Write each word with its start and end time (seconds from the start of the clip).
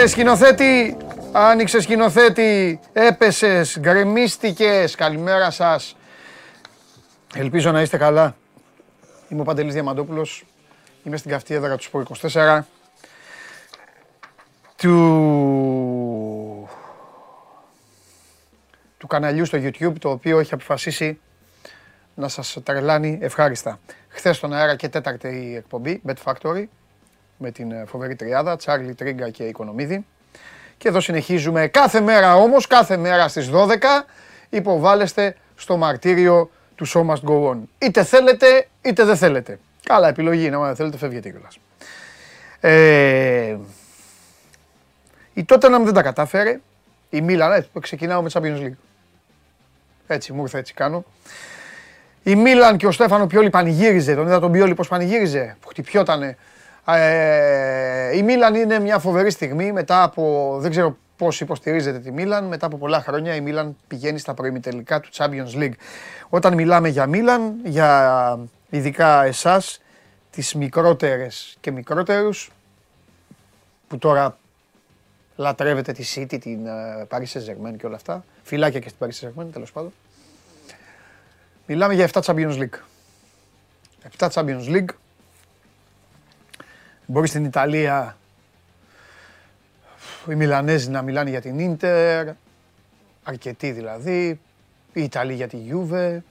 Άνοιξε 0.00 0.18
σκηνοθέτη, 0.18 0.96
άνοιξε 1.32 1.80
σκηνοθέτη, 1.80 2.80
έπεσες, 2.92 3.78
γκρεμίστηκες, 3.80 4.94
καλημέρα 4.94 5.50
σας. 5.50 5.96
Ελπίζω 7.34 7.70
να 7.70 7.80
είστε 7.80 7.96
καλά. 7.96 8.36
Είμαι 9.28 9.40
ο 9.40 9.44
Παντελής 9.44 9.72
Διαμαντόπουλος, 9.72 10.44
είμαι 11.02 11.16
στην 11.16 11.30
καυτή 11.30 11.54
έδρα 11.54 11.76
του 11.76 11.82
Σπορ 11.82 12.06
24. 12.20 12.60
Του... 14.76 14.98
του 18.98 19.06
καναλιού 19.06 19.44
στο 19.44 19.58
YouTube, 19.58 19.92
το 19.98 20.10
οποίο 20.10 20.38
έχει 20.38 20.54
αποφασίσει 20.54 21.20
να 22.14 22.28
σας 22.28 22.58
τρελάνει 22.62 23.18
ευχάριστα. 23.22 23.78
Χθες 24.08 24.36
στον 24.36 24.52
αέρα 24.52 24.76
και 24.76 24.88
τέταρτη 24.88 25.54
εκπομπή, 25.56 26.02
Bet 26.06 26.32
Factory, 26.32 26.64
με 27.40 27.50
την 27.50 27.72
ε, 27.72 27.84
φοβερή 27.86 28.14
τριάδα, 28.14 28.56
Τσάρλι 28.56 28.94
Τρίγκα 28.94 29.30
και 29.30 29.44
Οικονομίδη. 29.44 30.06
Και 30.76 30.88
εδώ 30.88 31.00
συνεχίζουμε 31.00 31.66
κάθε 31.66 32.00
μέρα 32.00 32.34
όμως, 32.36 32.66
κάθε 32.66 32.96
μέρα 32.96 33.28
στις 33.28 33.50
12, 33.52 33.76
υποβάλλεστε 34.48 35.36
στο 35.56 35.76
μαρτύριο 35.76 36.50
του 36.74 36.88
Show 36.88 37.06
Must 37.06 37.30
Go 37.30 37.50
On. 37.50 37.58
Είτε 37.78 38.04
θέλετε, 38.04 38.68
είτε 38.82 39.04
δεν 39.04 39.16
θέλετε. 39.16 39.58
Καλά 39.84 40.08
επιλογή 40.08 40.44
είναι, 40.44 40.56
άμα 40.56 40.66
δεν 40.66 40.76
θέλετε 40.76 40.96
φεύγετε 40.96 41.30
κιόλας. 41.30 41.58
Ε, 42.60 43.56
η 45.32 45.44
Tottenham 45.48 45.80
δεν 45.84 45.94
τα 45.94 46.02
κατάφερε. 46.02 46.60
Η 47.10 47.20
Μίλαν, 47.20 47.52
ε, 47.52 47.66
ξεκινάω 47.80 48.22
με 48.22 48.30
Champions 48.32 48.58
League. 48.58 48.76
Έτσι, 50.06 50.32
μου 50.32 50.42
ήρθε 50.42 50.58
έτσι 50.58 50.74
κάνω. 50.74 51.04
Η 52.22 52.34
Μίλαν 52.34 52.76
και 52.76 52.86
ο 52.86 52.92
Στέφανο 52.92 53.26
Πιόλη 53.26 53.50
πανηγύριζε. 53.50 54.14
Τον 54.14 54.26
είδα 54.26 54.40
τον 54.40 54.52
Πιόλη 54.52 54.74
πώς 54.74 54.88
πανηγύριζε. 54.88 55.56
Που 55.60 55.68
χτυπιότανε. 55.68 56.36
Ε, 56.96 58.16
η 58.16 58.22
Μίλαν 58.22 58.54
είναι 58.54 58.78
μια 58.78 58.98
φοβερή 58.98 59.30
στιγμή 59.30 59.72
μετά 59.72 60.02
από, 60.02 60.56
δεν 60.60 60.70
ξέρω 60.70 60.96
πώς 61.16 61.40
υποστηρίζετε 61.40 61.98
τη 61.98 62.10
Μίλαν, 62.10 62.44
μετά 62.44 62.66
από 62.66 62.76
πολλά 62.76 63.00
χρόνια 63.00 63.34
η 63.34 63.40
Μίλαν 63.40 63.76
πηγαίνει 63.88 64.18
στα 64.18 64.34
προημιτελικά 64.34 65.00
του 65.00 65.08
Champions 65.12 65.54
League. 65.54 65.72
Όταν 66.28 66.54
μιλάμε 66.54 66.88
για 66.88 67.06
Μίλαν, 67.06 67.54
για 67.64 68.38
ειδικά 68.70 69.24
εσάς, 69.24 69.80
τις 70.30 70.54
μικρότερες 70.54 71.56
και 71.60 71.70
μικρότερους, 71.70 72.50
που 73.88 73.98
τώρα 73.98 74.38
λατρεύετε 75.36 75.92
τη 75.92 76.04
City, 76.14 76.40
την 76.40 76.66
ε, 76.66 77.06
Paris 77.10 77.18
Saint-Germain 77.32 77.76
και 77.78 77.86
όλα 77.86 77.96
αυτά, 77.96 78.24
φυλάκια 78.42 78.80
και 78.80 78.88
στην 78.88 79.06
Paris 79.06 79.26
Saint-Germain 79.26 79.46
τέλος 79.52 79.72
πάντων, 79.72 79.92
μιλάμε 81.66 81.94
για 81.94 82.08
7 82.12 82.20
Champions 82.20 82.58
League. 82.58 82.78
7 84.18 84.28
Champions 84.28 84.66
League, 84.66 84.88
Μπορεί 87.10 87.28
στην 87.28 87.44
Ιταλία 87.44 88.16
οι 90.28 90.34
Μιλανέζοι 90.34 90.90
να 90.90 91.02
μιλάνε 91.02 91.30
για 91.30 91.40
την 91.40 91.58
Ίντερ, 91.58 92.28
αρκετοί 93.22 93.70
δηλαδή, 93.70 94.40
οι 94.92 95.02
Ιταλοί 95.02 95.34
για 95.34 95.48
τη 95.48 95.56
Γιούβε. 95.56 96.24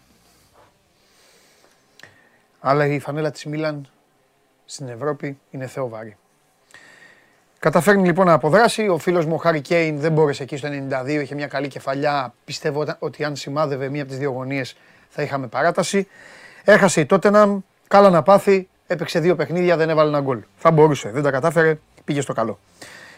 Αλλά 2.59 2.85
η 2.85 2.99
φανέλα 2.99 3.31
της 3.31 3.45
Μίλαν 3.45 3.87
στην 4.65 4.87
Ευρώπη 4.87 5.39
είναι 5.51 5.67
θεοβαρή. 5.67 6.17
Καταφέρνει 7.59 8.05
λοιπόν 8.05 8.25
να 8.25 8.33
αποδράσει. 8.33 8.87
Ο 8.87 8.97
φίλος 8.97 9.25
μου 9.25 9.33
ο 9.33 9.37
Χάρη 9.37 9.61
Κέιν 9.61 9.99
δεν 9.99 10.11
μπόρεσε 10.11 10.43
εκεί 10.43 10.57
στο 10.57 10.69
92, 11.03 11.07
είχε 11.07 11.35
μια 11.35 11.47
καλή 11.47 11.67
κεφαλιά. 11.67 12.33
Πιστεύω 12.45 12.85
ότι 12.99 13.23
αν 13.23 13.35
σημάδευε 13.35 13.89
μία 13.89 14.01
από 14.01 14.09
τις 14.09 14.19
δύο 14.19 14.31
γωνίες 14.31 14.77
θα 15.09 15.21
είχαμε 15.21 15.47
παράταση. 15.47 16.07
Έχασε 16.63 17.01
η 17.01 17.05
Τότεναμ, 17.05 17.59
καλά 17.87 18.09
να 18.09 18.23
πάθει, 18.23 18.69
Έπαιξε 18.91 19.19
δύο 19.19 19.35
παιχνίδια, 19.35 19.77
δεν 19.77 19.89
έβαλε 19.89 20.09
ένα 20.09 20.19
γκολ. 20.19 20.39
Θα 20.55 20.71
μπορούσε, 20.71 21.09
δεν 21.09 21.23
τα 21.23 21.31
κατάφερε, 21.31 21.79
πήγε 22.03 22.21
στο 22.21 22.33
καλό. 22.33 22.59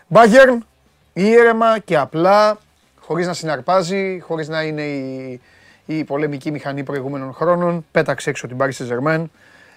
Μπάγκερν, 0.08 0.66
ήρεμα 1.14 1.80
και 1.80 1.98
απλά, 1.98 2.58
χωρίς 3.00 3.28
να 3.28 3.34
συναρπάζει, 3.34 4.20
χωρίς 4.20 4.48
να 4.48 4.64
είναι 4.64 4.82
η, 4.82 5.42
η 5.86 6.04
πολεμική 6.04 6.52
μηχανή 6.52 6.84
προηγούμενων 6.84 7.34
χρόνων, 7.34 7.86
πέταξε 7.92 8.30
έξω 8.30 8.48
την 8.48 8.58
Paris 8.59 8.88
saint 8.88 9.24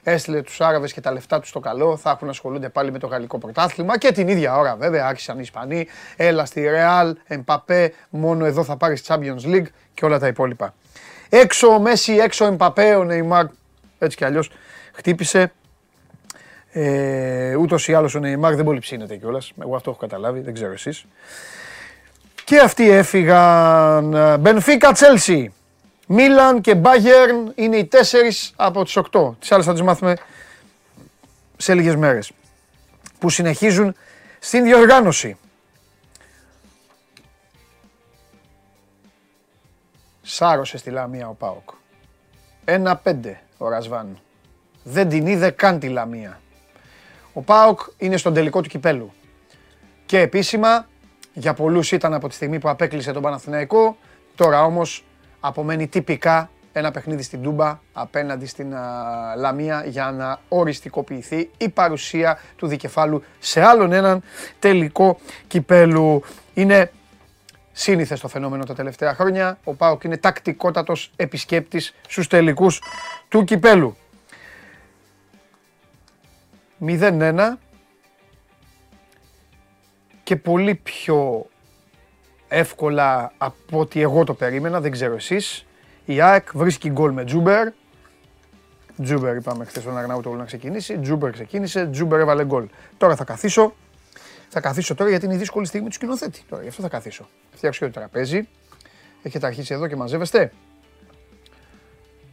έστειλε 0.05 0.43
τους 0.43 0.60
Άραβες 0.60 0.93
και 0.93 1.00
τα 1.00 1.12
λεφτά 1.12 1.41
τους 1.41 1.49
στο 1.49 1.60
καλό, 1.60 1.97
θα 1.97 2.11
έχουν 2.11 2.28
ασχολούνται 2.28 2.69
πάλι 2.69 2.93
με 2.93 2.99
το 2.99 3.06
γαλλικό 3.06 3.38
πρωτάθλημα 3.38 3.99
και 3.99 4.12
την 4.12 4.28
ίδια 4.28 4.56
ώρα 4.56 4.76
βέβαια 4.76 5.06
άρχισαν 5.06 5.37
οι 5.37 5.43
Ισπανοί, 5.43 5.87
έλα 6.16 6.44
στη 6.44 6.61
Ρεάλ, 6.61 7.16
Εμπαπέ, 7.26 7.93
μόνο 8.11 8.44
εδώ 8.44 8.65
θα 8.65 8.76
πάρεις 8.76 9.03
Champions 9.06 9.44
League 9.44 9.66
και 9.94 10.05
όλα 10.05 10.19
τα 10.19 10.26
υπόλοιπα. 10.26 10.75
Έξω 11.28 11.69
ο 11.69 11.78
Μέση, 11.78 12.12
έξω 12.12 12.44
ο 12.44 12.49
Εμπαπέ, 12.49 12.94
ο 12.94 13.05
Νεϊμάρ, 13.05 13.47
έτσι 13.99 14.16
κι 14.16 14.25
αλλιώς 14.25 14.50
χτύπησε 14.93 15.53
ε, 16.77 17.55
Ούτως 17.57 17.89
ή 17.89 17.95
άλλως 17.95 18.15
ο 18.15 18.19
Νεϊμάρ 18.19 18.55
δεν 18.55 18.65
πολύ 18.65 18.79
ψήνεται 18.79 19.17
κιόλας. 19.17 19.53
Εγώ 19.62 19.77
αυτό 19.77 19.91
έχω 19.91 19.99
καταλάβει, 19.99 20.41
δεν 20.41 20.55
ξέρω 20.55 20.73
εσείς. 20.73 21.05
Και 22.45 22.59
αυτοί 22.59 22.91
έφυγαν. 22.91 24.17
Μπενφίκα 24.41 24.93
Τσέλσι. 24.93 25.53
Μίλαν 26.07 26.61
και 26.61 26.75
Μπάγερν 26.75 27.53
είναι 27.55 27.77
οι 27.77 27.85
τέσσερις 27.85 28.53
από 28.57 28.85
τις 28.85 28.97
οκτώ. 28.97 29.37
Τις 29.41 29.53
άλλες 29.53 29.65
θα 29.67 29.73
τις 29.73 29.83
μάθουμε 29.83 30.17
σε 31.57 31.75
λίγες 31.75 31.97
μέρες. 31.97 32.31
Που 33.19 33.31
συνεχίζουν 33.31 33.95
στην 34.39 34.65
διοργάνωση. 34.65 35.37
Σάρωσε 40.23 40.79
στη 40.79 40.91
Λαμία 40.91 41.29
ο 41.29 41.33
Πάοκ. 41.33 41.71
Ένα 42.65 42.97
πέντε 42.97 43.41
ο 43.59 43.69
Ρασβάν. 43.69 44.19
Δεν 44.83 45.09
την 45.09 45.27
είδε 45.27 45.51
καν 45.51 45.79
τη 45.79 45.89
Λαμία. 45.89 46.41
Ο 47.37 47.41
ΠΑΟΚ 47.41 47.81
είναι 47.99 48.17
στον 48.17 48.34
τελικό 48.34 48.61
του 48.61 48.69
κυπέλου. 48.69 49.12
Και 50.06 50.19
επίσημα, 50.21 50.87
για 51.33 51.55
πολλούς 51.55 51.93
ήταν 51.93 52.15
από 52.15 52.28
τη 52.28 52.34
στιγμή 52.34 52.59
που 52.59 52.69
απέκλεισε 52.69 53.12
τον 53.12 53.22
Παναθηναϊκό, 53.22 53.97
τώρα 54.34 54.65
όμως 54.65 55.05
απομένει 55.41 55.87
τυπικά 55.87 56.50
ένα 56.73 56.91
παιχνίδι 56.91 57.23
στην 57.23 57.43
Τούμπα 57.43 57.81
απέναντι 57.93 58.47
στην 58.47 58.75
Λαμία 59.37 59.84
για 59.87 60.11
να 60.11 60.41
οριστικοποιηθεί 60.49 61.50
η 61.56 61.69
παρουσία 61.69 62.39
του 62.56 62.67
δικεφάλου 62.67 63.23
σε 63.39 63.62
άλλον 63.62 63.93
έναν 63.93 64.23
τελικό 64.59 65.19
κυπέλου. 65.47 66.23
Είναι 66.55 66.91
σύνηθες 67.73 68.21
το 68.21 68.28
φαινόμενο 68.28 68.65
τα 68.65 68.75
τελευταία 68.75 69.15
χρόνια. 69.15 69.59
Ο 69.65 69.75
ΠΑΟΚ 69.75 70.05
είναι 70.05 70.17
τακτικότατος 70.17 71.11
επισκέπτης 71.17 71.94
στους 72.09 72.27
τελικούς 72.27 72.83
του 73.28 73.44
κυπέλου. 73.44 73.97
0-1 76.87 77.56
και 80.22 80.37
πολύ 80.37 80.75
πιο 80.75 81.47
εύκολα 82.49 83.33
από 83.39 83.78
ό,τι 83.78 84.00
εγώ 84.00 84.25
το 84.25 84.34
περίμενα, 84.34 84.81
δεν 84.81 84.91
ξέρω 84.91 85.15
εσείς. 85.15 85.67
Η 86.05 86.21
ΑΕΚ 86.21 86.49
βρίσκει 86.53 86.91
γκολ 86.91 87.12
με 87.12 87.25
Τζούμπερ. 87.25 87.69
Τζούμπερ 89.03 89.37
είπαμε 89.37 89.65
χθες 89.65 89.83
στον 89.83 89.99
Αρναούτογλου 89.99 90.39
να 90.39 90.44
ξεκινήσει. 90.44 90.99
Τζούμπερ 90.99 91.31
ξεκίνησε, 91.31 91.87
Τζούμπερ 91.87 92.21
έβαλε 92.21 92.44
γκολ. 92.44 92.69
Τώρα 92.97 93.17
θα 93.17 93.25
καθίσω. 93.25 93.75
Θα 94.49 94.61
καθίσω 94.61 94.94
τώρα 94.94 95.11
γιατί 95.11 95.25
είναι 95.25 95.34
η 95.34 95.39
δύσκολη 95.39 95.67
στιγμή 95.67 95.89
του 95.89 95.94
σκηνοθέτη. 95.94 96.43
Τώρα 96.49 96.62
γι' 96.62 96.69
αυτό 96.69 96.82
θα 96.82 96.88
καθίσω. 96.88 97.29
Φτιάξω 97.55 97.87
και 97.87 97.93
το 97.93 97.99
τραπέζι. 97.99 98.49
Έχετε 99.23 99.47
αρχίσει 99.47 99.75
εδώ 99.75 99.87
και 99.87 99.97
μαζεύεστε. 99.97 100.53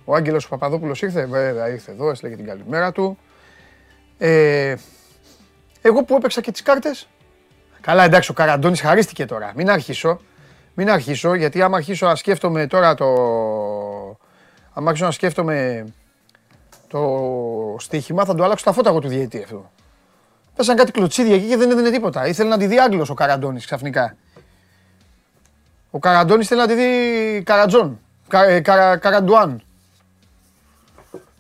Ο 0.06 0.16
Άγγελος 0.16 0.48
Παπαδόπουλος 0.48 1.02
ήρθε, 1.02 1.26
βέβαια 1.26 1.70
ήρθε 1.70 1.92
εδώ, 1.92 2.10
έστειλε 2.10 2.36
την 2.36 2.46
καλημέρα 2.46 2.92
του. 2.92 3.18
Ε, 4.24 4.76
εγώ 5.82 6.04
που 6.04 6.16
έπαιξα 6.16 6.42
και 6.42 6.52
τις 6.52 6.62
κάρτες, 6.62 7.08
καλά 7.82 8.04
εντάξει 8.04 8.32
ο 8.32 8.34
Καραντώνης 8.34 8.82
χαρίστηκε 8.82 9.26
τώρα, 9.26 9.52
μην 9.56 9.70
αρχίσω, 9.70 10.22
μην 10.74 10.90
αρχίσω 10.90 11.34
γιατί 11.34 11.62
άμα 11.62 11.78
αρχίσω 11.78 12.06
να 12.06 12.16
σκέφτομαι 12.16 12.68
τώρα 12.68 12.94
το, 12.94 13.06
άμα 14.74 14.90
αρχίσω 14.90 15.06
να 15.06 15.12
σκέφτομαι 15.12 15.86
το 16.88 17.76
στοίχημα 17.80 18.26
θα 18.26 18.36
το 18.36 18.44
αλλάξω 18.44 18.66
τα 18.66 18.72
φώτα 18.72 18.90
εγώ 18.90 19.00
του 19.00 19.08
διαιτή 19.08 19.44
αυτό. 19.44 19.72
Πέσαν 20.56 20.76
κάτι 20.76 20.92
κλωτσίδια 20.92 21.36
εκεί 21.36 21.48
και 21.48 21.58
δεν 21.58 21.72
έδινε 21.72 21.90
τίποτα. 21.90 22.28
Ήθελε 22.28 22.50
να 22.50 22.58
τη 22.58 22.66
δει 22.68 22.80
Άγγλος 22.80 23.10
ο 23.10 23.14
Καραντώνης 23.14 23.66
ξαφνικά. 23.66 24.16
Ο 25.92 26.00
Καραντώνης 26.00 26.48
θέλει 26.48 26.60
να 26.60 26.68
τη 26.68 26.74
δει 26.74 27.44
Καρατζόν. 27.46 28.00
Κα, 28.28 28.44
ε, 28.44 28.62
καραντουάν. 29.00 29.62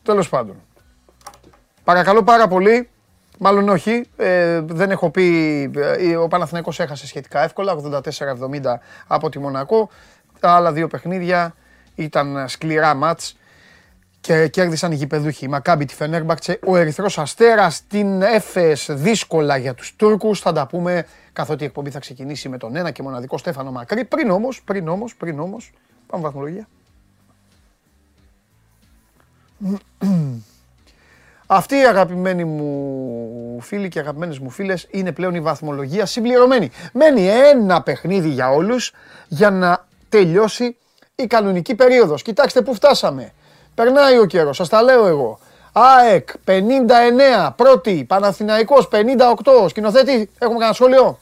Τέλος 0.03 0.29
πάντων. 0.29 0.55
Παρακαλώ 1.83 2.23
πάρα 2.23 2.47
πολύ. 2.47 2.89
Μάλλον 3.37 3.69
όχι. 3.69 4.05
Ε, 4.17 4.61
δεν 4.61 4.91
έχω 4.91 5.09
πει. 5.09 5.71
Ε, 5.97 6.15
ο 6.15 6.27
Παναθηναϊκός 6.27 6.79
έχασε 6.79 7.07
σχετικά 7.07 7.43
εύκολα, 7.43 7.75
84-70 7.75 8.79
από 9.07 9.29
τη 9.29 9.39
Μονακό. 9.39 9.89
Τα 10.39 10.51
άλλα 10.51 10.71
δύο 10.71 10.87
παιχνίδια 10.87 11.55
ήταν 11.95 12.47
σκληρά 12.47 12.93
μάτς 12.93 13.35
και 14.21 14.47
κέρδισαν 14.47 14.91
οι 14.91 14.95
γηπεδούχοι. 14.95 15.47
Μακάμπι 15.47 15.85
τη 15.85 15.95
Φενέρμπαχτσε, 15.95 16.59
ο 16.65 16.75
Ερυθρός 16.75 17.17
Αστέρας, 17.17 17.83
την 17.87 18.21
Έφες 18.21 18.89
δύσκολα 18.91 19.57
για 19.57 19.73
τους 19.73 19.95
Τούρκους. 19.95 20.39
Θα 20.39 20.51
τα 20.51 20.67
πούμε 20.67 21.05
καθότι 21.33 21.63
η 21.63 21.65
εκπομπή 21.65 21.89
θα 21.89 21.99
ξεκινήσει 21.99 22.49
με 22.49 22.57
τον 22.57 22.75
ένα 22.75 22.91
και 22.91 23.03
μοναδικό 23.03 23.37
Στέφανο 23.37 23.71
Μακρύ. 23.71 24.05
Πριν 24.05 24.29
όμως, 24.29 24.61
πριν 24.61 24.87
όμως, 24.87 25.15
πριν 25.15 25.39
όμως, 25.39 25.71
πάμε 26.07 26.23
βαθμολογία. 26.23 26.67
Αυτοί 31.53 31.75
οι 31.75 31.85
αγαπημένοι 31.85 32.43
μου 32.43 33.61
φίλοι 33.61 33.87
και 33.87 33.99
αγαπημένες 33.99 34.39
μου 34.39 34.49
φίλες 34.49 34.87
είναι 34.91 35.11
πλέον 35.11 35.35
η 35.35 35.39
βαθμολογία 35.39 36.05
συμπληρωμένη. 36.05 36.71
Μένει 36.93 37.27
ένα 37.27 37.81
παιχνίδι 37.81 38.29
για 38.29 38.51
όλους 38.51 38.93
για 39.27 39.49
να 39.49 39.85
τελειώσει 40.09 40.77
η 41.15 41.27
κανονική 41.27 41.75
περίοδος. 41.75 42.21
Κοιτάξτε 42.21 42.61
που 42.61 42.73
φτάσαμε. 42.73 43.33
Περνάει 43.75 44.17
ο 44.17 44.25
καιρός, 44.25 44.55
σας 44.55 44.69
τα 44.69 44.81
λέω 44.81 45.07
εγώ. 45.07 45.39
ΑΕΚ 45.71 46.29
59, 46.45 47.53
πρώτη, 47.55 48.05
Παναθηναϊκός 48.07 48.87
58, 48.87 49.67
σκηνοθέτη, 49.67 50.29
έχουμε 50.39 50.57
κανένα 50.59 50.73
σχόλιο; 50.73 51.19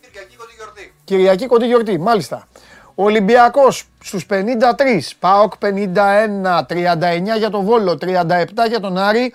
Κυριακή 0.00 0.36
κοντή 0.36 0.52
γιορτή. 0.56 0.94
Κυριακή 1.04 1.46
κοντή 1.46 1.66
γιορτή, 1.66 1.98
μάλιστα. 1.98 2.48
Ολυμπιακός 2.94 3.88
στους 4.02 4.26
53, 4.26 5.14
ΠΑΟΚ 5.18 5.52
51, 5.58 6.62
39 6.66 7.38
για 7.38 7.50
τον 7.50 7.64
Βόλο, 7.64 7.98
37 7.98 8.68
για 8.68 8.80
τον 8.80 8.98
Άρη. 8.98 9.32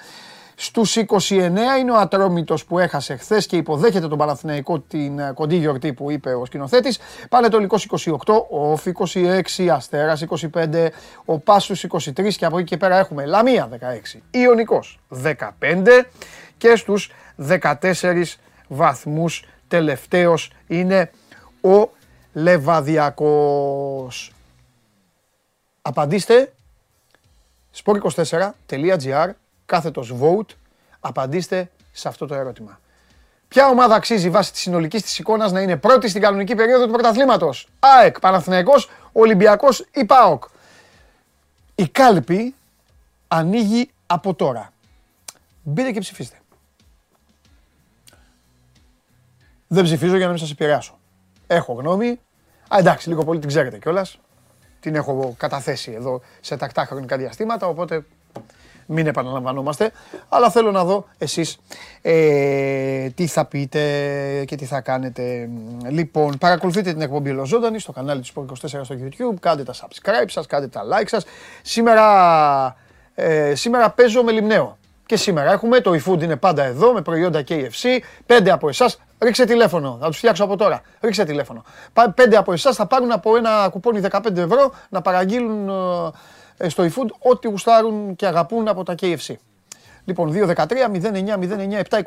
Στους 0.59 0.95
29 0.95 1.77
είναι 1.79 1.91
ο 1.91 1.95
Ατρόμητος 1.95 2.65
που 2.65 2.79
έχασε 2.79 3.15
χθες 3.15 3.45
και 3.45 3.55
υποδέχεται 3.55 4.07
τον 4.07 4.17
Παναθηναϊκό 4.17 4.79
την 4.79 5.19
ε, 5.19 5.31
κοντή 5.33 5.55
γιορτή 5.55 5.93
που 5.93 6.11
είπε 6.11 6.33
ο 6.33 6.45
σκηνοθέτης. 6.45 6.99
Πανετολικός 7.29 7.87
28, 8.05 8.15
ο 8.49 8.71
Όφ 8.71 8.85
26, 9.13 9.67
Αστέρας 9.71 10.23
25, 10.53 10.87
ο 11.25 11.39
Πάσους 11.39 11.85
23 11.89 12.33
και 12.33 12.45
από 12.45 12.57
εκεί 12.57 12.67
και 12.67 12.77
πέρα 12.77 12.97
έχουμε 12.97 13.25
Λαμία 13.25 13.69
16, 14.15 14.19
Ιωνικός 14.31 14.99
15 15.09 16.05
και 16.57 16.75
στους 16.75 17.11
14 17.35 18.37
βαθμούς 18.67 19.43
τελευταίος 19.67 20.51
είναι 20.67 21.11
ο 21.61 21.89
Λεβαδιακός. 22.37 24.31
Απαντήστε 25.81 26.53
sport24.gr 27.83 29.29
κάθετος 29.65 30.13
vote. 30.21 30.55
Απαντήστε 30.99 31.71
σε 31.91 32.07
αυτό 32.07 32.25
το 32.25 32.35
ερώτημα. 32.35 32.79
Ποια 33.47 33.67
ομάδα 33.67 33.95
αξίζει 33.95 34.29
βάσει 34.29 34.51
της 34.51 34.61
συνολικής 34.61 35.01
της 35.01 35.19
εικόνας 35.19 35.51
να 35.51 35.61
είναι 35.61 35.77
πρώτη 35.77 36.09
στην 36.09 36.21
κανονική 36.21 36.55
περίοδο 36.55 36.85
του 36.85 36.91
πρωταθλήματος, 36.91 37.67
ΑΕΚ, 37.79 38.19
Παναθηναϊκός, 38.19 38.89
Ολυμπιακός 39.11 39.85
ή 39.91 40.05
ΠΑΟΚ; 40.05 40.43
Η 41.75 41.87
κάλπη 41.87 42.55
ανοίγει 43.27 43.91
από 44.07 44.33
τώρα. 44.33 44.73
Μπείτε 45.63 45.91
και 45.91 45.99
ψηφίστε. 45.99 46.37
Δεν 49.67 49.83
ψηφίζω 49.83 50.15
για 50.15 50.25
να 50.25 50.31
μην 50.31 50.41
σας 50.41 50.51
επηρεάσω. 50.51 50.99
Έχω 51.47 51.73
γνώμη. 51.73 52.19
Α, 52.67 52.77
εντάξει, 52.79 53.09
λίγο 53.09 53.23
πολύ 53.23 53.39
την 53.39 53.47
ξέρετε 53.47 53.77
κιόλας. 53.77 54.19
Την 54.79 54.95
έχω 54.95 55.35
καταθέσει 55.37 55.91
εδώ 55.91 56.21
σε 56.41 56.57
τακτά 56.57 56.85
χρονικά 56.85 57.17
διαστήματα, 57.17 57.67
οπότε 57.67 58.05
μην 58.87 59.07
επαναλαμβανόμαστε. 59.07 59.91
Αλλά 60.29 60.49
θέλω 60.49 60.71
να 60.71 60.83
δω 60.83 61.07
εσείς 61.17 61.57
ε, 62.01 63.09
τι 63.09 63.27
θα 63.27 63.45
πείτε 63.45 63.79
και 64.47 64.55
τι 64.55 64.65
θα 64.65 64.81
κάνετε. 64.81 65.49
Λοιπόν, 65.89 66.37
παρακολουθείτε 66.37 66.91
την 66.91 67.01
εκπομπή 67.01 67.29
Ολοζώντανη 67.29 67.79
στο 67.79 67.91
κανάλι 67.91 68.21
του 68.21 68.47
Sport 68.47 68.77
24 68.79 68.81
στο 68.83 68.95
YouTube. 68.99 69.35
Κάντε 69.39 69.63
τα 69.63 69.73
subscribe 69.73 70.27
σας, 70.27 70.45
κάντε 70.45 70.67
τα 70.67 70.81
like 70.83 71.07
σας. 71.07 71.25
Σήμερα, 71.61 72.75
ε, 73.15 73.55
σήμερα 73.55 73.89
παίζω 73.89 74.23
με 74.23 74.31
λιμνέο. 74.31 74.77
Και 75.07 75.15
σήμερα 75.17 75.51
έχουμε 75.51 75.79
το 75.79 75.91
eFood 75.91 76.21
είναι 76.23 76.35
πάντα 76.35 76.63
εδώ 76.63 76.93
με 76.93 77.01
προϊόντα 77.01 77.43
KFC. 77.47 77.99
Πέντε 78.25 78.51
από 78.51 78.69
εσάς, 78.69 78.99
ρίξε 79.19 79.45
τηλέφωνο. 79.45 79.97
Θα 80.01 80.07
τους 80.07 80.17
φτιάξω 80.17 80.43
από 80.43 80.57
τώρα. 80.57 80.81
Ρίξε 81.01 81.23
τηλέφωνο. 81.23 81.63
Πα- 81.93 82.11
Πέντε 82.11 82.37
από 82.37 82.51
εσάς 82.53 82.75
θα 82.75 82.85
πάρουν 82.85 83.11
από 83.11 83.35
ένα 83.37 83.69
κουπόνι 83.71 83.99
15 84.11 84.37
ευρώ 84.37 84.73
να 84.89 85.01
παραγγείλουν 85.01 85.69
ε, 86.57 86.69
στο 86.69 86.83
eFood 86.83 87.07
ό,τι 87.31 87.47
γουστάρουν 87.47 88.15
και 88.15 88.25
αγαπούν 88.27 88.67
από 88.67 88.83
τα 88.83 88.95
KFC. 89.01 89.33
Λοιπόν, 90.05 90.31
2-13, 90.33 90.55
09, 90.55 90.63
09, 91.91 92.01
7-25. 92.01 92.03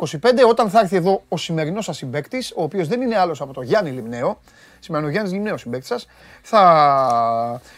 Όταν 0.48 0.70
θα 0.70 0.80
έρθει 0.80 0.96
εδώ 0.96 1.22
ο 1.28 1.36
σημερινός 1.36 1.84
σας 1.84 1.96
συμπέκτη, 1.96 2.44
ο 2.56 2.62
οποίος 2.62 2.88
δεν 2.88 3.00
είναι 3.00 3.18
άλλος 3.18 3.40
από 3.40 3.52
το 3.52 3.62
Γιάννη 3.62 3.90
Λιμνέο, 3.90 4.40
σήμερα 4.80 5.02
είναι 5.02 5.10
ο 5.12 5.12
Γιάννη 5.14 5.32
Λιμνέο 5.32 5.56
συμπέκτη 5.56 5.86
σας, 5.86 6.06
θα 6.42 6.60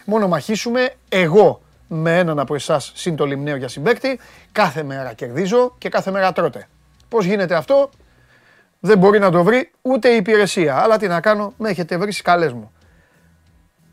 μονομαχήσουμε 0.05 0.93
εγώ 1.09 1.61
με 1.89 2.19
έναν 2.19 2.39
από 2.39 2.55
εσάς 2.55 2.93
συν 2.95 3.17
το 3.17 3.25
Λιμνέο 3.27 3.57
για 3.57 3.69
συμπέκτη. 3.69 4.19
Κάθε 4.53 4.83
μέρα 4.83 5.13
κερδίζω 5.13 5.75
και 5.79 5.89
κάθε 5.89 6.11
μέρα 6.11 6.33
τρώτε. 6.33 6.69
Πώς 7.09 7.25
γίνεται 7.25 7.55
αυτό, 7.55 7.91
δεν 8.81 8.99
μπορεί 8.99 9.19
να 9.19 9.31
το 9.31 9.45
βρει 9.45 9.71
ούτε 9.83 10.09
η 10.09 10.17
υπηρεσία. 10.17 10.77
Αλλά 10.77 10.99
τι 10.99 11.07
να 11.07 11.21
κάνω, 11.21 11.55
με 11.57 11.69
έχετε 11.69 11.97
βρει 11.97 12.11
στις 12.11 12.23
καλέ 12.23 12.53
μου. 12.53 12.73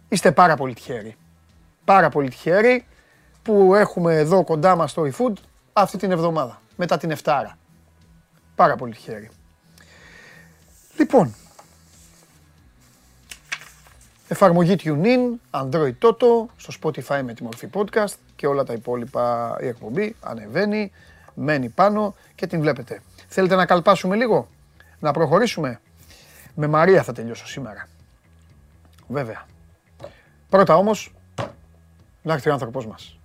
Είστε 0.09 0.31
πάρα 0.31 0.56
πολύ 0.56 0.73
τυχεροί. 0.73 1.15
Πάρα 1.85 2.09
πολύ 2.09 2.29
τυχεροί 2.29 2.88
που 3.41 3.75
έχουμε 3.75 4.15
εδώ 4.15 4.44
κοντά 4.44 4.75
μας 4.75 4.94
το 4.94 5.01
eFood 5.01 5.33
αυτή 5.73 5.97
την 5.97 6.11
εβδομάδα, 6.11 6.61
μετά 6.75 6.97
την 6.97 7.11
Εφτάρα. 7.11 7.57
Πάρα 8.56 8.75
πολύ 8.75 8.94
τυχεροί. 8.94 9.29
Λοιπόν, 10.97 11.35
εφαρμογή 14.30 14.76
TuneIn, 14.84 15.60
Android 15.62 15.94
Toto, 16.02 16.46
στο 16.58 16.74
Spotify 16.81 17.22
με 17.24 17.34
τη 17.34 17.44
μορφή 17.44 17.70
podcast 17.74 18.14
και 18.36 18.48
όλα 18.48 18.64
τα 18.64 18.74
υπόλοιπα 18.74 19.58
η 19.62 19.68
εκπομπή 19.68 20.16
ανεβαίνει, 20.22 20.92
μένει 21.34 21.70
πάνω 21.70 22.16
και 22.36 22.48
την 22.48 22.62
βλέπετε. 22.62 23.02
Θέλετε 23.28 23.56
να 23.56 23.66
καλπάσουμε 23.66 24.16
λίγο, 24.16 24.48
να 25.00 25.12
προχωρήσουμε; 25.12 25.81
Με 26.56 26.68
Μαρία 26.68 27.04
θα 27.04 27.14
τελειώσω 27.14 27.48
σήμερα. 27.48 27.88
Βέβαια. 29.08 29.46
Πρώτα 30.50 30.76
όμως, 30.76 31.14
να 32.22 32.34
έρθει 32.34 32.50
ο 32.50 32.54
άνθρωπός 32.54 32.88
μας. 32.88 33.20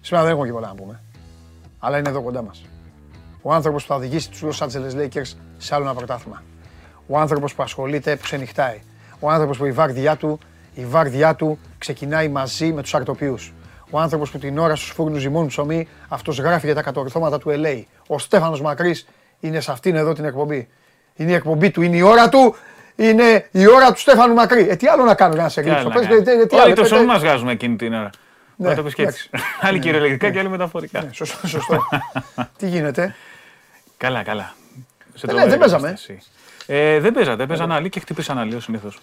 Σήμερα 0.00 0.24
δεν 0.24 0.32
έχουμε 0.32 0.46
και 0.48 0.54
πολλά 0.54 0.68
να 0.68 0.74
πούμε. 0.74 1.00
Αλλά 1.78 1.98
είναι 1.98 2.08
εδώ 2.08 2.22
κοντά 2.22 2.42
μας. 2.42 2.64
Ο 3.42 3.52
άνθρωπος 3.52 3.82
που 3.82 3.88
θα 3.88 3.94
οδηγήσει 3.94 4.30
τους 4.30 4.42
Los 4.42 4.66
Angeles 4.66 4.94
Lakers 4.94 5.32
σε 5.58 5.74
άλλο 5.74 5.84
ένα 5.84 5.94
πρωτάθλημα. 5.94 6.42
Ο 7.06 7.18
άνθρωπος 7.18 7.54
που 7.54 7.62
ασχολείται, 7.62 8.16
που 8.16 8.22
ξενυχτάει. 8.22 8.80
Ο 9.20 9.30
άνθρωπος 9.30 9.58
που 9.58 9.64
η 9.64 9.72
βάρδιά 9.72 10.16
του, 10.16 10.38
η 10.74 10.84
βάρδιά 10.84 11.34
του 11.34 11.58
ξεκινάει 11.78 12.28
μαζί 12.28 12.72
με 12.72 12.82
τους 12.82 12.94
αρτοπιούς. 12.94 13.52
Ο 13.90 13.98
άνθρωπος 13.98 14.30
που 14.30 14.38
την 14.38 14.58
ώρα 14.58 14.76
στους 14.76 14.90
φούρνους 14.90 15.20
ζυμών 15.20 15.46
ψωμί, 15.46 15.88
αυτός 16.08 16.38
γράφει 16.38 16.66
για 16.66 16.74
τα 16.74 16.82
κατορθώματα 16.82 17.38
του 17.38 17.50
LA. 17.50 17.82
Ο 18.06 18.18
Στέφανος 18.18 18.60
Μακρύς 18.60 19.06
είναι 19.40 19.60
σε 19.60 19.70
αυτήν 19.70 19.96
εδώ 19.96 20.12
την 20.12 20.24
εκπομπή. 20.24 20.68
Είναι 21.16 21.30
η 21.30 21.34
εκπομπή 21.34 21.70
του, 21.70 21.82
είναι 21.82 21.96
η 21.96 22.00
ώρα 22.00 22.28
του, 22.28 22.54
είναι 22.96 23.48
η 23.50 23.66
ώρα 23.68 23.92
του 23.92 24.00
Στέφανου 24.00 24.34
Μακρύ. 24.34 24.68
Ε, 24.68 24.76
τι 24.76 24.86
άλλο 24.86 25.04
να 25.04 25.14
κάνω 25.14 25.34
για 25.34 25.42
να 25.42 25.48
σε 25.48 25.60
γλύψω. 25.60 25.88
Πες, 25.88 26.06
ε, 26.06 26.14
ε, 26.14 26.46
τι 26.46 26.56
άλλο, 26.56 26.62
Όλοι 26.62 26.72
ε, 26.72 26.74
το 26.74 26.82
ε, 26.82 26.86
σώμα 26.86 27.02
μας 27.02 27.20
βγάζουμε 27.20 27.52
εκείνη 27.52 27.76
την 27.76 27.94
ώρα. 27.94 28.10
Ναι, 28.56 28.68
Να 28.68 28.74
το 28.74 28.82
πεις 28.82 28.94
και 28.94 29.02
έτσι. 29.02 29.30
Άλλοι 29.60 29.78
κυριολεκτικά 29.78 30.30
και 30.30 30.38
άλλοι 30.38 30.48
μεταφορικά. 30.48 31.02
Ναι, 31.02 31.12
σωστό, 31.12 31.46
σωστό. 31.46 31.78
Τι 32.58 32.68
γίνεται; 32.68 33.14
Καλά, 33.96 34.22
καλά. 34.22 34.54
Σε 35.14 35.26
ναι, 35.26 35.32
τρομερή 35.32 35.50
δεν 35.50 35.58
παίζαμε. 35.58 35.94
Κατάσταση. 36.66 36.94
Ε, 36.94 37.00
δεν 37.00 37.12
παίζατε, 37.12 37.46
παίζαν 37.46 37.72
άλλοι 37.72 37.88
και 37.88 38.00
χτυπήσαν 38.00 38.38
άλλοι, 38.38 38.54
ως 38.54 38.64
συνήθως. 38.64 38.98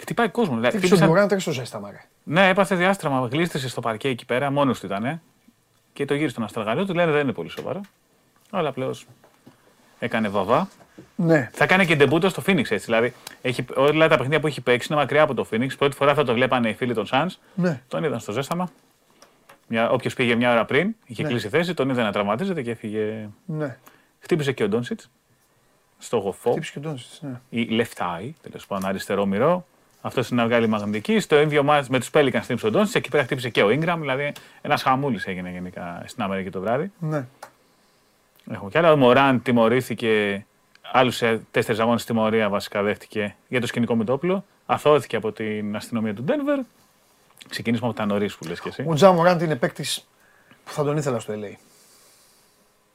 Χτυπάει 0.00 0.28
κόσμος. 0.28 0.56
Δηλαδή, 0.56 0.78
Τι 0.78 0.86
στον 0.86 0.88
χτύπησαν- 0.88 1.10
Ντουράντ 1.10 1.32
έξω 1.32 1.50
ζέσταμα, 1.52 1.90
ρε. 1.90 2.00
Ναι, 2.22 2.48
έπαθε 2.48 2.74
διάστραμα, 2.74 3.28
γλίστρησε 3.32 3.68
στο 3.68 3.80
παρκέ 3.80 4.08
εκεί 4.08 4.24
πέρα, 4.26 4.50
μόνος 4.50 4.80
του 4.80 4.86
ήταν. 4.86 5.20
Και 5.92 6.04
το 6.04 6.14
γύρισε 6.14 6.30
στον 6.32 6.44
αστραγαλίο, 6.44 6.86
του 6.86 6.94
λένε 6.94 7.12
δεν 7.12 7.20
είναι 7.22 7.32
πολύ 7.32 7.48
σοβαρό. 7.50 7.80
Αλλά 8.50 8.68
απλώς 8.68 9.06
έκανε 9.98 10.28
βαβά. 10.28 10.68
Ναι. 11.16 11.50
Θα 11.52 11.66
κάνει 11.66 11.86
και 11.86 11.96
ντεμπούτο 11.96 12.28
στο 12.28 12.42
Phoenix 12.46 12.56
έτσι. 12.70 12.78
Δηλαδή, 12.78 13.14
έχει, 13.42 13.64
όλα 13.76 14.08
τα 14.08 14.14
παιχνίδια 14.14 14.40
που 14.40 14.46
έχει 14.46 14.60
παίξει 14.60 14.88
είναι 14.90 15.00
μακριά 15.00 15.22
από 15.22 15.34
το 15.34 15.46
Phoenix. 15.50 15.68
Πρώτη 15.78 15.96
φορά 15.96 16.14
θα 16.14 16.24
το 16.24 16.32
βλέπανε 16.32 16.68
οι 16.68 16.74
φίλοι 16.74 16.94
των 16.94 17.06
Suns. 17.12 17.26
Ναι. 17.54 17.82
Τον 17.88 18.04
είδαν 18.04 18.20
στο 18.20 18.32
ζέσταμα. 18.32 18.70
Όποιος 19.90 20.14
πήγε 20.14 20.34
μια 20.34 20.52
ώρα 20.52 20.64
πριν, 20.64 20.94
είχε 21.06 21.22
Ναι. 21.22 21.28
κλείσει 21.28 21.48
θέση, 21.48 21.74
τον 21.74 21.88
είδε 21.90 22.02
να 22.02 22.12
τραυματίζεται 22.12 22.62
και 22.62 22.70
έφυγε. 22.70 23.28
Ναι. 23.44 23.76
Χτύπησε 24.20 24.52
και 24.52 24.62
ο 24.64 24.68
Ντόνσιτς 24.68 25.10
στο 25.98 26.16
γοφό 26.16 26.50
Χτύπησε 26.50 26.72
και 26.72 26.78
ο 26.78 26.82
Ντόνσιτς, 26.82 27.22
ναι. 27.22 27.40
ή 27.48 27.68
left 27.70 28.02
eye, 28.02 28.30
τέλος 28.42 28.66
πάντων 28.66 28.88
αριστερό 28.88 29.26
μυρό. 29.26 29.66
Αυτό 30.00 30.22
είναι 30.30 30.40
να 30.40 30.46
βγάλει 30.48 30.66
μαγνητική. 30.66 31.20
Στο 31.20 31.40
ίδιο 31.40 31.62
μάτς 31.62 31.88
με 31.88 31.98
τους 31.98 32.10
Pelicans 32.12 32.40
χτύπησε 32.42 32.66
ο 32.66 32.70
Ντόνσιτ. 32.70 32.96
Εκεί 32.96 33.08
πέρα 33.10 33.22
χτύπησε 33.22 33.48
και 33.48 33.62
ο 33.62 33.68
Ingram. 33.68 33.96
Δηλαδή, 33.98 34.32
ένας 34.60 34.82
χαμούλης 34.82 35.26
έγινε 35.26 35.50
γενικά 35.50 36.02
στην 36.06 36.22
Αμερική 36.22 36.50
το 36.50 36.60
βράδυ. 36.60 36.92
Ναι. 36.98 37.26
Έχουμε 38.50 38.70
κι 38.70 38.78
άλλα. 38.78 38.92
Ο 38.92 38.96
Μωράν 38.96 39.42
τιμωρήθηκε. 39.42 40.44
Άλλους 40.92 41.18
τέσσερις 41.50 41.80
αγώνες 41.80 42.04
τιμωρία 42.04 42.48
βασικά 42.48 42.82
δέχτηκε 42.82 43.36
για 43.48 43.60
το 43.60 43.66
σκηνικό 43.66 43.96
με 43.96 44.04
το 44.04 44.12
όπλο. 44.12 44.44
Αθώθηκε 44.66 45.16
από 45.16 45.32
την 45.32 45.76
αστυνομία 45.76 46.14
του 46.14 46.24
Denver. 46.28 46.64
Ξεκινήσουμε 47.48 47.88
από 47.88 47.96
τα 47.96 48.06
νωρίς 48.06 48.36
που 48.36 48.44
λες 48.44 48.60
και 48.60 48.68
εσύ. 48.68 48.84
Ο 48.88 48.94
Τζα 48.94 49.12
Μοράντ 49.12 49.42
είναι 49.42 49.56
παίκτης 49.56 50.08
που 50.64 50.72
θα 50.72 50.84
τον 50.84 50.96
ήθελα 50.96 51.18
στο 51.18 51.34
LA. 51.34 51.52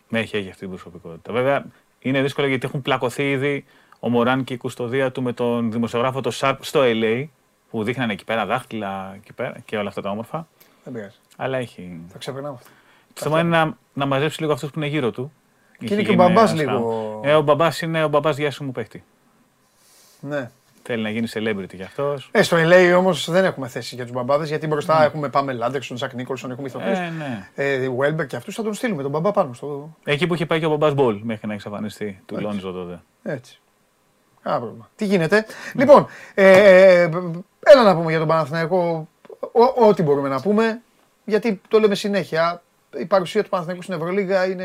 Ναι, 0.09 0.19
έχει, 0.19 0.37
έχει 0.37 0.49
αυτή 0.49 0.59
την 0.59 0.69
προσωπικότητα. 0.69 1.33
Βέβαια, 1.33 1.65
είναι 2.03 2.21
δύσκολο 2.21 2.47
γιατί 2.47 2.65
έχουν 2.67 2.81
πλακωθεί 2.81 3.31
ήδη 3.31 3.65
ο 3.99 4.09
Μωράν 4.09 4.43
και 4.43 4.53
η 4.53 4.57
κουστοδία 4.57 5.11
του 5.11 5.21
με 5.21 5.33
τον 5.33 5.71
δημοσιογράφο 5.71 6.21
το 6.21 6.31
Σάρπ 6.31 6.63
στο 6.63 6.81
LA 6.83 7.25
που 7.69 7.83
δείχνανε 7.83 8.13
εκεί 8.13 8.23
πέρα 8.23 8.45
δάχτυλα 8.45 9.11
εκεί 9.15 9.33
πέρα, 9.33 9.55
και 9.65 9.77
όλα 9.77 9.89
αυτά 9.89 10.01
τα 10.01 10.09
όμορφα. 10.09 10.47
Δεν 10.83 10.93
πειράζει. 10.93 11.15
Αλλά 11.37 11.57
έχει. 11.57 12.01
Θα 12.07 12.17
ξεπερνάμε 12.17 12.55
αυτά. 12.55 12.69
Το 13.13 13.21
θέμα 13.21 13.39
είναι 13.39 13.49
να, 13.49 13.77
να 13.93 14.05
μαζέψει 14.05 14.41
λίγο 14.41 14.53
αυτούς 14.53 14.71
που 14.71 14.79
είναι 14.79 14.87
γύρω 14.87 15.11
του. 15.11 15.21
είναι 15.79 15.93
Έχει 15.93 16.03
και 16.03 16.09
ο 16.09 16.13
γίνει 16.13 16.15
μπαμπάς 16.15 16.51
ένας 16.51 16.53
λίγο- 16.65 17.11
χαμ- 17.11 17.25
Ε, 17.25 17.33
ο 17.35 17.41
μπαμπάς 17.41 17.81
είναι 17.81 18.03
ο 18.03 18.07
μπαμπάς 18.07 18.35
διάσημου 18.35 18.71
παίχτη. 18.71 19.03
Ναι. 20.19 20.51
Θέλει 20.85 21.03
να 21.03 21.09
γίνει 21.09 21.27
celebrity 21.33 21.75
κι 21.75 21.83
αυτός. 21.83 22.29
Ε, 22.31 22.41
στο 22.43 22.57
LA 22.59 22.95
όμως 22.97 23.29
δεν 23.31 23.45
έχουμε 23.45 23.67
θέση 23.67 23.95
για 23.95 24.03
τους 24.03 24.13
μπαμπάδες 24.13 24.47
γιατί 24.49 24.67
μπροστά 24.67 25.03
έχουμε 25.03 25.29
Πάμελα 25.29 25.53
Άντερσον, 25.53 25.97
Τζακ 25.97 26.13
Νίκολσον, 26.13 26.51
έχουμε 26.51 26.67
ηθοποιούς. 26.67 26.97
Ε, 26.97 27.13
ναι. 27.17 27.49
Ε, 27.55 27.89
Βέλμπερ 27.89 28.25
και 28.25 28.35
αυτούς 28.35 28.55
θα 28.55 28.63
τον 28.63 28.73
στείλουμε 28.73 29.01
τον 29.01 29.11
μπαμπά 29.11 29.31
πάνω 29.31 29.53
στο. 29.53 29.95
Εκεί 30.03 30.27
που 30.27 30.33
είχε 30.33 30.45
πάει 30.45 30.59
και 30.59 30.65
ο 30.65 30.69
μπαμπάς 30.69 30.93
Μπολ 30.93 31.19
μέχρι 31.23 31.47
να 31.47 31.53
εξαφανιστεί 31.53 32.21
του 32.25 32.39
Λόνζο 32.41 32.71
τότε. 32.71 33.01
Έτσι. 33.23 33.59
Κάνα 34.41 34.59
πρόβλημα. 34.59 34.89
Τι 34.95 35.05
γίνεται. 35.05 35.45
Λοιπόν, 35.75 36.07
ε, 36.33 36.51
ε, 37.01 37.09
έλα 37.59 37.83
να 37.83 37.95
πούμε 37.95 38.09
για 38.09 38.19
τον 38.19 38.27
Παναθηναϊκό 38.27 39.07
ό- 39.39 39.85
ό,τι 39.87 40.03
μπορούμε 40.03 40.29
να 40.29 40.41
πούμε. 40.41 40.81
Γιατί 41.25 41.61
το 41.67 41.79
λέμε 41.79 41.95
συνέχεια. 41.95 42.61
Η 42.97 43.05
παρουσία 43.05 43.43
του 43.43 43.49
Παναθηναϊκού 43.49 43.83
στην 43.83 43.95
Ευρωλίγα 43.95 44.45
είναι. 44.45 44.63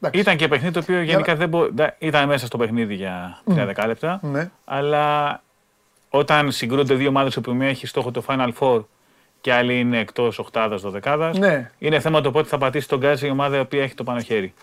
εντάξει. 0.00 0.20
Ήταν 0.20 0.36
και 0.36 0.48
παιχνίδι 0.48 0.72
το 0.72 0.80
οποίο 0.80 1.02
γενικά 1.02 1.34
δεν 1.36 1.48
μπο... 1.48 1.66
ντα- 1.72 1.94
ήταν 1.98 2.26
μέσα 2.28 2.46
στο 2.46 2.56
παιχνίδι 2.58 2.94
για 2.94 3.42
3 3.50 3.52
δεκάλεπτα. 3.66 4.20
Ναι. 4.22 4.50
Αλλά 4.64 5.42
όταν 6.10 6.52
συγκρούνται 6.52 6.94
δύο 6.94 7.08
ομάδες 7.08 7.38
που 7.42 7.54
μία 7.54 7.68
έχει 7.68 7.86
στόχο 7.86 8.10
το 8.10 8.22
Final 8.26 8.50
Four 8.58 8.84
και 9.40 9.52
άλλη 9.52 9.78
είναι 9.80 9.98
εκτός 9.98 10.38
οκτάδας, 10.38 10.80
δωδεκάδας, 10.82 11.38
Ναι. 11.38 11.70
είναι 11.78 12.00
θέμα 12.00 12.20
το 12.20 12.30
πότε 12.30 12.48
θα 12.48 12.58
πατήσει 12.58 12.88
τον 12.88 12.98
γκάζι 12.98 13.26
η 13.26 13.30
ομάδα 13.30 13.56
η 13.56 13.60
οποία 13.60 13.82
έχει 13.82 13.94
το 13.94 14.04
πάνω 14.04 14.20
χέρι. 14.20 14.54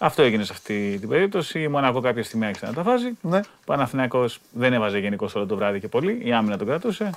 Αυτό 0.00 0.22
έγινε 0.22 0.44
σε 0.44 0.52
αυτή 0.52 0.96
την 1.00 1.08
περίπτωση. 1.08 1.60
Η 1.62 1.68
Μονακό 1.68 2.00
κάποια 2.00 2.22
στιγμή 2.22 2.46
άρχισε 2.46 2.66
να 2.66 2.72
τα 2.72 2.82
βάζει. 2.82 3.10
ναι. 3.20 3.38
Ο 3.38 3.64
Παναθηναϊκός 3.64 4.38
δεν 4.52 4.72
έβαζε 4.72 4.98
γενικώς 4.98 5.34
όλο 5.34 5.46
το 5.46 5.56
βράδυ 5.56 5.80
και 5.80 5.88
πολύ. 5.88 6.20
Η 6.24 6.32
άμυνα 6.32 6.56
τον 6.58 6.66
κρατούσε. 6.66 7.10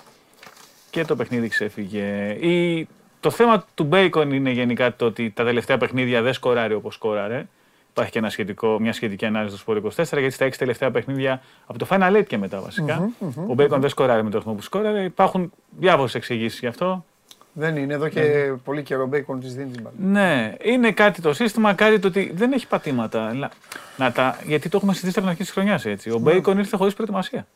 Και 0.89 1.06
το 1.06 1.16
παιχνίδι 1.16 1.48
ξέφυγε. 1.48 2.38
Η... 2.39 2.88
Το 3.20 3.30
θέμα 3.30 3.66
του 3.75 3.84
Μπέικον 3.84 4.32
είναι 4.32 4.50
γενικά 4.51 4.96
το 4.96 5.06
ότι 5.06 5.32
τα 5.32 5.44
τελευταία 5.44 5.78
παιχνίδια 5.78 6.22
δεν 6.22 6.34
σκοράρει 6.34 6.74
όπως 6.74 6.94
σκόραρε. 6.94 7.48
Υπάρχει 7.89 8.12
και 8.12 8.19
ένα 8.19 8.29
σχετικό, 8.29 8.79
μια 8.79 8.93
σχετική 8.93 9.25
ανάλυση 9.25 9.53
του 9.53 9.60
Sport 9.60 9.77
24, 9.77 9.91
γιατί 9.93 10.29
στα 10.29 10.46
έξι 10.46 10.60
τελευταία 10.60 10.91
παιχνίδια 10.91 11.41
από 11.65 11.79
το 11.79 11.88
Final 11.89 12.17
Eight 12.17 12.25
και 12.27 12.38
μετά 12.38 12.60
βασικά 12.62 13.10
Ο 13.48 13.53
Μπέικον 13.53 13.81
δεν 13.81 13.89
σκοράρει 13.89 14.24
με 14.24 14.29
το 14.29 14.38
ρυθμό 14.38 14.53
που 14.53 14.62
σκόραρε. 14.62 15.03
Υπάρχουν 15.03 15.51
διάφορες 15.79 16.15
εξηγήσεις 16.15 16.60
γι' 16.60 16.67
αυτό. 16.67 17.05
Δεν 17.53 17.75
είναι 17.75 17.93
εδώ 17.93 18.08
και 18.08 18.53
πολύ 18.63 18.84
καιρό 18.84 19.08
Μπέικον 19.08 19.39
της 19.39 19.55
δίνει 19.55 19.72
την 19.72 19.81
μπάλα. 19.81 19.96
Ναι, 20.00 20.53
είναι 20.62 20.91
κάτι 20.91 21.22
το 21.22 21.34
σύστημα, 21.34 21.74
κάτι 21.74 22.00
το 22.00 22.08
ότι 22.08 22.31
δεν 22.36 22.51
έχει 22.51 22.67
πατήματα. 22.67 23.34
Να, 23.34 23.50
να 23.98 24.12
τα, 24.12 24.39
γιατί 24.46 24.69
το 24.69 24.77
έχουμε 24.77 24.93
συζητήσει 24.93 25.19
από 25.19 25.27
την 25.27 25.29
αρχή 25.29 25.43
της 25.43 25.51
χρονιάς 25.51 25.86
έτσι. 25.86 26.10
Ο 26.10 26.17
Μπέικον 26.17 26.58
ήρθε 26.58 26.77
χωρίς 26.77 26.93
προετοιμασία. 26.93 27.48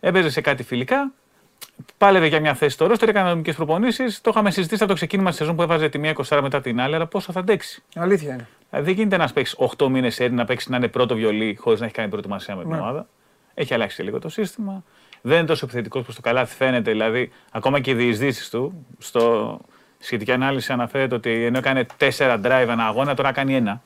Έπαιζε 0.00 0.30
σε 0.30 0.40
κάτι 0.40 0.62
φιλικά, 0.62 1.12
πάλευε 1.98 2.26
για 2.26 2.40
μια 2.40 2.54
θέση 2.54 2.74
στο 2.74 2.86
ρόστερ, 2.86 3.08
έκανε 3.08 3.28
νομικές 3.28 3.54
προπονήσεις. 3.54 4.20
Το 4.20 4.30
είχαμε 4.30 4.50
συζητήσει 4.50 4.82
από 4.82 4.90
το 4.90 4.96
ξεκίνημα 4.96 5.28
της 5.28 5.38
σεζόν 5.38 5.56
που 5.56 5.62
έβαζε 5.62 5.88
τη 5.88 5.98
μία 5.98 6.14
24 6.28 6.38
μετά 6.42 6.60
την 6.60 6.80
άλλη, 6.80 6.94
αλλά 6.94 7.06
πόσο 7.06 7.32
θα 7.32 7.40
αντέξει. 7.40 7.82
Αλήθεια 7.94 8.32
είναι. 8.32 8.48
Δηλαδή 8.70 8.86
δεν 8.86 8.94
γίνεται 8.94 9.16
να 9.16 9.28
παίξει 9.32 9.56
8 9.78 9.88
μήνες 9.88 10.20
έρη 10.20 10.32
να 10.32 10.44
παίξει 10.44 10.70
να 10.70 10.76
είναι 10.76 10.88
πρώτο 10.88 11.14
βιολί 11.14 11.56
χωρίς 11.60 11.80
να 11.80 11.86
έχει 11.86 11.94
κάνει 11.94 12.08
προετοιμασία 12.08 12.56
με 12.56 12.62
την 12.62 12.70
Ναι. 12.70 12.78
ομάδα. 12.78 13.06
Έχει 13.54 13.74
αλλάξει 13.74 13.96
και 13.96 14.02
λίγο 14.02 14.18
το 14.18 14.28
σύστημα. 14.28 14.84
Δεν 15.22 15.38
είναι 15.38 15.46
τόσο 15.46 15.64
επιθετικός 15.64 16.02
προς 16.02 16.14
το 16.14 16.20
καλάθι 16.20 16.54
φαίνεται. 16.54 16.90
Δηλαδή, 16.90 17.30
ακόμα 17.50 17.80
και 17.80 17.90
οι 17.90 17.94
διεισδύσεις 17.94 18.48
του 18.50 18.86
στο 18.98 19.58
σχετική 19.98 20.32
ανάλυση 20.32 20.72
αναφέρεται 20.72 21.14
ότι 21.14 21.44
ενώ 21.44 21.58
έκανε 21.58 21.86
4 21.98 22.40
drive 22.44 22.66
ένα 22.68 22.86
αγώνα, 22.86 23.14
τώρα 23.14 23.32
κάνει 23.32 23.54
ένα. 23.54 23.82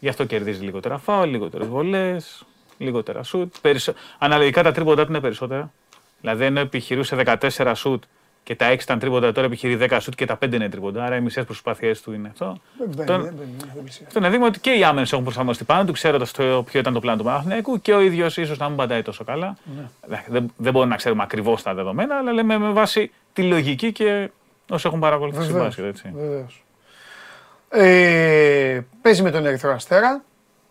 Γι' 0.00 0.08
αυτό 0.08 0.24
κερδίζει 0.24 0.64
λιγότερα 0.64 0.98
φάουλ, 0.98 1.30
λιγότερες 1.30 1.66
βολές, 1.66 2.44
λιγότερα 2.78 3.22
σουτ. 3.22 3.54
Περισσο... 3.60 3.92
Αναλογικά 4.18 4.62
τα 4.62 4.72
τρίποντα 4.72 5.04
του 5.04 5.10
είναι 5.10 5.20
περισσότερα. 5.20 5.72
Δηλαδή, 6.20 6.44
ενώ 6.44 6.60
επιχειρούσε 6.60 7.16
14 7.16 7.72
σουτ 7.74 8.02
και 8.42 8.54
τα 8.56 8.66
6 8.70 8.82
ήταν 8.82 8.98
τρίποντα, 8.98 9.32
τώρα 9.32 9.46
επιχειρεί 9.46 9.76
10 9.90 9.98
σουτ 10.00 10.14
και 10.14 10.26
τα 10.26 10.36
5 10.44 10.52
είναι 10.54 10.68
τρίποντα. 10.68 11.04
Άρα 11.04 11.16
οι 11.16 11.20
μισές 11.20 11.44
προσπάθειές 11.44 12.00
του 12.00 12.12
είναι 12.12 12.28
αυτό. 12.32 12.56
Δεν 12.78 12.88
μπαίνει, 12.88 13.06
Τον- 13.06 13.22
δεν 13.22 13.34
μπαίνει, 13.38 13.50
δεν 13.74 13.82
πλησιάζει. 13.82 14.04
αυτό 14.06 14.18
είναι 14.18 14.28
δείγμα 14.30 14.46
ότι 14.46 14.58
και 14.60 14.70
οι 14.70 14.84
άμενες 14.84 15.12
έχουν 15.12 15.24
προσαρμοστεί 15.24 15.64
πάνω 15.64 15.84
του, 15.84 15.92
ξέροντα 15.92 16.26
ποιο 16.64 16.80
ήταν 16.80 16.92
το 16.92 17.00
πλάνο 17.00 17.18
του 17.18 17.24
Παναθηναϊκού 17.24 17.80
και 17.80 17.92
ο 17.94 18.00
ίδιος 18.00 18.36
ίσως 18.36 18.58
να 18.58 18.68
μην 18.68 18.76
παντάει 18.76 19.02
τόσο 19.02 19.24
καλά. 19.24 19.56
Ναι. 19.76 20.22
Δεν, 20.28 20.52
δεν 20.56 20.72
μπορούμε 20.72 20.90
να 20.90 20.96
ξέρουμε 20.96 21.22
ακριβώς 21.22 21.62
τα 21.62 21.74
δεδομένα, 21.74 22.16
αλλά 22.16 22.32
λέμε 22.32 22.58
με 22.58 22.70
βάση 22.70 23.10
τη 23.32 23.42
λογική 23.42 23.92
και 23.92 24.30
όσοι 24.70 24.86
έχουν 24.86 25.00
παρακολουθήσει 25.00 25.46
Βεβαίως, 25.46 25.64
μπάσκετ. 25.64 25.84
Έτσι. 25.84 26.12
βεβαίως. 26.14 26.64
Ε, 27.70 28.80
παίζει 29.02 29.22
με 29.22 29.30
τον 29.30 29.46
Ερυθρό 29.46 29.72
Αστέρα. 29.72 30.22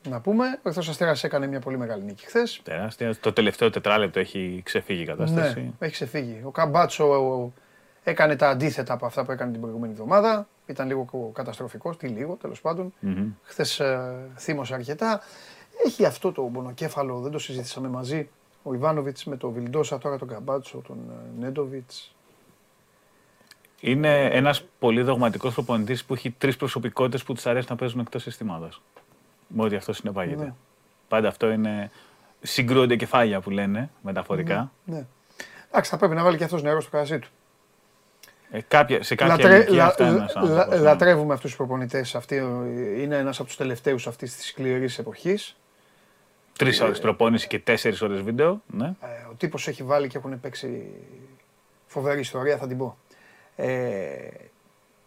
Να 0.10 0.20
πούμε, 0.20 0.46
ο 0.46 0.60
Ερυθρός 0.64 0.90
Αστέρας 0.90 1.24
έκανε 1.24 1.48
μια 1.48 1.60
πολύ 1.60 1.78
μεγάλη 1.78 2.04
νίκη 2.04 2.26
χθες. 2.26 2.62
Τεράστια. 2.64 3.16
Το 3.20 3.34
τελευταίο 3.34 3.70
τετράλεπτο 3.70 4.20
έχει 4.20 4.62
ξεφύγει 4.66 5.02
η 5.02 5.06
κατάσταση. 5.06 5.60
Ναι, 5.60 5.72
έχει 5.80 5.94
ξεφύγει. 5.94 6.42
Ο 6.44 6.52
Καμπάτσο 6.52 7.52
έκανε 8.04 8.36
τα 8.36 8.50
αντίθετα 8.50 8.94
από 8.94 9.06
αυτά 9.06 9.26
που 9.26 9.32
έκανε 9.32 9.52
την 9.52 9.62
προηγούμενη 9.62 9.94
εβδομάδα. 9.94 10.48
Ήταν 10.66 10.88
λίγο 10.88 11.32
καταστροφικός, 11.34 11.98
τι 11.98 12.08
λίγο 12.08 12.34
τέλος 12.34 12.62
πάντων. 12.62 12.94
Μμμ. 13.00 13.30
Χθες 13.44 13.80
ε, 13.80 14.16
θύμωσε 14.38 14.74
αρκετά. 14.74 15.22
Έχει 15.86 16.06
αυτό 16.06 16.32
το 16.32 16.42
μονοκέφαλο, 16.42 17.20
δεν 17.20 17.32
το 17.32 17.40
συζήτησαμε 17.40 17.88
μαζί. 17.88 18.30
Ο 18.64 18.74
Ιβάνοβιτς 18.74 19.26
με 19.26 19.38
τον 19.38 19.52
Βιλντόσα, 19.52 19.98
τώρα 19.98 20.18
τον 20.18 20.28
Καμπάτσο, 20.28 20.78
τον 20.88 20.98
ε, 21.10 21.40
Νέντοβιτς. 21.40 22.16
Είναι 23.80 24.26
ένας 24.26 24.64
πολύ 24.80 25.02
δογματικός 25.02 25.54
προπονητής 25.54 26.06
που 26.06 26.14
έχει 26.14 26.32
τρεις 26.32 26.56
προσωπικότητες 26.56 27.24
που 27.24 27.34
τους 27.34 27.46
αρέσει 27.46 27.68
να 27.70 27.76
παίζουν 27.76 28.00
εκτός 28.00 28.22
συστημάδα. 28.22 28.70
Με 29.48 29.64
ό,τι 29.64 29.76
αυτό 29.76 29.94
συνεπάγεται. 29.94 30.44
Ναι. 30.44 30.54
Πάντα 31.08 31.28
αυτό 31.28 31.50
είναι. 31.52 31.92
Συγκρούονται 32.42 32.96
κεφάλια 32.96 33.42
που 33.42 33.50
λένε 33.50 33.90
μεταφορικά. 34.02 34.72
Ναι. 34.86 35.06
Εντάξει, 35.70 35.90
θα 35.92 35.98
πρέπει 35.98 36.16
να 36.16 36.24
βάλει 36.24 36.38
και 36.38 36.44
αυτός 36.44 36.64
νερό 36.64 36.82
στο 36.82 36.90
κρασί 36.92 37.20
του. 37.20 37.28
Ε, 38.52 38.62
κάποια, 38.62 39.04
σε 39.04 39.16
κάποια 39.16 39.36
Λατρε- 39.36 39.56
ηλικία 39.58 39.76
λα- 39.76 39.86
αυτά 39.86 40.08
είναι 40.08 40.16
ένας 40.18 40.34
λα- 40.36 40.42
άνθρωπος, 40.42 40.68
ναι. 40.78 40.82
Λατρεύουμε 40.84 41.34
αυτούς 41.34 41.50
τους 41.50 41.58
προπονητές. 41.58 42.18
Είναι 42.98 43.18
ένας 43.18 43.38
από 43.40 43.48
τους 43.48 43.58
τελευταίους 43.58 44.08
αυτής 44.08 44.36
της 44.36 44.46
σκληρής 44.48 44.98
εποχής. 45.00 45.58
Τρεις 46.58 46.82
ώρες 46.82 47.00
προπόνηση 47.00 47.48
και 47.48 47.60
τέσσερις 47.60 48.02
ώρες 48.02 48.22
βίντεο. 48.22 48.62
Ναι. 48.68 48.86
Ε, 48.86 49.28
ο 49.32 49.34
τύπος 49.38 49.68
έχει 49.68 49.84
βάλει 49.84 50.08
και 50.08 50.18
έχουν 50.18 50.40
παίξει 50.40 50.92
φοβερή 51.88 52.20
ιστορία, 52.20 52.58
θα 52.58 52.68
την 52.68 52.78
πω. 52.78 52.98
Ε, 53.56 54.28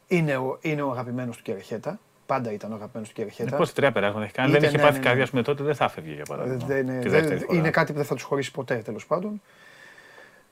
είναι, 0.07 0.37
ο, 0.37 0.59
είναι 0.61 0.83
ο 0.83 0.91
αγαπημένος 0.91 1.37
του 1.37 1.43
Κερχέτα. 1.43 1.99
Πάντα 2.31 2.53
ήταν 2.53 2.73
ο 2.73 2.75
αγαπημένος 2.75 3.09
του 3.09 3.15
Κερχέτα. 3.15 3.57
Πώ 3.57 3.69
τρία 3.69 3.93
περάσματα 3.93 4.25
έχει 4.25 4.33
κάνει. 4.33 4.49
Είτε 4.51 4.59
δεν 4.59 4.69
είχε 4.69 4.77
ναι, 4.77 4.83
πάθει 4.83 4.93
ναι, 4.99 4.99
ναι. 4.99 5.05
καρδιά 5.09 5.27
με 5.33 5.43
τότε, 5.43 5.63
δεν 5.63 5.75
θα 5.75 5.85
έφευγε 5.85 6.13
για 6.13 6.23
Ε, 6.27 6.31
παράδειγμα. 6.31 6.67
δεν 6.67 6.79
είναι, 6.89 6.99
τη 7.01 7.09
δεν- 7.09 7.21
δεύτερη 7.21 7.41
φορά. 7.41 7.59
είναι 7.59 7.71
κάτι 7.71 7.93
που 7.93 7.99
δεν 7.99 8.07
θα 8.07 8.15
τους 8.15 8.23
χωρίσει 8.23 8.51
ποτέ 8.51 8.75
τέλος 8.77 9.07
πάντων. 9.07 9.43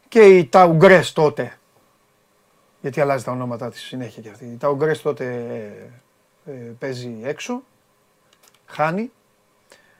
Και 0.09 0.21
οι 0.21 0.45
Ταουγκρές 0.47 1.13
τότε, 1.13 1.59
γιατί 2.81 3.01
αλλάζει 3.01 3.25
τα 3.25 3.33
ονόματά 3.33 3.71
της 3.71 3.81
συνέχεια 3.81 4.23
και 4.23 4.29
αυτή. 4.29 4.45
Η 4.45 4.57
Ταουγκρές 4.57 5.03
τότε 5.03 5.25
ε, 6.47 6.51
ε, 6.51 6.55
παίζει 6.79 7.17
έξω, 7.23 7.63
χάνει. 8.67 9.11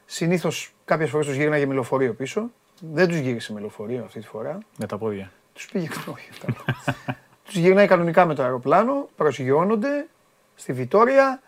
Συνήθως 0.05 0.73
κάποιες 0.85 1.09
φορές 1.09 1.25
τους 1.27 1.35
γύρναγε 1.35 1.65
με 1.65 1.73
λεωφορείο 1.73 2.13
πίσω. 2.13 2.49
Δεν 2.93 3.07
τους 3.07 3.17
γύρισε 3.17 3.53
με 3.53 3.59
λεωφορείο 3.59 4.03
αυτή 4.03 4.19
τη 4.19 4.27
φορά. 4.27 4.57
Με 4.77 4.85
τα 4.85 4.97
πόδια. 4.97 5.31
Τους 5.53 5.65
πήγε 5.65 5.87
όχι 6.13 6.29
αυτά. 6.31 6.53
τους 7.45 7.55
γυρνάει 7.55 7.87
κανονικά 7.87 8.25
με 8.25 8.33
το 8.35 8.43
αεροπλάνο, 8.43 9.09
προσγειώνονται 9.15 10.07
στη 10.55 10.73
Βιτόρια 10.73 11.41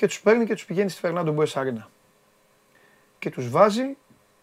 και 0.00 0.06
τους 0.06 0.20
παίρνει 0.20 0.46
και 0.46 0.54
τους 0.54 0.64
πηγαίνει 0.64 0.90
στη 0.90 1.00
Φερνάντο 1.00 1.32
Μπουές 1.32 1.56
Αρίνα. 1.56 1.88
Και 3.18 3.30
τους 3.30 3.50
βάζει 3.50 3.96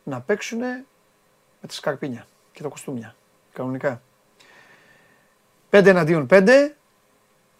να 0.03 0.21
παίξουν 0.21 0.59
με 0.59 1.67
τα 1.67 1.73
σκαρπίνια 1.73 2.27
και 2.51 2.61
τα 2.63 2.67
κοστούμια. 2.69 3.15
Κανονικά. 3.53 4.01
Πέντε 5.69 5.89
εναντίον 5.89 6.25
πέντε, 6.25 6.75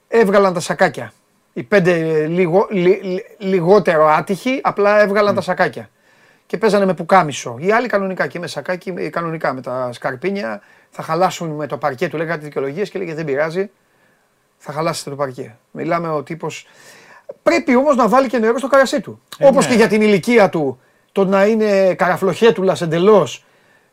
έβγαλαν 0.07 0.53
τα 0.53 0.59
σακάκια. 0.59 1.13
Οι 1.53 1.63
πέντε 1.63 2.25
λιγο, 2.27 2.67
λι- 2.71 3.03
λι- 3.03 3.25
λιγότερο 3.37 4.07
άτυχοι, 4.07 4.59
απλά 4.63 4.99
έβγαλαν 4.99 5.35
τα 5.35 5.41
σακάκια. 5.41 5.89
Και 6.45 6.57
παίζανε 6.57 6.85
με 6.85 6.93
πουκάμισο. 6.93 7.57
Οι 7.59 7.71
άλλοι 7.71 7.87
κανονικά 7.87 8.27
και 8.27 8.39
με 8.39 8.47
σακάκι, 8.47 8.93
ε, 8.97 9.09
κανονικά 9.09 9.53
με 9.53 9.61
τα 9.61 9.91
σκαρπίνια. 9.91 10.61
Θα 10.89 11.03
χαλάσουν 11.03 11.49
με 11.49 11.67
το 11.67 11.77
παρκέ 11.77 12.09
του. 12.09 12.17
Λέγανε 12.17 12.41
δικαιολογίες 12.43 12.89
και 12.89 12.99
λέγε 12.99 13.13
δεν 13.13 13.25
πειράζει. 13.25 13.69
Θα 14.57 14.71
χαλάσετε 14.71 15.09
το 15.09 15.15
παρκέ. 15.15 15.57
Μιλάμε 15.71 16.09
ο 16.09 16.23
τύπος. 16.23 16.67
Πρέπει 17.43 17.75
όμως 17.75 17.95
να 17.95 18.07
βάλει 18.07 18.27
και 18.27 18.37
νερό 18.37 18.57
στο 18.57 18.67
καρασί 18.67 19.01
του. 19.01 19.21
Ε, 19.37 19.47
Όπως 19.47 19.65
ναι. 19.65 19.71
και 19.71 19.77
για 19.77 19.87
την 19.87 20.01
ηλικία 20.01 20.49
του, 20.49 20.79
το 21.11 21.25
να 21.25 21.45
είναι 21.45 21.93
καραφλοχέτουλας 21.93 22.81
εντελώς 22.81 23.45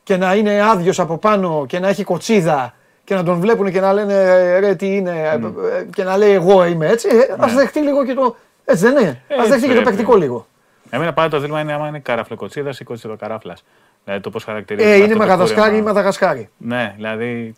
και 0.03 0.17
να 0.17 0.35
είναι 0.35 0.63
άδειος 0.63 1.01
από 1.01 1.19
πάνω 1.19 1.65
και 1.69 1.79
να 1.79 1.89
έχει 1.89 2.05
κοτσίδα 2.05 2.75
και 3.05 3.15
να 3.15 3.23
τον 3.23 3.41
βλέπουν 3.41 3.73
και 3.73 3.81
να 3.81 3.93
λένε 3.93 4.15
«Ε, 4.15 4.59
ρε 4.59 4.75
τι 4.75 4.97
είναι 4.97 5.41
ε, 5.81 5.85
και 5.95 6.05
να 6.05 6.17
λέει 6.17 6.33
εγώ 6.33 6.65
είμαι 6.65 6.87
έτσι. 6.89 7.09
Ε, 7.09 7.35
ας 7.39 7.55
δεχτεί 7.55 7.81
λίγο 7.81 8.05
και 8.05 8.15
το. 8.15 8.37
Έτσι 8.65 8.85
δεν 8.85 8.97
είναι. 9.03 9.23
Ε, 9.29 9.35
Ας 9.35 9.49
δεχτεί 9.49 9.61
και 9.61 9.75
το 9.75 9.81
πρέπει. 9.81 9.85
παικτικό 9.97 10.17
λίγο. 10.17 10.47
Εμένα 10.91 11.13
πάντα 11.13 11.29
το 11.29 11.39
δίλημα 11.39 11.61
είναι 11.61 11.73
άμα 11.73 11.89
είναι 11.89 11.99
καραφλοκοτσίδας 11.99 12.81
ή 12.81 12.85
κοτσίδο 12.85 13.17
καράφλα. 13.17 13.57
Δηλαδή 14.05 14.23
το 14.23 14.31
πώς 14.31 14.45
χαρακτηρίζει. 14.45 14.89
Ε, 14.89 14.97
είναι 14.97 15.15
Μαγαδασκάρι 15.15 15.77
ή 15.77 15.83
Μαδαγασκάρι. 15.83 16.49
Ναι, 16.57 16.93
δηλαδή. 16.97 17.55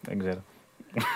Δεν 0.00 0.18
ξέρω. 0.18 0.38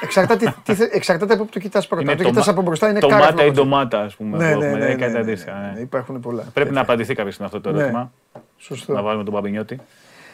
Εξαρτάται, 0.03 0.55
τι 0.63 0.75
θε- 0.75 0.95
εξαρτάται 0.95 1.35
από 1.35 1.45
που 1.45 1.51
το 1.51 1.59
κοιτάς 1.59 1.87
πρώτα. 1.87 2.11
Αν 2.11 2.17
το 2.17 2.23
το 2.23 2.29
κοιτάς 2.29 2.47
μα- 2.47 2.53
από 2.53 2.63
μπροστά 2.63 2.89
είναι 2.89 2.99
Τομάτα 3.01 3.19
ή 3.27 3.31
κάραφλο. 3.31 3.51
ντομάτα, 3.53 4.01
ας 4.01 4.15
πούμε. 4.17 4.37
Ναι, 4.37 4.53
που 4.53 4.59
ναι, 4.59 4.67
έχουμε, 4.67 4.79
ναι, 4.79 4.85
ε, 4.85 4.89
ναι, 4.89 4.95
κάτι 4.95 5.13
ναι, 5.13 5.19
αντίστοιχα, 5.19 5.59
ναι, 5.59 5.71
ναι. 5.75 5.81
Υπάρχουν 5.81 6.21
πολλά. 6.21 6.43
Πρέπει 6.53 6.73
να 6.75 6.81
απαντηθεί 6.81 7.15
κάποιος 7.15 7.35
σε 7.35 7.45
αυτό 7.45 7.61
το 7.61 7.71
Ναι. 7.73 7.79
ερώτημα. 7.79 8.13
Σωστό. 8.57 8.93
Να 8.93 9.03
βάλουμε 9.03 9.25
τον 9.25 9.33
Παπινιώτη. 9.35 9.79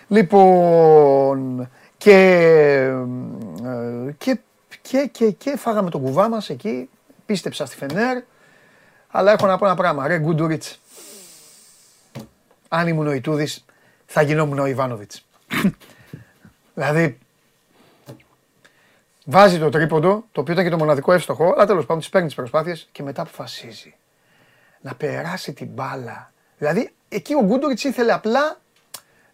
Λοιπόν, 0.08 1.68
και, 1.96 2.12
ε, 3.64 4.12
και, 4.18 4.38
και, 4.82 5.08
και, 5.12 5.30
και 5.30 5.56
φάγαμε 5.56 5.90
τον 5.90 6.00
κουβά 6.02 6.28
μας 6.28 6.50
εκεί, 6.50 6.88
πίστεψα 7.26 7.66
στη 7.66 7.76
Φενέρ, 7.76 8.22
αλλά 9.10 9.32
έχω 9.32 9.46
να 9.46 9.58
πω 9.58 9.66
ένα 9.66 9.74
πράγμα, 9.74 10.06
ρε 10.06 10.18
Γκούντουριτς, 10.18 10.80
αν 12.68 12.88
ήμουν 12.88 13.06
ο 13.06 13.12
Ιτούδης, 13.12 13.64
θα 14.06 14.22
γινόμουν 14.22 14.58
ο 14.58 14.66
Ιβάνοβιτς. 14.66 15.26
δηλαδή, 16.74 17.18
βάζει 19.30 19.58
το 19.58 19.68
τρίποντο, 19.68 20.24
το 20.32 20.40
οποίο 20.40 20.52
ήταν 20.52 20.64
και 20.64 20.70
το 20.70 20.76
μοναδικό 20.76 21.12
εύστοχο, 21.12 21.52
αλλά 21.54 21.66
τέλος 21.66 21.86
πάντων 21.86 21.98
τις 21.98 22.08
παίρνει 22.08 22.26
τις 22.26 22.36
προσπάθειες 22.36 22.88
και 22.92 23.02
μετά 23.02 23.22
αποφασίζει 23.22 23.94
να 24.80 24.94
περάσει 24.94 25.52
την 25.52 25.66
μπάλα. 25.66 26.32
Δηλαδή, 26.58 26.94
εκεί 27.08 27.34
ο 27.34 27.42
Γκούντοριτς 27.44 27.84
ήθελε 27.84 28.12
απλά 28.12 28.60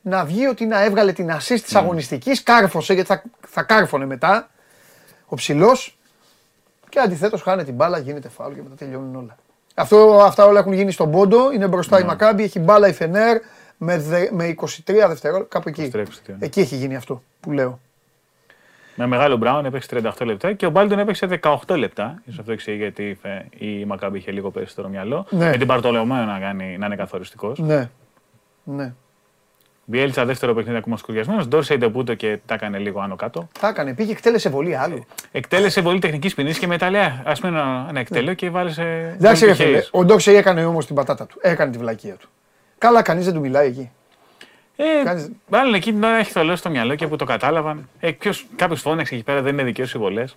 να 0.00 0.24
βγει 0.24 0.46
ότι 0.46 0.66
να 0.66 0.82
έβγαλε 0.82 1.12
την 1.12 1.30
assist 1.30 1.60
της 1.62 1.74
αγωνιστικής, 1.74 2.42
κάρφωσε 2.42 2.94
γιατί 2.94 3.08
θα, 3.08 3.22
θα 3.46 3.62
κάρφωνε 3.62 4.06
μετά 4.06 4.50
ο 5.26 5.34
ψηλός. 5.34 5.98
Και 6.88 6.98
αντιθέτως 7.00 7.42
χάνει 7.42 7.64
την 7.64 7.74
μπάλα, 7.74 7.98
γίνεται 7.98 8.28
φάουλ 8.28 8.54
και 8.54 8.62
μετά 8.62 8.74
τελειώνουν 8.74 9.16
όλα. 9.16 9.36
Αυτό, 9.74 10.20
αυτά 10.22 10.46
όλα 10.46 10.58
έχουν 10.58 10.72
γίνει 10.72 10.90
στον 10.90 11.10
πόντο. 11.10 11.52
Είναι 11.52 11.66
μπροστά 11.66 12.00
η 12.00 12.04
Μακάμπη, 12.04 12.42
έχει 12.42 12.58
μπάλα 12.58 12.88
η 12.88 12.92
Φενέρ 12.92 13.40
με, 13.76 13.98
δε, 13.98 14.28
με 14.30 14.54
23 14.58 14.66
δευτερόλεπτα. 14.86 15.58
Κάπου 15.58 15.68
εκεί. 15.68 15.90
23, 15.94 15.98
23. 15.98 16.02
Εκεί 16.38 16.60
έχει 16.60 16.76
γίνει 16.76 16.96
αυτό 16.96 17.22
που 17.40 17.52
λέω. 17.52 17.80
Με 18.94 19.06
μεγάλο 19.06 19.36
Μπράουν 19.36 19.64
έπαιξε 19.64 19.88
38 20.18 20.26
λεπτά 20.26 20.52
και 20.52 20.66
ο 20.66 20.70
Μπάλτον 20.70 20.98
έπαιξε 20.98 21.40
18 21.42 21.76
λεπτά. 21.76 22.22
σω 22.30 22.36
αυτό 22.40 22.52
εξηγεί 22.52 22.76
γιατί 22.76 23.18
η 23.58 23.84
Μακάμπη 23.84 24.18
είχε 24.18 24.30
λίγο 24.30 24.50
περισσότερο 24.50 24.88
μυαλό. 24.88 25.26
Ναι. 25.30 25.48
Με 25.48 25.56
την 25.56 25.66
Παρτολεμαίο 25.66 26.24
να, 26.24 26.38
κάνει, 26.38 26.78
να 26.78 26.86
είναι 26.86 26.96
καθοριστικός. 26.96 27.58
Ναι. 27.58 27.90
ναι. 28.64 28.94
Μπιέλτσα 29.86 30.24
δεύτερο 30.24 30.54
παιχνίδι 30.54 30.78
ακόμα 30.78 30.96
σκουριασμένο. 30.96 31.44
Ντόρσεϊ 31.44 31.76
ντεπούτο 31.76 32.14
και 32.14 32.38
τα 32.46 32.54
έκανε 32.54 32.78
λίγο 32.78 33.00
άνω 33.00 33.16
κάτω. 33.16 33.48
Τα 33.60 33.68
έκανε, 33.68 33.94
πήγε, 33.94 34.12
εκτέλεσε 34.12 34.48
βολή 34.48 34.76
άλλο. 34.76 35.04
Εκτέλεσε 35.32 35.82
πολύ 35.82 35.98
τεχνικής 35.98 36.34
ποινής 36.34 36.58
και 36.58 36.66
μετά 36.66 36.90
λέει: 36.90 37.00
Α 37.02 37.32
πούμε 37.40 37.58
ένα, 37.58 37.86
ένα 37.88 38.00
εκτέλειο 38.00 38.34
και 38.34 38.50
βάλε 38.50 38.70
σε. 38.70 38.82
Εντάξει, 38.82 39.44
ρε 39.44 39.54
φίλε, 39.54 39.82
ο 39.90 40.04
Ντόρσεϊ 40.04 40.34
έκανε 40.34 40.64
όμως 40.64 40.86
την 40.86 40.94
πατάτα 40.94 41.26
του. 41.26 41.38
Έκανε 41.42 41.70
τη 41.70 41.78
βλακεία 41.78 42.14
του. 42.14 42.28
Καλά, 42.78 43.02
κανείς 43.02 43.24
δεν 43.24 43.34
του 43.34 43.40
μιλάει 43.40 43.66
εκεί. 43.68 43.90
Ε, 44.76 44.84
Κάνεις- 45.04 45.30
Μάλλον 45.48 45.74
εκεί 45.74 45.92
την 45.92 46.02
ώρα 46.04 46.16
έχει 46.16 46.30
θολώσει 46.30 46.56
στο 46.58 46.70
μυαλό 46.70 46.94
και 46.94 47.06
που 47.06 47.16
το 47.16 47.24
κατάλαβαν. 47.24 47.88
Ε, 48.00 48.10
Κάποιος 48.56 48.80
φώναξε 48.80 49.14
εκεί 49.14 49.24
πέρα, 49.24 49.42
δεν 49.42 49.52
είναι 49.52 49.62
δικαίως 49.62 49.94
οι 49.94 49.98
βολές. 49.98 50.36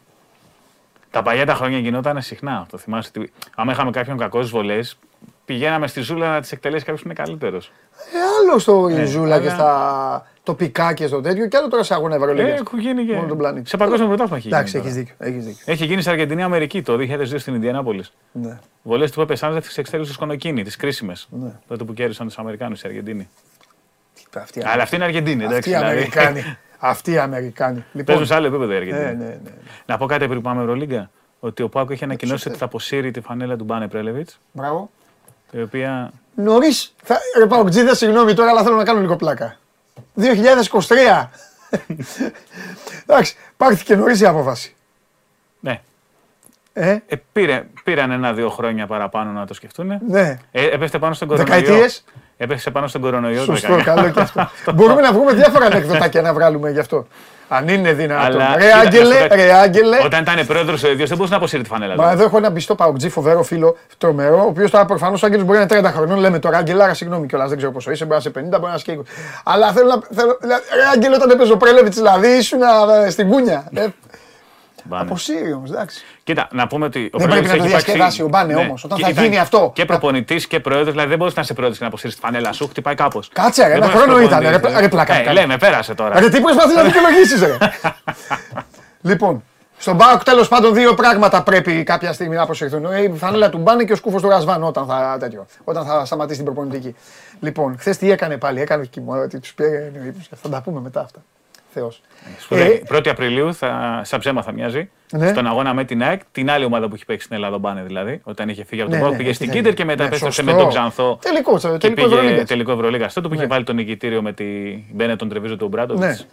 Τα 1.12 1.22
παλιά 1.22 1.46
τα 1.46 1.54
χρόνια 1.54 1.78
γινόταν 1.80 2.22
συχνά. 2.22 2.66
Το 2.72 2.78
θυμάσαι 2.78 3.12
ότι 3.16 3.32
άμα 3.56 3.72
είχαμε 3.72 3.92
κάποιον 3.92 4.18
κακό 4.18 4.38
στις 4.40 4.52
βολές, 4.52 4.98
πηγαίναμε 5.46 5.88
στη 5.88 6.02
ζούλα 6.02 6.32
να 6.32 6.42
τις 6.42 6.52
εκτελέσει 6.52 6.84
κάποιος 6.86 7.02
που 7.02 7.08
είναι 7.08 7.18
καλύτερος. 7.24 7.68
Ε, 7.68 8.18
άλλο 8.42 8.60
στο 8.60 8.88
Ιζούλα 8.90 9.40
και 9.40 9.46
αλλά- 9.46 9.56
στα 9.56 10.28
τοπικά 10.44 10.94
και 10.94 11.08
στο 11.08 11.22
τέτοιο 11.22 11.48
και 11.48 11.58
άλλο 11.58 11.68
τώρα 11.68 11.84
σε 11.84 11.94
αγώνα 11.94 12.14
Ε, 12.14 12.18
Ευρωλίγκας. 12.18 12.60
έχουν 12.60 12.80
γίνει 12.80 13.06
και. 13.06 13.14
Μόνο 13.14 13.28
τον 13.28 13.38
πλανήτη. 13.38 13.70
Σε 13.70 13.78
παγκόσμιο 13.78 14.08
πρωτάθλημα 14.08 14.38
έχει 14.38 14.48
Εντάξει, 14.48 14.78
γίνει. 14.78 14.90
έχεις 14.90 14.96
τώρα. 15.08 15.16
δίκιο. 15.18 15.28
Έχεις 15.28 15.46
δίκιο. 15.46 15.74
Έχει 15.74 15.86
γίνει 15.86 16.02
σε 16.02 16.10
Αργεντινή 16.10 16.44
Αμερική 16.44 16.82
το 16.82 16.96
2002 16.98 17.38
στην 17.40 17.54
Ινδιανάπολης. 17.54 18.14
Ναι. 18.32 18.60
Βολές 18.84 19.12
του 19.12 19.20
Πέπε 19.20 19.36
Σάντζεφ 19.36 19.68
τη 19.68 19.74
εξτέλου 19.78 20.06
του 20.06 20.12
Σκονοκίνη, 20.14 20.64
τις 20.64 20.76
κρίσιμες. 20.76 21.28
Ναι. 21.32 21.52
Τότε 21.68 21.84
που 21.84 21.94
κέρδισαν 21.94 22.28
τους 22.28 22.38
Αμερικάνους 22.38 22.78
στην 22.78 22.90
Αργεντινή. 22.90 23.30
Αυτή, 24.42 24.62
Αλλά 24.66 24.84
αυτή 24.84 24.96
είναι 24.96 25.04
Αργεντινή, 25.04 25.44
αυτή 25.44 25.54
εντάξει. 25.56 25.70
οι 25.70 25.74
δηλαδή. 25.74 25.92
Αμερικάνοι. 25.96 26.58
Αυτοί 26.80 27.12
οι 27.12 27.18
Αμερικάνοι. 27.18 27.84
Παίζουν 28.06 28.26
σε 28.26 28.34
άλλο 28.36 28.48
επίπεδο 28.48 28.74
οι 28.74 28.76
Αργεντινοί. 28.76 29.04
ναι, 29.04 29.12
ναι, 29.12 29.26
ναι. 29.26 29.52
Να 29.86 29.98
πω 29.98 30.06
κάτι 30.06 30.26
πριν 30.26 30.38
που 30.38 30.44
πάμε 30.44 30.62
Ευρωλίγκα. 30.62 31.10
Ότι 31.40 31.64
ο 31.64 31.70
Πάκο 31.70 31.94
έχει 31.94 32.04
ανακοινώσει 32.04 32.36
σωστά. 32.36 32.50
ότι 32.50 32.60
θα 32.60 32.66
αποσύρει 32.66 33.12
τη 33.12 33.22
φανέλα 33.22 33.56
του 33.56 33.64
Μπάνε 33.64 33.88
Πρέλεβιτς. 33.88 34.40
Μπράβο. 34.52 34.90
Η 35.52 35.62
οποία. 35.62 36.12
Νωρίς. 36.36 36.94
Θα... 37.04 37.18
Ρε 37.38 37.46
Παοκτζίδε, 37.46 37.96
συγγνώμη 37.96 38.34
τώρα, 38.34 38.50
αλλά 38.50 38.64
θέλω 38.64 38.76
να 38.76 38.84
κάνω 38.84 39.00
λίγο 39.00 39.16
πλάκα. 39.16 39.58
2023. 40.16 41.28
Εντάξει, 43.06 43.36
πάρθηκε 43.58 43.96
νωρίς 43.96 44.22
η 44.22 44.26
απόφαση. 44.26 44.76
Ναι. 45.60 45.82
Ε, 46.74 46.98
Ε, 47.08 47.16
πήρε, 47.32 47.66
πήραν 47.84 48.12
ένα-δύο 48.12 48.50
χρόνια 48.50 48.88
παραπάνω 48.88 49.32
να 49.32 49.46
το 49.46 49.54
σκεφτούν. 49.54 50.00
ναι. 50.08 50.40
Ε, 50.52 50.66
έπεσε 50.68 51.00
πάνω 51.00 51.14
στον 51.14 51.28
κορονοϊό. 51.28 51.60
Δεκαετίες. 51.60 52.04
Έπεσε 52.38 52.72
πάνω 52.72 52.88
στον 52.88 53.02
κορονοϊό. 53.02 53.38
το 53.46 53.56
Σωστό, 53.56 53.76
19. 53.78 53.82
καλό 53.84 54.10
και 54.10 54.20
αυτό. 54.28 54.50
Μπορούμε 54.74 55.02
να 55.02 55.12
βγούμε 55.12 55.34
διάφορα 55.34 55.66
ανεκδοτάκια 55.66 56.22
να 56.22 56.34
βγάλουμε 56.34 56.70
γι' 56.72 56.80
αυτό. 56.80 57.08
Αν 57.50 57.68
είναι 57.68 57.94
δυνατόν. 57.94 58.26
Αλλά, 58.42 58.56
Ρε 58.58 58.64
κοίτα, 58.64 58.78
Άγγελε, 58.80 59.04
να 59.14 59.16
σου 59.16 59.22
πω 59.22 59.28
κάτι. 59.28 59.42
ρε 59.42 59.54
Άγγελε. 59.54 59.98
Όταν 60.06 60.22
ήταν 60.22 60.46
πρόεδρος 60.46 60.84
ο 60.84 60.88
ίδιος, 60.92 61.08
δεν 61.08 61.18
μπορούσε 61.18 61.34
να 61.34 61.40
αποσύρει 61.40 61.62
τη 61.64 61.70
φανέλα. 61.70 61.96
Μα 61.96 62.04
του. 62.04 62.10
εδώ 62.14 62.24
έχω 62.24 62.38
ένα 62.38 62.52
πιστό 62.52 62.76
παουτζή 62.76 63.10
φοβερό 63.10 63.44
φίλο, 63.44 63.78
τρομερό, 63.98 64.38
ο 64.38 64.46
οποίος 64.48 64.72
τώρα 64.72 64.86
προφανώς 64.86 65.24
ο 65.24 65.26
Άγγελος 65.26 65.46
μπορεί 65.46 65.58
να 65.58 65.76
είναι 65.78 65.90
30 65.90 65.92
χρονών. 65.94 66.18
Λέμε 66.20 66.40
τώρα, 66.40 66.58
Άγγελάρα, 66.58 66.94
συγγνώμη 66.94 67.28
κιόλας, 67.28 67.48
δεν 67.50 67.58
ξέρω 67.58 67.72
πόσο 67.72 67.92
είσαι, 67.92 68.06
μπορεί 68.06 68.22
να 68.24 68.30
είσαι 68.42 68.48
50, 68.56 68.60
μπορεί 68.60 68.72
να 68.72 68.74
είσαι 68.76 68.84
και 68.86 69.00
20. 69.00 69.02
Αλλά 69.44 69.72
θέλω 69.72 69.88
να. 69.88 70.16
Θέλω, 70.22 70.38
δηλαδή, 70.42 70.62
ρε 70.76 70.82
Άγγελε, 70.94 71.16
όταν 71.16 71.30
έπαιζε 71.30 71.52
ο 71.52 71.58
Πρέλεβιτς, 71.58 71.96
δηλαδή 71.96 72.28
ήσουν 72.28 72.64
α, 72.64 72.68
στην 73.10 73.30
κούνια. 73.30 73.64
Ε, 74.88 74.96
Μπάνε. 74.96 75.04
Αποσύρει 75.10 75.54
όμω, 75.54 75.64
εντάξει. 75.68 76.04
Κοίτα, 76.24 76.48
να 76.52 76.68
πούμε 76.68 76.86
ότι. 76.86 77.10
ο 77.14 77.18
Δεν 77.18 77.28
πρέπει 77.28 77.48
Πρέλεβιτς 77.48 77.52
να 77.52 77.58
το 77.58 77.64
έχει 77.64 77.68
υπάρξει- 77.70 77.86
διασκεδάσει 77.86 78.22
ο 78.24 78.28
Μπάνε 78.28 78.56
όμως, 78.56 78.84
όταν 78.84 78.98
Και 78.98 79.04
θα 79.04 79.10
ήταν 79.10 79.24
γίνει 79.24 79.40
αυτό. 79.40 79.72
Και 79.76 79.86
προπονητής 79.86 80.48
και 80.48 80.60
πρόεδρος, 80.60 80.90
δηλαδή 80.92 81.10
δεν 81.10 81.18
μπορείς 81.18 81.36
να 81.36 81.42
είσαι 81.42 81.54
πρόεδρος 81.54 81.78
και 81.78 81.84
να 81.84 81.90
αποσύρεις 81.90 82.16
τη 82.16 82.22
φανέλα 82.22 82.52
σου, 82.52 82.68
χτυπάει 82.68 82.96
κάπως. 82.96 83.30
Κάτσε, 83.34 83.68
ρε, 83.68 83.74
ένα 83.74 83.88
χρόνο 83.88 84.20
ήταν, 84.22 84.40
ρε, 84.40 84.50
ρε, 84.80 84.88
πλάκα 84.88 85.14
Ε, 85.20 85.24
κάνει. 85.24 85.40
λέμε, 85.40 85.58
πέρασε 85.58 85.94
τώρα. 85.94 86.20
Ρε, 86.20 86.30
τι 86.30 86.42
προσπαθεί 86.42 86.76
να 86.76 86.84
δικαιολογήσεις, 86.88 87.42
ρε. 87.42 87.58
λοιπόν, 89.02 89.44
στον 89.78 89.98
Πάοκ 89.98 90.24
τέλος 90.24 90.48
πάντων 90.48 90.74
δύο 90.74 90.94
πράγματα 90.94 91.44
πρέπει 91.44 91.84
κάποια 91.84 92.14
στιγμή 92.14 92.36
να 92.36 92.42
αποσυρθούν. 92.42 92.86
Ε, 92.86 93.02
Η 93.02 93.14
φανέλα 93.18 93.50
του 93.50 93.58
Μπάνε 93.58 93.84
και 93.84 93.94
ο 93.94 93.96
σκούφος 93.96 94.22
του 94.22 94.30
Ρασβάν 94.30 94.64
όταν 94.64 94.86
θα, 94.86 95.18
τέτοιο, 95.20 95.46
όταν 95.64 95.86
θα 95.86 96.06
σταματήσει 96.06 96.44
την 96.44 96.46
προπονητική. 96.54 96.96
Λοιπόν, 97.40 97.76
χθες 97.80 97.98
τι 97.98 98.12
έκανε 98.12 98.38
πάλι, 98.38 98.62
έκανε 98.62 98.86
και 98.86 99.02
μου 99.02 99.12
ότι 99.24 99.40
τους 99.40 99.54
πήρε 99.54 99.92
ο 100.02 100.06
ύπνος. 100.08 100.30
Θα 100.42 100.50
τα 100.50 100.62
πούμε 100.62 100.80
μετά 100.82 101.02
αυτά. 101.02 101.20
Θεός. 101.80 102.02
Σου 102.40 102.56
λέει, 102.56 102.84
1η 102.92 103.08
Απριλίου, 103.10 103.54
θα, 103.54 104.02
σαν 104.04 104.20
ψέμα 104.20 104.42
θα 104.42 104.52
μοιάζει, 104.52 104.90
Ναι. 105.12 105.28
στον 105.28 105.48
αγώνα 105.48 105.74
με 105.74 105.84
την 105.84 106.04
ΑΕΚ, 106.04 106.22
την 106.32 106.50
άλλη 106.52 106.66
ομάδα 106.66 106.88
που 106.88 106.96
έχει 106.96 107.06
παίξει 107.06 107.24
στην 107.26 107.36
Ελλάδα, 107.36 107.56
ο 107.56 107.60
Μπάνε 107.60 107.84
δηλαδή, 107.84 108.22
όταν 108.24 108.50
είχε 108.50 108.64
φύγει 108.66 108.82
από 108.82 108.90
τον 108.90 109.00
Ναι, 109.00 109.04
Πάοκ, 109.06 109.12
ναι, 109.12 109.18
πήγε 109.18 109.30
έχει 109.30 109.38
στην 109.38 109.50
φύγει. 109.52 109.60
Κίντερ 109.62 109.78
και 109.78 109.86
μετά 109.86 110.02
Ναι, 110.02 110.08
επέστρεψε 110.08 110.42
σωστό. 110.42 110.56
με 110.56 110.62
τον 110.62 110.70
Ξανθό. 110.70 111.20
Τελικό, 111.22 111.58
και 111.58 111.68
τελικό 111.78 112.02
πήγε 112.02 112.16
Ευρωλίγκας. 112.16 112.46
τελικό 112.48 112.72
Ευρωλίγας. 112.72 113.14
Τότε 113.14 113.28
που 113.28 113.34
είχε 113.34 113.44
Ναι. 113.44 113.50
βάλει 113.50 113.64
τον 113.64 113.76
νικητήριο 113.76 114.22
με 114.22 114.34
τη 114.34 114.46
Μπένετον 114.92 115.30
Τρεβίζο 115.30 115.56
του 115.58 115.68
Μπράντοβιτς 115.68 116.28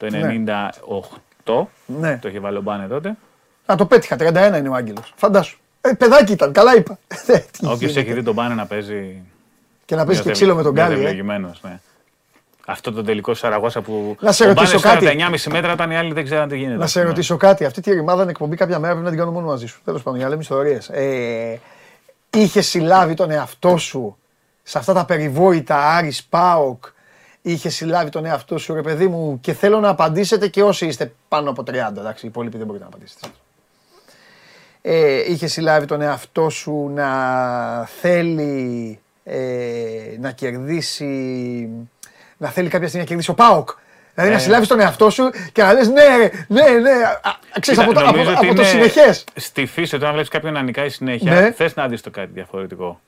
Ναι. 0.00 0.10
το 0.10 0.16
Ναι. 0.18 0.26
98. 0.26 1.68
Ναι. 1.86 2.18
Το 2.22 2.28
είχε 2.28 2.38
βάλει 2.38 2.56
ο 2.56 2.60
Μπάνε 2.60 2.86
τότε. 2.86 3.16
Α, 3.66 3.74
το 3.76 3.86
πέτυχα, 3.86 4.16
31 4.16 4.58
είναι 4.58 4.68
ο 4.68 4.74
Άγγελος. 4.74 5.12
Φαντάσου. 5.16 5.58
Ε, 5.80 5.92
παιδάκι 5.92 6.32
ήταν, 6.32 6.52
καλά 6.52 6.76
είπα. 6.76 6.98
Ε, 7.26 7.38
τι 7.52 7.66
Όποιος 7.66 7.78
γίνεται. 7.80 8.00
έχει 8.00 8.12
δει 8.12 8.22
τον 8.22 8.34
Μπάνε 8.34 8.54
να 8.54 8.66
παίζει. 8.66 9.22
Και 9.84 9.94
να 9.96 10.04
παίζει 10.04 10.20
και 10.20 10.26
νιώθει- 10.26 10.32
ξύλο 10.32 10.54
με 10.54 10.62
τον 10.62 10.72
νιώθει 10.72 10.88
Γκάλι. 10.90 11.04
ε. 11.04 11.08
ευλογημένος, 11.08 11.60
ναι. 11.62 11.80
Αυτό 12.66 12.92
το 12.92 13.02
τελικό 13.02 13.34
Σαραγώσα 13.34 13.80
που. 13.80 14.16
Να 14.20 14.32
σε 14.32 14.44
ο 14.44 14.46
ρωτήσω 14.46 14.78
Μπάνες 14.80 15.02
κάτι. 15.04 15.18
στα 15.18 15.50
9,5 15.50 15.52
μέτρα 15.52 15.72
όταν 15.72 15.90
οι 15.90 15.96
άλλοι 15.96 16.12
δεν 16.12 16.24
ξέραν 16.24 16.48
τι 16.48 16.56
γίνεται. 16.56 16.76
Να 16.76 16.84
ας 16.84 16.90
σε 16.90 16.98
πούμε. 16.98 17.10
ρωτήσω 17.10 17.36
κάτι. 17.36 17.64
Αυτή 17.64 17.80
τη 17.80 17.92
ρημάδα 17.92 18.22
είναι 18.22 18.30
εκπομπή 18.30 18.56
κάποια 18.56 18.78
μέρα 18.78 18.92
πρέπει 18.92 19.04
να 19.04 19.10
την 19.10 19.18
κάνω 19.20 19.32
μόνο 19.32 19.46
μαζί 19.46 19.66
σου. 19.66 19.80
Τέλος 19.84 20.02
πάντων, 20.02 20.18
για 20.18 20.24
να 20.24 20.30
λέμε 20.30 20.42
ιστορίες. 20.42 20.88
Ε, 20.88 21.60
είχες 22.30 22.66
συλλάβει 22.68 23.14
τον 23.14 23.30
εαυτό 23.30 23.76
σου 23.76 24.16
σε 24.62 24.78
αυτά 24.78 24.92
τα 24.92 25.04
περιβόητα 25.04 25.94
Άρης 25.96 26.24
Πάοκ; 26.24 26.84
Είχες 27.42 27.74
συλλάβει 27.74 28.10
τον 28.10 28.24
εαυτό 28.24 28.58
σου, 28.58 28.74
ρε 28.74 28.82
παιδί 28.82 29.06
μου, 29.08 29.40
και 29.40 29.52
θέλω 29.52 29.80
να 29.80 29.88
απαντήσετε 29.88 30.48
και 30.48 30.62
όσοι 30.62 30.86
είστε 30.86 31.12
πάνω 31.28 31.50
από 31.50 31.62
30. 31.62 31.72
Εντάξει, 31.98 32.26
οι 32.26 32.28
υπόλοιποι 32.28 32.56
δεν 32.56 32.66
μπορείτε 32.66 32.84
να 32.84 32.90
απαντήσετε. 32.90 33.26
Ε, 34.82 35.32
είχες 35.32 35.52
συλλάβει 35.52 35.86
τον 35.86 36.00
εαυτό 36.00 36.48
σου 36.48 36.90
να 36.94 37.08
θέλει 38.00 38.98
ε, 39.24 39.38
να 40.18 40.30
κερδίσει, 40.30 41.68
να 42.42 42.48
θέλει 42.48 42.68
κάποια 42.68 42.86
στιγμή 42.88 43.02
να 43.04 43.08
κερδίσει 43.08 43.30
ο 43.30 43.34
ΠΑΟΚ. 43.34 43.68
Δηλαδή 44.14 44.30
να 44.32 44.38
Ε. 44.38 44.40
συλλάβεις 44.42 44.68
τον 44.68 44.80
εαυτό 44.80 45.10
σου 45.10 45.30
και 45.52 45.62
να 45.62 45.72
λες 45.72 45.88
ναι, 45.88 46.02
ρε, 46.16 46.30
ναι, 46.48 46.62
ναι, 46.78 46.90
α, 46.90 47.28
α, 47.28 47.36
ξέρεις, 47.60 47.80
Κοίτα, 47.80 47.82
από, 47.82 47.92
το, 47.92 48.00
από, 48.00 48.10
νομίζω 48.10 48.30
ότι 48.30 48.46
από 48.46 48.54
το 48.54 48.60
είναι 48.62 48.70
συνεχές. 48.70 49.24
Στη 49.34 49.66
φύση, 49.66 49.94
όταν 49.94 50.10
βλέπεις 50.10 50.28
κάποιον 50.28 50.52
να 50.52 50.62
νικάει 50.62 50.88
συνέχεια, 50.88 51.40
Ναι. 51.40 51.50
θες 51.52 51.74
να 51.74 51.88
δεις 51.88 52.00
το 52.00 52.10
κάτι 52.10 52.30
διαφορετικό. 52.32 53.00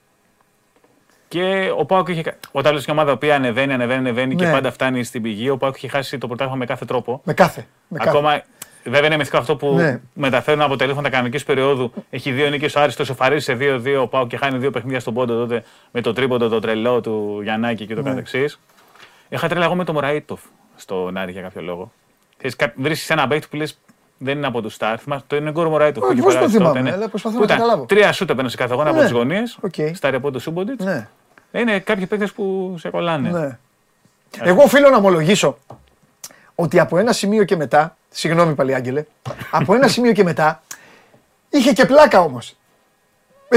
Και 1.29 1.71
ο 1.79 1.85
Πάοκ 1.85 2.09
είχε. 2.09 2.23
κα- 2.23 2.35
Όταν 2.53 2.71
βλέπεις 2.71 2.87
μια 2.93 3.01
ομάδα 3.03 3.17
που 3.19 3.27
ανεβαίνει, 3.33 3.73
ανεβαίνει, 3.73 3.99
ανεβαίνει 3.99 4.35
και 4.35 4.45
Ναι. 4.45 4.51
πάντα 4.53 4.71
φτάνει 4.73 5.05
στην 5.05 5.23
πηγή, 5.23 5.49
ο 5.51 5.57
Πάοκ 5.57 5.77
είχε 5.77 5.89
χάσει 5.89 6.19
το 6.19 6.27
πρωτάθλημα 6.27 6.59
με 6.59 6.65
κάθε 6.67 6.85
τρόπο. 6.85 7.21
Με 7.25 7.33
κάθε. 7.35 7.67
Με 7.89 7.99
κάθε. 7.99 8.11
Ακόμα. 8.11 8.43
Βέβαια 8.85 9.07
είναι 9.07 9.17
μυθικό 9.17 9.37
αυτό 9.39 9.57
που 9.57 9.75
Ναι. 9.75 10.01
μεταφέρουν 10.15 10.61
αποτελέσματα 10.61 11.09
κανονικής 11.11 11.45
περίοδου. 11.45 11.93
Έχει 12.11 12.31
δύο 12.31 12.49
νίκες 12.49 12.75
ο 12.77 12.81
Άρης, 12.81 12.97
το 12.97 13.05
σοφαρίζει 13.05 13.45
σε 13.45 13.55
2-2 13.55 14.01
ο 14.03 14.07
Πάοκ 14.07 14.29
και 14.29 14.37
χάνει 14.37 14.59
δύο 14.59 14.71
παιχνίδια 14.71 15.01
στον 15.01 15.15
πόντο 15.15 15.35
τότε 15.39 15.65
με 15.91 16.01
το 16.01 16.13
τρίποντο, 16.13 16.49
το 16.49 16.59
τρελό 16.61 17.01
του 17.01 17.41
Γιαννάκη 17.43 17.87
και 17.87 17.95
το 17.95 18.03
Ναι. 18.03 18.09
καθεξής. 18.09 18.59
Είχα 19.35 19.49
τρέλα 19.49 19.65
εγώ 19.65 19.75
με 19.75 19.85
τον 19.85 19.95
Μωραήτοφ 19.95 20.41
στον 20.77 21.17
Άρη 21.17 21.33
για 21.33 21.43
κάποιο 21.43 21.63
λόγο. 21.63 21.93
Βρίσκεις 22.75 23.11
ένα 23.11 23.27
παίκτη 23.29 23.47
που 23.51 23.57
λες 23.57 23.79
δεν 24.19 24.37
είναι 24.37 24.47
από 24.47 24.63
του 24.63 24.69
Σταρ. 24.71 25.01
Θυμάσαι, 25.01 25.25
το 25.27 25.37
είναι 25.37 25.51
γκορ 25.51 25.69
Μωραήτοφ. 25.69 26.03
που 26.03 26.09
Όχι, 26.09 26.15
είχε 26.19 26.25
πώς 26.25 26.33
το 26.33 26.39
περάσει 26.39 26.57
θυμάμαι, 26.57 26.79
τότε, 26.79 26.91
ναι. 26.91 26.97
αλλά 26.97 27.09
προσπαθώ 27.09 27.35
Που 27.35 27.41
να 27.41 27.45
ήταν 27.47 27.57
καταλάβω. 27.59 27.85
Τρία 27.87 28.13
σούτ 28.13 28.31
έπαιρνε 28.31 28.51
σε 28.51 28.57
κάθε 28.57 28.73
αγώνα 28.73 28.91
Ναι. 28.91 28.97
από 28.97 29.05
τις 29.07 29.17
γωνίες. 29.17 29.59
Οκ. 29.61 29.75
Στα 29.95 30.11
ρεπό 30.11 30.31
του 30.31 30.41
Σούμποντιτς. 30.41 30.85
Ναι, 30.85 31.09
Είναι 31.53 31.79
κάποιοι 31.79 32.07
παίκτες 32.07 32.33
που 32.33 32.75
σε 32.79 32.91
κολλάνε. 32.91 33.31
ναι. 33.31 33.59
Εγώ 34.41 34.63
οφείλω 34.63 34.89
να 34.91 34.97
ομολογήσω 34.97 35.59
ότι 36.55 36.79
από 36.81 36.99
ένα 36.99 37.13
σημείο 37.13 37.45
και 37.45 37.57
μετά, 37.57 37.97
συγγνώμη 38.11 38.55
πάλι 38.55 38.75
Άγγελε, 38.75 39.05
από 39.51 39.75
ένα 39.75 39.89
σημείο 39.89 40.13
και 40.13 40.25
μετά 40.25 40.63
είχε 41.51 41.73
και 41.73 41.85
πλάκα 41.87 42.21
όμως. 42.21 42.57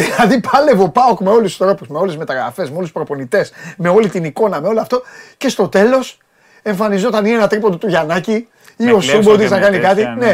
Δηλαδή 0.01 0.39
πάλευε 0.51 0.83
ο 0.83 0.89
Πάοκ 0.89 1.19
με 1.19 1.29
όλους 1.29 1.57
τους 1.57 1.57
τρόπους, 1.67 1.88
με 1.88 1.97
όλες 1.97 2.10
τις 2.10 2.19
μεταγραφές, 2.19 2.69
με 2.69 2.75
όλους 2.75 2.91
τους 2.91 3.03
προπονητές, 3.03 3.51
με 3.77 3.89
όλη 3.89 4.10
την 4.10 4.23
εικόνα, 4.23 4.62
με 4.62 4.67
όλο 4.67 4.81
αυτό 4.81 5.01
και 5.38 5.49
στο 5.49 5.67
τέλος 5.67 6.17
εμφανιζόταν 6.62 7.25
ή 7.25 7.31
ένα 7.31 7.47
τρίποντο 7.47 7.77
του 7.77 7.88
Γιαννάκη 7.88 8.47
ή 8.77 8.83
Με 8.83 8.91
ο 8.91 8.97
κλέψιμο 8.97 9.21
Σούμποντης 9.21 9.47
και 9.49 9.53
να 9.53 9.60
με 9.60 9.65
κάνει 9.65 9.77
κάτι. 9.79 9.95
τέτοια, 9.95 10.15
Ναι. 10.15 10.25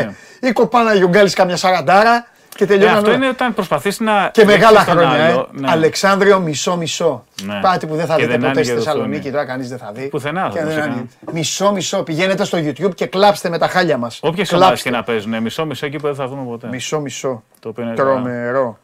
ναι. 0.41 0.49
Ή 0.49 0.51
κοπάνα 0.51 0.93
Γιουγκάλης 0.93 1.33
καμιά 1.33 1.55
σαραντάρα 1.57 2.27
Και 2.55 2.63
Ε, 2.63 2.67
τελειώναν 2.67 2.95
αυτό 2.95 3.07
όλα. 3.07 3.15
είναι 3.17 3.27
όταν 3.27 3.53
προσπαθείς 3.53 3.99
να. 3.99 4.29
Και 4.33 4.45
μεγάλα 4.45 4.69
ρίξεις 4.79 4.85
τον 4.93 4.97
χρόνια. 4.97 5.25
άλλο. 5.25 5.49
Ε. 5.55 5.59
Ναι. 5.59 5.71
Αλεξάνδριο 5.71 6.39
μισό-μισό. 6.39 7.23
Ναι. 7.43 7.59
Πάτη 7.61 7.85
που 7.87 7.95
δεν 7.95 8.05
θα 8.05 8.15
Και 8.15 8.21
δείτε 8.21 8.31
δεν 8.31 8.39
ποτέ 8.39 8.51
άνοιγε 8.51 8.63
στη 8.65 8.73
το 8.75 8.81
Θεσσαλονίκη, 8.83 9.17
οθόνη. 9.19 9.33
τώρα 9.33 9.45
κανείς 9.45 9.69
δεν 9.69 9.77
θα 9.77 9.91
δει. 9.93 10.07
Πουθενά, 10.07 10.41
Και 10.53 10.57
δεν 10.57 10.63
δεν 10.67 10.73
φυσικά. 10.75 10.83
άνοιγε. 10.93 11.05
Μισό-μισό. 11.31 12.03
Πηγαίνετε 12.03 12.43
στο 12.45 12.57
YouTube 12.57 12.95
και 12.95 13.05
κλάψτε 13.05 13.49
με 13.49 13.57
τα 13.57 13.67
χάλια 13.67 13.97
μας. 13.97 14.19
Όποιες 14.21 14.53
ομάδες 14.53 14.81
και 14.81 14.89
να 14.89 15.03
παίζουν, 15.03 15.41
μισό-μισό 15.41 15.85
εκεί 15.85 15.97
που 15.97 16.05
δεν 16.07 16.15
θα 16.15 16.27
δούμε 16.27 16.43
ποτέ. 16.45 16.67
Μισό-μισό. 16.67 17.43
Το 17.59 17.69
οποίο 17.69 17.83
είναι 17.83 17.93
Τρομερό. 17.95 18.77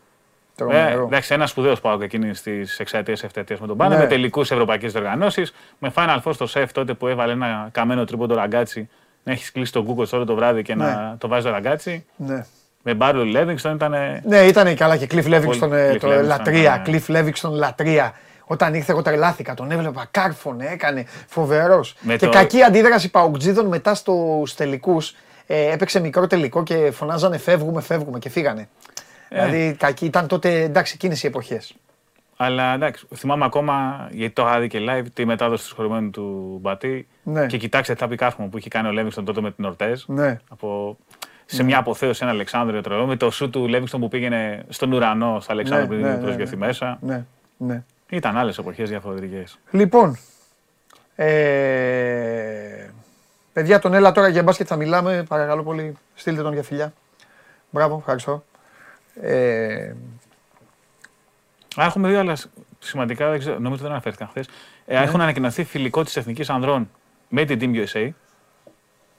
Ε, 0.66 0.68
Τρομερό. 0.68 1.04
εντάξει, 1.06 1.34
ένα 1.34 1.48
σπουδαίος 1.48 1.82
πάω 1.82 1.98
εκείνης 2.02 2.38
στι 2.40 2.68
εξαετίε 2.78 3.16
ευτετίε 3.24 3.58
με 3.60 3.68
τον 3.68 3.78
Πάνε, 3.78 3.96
Ναι. 3.96 4.02
με 4.02 4.08
τελικούς 4.08 4.52
ευρωπαϊκές 4.52 4.92
διοργανώσεις. 4.92 5.54
Με 5.80 5.92
Final 5.96 6.18
Four 6.24 6.34
στο 6.34 6.48
σεφ 6.48 6.72
τότε 6.72 6.94
που 6.94 7.08
έβαλε 7.08 7.32
ένα 7.32 7.70
καμένο 7.72 8.04
τρίποντο 8.06 8.36
ραγκάτσι. 8.36 8.90
Να 9.24 9.32
έχεις 9.32 9.52
κλείσει 9.52 9.72
τον 9.72 9.88
Google 9.88 10.08
όλο 10.12 10.26
το 10.26 10.36
βράδυ 10.36 10.62
και 10.62 10.76
να 10.76 11.16
το 11.18 11.28
βάζεις 11.28 11.46
το 11.46 11.52
ραγκάτσι. 11.52 12.06
Ναι. 12.16 12.46
Με 12.84 12.94
Μπάρλο 12.94 13.26
Λέβινγκστον 13.26 13.76
ήταν. 13.76 13.96
Ναι, 14.24 14.38
ήταν 14.40 14.76
καλά 14.76 14.98
και 14.98 15.08
Cliff 15.12 15.26
Levingston 15.26 15.58
Πολύ- 15.60 15.74
ε, 15.76 15.92
Cliff 15.94 16.00
το 16.00 16.08
Levingston, 16.12 16.24
λατρεία. 16.24 16.84
ναι. 16.88 17.00
Cliff 17.08 17.16
Levingston 17.16 17.52
λατρεία. 17.52 18.14
Όταν 18.46 18.74
ήρθε, 18.74 18.92
εγώ 18.92 19.02
τρελάθηκα. 19.02 19.54
Τον 19.54 19.72
έβλεπα, 19.72 20.06
κάρφωνε, 20.12 20.66
έκανε 20.72 21.06
φοβερός. 21.28 21.96
Με 22.00 22.16
Και 22.16 22.26
το- 22.26 22.32
κακή 22.32 22.62
αντίδραση 22.64 23.10
Παουκτζίδων 23.12 23.66
μετά 23.66 23.94
στους 23.96 24.56
τελικούς. 24.56 25.16
Ε, 25.48 25.72
έπαιξε 25.72 26.00
μικρό 26.00 26.28
τελικό 26.28 26.64
και 26.64 26.92
φωνάζανε 26.92 27.38
φεύγουμε, 27.38 27.82
φεύγουμε 27.82 28.20
και 28.20 28.30
φύγανε. 28.30 28.70
Ε. 29.30 29.46
Δηλαδή 29.46 29.74
κακή 29.74 30.06
ήταν 30.06 30.28
τότε, 30.28 30.62
εντάξει, 30.62 30.94
εκείνες 30.96 31.24
οι 31.24 31.28
εποχές. 31.28 31.76
Αλλά 32.42 32.74
εντάξει, 32.74 33.08
θυμάμαι 33.16 33.46
ακόμα, 33.46 34.08
γιατί 34.12 34.34
το 34.34 34.42
είχα 34.42 34.60
δει 34.60 34.68
και 34.68 34.80
live, 34.90 35.06
τη 35.14 35.26
μετάδοση 35.26 35.64
του 35.64 35.70
σχολημένου 35.70 36.10
του 36.10 36.58
Μπατή. 36.62 37.08
Ναι. 37.24 37.46
Και 37.46 37.58
κοιτάξτε 37.58 37.96
τα 37.96 38.08
πικάφημα 38.08 38.48
που 38.48 38.58
είχε 38.58 38.70
κάνει 38.70 38.88
ο 38.88 38.92
Λέβινγκστον 38.92 39.26
τότε 39.26 39.42
με 39.42 39.52
την 39.52 39.66
Ορτέζ. 39.66 40.04
Ναι. 40.06 40.40
Από, 40.50 40.98
σε 41.46 41.64
μια 41.64 41.78
αποθέωση 41.78 42.20
ένα 42.24 42.32
Αλεξάνδριο 42.32 42.82
τρελό, 42.82 43.06
με 43.06 43.16
το 43.16 43.32
σου 43.32 43.50
του 43.50 43.68
Λέβινγκστον 43.68 44.00
που 44.00 44.08
πήγαινε 44.08 44.66
στον 44.70 44.92
ουρανό, 44.92 45.40
στα 45.40 45.54
Αλεξάνδρου 45.54 45.88
Ναι, 45.88 45.96
πριν 45.96 46.10
ναι, 46.10 46.16
ναι, 46.16 46.22
προσγειωθεί 46.22 46.56
ναι. 46.56 46.66
μέσα. 46.66 46.98
Ναι, 47.02 47.26
ναι. 47.58 47.84
Ήταν 48.10 48.38
άλλες 48.38 48.58
εποχές 48.58 48.90
διαφορετικές. 48.90 49.60
Λοιπόν, 49.72 50.18
ε, 51.16 52.90
παιδιά, 53.54 53.80
τον 53.80 53.94
έλα 53.94 54.12
τώρα 54.12 54.28
για 54.28 54.44
μπάσκετ 54.44 54.66
θα 54.70 54.76
μιλάμε. 54.76 55.24
Παρακαλώ 55.28 55.64
πολύ, 55.64 55.98
στείλτε 56.16 56.42
τον 56.42 56.54
για 56.54 56.64
φιλιά. 56.64 56.94
Μπράβο, 57.70 57.96
ευχαριστώ. 57.98 58.44
Ε, 59.22 59.96
Α, 61.76 61.86
έχουμε 61.86 62.08
δύο 62.10 62.20
άλλα 62.20 62.38
σημαντικά, 62.80 63.30
δεν 63.30 63.40
ξέρω, 63.40 63.60
νομίζω 63.60 63.82
δεν 63.84 63.92
αναφέρθηκαν 63.92 64.28
χθες. 64.28 64.48
Ναι. 64.86 64.96
Ε, 64.96 65.04
Έχουν 65.04 65.22
ανακοινωθεί 65.22 65.64
φιλικό 65.64 66.04
της 66.04 66.18
Εθνικής 66.18 66.50
Ανδρών 66.50 66.90
με 67.30 67.46
την 67.46 67.60
Team 67.62 67.86
USA 67.86 68.10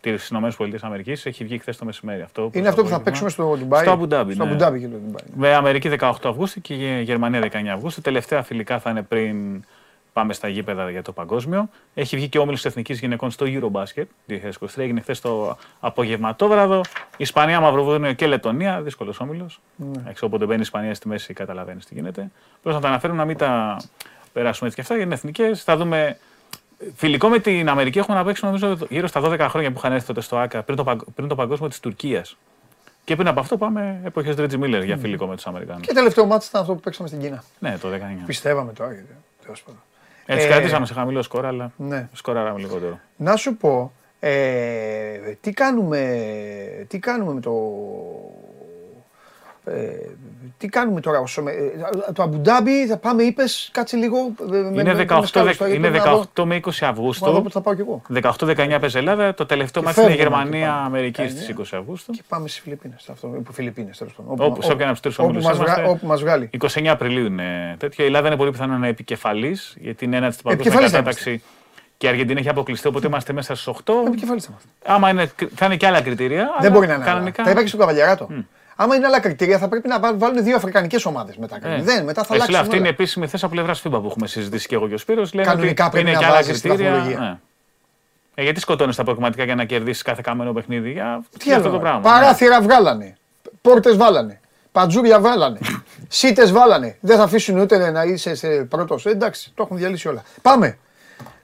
της 0.00 0.30
ΗΠΑ. 0.30 1.00
Έχει 1.24 1.44
βγει 1.44 1.58
χθες 1.58 1.76
το 1.76 1.84
μεσημέρι. 1.84 2.22
Αυτό 2.22 2.40
είναι 2.42 2.50
προς 2.52 2.66
αυτό 2.68 2.82
που 2.82 2.88
θα 2.88 2.94
απόγευμα. 2.96 3.02
παίξουμε 3.02 3.30
στο 3.30 3.56
Ντουμπάι; 3.58 3.82
Στο 3.82 3.90
Αμπουντάμπι, 3.90 4.32
Στο 4.34 4.44
ναι. 4.44 4.50
Αμπουντάμπι 4.50 4.80
και 4.80 4.88
το 4.88 4.96
Ντουμπάι. 4.96 5.22
Με 5.34 5.54
Αμερική 5.54 5.88
18 6.00 6.12
Αυγούστου 6.24 6.60
και 6.60 6.74
η 6.74 7.02
Γερμανία 7.02 7.40
19 7.52 7.66
Αυγούστου. 7.74 8.00
Τελευταία 8.00 8.42
φιλικά 8.42 8.78
θα 8.78 8.90
είναι 8.90 9.02
πριν 9.02 9.64
πάμε 10.12 10.32
στα 10.32 10.48
γήπεδα 10.48 10.90
για 10.90 11.02
το 11.02 11.12
παγκόσμιο. 11.12 11.68
Έχει 11.94 12.16
βγει 12.16 12.28
και 12.28 12.38
ο 12.38 12.40
όμιλος 12.42 12.64
Εθνικής 12.64 12.98
Γυναικών 12.98 13.30
στο 13.30 13.46
Eurobasket 13.48 14.04
2023. 14.28 14.38
Έγινε 14.76 15.00
χθες 15.00 15.20
το 15.20 15.56
απογευματόβραδο. 15.80 16.80
Ισπανία, 17.16 17.60
Μαυροβούνιο 17.60 18.12
και 18.12 18.26
Λετωνία. 18.26 18.80
Δύσκολος 18.80 19.20
όμιλος. 19.20 19.60
Ναι. 19.76 20.12
Όποτε 20.20 20.44
μπαίνει 20.44 20.58
η 20.58 20.62
Ισπανία 20.62 20.94
στη 20.94 21.08
μέση, 21.08 21.32
καταλαβαίνεις 21.34 21.86
τι 21.86 21.94
γίνεται. 21.94 22.30
Πρέπει 22.62 22.76
να 22.76 22.82
τα 22.82 22.88
αναφέρουμε 22.88 23.18
να 23.18 23.24
μην 23.24 23.36
τα 23.36 23.76
περάσουμε 24.32 24.68
έτσι 24.68 24.74
και 24.74 24.80
αυτά. 24.80 24.94
Γιατί 24.94 25.02
είναι 25.10 25.14
εθνικές. 25.14 25.62
Θα 25.62 25.76
δούμε. 25.76 26.18
Φιλικό 26.94 27.28
με 27.28 27.38
την 27.38 27.68
Αμερική 27.68 27.98
έχουμε 27.98 28.16
να 28.16 28.24
παίξουμε 28.24 28.50
νομίζω 28.50 28.86
γύρω 28.88 29.06
στα 29.06 29.20
12 29.24 29.38
χρόνια 29.48 29.70
που 29.72 29.78
είχαν 29.78 29.92
έρθει 29.92 30.06
τότε 30.06 30.20
στο 30.20 30.36
ΑΚΑ 30.38 30.62
πριν 30.62 30.76
το, 30.76 30.84
παγκ- 30.84 31.10
πριν 31.14 31.28
το 31.28 31.34
παγκόσμιο 31.34 31.68
της 31.68 31.80
Τουρκίας. 31.80 32.36
Και 33.04 33.16
πριν 33.16 33.28
από 33.28 33.40
αυτό 33.40 33.56
πάμε 33.56 34.00
εποχές 34.04 34.36
Ρέτζι 34.36 34.56
Μίλλερ 34.58 34.82
για 34.84 34.96
φιλικό 34.96 35.26
με 35.26 35.34
τους 35.34 35.46
Αμερικάνους. 35.46 35.86
Και 35.86 35.92
τελευταίο 35.92 36.26
μάτι 36.26 36.46
ήταν 36.48 36.60
αυτό 36.60 36.74
που 36.74 36.80
παίξαμε 36.80 37.08
στην 37.08 37.20
Κίνα. 37.20 37.42
Ναι, 37.58 37.78
το 37.78 37.88
19. 37.88 38.26
Πιστεύαμε 38.26 38.72
τώρα. 38.72 38.92
γιατί, 38.92 39.14
τέλος 39.42 39.62
πάντων. 39.62 39.80
Έτσι 40.32 40.46
Ε, 40.46 40.48
κρατήσαμε 40.48 40.86
σε 40.86 40.92
χαμηλό 40.94 41.22
σκορ, 41.22 41.46
αλλά 41.46 41.72
Ναι. 41.76 42.08
σκοράραμε 42.12 42.58
λιγότερο. 42.58 42.98
Να 43.16 43.36
σου 43.36 43.56
πω, 43.56 43.92
ε, 44.20 45.18
τι, 45.40 45.50
κάνουμε, 45.52 46.06
τι 46.88 46.98
κάνουμε 46.98 47.32
με 47.32 47.40
το... 47.40 47.52
Ε, 49.64 49.72
τι 50.58 50.68
κάνουμε 50.68 51.00
τώρα 51.00 51.18
όσο 51.18 51.42
με, 51.42 51.50
ε, 51.50 52.12
το 52.12 52.22
Αμπουντάμπι 52.22 52.86
θα 52.86 52.96
πάμε 52.96 53.22
είπες 53.22 53.68
κάτσε 53.72 53.96
λίγο 53.96 54.16
ε, 54.18 54.56
με- 54.56 54.80
Είναι 54.80 54.94
με- 54.94 55.04
18, 55.08 55.20
με 55.20 55.26
σκάλους, 55.26 55.56
δε- 55.56 55.64
γιατί 55.66 55.74
είναι 55.76 55.88
πρέπει 55.90 56.04
να 56.08 56.12
δω- 56.12 56.24
18 56.34 56.44
με 56.44 56.54
20 56.56 56.80
να 56.80 56.92
δω 56.92 57.00
Αυγούστου. 57.00 57.42
που 57.42 57.50
θα 57.50 57.60
πάω 57.60 57.74
κι 57.74 57.80
εγώ 57.80 58.02
18-19 58.08 58.80
παίζει 58.80 58.98
Ελλάδα. 58.98 59.34
Το 59.34 59.46
τελευταίο 59.46 59.82
Και 59.82 59.88
μάτι 59.88 60.00
είναι 60.00 60.08
φεύγουμε 60.10 60.30
και 60.30 60.36
πάμε. 60.36 60.44
Γερμανία-Αμερική 60.58 61.20
Ε, 61.22 61.28
στις 61.28 61.40
ναι. 61.48 61.54
20 61.54 61.76
Αυγούστου. 61.78 62.12
και 62.12 62.22
πάμε 62.28 62.48
στις 62.48 62.60
Φιλιππίνες 62.62 63.08
αυτό, 63.08 63.26
που 63.28 63.52
Φιλιππίνες 63.52 63.98
τέλος 63.98 64.12
πάντων 64.14 64.32
Όπου, 64.46 64.62
σε 64.62 64.72
όποιον 64.72 64.82
από 64.88 64.92
τους 64.92 65.00
τρεις 65.00 65.18
όπου, 65.18 65.24
ομίλους 65.28 65.44
μας 65.44 65.56
βγα- 65.56 65.66
είμαστε. 65.66 65.88
όπου 65.90 66.06
μας 66.06 66.20
βγάλει 66.20 66.48
29 66.52 66.86
Απριλίου 66.90 67.26
είναι 67.26 67.76
τέτοιο. 67.78 68.04
Η 68.04 68.06
Ελλάδα 68.06 68.26
είναι 68.26 68.36
πολύ 68.36 68.50
πιθανό 68.50 68.70
να 68.72 68.78
είναι 68.78 68.88
επικεφαλής, 68.88 69.76
γιατί 69.80 70.04
είναι 70.04 70.16
ένας 70.16 70.34
στην 70.34 70.44
παγκόσμιας 70.44 70.74
Επικεφαλής 70.76 70.90
θα 70.90 71.12
κατάταξη. 71.12 71.42
Και 71.96 72.06
η 72.06 72.08
Αργεντινή 72.08 72.40
έχει 72.40 72.48
αποκλειστεί, 72.48 72.88
οπότε 72.88 73.06
είμαστε 73.06 73.32
μέσα 73.32 73.54
στις 73.54 73.66
8. 73.66 73.92
επικεφαλής 74.06 74.44
θα 74.44 74.48
είμαστε 74.50 74.68
Άμα 74.84 75.08
είναι, 75.10 75.30
θα 75.54 75.66
είναι 75.66 75.76
και 75.76 75.86
άλλα 75.86 76.00
κριτήρια. 76.02 76.38
δεν 76.44 76.54
αλλά 76.60 76.70
μπορεί 76.70 76.86
να 76.86 76.94
είναι 76.94 77.02
άλλα. 77.02 77.12
κανονικά. 77.12 77.44
θα 77.44 77.50
είπα 77.50 77.60
και 77.60 77.66
στον 77.66 77.80
Καβαλιαράτο 77.80 78.28
άμα 78.82 78.94
είναι 78.96 79.06
άλλα 79.06 79.20
κριτήρια 79.20 79.58
θα 79.58 79.68
πρέπει 79.68 79.88
να 79.88 80.00
βάλ- 80.00 80.18
βάλουν 80.18 80.44
δύο 80.44 80.56
αφρικανικές 80.56 81.04
ομάδες 81.04 81.36
μετά 81.36 81.58
Ε. 81.62 81.82
δεν 81.82 82.04
μετά 82.04 82.24
θα 82.24 82.34
Ε, 82.34 82.38
σου 82.38 82.44
λέω, 82.46 82.46
αλλάξουν 82.46 82.56
Αυτή 82.60 82.76
είναι 82.76 82.78
όλα. 82.86 82.88
επίσημη 82.88 83.26
θέση 83.26 83.44
από 83.44 83.54
πλευράς 83.54 83.80
FIBA 83.82 83.90
που 84.00 84.06
έχουμε 84.06 84.26
συζητήσει 84.26 84.66
και 84.68 84.74
εγώ 84.74 84.88
και 84.88 84.94
ο 84.94 84.98
Σπύρος. 84.98 85.32
Λένε 85.32 85.46
Κανονικά 85.48 85.84
ότι 85.84 85.92
πρέπει 85.92 86.06
είναι 86.08 86.14
να 86.16 86.22
και 86.22 86.26
άλλα 86.26 86.34
βάζεις 86.34 86.60
την 86.60 86.70
κριτήρια. 86.70 86.92
βαθμολογία. 86.92 87.20
Ναι. 87.20 87.38
Ε, 88.34 88.42
γιατί 88.42 88.60
σκοτώνεις 88.60 88.96
τα 88.96 89.04
προκριματικά 89.04 89.44
για 89.44 89.54
να 89.54 89.64
κερδίσεις 89.64 90.02
κάθε 90.02 90.20
καμένο 90.24 90.52
παιχνίδι; 90.52 90.90
Για, 90.92 91.22
Τι 91.38 91.44
για 91.44 91.56
αυτό 91.56 91.68
άλλο, 91.68 91.76
το 91.76 91.82
πράγμα. 91.82 92.00
Παράθυρα 92.00 92.60
βγάλανε. 92.62 93.16
Πόρτες 93.62 93.96
βάλανε. 93.96 94.40
Παντζούρια 94.72 95.20
βάλανε. 95.20 95.58
Σίτες 96.08 96.52
βάλανε. 96.52 96.96
Δεν 97.00 97.16
θα 97.16 97.22
αφήσουν 97.22 97.58
ούτε 97.58 97.90
να 97.90 98.02
είσαι 98.02 98.66
πρώτος. 98.68 99.06
Εντάξει, 99.06 99.52
το 99.54 99.62
έχουν 99.62 99.76
διαλύσει 99.76 100.08
όλα. 100.08 100.22
Πάμε. 100.42 100.78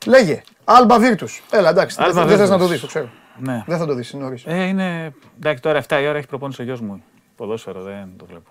Λέγε. 0.07 0.43
Άλμπα 0.65 0.99
Βίρτους. 0.99 1.43
Έλα, 1.51 1.69
εντάξει. 1.69 1.97
Alba 2.01 2.13
Δεν 2.27 2.37
θες 2.39 2.47
Virtus. 2.47 2.51
να 2.51 2.59
το 2.59 2.67
δεις, 2.67 2.81
το 2.81 2.87
ξέρω. 2.87 3.09
Ναι. 3.39 3.63
Δεν 3.67 3.79
θα 3.79 3.87
το 3.87 3.95
δεις, 3.95 4.11
είναι 4.11 4.23
νωρίς. 4.23 4.43
Ε, 4.47 4.63
είναι. 4.65 5.15
Εντάξει, 5.37 5.63
τώρα 5.63 5.79
7 5.89 6.01
η 6.03 6.07
ώρα 6.09 6.19
έχει 6.19 6.27
προπόνηση 6.27 6.61
ο 6.61 6.65
γιος 6.65 6.81
μου. 6.81 7.03
Ποδόσφαιρο 7.37 7.83
δεν 7.83 8.09
το 8.17 8.25
βλέπω. 8.25 8.51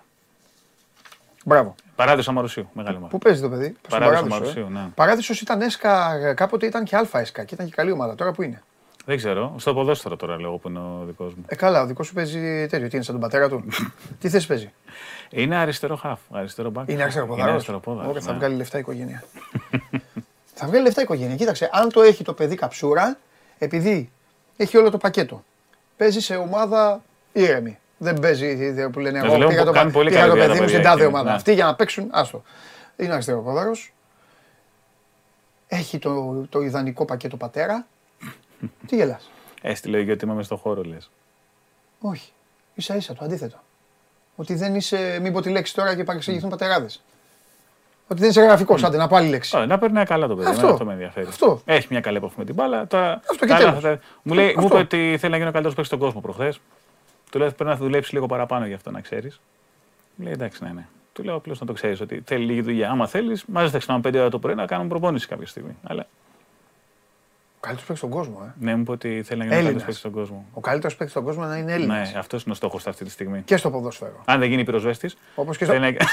Μπράβο. 1.44 1.74
Παράδεισο 1.96 2.30
Αμαρουσίου. 2.30 2.68
Μεγάλη 2.72 2.96
ομάδα. 2.96 3.10
Πού 3.10 3.18
παίζει 3.18 3.40
το 3.40 3.48
παιδί, 3.48 3.76
στον 3.88 3.98
Παράδεισο 3.98 4.22
Παράδεισο. 4.22 4.40
Μαρουσίου, 4.40 4.66
ε. 4.76 4.80
ναι. 4.80 4.90
Παράδεισος 4.94 5.40
ήταν 5.40 5.60
έσκα, 5.60 6.34
κάποτε 6.34 6.66
ήταν 6.66 6.84
και 6.84 6.96
αλφα 6.96 7.20
έσκα 7.20 7.44
και 7.44 7.54
ήταν 7.54 7.66
και 7.66 7.72
καλή 7.76 7.90
ομάδα. 7.90 8.14
Τώρα 8.14 8.32
που 8.32 8.42
είναι; 8.42 8.62
Δεν 9.04 9.16
ξέρω. 9.16 9.54
Στο 9.58 9.74
ποδόσφαιρο 9.74 10.16
τώρα 10.16 10.40
λέω 10.40 10.56
που 10.56 10.68
είναι 10.68 10.78
ο 10.78 11.02
δικός 11.06 11.34
μου. 11.34 11.44
Ε, 11.46 11.54
καλά, 11.54 11.82
ο 11.82 11.86
δικός 11.86 12.06
σου 12.06 12.14
παίζει 12.14 12.66
τέτοιο. 12.66 12.88
Τι 12.88 12.94
είναι 12.94 13.04
σαν 13.04 13.14
τον 13.14 13.20
πατέρα 13.22 13.48
του; 13.48 13.64
Τι 14.20 14.28
θέση 14.28 14.46
παίζει; 14.46 14.72
Είναι 15.30 15.56
αριστερό 15.56 15.96
χαφ. 15.96 16.20
Αριστερό 16.30 16.70
μπακ. 16.70 16.88
Είναι 16.88 17.02
αριστερό 17.02 17.24
Είναι 17.24 17.34
ποδαρός. 17.34 17.54
αριστερό 17.54 17.80
ποδαρός, 17.80 18.10
Ωραία, 18.10 18.22
θα 18.22 18.32
ναι. 18.32 18.38
βγάλει 18.38 18.54
λεφτά 18.56 18.76
η 18.76 18.80
οικογένεια. 18.80 19.24
θα 20.58 20.66
βγάλει 20.66 20.82
λεφτά 20.84 21.00
η 21.00 21.04
οικογένεια. 21.04 21.36
Κοίταξε, 21.36 21.70
αν 21.72 21.92
το 21.92 22.02
έχει 22.02 22.24
το 22.24 22.32
παιδί 22.32 22.54
καψούρα, 22.54 23.18
επειδή 23.58 24.10
έχει 24.56 24.76
όλο 24.76 24.90
το 24.90 24.98
πακέτο, 24.98 25.44
παίζει 25.96 26.20
σε 26.20 26.36
ομάδα 26.36 27.02
ήρεμη. 27.32 27.78
Δεν 27.98 28.20
παίζει 28.20 28.74
ε, 28.78 28.86
που 28.92 28.98
λένε 28.98 29.18
Ε, 29.18 29.24
εγώ 29.26 29.36
λέω, 29.36 29.48
πήγα 29.48 29.64
το, 29.64 29.72
κάνει 29.72 29.90
πολύ 29.90 30.08
πήγα 30.08 30.20
καλή 30.20 30.30
το 30.32 30.36
δουλειά 30.36 30.46
παιδί 30.48 30.58
τα 30.58 30.62
μου 30.64 30.68
στην 30.68 30.82
παιδιά 30.82 30.90
τάδε 30.90 31.04
εκεί, 31.04 31.12
ομάδα. 31.14 31.30
ναι. 31.30 31.36
Αυτοί 31.36 31.52
για 31.54 31.64
να 31.64 31.74
παίξουν, 31.74 32.08
άστο. 32.12 32.42
Είναι 32.96 33.12
αριστερό 33.12 33.40
ποδάρος. 33.42 33.92
Έχει 35.68 35.98
το, 35.98 36.44
το 36.48 36.60
ιδανικό 36.60 37.04
πακέτο 37.04 37.36
πατέρα. 37.36 37.86
Τι 38.86 38.96
γελάς. 38.96 39.30
Έστειλε 39.62 40.00
γιατί 40.00 40.24
είμαι 40.24 40.34
μες 40.34 40.46
στο 40.46 40.56
χώρο 40.56 40.82
λες. 40.82 41.10
Όχι. 42.00 42.32
Ίσα 42.74 42.96
ίσα 42.96 43.14
το 43.14 43.24
αντίθετο. 43.24 43.56
Ότι 44.36 44.54
δεν 44.54 44.74
είσαι, 44.74 45.18
μην 45.22 45.32
πω 45.32 45.40
τη 45.40 45.50
λέξη 45.50 45.74
τώρα 45.74 45.96
και 45.96 46.04
παρεξηγηθούν 46.04 46.50
πατεράδες. 46.50 47.02
Ότι 48.08 48.20
δεν 48.20 48.30
είσαι 48.30 48.40
γραφικός, 48.42 48.84
άντε 48.84 48.96
να 48.96 49.06
πω 49.08 49.16
άλλη 49.16 49.28
λέξη. 49.28 49.66
Να 49.66 49.78
περνάει 49.78 50.04
καλά 50.04 50.26
το 50.26 50.34
παιδί. 50.36 50.48
Αυτό. 50.48 50.60
Αυτό, 50.60 50.72
αυτό 50.72 50.84
με 50.84 50.92
ενδιαφέρει. 50.92 51.26
Αυτό. 51.26 51.60
Έχει 51.64 51.86
μια 51.90 52.00
καλή 52.00 52.16
επαφή 52.16 52.34
με 52.38 52.44
την 52.44 52.54
μπάλα. 52.54 52.86
Τώρα, 52.86 53.12
Αυτό 53.30 53.46
και 53.46 53.52
καλά 53.52 53.58
τέλος. 53.64 53.80
θα- 53.82 53.98
Μου, 54.22 54.34
λέει, 54.34 54.46
μου 54.46 54.64
Αυτό. 54.64 54.78
είπε 54.78 54.96
ότι 54.96 55.16
θέλει 55.18 55.30
να 55.32 55.36
γίνει 55.36 55.48
ο 55.48 55.52
καλύτερος 55.52 55.74
παίκτης 55.74 55.86
στον 55.86 55.98
κόσμο 55.98 56.20
προχθές. 56.20 56.60
Του 57.30 57.38
λέω 57.38 57.48
πρέπει 57.52 57.70
να 57.70 57.76
δουλέψεις 57.76 58.12
λίγο 58.12 58.26
παραπάνω 58.26 58.66
γι' 58.66 58.74
αυτό 58.74 58.90
να 58.90 59.00
ξέρεις. 59.00 59.40
Μου 60.14 60.24
λέει 60.24 60.32
εντάξει, 60.32 60.64
ναι, 60.64 60.70
ναι. 60.72 60.86
Του 61.12 61.22
λέω 61.22 61.34
απλώς 61.34 61.60
να 61.60 61.66
το 61.66 61.72
ξέρεις 61.72 62.00
ότι 62.00 62.22
θέλει 62.24 62.44
λίγη 62.44 62.60
δουλειά. 62.60 62.90
Άμα 62.90 63.06
θέλεις, 63.06 63.44
μάζεσαι 63.44 63.78
ξυπνάμε 63.78 64.08
5 64.08 64.14
ώρα 64.14 64.28
το 64.28 64.38
πρωί 64.38 64.54
να 64.54 64.66
κάνουμε 64.66 64.88
προπόνηση 64.88 65.26
κάποια 65.26 65.46
στιγμή. 65.46 65.76
Αλλά 65.82 66.02
Ο 66.02 66.15
καλύτερος 67.66 67.84
παίκτης 67.86 67.98
στον 67.98 68.10
κόσμο, 68.10 68.38
ε. 68.46 68.64
ναι, 68.64 68.74
μου 68.74 68.80
είπε 68.80 68.90
ότι 68.90 69.22
θέλει 69.26 69.38
να 69.38 69.44
γίνει 69.44 69.56
ο 69.56 69.62
καλύτερος 69.62 69.64
Έλληνας. 69.64 69.82
παίκτης 69.82 69.98
στον 69.98 70.10
κόσμο. 70.12 70.44
Ο 70.52 70.60
καλύτερος 70.60 70.96
παίκτης 70.96 71.10
στον 71.12 71.24
κόσμο 71.24 71.44
να 71.44 71.56
είναι 71.56 71.72
Έλληνας. 71.72 72.12
Ναι, 72.12 72.18
αυτός 72.18 72.42
είναι 72.42 72.52
ο 72.52 72.54
στόχος 72.54 72.86
αυτή 72.86 73.04
τη 73.04 73.10
στιγμή. 73.10 73.42
Και 73.42 73.56
στο 73.56 73.70
ποδόσφαιρο. 73.70 74.22
Αν 74.24 74.38
δεν 74.40 74.48
γίνει 74.48 74.64
πυροσβέστης. 74.64 75.16
Όπως 75.34 75.56
και 75.56 75.64
στο. 75.64 75.72
Θέλει 75.72 75.96
να... 75.98 76.06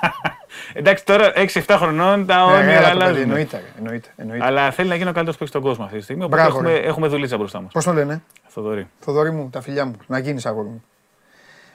εντάξει, 0.80 1.04
τώρα 1.04 1.32
6-7 1.36 1.46
χρονών 1.78 2.26
τα 2.26 2.36
Ναι, 2.36 2.42
όνειρα 2.42 2.72
έλα 2.72 2.80
το 2.80 2.88
παιδί, 2.88 3.02
αλλάζουν. 3.02 3.22
εννοείται, 3.22 3.56
ρε, 3.56 3.72
εννοείται, 3.78 4.08
εννοείται. 4.16 4.44
Αλλά 4.44 4.70
θέλει 4.70 4.88
να 4.88 4.94
γίνει 4.94 5.08
ο 5.08 5.12
καλύτερος 5.12 5.36
παίκτης 5.38 5.48
στον 5.48 5.62
κόσμο 5.62 5.84
αυτή 5.84 5.96
τη 5.96 6.02
στιγμή. 6.02 6.24
Οπότε 6.24 6.42
Μπράβο, 6.42 6.56
έχουμε, 6.58 6.72
ρε. 6.78 6.86
έχουμε 6.86 7.08
δουλίτσα 7.08 7.36
μπροστά 7.36 7.60
μας. 7.60 7.72
Πώς 7.72 7.84
το 7.84 7.92
λένε, 7.92 8.22
Θοδωρή. 8.48 8.88
Θοδωρή 9.00 9.30
μου, 9.30 9.48
τα 9.50 9.60
φιλιά 9.60 9.84
μου, 9.84 9.96
να 10.06 10.18
γίνεις 10.18 10.46
αγόρι 10.46 10.68
μου. 10.68 10.84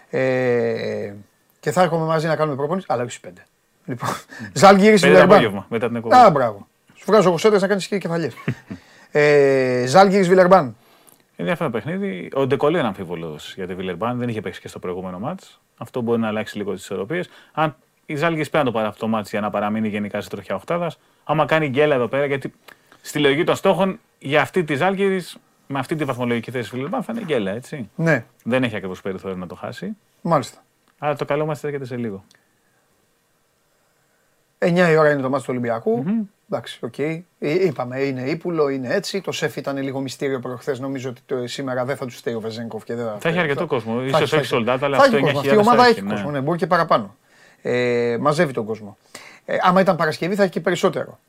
Ε, 0.09 1.13
και 1.59 1.71
θα 1.71 1.81
έρχομαι 1.81 2.05
μαζί 2.05 2.27
να 2.27 2.35
κάνουμε 2.35 2.55
προπόνηση, 2.57 2.85
αλλά 2.89 3.01
όχι 3.03 3.11
στις 3.11 3.29
5. 3.29 3.41
Λοιπόν, 3.85 4.09
Ζάλγκυρη 4.53 4.89
Πέντε 4.91 4.99
το 5.01 5.07
Βιλερμπάν. 5.07 5.31
απόγευμα 5.37 5.65
μετά 5.69 5.87
την 5.87 5.95
εκπομπή. 5.95 6.15
Α, 6.15 6.29
μπράβο. 6.29 6.67
Σου 7.05 7.11
βγάζω 7.11 7.27
εγώ 7.29 7.37
σέντρε 7.37 7.59
να 7.59 7.67
κάνεις 7.67 7.87
και 7.87 7.97
κεφαλιές. 7.97 8.33
ε, 9.11 9.83
Ζάλγκυρη 9.87 10.23
Βιλερμπάν. 10.23 10.75
Ενδιαφέρον 11.35 11.71
παιχνίδι. 11.71 12.29
Ο 12.33 12.47
Ντεκολέ 12.47 12.77
είναι 12.77 12.87
αμφίβολος 12.87 13.53
για 13.55 13.67
τη 13.67 13.75
Βιλερμπάν. 13.75 14.17
Δεν 14.17 14.29
είχε 14.29 14.41
παίξει 14.41 14.61
και 14.61 14.67
στο 14.67 14.79
προηγούμενο 14.79 15.19
μάτς. 15.19 15.59
Αυτό 15.77 16.01
μπορεί 16.01 16.19
να 16.21 16.27
αλλάξει 16.27 16.57
λίγο 16.57 16.73
τις 16.73 16.81
ισορροπίες. 16.81 17.29
Αν 17.53 17.75
η 18.05 18.15
Ζάλγκη 18.15 18.39
πρέπει 18.41 18.57
να 18.57 18.63
το 18.63 18.71
πάρει 18.71 18.87
αυτό 18.87 18.99
το 18.99 19.07
μάτς 19.07 19.29
για 19.29 19.39
να 19.41 19.49
παραμείνει 19.49 19.87
γενικά 19.87 20.21
σε 20.21 20.29
τροχιά 20.29 20.55
οχτάδα, 20.55 20.91
άμα 21.23 21.45
κάνει 21.45 21.67
γκέλα 21.67 21.95
εδώ 21.95 22.07
πέρα, 22.07 22.25
γιατί 22.25 22.53
στη 23.01 23.19
λογική 23.19 23.43
των 23.43 23.55
στόχων 23.55 23.99
για 24.19 24.41
αυτή 24.41 24.63
τη 24.63 24.75
Ζάλγκη, 24.75 25.21
με 25.67 25.79
αυτή 25.79 25.95
τη 25.95 26.03
βαθμολογική 26.03 26.51
θέση 26.51 26.69
Βιλερμπάν 26.73 27.03
θα 27.03 27.13
είναι 27.15 27.25
γκέλα, 27.25 27.51
έτσι. 27.51 27.89
Ναι, 27.95 28.25
Δεν 28.43 28.63
έχει 28.63 28.75
ακριβώς 28.75 29.01
περιθώριο 29.01 29.37
να 29.37 29.47
το 29.47 29.55
χάσει. 29.55 29.91
μάλιστα. 30.21 30.57
Αλλά 30.99 31.15
το 31.15 31.25
καλό 31.25 31.45
μας 31.45 31.63
έρχεται 31.63 31.85
σε 31.85 31.95
λίγο. 31.95 32.23
9 34.65 34.91
η 34.91 34.97
ώρα 34.97 35.11
είναι 35.11 35.21
το 35.21 35.29
ματς 35.29 35.43
του 35.43 35.49
Ολυμπιακού 35.51 36.03
Εντάξει, 36.49 36.79
οκ. 36.81 36.99
Ε, 36.99 37.19
Είπαμε, 37.39 37.99
είναι 37.99 38.21
ύπουλο, 38.21 38.69
είναι 38.69 38.93
έτσι. 38.93 39.21
Το 39.21 39.31
ΣΕΦ 39.31 39.55
ήταν 39.55 39.77
λίγο 39.77 39.99
μυστήριο 39.99 40.39
προχθές. 40.39 40.79
Νομίζω 40.79 41.09
ότι 41.09 41.21
το, 41.25 41.47
σήμερα 41.47 41.85
δεν 41.85 41.95
θα 41.95 42.05
τους 42.05 42.17
στέει 42.17 42.33
ο 42.33 42.39
Βεζένκοφ 42.39 42.83
και 42.83 42.95
δεν 42.95 43.07
Θα 43.19 43.29
έχει 43.29 43.39
αρκετό 43.39 43.65
κόσμο. 43.65 44.01
Θα 44.09 44.17
σω 44.17 44.23
έχει, 44.23 44.35
όχι 44.35 44.65
sold 44.67 44.73
out, 44.73 44.77
αλλά 44.81 44.97
θα 44.97 45.03
αυτό 45.03 45.17
έχει 45.17 45.25
9.000 45.25 45.33
κόσμο. 45.33 45.39
Αυτή 45.39 45.53
η 45.53 45.57
ομάδα 45.57 45.83
θα 45.83 45.89
έχει 45.89 46.01
ναι. 46.01 46.09
κόσμο, 46.09 46.31
ναι, 46.31 46.39
μπορεί 46.39 46.57
και 46.57 46.67
παραπάνω. 46.67 47.15
Ε, 47.61 48.17
μαζεύει 48.19 48.53
τον 48.53 48.65
κόσμο. 48.65 48.97
Ε, 49.45 49.57
άμα 49.61 49.81
ήταν 49.81 49.95
Παρασκευή 49.95 50.35
θα 50.35 50.43
έχει 50.43 50.51
και 50.51 50.59
περισσότερο. 50.59 51.19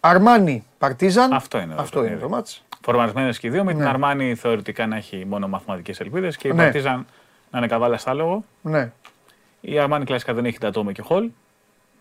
Αρμάνι 0.00 0.64
Παρτίζαν. 0.78 1.32
Αυτό 1.32 1.58
είναι 1.58 1.74
το 1.74 1.80
Αυτό 1.82 1.98
είναι 1.98 2.08
παιχνίδι. 2.08 2.30
το 2.30 2.36
μάτς. 2.36 2.64
Φορμαρισμένε 2.80 3.30
και 3.30 3.46
οι 3.46 3.50
δύο, 3.50 3.64
με 3.64 3.72
την 3.72 3.82
Ναι. 3.82 3.88
Αρμάνη 3.88 4.34
θεωρητικά 4.34 4.86
να 4.86 4.96
έχει 4.96 5.24
μόνο 5.28 5.48
μαθηματικές 5.48 6.00
ελπίδες 6.00 6.36
και 6.36 6.48
η 6.48 6.52
Ναι. 6.52 6.62
Παρτίζαν 6.62 7.06
να 7.50 7.58
είναι 7.58 7.66
καβάλα 7.66 7.96
στα 7.96 8.14
λόγο. 8.14 8.44
Ναι. 8.62 8.92
Η 9.60 9.78
Αρμάνη 9.78 10.04
κλασικά 10.04 10.34
δεν 10.34 10.44
έχει 10.44 10.58
τατόμε 10.58 10.92
και 10.92 11.02
χολ. 11.02 11.30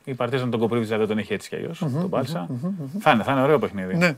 Η 0.04 0.14
Παρτίζαν 0.14 0.50
τον 0.50 0.60
Κοπρίβιτζα 0.60 0.98
δεν 0.98 1.08
τον 1.08 1.18
έχει 1.18 1.34
έτσι 1.34 1.50
κι 1.50 1.56
αλλιώς. 1.56 1.80
Τον 1.80 2.10
Πάλσα. 2.10 2.48
Θα 3.00 3.12
είναι, 3.12 3.24
θα 3.24 3.32
είναι 3.32 3.42
ωραίο 3.42 3.60
παιχνίδι. 3.60 3.96
ναι. 3.96 4.18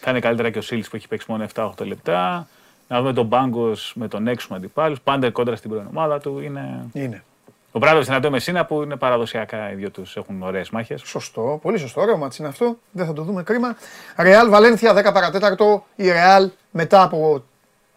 Θα 0.00 0.10
είναι 0.10 0.20
καλύτερα 0.20 0.50
και 0.50 0.58
ο 0.58 0.62
Σίλη 0.62 0.84
που 0.90 0.96
έχει 0.96 1.08
παίξει 1.08 1.26
μόνο 1.30 1.46
7-8 1.54 1.70
λεπτά. 1.78 2.46
Να 2.88 2.98
δούμε 3.00 3.12
τον 3.12 3.26
Μπάγκος 3.26 3.92
με 3.96 4.08
τον 4.08 4.26
έξω 4.26 4.54
αντιπάλους. 4.54 5.00
Πάντα 5.00 5.30
κόντρα 5.30 5.56
στην 5.56 5.70
πρώην 5.70 5.86
ομάδα 5.90 6.20
του. 6.20 6.40
Είναι... 6.40 6.86
Είναι. 6.92 7.24
Ο 7.72 7.78
Μπράβο 7.78 8.02
στην 8.02 8.14
Αντώ 8.14 8.30
Μεσίνα 8.30 8.64
που 8.64 8.82
είναι 8.82 8.96
παραδοσιακά 8.96 9.72
οι 9.72 9.74
δύο 9.74 9.90
τους 9.90 10.16
έχουν 10.16 10.42
ωραίες 10.42 10.70
μάχες. 10.70 11.02
Σωστό, 11.04 11.58
πολύ 11.62 11.78
σωστό. 11.78 12.00
Ωραίο 12.00 12.16
μάτς 12.16 12.38
είναι 12.38 12.48
αυτό. 12.48 12.78
Δεν 12.90 13.06
θα 13.06 13.12
το 13.12 13.22
δούμε 13.22 13.42
κρίμα. 13.42 13.76
Ρεάλ 14.16 14.48
Βαλένθια 14.50 14.92
10 14.92 15.12
παρά 15.12 15.37
τέταρτο. 15.37 15.86
Η 15.96 16.10
Ρεάλ 16.10 16.50
μετά 16.70 17.02
από 17.02 17.44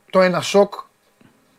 το 0.10 0.22
ένα 0.22 0.42
σοκ. 0.42 0.74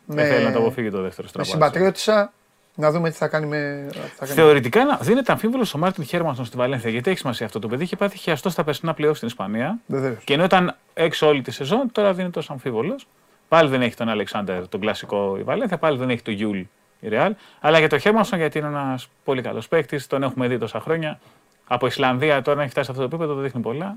Δεν 0.06 0.26
θέλει 0.26 0.44
να 0.44 0.52
το 0.52 0.58
αποφύγει 0.58 0.90
το 0.90 1.02
δεύτερο 1.02 1.22
με 1.22 1.28
στραβάτσο. 1.28 1.52
συμπατριώτησα. 1.52 2.32
Να 2.80 2.90
δούμε 2.90 3.10
τι 3.10 3.16
θα 3.16 3.28
κάνει 3.28 3.46
με. 3.46 3.88
Θα 3.92 4.24
κάνει. 4.26 4.32
Θεωρητικά 4.32 4.84
να- 4.84 4.96
δίνεται 4.96 5.32
αμφίβολος 5.32 5.74
ο 5.74 5.78
Μάρτιν 5.78 6.04
Χέρμανσον 6.04 6.44
στη 6.44 6.56
Βαλένθια. 6.56 6.90
Γιατί 6.90 7.10
έχει 7.10 7.18
σημασία 7.18 7.46
αυτό. 7.46 7.58
Το 7.58 7.68
παιδί 7.68 7.82
είχε 7.82 7.96
πάθει 7.96 8.18
χιαστό 8.18 8.48
στα 8.50 8.64
περσινά 8.64 8.94
πλέι 8.94 9.06
οφ 9.06 9.14
στην 9.14 9.28
Ισπανία. 9.28 9.78
Βεβαίως. 9.86 10.24
Και 10.24 10.32
ενώ 10.34 10.44
ήταν 10.44 10.76
έξω 10.94 11.26
όλη 11.26 11.42
τη 11.42 11.50
σεζόν, 11.50 11.92
τώρα 11.92 12.12
δίνεται 12.14 12.38
ως 12.38 12.42
αμφίβολος. 12.48 13.06
Πάλι 13.48 13.68
δεν 13.68 13.82
έχει 13.82 13.94
τον 13.96 14.08
Αλεξάντερ, 14.08 14.68
τον 14.68 14.80
κλασικό 14.80 15.36
η 15.38 15.42
Βαλένθια, 15.42 15.78
πάλι 15.78 15.98
δεν 15.98 16.10
έχει 16.10 16.22
τον 16.22 16.34
Γιούλ 16.34 16.58
η 17.00 17.08
Ρεάλ. 17.08 17.34
Αλλά 17.60 17.78
για 17.78 17.88
τον 17.88 17.98
Χέρμανσον, 17.98 18.38
γιατί 18.38 18.58
είναι 18.58 18.66
ένας 18.66 19.08
πολύ 19.24 19.42
καλός 19.42 19.68
παίκτης, 19.68 20.06
τον 20.06 20.22
έχουμε 20.22 20.48
δει 20.48 20.58
τόσα 20.58 20.80
χρόνια. 20.80 21.18
Από 21.66 21.86
Ισλανδία 21.86 22.42
τώρα 22.42 22.56
να 22.56 22.62
έχει 22.62 22.70
φτάσει 22.72 22.86
σε 22.86 22.92
αυτό 22.92 23.08
το 23.08 23.14
επίπεδο, 23.14 23.34
το 23.34 23.40
δείχνει 23.40 23.60
πολλά. 23.60 23.96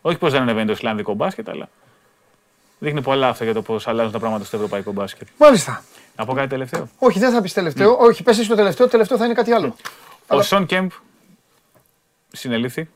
Όχι 0.00 0.18
πως 0.18 0.32
δεν 0.32 0.42
ανεβαίνει 0.42 0.66
το 0.66 0.72
Ισλανδικό 0.72 1.14
μπάσκετ, 1.14 1.48
αλλά 1.48 1.68
δείχνει 2.78 3.02
πολλά 3.02 3.28
αυτό 3.28 3.44
για 3.44 3.54
το 3.54 3.62
πώς 3.62 3.88
αλλάζουν 3.88 4.12
τα 4.12 4.18
πράγματα 4.18 4.44
στο 4.44 4.56
ευρωπαϊκό 4.56 4.92
μπάσκετ. 4.92 5.28
Μάλιστα. 5.38 5.82
Να 6.18 6.24
πω 6.24 6.32
κάτι 6.32 6.48
τελευταίο; 6.48 6.88
Όχι, 6.98 7.18
δεν 7.18 7.32
θα 7.32 7.42
πεις 7.42 7.52
τελευταίο. 7.52 7.96
Όχι, 8.00 8.22
πες 8.22 8.38
εσύ 8.38 8.48
το 8.48 8.54
τελευταίο. 8.54 8.84
Το 8.86 8.92
τελευταίο 8.92 9.18
θα 9.18 9.24
είναι 9.24 9.34
κάτι 9.34 9.52
άλλο. 9.52 9.76
Ο 10.26 10.42
Σον 10.42 10.66
Κέμπ 10.66 10.90
συνελήφθη. 12.32 12.88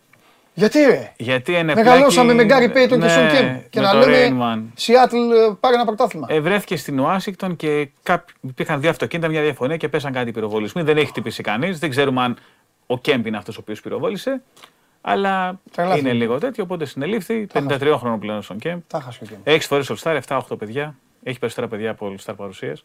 Γιατί 0.54 0.85
ρε; 0.85 1.12
Γιατί 1.16 1.52
είναι 1.52 1.74
Μεγαλώσαμε 1.74 2.35
με 2.35 2.44
Γκάρι 2.44 2.68
Πέιτον 2.68 3.00
και 3.00 3.08
Σον 3.08 3.28
Κέμπ. 3.28 3.56
Και 3.70 3.80
με 3.80 3.87
να 3.87 4.00
το 4.00 4.08
λέμε 4.08 4.37
Reign 4.40 4.53
Man. 4.53 4.62
Σιάτλ 4.74 5.16
πάρε 5.61 5.74
ένα 5.74 5.85
πρωτάθλημα. 5.85 6.26
Ε, 6.30 6.40
βρέθηκε 6.40 6.76
στην 6.76 7.00
Ουάσιγκτον 7.00 7.56
και 7.56 7.88
κάπ... 8.02 8.28
υπήρχαν 8.40 8.80
δύο 8.80 8.90
αυτοκίνητα, 8.90 9.28
μια 9.28 9.42
διαφωνία 9.42 9.76
και 9.76 9.88
πέσαν 9.88 10.12
κάτι 10.12 10.30
πυροβολισμοί. 10.30 10.82
Δεν 10.82 10.96
έχει 10.96 11.06
χτυπήσει 11.06 11.42
κανείς. 11.42 11.78
Δεν 11.78 11.90
ξέρουμε 11.90 12.22
αν 12.22 12.37
ο 12.87 12.98
Κέμπ 12.98 13.26
είναι 13.26 13.37
αυτός 13.37 13.56
ο 13.56 13.61
οποίος 13.61 13.80
πυροβόλησε. 13.80 14.42
Αλλά 15.00 15.61
Τρελάθηκε. 15.72 16.08
είναι 16.08 16.16
λίγο 16.16 16.38
τέτοιο. 16.38 16.64
Οπότε 16.64 16.85
συνελήφθη. 16.85 17.46
53 17.52 17.94
χρονών 17.98 18.18
πλέον 18.18 18.38
ο 18.38 18.42
Σον 18.42 18.58
Κέμπ. 18.58 18.80
Τα 18.87 18.90
'χει 18.90 19.00
χάσει 19.00 19.18
ο 19.22 19.26
Κέμπ. 19.26 19.38
Έξι 19.44 19.66
φορές 19.68 19.90
All 19.90 19.96
Star, 19.96 20.20
7-8 20.26 20.58
παιδιά. 20.58 20.96
Έχει 21.22 21.38
περισσότερα 21.38 21.68
παιδιά 21.68 21.90
από 21.90 22.14
All 22.14 22.24
Star 22.24 22.35
παρουσίες. 22.37 22.85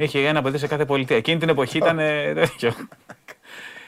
Έχει 0.00 0.18
ένα 0.18 0.42
παιδί 0.42 0.58
σε 0.58 0.66
κάθε 0.66 0.84
πολιτεία. 0.84 1.16
Εκείνη 1.16 1.38
την 1.38 1.48
εποχή 1.48 1.76
ήταν 1.78 1.98
ε, 1.98 2.32
τέτοιο. 2.34 2.72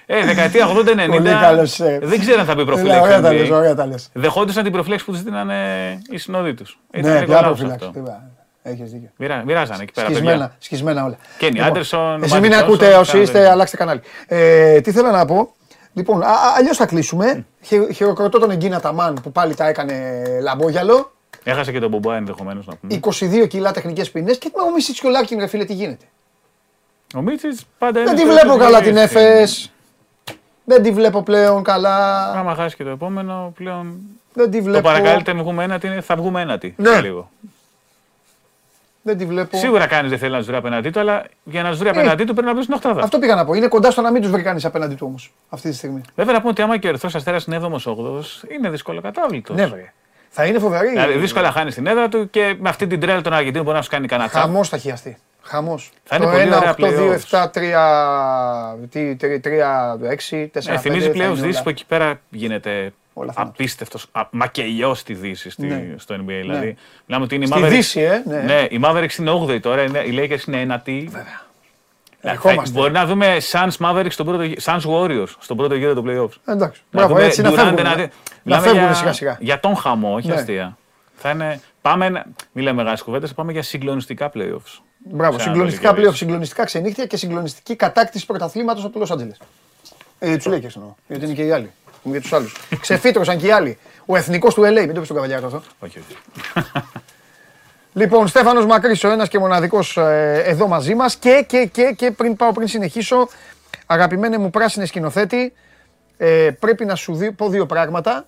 Ε, 0.06 0.24
δεκαετία 0.24 0.66
80-90. 0.68 1.06
Πολύ 1.08 1.30
καλός, 1.30 1.80
ε. 1.80 1.98
Δεν 2.02 2.20
ξέραν 2.20 2.37
τι 2.37 2.44
θα 2.44 2.54
πει 2.54 2.60
Έλα, 2.60 2.64
προφυλάξη. 2.70 3.02
Ωραία 3.02 3.20
τα 3.20 3.28
NBA. 3.30 3.32
λες, 3.34 3.50
ωραία 3.50 3.74
τα 3.74 3.86
λες. 3.86 4.08
Δεχόντουσαν 4.12 4.62
την 4.62 4.72
προφυλάξη 4.72 5.04
που 5.04 5.12
τους 5.12 5.22
δίνανε 5.22 5.54
οι 6.10 6.18
συνοδοί 6.18 6.54
τους. 6.54 6.78
Ναι, 7.00 7.22
ποια 7.24 7.42
προφύλαξη. 7.42 7.90
Έχεις 8.62 8.90
δίκιο. 8.90 9.10
Μοιράζανε 9.44 9.82
εκεί 9.82 9.92
πέρα 9.92 10.06
Σκισμένα, 10.06 10.32
παιδιά. 10.38 10.54
σκισμένα 10.58 11.04
όλα. 11.04 11.16
Κένι 11.38 11.52
Λοιπόν, 11.52 11.68
Άντερσον, 11.68 12.18
Εσείς 12.22 12.32
Μάτζικ 12.32 12.42
μην 12.42 12.50
Τζόνσον, 12.50 12.68
ακούτε 12.74 12.96
όσοι 12.96 13.10
κάντε- 13.12 13.26
είστε, 13.28 13.48
αλλάξτε 13.50 13.76
κανάλι. 13.76 14.00
Ε, 14.26 14.80
τι 14.80 14.92
θέλω 14.92 15.10
να 15.10 15.24
πω. 15.24 15.54
Λοιπόν, 15.92 16.22
αλλιώς 16.56 16.76
θα 16.76 16.86
κλείσουμε. 16.86 17.46
Χει- 17.62 17.92
Χειροκροτώ 17.94 18.38
τον 18.38 18.50
Εγκίνα 18.50 18.80
Ταμάν 18.80 19.14
που 19.22 19.32
πάλι 19.32 19.54
τα 19.54 19.66
έκανε 19.68 19.94
λαμπόγιαλο. 20.42 21.12
Έχασε 21.44 21.72
και 21.72 21.80
τον 21.80 21.90
Μπομπά 21.90 22.16
ενδεχομένως 22.16 22.66
να 22.66 22.74
πούμε. 22.76 23.00
22 23.42 23.46
κιλά 23.48 23.72
τεχνικές 23.72 24.10
ποινές 24.10 24.38
και 24.38 24.50
με 24.56 24.62
ο 24.62 24.72
Μίσιτ 24.74 24.96
και 25.00 25.06
ο 25.06 25.10
Λάρκιν, 25.10 25.38
ρε 25.38 25.46
φίλε, 25.46 25.64
τι 25.64 25.74
γίνεται; 25.74 26.04
Ο 27.14 27.20
Μίτσιτ 27.20 27.58
πάντα 27.78 27.92
Δεν 27.92 28.02
είναι 28.02 28.14
τη 28.14 28.20
στο 28.20 28.30
βλέπω 28.30 28.46
ύψος 28.54 28.64
καλά 28.64 28.78
της 28.80 28.88
την 28.88 28.96
ζωής. 29.20 29.66
Εφes. 29.66 29.70
Δεν 30.64 30.82
τη 30.82 30.90
βλέπω 30.92 31.22
πλέον 31.22 31.62
καλά. 31.62 32.26
Άμα 32.32 32.54
χάσει 32.54 32.76
και 32.76 32.84
το 32.84 32.90
επόμενο, 32.90 33.52
πλέον. 33.56 33.96
Δεν 34.32 34.50
τη 34.50 34.56
Το 34.58 34.64
βλέπω. 34.64 34.82
παρακαλείτε, 34.82 35.32
μην 35.32 35.42
βγούμε 35.42 35.64
ένατη, 35.64 35.86
είναι 35.86 36.00
θα 36.00 36.16
βγούμε 36.16 36.40
ένατη. 36.40 36.74
Ναι. 36.76 36.88
σε 36.90 37.00
Λίγο. 37.00 37.30
Δεν 39.02 39.18
τη 39.18 39.26
βλέπω. 39.26 39.56
Σίγουρα 39.58 39.86
κανείς 39.86 40.10
δεν 40.10 40.18
θέλει 40.18 40.32
να 40.32 40.38
τους 40.38 40.46
βρει 40.46 40.56
απέναντί 40.56 40.90
του, 40.90 41.00
αλλά 41.00 41.24
για 41.44 41.62
να 41.62 41.70
τους 41.70 41.78
βρει 41.78 41.88
απέναντί 41.88 42.24
του 42.24 42.32
πρέπει 42.32 42.46
να 42.48 42.54
βρει 42.54 42.62
στην 42.62 42.74
οχτάδα. 42.74 43.00
Ε. 43.00 43.02
Αυτό 43.02 43.18
πήγα 43.18 43.34
να 43.34 43.44
πω. 43.44 43.54
Είναι 43.54 43.68
κοντά 43.68 43.90
στο 43.90 44.00
να 44.00 44.10
μην 44.10 44.22
τους 44.22 44.30
βρει 44.30 44.42
κανείς 44.42 44.64
απέναντι 44.64 44.94
του 44.94 45.06
όμως 45.06 45.32
αυτή 45.48 45.70
τη 45.70 45.76
στιγμή. 45.76 46.00
Βέβαια 46.14 46.32
να 46.32 46.38
πούμε 46.40 46.50
ότι 46.52 46.62
άμα 46.62 46.78
και 46.78 46.86
ο 46.86 46.90
Ερυθρό 46.90 47.10
Αστέρας 47.14 47.44
είναι 47.44 47.60
7ο-8ο, 47.62 48.22
είναι 48.54 48.70
δύσκολο 48.70 49.00
κατάβλητος. 49.00 49.56
Ναι, 49.56 49.66
βρε. 49.66 49.92
Θα 50.32 50.44
είναι 50.44 50.58
φοβερή. 50.58 50.88
Δηλαδή 50.88 51.18
δύσκολα 51.18 51.50
χάνει 51.50 51.72
την 51.72 51.86
έδρα 51.86 52.08
του 52.08 52.30
και 52.30 52.56
με 52.58 52.68
αυτή 52.68 52.86
την 52.86 53.00
τρέλα 53.00 53.20
των 53.20 53.32
Αργεντίνων 53.32 53.64
μπορεί 53.64 53.76
να 53.76 53.82
σου 53.82 53.90
κάνει 53.90 54.06
κανένα 54.06 54.28
τσάπ. 54.28 54.40
Χαμός 54.42 54.68
θα 54.68 54.76
χιαστεί. 54.76 55.16
Χαμός. 55.42 55.90
Θα 56.04 56.16
είναι 56.16 56.24
πολύ 56.24 56.54
ωραία 56.54 56.74
1, 56.78 56.80
8, 56.80 56.86
2, 56.86 57.12
playoffs. 57.12 57.18
7, 57.30 57.50
3, 57.50 59.38
3, 59.40 59.96
6, 60.08 60.50
4, 60.52 60.70
5. 60.70 60.74
Ε, 60.74 60.78
θυμίζει 60.78 61.06
θα 61.06 61.12
πλέον 61.12 61.30
είναι 61.30 61.40
Δύση 61.40 61.48
όλα. 61.54 61.62
που 61.62 61.68
εκεί 61.68 61.86
πέρα 61.86 62.20
γίνεται 62.30 62.92
Όλα 63.14 63.32
θάνατος. 63.32 63.54
απίστευτος, 63.58 64.06
μακελιός 64.30 64.98
στη 64.98 65.14
Δύση 65.14 65.50
στη, 65.50 65.66
Ναι. 65.66 65.94
στο 65.96 66.14
NBA. 66.14 66.18
Δηλαδή, 66.40 66.76
μιλάμε 67.06 67.24
ότι 67.24 67.34
είναι 67.34 67.44
η 67.44 67.46
Στη 67.46 67.60
Mavericks. 67.62 67.68
Δύση, 67.68 68.00
ε, 68.00 68.22
ναι. 68.26 68.38
ναι, 68.40 68.66
η 68.70 68.80
Mavericks 68.84 69.14
είναι 69.18 69.30
8η 69.30 69.60
τώρα, 69.60 69.82
είναι, 69.82 69.98
οι 69.98 70.10
Lakers 70.18 70.46
είναι 70.48 70.60
ένατη. 70.60 71.08
Βέβαια. 71.10 71.40
Δηλαδή, 72.20 72.38
Ερχόμαστε. 72.46 72.78
Μπορεί 72.78 72.92
να 72.92 73.06
δούμε 73.06 73.36
Suns 73.52 73.76
Mavericks 73.80 74.10
στον 74.10 74.26
πρώτο, 74.26 74.42
γύ- 74.42 74.58
Suns 74.64 74.80
Warriors 74.80 75.26
στον 75.38 75.56
πρώτο 75.56 75.74
γύρο 75.74 75.94
του 75.94 76.02
playoffs. 76.06 76.52
Εντάξει. 76.52 76.82
Να 76.90 76.98
Μπράβο, 77.00 77.14
δούμε 77.14 77.26
έτσι 77.26 77.42
να 77.42 77.50
Durant 77.50 77.54
φεύγουν. 77.54 77.74
να 77.74 77.82
Να, 77.82 77.94
δει- 77.94 78.02
να 78.02 78.10
μιλάμε 78.42 78.64
φεύγουν 78.66 78.84
για- 78.84 78.94
σιγά 78.94 79.12
σιγά. 79.12 79.36
Για 79.40 79.60
τον 79.60 79.76
χαμό, 79.76 80.14
όχι 80.14 80.28
Ναι. 80.28 80.34
αστεία. 80.34 80.76
Θα 81.16 81.30
είναι, 81.30 81.60
πάμε, 81.82 82.08
να- 82.08 82.24
μην 82.52 82.64
λέμε 82.64 82.76
μεγάλε 82.82 82.96
κουβέντες, 83.04 83.28
θα 83.28 83.34
πάμε 83.34 83.52
για 83.52 83.62
συγκλονιστικά 83.62 84.30
playoffs. 84.34 84.78
Μπράβο. 84.98 85.38
Σε 85.38 85.42
Συγκλονιστικά 85.44 85.88
Ανατολική 85.88 85.94
πλέον, 86.00 86.14
συγκλονιστικά 86.14 86.64
ξενύχτια 86.64 87.06
και 87.06 87.16
συγκλονιστική 87.16 87.76
κατάκτηση 87.76 88.26
πρωταθλήματος 88.26 88.84
από 88.84 88.92
το 88.92 88.98
Λο 88.98 89.06
Άντζελε. 89.12 89.32
Ε, 90.18 90.36
τους 90.36 90.46
Lakers 90.46 90.74
εννοώ. 90.76 90.94
Γιατί 91.08 91.24
είναι 91.24 91.34
και 91.34 91.42
οι 91.44 91.52
άλλοι. 91.52 91.70
Είναι 92.02 92.12
για 92.14 92.20
τους 92.20 92.32
άλλους. 92.32 92.56
Ξεφύτρωσαν 92.80 93.38
και 93.38 93.46
οι 93.46 93.50
άλλοι. 93.50 93.78
Ο 94.06 94.16
εθνικός 94.16 94.54
του 94.54 94.62
LA, 94.62 94.72
μην 94.80 94.86
το 94.88 94.98
πεις 95.00 95.04
στον 95.04 95.16
καβαλιάρο 95.16 95.46
αυτό. 95.46 95.62
Όχι, 95.78 95.98
όχι. 95.98 96.16
Λοιπόν, 97.92 98.28
Στέφανος 98.28 98.66
Μακρύς, 98.66 99.04
ο 99.04 99.10
ένας 99.10 99.28
και 99.28 99.38
μοναδικός 99.38 99.96
ε, 99.96 100.42
εδώ 100.44 100.66
μαζί 100.68 100.94
μας 100.94 101.16
και, 101.16 101.44
και, 101.48 101.66
και, 101.72 101.92
και 101.96 102.10
πριν 102.10 102.36
πάω, 102.36 102.52
πριν 102.52 102.68
συνεχίσω, 102.68 103.28
αγαπημένε 103.86 104.38
μου 104.38 104.50
πράσινε 104.50 104.84
σκηνοθέτη, 104.86 105.52
ε, 106.16 106.50
πρέπει 106.60 106.84
να 106.84 106.94
σου 106.94 107.14
δι- 107.14 107.32
πω 107.32 107.48
δύο 107.48 107.66
πράγματα. 107.66 108.26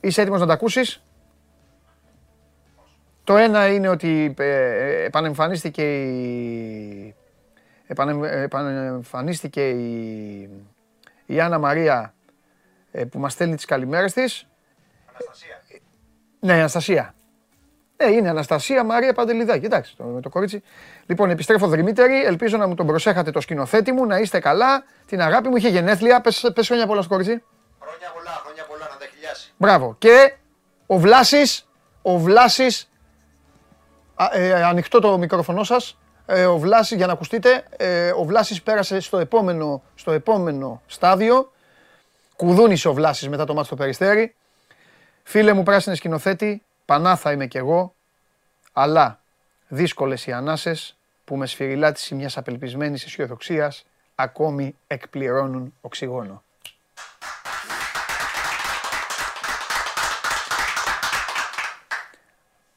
Είσαι 0.00 0.20
έτοιμος 0.20 0.40
να 0.40 0.46
τα 0.46 0.52
ακούσεις; 0.52 1.02
Το 3.24 3.36
ένα 3.36 3.66
είναι 3.72 3.88
ότι 3.88 4.34
ε, 4.38 5.04
επανεμφανίστηκε 5.04 5.82
η, 5.82 7.14
επανε- 7.86 8.24
επανεμφανίστηκε 8.24 9.68
η, 9.68 10.50
η 11.26 11.40
Άννα 11.40 11.58
Μαρία 11.58 12.14
ε, 12.92 13.04
που 13.04 13.18
μας 13.18 13.32
στέλνει 13.32 13.54
τις 13.54 13.64
καλημέρες 13.64 14.12
της. 14.12 14.46
Ναι, 16.40 16.52
Αναστασία. 16.52 17.14
Ε, 18.06 18.12
είναι 18.12 18.28
Αναστασία 18.28 18.84
Μαρία 18.84 19.12
Παντελιδάκη. 19.12 19.64
Εντάξει, 19.64 19.96
το, 19.96 20.20
το 20.22 20.28
κορίτσι. 20.28 20.62
Λοιπόν, 21.06 21.30
επιστρέφω 21.30 21.66
δρυμύτερη. 21.66 22.24
Ελπίζω 22.24 22.56
να 22.56 22.66
μου 22.66 22.74
τον 22.74 22.86
προσέχατε 22.86 23.30
το 23.30 23.40
σκηνοθέτη 23.40 23.92
μου, 23.92 24.06
να 24.06 24.18
είστε 24.18 24.38
καλά. 24.38 24.84
Την 25.06 25.20
αγάπη 25.20 25.48
μου 25.48 25.56
είχε 25.56 25.68
γενέθλια. 25.68 26.20
Πες, 26.20 26.50
πες 26.54 26.66
χρόνια 26.66 26.86
πολλά 26.86 27.00
στο 27.00 27.10
κορίτσι. 27.10 27.42
Χρόνια 27.80 28.12
πολλά, 28.14 28.40
χρόνια 28.44 28.64
πολλά 28.68 28.88
να 28.90 28.96
τα 28.96 29.06
χιλιάσει. 29.14 29.52
Μπράβο. 29.56 29.94
Και 29.98 30.34
ο 30.86 30.98
Βλάσης, 30.98 31.68
ο 32.02 32.18
Βλάσης, 32.18 32.90
α, 34.14 34.28
ε, 34.32 34.64
ανοιχτό 34.64 35.00
το 35.00 35.18
μικρόφωνο 35.18 35.64
σας, 35.64 35.98
ε, 36.26 36.44
ο 36.44 36.58
Βλάσης, 36.58 36.96
για 36.96 37.06
να 37.06 37.12
ακουστείτε, 37.12 37.64
ε, 37.76 38.10
ο 38.10 38.24
Βλάσης 38.24 38.62
πέρασε 38.62 39.00
στο 39.00 39.18
επόμενο, 39.18 39.82
στο 39.94 40.12
επόμενο 40.12 40.82
στάδιο, 40.86 41.52
κουδούνισε 42.36 42.88
ο 42.88 42.92
Βλάσης 42.92 43.28
μετά 43.28 43.44
το 43.44 43.54
μάτι 43.54 43.66
στο 43.66 43.76
Περιστέρι. 43.76 44.34
Φίλε 45.22 45.52
μου 45.52 45.62
πράσινε 45.62 45.94
σκηνοθέτη, 45.94 46.62
Πανάθα 46.84 47.32
είμαι 47.32 47.46
κι 47.46 47.56
εγώ, 47.56 47.94
αλλά 48.72 49.20
δύσκολες 49.68 50.26
οι 50.26 50.32
ανάσες 50.32 50.96
που 51.24 51.36
με 51.36 51.46
σφυριλάτηση 51.46 52.14
μιας 52.14 52.36
απελπισμένης 52.36 53.04
αισιοδοξίας 53.04 53.84
ακόμη 54.14 54.76
εκπληρώνουν 54.86 55.74
οξυγόνο. 55.80 56.42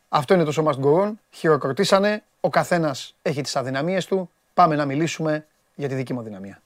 Αυτό 0.09 0.33
είναι 0.33 0.43
το 0.43 0.51
σώμα 0.51 0.71
του 0.71 0.79
Γκορών. 0.79 1.19
Χειροκροτήσανε. 1.31 2.23
Ο 2.39 2.49
καθένας 2.49 3.15
έχει 3.21 3.41
τις 3.41 3.55
αδυναμίες 3.55 4.05
του. 4.05 4.29
Πάμε 4.53 4.75
να 4.75 4.85
μιλήσουμε 4.85 5.47
για 5.75 5.87
τη 5.87 5.95
δική 5.95 6.13
μου 6.13 6.21
δυναμία. 6.21 6.61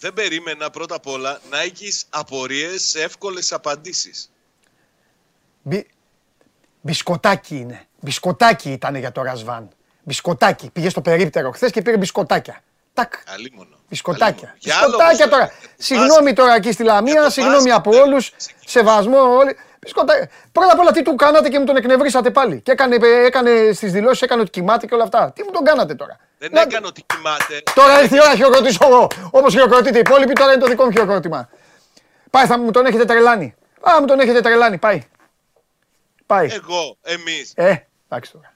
Δεν 0.00 0.12
περίμενα 0.12 0.70
πρώτα 0.70 0.94
απ' 0.94 1.06
όλα 1.06 1.40
να 1.50 1.60
έχεις 1.60 2.04
απορίες 2.10 2.82
σε 2.82 3.02
εύκολες 3.02 3.52
απαντήσεις. 3.52 4.30
Μπι... 5.62 5.86
Μπισκοτάκι 6.80 7.56
είναι. 7.56 7.86
Μπισκοτάκι 8.00 8.70
ήταν 8.72 8.94
για 8.94 9.12
το 9.12 9.22
Ρασβάν. 9.22 9.68
Μπισκοτάκι. 10.02 10.70
Πήγε 10.70 10.88
στο 10.88 11.00
περίπτερο 11.00 11.50
χθε 11.50 11.70
και 11.72 11.82
πήρε 11.82 11.96
μπισκοτάκια. 11.96 12.62
Τάκ. 12.92 13.12
Καλή 13.24 13.52
μόνο. 13.54 13.76
Μπισκοτάκια. 13.88 14.54
Για 14.58 14.76
άλλο 14.76 14.86
Μπισκοτάκια 14.86 15.24
όμως, 15.24 15.38
τώρα. 15.38 15.44
για 15.44 15.68
το 15.68 15.82
Συγγνώμη 15.82 16.12
μπάσκετ. 16.12 16.36
τώρα 16.36 16.54
εκεί 16.54 16.72
στη 16.72 16.82
Για 16.82 16.92
Λαμία, 16.92 17.22
το 17.22 17.30
συγγνώμη 17.30 17.70
μπάσκετ, 17.70 17.86
από 17.86 17.90
ναι. 17.90 18.00
όλου. 18.00 18.16
Σεβασμό 18.66 19.36
όλοι. 19.36 19.56
Μπισκοτάκια. 19.80 20.30
Πρώτα 20.52 20.72
απ' 20.72 20.78
όλα 20.78 20.92
τι 20.92 21.02
του 21.02 21.14
κάνατε 21.14 21.48
και 21.48 21.58
μου 21.58 21.64
τον 21.64 21.76
εκνευρίσατε 21.76 22.30
πάλι. 22.30 22.60
Και 22.60 22.70
έκανε, 22.70 22.96
έκανε 23.26 23.72
στι 23.72 23.88
δηλώσει, 23.88 24.24
έκανε 24.24 24.40
ότι 24.40 24.50
κοιμάται 24.50 24.86
και 24.86 24.94
όλα 24.94 25.04
αυτά. 25.04 25.32
Τι 25.32 25.42
μου 25.42 25.50
τον 25.50 25.64
κάνατε 25.64 25.94
τώρα. 25.94 26.18
Δεν 26.38 26.50
Να- 26.52 26.60
έκανε 26.60 26.86
ότι 26.86 27.02
κοιμάται. 27.06 27.62
Τώρα 27.74 28.02
ήρθε 28.02 28.16
η 28.16 28.18
ώρα 28.20 28.28
να 28.28 28.36
χειροκροτήσω 28.36 28.78
εγώ. 28.86 29.06
Όπως 29.30 29.52
χειροκροτείτε 29.52 29.96
οι 29.96 30.00
υπόλοιποι, 30.00 30.32
τώρα 30.32 30.52
είναι 30.52 30.60
το 30.60 30.66
δικό 30.68 30.84
μου 30.84 30.90
χειροκρότημα. 30.90 31.48
Πάει, 32.30 32.46
θα 32.46 32.58
μου 32.58 32.70
τον 32.70 32.86
έχετε 32.86 33.04
τρελάνει. 33.04 33.54
Α, 33.80 34.00
μου 34.00 34.06
τον 34.06 34.20
έχετε 34.20 34.40
τρελάνει. 34.40 34.78
Πάει. 34.78 35.02
Πάει. 36.26 36.48
Εγώ, 36.52 36.96
εμείς, 37.02 37.52
Ε, 37.54 37.74
εντάξει 38.08 38.32
τώρα. 38.32 38.52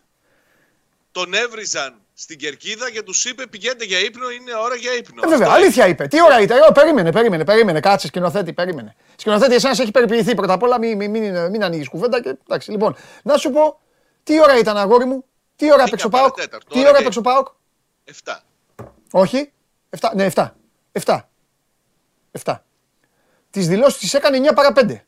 τον 1.12 1.34
έβριζαν 1.34 1.94
στην 2.14 2.38
κερκίδα 2.38 2.90
και 2.90 3.02
τους 3.02 3.24
είπε 3.24 3.46
πηγαίνετε 3.46 3.84
για 3.84 3.98
ύπνο, 3.98 4.30
είναι 4.30 4.54
ώρα 4.54 4.74
για 4.74 4.92
ύπνο. 4.92 5.22
Ε, 5.24 5.28
βέβαια, 5.28 5.46
Αυτό 5.46 5.58
αλήθεια 5.60 5.86
είπε. 5.86 6.06
Τι 6.06 6.22
ώρα 6.22 6.40
ήταν. 6.40 6.58
Εγώ, 6.58 6.72
περίμενε, 6.72 7.12
περίμενε, 7.12 7.44
περίμενε. 7.44 7.80
Κάτσε, 7.80 8.06
σκηνοθέτη, 8.06 8.52
περίμενε. 8.52 8.94
Σκηνοθέτη, 9.16 9.54
εσένα 9.54 9.72
έχει 9.80 9.90
περιποιηθεί 9.90 10.34
πρώτα 10.34 10.52
απ' 10.52 10.62
όλα. 10.62 10.78
Μην, 10.78 10.96
μην, 10.96 11.10
μην, 11.10 11.50
μην 11.50 11.64
ανοίγεις 11.64 11.88
κουβέντα. 11.88 12.20
Και, 12.22 12.28
εντάξει, 12.46 12.70
λοιπόν, 12.70 12.96
να 13.22 13.36
σου 13.36 13.50
πω, 13.50 13.80
τι 14.22 14.40
ώρα 14.40 14.58
ήταν, 14.58 14.76
αγόρι 14.76 15.04
μου; 15.04 15.24
Τι 15.56 15.64
ώρα 15.66 15.74
Δέκα 15.76 15.86
έπαιξε 15.86 16.06
ο 16.06 16.08
Πάοκ; 16.08 16.30
παρατέταρτο, 16.34 16.66
Τι 16.74 16.78
ώρα 16.78 16.88
ώρα 16.88 16.96
και- 16.96 17.02
έπαιξε 17.02 17.18
ο 17.18 17.22
Πάοκ; 17.22 17.46
Εφτά. 18.04 18.42
Όχι. 19.10 19.52
7. 20.00 20.10
Ναι, 20.14 20.28
7. 20.34 20.50
7. 20.92 21.20
7. 22.44 22.62
Τις 23.50 23.68
δηλώσεις 23.68 23.98
τις 23.98 24.14
έκανε 24.14 24.36
9 24.50 24.54
παρα 24.54 24.72
5. 24.72 25.06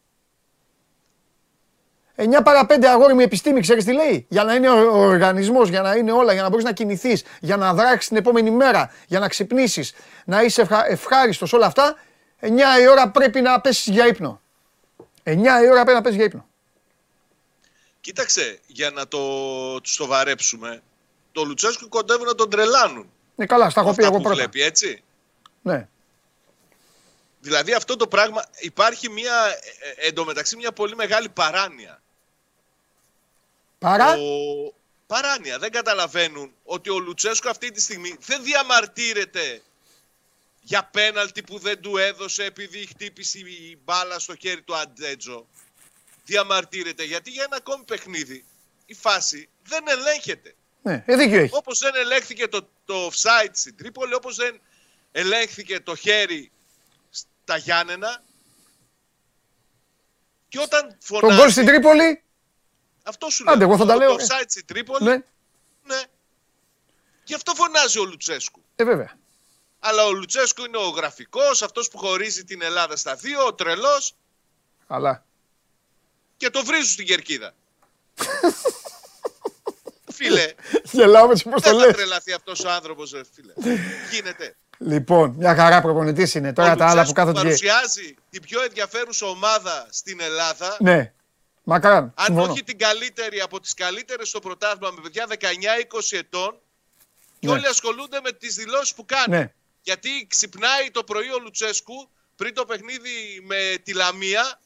9 2.16 2.42
παρα 2.44 2.66
5 2.66 2.84
αγόρι 2.84 3.14
μου 3.14 3.20
η 3.20 3.22
επιστήμη, 3.22 3.60
ξέρεις 3.60 3.84
τι 3.84 3.92
λέει; 3.92 4.26
Για 4.28 4.44
να 4.44 4.54
είναι 4.54 4.68
ο, 4.68 4.92
ο 4.92 4.98
οργανισμός, 4.98 5.68
για 5.68 5.82
να 5.82 5.94
είναι 5.94 6.12
όλα, 6.12 6.32
για 6.32 6.42
να 6.42 6.48
μπορείς 6.48 6.64
να 6.64 6.72
κινηθείς, 6.72 7.24
για 7.40 7.56
να 7.56 7.74
δράξεις 7.74 8.08
την 8.08 8.16
επόμενη 8.16 8.50
μέρα, 8.50 8.92
για 9.06 9.18
να 9.18 9.28
ξυπνήσεις, 9.28 9.94
να 10.24 10.42
είσαι 10.42 10.60
ευχα, 10.60 10.86
ευχάριστος 10.86 11.52
όλα 11.52 11.66
αυτά, 11.66 11.96
9 12.40 12.80
η 12.80 12.86
ώρα 12.88 13.10
πρέπει 13.10 13.40
να 13.40 13.60
πέσεις 13.60 13.92
για 13.92 14.06
ύπνο. 14.06 14.40
9 15.22 15.62
η 15.64 15.70
ώρα 15.70 15.82
πρέπει 15.82 15.92
να 15.92 16.00
πέσεις 16.00 16.16
για 16.16 16.24
ύπνο. 16.24 16.48
Κοίταξε, 18.00 18.60
για 18.66 18.90
να 18.90 19.08
το 19.08 19.20
τους 19.80 19.96
το 19.96 20.06
βαρέψουμε, 20.06 20.82
το 21.34 21.44
Λουτσέσκου 21.44 21.88
κοντεύουν 21.88 22.26
να 22.26 22.34
τον 22.34 22.50
τρελάνουν. 22.50 23.12
Ναι, 23.34 23.46
καλά, 23.46 23.70
στα 23.70 23.80
έχω 23.80 23.94
πει 23.94 23.94
Αυτά 23.94 24.06
εγώ 24.06 24.16
που 24.16 24.22
πρώτα. 24.22 24.36
βλέπει, 24.36 24.62
έτσι. 24.62 25.02
Ναι. 25.62 25.88
Δηλαδή 27.40 27.72
αυτό 27.72 27.96
το 27.96 28.06
πράγμα 28.06 28.44
υπάρχει 28.58 29.10
μια, 29.10 29.46
ε, 29.46 30.04
ε, 30.04 30.06
εντωμεταξύ 30.06 30.56
μια 30.56 30.72
πολύ 30.72 30.94
μεγάλη 30.94 31.28
παράνοια. 31.28 32.02
Παρά, 33.78 34.12
Ο... 34.12 34.74
Παράνοια. 35.06 35.58
Δεν 35.58 35.70
καταλαβαίνουν 35.70 36.52
ότι 36.64 36.90
ο 36.90 36.98
Λουτσέσκο 36.98 37.48
αυτή 37.48 37.70
τη 37.70 37.80
στιγμή 37.80 38.16
δεν 38.20 38.42
διαμαρτύρεται 38.42 39.62
για 40.60 40.84
πέναλτι 40.92 41.42
που 41.42 41.58
δεν 41.58 41.80
του 41.80 41.96
έδωσε 41.96 42.44
επειδή 42.44 42.86
χτύπησε 42.86 43.38
η 43.38 43.78
μπάλα 43.84 44.18
στο 44.18 44.36
χέρι 44.36 44.62
του 44.62 44.76
Αντέτζο. 44.76 45.46
Διαμαρτύρεται 46.24 47.04
γιατί 47.04 47.30
για 47.30 47.44
ένα 47.44 47.56
ακόμη 47.56 47.84
παιχνίδι 47.84 48.44
η 48.86 48.94
φάση 48.94 49.48
δεν 49.62 49.84
ελέγχεται. 49.88 50.54
Ναι, 50.84 51.02
ε, 51.06 51.16
δίκιο 51.16 51.38
έχει. 51.38 51.54
Όπως 51.54 51.78
δεν 51.78 51.94
ελέγχθηκε 51.94 52.48
το, 52.48 52.68
το 52.84 53.06
offside 53.06 53.50
στην 53.52 53.76
Τρίπολη, 53.76 54.14
όπως 54.14 54.36
δεν 54.36 54.60
ελέγχθηκε 55.12 55.80
το 55.80 55.94
χέρι 55.94 56.52
στα 57.10 57.56
Γιάννενα. 57.56 58.22
Και 60.48 60.60
όταν 60.60 60.96
φωνάζει... 61.00 61.26
Τον 61.26 61.36
γκολ 61.36 61.50
στην 61.50 61.66
Τρίπολη, 61.66 62.22
Αυτό 63.02 63.30
σου 63.30 63.44
λέω. 63.44 63.54
Άντε, 63.54 63.64
εγώ 63.64 63.76
θα 63.76 63.84
τα 63.86 63.92
το, 63.92 63.98
λέω, 63.98 64.16
Το 64.16 64.22
ε. 64.22 64.26
offside 64.26 64.44
στην 64.48 64.66
Τρίπολη; 64.66 65.04
ναι, 65.04 65.16
ναι. 65.82 66.02
Γι' 67.24 67.34
αυτό 67.34 67.54
φωνάζει 67.54 67.98
ο 67.98 68.04
Λουτσέσκου. 68.04 68.62
ε, 68.76 68.84
βέβαια. 68.84 69.12
Αλλά 69.78 70.04
ο 70.04 70.12
Λουτσέσκου 70.12 70.64
είναι 70.64 70.76
ο 70.76 70.88
γραφικός, 70.88 71.62
αυτός 71.62 71.88
που 71.88 71.98
χωρίζει 71.98 72.44
την 72.44 72.62
Ελλάδα 72.62 72.96
στα 72.96 73.14
δύο, 73.14 73.46
ο 73.46 73.54
τρελός 73.54 74.14
Αλλά. 74.86 75.24
και 76.36 76.50
το 76.50 76.64
βρίζουν 76.64 76.86
στην 76.88 77.06
κερκίδα. 77.06 77.54
φίλε, 80.14 80.52
Γελάω 80.92 81.26
με 81.26 81.32
τις 81.34 81.42
δεν 81.42 81.52
θα 81.52 81.58
υποστολές. 81.70 81.94
τρελαθεί 81.96 82.32
αυτός 82.32 82.64
ο 82.64 82.70
άνθρωπος, 82.70 83.10
ρε, 83.10 83.20
φίλε. 83.34 83.52
Γίνεται. 84.12 84.56
Λοιπόν, 84.78 85.34
μια 85.38 85.54
χαρά 85.54 85.80
προπονητής 85.80 86.34
είναι. 86.34 86.52
Τώρα 86.52 86.72
ο 86.72 86.76
τα 86.76 86.84
άλλα 86.88 87.02
που 87.02 87.08
Λουτσέσκου 87.08 87.32
κάθονται. 87.32 87.38
και- 87.56 87.66
παρουσιάζει 87.68 88.14
την 88.30 88.42
πιο 88.42 88.62
ενδιαφέρουσα 88.62 89.26
ομάδα 89.26 89.86
στην 89.90 90.20
Ελλάδα. 90.20 90.76
Ναι, 90.80 91.12
μακράν. 91.62 92.12
Αν 92.16 92.24
συμφωνώ. 92.24 92.52
όχι 92.52 92.62
την 92.64 92.78
καλύτερη 92.78 93.40
από 93.40 93.60
τις 93.60 93.74
καλύτερες 93.74 94.28
στο 94.28 94.40
πρωτάθλημα 94.40 94.90
με 94.90 95.00
παιδιά 95.02 95.26
19-20 95.26 96.16
ετών 96.16 96.58
και 97.38 97.46
Ναι. 97.46 97.52
όλοι 97.52 97.66
ασχολούνται 97.66 98.20
με 98.22 98.32
τις 98.32 98.54
δηλώσεις 98.54 98.94
που 98.94 99.04
κάνει. 99.06 99.36
Ναι. 99.36 99.52
Γιατί 99.82 100.26
ξυπνάει 100.28 100.90
το 100.90 101.04
πρωί 101.04 101.28
ο 101.32 101.38
Λουτσέσκου 101.42 102.08
πριν 102.36 102.54
το 102.54 102.64
παιχνίδι 102.64 103.40
με 103.42 103.74
τη 103.82 103.92
Λαμία 103.94 104.60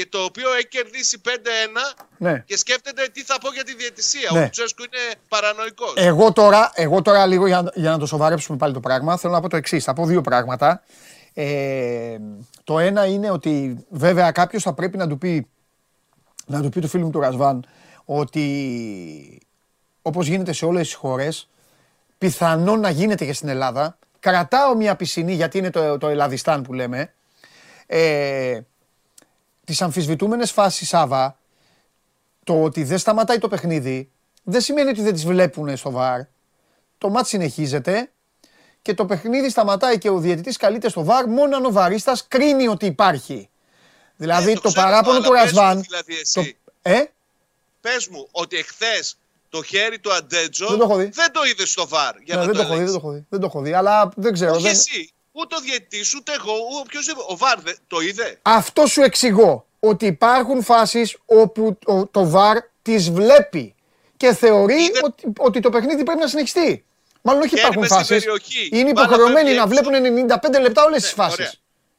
και 0.00 0.06
το 0.10 0.18
οποίο 0.18 0.52
έχει 0.54 0.68
κερδίσει 0.68 1.20
5-1 1.24 1.30
Ναι. 2.18 2.42
και 2.46 2.56
σκέφτεται 2.56 3.08
τι 3.12 3.22
θα 3.22 3.38
πω 3.40 3.52
για 3.52 3.64
τη 3.64 3.74
διαιτησία. 3.74 4.28
Ναι. 4.32 4.38
Ο 4.38 4.42
Λουτσέσκου 4.42 4.82
είναι 4.82 5.14
παρανοϊκός. 5.28 5.92
Εγώ 5.96 6.32
τώρα, 6.32 6.70
εγώ 6.74 7.02
τώρα 7.02 7.26
λίγο 7.26 7.46
για, 7.46 7.70
για 7.74 7.90
να 7.90 7.98
το 7.98 8.06
σοβαρέψουμε 8.06 8.58
πάλι 8.58 8.72
το 8.72 8.80
πράγμα, 8.80 9.16
θέλω 9.16 9.32
να 9.32 9.40
πω 9.40 9.48
το 9.48 9.56
εξής. 9.56 9.84
Θα 9.84 9.92
πω 9.92 10.06
δύο 10.06 10.20
πράγματα. 10.20 10.82
Ε, 11.34 12.16
το 12.64 12.78
ένα 12.78 13.06
είναι 13.06 13.30
ότι 13.30 13.84
βέβαια 13.88 14.30
κάποιος 14.30 14.62
θα 14.62 14.72
πρέπει 14.72 14.96
να 14.96 15.08
του 15.08 15.18
πει, 15.18 15.46
να 16.46 16.62
του 16.62 16.68
πει 16.68 16.80
του 16.80 16.88
φίλου 16.88 17.04
μου 17.04 17.10
του 17.10 17.20
Ρασβάν 17.20 17.66
ότι 18.04 19.42
όπως 20.02 20.26
γίνεται 20.26 20.52
σε 20.52 20.64
όλες 20.64 20.82
τις 20.86 20.94
χώρες, 20.94 21.48
πιθανόν 22.18 22.80
να 22.80 22.90
γίνεται 22.90 23.24
και 23.24 23.32
στην 23.32 23.48
Ελλάδα. 23.48 23.98
Κρατάω 24.20 24.74
μια 24.74 24.96
πισινή 24.96 25.32
γιατί 25.32 25.58
είναι 25.58 25.70
το, 25.70 25.98
το 25.98 26.08
Ελλαδιστάν 26.08 26.62
που 26.62 26.72
λέμε. 26.72 27.12
Ε, 27.86 28.60
τις 29.70 29.82
αμφισβητούμενες 29.82 30.50
φάσεις 30.50 30.88
Σάβα, 30.88 31.38
το 32.44 32.62
ότι 32.62 32.84
δεν 32.84 32.98
σταματάει 32.98 33.38
το 33.38 33.48
παιχνίδι 33.48 34.10
δεν 34.42 34.60
σημαίνει 34.60 34.88
ότι 34.90 35.02
δεν 35.02 35.12
τις 35.12 35.24
βλέπουν 35.24 35.76
στο 35.76 35.90
βαρ. 35.90 36.20
Το 36.98 37.08
μάτς 37.08 37.28
συνεχίζεται 37.28 38.10
και 38.82 38.94
το 38.94 39.06
παιχνίδι 39.06 39.50
σταματάει 39.50 39.98
και 39.98 40.08
ο 40.08 40.18
διαιτητής 40.18 40.56
καλείται 40.56 40.88
στο 40.88 41.04
βαρ 41.04 41.26
μόνο 41.28 41.56
αν 41.56 41.64
ο 41.64 41.70
βαρίστας 41.70 42.26
κρίνει 42.28 42.68
ότι 42.68 42.86
υπάρχει. 42.86 43.48
Δηλαδή 44.16 44.50
Ε, 44.50 44.54
το, 44.54 44.60
το 44.60 44.68
ξέρω 44.68 44.86
παράπονο 44.86 45.18
αυτό, 45.18 45.28
του 45.30 45.36
αλλά 45.36 45.44
πες 45.44 45.52
μου 45.52 45.58
Ρασβάν... 45.58 45.82
δηλαδή 45.82 46.14
το- 46.32 46.40
εσύ. 46.40 46.56
ε, 46.82 47.02
Πες 47.80 48.08
μου 48.08 48.28
ότι 48.30 48.56
εχθές 48.56 49.18
το 49.48 49.62
χέρι 49.62 49.98
του 49.98 50.12
Αντέτζο 50.12 50.66
Δεν 50.68 50.78
το 50.78 50.84
έχω 50.84 50.96
δει. 50.96 51.04
δεν 51.06 51.32
το 51.32 51.40
είδες 51.44 51.70
στο 51.70 51.88
βαρ. 51.88 52.16
Για 52.24 52.34
ναι, 52.34 52.40
να 52.40 52.46
δεν 52.46 52.54
το 52.56 52.60
έχω 52.60 52.70
δει, 52.70 52.76
δεν 52.78 52.86
ελέγξεις. 52.88 53.00
το 53.02 53.06
έχω 53.08 53.16
δει, 53.16 53.26
δεν 53.28 53.40
το 53.40 53.46
έχω 53.46 53.60
δει, 53.60 53.72
αλλά 53.72 54.12
δεν 54.16 54.32
ξέρω. 54.32 54.52
Όχι 54.52 54.62
δεν- 54.62 54.70
εσύ, 54.72 55.12
ούτε 55.32 55.54
ο 55.56 55.60
διαιτητής, 55.60 56.14
ούτε 56.14 56.32
εγώ, 56.32 56.52
ούτε 56.52 56.80
οποιοδήποτε. 56.80 57.26
Ο 57.32 57.36
Βαρ 57.36 57.60
δεν- 57.60 57.76
το 57.86 58.00
είδε; 58.00 58.38
Αυτό 58.42 58.86
σου 58.86 59.02
εξηγώ. 59.02 59.66
Ότι 59.80 60.06
υπάρχουν 60.06 60.62
φάσεις 60.62 61.16
όπου 61.26 61.78
το, 61.84 62.06
το 62.10 62.32
VAR 62.34 62.56
τις 62.82 63.10
βλέπει 63.10 63.74
και 64.16 64.32
θεωρεί 64.34 64.82
Είδε- 64.82 65.04
ότι, 65.04 65.32
ότι 65.38 65.60
το 65.60 65.70
παιχνίδι 65.70 66.02
πρέπει 66.02 66.20
να 66.20 66.26
συνεχιστεί. 66.26 66.84
Μάλλον 67.22 67.40
όχι 67.40 67.48
Χέρι 67.50 67.60
υπάρχουν 67.60 67.80
μες 67.80 67.90
στην 67.90 68.00
φάσεις. 68.04 68.24
περιοχή. 68.24 68.68
Είναι 68.72 68.92
Μπάλα 68.92 69.06
υποχρεωμένοι 69.06 69.48
φεύγει 69.48 69.56
να 69.56 69.62
έξω. 69.62 69.90
βλέπουν 69.90 70.28
95 70.58 70.60
λεπτά 70.60 70.84
όλες 70.84 71.02
τις 71.02 71.16
Ναι, 71.16 71.22
φάσεις. 71.24 71.38
Ωραία. 71.38 71.52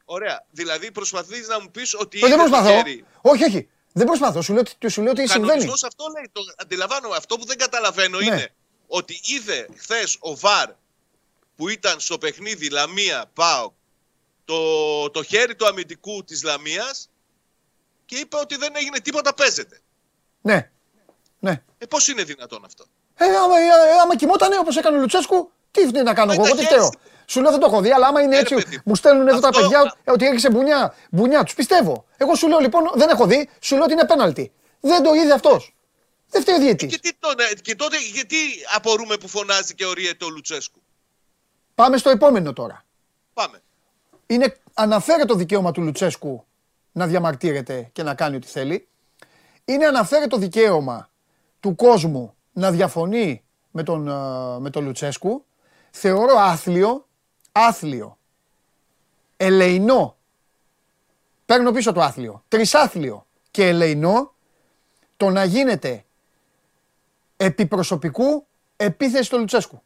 ωραία. 0.05 0.45
Δηλαδή 0.51 0.91
προσπαθείς 0.91 1.47
να 1.47 1.61
μου 1.61 1.71
πεις 1.71 1.93
ότι 1.99 2.17
Ε, 2.17 2.21
Δεν 2.21 2.29
είδε 2.31 2.43
το 2.43 2.49
προσπαθώ. 2.49 2.75
χέρι. 2.75 3.05
Όχι, 3.21 3.43
όχι. 3.43 3.69
Δεν 3.93 4.05
προσπαθώ. 4.05 4.41
Σου 4.41 4.53
λέω, 4.53 4.61
ότι- 4.61 4.89
σου 4.89 5.01
λέω 5.01 5.11
ότι 5.11 5.21
Ο 5.21 5.25
συμβαίνει. 5.27 5.47
κανονισμός 5.49 5.83
αυτό 5.83 6.05
λέει. 6.15 6.29
Το 6.31 6.41
αντιλαμβάνομαι. 6.57 7.15
Αυτό 7.15 7.37
που 7.37 7.45
δεν 7.45 7.57
καταλαβαίνω 7.57 8.17
Ναι. 8.19 8.25
είναι 8.25 8.53
ότι 8.87 9.19
είδε 9.23 9.67
χθες 9.77 10.17
ο 10.19 10.35
Βαρ 10.35 10.69
που 11.55 11.69
ήταν 11.69 11.99
στο 11.99 12.17
παιχνίδι 12.17 12.69
Λαμία 12.69 13.25
Πάο 13.33 13.71
το, 14.45 15.09
το 15.09 15.23
χέρι 15.23 15.55
του 15.55 15.65
αμυντικού 15.67 16.23
της 16.23 16.43
Λαμίας 16.43 17.09
και 18.11 18.17
είπε 18.17 18.37
ότι 18.37 18.55
δεν 18.55 18.71
έγινε 18.75 18.99
τίποτα 18.99 19.33
παίζεται. 19.33 19.79
Ναι. 20.41 20.69
Ναι. 21.39 21.61
Ε, 21.77 21.85
πώς 21.85 22.07
είναι 22.07 22.23
δυνατόν 22.23 22.65
αυτό; 22.65 22.85
Ε, 23.15 23.25
άμα, 23.25 23.57
ε, 23.59 23.99
άμα 24.03 24.15
κοιμότανε 24.15 24.57
όπως 24.57 24.77
έκανε 24.77 24.97
ο 24.97 24.99
Λουτσέσκου, 24.99 25.51
τι 25.71 25.81
είναι 25.81 26.01
να 26.01 26.13
κάνω 26.13 26.27
Μα 26.27 26.33
εγώ, 26.33 26.45
εγώ 26.45 26.55
τι 26.55 26.61
ήταν 26.61 26.73
φταίω. 26.73 26.85
έτσι. 26.85 26.97
Σου 27.25 27.41
λέω 27.41 27.51
δεν 27.51 27.59
το 27.59 27.65
έχω 27.65 27.81
δει, 27.81 27.91
αλλά 27.91 28.07
άμα 28.07 28.21
είναι 28.21 28.33
Ε, 28.35 28.35
ρε 28.35 28.41
έτσι, 28.41 28.55
παιδί 28.55 28.75
μου. 28.75 28.81
μου 28.85 28.95
στέλνουν 28.95 29.27
εδώ 29.27 29.39
τα 29.39 29.47
Αυτό- 29.47 29.59
παιδιά 29.61 29.95
ε, 30.03 30.11
ότι 30.11 30.25
έριξε 30.25 30.49
μπουνιά. 30.49 30.95
Μπουνιά, 31.11 31.43
τους 31.43 31.53
πιστεύω. 31.53 32.05
Εγώ 32.17 32.35
σου 32.35 32.47
λέω 32.47 32.59
λοιπόν, 32.59 32.91
δεν 32.95 33.09
έχω 33.09 33.25
δει, 33.25 33.49
σου 33.59 33.75
λέω 33.75 33.83
ότι 33.83 33.93
είναι 33.93 34.05
πέναλτι. 34.05 34.51
Δεν 34.79 35.03
το 35.03 35.13
είδε 35.13 35.33
αυτός. 35.33 35.75
Δεν 36.29 36.41
φταίει 36.41 36.55
ο 36.55 36.59
διαιτή. 36.59 36.85
Και, 36.87 36.97
τι 36.99 37.13
τον, 37.19 37.35
ε, 37.39 37.53
και 37.61 37.75
τότε 37.75 37.97
γιατί 38.13 38.35
απορούμε 38.75 39.17
που 39.17 39.27
φωνάζει 39.27 39.73
και 39.75 39.85
ορίεται 39.85 40.25
ο 40.25 40.29
Λουτσέσκου; 40.29 40.81
Πάμε 41.75 41.97
στο 41.97 42.09
επόμενο 42.09 42.53
τώρα. 42.53 42.85
Πάμε. 43.33 43.61
είναι 44.27 44.57
αναφέρεται 44.73 45.25
το 45.25 45.35
δικαίωμα 45.35 45.71
του 45.71 45.81
Λουτσέσκου 45.81 46.45
να 46.91 47.07
διαμαρτύρεται 47.07 47.89
και 47.93 48.03
να 48.03 48.15
κάνει 48.15 48.35
ό,τι 48.35 48.47
θέλει. 48.47 48.87
Είναι 49.65 49.85
αναφέρεται 49.85 50.27
το 50.27 50.37
δικαίωμα 50.37 51.09
του 51.59 51.75
κόσμου 51.75 52.33
να 52.53 52.71
διαφωνεί 52.71 53.43
με 53.71 53.83
τον, 53.83 54.07
ε, 54.07 54.59
με 54.59 54.69
τον 54.69 54.83
Λουτσέσκου. 54.83 55.45
Θεωρώ 55.91 56.37
άθλιο, 56.37 57.07
άθλιο, 57.51 58.17
ελεηνό, 59.37 60.17
παίρνω 61.45 61.71
πίσω 61.71 61.91
το 61.91 62.01
άθλιο, 62.01 62.43
τρισάθλιο 62.47 63.25
και 63.51 63.67
ελεηνό 63.67 64.33
το 65.17 65.29
να 65.29 65.43
γίνεται 65.43 66.05
επί 67.37 67.65
προσωπικού 67.65 68.45
επίθεση 68.75 69.23
στο 69.23 69.37
Λουτσέσκου. 69.37 69.81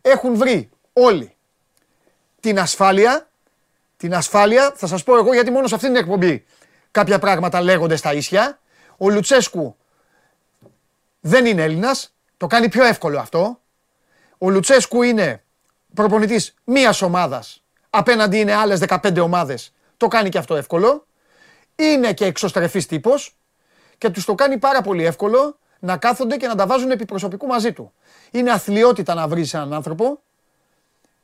Έχουν 0.00 0.36
βρει 0.36 0.70
όλοι 0.92 1.36
την 2.40 2.58
ασφάλεια 2.58 3.28
την 3.96 4.14
ασφάλεια, 4.14 4.72
θα 4.76 4.86
σας 4.86 5.02
πω 5.02 5.16
εγώ 5.16 5.32
γιατί 5.32 5.50
μόνο 5.50 5.66
σε 5.66 5.74
αυτήν 5.74 5.92
την 5.92 6.00
εκπομπή 6.00 6.44
κάποια 6.90 7.18
πράγματα 7.18 7.60
λέγονται 7.60 7.96
στα 7.96 8.12
ίσια. 8.12 8.60
Ο 8.96 9.10
Λουτσέσκου 9.10 9.76
δεν 11.20 11.46
είναι 11.46 11.62
Έλληνας, 11.62 12.14
το 12.36 12.46
κάνει 12.46 12.68
πιο 12.68 12.84
εύκολο 12.84 13.18
αυτό. 13.18 13.60
Ο 14.38 14.50
Λουτσέσκου 14.50 15.02
είναι 15.02 15.42
προπονητής 15.94 16.54
μίας 16.64 17.02
ομάδας, 17.02 17.64
απέναντι 17.90 18.38
είναι 18.38 18.54
άλλες 18.54 18.78
15 18.78 19.20
ομάδες, 19.20 19.72
το 19.96 20.08
κάνει 20.08 20.28
και 20.28 20.38
αυτό 20.38 20.56
εύκολο. 20.56 21.06
Είναι 21.76 22.12
και 22.12 22.24
εξωστρεφής 22.24 22.86
τύπος 22.86 23.36
και 23.98 24.10
τους 24.10 24.24
το 24.24 24.34
κάνει 24.34 24.58
πάρα 24.58 24.80
πολύ 24.80 25.04
εύκολο 25.04 25.58
να 25.78 25.96
κάθονται 25.96 26.36
και 26.36 26.46
να 26.46 26.54
τα 26.54 26.66
βάζουν 26.66 26.90
επί 26.90 27.04
προσωπικού 27.04 27.46
μαζί 27.46 27.72
του. 27.72 27.92
Είναι 28.30 28.50
αθλειότητα 28.50 29.14
να 29.14 29.28
βρεις 29.28 29.54
έναν 29.54 29.72
άνθρωπο 29.72 30.22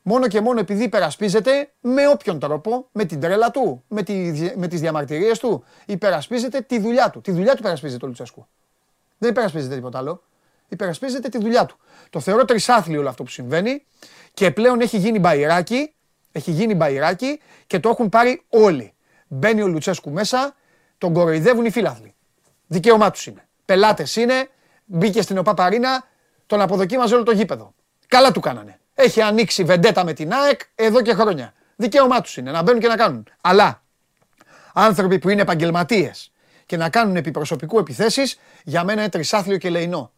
μόνο 0.03 0.27
και 0.27 0.41
μόνο 0.41 0.59
επειδή 0.59 0.83
υπερασπίζεται 0.83 1.71
με 1.81 2.07
όποιον 2.07 2.39
τρόπο, 2.39 2.87
με 2.91 3.05
την 3.05 3.19
τρέλα 3.19 3.51
του, 3.51 3.83
με, 3.87 4.03
τη, 4.03 4.13
με 4.55 4.67
τις 4.67 4.79
διαμαρτυρίες 4.79 5.39
του, 5.39 5.63
υπερασπίζεται 5.85 6.61
τη 6.61 6.79
δουλειά 6.79 7.09
του. 7.09 7.21
Τη 7.21 7.31
δουλειά 7.31 7.51
του 7.51 7.57
υπερασπίζεται 7.59 8.05
ο 8.05 8.07
Λουτσέσκου. 8.07 8.47
Δεν 9.17 9.29
υπερασπίζεται 9.29 9.75
τίποτα 9.75 9.97
άλλο. 9.97 10.23
Υπερασπίζεται 10.67 11.29
τη 11.29 11.37
δουλειά 11.37 11.65
του. 11.65 11.77
Το 12.09 12.19
θεωρώ 12.19 12.45
τρισάθλιο 12.45 12.99
όλο 12.99 13.09
αυτό 13.09 13.23
που 13.23 13.29
συμβαίνει 13.29 13.85
και 14.33 14.51
πλέον 14.51 14.81
έχει 14.81 14.97
γίνει 14.97 15.19
μπαϊράκι, 15.19 15.93
έχει 16.31 16.51
γίνει 16.51 16.75
μπαϊράκι 16.75 17.39
και 17.67 17.79
το 17.79 17.89
έχουν 17.89 18.09
πάρει 18.09 18.43
όλοι. 18.49 18.93
Μπαίνει 19.27 19.61
ο 19.61 19.67
Λουτσέσκου 19.67 20.11
μέσα, 20.11 20.55
τον 20.97 21.13
κοροϊδεύουν 21.13 21.65
οι 21.65 21.69
φίλαθλοι. 21.69 22.15
Δικαίωμά 22.67 23.11
τους 23.11 23.25
είναι. 23.25 23.47
Πελάτες 23.65 24.15
είναι, 24.15 24.49
μπήκε 24.85 25.21
στην 25.21 25.37
ΟΠΑΠΑΡΗΝΑ, 25.37 26.07
τον 26.45 26.61
αποδοκίμαζε 26.61 27.15
όλο 27.15 27.23
το 27.23 27.31
γήπεδο. 27.31 27.73
Καλά 28.07 28.31
του 28.31 28.39
κάνανε. 28.39 28.79
Έχει 28.93 29.21
ανοίξει 29.21 29.63
βεντέτα 29.63 30.03
με 30.03 30.13
την 30.13 30.33
ΑΕΚ 30.33 30.59
εδώ 30.75 31.01
και 31.01 31.13
χρόνια. 31.13 31.53
Δικαίωμά 31.75 32.21
τους 32.21 32.37
είναι 32.37 32.51
να 32.51 32.61
μπαίνουν 32.61 32.81
και 32.81 32.87
να 32.87 32.95
κάνουν. 32.95 33.27
Αλλά 33.41 33.81
άνθρωποι 34.73 35.19
που 35.19 35.29
είναι 35.29 35.41
επαγγελματίες 35.41 36.31
και 36.65 36.77
να 36.77 36.89
κάνουν 36.89 37.15
επί 37.15 37.31
προσωπικού 37.31 37.79
επιθέσεις, 37.79 38.39
για 38.63 38.83
μένα 38.83 39.01
είναι 39.01 39.09
τρισάθλιο 39.09 39.57
και 39.57 39.69
λεϊνό. 39.69 40.11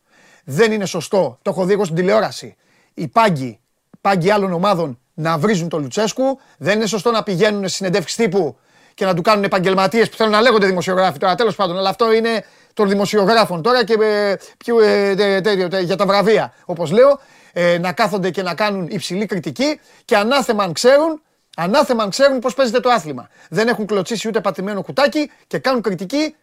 Δεν 0.43 0.71
είναι 0.71 0.85
σωστό, 0.85 1.39
το 1.41 1.49
έχω 1.49 1.65
δει 1.65 1.73
εγώ 1.73 1.83
στην 1.83 1.95
τηλεόραση. 1.95 2.55
Οι 2.93 3.07
πάγκοι, 3.07 3.59
πάγκοι 4.01 4.29
άλλων 4.29 4.53
ομάδων 4.53 4.99
να 5.13 5.37
βρίζουν 5.37 5.69
τον 5.69 5.81
Λουτσέσκου. 5.81 6.39
Δεν 6.57 6.75
είναι 6.75 6.85
σωστό 6.85 7.11
να 7.11 7.23
πηγαίνουν 7.23 7.67
σε 7.67 7.75
συνεντεύξεις 7.75 8.15
τύπου 8.17 8.57
και 8.93 9.05
να 9.05 9.13
του 9.13 9.21
κάνουν 9.21 9.43
επαγγελματίες 9.43 10.09
που 10.09 10.15
θέλουν 10.15 10.31
να 10.31 10.41
λέγονται 10.41 10.65
δημοσιογράφοι 10.65 11.17
τώρα. 11.17 11.35
Τέλος 11.35 11.55
πάντων, 11.55 11.77
αλλά 11.77 11.89
αυτό 11.89 12.13
είναι 12.13 12.45
των 12.73 12.89
δημοσιογράφων 12.89 13.61
τώρα 13.61 13.83
και 13.85 13.97
ε, 14.01 14.35
πιο, 14.57 14.79
ε, 14.79 15.15
τε- 15.15 15.43
τε- 15.43 15.69
τε- 15.69 15.83
για 15.83 15.95
τα 15.95 16.05
βραβεία. 16.05 16.53
Όπως 16.65 16.91
λέω, 16.91 17.19
ε, 17.57 17.77
να 17.77 17.93
κάθονται 17.93 18.29
και 18.29 18.41
να 18.41 18.55
κάνουν 18.55 18.87
υψηλή 18.89 19.25
κριτική 19.25 19.79
και 20.05 20.17
ανάθεμα 20.17 20.63
αν 20.63 20.73
ξέρουν, 20.73 21.21
ανάθεμα 21.55 22.03
αν 22.03 22.09
ξέρουν 22.09 22.39
πώς 22.39 22.53
παίζεται 22.53 22.79
το 22.79 22.89
άθλημα. 22.89 23.29
Δεν 23.49 23.67
έχουν 23.67 23.85
κλωτσίσει 23.85 24.27
ούτε 24.27 24.41
πατημένο 24.41 24.81
κουτάκι 24.81 25.31
και 25.47 25.57
κάνουν 25.57 25.81
κριτική 25.81 26.35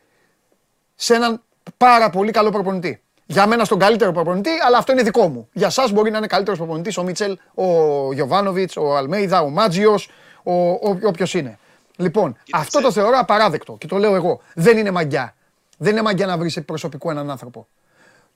σε 0.94 1.14
έναν 1.14 1.42
πάρα 1.76 2.10
πολύ 2.10 2.30
καλό 2.30 2.50
προπονητή. 2.50 3.02
Για 3.26 3.46
μένα 3.46 3.64
στον 3.64 3.78
καλύτερο 3.78 4.12
προπονητή, 4.12 4.50
αλλά 4.66 4.78
αυτό 4.78 4.92
είναι 4.92 5.02
δικό 5.02 5.28
μου. 5.28 5.48
Για 5.52 5.66
εσάς 5.66 5.88
μπορεί 5.92 6.10
να 6.10 6.18
είναι 6.18 6.26
καλύτερος 6.26 6.58
προπονητής 6.58 6.96
ο 6.96 7.02
Μίτσελ, 7.02 7.38
ο 7.54 7.66
Γιοβάνοβιτς, 8.12 8.76
ο 8.76 8.96
Αλμέιδα, 8.96 9.40
ο 9.42 9.48
Μάτζιος, 9.48 10.10
ο, 10.42 10.52
ο, 10.70 10.98
όποιος 11.02 11.34
είναι. 11.34 11.58
Λοιπόν, 11.96 12.36
αυτό 12.52 12.80
το 12.80 12.92
θεωρώ 12.92 13.18
απαράδεκτο 13.18 13.76
και 13.78 13.86
το 13.86 13.98
λέω 13.98 14.14
εγώ. 14.14 14.40
Δεν 14.54 14.78
είναι 14.78 14.90
μαγκιά. 14.90 15.34
Δεν 15.78 15.92
είναι 15.92 16.02
μαγκιά 16.02 16.26
να 16.26 16.38
βρίζεις 16.38 16.64
προσωπικό 16.64 17.10
έναν 17.10 17.30
άνθρωπο. 17.30 17.66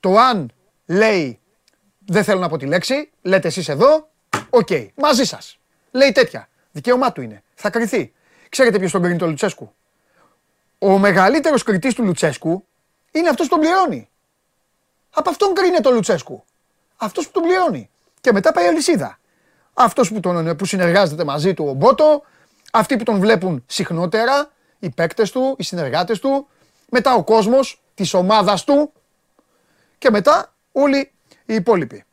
Το 0.01 0.17
αν 0.19 0.51
λέει 0.87 1.41
δεν 2.07 2.25
θέλω 2.25 2.41
να 2.41 2.49
πω 2.49 2.57
τη 2.57 2.67
λέξη, 2.67 3.11
λέτε 3.23 3.49
εσείς 3.49 3.69
εδώ, 3.69 4.09
οκ, 4.51 4.69
μαζί 4.95 5.25
σας. 5.25 5.59
Λέει 5.91 6.13
τέτοια. 6.13 6.49
Δικαίωμά 6.73 7.13
του 7.13 7.21
είναι. 7.21 7.43
Θα 7.55 7.71
κριθεί. 7.71 8.13
Ξέρετε 8.49 8.79
ποιος 8.79 8.91
τον 8.93 9.03
κρίνει 9.03 9.19
το 9.19 9.27
Λουτσέσκου; 9.27 9.73
Ο 10.79 10.99
μεγαλύτερος 10.99 11.63
κριτής 11.63 11.95
του 11.95 12.05
Λουτσέσκου 12.05 12.67
είναι 13.11 13.29
αυτός 13.29 13.49
που 13.49 13.55
τον 13.55 13.61
πληρώνει. 13.65 14.09
Από 15.11 15.31
αυτόν 15.31 15.55
κρίνεται 15.55 15.89
ο 15.89 15.93
Λουτσέσκου. 15.93 16.45
Αυτός 16.97 17.27
που 17.27 17.33
τον 17.33 17.43
πληρώνει. 17.43 17.91
Και 18.21 18.33
μετά 18.33 18.53
πάει 18.53 18.65
η 18.65 18.69
αλυσίδα. 18.69 19.19
Αυτός 19.75 20.13
που, 20.13 20.21
τον- 20.21 20.57
που 20.57 20.65
συνεργάζεται 20.65 21.25
μαζί 21.25 21.55
του 21.55 21.65
ο 21.69 21.73
Μπότο, 21.73 22.23
αυτοί 22.73 22.97
που 22.97 23.03
τον 23.05 23.21
βλέπουν 23.21 23.65
συχνότερα, 23.67 24.51
οι 24.79 24.91
παίκτες 24.91 25.31
του, 25.31 25.55
οι 25.59 25.63
συνεργάτες 25.63 26.19
του, 26.19 26.49
μετά 26.91 27.15
ο 27.15 27.25
κόσμος 27.25 27.83
της 27.95 28.15
ομάδας 28.15 28.65
του 28.65 28.93
και 29.99 30.11
μετά 30.11 30.55
όλοι 30.73 31.11
οι 31.47 31.55
υπόλοιποι. 31.55 32.05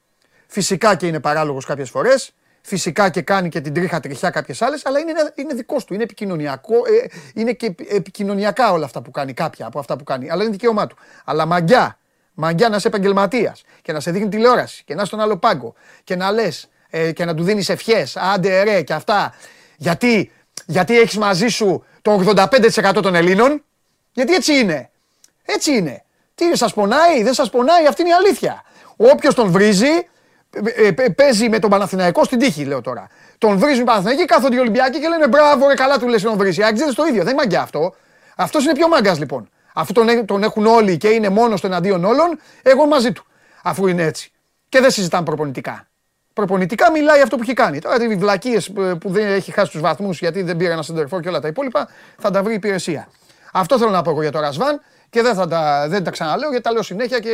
Φυσικά 0.47 0.95
και 0.95 1.07
είναι 1.07 1.19
παράλογος 1.19 1.65
κάποιες 1.65 1.89
φορές. 1.89 2.33
Φυσικά 2.61 3.09
και 3.09 3.21
κάνει 3.21 3.49
και 3.49 3.61
την 3.61 3.73
τρίχα 3.73 3.99
τριχιά 3.99 4.29
κάποιες 4.29 4.61
άλλες, 4.61 4.85
αλλά 4.85 4.99
είναι, 4.99 5.11
ένα- 5.11 5.31
είναι 5.35 5.53
δικό 5.53 5.77
του. 5.85 5.93
Είναι 5.93 6.03
επικοινωνιακό. 6.03 6.73
ε, 6.75 7.07
είναι 7.33 7.53
και 7.53 7.65
επι- 7.65 7.93
επικοινωνιακά 7.93 8.71
όλα 8.71 8.85
αυτά 8.85 9.01
που 9.01 9.11
κάνει, 9.11 9.33
κάποια 9.33 9.65
από 9.65 9.79
αυτά 9.79 9.95
που 9.95 10.03
κάνει. 10.03 10.29
Αλλά 10.29 10.41
είναι 10.43 10.51
δικαίωμά 10.51 10.87
του. 10.87 10.97
Αλλά 11.25 11.45
μαγκιά, 11.45 11.97
μαγκιά 12.33 12.69
να 12.69 12.75
είσαι 12.75 12.87
επαγγελματίας 12.87 13.63
και 13.81 13.91
να 13.93 13.99
σε 13.99 14.11
δείχνει 14.11 14.29
τηλεόραση 14.29 14.83
και 14.85 14.93
να 14.93 14.97
είσαι 15.01 15.07
στον 15.07 15.19
άλλο 15.19 15.37
πάγκο 15.37 15.73
και 16.03 16.15
να 16.15 16.31
λες 16.31 16.69
ε, 16.89 17.11
και 17.11 17.25
να 17.25 17.35
του 17.35 17.43
δίνεις 17.43 17.69
ευχές, 17.69 18.17
άντε 18.17 18.63
ρε 18.63 18.81
και 18.81 18.93
αυτά. 18.93 19.33
Γιατί, 19.77 20.31
γιατί 20.65 20.99
έχεις 20.99 21.17
μαζί 21.17 21.47
σου 21.47 21.85
το 22.01 22.11
85% 22.11 22.99
των 23.01 23.15
Ελλήνων; 23.15 23.63
Γιατί 24.13 24.33
έτσι 24.33 24.53
είναι. 24.53 24.89
Έτσι 25.45 25.71
είναι. 25.71 26.03
Τι 26.35 26.57
σας 26.57 26.73
πονάει, 26.73 27.23
δεν 27.23 27.33
σας 27.33 27.49
πονάει, 27.49 27.87
αυτή 27.87 28.01
είναι 28.01 28.09
η 28.09 28.13
αλήθεια. 28.13 28.63
Όποιος 28.95 29.35
τον 29.35 29.51
βρίζει, 29.51 30.07
ε, 30.75 30.87
ε, 30.87 31.09
παίζει 31.09 31.49
με 31.49 31.59
τον 31.59 31.69
Παναθηναϊκό 31.69 32.23
στην 32.23 32.39
τύχη, 32.39 32.63
λέω 32.63 32.81
τώρα. 32.81 33.07
Τον 33.37 33.57
βρίζουν 33.57 33.81
οι 33.81 33.85
Παναθηναϊκοί, 33.85 34.25
κάθονται 34.25 34.55
οι 34.55 34.59
Ολυμπιακοί 34.59 34.99
και 34.99 35.07
λένε 35.07 35.27
μπράβο, 35.27 35.67
ρε, 35.67 35.73
καλά 35.73 35.97
του 35.99 36.07
λες 36.07 36.21
τον 36.21 36.37
βρίζει. 36.37 36.63
Άξιδε 36.63 36.91
το 36.91 37.03
ίδιο, 37.03 37.23
δεν 37.23 37.31
είναι 37.31 37.41
μαγκιά 37.41 37.61
αυτό. 37.61 37.95
Αυτός 38.35 38.63
είναι 38.63 38.73
πιο 38.73 38.87
μάγκας 38.87 39.19
λοιπόν. 39.19 39.49
Αφού 39.73 39.93
τον, 39.93 40.09
έ- 40.09 40.25
τον 40.25 40.43
έχουν 40.43 40.65
όλοι 40.65 40.97
και 40.97 41.07
είναι 41.07 41.29
μόνος 41.29 41.59
στο 41.59 41.67
εναντίον 41.67 42.05
όλων, 42.05 42.39
εγώ 42.61 42.85
μαζί 42.85 43.11
του. 43.11 43.25
Αφού 43.63 43.87
είναι 43.87 44.03
έτσι. 44.03 44.31
Και 44.69 44.79
δεν 44.79 44.91
συζητάμε 44.91 45.23
προπονητικά. 45.23 45.87
Προπονητικά 46.33 46.91
μιλάει 46.91 47.21
αυτό 47.21 47.35
που 47.35 47.41
έχει 47.41 47.53
κάνει. 47.53 47.79
Τώρα 47.79 48.03
οι 48.03 48.15
βλακίες 48.15 48.71
που 48.71 49.09
δεν 49.09 49.27
έχει 49.27 49.51
χάσει 49.51 49.71
τους 49.71 49.81
βαθμούς 49.81 50.19
γιατί 50.19 50.41
δεν 50.41 50.57
πήρε 50.57 50.71
ένα 50.71 50.81
σεντερφόρ 50.81 51.21
και 51.21 51.29
όλα 51.29 51.39
τα 51.39 51.47
υπόλοιπα 51.47 51.87
θα 52.17 52.31
τα 52.31 52.43
βρει 52.43 52.51
η 52.51 52.55
υπηρεσία. 52.55 53.07
Αυτό 53.53 53.77
θέλω 53.77 53.89
να 53.89 54.01
πω 54.01 54.09
εγώ 54.09 54.21
για 54.21 54.31
το 54.31 54.39
Ρασβάν 54.39 54.81
και 55.09 55.21
δεν, 55.21 55.35
θα 55.35 55.47
τα, 55.47 55.87
δεν 55.87 56.03
τα 56.03 56.11
ξαναλέω 56.11 56.49
γιατί 56.49 56.63
τα 56.63 56.71
λέω 56.71 56.81
συνέχεια 56.81 57.19
και, 57.19 57.31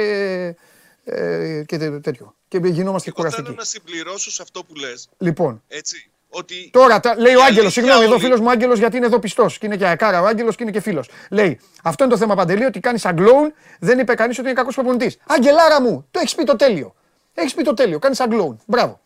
ε, 1.04 1.64
και 1.66 1.78
τέ- 1.78 2.02
τέτοιο. 2.02 2.36
Και 2.48 2.58
γινόμαστε 2.58 3.10
Εγώ 3.16 3.22
θέλω 3.22 3.32
κουραστικοί. 3.32 3.58
να 3.58 3.64
συμπληρώσω 3.64 4.32
σε 4.32 4.42
αυτό 4.42 4.64
που 4.64 4.76
λες. 4.76 5.10
Λοιπόν, 5.18 5.64
Έτσι. 5.68 6.10
Ότι 6.32 6.70
Τώρα 6.74 7.00
τα- 7.00 7.16
λέει 7.20 7.32
η 7.32 7.36
ο 7.36 7.40
Άγγελος, 7.40 7.50
αλήθεια 7.58 7.70
συγγνώμη, 7.82 8.04
εδώ 8.04 8.14
όλη- 8.14 8.22
φίλος 8.24 8.40
μου 8.40 8.50
Άγγελος 8.50 8.80
γιατί 8.80 8.98
είναι 8.98 9.06
εδώ 9.06 9.20
πιστός 9.20 9.58
και 9.58 9.66
είναι 9.66 9.78
και 9.78 9.86
αεκάρα 9.86 10.22
ο 10.22 10.26
Άγγελος 10.26 10.56
και 10.56 10.64
είναι 10.64 10.72
και 10.72 10.80
φίλος. 10.80 11.10
Λέει, 11.30 11.60
αυτό 11.84 12.04
είναι 12.04 12.14
το 12.14 12.20
θέμα 12.20 12.36
παντελή, 12.36 12.66
ότι 12.66 12.80
κάνεις 12.80 13.02
σαν 13.02 13.16
κλόουν, 13.16 13.54
δεν 13.80 14.00
είπε 14.00 14.14
κανείς 14.16 14.38
ότι 14.40 14.48
είναι 14.48 14.58
κακός 14.58 14.76
προπονητής. 14.76 15.18
Αγγελάρα 15.28 15.82
μου, 15.82 16.08
το 16.12 16.20
έχεις 16.20 16.36
πει 16.36 16.44
το 16.44 16.56
τέλειο. 16.56 16.96
Έχεις 17.34 17.54
πει 17.54 17.64
το 17.64 17.74
τέλειο, 17.74 18.00
κάνεις 18.00 18.18
σαν 18.18 18.30
κλόουν. 18.30 18.60
Μπράβο. 18.66 19.00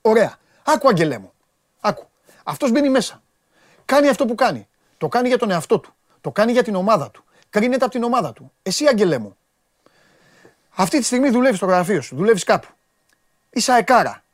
Ωραία. 0.00 0.36
Άκου, 0.62 0.88
Αγγελέ 0.88 1.18
μου. 1.18 1.32
Άκου. 1.80 2.08
Αυτός 2.44 2.70
μπαίνει 2.70 2.88
μέσα. 2.88 3.22
Κάνει 3.84 4.08
αυτό 4.08 4.24
που 4.24 4.34
κάνει. 4.34 4.68
Το 4.98 5.08
κάνει 5.08 5.28
για 5.28 5.38
τον 5.38 5.50
εαυτό 5.50 5.78
του. 5.78 5.94
Το 6.20 6.30
κάνει 6.30 6.52
για 6.52 6.62
την 6.62 6.74
ομάδα 6.74 7.10
του. 7.10 7.24
Κρίνεται 7.50 7.84
από 7.84 7.92
την 7.92 8.02
ομάδα 8.02 8.32
του. 8.32 8.52
Εσύ, 8.62 8.86
Αγγελέ 8.86 9.18
μου. 9.18 9.36
Αυτή 10.74 10.98
τη 10.98 11.04
στιγμή 11.04 11.30
δουλεύεις 11.30 11.56
στο 11.56 11.66
γραφείο 11.66 12.00
σου, 12.00 12.16
δουλεύεις 12.16 12.44
κάπου. 12.44 12.68
Είσαι 13.50 13.72
αεκάρα. 13.72 14.24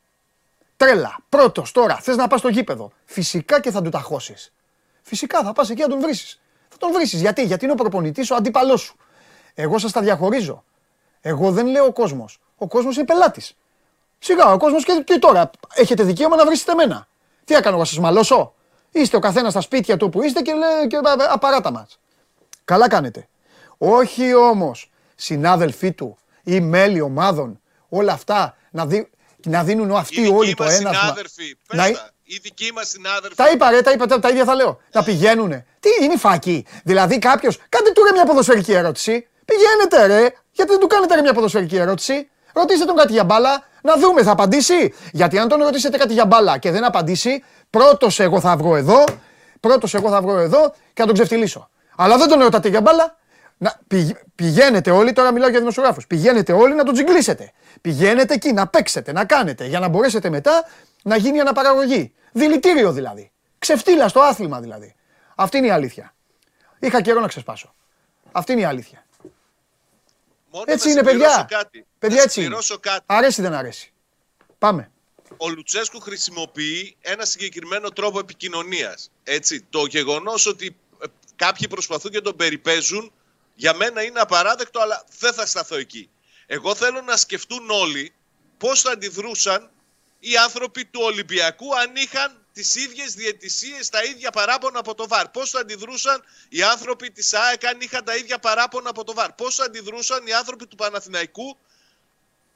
Τρέλα. 0.76 1.18
Πρώτος 1.28 1.72
τώρα. 1.72 1.96
Θες 1.96 2.16
να 2.16 2.26
πας 2.26 2.38
στο 2.38 2.48
γήπεδο. 2.48 2.92
Φυσικά 3.04 3.60
και 3.60 3.70
θα 3.70 3.82
του 3.82 3.90
ταχώσει. 3.90 4.34
Φυσικά 5.02 5.42
θα 5.42 5.52
πας 5.52 5.70
εκεί 5.70 5.80
να 5.80 5.88
τον 5.88 6.00
βρει. 6.00 6.14
Θα 6.68 6.76
τον 6.78 6.92
βρει. 6.92 7.04
Γιατί; 7.04 7.42
Γιατί 7.42 7.64
είναι 7.64 7.72
ο 7.72 7.76
προπονητής 7.76 8.30
ο 8.30 8.34
αντίπαλός 8.34 8.80
σου. 8.80 8.96
Εγώ 9.54 9.78
σας 9.78 9.92
τα 9.92 10.00
διαχωρίζω. 10.00 10.64
Εγώ 11.20 11.52
δεν 11.52 11.66
λέω 11.66 11.84
ο 11.84 11.92
κόσμος. 11.92 12.40
Ο 12.56 12.66
κόσμος 12.66 12.96
είναι 12.96 13.04
πελάτης. 13.04 13.56
Σιγά, 14.18 14.52
ο 14.52 14.58
κόσμος 14.58 14.84
και, 14.84 15.02
και 15.04 15.18
τώρα 15.18 15.50
έχετε 15.74 16.02
δικαίωμα 16.02 16.36
να 16.36 16.44
βρίσκετε 16.44 16.72
εμένα. 16.72 17.08
Τι 17.44 17.54
έκανα 17.54 17.76
εγώ, 17.76 17.84
σας 17.84 17.98
μαλώσω; 17.98 18.54
Είστε 18.90 19.16
ο 19.16 19.20
καθένας 19.20 19.50
στα 19.52 19.60
σπίτια 19.60 19.96
του 19.96 20.08
που 20.08 20.22
είστε 20.22 20.40
και 20.40 20.52
λέει 20.52 20.86
και 20.86 21.00
απαράτα 21.28 21.70
μας. 21.70 21.98
Καλά 22.64 22.88
κάνετε. 22.88 23.28
Όχι 23.78 24.34
όμως 24.34 24.90
συνάδελφοί 25.14 25.92
του 25.92 26.18
ή 26.48 26.60
μέλη 26.60 27.00
ομάδων, 27.00 27.60
όλα 27.88 28.12
αυτά 28.12 28.56
να, 28.70 28.86
δι... 28.86 29.10
να 29.44 29.64
δίνουν 29.64 29.90
αυτοί 29.96 30.20
Οι 30.20 30.28
όλοι 30.28 30.40
δικοί 30.48 30.54
το 30.54 30.64
μας 30.64 30.78
ένα. 30.78 30.92
συνάδελφοι, 30.92 31.56
πες 31.68 31.78
Να- 31.78 31.92
τα. 31.92 32.10
Οι 32.30 32.38
δικοί 32.42 32.70
μας 32.74 32.88
συνάδελφοι. 32.88 33.34
Τα 33.36 33.50
είπα, 33.50 33.70
ρε, 33.70 33.80
τα 33.82 33.90
είπα, 33.90 34.06
τα, 34.06 34.18
τα 34.18 34.28
ίδια 34.28 34.44
θα 34.44 34.54
λέω. 34.54 34.80
Να 34.92 35.02
πηγαίνουνε. 35.02 35.66
Τι 35.80 35.88
είναι 36.04 36.12
η 36.12 36.16
φάκη; 36.16 36.66
Δηλαδή 36.84 37.18
κάποιος, 37.18 37.58
κάντε 37.68 37.90
του 37.90 38.02
ρε 38.04 38.12
μια 38.12 38.24
ποδοσφαιρική 38.24 38.72
ερώτηση. 38.72 39.28
Πηγαίνετε 39.44 40.06
ρε. 40.06 40.32
Γιατί 40.52 40.70
δεν 40.70 40.80
του 40.80 40.86
κάνετε 40.86 41.14
ρε 41.14 41.20
μια 41.20 41.32
ποδοσφαιρική 41.34 41.76
ερώτηση; 41.76 42.28
Ρωτήστε 42.54 42.84
τον 42.84 42.96
κάτι 42.96 43.12
για 43.12 43.24
μπάλα, 43.24 43.62
να 43.82 43.96
δούμε, 43.96 44.22
θα 44.22 44.30
απαντήσει. 44.30 44.94
Γιατί 45.12 45.38
αν 45.38 45.48
τον 45.48 45.62
ρωτήσετε 45.62 45.96
κάτι 45.96 46.12
για 46.12 46.26
μπάλα 46.26 46.58
και 46.58 46.70
δεν 46.70 46.84
απαντήσει, 46.84 47.42
πρώτος 47.70 48.20
εγώ 48.20 48.40
θα 48.40 48.56
βρω 48.56 48.76
εδώ, 48.76 49.04
πρώτος 49.60 49.94
εγώ 49.94 50.08
θα 50.10 50.20
βρω 50.22 50.38
εδώ 50.38 50.74
και 50.92 51.00
να 51.00 51.06
τον 51.06 51.14
ξεφτυλίσω. 51.14 51.70
Αλλά 51.96 52.16
δεν 52.16 52.28
τον 52.28 52.40
ρωτάτε 52.40 52.68
για 52.68 52.80
μπάλα. 52.80 53.17
Να, 53.58 53.80
πηγ- 53.88 54.16
πηγαίνετε 54.34 54.90
όλοι, 54.90 55.12
τώρα 55.12 55.32
μιλάω 55.32 55.48
για 55.48 55.58
δημοσιογράφους, 55.58 56.06
πηγαίνετε 56.06 56.52
όλοι 56.52 56.74
να 56.74 56.84
τον 56.84 56.94
τζιγκλίσετε. 56.94 57.52
Πηγαίνετε 57.80 58.34
εκεί 58.34 58.52
να 58.52 58.68
παίξετε, 58.68 59.12
να 59.12 59.24
κάνετε, 59.24 59.66
για 59.66 59.78
να 59.80 59.88
μπορέσετε 59.88 60.30
μετά 60.30 60.68
να 61.02 61.16
γίνει 61.16 61.40
αναπαραγωγή. 61.40 62.12
Δηλητήριο 62.32 62.92
δηλαδή. 62.92 63.30
Ξεφτύλα 63.58 64.08
στο 64.08 64.20
άθλημα 64.20 64.60
δηλαδή. 64.60 64.94
Αυτή 65.34 65.56
είναι 65.58 65.66
η 65.66 65.70
αλήθεια. 65.70 66.14
Είχα 66.78 67.00
καιρό 67.00 67.20
να 67.20 67.28
ξεσπάσω. 67.28 67.74
Αυτή 68.32 68.52
είναι 68.52 68.60
η 68.60 68.64
αλήθεια. 68.64 69.06
Μόνο 70.50 70.64
Έτσι 70.66 70.86
να 70.86 70.92
είναι, 70.92 71.02
παιδιά. 71.02 71.28
συμπληρώσω 71.28 71.46
Κάτι. 71.48 71.86
Παιδιά, 71.98 72.16
να 72.16 72.22
έτσι 72.22 72.40
είναι. 72.40 72.48
συμπληρώσω 72.48 72.78
κάτι. 72.78 73.02
Αρέσει 73.06 73.42
δεν 73.42 73.54
αρέσει. 73.54 73.92
Πάμε. 74.58 74.90
ο 75.36 75.48
Λουτσέσκου 75.48 76.00
χρησιμοποιεί 76.00 76.96
ένα 77.00 77.24
συγκεκριμένο 77.24 77.88
τρόπο 77.90 78.18
επικοινωνίας. 78.18 79.10
Έτσι, 79.24 79.66
το 79.70 79.84
γεγονός 79.86 80.46
ότι 80.46 80.76
ε, 81.02 81.06
κάποιοι 81.36 81.68
προσπαθούν 81.68 82.10
και 82.10 82.20
τον 82.20 82.36
περιπέζουν, 82.36 83.12
για 83.58 83.74
μένα 83.74 84.02
είναι 84.02 84.20
απαράδεκτο, 84.20 84.80
αλλά 84.80 85.04
δεν 85.18 85.32
θα 85.32 85.46
σταθώ 85.46 85.76
εκεί. 85.76 86.10
Εγώ 86.46 86.74
θέλω 86.74 87.00
να 87.00 87.16
σκεφτούν 87.16 87.70
όλοι 87.70 88.12
πώς 88.58 88.80
θα 88.80 88.90
αντιδρούσαν 88.90 89.70
οι 90.18 90.36
άνθρωποι 90.36 90.84
του 90.84 91.00
Ολυμπιακού 91.02 91.76
αν 91.78 91.96
είχαν 91.96 92.46
τις 92.52 92.74
ίδιες 92.74 93.14
διαιτησίες, 93.14 93.88
τα 93.88 94.04
ίδια 94.04 94.30
παράπονα 94.30 94.78
από 94.78 94.94
το 94.94 95.06
ΒΑΡ. 95.08 95.28
Πώς 95.28 95.50
θα 95.50 95.60
αντιδρούσαν 95.60 96.24
οι 96.48 96.62
άνθρωποι 96.62 97.10
της 97.10 97.34
ΑΕΚ 97.34 97.66
αν 97.66 97.80
είχαν 97.80 98.04
τα 98.04 98.16
ίδια 98.16 98.38
παράπονα 98.38 98.90
από 98.90 99.04
το 99.04 99.14
ΒΑΡ. 99.14 99.32
Πώς 99.32 99.54
θα 99.54 99.64
αντιδρούσαν 99.64 100.26
οι 100.26 100.32
άνθρωποι 100.32 100.66
του 100.66 100.76
Παναθηναϊκού 100.76 101.56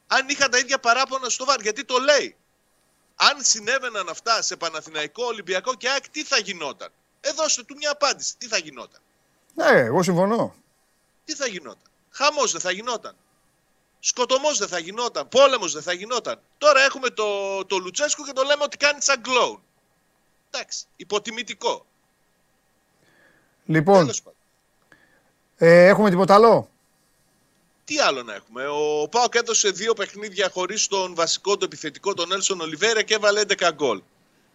αν 0.07 0.29
είχαν 0.29 0.51
τα 0.51 0.59
ίδια 0.59 0.79
παράπονα 0.79 1.29
στο 1.29 1.45
ΒΑΡ. 1.45 1.61
Γιατί 1.61 1.85
το 1.85 1.99
λέει 1.99 2.37
αν 3.15 3.43
συνέβαιναν 3.43 4.09
αυτά 4.09 4.43
σε 4.43 4.57
Παναθηναϊκό, 4.57 5.25
Ολυμπιακό 5.25 5.75
και 5.75 5.89
ΑΕΚ, 5.89 6.09
τι 6.09 6.25
θα 6.25 6.39
γινόταν; 6.39 6.93
Ε, 7.21 7.31
δώστε 7.33 7.63
του 7.63 7.75
μια 7.77 7.91
απάντηση. 7.91 8.37
Τι 8.39 8.47
θα 8.47 8.59
γινόταν; 8.59 9.01
Ναι, 9.55 9.71
εγώ 9.71 10.03
συμφωνώ. 10.03 10.62
Τι 11.33 11.39
θα 11.39 11.47
γινόταν; 11.47 11.91
Χαμός 12.11 12.53
δεν 12.53 12.61
θα 12.61 12.71
γινόταν. 12.71 13.15
Σκοτωμός 14.01 14.59
δεν 14.59 14.69
θα 14.69 14.79
γινόταν. 14.79 15.29
Πόλεμος 15.29 15.73
δεν 15.73 15.83
θα 15.83 15.93
γινόταν. 15.93 16.41
Τώρα 16.59 16.81
έχουμε 16.81 17.11
το, 17.11 17.25
το 17.65 17.79
Λουτσέσκου 17.79 18.25
και 18.25 18.33
το 18.33 18.43
λέμε 18.43 18.63
ότι 18.63 18.77
κάνει 18.77 19.03
σαν 19.03 19.21
κλόουν. 19.23 19.63
Εντάξει. 20.51 20.85
Υποτιμητικό. 20.97 21.87
Λοιπόν, 23.67 23.99
Τέλος 23.99 24.23
πάντων. 24.23 24.39
ε, 25.57 25.87
έχουμε 25.87 26.11
τίποτα 26.11 26.35
άλλο; 26.35 26.69
Τι 27.85 27.99
άλλο 27.99 28.23
να 28.23 28.35
έχουμε; 28.35 28.67
Ο 28.69 29.09
Πάοκ 29.11 29.35
έδωσε 29.35 29.71
δύο 29.71 29.95
παιχνίδια 29.95 30.51
χωρίς 30.51 30.87
τον 30.87 31.15
βασικό 31.15 31.57
του 31.57 31.65
επιθετικό, 31.65 32.15
τον 32.15 32.33
Έλσον 32.33 32.61
Ολιβέρα 32.61 33.03
και 33.03 33.15
έβαλε 33.15 33.41
11 33.49 33.71
γκολ. 33.75 34.03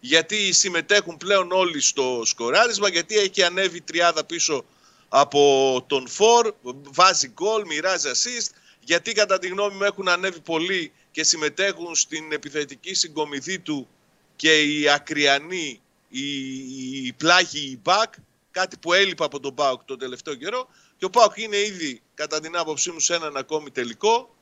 Γιατί 0.00 0.52
συμμετέχουν 0.52 1.16
πλέον 1.16 1.52
όλοι 1.52 1.80
στο 1.80 2.22
σκοράρισμα, 2.24 2.88
γιατί 2.88 3.18
έχει 3.18 3.42
ανέβει 3.42 3.80
τριάδα 3.80 4.24
πίσω 4.24 4.64
από 5.08 5.84
τον 5.86 6.08
Φορ, 6.08 6.54
βάζει 6.82 7.28
γκολ, 7.28 7.64
μοιράζει 7.66 8.10
assist. 8.12 8.50
Γιατί 8.80 9.12
κατά 9.12 9.38
τη 9.38 9.48
γνώμη 9.48 9.74
μου 9.74 9.82
έχουν 9.82 10.08
ανέβει 10.08 10.40
πολύ 10.40 10.92
και 11.10 11.24
συμμετέχουν 11.24 11.94
στην 11.94 12.32
επιθετική 12.32 12.94
συγκομιδή 12.94 13.58
του 13.58 13.88
και 14.36 14.62
οι 14.62 14.88
ακριανοί, 14.88 15.80
οι, 16.08 17.06
οι 17.06 17.12
πλάγοι, 17.12 17.70
οι 17.70 17.80
μπακ, 17.82 18.14
κάτι 18.50 18.76
που 18.76 18.92
έλειπε 18.92 19.24
από 19.24 19.40
τον 19.40 19.54
Πάοκ 19.54 19.82
τον 19.84 19.98
τελευταίο 19.98 20.34
καιρό. 20.34 20.68
Και 20.96 21.04
ο 21.04 21.10
Πάοκ 21.10 21.36
είναι 21.36 21.56
ήδη, 21.56 22.02
κατά 22.14 22.40
την 22.40 22.56
άποψή 22.56 22.90
μου, 22.90 23.00
σε 23.00 23.14
έναν 23.14 23.36
ακόμη 23.36 23.70
τελικό. 23.70 24.34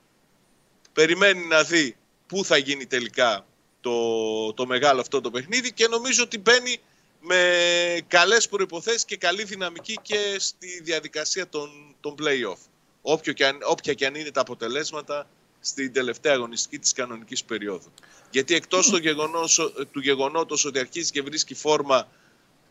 Περιμένει 0.93 1.47
να 1.47 1.63
δει 1.63 1.97
πού 2.27 2.45
θα 2.45 2.57
γίνει 2.57 2.87
τελικά 2.87 3.47
το, 3.81 4.53
το 4.53 4.67
μεγάλο 4.67 5.01
αυτό 5.01 5.21
το 5.21 5.31
παιχνίδι 5.31 5.73
και 5.73 5.89
νομίζω 5.89 6.23
ότι 6.23 6.39
μπαίνει 6.39 6.81
με 7.29 8.01
καλές 8.09 8.49
προϋποθέσεις 8.49 9.05
και 9.05 9.17
καλή 9.17 9.45
δυναμική 9.45 9.99
και 10.03 10.37
στη 10.39 10.81
διαδικασία 10.83 11.49
των, 11.49 11.71
των 12.01 12.15
play-off. 12.19 12.59
Όποιο 13.03 13.33
και 13.33 13.47
αν, 13.47 13.59
όποια 13.63 13.93
και 13.93 14.07
αν 14.07 14.15
είναι 14.15 14.31
τα 14.31 14.41
αποτελέσματα 14.41 15.27
στην 15.61 15.93
τελευταία 15.93 16.35
αγωνιστική 16.35 16.79
της 16.79 16.93
κανονικής 16.93 17.45
περίοδου. 17.45 17.93
Γιατί 18.31 18.55
εκτός 18.55 18.91
το 18.91 18.97
γεγονός, 18.97 19.73
του 19.93 20.01
γεγονότος 20.01 20.65
ότι 20.65 20.79
αρχίζει 20.79 21.11
και 21.11 21.23
βρίσκει 21.23 21.55
φόρμα 21.55 22.09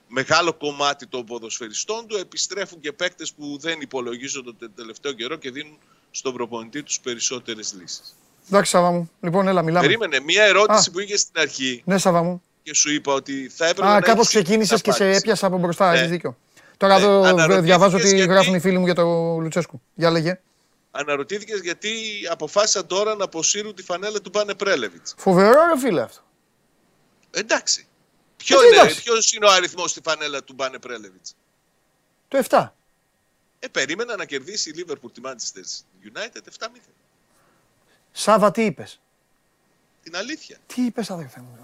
μεγάλο 0.08 0.53
κομμάτι 0.53 1.08
των 1.08 1.26
ποδοσφαιριστών 1.26 2.08
του, 2.08 2.16
επιστρέφουν 2.18 2.80
και 2.80 2.91
παίκτες 2.91 3.34
που 3.34 3.58
δεν 3.60 3.82
υπολογίζονται 3.82 4.51
τον 4.60 4.72
τελευταίο 4.76 5.12
καιρό 5.12 5.36
και 5.36 5.51
δίνουν 5.51 5.78
στον 6.12 6.34
προπονητή 6.34 6.84
τους 6.84 6.99
περισσότερες 6.99 7.74
λύσεις. 7.80 8.16
Εντάξει, 8.47 8.72
Σάβα 8.72 8.91
μου. 8.91 9.12
Λοιπόν, 9.22 9.47
έλα, 9.47 9.62
μιλάμε. 9.62 9.86
Περίμενε, 9.86 10.20
μία 10.20 10.43
ερώτηση 10.43 10.89
Α. 10.89 10.91
που 10.91 10.99
είχε 10.99 11.18
στην 11.18 11.41
αρχή 11.41 11.82
Ναι, 11.86 11.97
Σάβα 11.97 12.24
μου. 12.24 12.43
Και 12.66 12.74
σου 12.74 12.91
είπα 12.91 13.13
ότι 13.13 13.49
θα 13.55 13.66
έπρεπε 13.68 13.88
Α, 13.88 13.93
να 13.93 14.01
κάπως 14.01 14.28
έχεις 14.28 14.28
ξεκίνησες 14.28 14.82
και 14.82 14.91
σε 14.91 14.97
απάντηση. 14.97 15.20
έπιασα 15.22 15.47
από 15.47 15.57
μπροστά. 15.57 15.91
Ναι. 15.91 15.97
Έχεις 15.97 16.09
δίκιο. 16.09 16.38
Τώρα 16.78 16.97
Ναι, 16.99 17.03
εδώ 17.05 17.20
αναρωτήθηκες 17.24 17.63
διαβάζω 17.63 17.97
τι 17.97 18.16
γιατί- 18.16 18.32
γράφουν 18.32 18.53
οι 18.55 18.59
φίλοι 18.59 18.78
μου 18.78 18.86
για 18.86 18.93
το 18.95 19.38
Λουτσέσκου. 19.41 19.82
Για 19.93 20.09
λέγε. 20.11 20.39
Αναρωτήθηκες 20.91 21.59
γιατί 21.59 21.91
αποφάσισαν 22.32 22.88
τώρα 22.88 23.16
να 23.16 23.24
αποσύρουν 23.24 23.76
τη 23.76 23.84
φανέλα 23.84 24.22
του 24.22 24.30
Μπάνε 24.30 24.53
Πρέλεβιτς. 24.53 25.13
Φοβερό 25.18 25.66
ρε 25.74 25.80
φίλε 25.80 26.01
αυτό. 26.01 26.22
Εντάξει. 27.32 27.88
Ποιο 28.38 28.61
Ε, 28.61 28.66
είναι, 28.66 28.76
εντάξει. 28.76 29.01
ποιος 29.03 29.34
είναι 29.34 29.45
ο 29.45 29.51
αριθμός 29.51 29.91
στη 29.91 30.01
φανέλα 30.03 30.43
του 30.43 30.53
Μπάνε 30.53 30.80
Πρέλεβιτς; 30.80 31.36
Το 32.28 32.38
7. 32.38 32.74
Ε, 33.59 33.68
περίμενα 33.68 34.16
να 34.16 34.26
κερδίσει 34.26 34.70
η 34.70 34.74
Liverpool 34.78 35.11
τη 35.13 35.22
Manchester 35.26 35.63
United 36.13 36.41
7-0. 36.59 36.68
Σάβα, 38.11 38.51
τι 38.51 38.61
είπες; 38.66 38.99
Την 40.03 40.16
αλήθεια. 40.16 40.57
Τι 40.66 40.82
είπες, 40.82 41.09
αδερφέ 41.09 41.39
μου. 41.39 41.57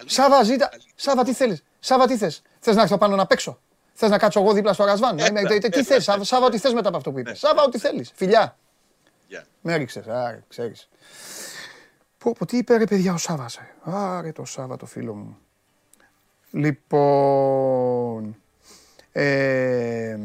Τώρα. 0.00 0.24
Αλήθεια. 0.24 0.24
Σάβα, 0.24 0.42
ζήτα. 0.42 0.68
Αλήθεια. 0.72 0.92
Σάβα, 0.94 1.24
τι 1.24 1.32
θέλεις; 1.32 1.62
Σάβα, 1.78 2.06
τι 2.06 2.16
θες; 2.16 2.42
Θες 2.58 2.74
να 2.76 2.82
έρθω 2.82 2.98
πάνω 2.98 3.16
να 3.16 3.26
παίξω; 3.26 3.60
Θες 3.92 4.10
να 4.10 4.18
κάτσω 4.18 4.40
εγώ 4.40 4.52
δίπλα 4.52 4.72
στο 4.72 4.84
ρασβάν; 4.84 5.16
να 5.16 5.26
είμαι- 5.26 5.40
Έλα, 5.40 5.48
τι- 5.48 5.58
Τι 5.58 5.68
έλα. 5.78 5.84
θες, 5.84 6.04
Σάβα, 6.04 6.24
Σάβα, 6.24 6.50
τι 6.50 6.58
θες 6.58 6.72
μετά 6.72 6.88
από 6.88 6.96
αυτό 6.96 7.12
που 7.12 7.18
είπες. 7.18 7.38
Σάβα, 7.38 7.62
ό,τι 7.62 7.78
θέλεις. 7.78 8.12
Φιλιά. 8.14 8.56
Γεια. 9.26 9.44
Με 9.60 9.72
έριξες. 9.72 10.06
Άρε, 10.08 10.42
ξέρεις. 10.48 10.88
Πω, 12.18 12.32
πω, 12.38 12.46
τι 12.46 12.56
είπε 12.56 12.76
ρε 12.76 12.84
παιδιά 12.84 13.12
ο 13.12 13.16
Σάβας. 13.16 13.58
Άρε 13.82 14.32
το 14.32 14.44
Σάβα 14.44 14.76
το 14.76 14.86
φίλο 14.86 15.14
μου. 15.14 15.38
Λοιπόν. 16.50 18.36
Ε, 19.12 20.18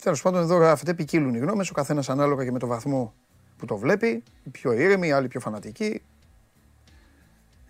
Τέλος 0.00 0.22
πάντων, 0.22 0.40
εδώ 0.40 0.56
γράφεται 0.56 0.94
ποικίλουν 0.94 1.34
οι 1.34 1.38
γνώμες, 1.38 1.70
ο 1.70 1.72
καθένας 1.72 2.08
ανάλογα 2.08 2.44
και 2.44 2.50
με 2.52 2.58
το 2.58 2.66
βαθμό 2.66 3.14
που 3.56 3.66
το 3.66 3.76
βλέπει. 3.76 4.22
Οι 4.44 4.50
πιο 4.50 4.72
ήρεμοι, 4.72 5.06
οι 5.06 5.12
άλλοι 5.12 5.28
πιο 5.28 5.40
φανατικοί. 5.40 6.02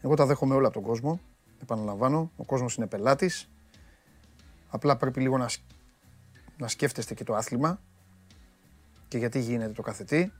Εγώ 0.00 0.14
τα 0.14 0.26
δέχομαι 0.26 0.54
όλα 0.54 0.66
από 0.66 0.74
τον 0.74 0.82
κόσμο. 0.88 1.20
Επαναλαμβάνω, 1.62 2.30
ο 2.36 2.44
κόσμος 2.44 2.74
είναι 2.76 2.86
πελάτης. 2.86 3.48
Απλά 4.68 4.96
πρέπει 4.96 5.20
λίγο 5.20 5.38
να, 5.38 5.48
σκ- 5.48 5.62
να 6.58 6.68
σκέφτεστε 6.68 7.14
και 7.14 7.24
το 7.24 7.34
άθλημα 7.34 7.80
και 9.08 9.18
γιατί 9.18 9.38
γίνεται 9.38 9.72
το 9.72 9.82
κάθε 9.82 10.04
τι. 10.04 10.30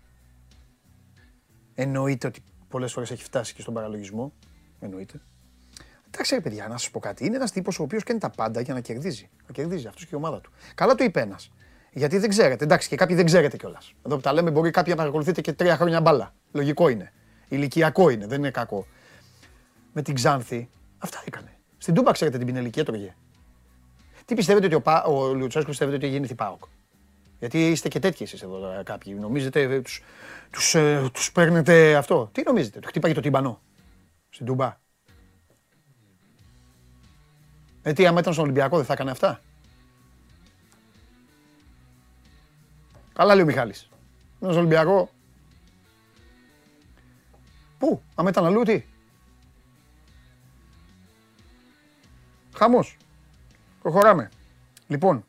Εννοείται 1.75 2.27
ότι 2.27 2.43
πολλές 2.69 2.93
φορές 2.93 3.11
έχει 3.11 3.23
φτάσει 3.23 3.55
και 3.55 3.61
στον 3.63 3.75
παραλογισμό. 3.75 4.33
Εννοείται. 4.81 5.21
Εντάξει, 6.07 6.35
ρε 6.35 6.41
παιδιά, 6.41 6.69
να 6.69 6.77
σας 6.77 6.91
πω 6.91 6.99
κάτι. 7.01 7.27
Είναι 7.27 7.37
ένας 7.37 7.53
τύπος 7.53 7.79
ο 7.79 7.83
οποίος 7.83 8.03
κάνει 8.03 8.19
τα 8.19 8.31
πάντα 8.31 8.61
για 8.61 8.75
να 8.75 8.81
κερδίζει. 8.81 9.29
Να 9.47 9.53
κερδίζει 9.53 9.87
αυτός 9.87 10.03
και 10.03 10.11
η 10.13 10.17
ομάδα 10.17 10.41
του. 10.41 10.51
Καλά 10.75 10.95
το 10.95 11.05
είπε 11.05 11.21
ένας. 11.21 11.51
Γιατί 11.93 12.19
δεν 12.19 12.29
ξέρετε. 12.29 12.65
Εντάξει, 12.65 12.89
και 12.89 12.97
κάποιοι 12.97 13.17
δεν 13.17 13.25
ξέρετε 13.25 13.57
κιόλας. 13.57 13.93
Εδώ 14.07 14.15
που 14.15 14.21
τα 14.21 14.33
λέμε, 14.33 14.51
μπορεί 14.51 14.71
κάποιοι 14.71 14.93
να 14.97 14.99
παρακολουθείτε 14.99 15.41
και 15.41 15.53
τρία 15.53 15.77
χρόνια 15.77 16.01
μπάλα. 16.01 16.35
Λογικό 16.53 16.89
είναι. 16.89 17.13
Ηλικιακό 17.49 18.09
είναι, 18.11 18.27
δεν 18.27 18.39
είναι 18.39 18.51
κακό. 18.51 18.87
Με 19.93 20.03
την 20.03 20.15
Ξάνθη, 20.15 20.69
αυτά 20.99 21.23
έκανε. 21.27 21.59
Στην 21.79 21.95
Τούμπα, 21.95 22.13
ξέρετε 22.13 22.37
την 22.37 22.47
πινελική 22.47 22.81
έτρωγε. 22.81 23.15
Τι 24.25 24.35
πιστεύετε 24.35 24.67
ότι 24.67 24.75
ο, 24.75 24.81
Πα, 24.81 25.05
ο 25.05 25.35
Λουτσέσκου 25.35 25.71
πιστεύετε 25.71 25.97
ότι 25.97 26.07
γίνει 26.07 26.35
ΠΑΟΚ; 26.35 26.63
Γιατί 27.39 27.71
είστε 27.71 27.89
και 27.89 27.99
τέτοιοι 27.99 28.25
εσείς 28.25 28.43
εδώ 28.43 28.59
τώρα 28.59 28.83
κάποιοι. 28.83 29.17
Νομίζετε 29.21 29.61
ε, 29.61 29.81
τους, 29.81 30.03
τους, 30.51 30.75
ε, 30.75 31.11
τους 31.13 31.33
παίρνετε 31.33 31.97
αυτό; 31.97 32.29
Τι 32.33 32.43
νομίζετε, 32.47 32.79
τους 32.79 32.91
χτύπαγε 32.91 33.15
το 33.15 33.21
τυμπανό 33.21 33.61
στην 34.29 34.47
Τούμπα; 34.47 34.77
Ε, 37.83 37.93
τι, 37.93 38.07
άμα 38.07 38.21
ήταν 38.21 38.33
στον 38.33 38.45
Ολυμπιακό 38.45 38.77
δεν 38.77 38.85
θα 38.85 38.93
έκανε 38.93 39.11
αυτά; 39.11 39.41
Καλά 43.21 43.35
λέει 43.35 43.43
ο 43.43 43.47
Μιχάλης. 43.47 43.89
Ήταν 44.37 44.51
στον 44.51 44.57
Ολυμπιακό. 44.57 45.11
Πού, 47.79 48.03
άμα 48.15 48.29
ήταν 48.29 48.45
αλλού 48.45 48.63
τι; 48.63 48.85
Χαμός. 52.55 52.97
Προχωράμε. 53.83 54.29
Λοιπόν, 54.87 55.25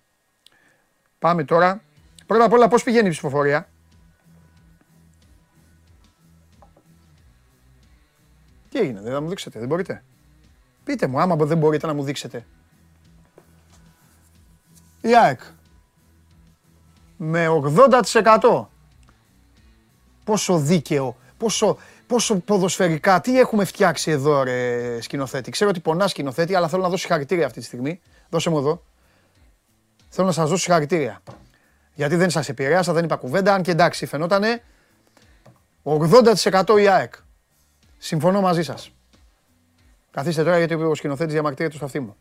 πάμε 1.20 1.44
τώρα. 1.44 1.84
Πρώτα 2.26 2.46
απ' 2.46 2.54
όλα 2.54 2.68
πώς 2.68 2.84
πηγαίνει 2.84 3.08
η 3.08 3.12
ψηφοφορία; 3.12 3.70
Τι 8.70 8.80
έγινε, 8.80 9.02
δεν 9.02 9.12
θα 9.12 9.22
μου 9.22 9.30
δείξετε, 9.30 9.60
δεν 9.60 9.68
μπορείτε; 9.68 10.04
Πείτε 10.84 11.08
μου, 11.08 11.20
άμα 11.20 11.36
δεν 11.36 11.58
μπορείτε 11.58 11.88
να 11.88 11.94
μου 11.94 12.04
δείξετε. 12.04 12.46
Η 15.02 15.16
ΑΕΚ. 15.16 15.42
Με 17.24 17.48
80%. 18.12 18.66
Πόσο 20.24 20.58
δίκαιο, 20.58 21.16
πόσο, 21.38 21.78
πόσο 22.08 22.36
ποδοσφαιρικά, 22.36 23.22
τι 23.22 23.40
έχουμε 23.40 23.66
φτιάξει 23.66 24.12
εδώ 24.12 24.44
ρε 24.44 25.02
σκηνοθέτη. 25.02 25.52
Ξέρω 25.52 25.70
ότι 25.70 25.80
πονά 25.80 26.08
σκηνοθέτη, 26.08 26.56
αλλά 26.56 26.68
θέλω 26.68 26.82
να 26.82 26.88
δώσω 26.88 27.02
συγχαρητήρια 27.02 27.46
αυτή 27.46 27.60
τη 27.60 27.66
στιγμή. 27.66 28.02
Δώσε 28.30 28.50
μου 28.50 28.58
εδώ. 28.58 28.84
Θέλω 30.10 30.28
να 30.28 30.34
σας 30.34 30.50
δώσω 30.50 30.62
συγχαρητήρια. 30.62 31.22
Γιατί 31.94 32.16
δεν 32.16 32.30
σας 32.30 32.50
επηρέασα, 32.50 32.94
δεν 32.94 33.04
είπα 33.04 33.16
κουβέντα, 33.16 33.54
αν 33.54 33.62
και 33.62 33.72
εντάξει 33.72 34.06
φαινότανε 34.06 34.64
80% 35.84 36.80
η 36.82 36.88
ΑΕΚ. 36.88 37.14
Συμφωνώ 37.98 38.42
μαζί 38.42 38.64
σας. 38.64 38.92
Καθίστε 40.12 40.44
τώρα 40.44 40.58
γιατί 40.58 40.74
ο 40.74 40.96
σκηνοθέτης 40.96 41.34
διαμαρτύρεται 41.34 41.76
στο 41.76 41.86
αυτί 41.86 42.00
μου. 42.00 42.16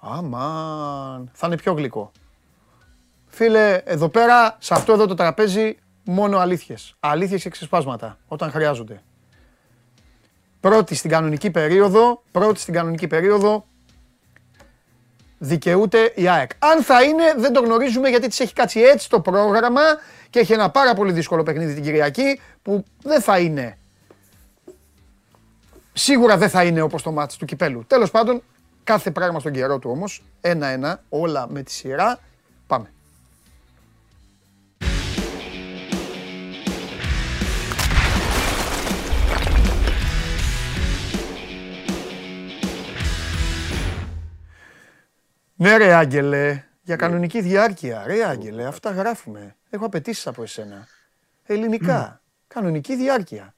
Αμάν, 0.00 1.30
θα 1.32 1.46
είναι 1.46 1.56
πιο 1.56 1.72
γλυκό. 1.72 2.12
Φίλε, 3.26 3.80
εδώ 3.84 4.08
πέρα, 4.08 4.56
σε 4.58 4.74
αυτό 4.74 4.92
εδώ 4.92 5.06
το 5.06 5.14
τραπέζι, 5.14 5.76
μόνο 6.04 6.38
αλήθειες. 6.38 6.94
Αλήθειες 7.00 7.42
και 7.42 7.48
ξεσπάσματα, 7.48 8.18
όταν 8.28 8.50
χρειάζονται. 8.50 9.02
Πρώτη 10.60 10.94
στην 10.94 11.10
κανονική 11.10 11.50
περίοδο, 11.50 12.22
πρώτη 12.30 12.60
στην 12.60 12.74
κανονική 12.74 13.06
περίοδο, 13.06 13.66
δικαιούται 15.38 16.12
η 16.14 16.28
ΑΕΚ. 16.28 16.50
Αν 16.58 16.82
θα 16.82 17.02
είναι, 17.02 17.34
δεν 17.36 17.52
το 17.52 17.60
γνωρίζουμε 17.60 18.08
γιατί 18.08 18.28
της 18.28 18.40
έχει 18.40 18.52
κάτσει 18.52 18.80
έτσι 18.80 19.08
το 19.08 19.20
πρόγραμμα 19.20 19.80
και 20.30 20.38
έχει 20.38 20.52
ένα 20.52 20.70
πάρα 20.70 20.94
πολύ 20.94 21.12
δύσκολο 21.12 21.42
παιχνίδι 21.42 21.74
την 21.74 21.82
Κυριακή 21.82 22.40
που 22.62 22.84
δεν 23.02 23.20
θα 23.20 23.38
είναι. 23.38 23.78
Σίγουρα 25.92 26.36
δεν 26.36 26.48
θα 26.48 26.64
είναι 26.64 26.80
όπως 26.80 27.02
το 27.02 27.12
μάτς 27.12 27.36
του 27.36 27.44
Κυπέλου. 27.44 27.84
Τέλος 27.86 28.10
πάντων, 28.10 28.42
κάθε 28.90 29.10
πράγμα 29.10 29.40
στον 29.40 29.52
καιρό 29.52 29.78
του 29.78 29.90
όμως, 29.90 30.22
ένα-ένα, 30.40 31.02
όλα 31.08 31.48
με 31.50 31.62
τη 31.62 31.70
σειρά. 31.70 32.18
Πάμε. 32.66 32.92
Ναι 45.56 45.76
ρε 45.76 45.94
Άγγελε, 45.94 46.64
για 46.82 46.96
κανονική 46.96 47.40
διάρκεια. 47.40 48.04
Ρε 48.06 48.24
Άγγελε, 48.24 48.66
αυτά 48.66 48.90
γράφουμε. 48.90 49.56
Έχω 49.70 49.84
απαιτήσεις 49.84 50.26
από 50.26 50.42
εσένα. 50.42 50.86
Ελληνικά. 51.46 52.22
Κανονική 52.46 52.96
διάρκεια. 52.96 53.54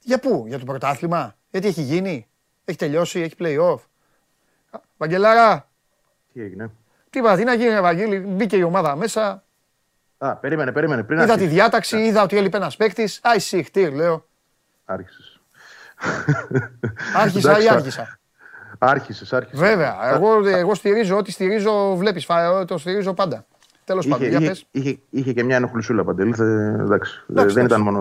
Για 0.00 0.18
πού, 0.18 0.44
για 0.46 0.58
το 0.58 0.64
πρωτάθλημα, 0.64 1.36
γιατί 1.50 1.66
έχει 1.66 1.82
γίνει, 1.82 2.26
έχει 2.64 2.78
τελειώσει, 2.78 3.20
έχει 3.20 3.34
play-off. 3.38 3.78
Α, 5.04 5.06
Βαγγελάρα, 5.06 5.68
Τι 6.32 6.40
έγινε; 6.42 6.70
τι 7.10 7.18
είπα, 7.18 7.36
τι 7.36 7.44
να 7.44 7.54
γίνει, 7.54 7.68
ρε 7.70 7.80
Βαγγέλη, 7.80 8.18
μπήκε 8.18 8.56
η 8.56 8.62
ομάδα 8.62 8.96
μέσα. 8.96 9.44
Α, 10.18 10.36
περίμενε, 10.36 10.72
περίμενε. 10.72 11.02
Πριν 11.02 11.18
Είδα 11.18 11.26
τη 11.26 11.32
αρχίσεις. 11.32 11.52
διάταξη, 11.54 11.98
είδα 11.98 12.22
ότι 12.22 12.36
έλειπε 12.36 12.56
ένας 12.56 12.76
παίκτης. 12.76 13.20
Άι, 13.22 13.38
συχτήρ, 13.38 13.92
λέω. 13.92 14.26
Άρχισες. 14.84 15.40
Άρχισα 17.16 17.50
ή 17.50 17.52
Εντάξει, 17.52 17.68
άρχισα; 17.68 18.18
Άρχισες, 18.78 19.32
άρχισες. 19.32 19.58
Βέβαια, 19.58 20.14
εγώ, 20.14 20.46
εγώ 20.48 20.74
στηρίζω 20.74 21.16
ό,τι 21.16 21.30
στηρίζω, 21.30 21.96
βλέπεις, 21.96 22.26
το 22.66 22.78
στηρίζω 22.78 23.14
πάντα. 23.14 23.46
Τέλος 23.84 24.06
πάντων, 24.08 24.20
Είχε, 24.26 24.30
για 24.30 24.38
είχε, 24.38 24.48
πες. 24.48 24.66
είχε, 24.70 24.98
είχε 25.10 25.32
και 25.32 25.44
μια 25.44 25.56
ενοχλησούλα 25.56 26.04
παντελή. 26.04 26.32
θε- 26.32 26.40
εντάξει. 26.80 27.24
Εντάξει, 27.30 27.54
δεν 27.54 27.64
εντάξει. 27.64 27.64
ήταν 27.64 27.80
μόνο, 27.80 28.00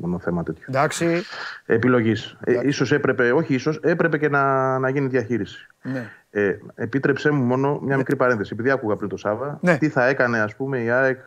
μόνο 0.00 0.18
θέμα 0.18 0.42
τέτοιο. 0.42 0.64
Εντάξει, 0.68 1.22
Επιλογής. 1.66 2.36
Ε, 2.44 2.50
Εντάξει. 2.50 2.68
ίσως 2.68 2.92
έπρεπε, 2.92 3.32
όχι 3.32 3.54
ίσως, 3.54 3.78
έπρεπε 3.82 4.18
και 4.18 4.28
να, 4.28 4.78
να 4.78 4.88
γίνει 4.88 5.06
διαχείριση. 5.08 5.66
ναι. 5.82 6.10
Ε, 6.30 6.56
επίτρεψέ 6.74 7.30
μου 7.30 7.42
μόνο 7.44 7.80
μια 7.82 7.96
μικρή 7.96 8.16
παρένθεση. 8.16 8.50
Επειδή 8.52 8.70
άκουγα 8.70 8.96
πριν 8.96 9.08
το 9.08 9.16
Σάβα, 9.16 9.58
Ναι. 9.62 9.78
τι 9.78 9.88
θα 9.88 10.06
έκανε 10.06 10.38
ας 10.38 10.56
πούμε 10.56 10.78
η 10.82 10.90
ΑΕΚ 10.90 11.18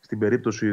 στην 0.00 0.18
περίπτωση 0.18 0.66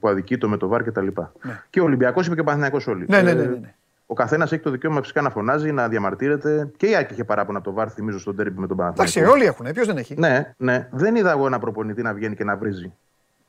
που 0.00 0.08
αδικείτο 0.08 0.48
με 0.48 0.56
το 0.56 0.68
ΒΑΡ 0.68 0.82
και 0.82 0.90
τα 0.90 1.02
λοιπά. 1.02 1.32
Ναι. 1.42 1.60
Και 1.70 1.80
ο 1.80 1.84
Ολυμπιακός 1.84 2.26
είπε 2.26 2.34
και 2.34 2.40
ο 2.40 2.44
Παναθηναϊκός 2.44 2.86
όλοι. 2.86 3.04
Ναι, 3.08 3.22
ναι, 3.22 3.30
Ε, 3.30 3.34
ναι, 3.34 3.42
ναι, 3.42 3.48
ναι. 3.56 3.74
Ο 4.10 4.14
καθένας 4.14 4.52
έχει 4.52 4.62
το 4.62 4.70
δικαίωμα 4.70 5.00
φυσικά 5.00 5.22
να 5.22 5.30
φωνάζει, 5.30 5.72
να 5.72 5.88
διαμαρτύρεται. 5.88 6.70
Και 6.76 6.86
η 6.86 6.94
ΑΕΚ 6.94 7.10
είχε 7.10 7.24
παράπονα 7.24 7.58
από 7.58 7.68
το 7.68 7.74
ΒΑΡ, 7.74 7.92
θυμίζω 7.92 8.18
στον 8.18 8.36
τέρμπι 8.36 8.60
με 8.60 8.66
τον 8.66 8.76
Παναθηναϊκό. 8.76 9.18
Εντάξει, 9.18 9.34
όλοι 9.36 9.44
έχουν, 9.44 9.72
ποιος 9.72 9.86
δεν 9.86 9.96
έχει; 9.96 10.14
Ναι, 10.18 10.54
ναι. 10.56 10.88
Δεν 10.90 11.16
είδα 11.16 11.30
εγώ 11.30 11.46
ένα 11.46 11.58
προπονητή 11.58 12.02
να 12.02 12.14
βγαίνει 12.14 12.36
και 12.36 12.44
να 12.44 12.56
βρίζει 12.56 12.92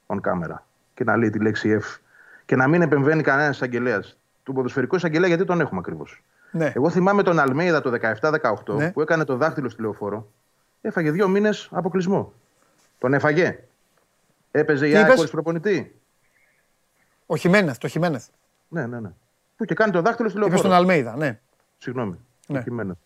on 0.08 0.16
camera 0.16 0.56
και 0.94 1.04
να 1.04 1.18
λέει 1.18 1.30
τη 1.30 1.40
λέξη 1.40 1.80
F 1.82 1.98
και 2.46 2.56
να 2.56 2.68
μην 2.68 2.82
επεμβαίνει 2.82 3.22
κανένας 3.22 3.56
εισαγγελέας. 3.56 4.18
Του 4.44 4.54
ποδοσφαιρικού 4.54 4.96
εισαγγελέα, 4.96 5.28
γιατί 5.28 5.46
τον 5.46 5.62
έχουμε 5.62 5.80
ακριβώς. 5.80 6.24
Ναι. 6.52 6.72
Εγώ 6.76 6.90
θυμάμαι 6.90 7.24
τον 7.24 7.40
Αλμέιδα 7.40 7.82
το 7.82 7.92
17-18 7.92 8.76
Ναι. 8.76 8.92
που 8.92 9.02
έκανε 9.02 9.24
το 9.24 9.36
δάχτυλο 9.36 9.70
στη 9.70 9.82
λεωφόρο. 9.82 10.32
Έφαγε 10.82 11.12
δύο 11.12 11.28
μήνες 11.28 11.70
αποκλεισμό. 11.72 12.34
Τον 13.00 13.14
έφαγε. 13.14 13.60
Έπαιζε 14.52 14.88
η 14.88 14.90
Τι 14.90 14.96
ΑΕΚ 14.96 15.06
είπες; 15.06 15.16
χωρίς 15.16 15.32
προπονητή. 15.32 15.96
Ο 17.26 17.36
Χιμένεθ, 17.36 17.78
το 17.78 17.88
Χιμένεθ. 17.88 18.26
Ναι, 18.68 18.86
ναι, 18.86 19.00
ναι. 19.00 19.10
Που 19.60 19.66
και 19.66 19.74
κάνει 19.74 19.92
το 19.92 20.02
δάχτυλο 20.02 20.30
στη 20.30 20.38
Είπε 20.38 20.58
στον 20.58 20.70
λεωφόρο. 20.70 20.90
Αλμέιδα, 20.90 21.16
ναι. 21.18 21.40
Συγγνώμη. 21.78 22.20
Ναι. 22.48 22.62
Κειμένο. 22.64 22.98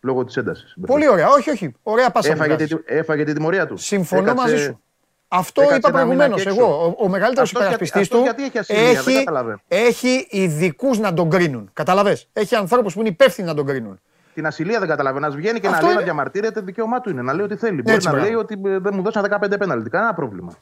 Λόγω 0.00 0.24
της 0.24 0.36
έντασης. 0.36 0.74
Πολύ 0.86 1.08
ωραία, 1.08 1.28
όχι, 1.28 1.50
όχι. 1.50 1.74
Ωραία 1.82 2.10
πάσα. 2.10 2.28
μου 2.28 2.34
Έφαγε, 2.34 2.54
βγάζεις. 2.54 2.76
τη, 2.76 2.82
έφαγε 2.94 3.24
τη 3.24 3.32
τιμωρία 3.32 3.66
του. 3.66 3.76
Συμφωνώ 3.76 4.22
Έκατσε- 4.22 4.44
μαζί 4.50 4.62
σου. 4.62 4.80
Αυτό 5.28 5.62
έκατσε 5.62 5.76
είπα 5.78 5.88
ένα 5.88 5.98
μήνα 6.04 6.16
προηγουμένως. 6.16 6.42
και 6.42 6.48
έξω. 6.48 6.60
Εγώ, 6.60 6.84
ο, 6.86 7.04
ο 7.04 7.08
μεγαλύτερος 7.08 7.52
Αυτός 7.54 7.66
γιατί- 7.68 7.84
υπερασπιστής 7.84 8.02
αυτός 8.02 8.18
του 8.18 8.24
γιατί 8.24 8.44
έχει 8.44 8.58
ασυλία, 8.58 9.02
δεν 9.02 9.14
έχει, 9.14 9.24
καταλαβαίνω. 9.24 9.60
έχει 9.68 10.26
ειδικούς 10.30 10.98
να 10.98 11.14
τον 11.14 11.30
κρίνουν. 11.30 11.70
Καταλαβέ. 11.72 12.18
Έχει 12.32 12.54
ανθρώπους 12.54 12.94
που 12.94 13.00
είναι 13.00 13.08
υπεύθυνοι 13.08 13.48
να 13.48 13.54
τον 13.54 13.66
κρίνουν. 13.66 14.00
Την 14.34 14.46
ασυλία 14.46 14.78
δεν 14.78 14.88
καταλαβαίνω. 14.88 15.28
Να 15.28 15.34
βγαίνει 15.34 15.60
και 15.60 15.66
Αυτό 15.66 15.76
να 15.78 15.82
λέει 15.82 15.90
είναι- 15.90 16.00
να 16.00 16.04
διαμαρτύρεται, 16.06 16.60
δικαίωμά 16.60 17.00
του 17.00 17.10
είναι. 17.10 17.22
Να 17.22 17.32
λέει 17.32 17.44
ό,τι 17.44 17.56
θέλει. 17.56 17.82
Μπορεί 17.82 17.94
Έτσι, 17.94 18.06
να 18.06 18.12
μπράβο. 18.12 18.26
λέει 18.28 18.36
ότι 18.36 18.60
ε, 18.64 18.78
δεν 18.78 18.92
μου 18.94 19.02
δώσαν 19.02 19.22
15 19.22 19.58
πέναλτι. 19.58 19.90
Κανένα 19.90 20.14
πρόβλημα. 20.14 20.52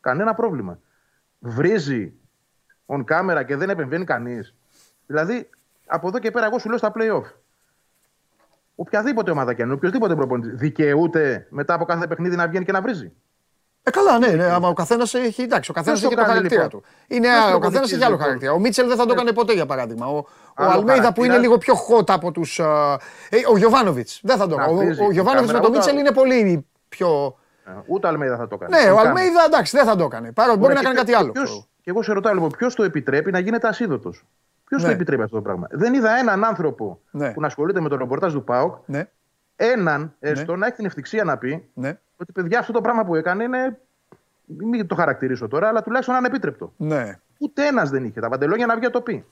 Κανένα 0.00 0.34
πρόβλημα. 0.34 0.78
Βρίζει 1.38 2.12
on 2.86 2.98
camera 3.04 3.44
και 3.46 3.56
δεν 3.56 3.70
επεμβαίνει 3.70 4.04
κανείς. 4.04 4.54
Δηλαδή, 5.12 5.50
από 5.86 6.08
εδώ 6.08 6.18
και 6.18 6.30
πέρα, 6.30 6.46
εγώ 6.46 6.58
σου 6.58 6.68
λέω 6.68 6.78
στα 6.78 6.92
playoff. 6.98 7.32
Οποιαδήποτε 8.74 9.30
ομάδα 9.30 9.54
και 9.54 9.60
αν 9.62 9.68
είναι, 9.68 9.76
οποιοδήποτε 9.76 10.14
προπονητής, 10.14 10.54
δικαιούται 10.58 11.46
μετά 11.50 11.74
από 11.74 11.84
κάθε 11.84 12.06
παιχνίδι 12.06 12.36
να 12.36 12.48
βγαίνει 12.48 12.64
και 12.64 12.72
να 12.72 12.80
βρίζει. 12.80 13.12
Ε, 13.82 13.90
καλά, 13.90 14.18
ναι, 14.18 14.26
ναι, 14.26 14.44
άμα 14.44 14.68
ο 14.68 14.72
καθένας 14.72 15.14
έχει. 15.14 15.42
Εντάξει, 15.42 15.70
ο 15.70 15.74
καθένας 15.74 15.98
Ποιος 16.00 16.10
έχει 16.12 16.20
το 16.20 16.26
το 16.26 16.26
κάνει, 16.32 16.48
χαρακτήρα 16.48 16.62
λοιπόν; 16.62 16.80
του. 16.80 16.88
Είναι, 17.06 17.28
Ποιος 17.28 17.36
ο 17.38 17.42
καθένας 17.42 17.60
προπονητής, 17.60 17.92
έχει 17.92 18.02
άλλο 18.02 18.10
λοιπόν; 18.10 18.24
χαρακτήρα. 18.26 18.52
Ο 18.52 18.58
Μίτσελ 18.58 18.88
δεν 18.88 18.96
θα 18.96 19.06
το 19.06 19.12
έκανε 19.12 19.32
ποτέ, 19.32 19.52
για 19.52 19.66
παράδειγμα. 19.66 20.06
Ο, 20.06 20.16
ο 20.16 20.24
Άλλο 20.54 20.70
Αλμέιδα 20.70 20.84
που 20.84 21.00
χαρακτήρα. 21.00 21.26
είναι 21.26 21.38
λίγο 21.38 21.58
πιο 21.58 21.74
hot 21.74 22.10
από 22.10 22.32
τους. 22.32 22.58
ο 23.52 23.56
Γιωβάνοβιτς 23.56 24.20
δεν 24.22 24.36
θα 24.36 24.46
το 24.46 24.56
Να 24.56 24.62
έκανε. 24.62 24.78
Ο, 24.78 24.84
βρίζει 24.84 25.02
ο 25.02 25.08
η 25.10 25.12
Γιωβάνοβιτ 25.12 25.46
με 25.50 25.52
κάμερα, 25.52 25.72
το 25.72 25.78
ούτε- 25.78 25.92
Μίτσελ 25.92 25.98
είναι 25.98 26.12
πολύ 26.12 26.66
πιο. 26.88 27.36
Ε, 27.66 27.70
Ούτε 27.86 28.06
ο 28.06 28.10
Αλμέιδα 28.10 28.36
θα 28.36 28.48
το 28.48 28.56
κάνει. 28.56 28.72
Ναι, 28.84 28.90
ο 28.90 28.96
On 28.96 29.00
camera. 29.00 29.06
Αλμέιδα 29.06 29.44
εντάξει, 29.46 29.76
δεν 29.76 29.86
θα 29.86 29.96
το 29.96 30.04
έκανε. 30.04 30.32
Παρότι 30.32 30.58
μπορεί 30.58 30.72
να 30.72 30.78
Ωραία, 30.78 30.92
κάνει 30.92 31.04
και- 31.06 31.12
κάτι 31.12 31.22
άλλο. 31.22 31.32
ποιος- 31.32 31.44
ξέρω. 31.48 31.66
Και 31.82 31.90
εγώ 31.90 32.02
σε 32.02 32.12
ρωτάω 32.12 32.32
λοιπόν, 32.34 32.50
ποιος 32.58 32.74
το 32.74 32.82
επιτρέπει 32.82 33.30
να 33.30 33.38
γίνεται 33.38 33.68
ασίδωτος; 33.68 34.24
Ποιος 34.72 34.84
Ναι. 34.84 34.88
το 34.90 34.94
επιτρέπει 34.94 35.22
αυτό 35.22 35.36
το 35.36 35.42
πράγμα; 35.42 35.66
Δεν 35.70 35.94
είδα 35.94 36.16
έναν 36.18 36.44
άνθρωπο 36.44 37.00
Ναι. 37.10 37.32
που 37.32 37.40
να 37.40 37.46
ασχολείται 37.46 37.80
με 37.80 37.88
το 37.88 37.96
ρεπορτάζ 37.96 38.32
του 38.32 38.44
ΠΑΟΚ, 38.44 38.76
Ναι, 38.86 39.08
έναν 39.56 40.14
έστω 40.20 40.56
να 40.56 40.66
έχει 40.66 40.76
την 40.76 40.84
ευτυχία 40.84 41.24
να 41.24 41.38
πει 41.38 41.68
ναι, 41.74 41.98
ότι 42.16 42.32
παιδιά 42.32 42.58
αυτό 42.58 42.72
το 42.72 42.80
πράγμα 42.80 43.04
που 43.04 43.14
έκανε 43.14 43.44
είναι. 43.44 43.80
Μην 44.44 44.86
το 44.86 44.94
χαρακτηρίσω 44.94 45.48
τώρα, 45.48 45.68
αλλά 45.68 45.82
τουλάχιστον 45.82 46.14
ανεπίτρεπτο. 46.14 46.72
ναι. 46.76 47.18
Ούτε 47.38 47.66
ένας 47.66 47.90
δεν 47.90 48.04
είχε. 48.04 48.20
Τα 48.20 48.28
παντελόνια 48.28 48.66
να 48.66 48.74
βγει 48.76 48.84
να 48.84 48.90
το 48.90 49.00
πει. 49.00 49.24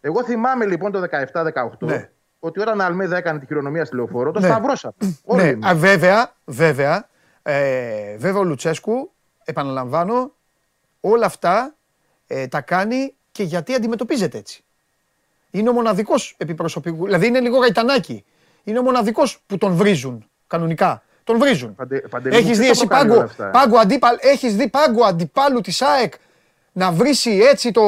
Εγώ 0.00 0.24
θυμάμαι 0.24 0.66
λοιπόν 0.66 0.92
το 0.92 1.00
17-18 1.00 1.86
Ναι. 1.86 2.10
ότι 2.38 2.60
όταν 2.60 2.80
ο 2.80 2.84
Αλμέδα 2.84 3.16
έκανε 3.16 3.38
τη 3.38 3.46
χειρονομία 3.46 3.84
στη 3.84 3.96
λεωφόρο, 3.96 4.30
το 4.30 4.40
Ναι. 4.40 4.46
σταυρώσαμε. 4.46 4.94
Όλοι 5.24 5.42
Ναι, 5.42 5.48
εμείς. 5.48 5.66
α, 5.66 5.74
βέβαια, 5.74 6.32
βέβαια, 6.44 7.08
ε, 7.42 8.16
βέβαια 8.16 8.40
ο 8.40 8.44
Λουτσέσκου, 8.44 9.10
επαναλαμβάνω, 9.44 10.32
όλα 11.00 11.26
αυτά 11.26 11.74
ε, 12.26 12.46
τα 12.46 12.60
κάνει 12.60 13.14
και 13.38 13.44
γιατί 13.44 13.74
αντιμετωπίζεται 13.74 14.38
έτσι. 14.38 14.64
Είναι 15.50 15.68
ο 15.68 15.72
μοναδικός 15.72 16.34
επιπροσωπικού, 16.38 17.04
δηλαδή 17.04 17.26
είναι 17.26 17.40
λίγο 17.40 17.58
γαϊτανάκι. 17.58 18.24
Είναι 18.64 18.78
ο 18.78 18.82
μοναδικός 18.82 19.42
που 19.46 19.58
τον 19.58 19.74
βρίζουν 19.74 20.30
κανονικά. 20.46 21.02
Τον 21.24 21.38
βρίζουν. 21.38 21.74
Παντε- 21.74 22.08
Παντελή 22.08 22.34
μου, 22.34 22.40
Έχεις 22.40 22.58
ποιος 22.58 22.58
δει 22.58 22.64
τα 22.64 22.70
εσύ 22.70 22.86
προκαλεί 22.86 23.08
πάγκο, 23.08 23.20
όλα 23.20 23.30
αυτά, 23.30 23.46
ε; 23.46 23.50
πάγκο, 23.50 23.78
αντίπαλ, 23.78 24.16
έχεις 24.20 24.56
δει 24.56 24.68
πάγκο 24.68 25.04
αντιπάλου 25.04 25.60
της 25.60 25.82
ΑΕΚ 25.82 26.12
να 26.72 26.90
βρίσει 26.92 27.30
έτσι 27.50 27.70
το, 27.70 27.82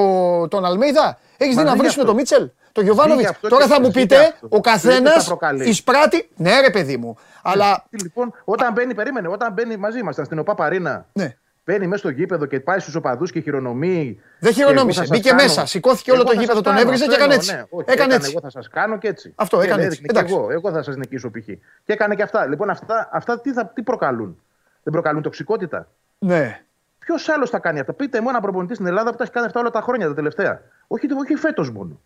τον 0.49 0.65
Αλμέιδα; 0.65 1.19
Έχεις 1.37 1.55
Μα 1.55 1.61
δει 1.63 1.67
να 1.69 1.75
δεν 1.75 1.81
βρίσουν 1.85 2.01
γι' 2.03 2.07
τον 2.09 2.19
αυτό. 2.19 2.37
Μίτσελ. 2.37 2.51
Το 2.73 2.81
Γιωβάνοβιτς; 2.81 3.17
Βγήκε 3.23 3.35
αυτό 3.35 3.49
Τώρα 3.49 3.63
και- 3.67 3.71
θα 3.73 3.81
μου 3.81 3.87
βγήκε 3.91 4.01
πείτε, 4.01 4.17
αυτό. 4.27 4.49
ο 4.51 4.61
καθένας 4.61 5.03
Δεν 5.13 5.21
θα 5.21 5.25
προκαλεί. 5.27 5.69
εισπράττει. 5.69 6.29
Ναι, 6.37 6.61
ρε 6.61 6.71
παιδί 6.71 6.97
μου. 6.97 7.17
Αλλά. 7.43 7.87
Τι, 7.91 7.99
Λοιπόν, 8.03 8.33
όταν 8.45 8.73
μπαίνει, 8.73 8.95
περίμενε, 8.95 9.29
όταν 9.29 9.53
μπαίνει 9.53 9.77
μαζί 9.77 9.99
ήμασταν 9.99 10.25
στην 10.25 10.39
ΟΠΑ 10.39 10.55
Παρίνα. 10.55 11.07
Ναι. 11.13 11.37
Μπαίνει 11.65 11.87
μέσα 11.87 11.99
στο 11.99 12.09
γήπεδο 12.11 12.47
και 12.47 12.61
πάει 12.61 12.79
στους 12.79 12.95
οπαδούς 12.95 13.31
και 13.33 13.41
χειρονομεί. 13.41 14.21
Δεν 14.39 14.53
και 14.53 14.57
χειρονόμησε, 14.63 14.83
εγώ 14.83 14.93
θα 14.93 15.07
σας 15.07 15.09
μπήκε 15.09 15.29
κάνω. 15.29 15.43
μέσα, 15.43 15.67
σηκώθηκε 15.67 16.11
όλο 16.11 16.21
Εγώ 16.21 16.29
το 16.29 16.35
θα 16.35 16.41
γήπεδο, 16.41 16.57
σας 16.59 16.65
τον 16.65 16.75
κάνω, 16.75 16.87
έβριζε 16.87 17.05
αυτό 17.05 17.17
και 17.17 17.23
έκανε 17.23 17.35
εννοώ, 17.35 17.47
έτσι. 17.49 17.55
ναι. 17.55 17.65
Όχι, 17.71 17.85
Έκανε 17.91 18.15
έτσι. 18.15 18.31
Εγώ 18.31 18.41
θα 18.41 18.51
σας 18.51 18.69
κάνω 18.69 18.99
και 18.99 19.09
έτσι. 19.09 19.33
Αυτό, 19.37 19.59
Και 19.61 19.67
έκανε 19.67 19.83
έδειχνε 19.83 20.07
έτσι. 20.07 20.15
Και 20.15 20.19
Εντάξει. 20.19 20.35
εγώ, 20.35 20.51
εγώ 20.51 20.71
θα 20.71 20.83
σας 20.83 20.97
νικήσω 20.97 21.31
π.χ. 21.31 21.45
Και 21.85 21.93
έκανε 21.93 22.15
και 22.15 22.23
αυτά. 22.23 22.47
Λοιπόν, 22.47 22.71
αυτά, 22.71 23.09
αυτά 23.13 23.41
τι, 23.41 23.53
θα, 23.53 23.67
τι 23.67 23.83
προκαλούν; 23.83 24.43
Δεν 24.83 24.93
προκαλούν 24.93 25.23
τοξικότητα; 25.23 25.89
Ναι. 26.19 26.63
Ποιος 26.99 27.29
άλλος 27.29 27.51
θα 27.51 27.59
κάνει 27.59 27.81
αυτά. 27.81 27.93
Πείτε 27.93 28.21
μου 28.21 28.29
ένα 28.29 28.41
προπονητή 28.41 28.75
στην 28.75 28.87
Ελλάδα 28.87 29.11
που 29.11 29.17
τα 29.17 29.23
έχει 29.23 29.33
κάνει 29.33 29.47
αυτά 29.47 29.61
όλα 29.61 29.71
τα 29.71 29.81
χρόνια 29.81 30.07
τα 30.09 30.15
τελευταία. 30.15 30.61
Όχι, 30.87 31.07
όχι 31.21 31.35
φέτος 31.35 31.71
μόνο. 31.71 32.01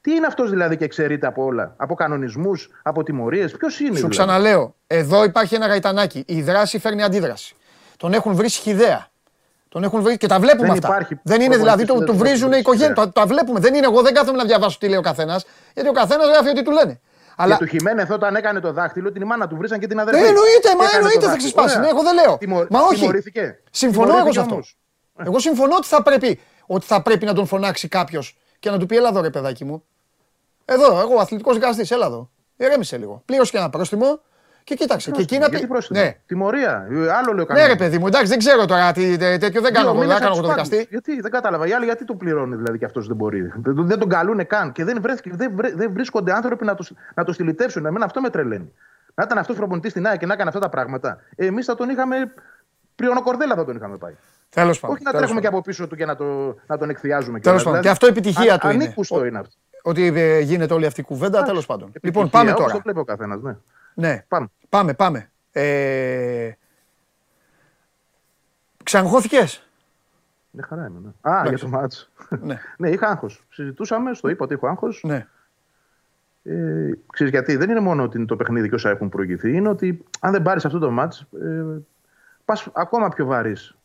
Τι 0.00 0.12
είναι 0.14 0.26
αυτός 0.26 0.50
δηλαδή 0.50 0.76
και 0.76 0.84
εξαιρείται 0.84 1.26
από 1.26 1.44
όλα; 1.44 1.74
Από 1.76 1.94
κανονισμούς, 1.94 2.70
από 2.82 3.02
τιμωρίες; 3.02 3.52
Ποιος 3.56 3.80
είναι. 3.80 3.88
Σου 3.88 3.94
δηλαδή; 3.94 4.10
ξαναλέω, 4.16 4.74
εδώ 4.86 5.24
υπάρχει 5.24 5.54
ένα 5.54 5.66
γαϊτανάκι. 5.66 6.24
Η 6.26 6.42
δράση 6.42 6.78
φέρνει 6.78 7.02
αντίδραση. 7.02 7.54
Τον 8.00 8.12
έχουν 8.14 8.34
βρει 8.34 8.48
σχηδαία. 8.48 9.08
Τον 9.68 9.84
έχουν 9.84 10.02
βρει 10.02 10.16
και 10.16 10.26
τα 10.26 10.38
βλέπουμε 10.40 10.66
Δεν 10.66 10.70
αυτά. 10.76 10.86
υπάρχει 10.88 11.20
δεν 11.22 11.40
είναι 11.40 11.56
δηλαδή, 11.56 11.84
του, 11.84 11.86
προπονητής 11.86 11.94
που 11.94 11.94
του 11.94 12.06
δεν 12.06 12.06
τον 12.06 12.16
βρίζουν 12.16 12.48
οι 12.48 12.50
έχουν 12.50 12.50
βρει 12.50 12.60
οικογένειε. 12.60 12.94
Τα, 12.94 13.00
σχηδαία. 13.02 13.12
τα 13.26 13.26
βλέπουμε. 13.34 13.60
Δεν 13.60 13.74
είναι 13.74 13.86
εγώ, 13.86 14.02
δεν 14.02 14.14
κάθομαι 14.14 14.36
να 14.36 14.44
διαβάσω 14.44 14.78
τι 14.78 14.88
λέει 14.88 14.98
ο 14.98 15.00
καθένας. 15.00 15.44
Γιατί 15.74 15.88
ο 15.88 15.92
καθένας 15.92 16.26
γράφει 16.28 16.48
ό,τι 16.48 16.62
του 16.62 16.70
λένε. 16.70 17.00
Αλλά 17.36 17.56
Και 17.56 17.64
του 17.64 17.70
Χιμένεθ 17.70 18.10
όταν 18.10 18.36
έκανε 18.36 18.60
το 18.60 18.72
δάχτυλο, 18.72 19.12
την 19.12 19.24
μάνα 19.26 19.46
του 19.48 19.56
βρίζαν 19.56 19.78
και 19.78 19.86
την 19.86 20.00
αδερφή. 20.00 20.20
Ναι, 20.20 20.26
εννοείται, 20.26 20.68
μα 20.68 20.74
Και 20.74 20.84
έκανε 20.84 20.96
εννοείται 20.96 21.18
το 21.18 21.26
θα 21.26 21.30
δάχτυλο. 21.32 21.50
ξεσπάσει. 21.52 21.76
Ωραία. 21.78 21.84
Ναι, 21.92 21.98
εγώ 21.98 22.02
δεν 22.02 22.14
λέω. 22.14 22.36
Τιμω- 22.38 22.70
Μα 22.70 22.80
όχι. 22.80 22.94
Τιμωρήθηκε. 23.00 23.58
Συμφωνώ 23.70 24.06
εγώ 24.08 24.12
σε 24.16 24.16
Τιμωρήθηκε 24.22 24.40
αυτό. 24.40 24.54
όμως. 24.54 24.76
Εγώ 25.24 25.38
συμφωνώ 25.38 25.74
ότι 25.76 25.86
θα 25.86 26.02
πρέπει, 26.02 26.40
ότι 26.66 26.86
θα 26.86 27.02
πρέπει 27.02 27.24
να 27.24 27.34
τον 27.34 27.46
φωνάξει 27.46 27.88
κάποιος 27.88 28.38
και 28.58 28.70
να 28.70 28.78
του 28.78 28.86
πει: 28.86 28.96
Έλα 28.96 29.08
εδώ, 29.08 29.20
ρε 29.20 29.30
παιδάκι 29.30 29.64
μου. 29.64 29.84
Εδώ, 30.64 31.00
εγώ, 31.00 31.14
αθλητικός 31.20 31.54
δικαστής, 31.54 31.90
έλα 31.90 32.06
εδώ. 32.06 32.30
Ηρέμησε 32.56 32.96
λίγο. 32.96 33.22
Πλήρωσε 33.24 33.50
και 33.50 33.56
ένα 33.58 33.70
πρόστιμο 33.70 34.20
και 34.74 34.76
κοίταξε. 34.82 35.10
Και 35.10 35.20
εκεί 35.22 35.38
να 35.38 35.46
Γιατί 35.46 35.60
πει. 35.64 35.66
πρόστιμο. 35.72 36.00
Ναι, 36.00 36.16
Τιμωρία. 36.26 36.86
Ε, 36.90 36.94
Άλλο 37.12 37.26
λέω 37.26 37.34
ναι, 37.34 37.44
κανένα. 37.44 37.66
ρε 37.66 37.76
παιδί 37.76 37.98
μου, 37.98 38.06
εντάξει, 38.06 38.26
δεν 38.26 38.38
ξέρω 38.38 38.64
τώρα 38.64 38.92
τι 38.92 39.16
τέ- 39.16 39.40
τέτοιο. 39.40 39.60
Δεν 39.60 39.72
κάνω 39.72 39.88
εγώ, 39.90 39.98
δεν 39.98 40.08
κάνω 40.08 40.24
εγώ 40.32 40.40
το 40.42 40.48
δικαστή. 40.48 40.86
Γιατί 40.90 41.20
δεν 41.20 41.30
κατάλαβα. 41.30 41.66
Οι 41.66 41.72
άλλοι 41.72 41.84
γιατί 41.84 42.04
το 42.04 42.14
πληρώνει 42.14 42.56
δηλαδή 42.56 42.78
και 42.78 42.84
αυτός 42.84 43.06
δεν 43.06 43.16
μπορεί. 43.16 43.52
Δεν, 43.56 43.86
δεν 43.86 43.98
τον 43.98 44.08
καλούνε 44.08 44.44
καν 44.44 44.72
και 44.72 44.84
δεν, 44.84 44.98
βρέθηκε, 45.00 45.30
δεν, 45.34 45.52
βρέ- 45.54 45.76
δεν 45.76 45.92
βρίσκονται 45.92 46.32
άνθρωποι 46.32 46.64
να 46.64 46.74
το, 46.74 46.86
να 47.14 47.24
το 47.24 47.32
στυλιτεύσουν. 47.32 47.86
Εμένα 47.86 48.04
αυτό 48.04 48.20
με 48.20 48.30
τρελαίνει. 48.30 48.72
Να 49.14 49.24
ήταν 49.24 49.38
αυτός 49.38 49.56
προπονητή 49.56 49.88
στην 49.90 50.06
ΑΕΚ 50.06 50.18
και 50.18 50.26
να 50.26 50.32
έκανε 50.32 50.48
αυτά 50.48 50.60
τα 50.60 50.68
πράγματα. 50.68 51.18
Εμείς 51.36 51.64
θα 51.66 51.74
τον 51.74 51.88
είχαμε. 51.88 52.16
Πριονοκορδέλα 52.94 53.54
θα 53.54 53.64
τον 53.64 53.76
είχαμε 53.76 53.96
πάει. 53.96 54.12
Τέλος 54.50 54.80
πάντων. 54.80 54.96
Όχι 54.96 55.04
να 55.04 55.10
τέλος 55.10 55.26
τρέχουμε 55.26 55.40
και 55.40 55.46
πάντων. 55.46 55.60
από 55.60 55.68
πίσω 55.70 55.86
του 55.88 55.96
και 55.96 56.04
να, 56.04 56.16
το, 56.16 56.56
να 56.66 56.78
τον 56.78 56.90
εκθιάζουμε. 56.90 57.40
Τέλος 57.40 57.42
κιόλας. 57.42 57.62
πάντων. 57.62 57.80
Δηλαδή, 57.80 57.82
Και 57.82 57.88
αυτό 57.90 58.06
επιτυχία 58.06 58.54
α- 58.54 58.58
του 58.58 58.68
είναι. 58.70 58.84
Ανήκουστο 58.84 59.24
είναι 59.24 59.38
αυτό. 59.38 59.52
Ότι 59.82 60.12
ε, 60.16 60.40
γίνεται 60.40 60.74
όλη 60.74 60.86
αυτή 60.86 61.00
η 61.00 61.04
κουβέντα, 61.04 61.42
τέλος 61.42 61.66
πάντων. 61.66 61.92
Λοιπόν, 62.02 62.22
Επιτυχία, 62.22 62.30
πάμε 62.38 62.50
όπως 62.50 62.62
τώρα. 62.62 62.72
το 62.76 62.80
βλέπει 62.84 62.98
ο 62.98 63.04
καθένας. 63.04 63.40
Ναι. 63.42 63.56
Ναι, 64.00 64.24
Πάμε. 64.28 64.46
πάμε, 64.68 64.94
πάμε. 64.94 65.30
Ε... 65.52 66.50
Ξαγχώθηκε. 68.84 69.46
Μια 70.50 70.64
χαρά 70.68 70.86
είμαι. 70.86 70.98
Ναι. 71.22 71.32
Α, 71.32 71.42
για 71.48 71.58
το 71.58 71.68
μάτς. 71.68 72.10
ναι, 72.42 72.60
ναι, 72.76 72.90
είχα 72.90 73.08
άγχος. 73.08 73.44
Συζητούσαμε, 73.50 74.14
στο 74.14 74.28
είπα 74.28 74.44
ότι 74.44 74.54
έχω 74.54 74.66
άγχος. 74.66 75.02
ναι. 75.04 75.26
Ε, 76.42 76.90
ξέρεις 77.12 77.32
γιατί, 77.32 77.56
δεν 77.56 77.70
είναι 77.70 77.80
μόνο 77.80 78.02
ότι 78.02 78.16
είναι 78.16 78.26
το 78.26 78.36
παιχνίδι 78.36 78.68
και 78.68 78.74
όσα 78.74 78.90
έχουν 78.90 79.08
προηγηθεί, 79.08 79.52
είναι 79.56 79.68
ότι 79.68 80.04
αν 80.20 80.32
δεν 80.32 80.42
πάρεις 80.42 80.64
αυτό 80.64 80.78
το 80.78 80.90
μάτς, 80.90 81.20
ε, 81.42 81.64
πας 82.44 82.68
ακόμα 82.72 83.08
πιο 83.08 83.26
βαρύς 83.26 83.76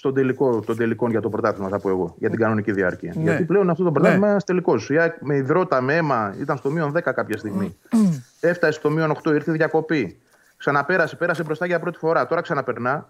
στον 0.00 0.14
τελικό, 0.14 0.60
των 0.60 0.76
τελικών 0.76 1.10
για 1.10 1.20
το 1.20 1.28
πρωτάθλημα, 1.28 1.68
θα 1.68 1.78
πω 1.78 1.88
εγώ, 1.88 2.14
για 2.18 2.30
την 2.30 2.38
κανονική 2.38 2.72
διάρκεια. 2.72 3.12
Ναι. 3.16 3.22
Γιατί 3.22 3.44
πλέον 3.44 3.70
αυτό 3.70 3.84
το 3.84 3.92
πρωτάθλημα 3.92 4.24
είναι 4.24 4.30
ένας 4.30 4.44
τελικός. 4.44 4.90
Με 5.20 5.36
υδρότα, 5.36 5.80
με 5.80 5.96
αίμα, 5.96 6.34
ήταν 6.40 6.56
στο 6.56 6.70
μείον 6.70 6.92
10 6.96 7.00
κάποια 7.02 7.36
στιγμή. 7.36 7.76
Έφτασε 8.40 8.72
στο 8.72 8.90
μείον 8.90 9.10
8, 9.22 9.32
ήρθε 9.32 9.52
διακοπή. 9.52 10.20
Ξαναπέρασε, 10.56 11.16
πέρασε 11.16 11.42
μπροστά 11.42 11.66
για 11.66 11.80
πρώτη 11.80 11.98
φορά. 11.98 12.26
Τώρα 12.26 12.40
ξαναπερνά. 12.40 13.08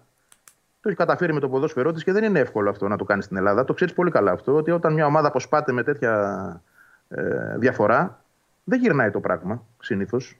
Το 0.81 0.89
έχει 0.89 0.97
καταφέρει 0.97 1.33
με 1.33 1.39
το 1.39 1.49
ποδόσφαιρό 1.49 1.91
της 1.91 2.03
και 2.03 2.11
δεν 2.11 2.23
είναι 2.23 2.39
εύκολο 2.39 2.69
αυτό 2.69 2.87
να 2.87 2.97
το 2.97 3.03
κάνεις 3.03 3.25
στην 3.25 3.37
Ελλάδα. 3.37 3.63
Το 3.63 3.73
ξέρεις 3.73 3.93
πολύ 3.93 4.11
καλά 4.11 4.31
αυτό, 4.31 4.55
ότι 4.55 4.71
όταν 4.71 4.93
μια 4.93 5.05
ομάδα 5.05 5.27
αποσπάται 5.27 5.71
με 5.71 5.83
τέτοια 5.83 6.63
ε, 7.07 7.57
διαφορά, 7.57 8.23
δεν 8.63 8.79
γυρνάει 8.79 9.09
το 9.09 9.19
πράγμα 9.19 9.65
συνήθως. 9.79 10.39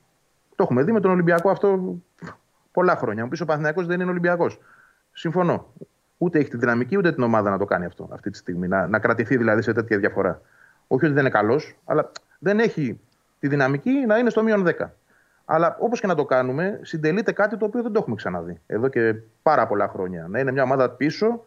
Το 0.56 0.62
έχουμε 0.62 0.82
δει 0.82 0.92
με 0.92 1.00
τον 1.00 1.10
Ολυμπιακό 1.10 1.50
αυτό 1.50 1.98
πολλά 2.72 2.96
χρόνια. 2.96 3.22
Μου 3.22 3.28
πει 3.28 3.42
ο 3.42 3.44
Παθηναϊκός 3.44 3.86
δεν 3.86 4.00
είναι 4.00 4.10
Ολυμπιακός. 4.10 4.58
Συμφωνώ. 5.12 5.72
Ούτε 6.22 6.38
έχει 6.38 6.50
τη 6.50 6.56
δυναμική 6.56 6.96
ούτε 6.96 7.12
την 7.12 7.22
ομάδα 7.22 7.50
να 7.50 7.58
το 7.58 7.64
κάνει 7.64 7.84
αυτό 7.84 8.08
αυτή 8.12 8.30
τη 8.30 8.36
στιγμή. 8.36 8.68
Να, 8.68 8.86
να 8.86 8.98
κρατηθεί 8.98 9.36
δηλαδή 9.36 9.62
σε 9.62 9.72
τέτοια 9.72 9.98
διαφορά. 9.98 10.40
Όχι 10.86 11.04
ότι 11.04 11.14
δεν 11.14 11.22
είναι 11.22 11.32
καλός, 11.32 11.76
αλλά 11.84 12.10
δεν 12.38 12.58
έχει 12.58 13.00
τη 13.38 13.48
δυναμική 13.48 13.90
να 13.90 14.18
είναι 14.18 14.30
στο 14.30 14.42
μείον 14.42 14.66
10. 14.66 14.70
Αλλά 15.44 15.76
όπως 15.80 16.00
και 16.00 16.06
να 16.06 16.14
το 16.14 16.24
κάνουμε, 16.24 16.78
συντελείται 16.82 17.32
κάτι 17.32 17.56
το 17.56 17.64
οποίο 17.64 17.82
δεν 17.82 17.92
το 17.92 17.98
έχουμε 17.98 18.16
ξαναδεί 18.16 18.60
εδώ 18.66 18.88
και 18.88 19.14
πάρα 19.42 19.66
πολλά 19.66 19.88
χρόνια. 19.88 20.26
Να 20.28 20.38
είναι 20.38 20.52
μια 20.52 20.62
ομάδα 20.62 20.90
πίσω 20.90 21.44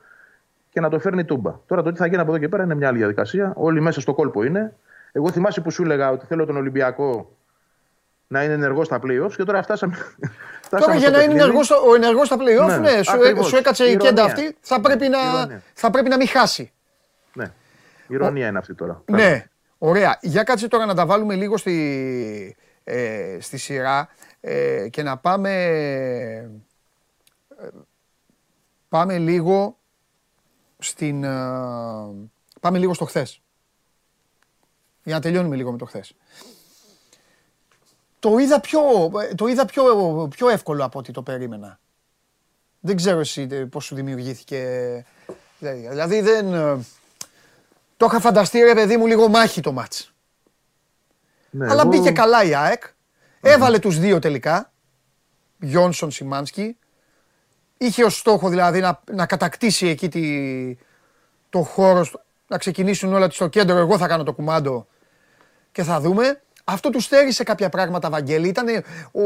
και 0.70 0.80
να 0.80 0.90
το 0.90 1.00
φέρνει 1.00 1.26
τούμπα. 1.26 1.60
Τώρα 1.66 1.82
το 1.82 1.92
τι 1.92 1.98
θα 1.98 2.06
γίνει 2.06 2.22
από 2.22 2.32
εδώ 2.32 2.40
και 2.40 2.50
πέρα 2.50 2.64
είναι 2.64 2.76
μια 2.76 2.88
άλλη 2.88 2.98
διαδικασία. 2.98 3.54
Όλοι 3.56 3.82
μέσα 3.82 4.02
στο 4.02 4.14
κόλπο 4.14 4.44
είναι. 4.44 4.76
Εγώ 5.12 5.32
θυμάσαι 5.32 5.62
που 5.62 5.72
σου 5.72 5.84
έλεγα 5.84 6.12
ότι 6.12 6.26
θέλω 6.26 6.46
τον 6.46 6.58
Ολυμπιακό 6.58 7.35
να 8.28 8.44
είναι 8.44 8.54
ενεργός 8.54 8.86
στα 8.86 9.00
playoffs 9.04 9.34
και 9.36 9.44
τώρα 9.44 9.64
φτάσαμε. 9.64 9.96
Τώρα 9.98 10.84
φτάσαμε 10.84 10.98
για 10.98 11.08
στο 11.08 11.18
να 11.18 11.18
είναι 11.18 11.26
παιχνίδι. 11.28 11.40
ενεργός 11.44 11.66
στο- 11.66 11.88
ο 11.90 11.96
ενεργός 11.96 12.28
στα 12.28 12.36
playoff, 12.40 12.68
ναι, 12.68 12.78
Ναι, 12.78 13.04
σου, 13.04 13.12
ακριβώς. 13.12 13.48
σου 13.48 13.56
έκατσε 13.56 13.84
η 13.84 13.92
Ηρωνία. 13.92 14.10
κέντα 14.10 14.24
αυτή, 14.24 14.56
θα 14.60 14.82
πρέπει, 14.82 15.08
να, 15.08 15.20
Ηρωνία. 15.20 15.62
θα 15.74 15.90
πρέπει 15.90 16.10
να 16.10 16.18
μην 16.18 16.28
χάσει. 16.28 16.72
Ναι. 17.34 17.52
Ηρωνία 18.08 18.48
είναι 18.48 18.58
αυτή 18.58 18.74
τώρα. 18.76 19.02
Ναι, 19.06 19.46
ωραία. 19.78 20.18
Για 20.22 20.44
κάτσε 20.44 20.68
τώρα 20.68 20.86
να 20.86 20.94
τα 20.96 21.06
βάλουμε 21.06 21.36
λίγο 21.36 21.58
στη, 21.58 22.56
ε, 22.84 23.38
στη 23.42 23.58
σειρά 23.58 24.10
ε, 24.42 24.88
και 24.90 25.04
να 25.04 25.18
πάμε, 25.18 25.52
ε, 27.60 27.68
πάμε 28.90 29.18
λίγο 29.18 29.78
στην, 30.80 31.24
ε, 31.24 31.30
πάμε 32.62 32.78
λίγο 32.78 32.94
στο 32.94 33.06
χθες. 33.06 33.42
Για 35.04 35.16
να 35.16 35.22
τελειώνουμε 35.22 35.56
λίγο 35.56 35.72
με 35.72 35.78
το 35.78 35.86
χθες. 35.86 36.16
Το 38.26 38.38
είδα 38.38 38.60
πιο, 38.60 38.82
το 39.36 39.48
είδα 39.48 39.66
πιο, 39.66 39.84
πιο 40.36 40.50
εύκολο 40.50 40.84
από 40.84 41.00
ό,τι 41.00 41.12
το 41.12 41.22
περίμενα. 41.22 41.80
Δεν 42.80 42.96
ξέρω 42.96 43.20
εσύ 43.20 43.48
ε, 43.52 43.56
πώς 43.56 43.86
σου 43.86 43.96
δημιουργήθηκε. 43.96 45.06
Δηλαδή 45.60 46.22
δεν... 46.22 46.54
ε, 46.54 46.78
το 47.98 48.06
είχα 48.06 48.20
φανταστεί 48.20 48.60
ρε 48.60 48.74
παιδί 48.74 48.98
μου 48.98 49.06
λίγο 49.08 49.28
μάχη 49.28 49.62
το 49.62 49.72
μάτς. 49.72 50.14
Ναι, 51.50 51.66
Αλλά 51.70 51.82
εγώ- 51.82 51.90
μπήκε 51.90 52.12
καλά 52.12 52.44
η 52.44 52.56
ΑΕΚ. 52.56 52.84
Έβαλε 53.42 53.80
τους 53.80 54.00
δύο 54.00 54.20
τελικά. 54.20 54.72
Γιόνσον 55.60 56.12
Σιμάνσκι. 56.12 56.78
Είχε 57.78 58.04
ως 58.04 58.18
στόχο 58.18 58.50
δηλαδή 58.50 58.80
να, 58.80 59.02
να 59.12 59.26
κατακτήσει 59.26 59.88
εκεί 59.88 60.10
τη, 60.10 60.78
το 61.50 61.62
χώρο, 61.62 62.04
στο- 62.04 62.22
να 62.48 62.58
ξεκινήσουν 62.58 63.14
όλα 63.14 63.30
στο 63.30 63.48
κέντρο. 63.48 63.78
Εγώ 63.78 63.98
θα 63.98 64.08
κάνω 64.08 64.24
το 64.24 64.34
κουμάντο 64.34 64.88
και 65.72 65.84
θα 65.84 66.00
δούμε. 66.00 66.40
Αυτό 66.68 66.90
του 66.90 67.00
στέρισε 67.00 67.44
κάποια 67.44 67.70
πράγματα, 67.70 68.10
Βαγγέλη. 68.10 68.48
Ήτανε 68.48 68.84
ο, 69.12 69.22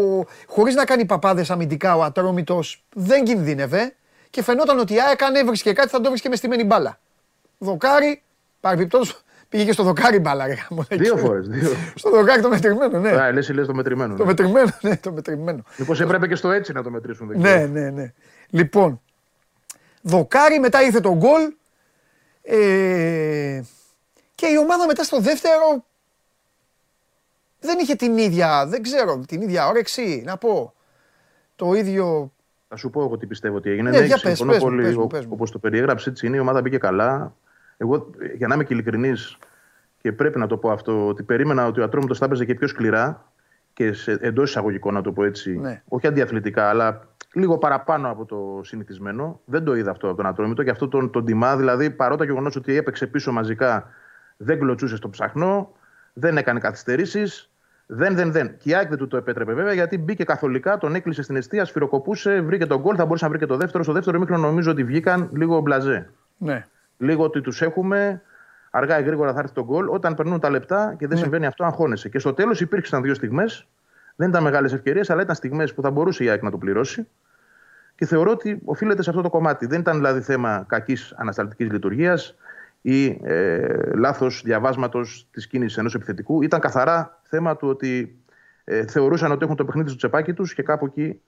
χωρίς 0.48 0.76
να 0.76 0.86
κάνει 0.86 1.06
παπάδες 1.06 1.50
αμυντικά 1.50 1.96
ο 1.96 2.04
Ατρόμητος 2.04 2.84
δεν 2.94 3.24
κινδύνευε 3.24 3.96
και 4.30 4.44
φαινόταν 4.44 4.80
ότι 4.80 4.94
η 4.94 5.02
ΑΕΚ 5.02 5.22
αν 5.24 5.36
έβρισκε 5.36 5.74
κάτι 5.74 5.90
θα 5.90 6.02
το 6.02 6.10
βρίσκε 6.10 6.30
με 6.30 6.36
στημένη 6.36 6.64
μπάλα. 6.64 7.00
Δοκάρι, 7.58 8.22
παρεμπιπτόντως 8.60 9.22
πήγε 9.50 9.66
και 9.66 9.72
στο 9.72 9.84
δοκάρι 9.84 10.20
μπάλα. 10.20 10.46
Ρε, 10.48 10.54
γάμο, 10.54 10.86
εκεί. 10.90 11.02
Δύο 11.04 11.18
φορές. 11.18 11.48
Δύο. 11.48 11.72
Στο 11.96 12.10
δοκάρι 12.10 12.42
το 12.42 12.50
μετρημένο, 12.50 13.00
ναι. 13.00 13.10
Α, 13.22 13.32
λες, 13.32 13.50
λες 13.50 13.68
το 13.68 13.74
μετρημένο. 13.74 14.16
Το 14.16 14.22
Ναι. 14.24 14.30
μετρημένο, 14.30 14.70
ναι, 14.82 14.98
το 14.98 15.12
μετρημένο. 15.12 15.64
Μήπως 15.78 16.00
έπρεπε 16.02 16.28
και 16.28 16.36
στο 16.36 16.52
έτσι 16.52 16.72
να 16.74 16.84
το 16.84 16.90
μετρήσουν. 16.90 17.28
δεν 17.28 17.40
Ναι, 17.40 17.50
ξέρω. 17.56 17.68
ναι, 17.68 17.90
ναι. 17.90 18.14
Λοιπόν, 18.50 19.02
δοκάρι, 20.02 20.60
μετά 20.60 20.82
ήρθε 20.84 21.00
το 21.00 21.16
γκολ. 21.16 21.42
Ε, 22.42 23.62
και 24.36 24.46
η 24.48 24.58
ομάδα 24.58 24.86
μετά 24.86 25.04
στο 25.04 25.20
δεύτερο 25.20 25.86
δεν 27.60 27.78
είχε 27.80 27.96
την 27.96 28.18
ίδια, 28.18 28.66
δεν 28.68 28.82
ξέρω, 28.82 29.20
την 29.28 29.42
ίδια 29.42 29.68
όρεξη, 29.68 30.24
να 30.26 30.38
πω. 30.38 30.74
Το 31.56 31.74
ίδιο, 31.74 32.32
Θα 32.68 32.76
σου 32.76 32.90
πω 32.90 33.02
εγώ 33.02 33.18
τι 33.18 33.26
πιστεύω 33.26 33.56
ότι 33.56 33.70
έγινε. 33.70 33.90
Ναι, 33.90 34.00
Ναι, 34.00 34.06
για 34.06 34.20
πες, 34.22 34.38
συμφωνώ 34.38 34.52
πες 34.52 34.60
μου, 34.64 34.70
πολύ. 34.70 34.82
πες 34.84 34.96
μου, 34.96 35.02
Ο- 35.04 35.08
πες 35.08 35.26
μου. 35.26 35.32
Όπως 35.34 35.52
το 35.52 35.60
περιέγραψε, 35.60 36.10
έτσι 36.10 36.28
είναι. 36.28 36.36
Η 36.38 36.40
ομάδα 36.40 36.62
μπήκε 36.62 36.78
καλά. 36.78 37.36
Εγώ, 37.78 38.10
ε, 38.20 38.34
για 38.36 38.48
να 38.48 38.54
είμαι 38.56 38.64
και 38.64 38.74
ειλικρινής, 38.74 39.38
και 40.02 40.12
πρέπει 40.12 40.40
να 40.40 40.48
το 40.48 40.58
πω 40.58 40.70
αυτό, 40.72 41.08
ότι 41.08 41.24
περίμενα 41.24 41.68
ότι 41.68 41.80
ο 41.80 41.84
Ατρόμητος 41.84 42.18
θα 42.18 42.26
έπαιζε 42.26 42.46
και 42.46 42.54
πιο 42.54 42.68
σκληρά 42.68 43.32
και 43.74 43.94
εντός 44.20 44.50
εισαγωγικών, 44.50 44.94
να 44.94 45.02
το 45.02 45.12
πω 45.12 45.24
έτσι. 45.24 45.58
Ναι. 45.58 45.82
Όχι 45.88 46.08
αντιαθλητικά, 46.08 46.70
αλλά 46.70 47.08
λίγο 47.34 47.58
παραπάνω 47.58 48.10
από 48.12 48.26
το 48.26 48.60
συνηθισμένο. 48.64 49.42
Δεν 49.46 49.64
το 49.64 49.76
είδα 49.76 49.92
αυτό 49.92 50.08
από 50.08 50.16
τον 50.18 50.26
Ατρόμητο 50.26 50.64
και 50.64 50.70
αυτό 50.70 50.88
τον, 50.88 51.10
τον 51.12 51.26
τιμά. 51.26 51.58
Δηλαδή, 51.58 51.90
παρότι 51.90 52.18
το 52.20 52.26
γεγονός 52.26 52.56
ότι 52.56 52.76
έπαιξε 52.76 53.08
πίσω 53.08 53.32
μαζικά, 53.32 53.90
δεν 54.38 54.60
κλωτσούσε 54.60 54.96
στο 54.96 55.10
ψαχνό, 55.10 55.72
δεν 56.20 56.38
έκανε 56.38 56.60
καθυστερήσεις. 56.60 57.50
Δεν, 57.86 58.16
δεν, 58.16 58.32
δεν. 58.32 58.58
Και 58.58 58.70
η 58.70 58.74
ΑΕΚ 58.76 58.90
δεν 58.90 58.98
του 58.98 59.08
το 59.08 59.18
επέτρεπε 59.18 59.54
βέβαια 59.54 59.74
γιατί 59.74 59.98
μπήκε 59.98 60.24
καθολικά, 60.24 60.78
τον 60.78 60.96
έκλεισε 60.96 61.22
στην 61.22 61.36
αιστεία, 61.36 61.66
σφυροκοπούσε, 61.66 62.42
βρήκε 62.42 62.66
τον 62.66 62.80
γκολ, 62.82 62.96
θα 62.98 63.06
μπορούσε 63.06 63.24
να 63.24 63.30
βρει 63.30 63.40
και 63.40 63.46
το 63.46 63.58
δεύτερο. 63.58 63.84
Στο 63.84 63.94
δεύτερο 63.94 64.20
μήχρονο 64.20 64.48
νομίζω 64.48 64.72
ότι 64.72 64.84
βγήκαν 64.84 65.30
λίγο 65.34 65.60
μπλαζέ. 65.60 66.10
ναι. 66.38 66.66
Λίγο 66.98 67.24
ότι 67.24 67.42
τους 67.42 67.62
έχουμε, 67.62 68.22
Αργά 68.72 69.00
ή 69.00 69.04
γρήγορα 69.04 69.34
θα 69.34 69.40
έρθει 69.40 69.54
το 69.54 69.64
γκολ. 69.64 69.88
Όταν 69.88 70.16
περνούν 70.16 70.40
τα 70.40 70.50
λεπτά 70.50 70.96
και 70.98 71.08
δεν 71.08 71.16
Ναι. 71.18 71.22
συμβαίνει 71.24 71.46
αυτό, 71.46 71.64
αγχώνεσαι. 71.64 72.10
Και 72.10 72.20
στο 72.20 72.34
τέλος 72.34 72.62
υπήρξαν 72.62 73.02
δύο 73.02 73.14
στιγμές. 73.14 73.68
Δεν 74.16 74.30
ήταν 74.30 74.44
μεγάλες 74.44 74.74
ευκαιρίες, 74.74 75.10
αλλά 75.10 75.22
ήταν 75.22 75.36
στιγμές 75.36 75.74
που 75.74 75.82
θα 75.82 75.92
μπορούσε 75.92 76.24
η 76.24 76.30
ΑΕΚ 76.30 76.42
να 76.44 76.52
το 76.52 76.58
πληρώσει. 76.58 77.08
Και 77.96 78.06
θεωρώ 78.06 78.32
ότι 78.32 78.62
οφείλεται 78.66 79.04
σε 79.04 79.10
αυτό 79.10 79.22
το 79.22 79.30
κομμάτι. 79.30 79.66
Δεν 79.66 79.80
ήταν 79.80 79.96
δηλαδή 79.96 80.22
θέμα 80.22 80.66
κακής 80.68 81.14
ανασταλτικής 81.18 81.72
λειτουργίας 81.72 82.36
ή 82.82 83.20
ε, 83.24 83.94
λάθος 83.96 84.42
διαβάσματος 84.46 85.28
της 85.32 85.48
κίνησης 85.48 85.78
ενός 85.78 85.96
επιθετικού. 85.96 86.42
Ήταν 86.42 86.60
καθαρά 86.60 87.20
θέμα 87.24 87.56
του 87.56 87.68
ότι 87.68 88.20
ε, 88.64 88.86
θεωρούσαν 88.86 89.32
ότι 89.32 89.44
έχουν 89.44 89.56
το 89.56 89.66
παιχνίδι 89.66 89.88
στο 89.88 89.98
τσεπάκι 89.98 90.34
τους 90.34 90.54
και 90.54 90.64
κάπου 90.64 90.86
εκεί 90.86 91.22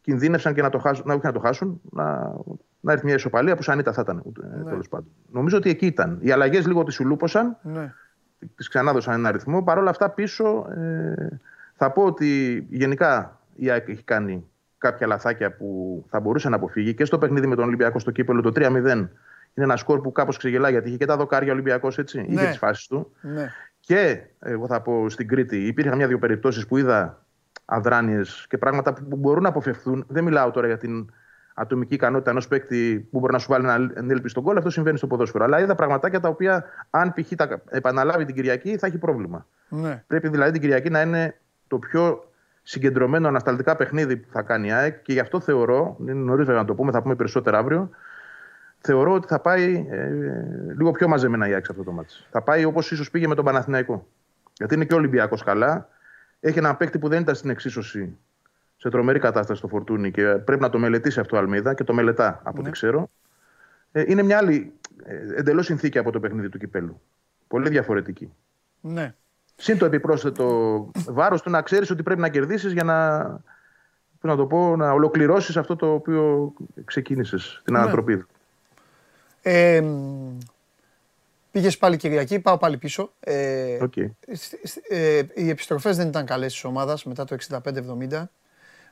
κινδύνευσαν 0.00 0.54
και 0.54 0.62
να 0.62 0.70
το 0.70 0.78
χάσουν, 0.78 1.04
να, 1.06 1.14
όχι 1.14 1.26
να 1.26 1.32
το 1.32 1.40
χάσουν, 1.40 1.80
να, 1.90 2.34
να 2.80 2.92
έρθει 2.92 3.04
μια 3.04 3.14
ισοπαλία 3.14 3.56
που 3.56 3.62
σαν 3.62 3.78
ήταν 3.78 3.94
θα 3.94 4.00
ήταν. 4.00 4.22
Ναι. 4.24 4.70
Τέλος 4.70 4.88
πάντων. 4.88 5.06
Νομίζω 5.30 5.56
ότι 5.56 5.70
εκεί 5.70 5.86
ήταν. 5.86 6.18
Οι 6.20 6.30
αλλαγές 6.30 6.66
λίγο 6.66 6.82
τη 6.82 6.92
σουλούπωσαν, 6.92 7.56
Ναι. 7.62 7.92
τη 8.38 8.68
ξανάδωσαν 8.68 9.14
ένα 9.14 9.28
αριθμό. 9.28 9.62
Παρ' 9.62 9.78
όλα 9.78 9.90
αυτά 9.90 10.10
πίσω 10.10 10.66
ε, 10.76 11.40
θα 11.74 11.90
πω 11.90 12.02
ότι 12.02 12.66
γενικά 12.70 13.40
η 13.54 13.70
ΑΕΚ 13.70 13.88
έχει 13.88 14.02
κάνει 14.02 14.44
κάποια 14.78 15.06
λαθάκια 15.06 15.52
που 15.52 16.04
θα 16.08 16.20
μπορούσε 16.20 16.48
να 16.48 16.56
αποφύγει 16.56 16.94
και 16.94 17.04
στο 17.04 17.18
παιχνίδι 17.18 17.46
με 17.46 17.54
τον 17.54 17.64
Ολυμπιακό 17.64 17.98
στο 17.98 18.10
κύπελο 18.10 18.40
το 18.40 18.52
3-0. 18.54 19.08
Είναι 19.54 19.66
ένα 19.66 19.76
σκορ 19.76 20.00
που 20.00 20.12
κάπως 20.12 20.36
ξεγελάει 20.36 20.72
γιατί 20.72 20.88
είχε 20.88 20.96
και 20.96 21.06
τα 21.06 21.16
δοκάρια 21.16 21.50
ο 21.50 21.52
Ολυμπιακός 21.52 21.98
έτσι. 21.98 22.18
Ναι. 22.18 22.26
Είχε 22.28 22.46
τις 22.46 22.58
φάσεις 22.58 22.86
του. 22.86 23.12
Ναι. 23.20 23.50
Και 23.80 24.20
εγώ 24.38 24.66
θα 24.66 24.80
πω 24.80 25.08
στην 25.08 25.28
Κρήτη, 25.28 25.66
υπήρχαν 25.66 25.96
μια-δύο 25.96 26.18
περιπτώσεις 26.18 26.66
που 26.66 26.76
είδα 26.76 27.24
αδράνειες 27.64 28.46
και 28.48 28.58
πράγματα 28.58 28.92
που 28.92 29.16
μπορούν 29.16 29.42
να 29.42 29.48
αποφευθούν. 29.48 30.04
Δεν 30.08 30.24
μιλάω 30.24 30.50
τώρα 30.50 30.66
για 30.66 30.78
την 30.78 31.10
ατομική 31.54 31.94
ικανότητα 31.94 32.30
ενός 32.30 32.48
παίκτη 32.48 33.08
που 33.10 33.18
μπορεί 33.18 33.32
να 33.32 33.38
σου 33.38 33.46
βάλει 33.50 33.64
ένα 33.64 33.92
ενέλπι 33.94 34.28
στον 34.28 34.42
κόλλο. 34.42 34.58
Αυτό 34.58 34.70
συμβαίνει 34.70 34.96
στο 34.98 35.06
ποδόσφαιρο. 35.06 35.44
Αλλά 35.44 35.60
είδα 35.60 35.74
πραγματάκια 35.74 36.20
τα 36.20 36.28
οποία, 36.28 36.64
αν 36.90 37.12
π.χ. 37.12 37.34
τα 37.36 37.62
επαναλάβει 37.70 38.24
την 38.24 38.34
Κυριακή, 38.34 38.76
θα 38.76 38.86
έχει 38.86 38.98
πρόβλημα. 38.98 39.46
Ναι. 39.68 40.04
Πρέπει 40.06 40.28
δηλαδή 40.28 40.50
την 40.52 40.60
Κυριακή 40.60 40.90
να 40.90 41.00
είναι 41.00 41.40
το 41.68 41.78
πιο 41.78 42.28
συγκεντρωμένο 42.62 43.28
ανασταλτικά 43.28 43.76
παιχνίδι 43.76 44.16
που 44.16 44.28
θα 44.30 44.42
κάνει 44.42 44.66
η 44.66 44.72
ΑΕΚ 44.72 45.02
και 45.02 45.12
γι' 45.12 45.20
αυτό 45.20 45.40
θεωρώ, 45.40 45.96
είναι 46.00 46.12
νωρίς 46.12 46.46
βέβαια 46.46 46.60
να 46.60 46.66
το 46.66 46.74
πούμε, 46.74 46.92
θα 46.92 47.02
πούμε 47.02 47.14
περισσότερα 47.14 47.58
αύριο. 47.58 47.90
Θεωρώ 48.86 49.12
ότι 49.12 49.26
θα 49.26 49.40
πάει 49.40 49.86
ε, 49.90 50.10
λίγο 50.76 50.90
πιο 50.90 51.08
μαζεμένα 51.08 51.48
η 51.48 51.52
ΑΕΚ 51.52 51.64
σε 51.64 51.72
αυτό 51.72 51.84
το 51.84 51.92
μάτι. 51.92 52.14
Θα 52.30 52.42
πάει 52.42 52.64
όπως 52.64 52.90
ίσως 52.90 53.10
πήγε 53.10 53.26
με 53.26 53.34
τον 53.34 53.44
Παναθηναϊκό. 53.44 54.06
Γιατί 54.56 54.74
είναι 54.74 54.84
και 54.84 54.94
ο 54.94 54.96
Ολυμπιακός 54.96 55.42
καλά. 55.42 55.88
Έχει 56.40 56.58
έναν 56.58 56.76
παίκτη 56.76 56.98
που 56.98 57.08
δεν 57.08 57.20
ήταν 57.20 57.34
στην 57.34 57.50
εξίσωση 57.50 58.16
σε 58.76 58.88
τρομερή 58.88 59.18
κατάσταση 59.18 59.58
στο 59.58 59.68
φορτούνι 59.68 60.10
και 60.10 60.22
πρέπει 60.22 60.60
να 60.60 60.70
το 60.70 60.78
μελετήσει 60.78 61.20
αυτό 61.20 61.36
ο 61.36 61.38
Αλμίδα 61.38 61.74
και 61.74 61.84
το 61.84 61.94
μελετά 61.94 62.40
από 62.44 62.60
ό,τι 62.60 62.70
ξέρω. 62.70 63.10
Ε, 63.92 64.04
είναι 64.06 64.22
μια 64.22 64.38
άλλη 64.38 64.72
ε, 65.04 65.38
εντελώς 65.38 65.66
συνθήκη 65.66 65.98
από 65.98 66.10
το 66.10 66.20
παιχνίδι 66.20 66.48
του 66.48 66.58
κυπέλου. 66.58 67.00
Πολύ 67.48 67.68
διαφορετική. 67.68 68.32
Ναι. 68.80 69.14
Συν 69.56 69.78
το 69.78 69.84
επιπρόσθετο 69.84 70.90
βάρος 71.08 71.42
του 71.42 71.50
να 71.50 71.62
ξέρεις 71.62 71.90
ότι 71.90 72.02
πρέπει 72.02 72.20
να 72.20 72.28
κερδίσεις 72.28 72.72
για 72.72 72.84
να, 72.84 73.22
πώς 74.20 74.30
να, 74.30 74.36
το 74.36 74.46
πω, 74.46 74.76
να 74.76 74.92
ολοκληρώσεις 74.92 75.56
αυτό 75.56 75.76
το 75.76 75.92
οποίο 75.92 76.52
ξεκίνησες, 76.84 77.62
την 77.64 77.76
ανατροπή. 77.76 78.24
Ε, 79.46 79.82
Πήγες 81.50 81.78
πάλι 81.78 81.96
Κυριακή, 81.96 82.38
πάω 82.38 82.56
πάλι 82.58 82.76
πίσω. 82.76 83.12
Ε, 83.20 83.82
Οκ. 83.82 83.92
σ- 84.32 84.54
σ- 84.68 84.92
ε, 84.92 85.22
οι 85.34 85.48
επιστροφές 85.48 85.96
δεν 85.96 86.08
ήταν 86.08 86.26
καλές 86.26 86.52
της 86.52 86.64
ομάδας 86.64 87.04
μετά 87.04 87.24
το 87.24 87.34
65-70. 87.34 88.30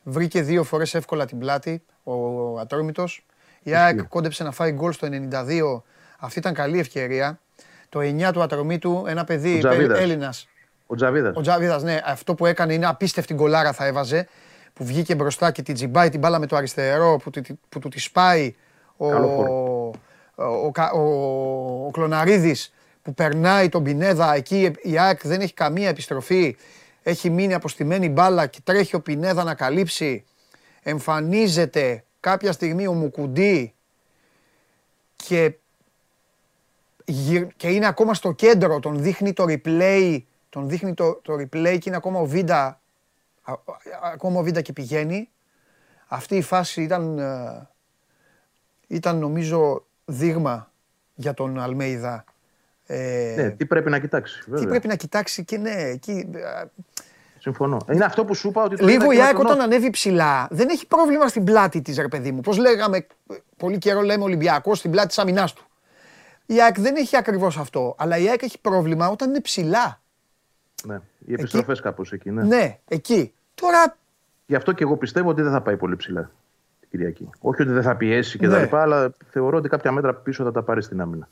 Βρήκε 0.02 0.42
δύο 0.42 0.64
φορές 0.64 0.94
εύκολα 0.94 1.26
την 1.26 1.38
πλάτη 1.38 1.82
ο 2.02 2.14
Ατρόμητος. 2.58 3.26
Η 3.62 3.74
ΑΕΚ 3.74 4.02
κόντεψε 4.02 4.44
να 4.44 4.50
φάει 4.52 4.72
γκολ 4.72 4.92
στο 4.92 5.06
92. 5.06 5.82
Αυτή 6.18 6.38
ήταν 6.38 6.54
καλή 6.54 6.78
ευκαιρία. 6.78 7.40
Το 7.88 8.00
9 8.00 8.32
του 8.32 8.42
Ατρομήτου, 8.42 9.04
ένα 9.06 9.24
παιδί 9.24 9.58
Τζαβίδας. 9.58 9.98
Έλληνας. 10.00 10.48
Ο 10.86 10.94
Τζαβίδας. 10.94 11.36
Ο 11.36 11.40
Τζαβίδας, 11.40 11.82
ναι, 11.82 12.00
αυτό 12.04 12.34
που 12.34 12.46
έκανε 12.46 12.74
είναι 12.74 12.86
απίστευτη 12.86 13.34
γκολάρα 13.34 13.72
θα 13.72 13.86
έβαζε. 13.86 14.28
Που 14.72 14.84
βγήκε 14.84 15.14
μπροστά 15.14 15.50
και 15.50 15.62
την 15.62 15.74
τσιμπάει 15.74 16.08
την 16.08 16.20
μπάλα 16.20 16.38
με 16.38 16.46
το 16.46 16.56
αριστερό, 16.56 17.16
που, 17.22 17.30
του- 17.30 17.58
που 17.68 17.78
του 17.78 17.88
τη 17.88 18.00
σπάει 18.00 18.54
ο, 18.96 19.08
Καλό 19.10 19.90
ο, 20.34 20.44
ο, 20.44 20.70
Κα- 20.70 20.92
ο, 20.92 21.86
ο 21.86 21.90
Κλωναρίδης 21.90 22.72
που 23.02 23.14
περνάει 23.14 23.68
τον 23.68 23.82
Πινέδα. 23.82 24.34
Εκεί 24.34 24.72
η 24.82 24.98
ΑΕΚ 24.98 25.26
δεν 25.26 25.40
έχει 25.40 25.54
καμία 25.54 25.88
επιστροφή. 25.88 26.56
Έχει 27.02 27.30
μείνει 27.30 27.54
αποστημένη 27.54 28.08
μπάλα 28.08 28.46
και 28.46 28.60
τρέχει 28.64 28.96
ο 28.96 29.00
Πινέδα 29.00 29.44
να 29.44 29.54
καλύψει. 29.54 30.24
Εμφανίζεται 30.82 32.04
κάποια 32.20 32.52
στιγμή 32.52 32.86
ο 32.86 32.92
Μουκουντή 32.92 33.74
και, 35.16 35.54
γυρ- 37.04 37.52
και 37.56 37.68
είναι 37.68 37.86
ακόμα 37.86 38.14
στο 38.14 38.32
κέντρο, 38.32 38.80
τον 38.80 39.02
δείχνει 39.02 39.32
το 39.32 39.44
replay, 39.48 40.18
τον 40.48 40.68
δείχνει 40.68 40.94
το, 40.94 41.14
το 41.14 41.34
replay 41.34 41.76
και 41.80 41.84
είναι 41.86 41.96
ακόμα 41.96 42.20
ο 42.20 42.26
Βίντα, 42.26 42.80
α- 43.42 43.52
α- 43.52 43.58
ακόμα 44.12 44.40
ο 44.40 44.42
Βίντα 44.42 44.60
και 44.60 44.72
πηγαίνει. 44.72 45.30
Αυτή 46.06 46.36
η 46.36 46.42
φάση 46.42 46.82
ήταν, 46.82 47.18
ε, 47.18 47.68
ήταν 48.86 49.18
νομίζω 49.18 49.84
δείγμα 50.04 50.70
για 51.14 51.34
τον 51.34 51.60
Αλμέιδα. 51.60 52.24
Ε, 52.86 53.34
Ναι, 53.36 53.50
τι 53.50 53.66
πρέπει 53.66 53.90
να 53.90 53.98
κοιτάξει. 53.98 54.42
τι 54.44 54.50
Βέβαια. 54.50 54.68
πρέπει 54.68 54.86
να 54.86 54.94
κοιτάξει 54.94 55.44
και 55.44 55.58
ναι, 55.58 55.70
εκεί, 55.70 56.30
ε, 56.34 56.64
Συμφωνώ. 57.38 57.76
Είναι 57.92 58.04
αυτό 58.04 58.24
που 58.24 58.34
σου 58.34 58.48
είπα 58.48 58.62
ότι. 58.62 58.76
το 58.76 58.86
Λίγο 58.86 59.04
είδα 59.04 59.12
η 59.12 59.16
και 59.16 59.22
με 59.22 59.26
ΑΕΚ 59.26 59.36
τον 59.36 59.44
όταν 59.46 59.56
Όφη. 59.58 59.64
ανέβει 59.66 59.90
ψηλά 59.90 60.48
δεν 60.50 60.68
έχει 60.68 60.86
πρόβλημα 60.86 61.28
στην 61.28 61.44
πλάτη 61.44 61.82
της, 61.82 61.96
ρε 61.98 62.08
παιδί 62.08 62.32
μου. 62.32 62.40
Πώς 62.40 62.56
λέγαμε, 62.58 62.96
ε, 62.96 63.06
πολύ 63.56 63.78
καιρό 63.78 64.00
λέμε 64.00 64.24
Ολυμπιακός 64.24 64.78
στην 64.78 64.90
πλάτη 64.90 65.08
της 65.08 65.18
αμυνά 65.18 65.46
του. 65.54 65.66
Η 66.46 66.62
ΑΕΚ 66.62 66.80
δεν 66.80 66.96
έχει 66.96 67.16
ακριβώς 67.16 67.58
αυτό. 67.58 67.94
Αλλά 67.98 68.16
η 68.18 68.28
ΑΕΚ 68.28 68.42
έχει 68.42 68.60
πρόβλημα 68.60 69.08
όταν 69.08 69.28
είναι 69.28 69.40
ψηλά. 69.40 70.00
Ναι, 70.86 71.00
οι 71.26 71.32
επιστροφές 71.32 71.80
κάπως 71.80 72.12
εκεί. 72.12 72.30
Ναι. 72.30 72.42
Ναι, 72.42 72.78
εκεί. 72.88 73.32
Τώρα 73.54 73.96
Γι' 74.46 74.54
αυτό 74.54 74.72
και 74.72 74.82
εγώ 74.82 74.96
πιστεύω 74.96 75.28
ότι 75.30 75.42
δεν 75.42 75.52
θα 75.52 75.60
πάει 75.62 75.76
πολύ 75.76 75.96
ψηλά 75.96 76.20
την 76.22 76.30
Κυριακή. 76.92 77.30
Όχι 77.40 77.62
ότι 77.62 77.70
δεν 77.70 77.82
θα 77.82 77.96
πιέσει 77.96 78.38
και 78.38 78.46
Ναι. 78.46 78.52
τα 78.52 78.60
λοιπά, 78.60 78.80
αλλά 78.82 79.12
θεωρώ 79.30 79.56
ότι 79.56 79.68
κάποια 79.68 79.92
μέτρα 79.92 80.14
πίσω 80.14 80.44
θα 80.44 80.52
τα 80.52 80.62
πάρει 80.62 80.82
στην 80.82 81.00
άμυνα. 81.00 81.28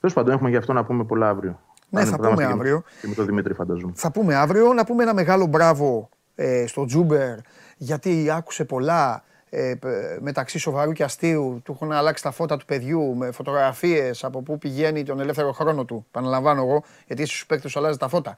Τέλος 0.00 0.14
πάντων, 0.14 0.32
έχουμε 0.34 0.50
γι' 0.50 0.56
αυτό 0.56 0.72
να 0.72 0.84
πούμε 0.84 1.04
πολλά 1.04 1.28
αύριο. 1.28 1.60
Ναι, 1.88 2.00
Αν 2.00 2.06
θα 2.06 2.16
είμαστε 2.16 2.34
πούμε 2.34 2.46
και- 2.46 2.52
αύριο. 2.52 2.82
Και 3.00 3.06
με 3.08 3.14
τον 3.14 3.26
Δημήτρη, 3.26 3.54
φανταζόμαι. 3.54 3.92
θα 3.96 4.10
πούμε 4.10 4.34
αύριο 4.34 4.72
να 4.72 4.84
πούμε 4.84 5.02
ένα 5.02 5.14
μεγάλο 5.14 5.46
μπράβο 5.46 6.08
ε, 6.34 6.66
στο 6.66 6.84
Τζούμπερ 6.84 7.36
γιατί 7.76 8.30
άκουσε 8.30 8.64
πολλά 8.64 9.24
ε, 9.50 9.74
π- 9.80 10.20
μεταξύ 10.20 10.58
σοβαρού 10.58 10.92
και 10.92 11.02
αστείου. 11.04 11.60
Του 11.64 11.72
έχουν 11.72 11.92
αλλάξει 11.92 12.22
τα 12.22 12.30
φώτα 12.30 12.56
του 12.56 12.64
παιδιού 12.64 13.14
με 13.16 13.30
φωτογραφίες 13.30 14.24
από 14.24 14.42
πού 14.42 14.58
πηγαίνει 14.58 15.02
τον 15.02 15.20
ελεύθερο 15.20 15.52
χρόνο 15.52 15.84
του. 15.84 16.06
Παναλαμβάνω 16.10 16.62
εγώ, 16.62 16.82
γιατί 17.06 17.22
εσύ 17.22 17.32
στους 17.34 17.46
παίκτες 17.46 17.76
αλλάζει 17.76 17.98
τα 17.98 18.08
φώτα. 18.08 18.36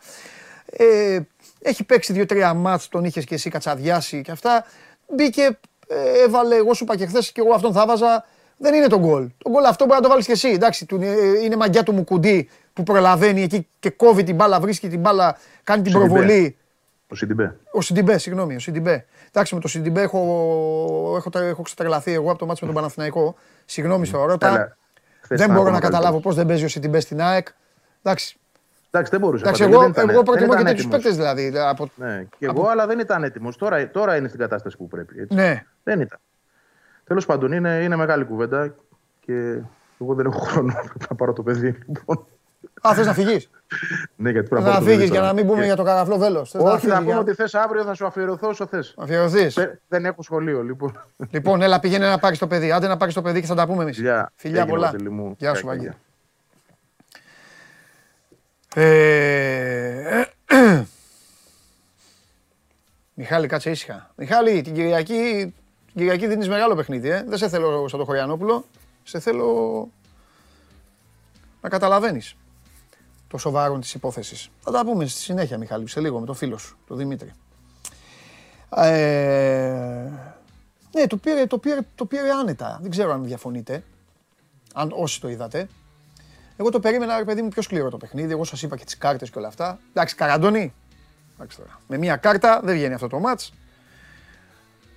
Ε, 0.66 1.18
έχει 1.62 1.84
παίξει 1.84 2.12
δύο-τρία 2.12 2.54
μάτς, 2.54 2.88
τον 2.88 3.04
είχες 3.04 3.24
και 3.24 3.34
εσύ 3.34 3.50
κατσαδιάσει 3.50 4.20
και 4.22 4.30
αυτά. 4.30 4.64
Μπήκε, 5.16 5.42
ε, 5.42 5.58
έβαλε, 6.24 6.54
εγώ 6.56 6.74
σου 6.74 6.84
είπα 6.84 6.96
και 6.96 7.06
χθες 7.06 7.32
και 7.32 7.40
εγώ 7.40 7.54
αυτόν 7.54 7.72
θα 7.72 7.86
βάζα. 7.86 8.24
Δεν 8.58 8.74
είναι 8.74 8.86
το 8.86 8.98
γκολ. 8.98 9.28
Το 9.38 9.50
γκολ 9.50 9.64
αυτό 9.64 9.84
μπορεί 9.84 9.96
να 9.96 10.02
το 10.02 10.08
βάλεις 10.08 10.26
και 10.26 10.32
εσύ. 10.32 10.48
Εντάξει, 10.48 10.86
του, 10.86 10.98
ε, 11.02 11.44
είναι 11.44 11.56
μαγκιά 11.56 11.82
του 11.82 11.92
Μουκουντή 11.92 12.48
που 12.72 12.82
προλαβαίνει 12.82 13.42
εκεί 13.42 13.66
και 13.78 13.90
κόβει 13.90 14.22
την 14.22 14.34
μπάλα, 14.34 14.60
βρίσκει 14.60 14.88
την 14.88 15.00
μπάλα, 15.00 15.36
κάνει 15.64 15.82
την 15.82 15.92
Σιντιμπέ. 15.92 16.10
προβολή. 16.12 16.56
Ο 17.08 17.14
Σιντιμπέ. 17.14 17.56
Ο 17.72 17.80
Σιντιμπέ, 17.80 18.18
συγγνώμη, 18.18 18.54
ο 18.54 18.58
Σιντιμπέ. 18.58 19.04
Εντάξει, 19.28 19.54
με 19.54 19.60
το 19.60 19.68
Σιντιμπέ 19.68 20.02
έχω, 20.02 20.18
έχω, 21.16 21.30
τε- 21.30 21.42
έχω 21.42 21.62
ξετρελαθεί 21.62 22.12
εγώ 22.12 22.30
από 22.30 22.38
το 22.38 22.46
ματς 22.46 22.66
με 22.66 22.72
τον 22.72 22.80
Παναθηναϊκό. 22.80 23.34
Συγγνώμη 23.64 24.06
στο 24.06 24.24
ρώτα. 24.24 24.46
Καλά. 24.46 24.76
Χθες 25.20 25.28
Δεν 25.28 25.36
ήταν 25.36 25.48
μπορώ 25.48 25.60
ακόμα 25.60 25.74
να 25.74 25.80
καταλάβω 25.80 26.02
καλύτερος. 26.04 26.22
πώς 26.22 26.34
δεν 26.34 26.46
παίζει 26.46 26.64
ο 26.64 26.68
Σιντιμπέ 26.68 27.00
στην 27.00 27.20
ΑΕΚ. 27.22 27.46
Εντάξει, 28.02 28.38
Εντάξει, 28.90 29.10
δεν 29.10 29.20
μπορούσε. 29.20 29.42
εντάξει 29.44 29.62
Παντελή, 29.62 29.76
εγώ, 29.78 29.92
δεν 29.92 29.92
ήταν- 29.92 30.08
εγώ 30.08 30.18
δεν 30.22 30.24
προτιμώ 30.24 30.54
και 30.54 30.60
ήταν 30.60 30.64
τέτοιου 30.74 30.78
έτοιμος. 30.88 30.96
παίκτες 31.02 31.16
δηλαδή. 31.16 31.52
Από... 31.68 31.88
Ναι, 31.96 32.24
και 32.38 32.46
εγώ, 32.46 32.68
αλλά 32.68 32.86
δεν 32.86 32.98
ήταν 32.98 33.24
έτοιμος. 33.24 33.56
Τώρα, 33.56 33.90
τώρα 33.90 34.16
είναι 34.16 34.28
στην 34.28 34.40
κατάσταση 34.40 34.76
που 34.76 34.86
πρέπει. 34.86 35.20
Έτσι. 35.20 35.34
Ναι. 35.36 35.62
Δεν 35.82 36.00
ήταν. 36.00 36.18
Τέλος 37.04 37.26
πάντων, 37.26 37.52
είναι, 37.52 37.80
είναι 37.82 37.96
μεγάλη 37.96 38.24
κουβέντα 38.24 38.74
και 39.20 39.32
εγώ 40.00 40.14
δεν 40.14 40.26
έχω 40.26 40.38
χρόνο 40.38 40.72
να 41.10 41.16
πάρω 41.16 41.32
το 41.32 41.42
παιδί. 41.42 41.78
Λοιπόν. 41.86 42.26
Α, 42.88 42.94
θες 42.94 43.06
να 43.06 43.12
φύγεις; 43.12 43.50
ναι, 44.16 44.30
γιατί 44.30 44.48
πρέπει 44.48 44.64
να 44.64 44.68
πάρω 44.70 44.78
το 44.80 44.84
παιδί 44.84 44.96
φύγεις 44.96 45.10
για 45.10 45.18
τώρα. 45.20 45.32
να 45.32 45.38
μην 45.38 45.46
πούμε 45.46 45.60
Και- 45.60 45.66
για 45.66 45.76
το 45.76 45.82
καραφλό 45.82 46.18
βέλος. 46.18 46.54
Όχι, 46.54 46.86
να 46.86 46.98
πούμε 47.02 47.18
ότι 47.18 47.34
θες 47.34 47.54
αύριο 47.54 47.84
θα 47.84 47.94
σου 47.94 48.06
αφιερωθώ 48.06 48.48
όσο 48.48 48.66
θες. 48.66 48.94
Αφιερωθείς; 48.98 49.58
Δεν 49.88 50.04
έχω 50.04 50.22
σχολείο, 50.22 50.62
λοιπόν. 50.62 51.04
λοιπόν, 51.30 51.62
έλα 51.62 51.80
πήγαινε 51.80 52.08
να 52.08 52.18
πάρεις 52.18 52.38
το 52.38 52.46
παιδί. 52.46 52.72
Άντε 52.72 52.86
να 52.86 52.96
πάρεις 52.96 53.14
το 53.14 53.22
παιδί 53.22 53.40
και 53.40 53.46
θα 53.46 53.54
τα 53.54 53.66
πούμε 53.66 53.82
εμείς. 53.82 53.96
Φιλιά. 53.96 54.32
Φιλιά 54.34 54.60
Έγινε, 54.60 54.72
πολλά. 54.74 54.90
Βαγγέλη 54.90 55.10
μου. 55.10 55.34
Γεια 55.38 55.48
σου, 55.54 55.66
Κακή 55.66 55.66
Βαγγέλη. 55.66 55.94
Ε, 58.78 60.24
Μιχάλη, 63.14 63.46
κάτσε 63.46 63.70
ήσυχα. 63.70 64.10
Μιχάλη, 64.16 64.62
την 64.62 64.74
Κυριακή, 64.74 65.54
την 65.86 65.94
Κυριακή 65.94 66.26
δίνεις 66.26 66.48
μεγάλο 66.48 66.74
παιχνίδι, 66.74 67.08
ε. 67.08 67.24
Δεν 67.26 67.38
σε 67.38 67.48
θέλω 67.48 67.88
σαν 67.88 67.98
το 67.98 68.04
Χωριανόπουλο. 68.04 68.64
Σε 69.02 69.20
θέλω 69.20 69.88
να 71.60 71.68
καταλαβαίνεις 71.68 72.36
το 73.28 73.38
σοβαρό 73.38 73.78
της 73.78 73.94
υπόθεσης. 73.94 74.48
Θα 74.60 74.70
τα 74.70 74.84
πούμε 74.84 75.06
στη 75.06 75.20
συνέχεια, 75.20 75.58
Μιχάλη, 75.58 75.88
σε 75.88 76.00
λίγο 76.00 76.20
με 76.20 76.26
τον 76.26 76.34
φίλο 76.34 76.58
σου, 76.58 76.76
τον 76.86 76.96
Δημήτρη. 76.96 77.32
Ε, 78.76 80.10
ναι, 80.92 81.06
το 81.06 81.16
πήρε, 81.16 81.46
το, 81.46 81.58
πήρε, 81.58 81.80
το 81.94 82.04
πήρε 82.04 82.30
άνετα. 82.30 82.78
Δεν 82.82 82.90
ξέρω 82.90 83.12
αν 83.12 83.24
διαφωνείτε. 83.24 83.84
Αν 84.74 84.92
όσοι 84.94 85.20
το 85.20 85.28
είδατε. 85.28 85.68
Εγώ 86.56 86.70
το 86.70 86.80
περίμενα, 86.80 87.18
ρε 87.18 87.24
παιδί 87.24 87.42
μου, 87.42 87.48
πιο 87.48 87.62
σκληρό 87.62 87.90
το 87.90 87.96
παιχνίδι. 87.96 88.32
Εγώ 88.32 88.44
σας 88.44 88.62
είπα 88.62 88.76
και 88.76 88.84
τις 88.84 88.98
κάρτες 88.98 89.30
και 89.30 89.38
όλα 89.38 89.48
αυτά. 89.48 89.78
Εντάξει, 89.90 90.14
καραντώνει. 90.14 90.74
Εντάξει 91.34 91.56
τώρα. 91.56 91.80
Με 91.88 91.98
μία 91.98 92.16
κάρτα 92.16 92.60
δεν 92.64 92.74
βγαίνει 92.74 92.94
αυτό 92.94 93.08
το 93.08 93.18
μάτς. 93.18 93.52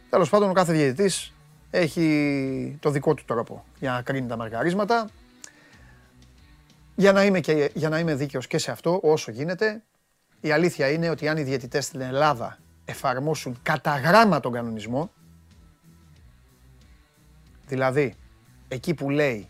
Τέλος 0.10 0.30
πάντων, 0.30 0.50
ο 0.50 0.54
κάθε 0.54 0.74
διαιτητής 0.74 1.34
έχει 1.70 2.78
το 2.80 2.90
δικό 2.90 3.14
του 3.14 3.24
τρόπο 3.26 3.66
για 3.80 3.92
να 3.92 4.02
κρίνει 4.02 4.28
τα 4.28 4.38
μαργαρίσματα. 4.38 5.10
Για 6.96 7.12
να 7.12 7.24
είμαι, 7.26 7.40
και, 7.40 7.72
για 7.74 7.90
να 7.90 8.00
είμαι 8.00 8.16
δίκαιος 8.16 8.48
και 8.48 8.58
σε 8.58 8.72
αυτό, 8.72 9.00
όσο 9.04 9.32
γίνεται, 9.32 9.84
η 10.42 10.52
αλήθεια 10.52 10.92
είναι 10.92 11.10
ότι 11.10 11.28
αν 11.28 11.38
οι 11.38 11.44
διαιτητές 11.44 11.86
στην 11.86 12.02
Ελλάδα 12.02 12.58
εφαρμόσουν 12.86 13.60
κατά 13.64 13.98
γράμμα 13.98 14.40
τον 14.40 14.52
κανονισμό, 14.52 15.12
δηλαδή 17.68 18.16
εκεί 18.68 18.94
που 18.94 19.10
λέει 19.10 19.50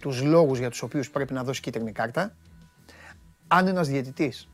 τους 0.00 0.22
λόγους 0.22 0.58
για 0.58 0.70
τους 0.70 0.82
οποίους 0.82 1.10
πρέπει 1.10 1.32
να 1.32 1.44
δώσει 1.44 1.60
κίτρινη 1.60 1.92
κάρτα, 1.92 2.36
αν 3.48 3.66
ένας 3.66 3.88
διαιτητής 3.88 4.48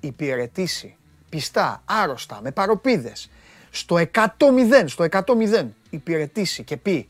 υπηρετήσει 0.00 0.96
πιστά, 1.28 1.82
άρρωστα, 1.84 2.40
με 2.42 2.52
παροπίδες, 2.52 3.30
στο 3.70 3.96
100-0, 3.96 4.84
στο 4.86 5.04
100-0 5.04 5.66
υπηρετήσει 5.90 6.64
και 6.64 6.76
πει 6.76 7.08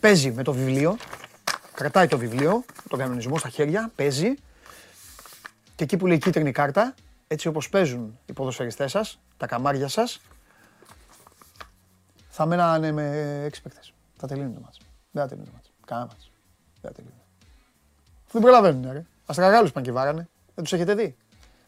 παίζει 0.00 0.32
με 0.32 0.42
το 0.42 0.52
βιβλίο, 0.52 0.96
κρατάει 1.74 2.06
το 2.06 2.18
βιβλίο, 2.18 2.64
τον 2.88 2.98
κανονισμό 2.98 3.38
στα 3.38 3.48
χέρια, 3.48 3.90
παίζει 3.94 4.34
και 5.74 5.84
εκεί 5.84 5.96
που 5.96 6.06
λέει 6.06 6.18
κίτρινη 6.18 6.52
κάρτα, 6.52 6.94
έτσι 7.26 7.48
όπως 7.48 7.68
παίζουν 7.68 8.18
οι 8.26 8.32
ποδοσφαιριστές 8.32 8.90
σας, 8.90 9.20
τα 9.36 9.46
καμάρια 9.46 9.88
σας, 9.88 10.20
θα 12.28 12.46
μένανε 12.46 12.92
με 12.92 13.42
έξι 13.44 13.62
παίκτες. 13.62 13.92
Θα 14.16 14.26
τελειώνει 14.26 14.52
το 14.52 14.60
μάτς. 14.60 14.78
Δεν 15.10 15.22
θα 15.22 15.28
τελειώνει 15.28 15.48
το 15.48 15.54
μάτς. 15.54 15.72
Κανένα 15.86 16.06
μάτς. 16.06 16.30
Δεν 16.80 16.90
θα 16.90 16.92
τελειώνει. 16.92 17.22
Δεν 18.30 18.42
προλαβαίνουν, 18.42 18.92
ρε. 18.92 19.04
Αστραγάλους 19.26 19.72
πάνε 19.72 19.86
και 19.86 19.92
βάρανε. 19.92 20.28
Δεν 20.54 20.64
τους 20.64 20.72
έχετε 20.72 20.94
δει. 20.94 21.16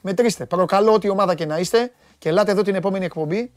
Μετρήστε. 0.00 0.46
Προκαλώ 0.46 0.92
ό,τι 0.92 1.08
ομάδα 1.08 1.34
και 1.34 1.46
να 1.46 1.58
είστε 1.58 1.92
και 2.18 2.28
ελάτε 2.28 2.50
εδώ 2.50 2.62
την 2.62 2.74
επόμενη 2.74 3.04
εκπομπή. 3.04 3.52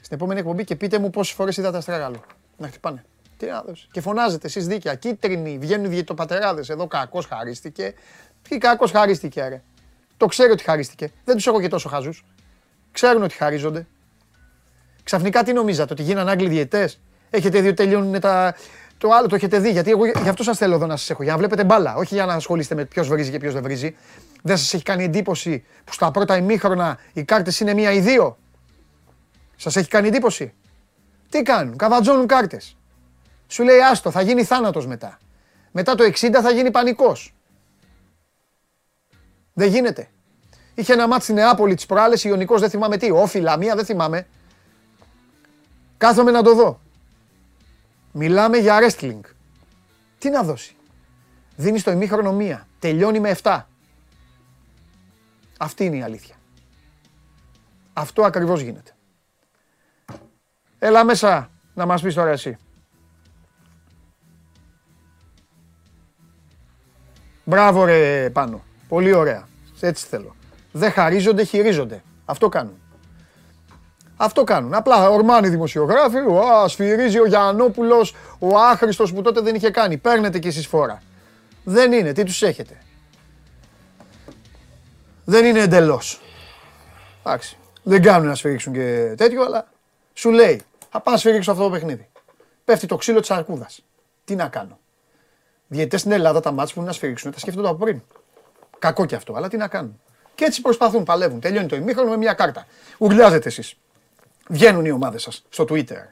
Στην 0.00 0.16
επόμενη 0.16 0.40
εκπομπή 0.40 0.64
και 0.64 0.76
πείτε 0.76 0.98
μου 0.98 1.10
πόσες 1.10 1.34
φορές 1.34 1.56
είδατε 1.56 1.76
αστραγάλο. 1.76 2.20
Να 2.56 2.66
χτυπάνε. 2.66 3.04
Τι 3.36 3.46
να 3.46 3.62
δώσεις. 3.62 3.88
Και 3.90 4.00
φωνάζετε 4.00 4.46
εσείς 4.46 4.66
δίκαια. 4.66 4.94
Κίτρινοι, 4.94 5.58
βγαίνουν 5.58 5.84
οι 5.84 5.88
διαιτοπατεράδε. 5.88 6.64
Εδώ 6.68 6.86
κακός 6.86 7.26
χαρίστηκε. 7.26 7.94
Τι 8.48 8.58
κακός 8.58 8.90
χαρίστηκε, 8.90 9.48
ρε. 9.48 9.62
Το 10.16 10.26
ξέρω 10.26 10.52
ότι 10.52 10.62
χαρίστηκε. 10.62 11.12
Δεν 11.24 11.36
τους 11.36 11.46
έχω 11.46 11.60
και 11.60 11.68
τόσο 11.68 11.88
χαζούς. 11.88 12.24
Ξέρουν 12.92 13.22
ότι 13.22 13.34
χαρίζονται. 13.34 13.86
Ξαφνικά 15.02 15.42
τι 15.42 15.52
νομίζατε, 15.52 15.92
ότι 15.92 16.02
γίνανε 16.02 16.30
Άγγλοι 16.30 16.48
διαιτές; 16.48 17.00
Έχετε 17.30 17.60
δει 17.60 17.66
ότι 17.66 17.76
τελειώνουν 17.76 18.20
τα. 18.20 18.54
Το 18.98 19.10
άλλο 19.12 19.26
το 19.26 19.34
έχετε 19.34 19.58
δει. 19.58 19.70
Γιατί 19.70 19.90
εγώ 19.90 20.06
γι' 20.06 20.28
αυτό 20.28 20.42
σας 20.42 20.58
θέλω 20.58 20.74
εδώ 20.74 20.86
να 20.86 20.96
σας 20.96 21.10
έχω. 21.10 21.22
Για 21.22 21.32
να 21.32 21.38
βλέπετε 21.38 21.64
μπάλα. 21.64 21.94
Όχι 21.94 22.14
για 22.14 22.26
να 22.26 22.34
ασχολείστε 22.34 22.74
με 22.74 22.84
ποιος 22.84 23.08
βρίζει 23.08 23.30
και 23.30 23.38
ποιος 23.38 23.52
δεν 23.54 23.62
βρίζει. 23.62 23.96
Δεν 24.42 24.56
σας 24.56 24.74
έχει 24.74 24.82
κάνει 24.82 25.04
εντύπωση 25.04 25.64
που 25.84 25.92
στα 25.92 26.10
πρώτα 26.10 26.36
ημίχρονα 26.36 26.98
οι 27.12 27.24
κάρτες 27.24 27.60
είναι 27.60 27.74
μία 27.74 27.92
ή 27.92 28.00
δύο; 28.00 28.38
Σας 29.56 29.76
έχει 29.76 29.88
κάνει 29.88 30.08
εντύπωση; 30.08 30.54
Τι 31.28 31.42
κάνουν, 31.42 31.76
καβατζώνουν 31.76 32.26
κάρτες. 32.26 32.76
Σου 33.46 33.62
λέει 33.62 33.78
άστο, 33.80 34.10
θα 34.10 34.20
γίνει 34.20 34.44
θάνατος 34.44 34.86
μετά. 34.86 35.18
Μετά 35.72 35.94
το 35.94 36.04
60 36.04 36.40
θα 36.42 36.50
γίνει 36.50 36.70
πανικός. 36.70 37.34
Δεν 39.52 39.68
γίνεται. 39.68 40.08
Είχε 40.74 40.92
ένα 40.92 41.08
μάτι 41.08 41.22
στην 41.22 41.34
Νεάπολη 41.34 41.74
της 41.74 41.86
προάλλες, 41.86 42.24
Ιωνικός 42.24 42.60
δεν 42.60 42.70
θυμάμαι 42.70 42.96
τι. 42.96 43.10
Όφιλα, 43.10 43.56
μία 43.56 43.74
δεν 43.74 43.84
θυμάμαι. 43.84 44.26
Κάθομαι 45.96 46.30
να 46.30 46.42
το 46.42 46.54
δω. 46.54 46.80
Μιλάμε 48.20 48.56
για 48.56 48.78
wrestling. 48.80 49.20
Τι 50.18 50.30
να 50.30 50.42
δώσει; 50.42 50.76
Δίνεις 51.56 51.82
το 51.82 51.90
ημίχρονο 51.90 52.32
μία. 52.32 52.66
Τελειώνει 52.78 53.20
με 53.20 53.36
7. 53.42 53.60
Αυτή 55.58 55.84
είναι 55.84 55.96
η 55.96 56.02
αλήθεια. 56.02 56.34
Αυτό 57.92 58.24
ακριβώς 58.24 58.60
γίνεται. 58.60 58.96
Έλα 60.78 61.04
μέσα 61.04 61.50
να 61.74 61.86
μας 61.86 62.02
πεις 62.02 62.14
τώρα 62.14 62.30
εσύ. 62.30 62.56
Μπράβο 67.44 67.84
ρε 67.84 68.30
πάνω. 68.30 68.62
Πολύ 68.88 69.12
ωραία. 69.12 69.48
Έτσι 69.80 70.06
θέλω. 70.06 70.36
Δεν 70.72 70.92
χαρίζονται, 70.92 71.44
χειρίζονται. 71.44 72.02
Αυτό 72.24 72.48
κάνουν. 72.48 72.78
Αυτό 74.20 74.44
κάνουν. 74.44 74.74
Απλά 74.74 75.10
ορμάνει 75.10 75.46
οι 75.46 75.50
δημοσιογράφοι, 75.50 76.16
ο, 76.16 76.68
σφυρίζει 76.68 77.20
ο 77.20 77.26
Γιαννόπουλος, 77.26 78.14
ο 78.38 78.58
άχρηστος 78.58 79.12
που 79.12 79.22
τότε 79.22 79.40
δεν 79.40 79.54
είχε 79.54 79.70
κάνει. 79.70 79.96
Παίρνετε 79.96 80.38
κι 80.38 80.48
εσείς 80.48 80.66
φόρα. 80.66 81.02
Δεν 81.64 81.92
είναι. 81.92 82.12
Τι 82.12 82.24
τους 82.24 82.42
έχετε. 82.42 82.82
Δεν 85.24 85.44
είναι 85.44 85.60
εντελώς. 85.60 86.20
Εντάξει. 87.24 87.56
Δεν 87.82 88.02
κάνουν 88.02 88.28
να 88.28 88.34
σφυρίξουν 88.34 88.72
και 88.72 89.14
τέτοιο, 89.16 89.44
αλλά 89.44 89.68
σου 90.14 90.30
λέει, 90.30 90.62
θα 90.90 91.00
πάω 91.00 91.14
να 91.14 91.20
σφυρίξω 91.20 91.50
αυτό 91.50 91.62
το 91.62 91.70
παιχνίδι. 91.70 92.08
Πέφτει 92.64 92.86
το 92.86 92.96
ξύλο 92.96 93.20
της 93.20 93.30
αρκούδας. 93.30 93.84
Τι 94.24 94.34
να 94.34 94.48
κάνω. 94.48 94.78
Διαιτητές 95.66 96.00
στην 96.00 96.12
Ελλάδα 96.12 96.40
τα 96.40 96.52
μάτια 96.52 96.74
που 96.74 96.80
είναι 96.80 96.88
να 96.88 96.94
σφυρίξουν, 96.94 97.32
τα 97.32 97.38
σκέφτονται 97.38 97.68
από 97.68 97.84
πριν. 97.84 98.02
Κακό 98.78 99.04
κι 99.04 99.14
αυτό, 99.14 99.34
αλλά 99.36 99.48
τι 99.48 99.56
να 99.56 99.68
κάνουν. 99.68 100.00
Και 100.34 100.44
έτσι 100.44 100.60
προσπαθούν, 100.60 101.04
παλεύουν. 101.04 101.40
Τελειώνει 101.40 101.66
το 101.66 101.76
ημίχρονο 101.76 102.10
με 102.10 102.16
μια 102.16 102.32
κάρτα. 102.32 102.66
Ουρλιάζετε 102.98 103.48
εσείς. 103.48 103.76
Βγαίνουν 104.48 104.84
οι 104.84 104.90
ομάδες 104.90 105.22
σας 105.22 105.44
στο 105.48 105.64
Twitter. 105.68 106.06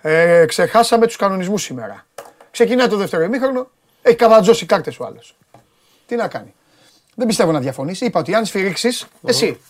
Ε, 0.00 0.44
ξεχάσαμε 0.46 1.06
τους 1.06 1.16
κανονισμούς 1.16 1.62
σήμερα. 1.62 2.06
Ξεκινάει 2.50 2.88
το 2.88 2.96
δεύτερο 2.96 3.22
ημίχρονο, 3.22 3.70
έχει 4.02 4.16
καβατζώσει 4.16 4.66
κάρτες 4.66 4.98
ο 4.98 5.04
άλλος. 5.04 5.36
Τι 6.06 6.16
να 6.16 6.28
κάνει. 6.28 6.54
Δεν 7.14 7.26
πιστεύω 7.26 7.52
να 7.52 7.60
διαφωνείς. 7.60 8.00
Είπα 8.00 8.20
ότι 8.20 8.34
αν 8.34 8.46
σφυρίξεις, 8.46 9.06
εσύ, 9.24 9.60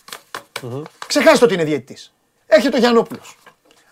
ξεχάστε 1.07 1.45
ότι 1.45 1.53
είναι 1.53 1.63
διαιτητής. 1.63 2.13
Έρχεται 2.47 2.75
ο 2.75 2.79
Γιαννόπουλος. 2.79 3.37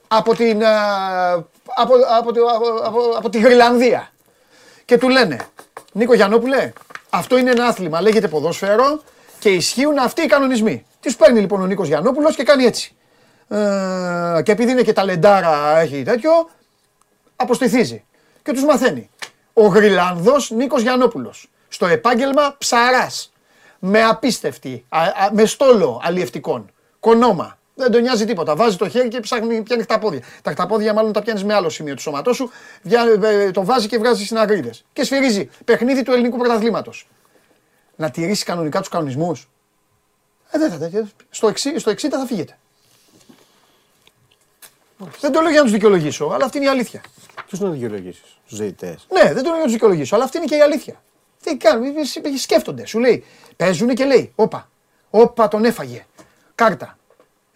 Από 0.07 0.35
την, 0.35 0.63
α, 0.63 1.33
από, 1.65 1.93
από, 2.17 2.29
από, 2.29 2.67
από, 2.83 2.99
από 3.17 3.29
τη 3.29 3.39
Γρυλανδία. 3.39 4.11
Και 4.85 4.97
του 4.97 5.09
λένε, 5.09 5.47
Νίκο 5.91 6.13
Γιαννόπουλε, 6.13 6.73
αυτό 7.09 7.37
είναι 7.37 7.51
ένα 7.51 7.65
άθλημα, 7.65 8.01
λέγεται 8.01 8.27
ποδόσφαιρο 8.27 9.01
και 9.39 9.49
ισχύουν 9.49 9.97
αυτοί 9.97 10.21
οι 10.21 10.25
κανονισμοί. 10.25 10.85
Τι 10.99 11.13
παίρνει 11.13 11.39
λοιπόν 11.39 11.61
ο 11.61 11.65
Νίκος 11.65 11.87
Γιαννόπουλος 11.87 12.35
και 12.35 12.43
κάνει 12.43 12.65
έτσι. 12.65 12.95
Ε, 13.47 14.41
και 14.43 14.51
επειδή 14.51 14.71
είναι 14.71 14.81
και 14.81 14.93
ταλεντάρα, 14.93 15.77
έχει 15.79 16.03
τέτοιο, 16.03 16.31
αποστηθίζει. 17.35 18.03
Και 18.43 18.51
τους 18.51 18.63
μαθαίνει. 18.63 19.09
Ο 19.53 19.65
Γρυλανδός 19.67 20.49
Νίκος 20.51 20.81
Γιαννόπουλος. 20.81 21.49
Στο 21.67 21.85
επάγγελμα 21.85 22.55
ψαράς. 22.57 23.33
Με 23.79 24.03
απίστευτη, 24.03 24.85
α, 24.89 24.99
α, 25.01 25.29
με 25.31 25.45
στόλο 25.45 26.01
αλλιευτικών. 26.03 26.71
Κονόμα. 26.99 27.57
Δεν 27.75 27.91
τον 27.91 28.01
νοιάζει 28.01 28.25
τίποτα. 28.25 28.55
Βάζει 28.55 28.77
το 28.77 28.89
χέρι 28.89 29.07
και 29.07 29.19
ψάχνει, 29.19 29.61
πιάνει 29.61 29.85
τα 29.85 29.99
πόδια. 29.99 30.21
Τα 30.41 30.51
χταπόδια 30.51 30.93
μάλλον 30.93 31.11
τα 31.13 31.21
πιάνεις 31.21 31.43
με 31.43 31.53
άλλο 31.53 31.69
σημείο 31.69 31.95
του 31.95 32.01
σώματός 32.01 32.35
σου. 32.35 32.49
Βιά- 32.83 33.23
ε, 33.23 33.51
το 33.51 33.65
βάζει 33.65 33.87
και 33.87 33.97
βγάζει 33.97 34.25
συναγρίδε. 34.25 34.69
Και 34.93 35.03
σφυρίζει. 35.03 35.49
Παιχνίδι 35.65 36.03
του 36.03 36.11
ελληνικού 36.11 36.37
πρωταθλήματος. 36.37 37.07
Να 37.95 38.09
τηρήσεις 38.09 38.43
κανονικά 38.43 38.79
τους 38.79 38.89
κανονισμούς. 38.89 39.49
Ε, 40.51 40.57
δεν 40.59 40.71
θα, 40.71 40.85
ε, 40.85 41.03
στο, 41.29 41.47
60, 41.47 41.79
στο 41.79 41.91
60 41.91 42.17
θα 42.17 42.25
φύγετε. 42.25 42.57
Δεν 45.19 45.31
το 45.31 45.41
λέω 45.41 45.49
για 45.49 45.57
να 45.57 45.63
τους 45.63 45.73
δικαιολογήσω, 45.73 46.25
αλλά 46.25 46.45
αυτή 46.45 46.57
είναι 46.57 46.65
η 46.65 46.69
αλήθεια. 46.69 47.01
Ποιου 47.47 47.65
να 47.65 47.69
δικαιολογήσεις, 47.69 48.37
του 48.47 48.55
διαιτητές; 48.55 49.07
Ναι, 49.11 49.33
δεν 49.33 49.35
το 49.35 49.41
λέω 49.41 49.43
για 49.43 49.57
να 49.57 49.63
τους 49.63 49.71
δικαιολογήσω, 49.71 50.15
αλλά 50.15 50.23
αυτή 50.23 50.37
είναι 50.37 50.45
και 50.45 50.55
η 50.55 50.61
αλήθεια. 50.61 51.03
Τι 51.43 51.57
κάνουν, 51.57 51.83
ε, 51.85 52.29
ε, 52.33 52.37
σκέφτονται. 52.37 52.85
Σου 52.85 52.99
λέει, 52.99 53.23
παίζουν 53.55 53.95
και 53.95 54.05
λέει, 54.05 54.31
όπα, 54.35 54.69
όπα 55.09 55.47
τον 55.47 55.65
έφαγε. 55.65 56.05
Κάρτα. 56.55 56.97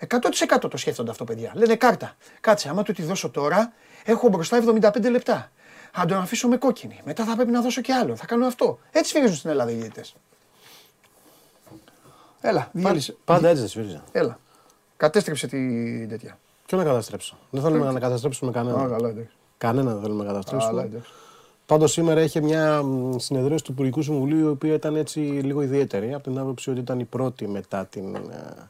100% 0.08 0.70
το 0.70 0.78
σκέφτονται 0.78 1.12
αυτό, 1.12 1.24
παιδιά. 1.24 1.52
Λένε 1.56 1.76
κάρτα. 1.76 2.16
Κάτσε, 2.40 2.70
άμα 2.70 2.84
του 2.84 2.94
τη 2.94 3.04
δώσω 3.04 3.30
τώρα, 3.30 3.74
έχω 4.04 4.30
μπροστά 4.30 4.64
75 4.82 5.10
λεπτά. 5.10 5.52
Αν 5.92 6.08
τον 6.08 6.18
αφήσω 6.18 6.48
με 6.48 6.58
κόκκινη. 6.58 7.02
Μετά 7.04 7.26
θα 7.26 7.36
πρέπει 7.36 7.52
να 7.52 7.62
δώσω 7.62 7.82
και 7.82 7.94
άλλο. 7.94 8.16
Θα 8.16 8.26
κάνω 8.26 8.46
αυτό. 8.46 8.80
Έτσι 8.92 9.14
φύγουν 9.14 9.36
στην 9.36 9.50
Ελλάδα 9.50 9.72
οι 9.72 9.74
διαιτητές. 9.74 10.16
Έλα, 12.42 12.70
διέλυσε. 12.72 13.16
Πάντα 13.26 13.48
έτσι 13.48 13.60
δεν 13.60 13.70
σφύριζα. 13.70 14.04
Έλα. 14.12 14.40
Κατέστρεψε 14.98 15.48
την 15.48 16.10
τέτοια. 16.10 16.40
Ποιο 16.68 16.78
να 16.78 16.84
καταστρέψω. 16.84 17.38
Δεν 17.50 17.62
θέλουμε 17.62 17.92
να 17.92 18.00
καταστρέψουμε 18.00 18.50
Α, 18.50 18.54
κανέναν. 18.54 18.90
καλά, 18.90 19.10
εντάξει. 19.10 19.30
Κανέναν 19.58 19.94
δεν 19.94 20.02
θέλουμε 20.02 20.24
να 20.24 20.30
Καλά, 20.30 20.40
καταστρέψουμε. 20.44 20.82
εντάξει. 20.84 21.10
Πάντως 21.66 21.92
σήμερα 21.92 22.22
είχε 22.22 22.42
μια 22.42 22.84
μ, 22.84 23.18
συνεδρίαση 23.18 23.64
του 23.64 23.72
Υπουργικού 23.72 24.02
Συμβουλίου 24.02 24.46
η 24.48 24.50
οποία 24.50 24.74
ήταν 24.74 24.96
έτσι 24.96 25.20
λίγο 25.20 25.62
ιδιαίτερη 25.62 26.14
από 26.14 26.24
την 26.24 26.40
άποψη 26.40 26.70
ότι 26.70 26.80
ήταν 26.80 27.00
η 27.00 27.04
πρώτη 27.06 27.48
μετά, 27.48 27.86
την, 27.86 28.16
ε, 28.16 28.68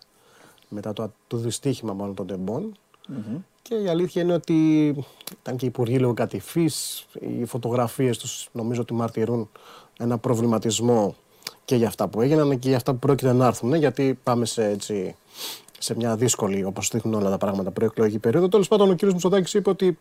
μετά 0.70 0.94
το, 0.94 1.12
το 1.28 1.38
δυστύχημα 1.38 1.94
μάλλον 1.94 2.16
των 2.16 2.28
τεμπων 2.28 2.72
Και 3.62 3.76
η 3.76 3.88
αλήθεια 3.90 4.22
είναι 4.22 4.34
ότι 4.34 4.88
ήταν 5.42 5.56
και 5.58 5.66
οι 5.66 5.68
υπουργοί 5.68 5.98
λίγο 5.98 6.14
κατηφείς, 6.14 7.06
οι 7.20 7.46
φωτογραφίες 7.46 8.18
τους 8.18 8.50
νομίζω 8.52 8.82
ότι 8.82 8.94
μαρτυρούν 8.94 9.50
ένα 10.00 10.18
προβληματισμό 10.18 11.16
και 11.66 11.76
για 11.76 11.88
αυτά 11.88 12.08
που 12.08 12.22
έγιναν 12.22 12.60
και 12.60 12.68
για 12.68 12.78
αυτά 12.78 12.92
που 12.92 13.00
πρόκειται 13.00 13.34
να 13.34 13.46
έρθουν, 13.46 13.74
γιατί 13.74 14.20
πάμε 14.24 14.46
σε, 14.46 14.66
έτσι, 14.66 15.16
σε 15.78 15.96
μια 15.96 16.16
δύσκολη, 16.16 16.64
όπως 16.64 16.90
δείχνουν 16.94 17.14
όλα 17.14 17.30
τα 17.30 17.38
πράγματα, 17.38 17.72
προεκλογική 17.72 18.20
περίοδο. 18.20 18.48
Τέλος 18.48 18.68
πάντων, 18.68 18.90
ο 18.90 18.96
κ. 18.96 19.02
Μητσοτάκης 19.02 19.54
είπε 19.54 19.70
ότι 19.70 19.98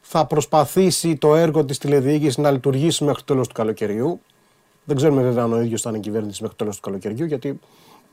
θα 0.00 0.26
προσπαθήσει 0.26 1.16
το 1.16 1.34
έργο 1.34 1.64
της 1.64 1.78
τηλεδιοίκησης 1.78 2.36
να 2.36 2.50
λειτουργήσει 2.50 3.04
μέχρι 3.04 3.18
το 3.18 3.24
τέλος 3.32 3.48
του 3.48 3.54
καλοκαιριού. 3.54 4.20
Δεν 4.84 4.96
ξέρουμε 4.96 5.22
βέβαια 5.22 5.44
αν 5.44 5.52
ο 5.52 5.60
ίδιος 5.60 5.82
θα 5.82 5.90
είναι 5.90 5.98
κυβέρνηση 5.98 6.42
μέχρι 6.42 6.56
το 6.56 6.64
τέλος 6.64 6.76
του 6.80 6.82
καλοκαιριού, 6.82 7.24
γιατί 7.24 7.60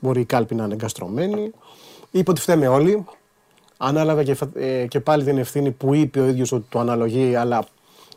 μπορεί 0.00 0.20
η 0.20 0.24
κάλπη 0.24 0.54
να 0.54 0.64
είναι 0.64 0.72
εγκαστρωμένη. 0.72 1.50
Είπε 2.10 2.30
ότι 2.30 2.40
φταίμε 2.40 2.66
όλοι. 2.68 3.04
Ανάλαβε 3.76 4.24
και, 4.24 4.34
φα- 4.34 4.56
ε, 4.56 4.86
και 4.86 5.00
πάλι 5.00 5.24
την 5.24 5.38
ευθύνη 5.38 5.70
που 5.70 5.94
είπε 5.94 6.20
ο 6.20 6.26
ίδιος 6.26 6.52
ότι 6.52 6.64
του 6.68 6.78
αναλογεί, 6.78 7.34
αλλά 7.34 7.66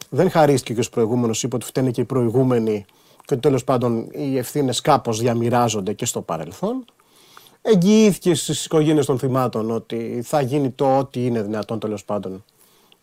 δεν 0.09 0.30
χαρίστηκε 0.30 0.73
και 0.73 0.88
ω 0.88 0.89
προηγούμενος. 0.91 1.43
Είπε 1.43 1.55
ότι 1.55 1.65
φταίνε 1.65 1.91
και 1.91 2.01
οι 2.01 2.05
προηγούμενοι 2.05 2.86
και 3.25 3.34
ότι 3.34 3.41
τέλος 3.41 3.63
πάντων 3.63 4.07
οι 4.11 4.38
ευθύνες 4.38 4.82
κάπως 4.82 5.19
διαμοιράζονται 5.19 5.93
και 5.93 6.05
στο 6.05 6.21
παρελθόν. 6.21 6.86
Εγγυήθηκες 7.62 8.41
στις 8.41 8.66
οικογένειες 8.66 9.05
των 9.05 9.20
θυμάτων 9.20 9.72
ότι 9.72 10.22
θα 10.24 10.41
γίνει 10.41 10.70
το 10.70 10.97
ό,τι 10.97 11.26
είναι 11.26 11.41
δυνατόν 11.41 11.80
τέλος 11.80 12.05
πάντων 12.05 12.43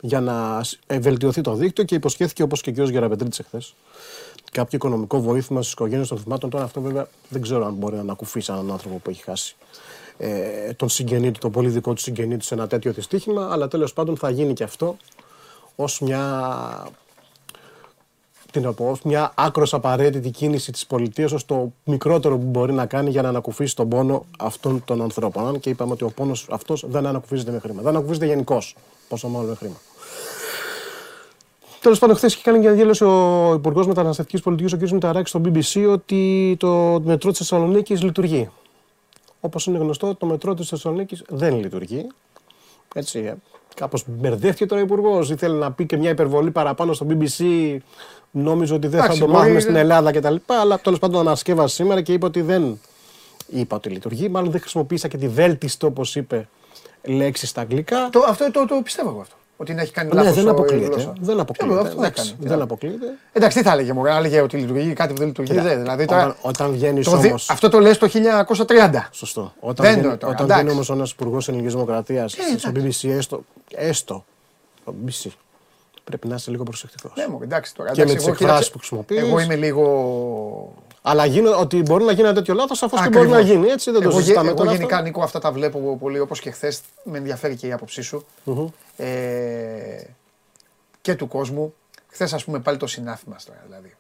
για 0.01 0.21
να 0.21 0.63
σ- 0.65 0.79
ε, 0.87 0.99
βελτιωθεί 0.99 1.41
το 1.41 1.55
δίκτυο 1.55 1.85
και 1.85 1.95
υποσχέθηκε 1.95 2.43
όπως 2.43 2.61
και 2.61 2.71
ο 2.71 2.73
κ. 2.73 2.89
Γεραπετρίτη 2.89 3.37
εχθές 3.41 3.75
κάποιο 4.53 4.77
οικονομικό 4.77 5.21
βοήθημα 5.21 5.61
στις 5.61 5.73
οικογένειες 5.73 6.09
των 6.09 6.19
θυμάτων. 6.19 6.51
Τώρα 6.51 6.65
αυτό 6.65 6.81
βέβαια 6.81 7.09
δεν 7.29 7.43
ξέρω 7.43 7.67
αν 7.67 7.73
μπορεί 7.75 7.95
να 7.95 8.01
ανακουφίσει 8.01 8.53
έναν 8.53 8.71
άνθρωπο 8.71 8.97
που 8.97 9.11
έχει 9.11 9.23
χάσει 9.23 9.57
ε, 10.19 10.73
τον 10.73 10.89
συγγενή 10.89 11.31
του, 11.31 11.39
τον 11.41 11.51
πολύ 11.51 11.69
δικό 11.69 11.93
του 11.93 12.01
συγγενή 12.01 12.37
του 12.37 12.45
σε 12.45 12.55
ένα 12.55 12.67
τέτοιο 12.67 12.93
δυστύχημα, 12.93 13.49
αλλά 13.53 13.69
τέλος 13.69 13.93
πάντων 13.93 14.17
θα 14.17 14.31
γίνει 14.31 14.53
και 14.53 14.65
αυτό 14.65 14.97
ως 15.77 16.01
μια. 16.01 16.87
Τι 18.55 18.61
να 18.61 18.73
πω, 18.73 18.91
ως 18.91 19.03
μια 19.03 19.33
άκρος 19.35 19.75
απαραίτητη 19.75 20.31
κίνηση 20.31 20.73
της 20.73 20.87
πολιτείας 20.87 21.33
ως 21.33 21.45
το 21.45 21.73
μικρότερο 21.85 22.39
που 22.39 22.45
μπορεί 22.45 22.73
να 22.73 22.87
κάνει 22.87 23.11
για 23.11 23.23
να 23.23 23.29
ανακουφίσει 23.29 23.77
τον 23.77 23.89
πόνο 23.89 24.25
αυτών 24.39 24.85
των 24.85 25.03
ανθρώπων. 25.03 25.47
Αν 25.47 25.61
και 25.61 25.71
είπαμε 25.71 25.93
ότι 25.93 26.05
ο 26.05 26.11
πόνος 26.11 26.47
αυτός 26.51 26.85
δεν 26.89 27.07
ανακουφίζεται 27.07 27.51
με 27.51 27.59
χρήμα. 27.59 27.83
Δεν 27.83 27.91
ανακουφίζεται 27.91 28.27
γενικώ, 28.27 28.59
πόσο 29.09 29.29
μάλλον 29.29 29.49
με 29.49 29.55
χρήμα. 29.55 29.75
Τέλος 31.81 31.99
πάντων, 31.99 32.17
χθες 32.17 32.35
είχε 32.35 32.43
κάνει 32.43 32.59
μια 32.59 32.73
δήλωση 32.73 33.05
ο 33.05 33.53
Υπουργός 33.57 33.87
Μεταναστευτικής 33.87 34.41
Πολιτικής, 34.41 34.73
ο 34.73 34.77
κ. 34.77 34.91
Μηταράκης, 34.91 35.31
στο 35.31 35.41
BBC, 35.45 35.93
ότι 35.93 36.57
το 36.59 37.01
μετρό 37.05 37.31
της 37.31 37.39
Θεσσαλονίκης 37.39 38.03
λειτουργεί. 38.03 38.51
Όπως 39.41 39.67
είναι 39.67 39.79
γνωστό, 39.79 40.15
το 40.15 40.27
μετρό 40.27 40.55
της 40.55 40.69
Θεσσαλονίκης 40.69 41.23
δεν 41.29 41.61
λειτουργεί. 41.61 42.07
Έτσι, 42.95 43.33
ε, 43.75 43.81
κάπως 43.81 44.05
μπερδεύτηκε 44.07 44.67
τώρα 44.67 44.81
ο 44.81 44.85
Υπουργός. 44.85 45.31
Ήθελε 45.31 45.57
να 45.59 45.73
πει 45.73 45.87
και 45.87 45.97
μια 45.97 46.11
υπερβολή 46.11 46.51
παραπάνω 46.51 46.93
στο 46.93 47.07
BBC. 47.11 47.45
Νόμιζε 48.31 48.75
ότι 48.75 48.87
δεν 48.87 48.99
Εντάξει, 48.99 49.19
θα 49.19 49.25
το 49.25 49.31
μπορεί- 49.31 49.39
μάθουμε 49.43 49.61
στην 49.61 49.77
Ελλάδα 49.77 50.11
κτλ. 50.13 50.35
Αλλά 50.47 50.79
τέλος 50.79 50.99
πάντων 50.99 51.21
ανασκεύασε 51.21 51.75
σήμερα 51.75 52.01
και 52.03 52.13
είπε 52.13 52.27
ότι 52.27 52.41
δεν 52.41 52.81
είπα 53.47 53.77
ότι 53.77 53.89
λειτουργεί. 53.89 54.29
Μάλλον 54.29 54.51
δεν 54.51 54.61
χρησιμοποίησα 54.61 55.09
και 55.09 55.17
τη 55.17 55.29
βέλτιστο, 55.29 55.87
όπως 55.87 56.17
είπε, 56.17 56.49
λέξη 57.03 57.47
στα 57.47 57.61
αγγλικά. 57.61 58.09
Το, 58.13 58.25
αυτό 58.29 58.51
το, 58.51 58.67
το 58.67 58.81
πιστεύω 58.83 59.09
εγώ 59.11 59.21
αυτό. 59.21 59.35
Ότι 59.57 59.75
να 59.75 59.81
έχει 59.83 59.93
κάνει 59.93 60.09
Ναι, 60.09 60.15
λάθος 60.15 60.35
δεν 60.35 60.45
ο- 60.45 60.47
η 60.47 60.51
αποκλείεται. 60.51 60.87
γλώσσα. 60.87 61.13
Δεν 61.21 61.41
αποκλείεται. 61.41 61.75
Αυτό 61.81 61.89
δεν 61.89 61.99
Εντάξει, 61.99 62.23
έκανε. 62.23 62.37
Τι 62.43 62.49
δεν 62.49 62.59
να- 62.59 62.65
αποκλείεται. 62.65 63.07
Εντάξει, 63.33 63.59
τι 63.59 63.65
θα 63.65 63.73
έλεγε 63.73 63.93
μου, 63.93 64.01
αν 64.09 64.17
έλεγε 64.17 64.41
ότι 64.41 64.57
λειτουργεί 64.57 64.93
κάτι 64.93 65.13
που 65.13 65.19
δεν 65.19 65.27
λειτουργεί. 65.27 65.51
Κοίτα, 65.51 65.63
δεν, 65.63 65.79
δηλαδή, 65.81 66.05
τώρα, 66.05 66.23
όταν, 66.23 66.37
όταν 66.43 66.73
βγαίνει 66.73 67.03
το 67.03 67.17
δι- 67.17 67.27
όμω. 67.31 67.35
Αυτό 67.49 67.69
το 67.69 67.79
λες 67.81 67.99
το 67.99 68.09
1930. 68.09 69.09
Σωστό. 69.13 69.53
Όταν 69.61 69.87
Δεν 69.87 69.95
βγαίνει, 69.95 70.11
το- 70.13 70.19
τώρα, 70.19 70.33
όταν 70.33 70.45
εντάξει. 70.45 70.63
βγαίνει 70.63 70.71
όμως 70.75 70.91
ένας 70.91 71.11
υπουργός 71.11 71.49
ελληνικής 71.49 71.73
δημοκρατίας 71.73 72.33
στο 72.33 72.43
εντάξει. 72.69 73.07
BBC, 73.09 73.17
έστω, 73.17 73.45
έστω 73.75 74.25
στο 74.83 74.95
BBC, 75.05 75.31
πρέπει 76.05 76.29
να 76.29 76.35
είσαι 76.35 76.51
λίγο 76.51 76.63
προσεκτικός. 76.63 77.13
Ναι, 77.17 77.27
μου, 77.29 77.39
εντάξει 77.43 77.75
τώρα. 77.75 77.91
Και 77.93 78.01
εντάξει, 78.03 78.15
με 78.27 78.33
τις 78.33 78.41
εγώ, 78.41 78.45
εκφράσεις 78.45 78.67
κοίταξε, 78.67 78.71
που 78.71 78.79
χρησιμοποιείς. 78.79 79.19
Εγώ 79.31 79.39
είμαι 79.39 79.57
λίγο. 79.67 80.75
Αλλά 81.07 81.25
γίνω, 81.27 81.59
ότι 81.59 81.83
μπορεί 81.83 82.05
να 82.05 82.13
γίνει 82.13 82.27
ένα 82.27 82.35
τέτοιο 82.35 82.55
λάθος, 82.55 82.83
αφού 82.83 82.97
και 82.97 83.03
Ακριβώς. 83.03 83.27
μπορεί 83.27 83.43
να 83.43 83.51
γίνει 83.51 83.69
έτσι. 83.69 83.91
Δεν 83.91 84.03
το 84.03 84.09
εγώ, 84.09 84.19
συζητάμε 84.19 84.49
εγώ 84.49 84.57
τώρα. 84.57 84.73
γενικά, 84.73 84.95
αυτό. 84.95 85.07
Νίκο, 85.07 85.23
αυτά 85.23 85.39
τα 85.39 85.53
βλέπω 85.53 85.97
πολύ 86.01 86.19
όπως 86.19 86.41
και 86.41 86.51
χθες. 86.51 86.81
Με 87.05 87.19
ενδιαφέρει 87.19 87.57
και 87.57 87.67
η 87.67 87.73
άποψή 87.73 88.03
σου. 88.03 88.27
Ε, 88.97 90.05
και 91.01 91.15
του 91.15 91.29
κόσμου. 91.29 91.75
Χθες, 92.07 92.33
ας 92.33 92.45
πούμε, 92.45 92.59
πάλι 92.59 92.77
το 92.77 92.87
συνάφι 92.87 93.25
μας 93.29 93.45
τώρα. 93.45 93.63
Δηλαδή. 93.67 93.95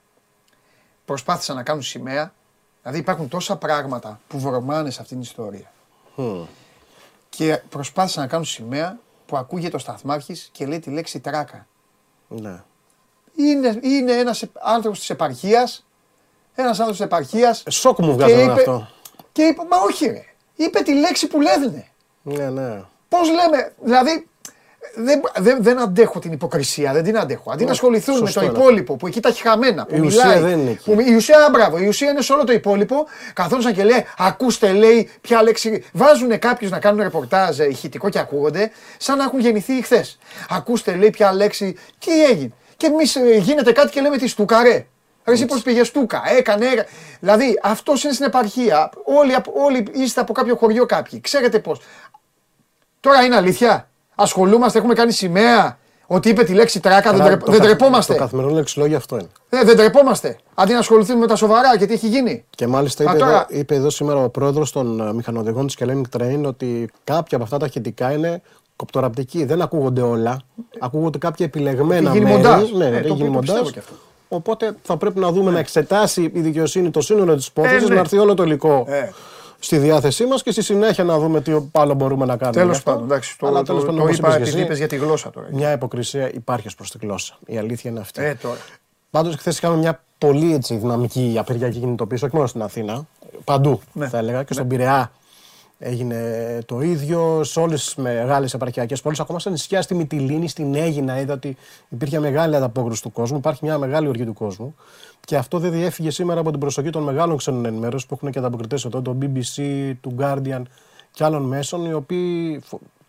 Προσπάθησαν 1.04 1.56
να 1.56 1.62
κάνουν 1.62 1.82
σημαία. 1.82 2.32
Δηλαδή, 2.82 2.98
υπάρχουν 2.98 3.28
τόσα 3.28 3.56
πράγματα 3.56 4.20
που 4.28 4.38
βρωμάνε 4.38 4.90
σε 4.90 5.00
αυτήν 5.00 5.20
την 5.20 5.26
ιστορία. 5.26 5.72
Και 7.28 7.62
προσπάθησαν 7.68 8.22
να 8.22 8.28
κάνουν 8.28 8.46
σημαία 8.46 8.98
που 9.26 9.36
ακούγεται 9.36 9.76
ο 9.76 9.78
Σταθμάρχης 9.78 10.48
και 10.52 10.66
λέει 10.66 10.78
τη 10.78 10.90
λέξη 10.90 11.20
τράκα. 11.20 11.66
Ναι. 12.28 12.62
Είναι, 13.36 13.78
είναι 13.82 14.12
ένας 14.12 14.44
άνθρωπος 14.62 14.98
της 14.98 15.10
επαρχίας, 15.10 15.84
ένας 16.54 16.70
άνθρωπος 16.78 16.96
της 16.96 17.04
επαρχίας 17.06 17.62
Ε, 17.66 17.70
Σοκ 17.70 17.98
μου 17.98 18.06
και 18.06 18.12
βγάζει 18.12 18.42
είπε, 18.42 18.52
αυτό. 18.52 18.88
και 19.32 19.42
είπε, 19.42 19.62
μα 19.70 19.76
όχι 19.78 20.06
ρε, 20.06 20.24
είπε 20.56 20.80
τη 20.80 20.94
λέξη 20.94 21.26
που 21.26 21.40
λένε. 21.40 21.86
Ναι, 22.22 22.50
ναι. 22.50 22.80
Πώς 23.08 23.28
λέμε, 23.28 23.72
δηλαδή 23.82 24.26
δεν, 24.96 25.20
δεν, 25.38 25.62
δεν 25.62 25.78
αντέχω 25.80 26.18
την 26.18 26.32
υποκρισία, 26.32 26.92
δεν 26.92 27.04
την 27.04 27.18
αντέχω. 27.18 27.50
Αντί 27.52 27.64
να 27.64 27.70
ασχοληθούν 27.70 28.14
με 28.14 28.20
Ναι, 28.20 28.26
σωστό 28.26 28.40
το 28.40 28.46
είναι 28.46 28.58
υπόλοιπο 28.58 28.96
που 28.96 29.06
εκεί 29.06 29.20
τα 29.20 29.28
έχει 29.28 29.42
χαμένα, 29.42 29.86
που 29.86 29.94
Η 29.96 30.00
ουσία 30.00 30.26
μιλάει. 30.26 30.42
δεν 30.50 30.58
είναι 30.58 30.70
εκεί. 30.70 30.90
Που, 30.94 31.00
η 31.00 31.14
ουσία, 31.14 31.48
μπράβο, 31.52 31.78
η 31.78 31.86
ουσία 31.86 32.10
είναι 32.10 32.20
σε 32.22 32.32
όλο 32.32 32.44
το 32.44 32.52
υπόλοιπο. 32.52 33.06
Καθόντουσαν 33.32 33.74
και 33.74 33.84
λέει, 33.84 34.04
ακούστε, 34.16 34.72
λέει, 34.72 35.10
ποια 35.20 35.42
λέξη. 35.42 35.84
Βάζουν 35.92 36.38
κάποιους 36.38 36.70
να 36.70 36.78
κάνουν 36.78 37.00
ρεπορτάζ 37.02 37.58
ε, 37.60 37.64
ηχητικό 37.68 38.08
και 38.08 38.18
ακούγονται, 38.18 38.70
σαν 38.98 39.16
να 39.18 39.24
έχουν 39.24 39.40
γεννηθεί 39.40 39.82
χθες. 39.82 40.18
Ακούστε, 40.48 40.94
λέει, 40.94 41.10
ποια 41.10 41.32
λέξη. 41.32 41.76
Τι 41.98 42.24
έγινε. 42.24 42.52
Και 42.76 42.86
εμείς 42.86 43.18
γίνεται 43.38 43.72
κάτι 43.72 43.90
και 43.90 44.00
λέμε 44.00 44.16
τη 44.16 44.28
στούκαρε. 44.28 44.86
Ρε, 45.24 45.32
εσύ 45.32 45.44
πώ 45.46 45.56
πήγε 45.64 45.84
στούκα, 45.84 46.22
έκανε. 46.38 46.66
έκα- 46.66 46.84
Δηλαδή, 47.20 47.60
αυτός 47.62 48.04
είναι 48.04 48.12
στην 48.12 48.26
επαρχία. 48.26 48.90
Όλοι, 49.04 49.34
απ- 49.34 49.56
όλοι 49.56 49.86
είστε 49.92 50.20
από 50.20 50.32
κάποιο 50.32 50.56
χωριό 50.56 50.86
κάποιοι. 50.86 51.20
Ξέρετε 51.20 51.58
πώς. 51.58 51.80
Τώρα 53.00 53.22
είναι 53.22 53.36
αλήθεια. 53.36 53.88
Ασχολούμαστε, 54.14 54.78
έχουμε 54.78 54.94
κάνει 54.94 55.12
σημαία. 55.12 55.78
Ότι 56.06 56.28
είπε 56.28 56.44
τη 56.44 56.52
λέξη 56.54 56.80
τράκα, 56.80 57.10
δεν, 57.10 57.20
Αλλά 57.20 57.24
τρεπ- 57.24 57.44
το 57.44 57.50
δεν 57.50 57.60
καθ- 57.60 57.70
τρεπόμαστε. 57.76 58.12
Το 58.12 58.18
καθημερινό 58.18 58.54
λεξιλόγιο 58.54 58.96
αυτό 58.96 59.16
είναι. 59.18 59.28
Ε, 59.48 59.64
δεν 59.64 59.76
τρεπόμαστε. 59.76 60.36
Αντί 60.54 60.72
να 60.72 60.78
ασχοληθούμε 60.78 61.18
με 61.18 61.26
τα 61.26 61.36
σοβαρά 61.36 61.78
και 61.78 61.86
τι 61.86 61.92
έχει 61.92 62.06
γίνει. 62.08 62.44
Και 62.50 62.66
μάλιστα 62.66 63.04
Μα 63.04 63.10
είπε, 63.10 63.18
τώρα- 63.18 63.32
εδώ, 63.50 63.60
είπε 63.60 63.74
εδώ 63.74 63.90
σήμερα 63.90 64.24
ο 64.24 64.28
πρόεδρος 64.28 64.72
των 64.72 65.00
ε, 65.00 65.12
μηχανοδηγών 65.12 65.66
της 65.66 65.76
Hellenic 65.80 66.18
Train 66.18 66.40
ότι 66.46 66.88
κάποια 67.04 67.36
από 67.36 67.44
αυτά 67.44 67.56
τα 67.56 67.66
ηχητικά 67.66 68.12
είναι 68.12 68.42
κοπτοραπτική. 68.76 69.44
Δεν 69.44 69.62
ακούγονται 69.62 70.00
όλα. 70.00 70.40
Ακούγονται 70.78 71.18
κάποια 71.18 71.44
επιλεγμένα 71.46 72.08
Έχει 72.10 72.18
γίνει 72.18 72.30
μέρη. 72.30 72.36
μοντάζ. 72.36 72.70
Ναι, 72.70 72.84
Ε, 72.86 72.96
έχει 72.98 73.08
το 73.08 73.70
γίνει 74.28 74.42
οποίο 74.42 74.56
το 74.56 74.56
πιστεύω 74.56 74.68
μοντάζ. 74.68 74.68
κι 74.68 74.72
αυτό. 74.72 74.72
Οπότε 74.74 74.76
θα 74.82 74.96
πρέπει 74.96 75.18
να 75.20 75.32
δούμε 75.32 75.50
να 75.50 75.58
εξετάσει 75.58 76.30
η 76.34 76.40
δικαιοσύνη 76.40 76.90
το 76.90 77.00
σύνολο 77.00 77.36
της 77.36 77.46
υπόθεσης, 77.46 77.82
Ε, 77.82 77.88
ναι. 77.88 77.94
να 77.94 78.00
έρθει 78.00 78.18
όλο 78.18 78.34
το 78.34 78.42
υλικό 78.42 78.84
Ε. 78.88 79.10
στη 79.58 79.78
διάθεσή 79.78 80.24
μας 80.26 80.42
και 80.42 80.50
στη 80.50 80.62
συνέχεια 80.62 81.04
να 81.04 81.18
δούμε 81.18 81.40
τι 81.40 81.52
άλλο 81.72 81.94
μπορούμε 81.94 82.24
να 82.24 82.36
κάνουμε. 82.36 82.50
γι' 82.60 82.66
Τέλο 82.66 82.70
αυτό. 82.70 82.90
πάντων, 82.90 83.04
εντάξει. 83.04 83.38
Το, 83.38 83.46
Αλλά 83.46 83.58
το, 83.58 83.64
τέλος 83.64 83.80
το, 83.80 83.86
πάντων, 83.86 84.00
το 84.00 84.06
όπως 84.06 84.18
είπα 84.18 84.28
είπες 84.28 84.36
και 84.36 84.42
επειδή 84.42 84.56
εσύ, 84.56 84.66
είπες 84.66 84.78
για 84.78 84.88
τη 84.88 84.96
γλώσσα 84.96 85.30
τώρα. 85.30 85.46
Μια 85.52 85.72
υποκρισία 85.72 86.30
υπάρχει 86.32 86.66
ως 86.66 86.74
προς 86.74 86.90
τη 86.90 86.98
γλώσσα. 87.00 87.38
Η 87.46 87.58
αλήθεια 87.58 87.90
είναι 87.90 88.00
αυτή. 88.00 88.22
Ε, 88.22 88.34
τώρα. 88.34 88.56
Πάντως, 89.10 89.34
χθες 89.36 89.56
είχαμε 89.56 89.76
μια 89.76 90.00
πολύ 90.18 90.54
έτσι, 90.54 90.76
δυναμική 90.76 91.34
απεργιακή 91.38 91.78
κινητοποίηση, 91.78 92.24
όχι 92.24 92.34
μόνο 92.34 92.46
στην 92.48 92.62
Αθήνα, 92.62 93.06
παντού 93.44 93.80
Ναι. 93.92 94.08
θα 94.08 94.18
έλεγα. 94.18 94.42
Και 94.42 94.52
στον 94.52 94.68
Πειραιά 94.68 95.10
έγινε 95.78 96.58
το 96.66 96.80
ίδιο. 96.80 97.44
Σε 97.44 97.60
όλες 97.60 97.84
τις 97.84 97.94
μεγάλες 97.94 98.54
επαρχιακές 98.54 99.00
πόλεις, 99.00 99.20
ακόμα 99.20 99.38
στα 99.38 99.50
νησιά, 99.50 99.82
στη 99.82 99.94
Μυτιλίνη, 99.94 100.48
στην 100.48 100.74
Αίγινα, 100.74 101.20
είδα 101.20 101.34
ότι 101.34 101.56
υπήρχε 101.88 102.18
μεγάλη 102.18 102.56
ανταπόκριση 102.56 103.02
του 103.02 103.12
κόσμου. 103.12 103.36
Υπάρχει 103.36 103.64
μια 103.64 103.78
μεγάλη 103.78 104.08
οργή 104.08 104.24
του 104.24 104.32
κόσμου. 104.32 104.74
Και 105.24 105.36
αυτό 105.36 105.58
δεν 105.58 105.72
διέφυγε 105.72 106.10
σήμερα 106.10 106.40
από 106.40 106.50
την 106.50 106.60
προσοχή 106.60 106.90
των 106.90 107.02
μεγάλων 107.02 107.36
ξένων 107.36 107.64
ενημέρωσης 107.64 108.08
που 108.08 108.14
έχουν 108.14 108.30
και 108.30 108.38
ανταποκριτές 108.38 108.84
εδώ, 108.84 109.02
το 109.02 109.16
BBC, 109.20 109.92
του 110.00 110.14
Guardian 110.18 110.62
και 111.10 111.24
άλλων 111.24 111.42
μέσων, 111.42 111.84
οι 111.84 111.92
οποίοι, 111.92 112.62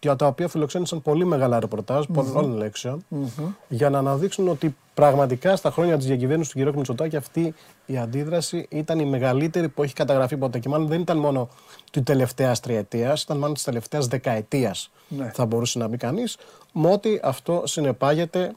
φο- 0.05 0.11
για 0.11 0.15
τα 0.15 0.27
οποία 0.27 0.47
φιλοξένησαν 0.47 1.01
πολύ 1.01 1.25
μεγάλα 1.25 1.59
ρεπορτάζ 1.59 2.05
πολλών 2.13 2.51
λέξεων, 2.57 3.05
για 3.67 3.89
να 3.89 3.97
αναδείξουν 3.97 4.47
ότι 4.47 4.75
πραγματικά 4.93 5.55
στα 5.55 5.71
χρόνια 5.71 5.97
της 5.97 6.05
διακυβέρνησης 6.05 6.53
του 6.53 6.71
κ. 6.71 6.75
Μητσοτάκη 6.75 7.15
αυτή 7.15 7.53
η 7.85 7.97
αντίδραση 7.97 8.65
ήταν 8.69 8.99
η 8.99 9.05
μεγαλύτερη 9.05 9.69
που 9.69 9.83
έχει 9.83 9.93
καταγραφεί 9.93 10.37
ποτέ. 10.37 10.59
Και 10.59 10.69
μάλλον 10.69 10.87
δεν 10.87 10.99
ήταν 11.01 11.17
μόνο 11.17 11.49
τη 11.91 12.01
τελευταία 12.01 12.55
τριετίας, 12.55 13.21
ήταν 13.21 13.37
μάλλον 13.37 13.53
της 13.53 13.63
τελευταίας 13.63 14.07
δεκαετίας, 14.07 14.91
Ναι. 15.07 15.31
θα 15.33 15.45
μπορούσε 15.45 15.79
να 15.79 15.89
πει 15.89 15.97
κανείς, 15.97 16.37
με 16.71 16.91
ότι 16.91 17.19
αυτό 17.23 17.61
συνεπάγεται 17.65 18.51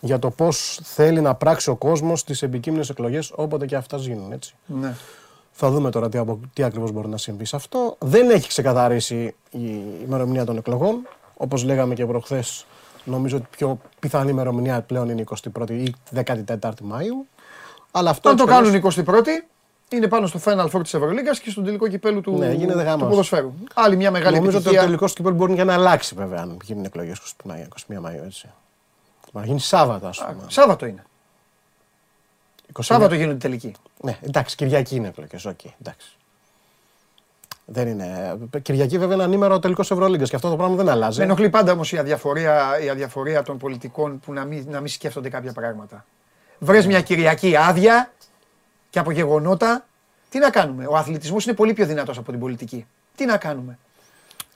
για 0.00 0.18
το 0.18 0.30
πώς 0.30 0.80
θέλει 0.82 1.20
να 1.20 1.34
πράξει 1.34 1.70
ο 1.70 1.76
κόσμος 1.76 2.20
στις 2.20 2.42
επικείμενες 2.42 2.90
εκλογές, 2.90 3.32
όποτε 3.34 3.66
και 3.66 3.76
αυτά 3.76 3.96
γίνουν. 3.96 4.32
Έτσι. 4.32 4.54
Ναι. 4.66 4.94
Θα 5.52 5.70
δούμε 5.70 5.90
τώρα 5.90 6.08
τι, 6.08 6.18
απο- 6.18 6.40
τι 6.52 6.62
ακριβώς 6.62 6.90
μπορεί 6.92 7.08
να 7.08 7.16
συμβεί 7.16 7.44
σε 7.44 7.56
αυτό. 7.56 7.96
Δεν 7.98 8.30
έχει 8.30 8.48
ξεκαθαρίσει 8.48 9.34
η 9.50 9.82
ημερομηνία 10.04 10.44
των 10.44 10.56
εκλογών. 10.56 11.06
Όπως 11.36 11.64
λέγαμε 11.64 11.94
και 11.94 12.06
προχθές, 12.06 12.66
νομίζω 13.04 13.36
ότι 13.36 13.46
πιο 13.50 13.78
πιθανή 14.00 14.30
ημερομηνία 14.30 14.80
πλέον 14.82 15.08
είναι 15.08 15.20
η 15.20 15.26
21η 15.58 15.70
ή 15.70 15.94
14η 16.14 16.80
Μαου. 16.82 17.26
Αλλά 17.90 18.10
αυτό 18.10 18.28
Αν 18.28 18.36
το 18.36 18.42
έτσι 18.42 18.72
κι 18.72 18.80
κάνουν 19.04 19.22
21η, 19.24 19.28
είναι 19.88 20.08
πάνω 20.08 20.26
στο 20.26 20.40
Final 20.44 20.68
Four 20.70 20.80
της 20.82 20.94
Ευρωλίγκας 20.94 21.40
και 21.40 21.50
στον 21.50 21.64
τελικό 21.64 21.88
κυπέλου 21.88 22.20
του, 22.20 22.36
Ναι, 22.38 22.52
γίνεται 22.52 22.72
του 22.78 22.84
γάμος. 22.84 23.08
ποδοσφαίρου. 23.08 23.52
Άλλη 23.74 23.96
μια 23.96 24.10
μεγάλη 24.10 24.36
Νομίζω 24.36 24.56
ότι 24.56 24.64
το 24.64 24.70
επιτυχία. 24.70 24.82
τελικός 24.86 25.10
του 25.12 25.16
κυπέλου 25.16 25.36
μπορεί 25.36 25.54
και 25.54 25.64
να 25.64 25.74
αλλάξει 25.74 26.14
βέβαια 26.14 26.40
αν 26.40 26.56
γίνουν 26.64 26.84
εκλογές 26.84 27.18
21 27.18 28.00
Μαΐου. 28.00 28.22
Έτσι. 28.24 28.48
Μπορεί 29.32 29.44
να 29.44 29.46
γίνει 29.46 29.60
Σάββατο, 29.60 30.06
ας 30.06 30.10
πούμε. 30.26 30.44
Σάββατο 30.46 30.86
είναι. 30.86 31.04
21 32.72 32.84
Σάββατο 32.84 33.14
γίνονται 33.14 33.38
τελικοί. 33.38 33.72
Ναι, 34.00 34.18
εντάξει, 34.20 34.56
Κυριακή 34.56 34.96
είναι 34.96 35.08
εκλογές. 35.08 35.48
Οκ, 35.48 35.64
εντάξει. 35.80 36.16
Δεν 37.64 37.88
είναι. 37.88 38.38
Κυριακή 38.62 38.98
βέβαια 38.98 39.14
είναι 39.14 39.24
ανήμερα 39.24 39.58
τελικός 39.58 39.90
Ευρωλίγκας 39.90 40.30
και 40.30 40.36
αυτό 40.36 40.50
το 40.50 40.56
πράγμα 40.56 40.76
δεν 40.76 40.88
αλλάζει. 40.88 41.18
Με 41.18 41.24
ενοχλεί 41.24 41.50
πάντα 41.50 41.72
όμως 41.72 41.92
η 41.92 41.98
αδιαφορία, 41.98 42.80
η 42.84 42.88
αδιαφορία 42.88 43.42
των 43.42 43.58
πολιτικών 43.58 44.20
που 44.20 44.32
να 44.32 44.44
μην, 44.44 44.66
να 44.70 44.80
μην 44.80 44.88
σκέφτονται 44.88 45.28
κάποια 45.28 45.52
πράγματα. 45.52 46.04
Βρες 46.58 46.86
μια 46.86 47.00
Κυριακή 47.00 47.56
άδεια 47.56 48.12
και 48.90 48.98
από 48.98 49.10
γεγονότα, 49.10 49.86
τι 50.28 50.38
να 50.38 50.50
κάνουμε; 50.50 50.86
Ο 50.86 50.96
αθλητισμός 50.96 51.44
είναι 51.44 51.54
πολύ 51.54 51.72
πιο 51.72 51.86
δυνατός 51.86 52.18
από 52.18 52.30
την 52.30 52.40
πολιτική. 52.40 52.86
Τι 53.14 53.24
να 53.24 53.36
κάνουμε; 53.36 53.78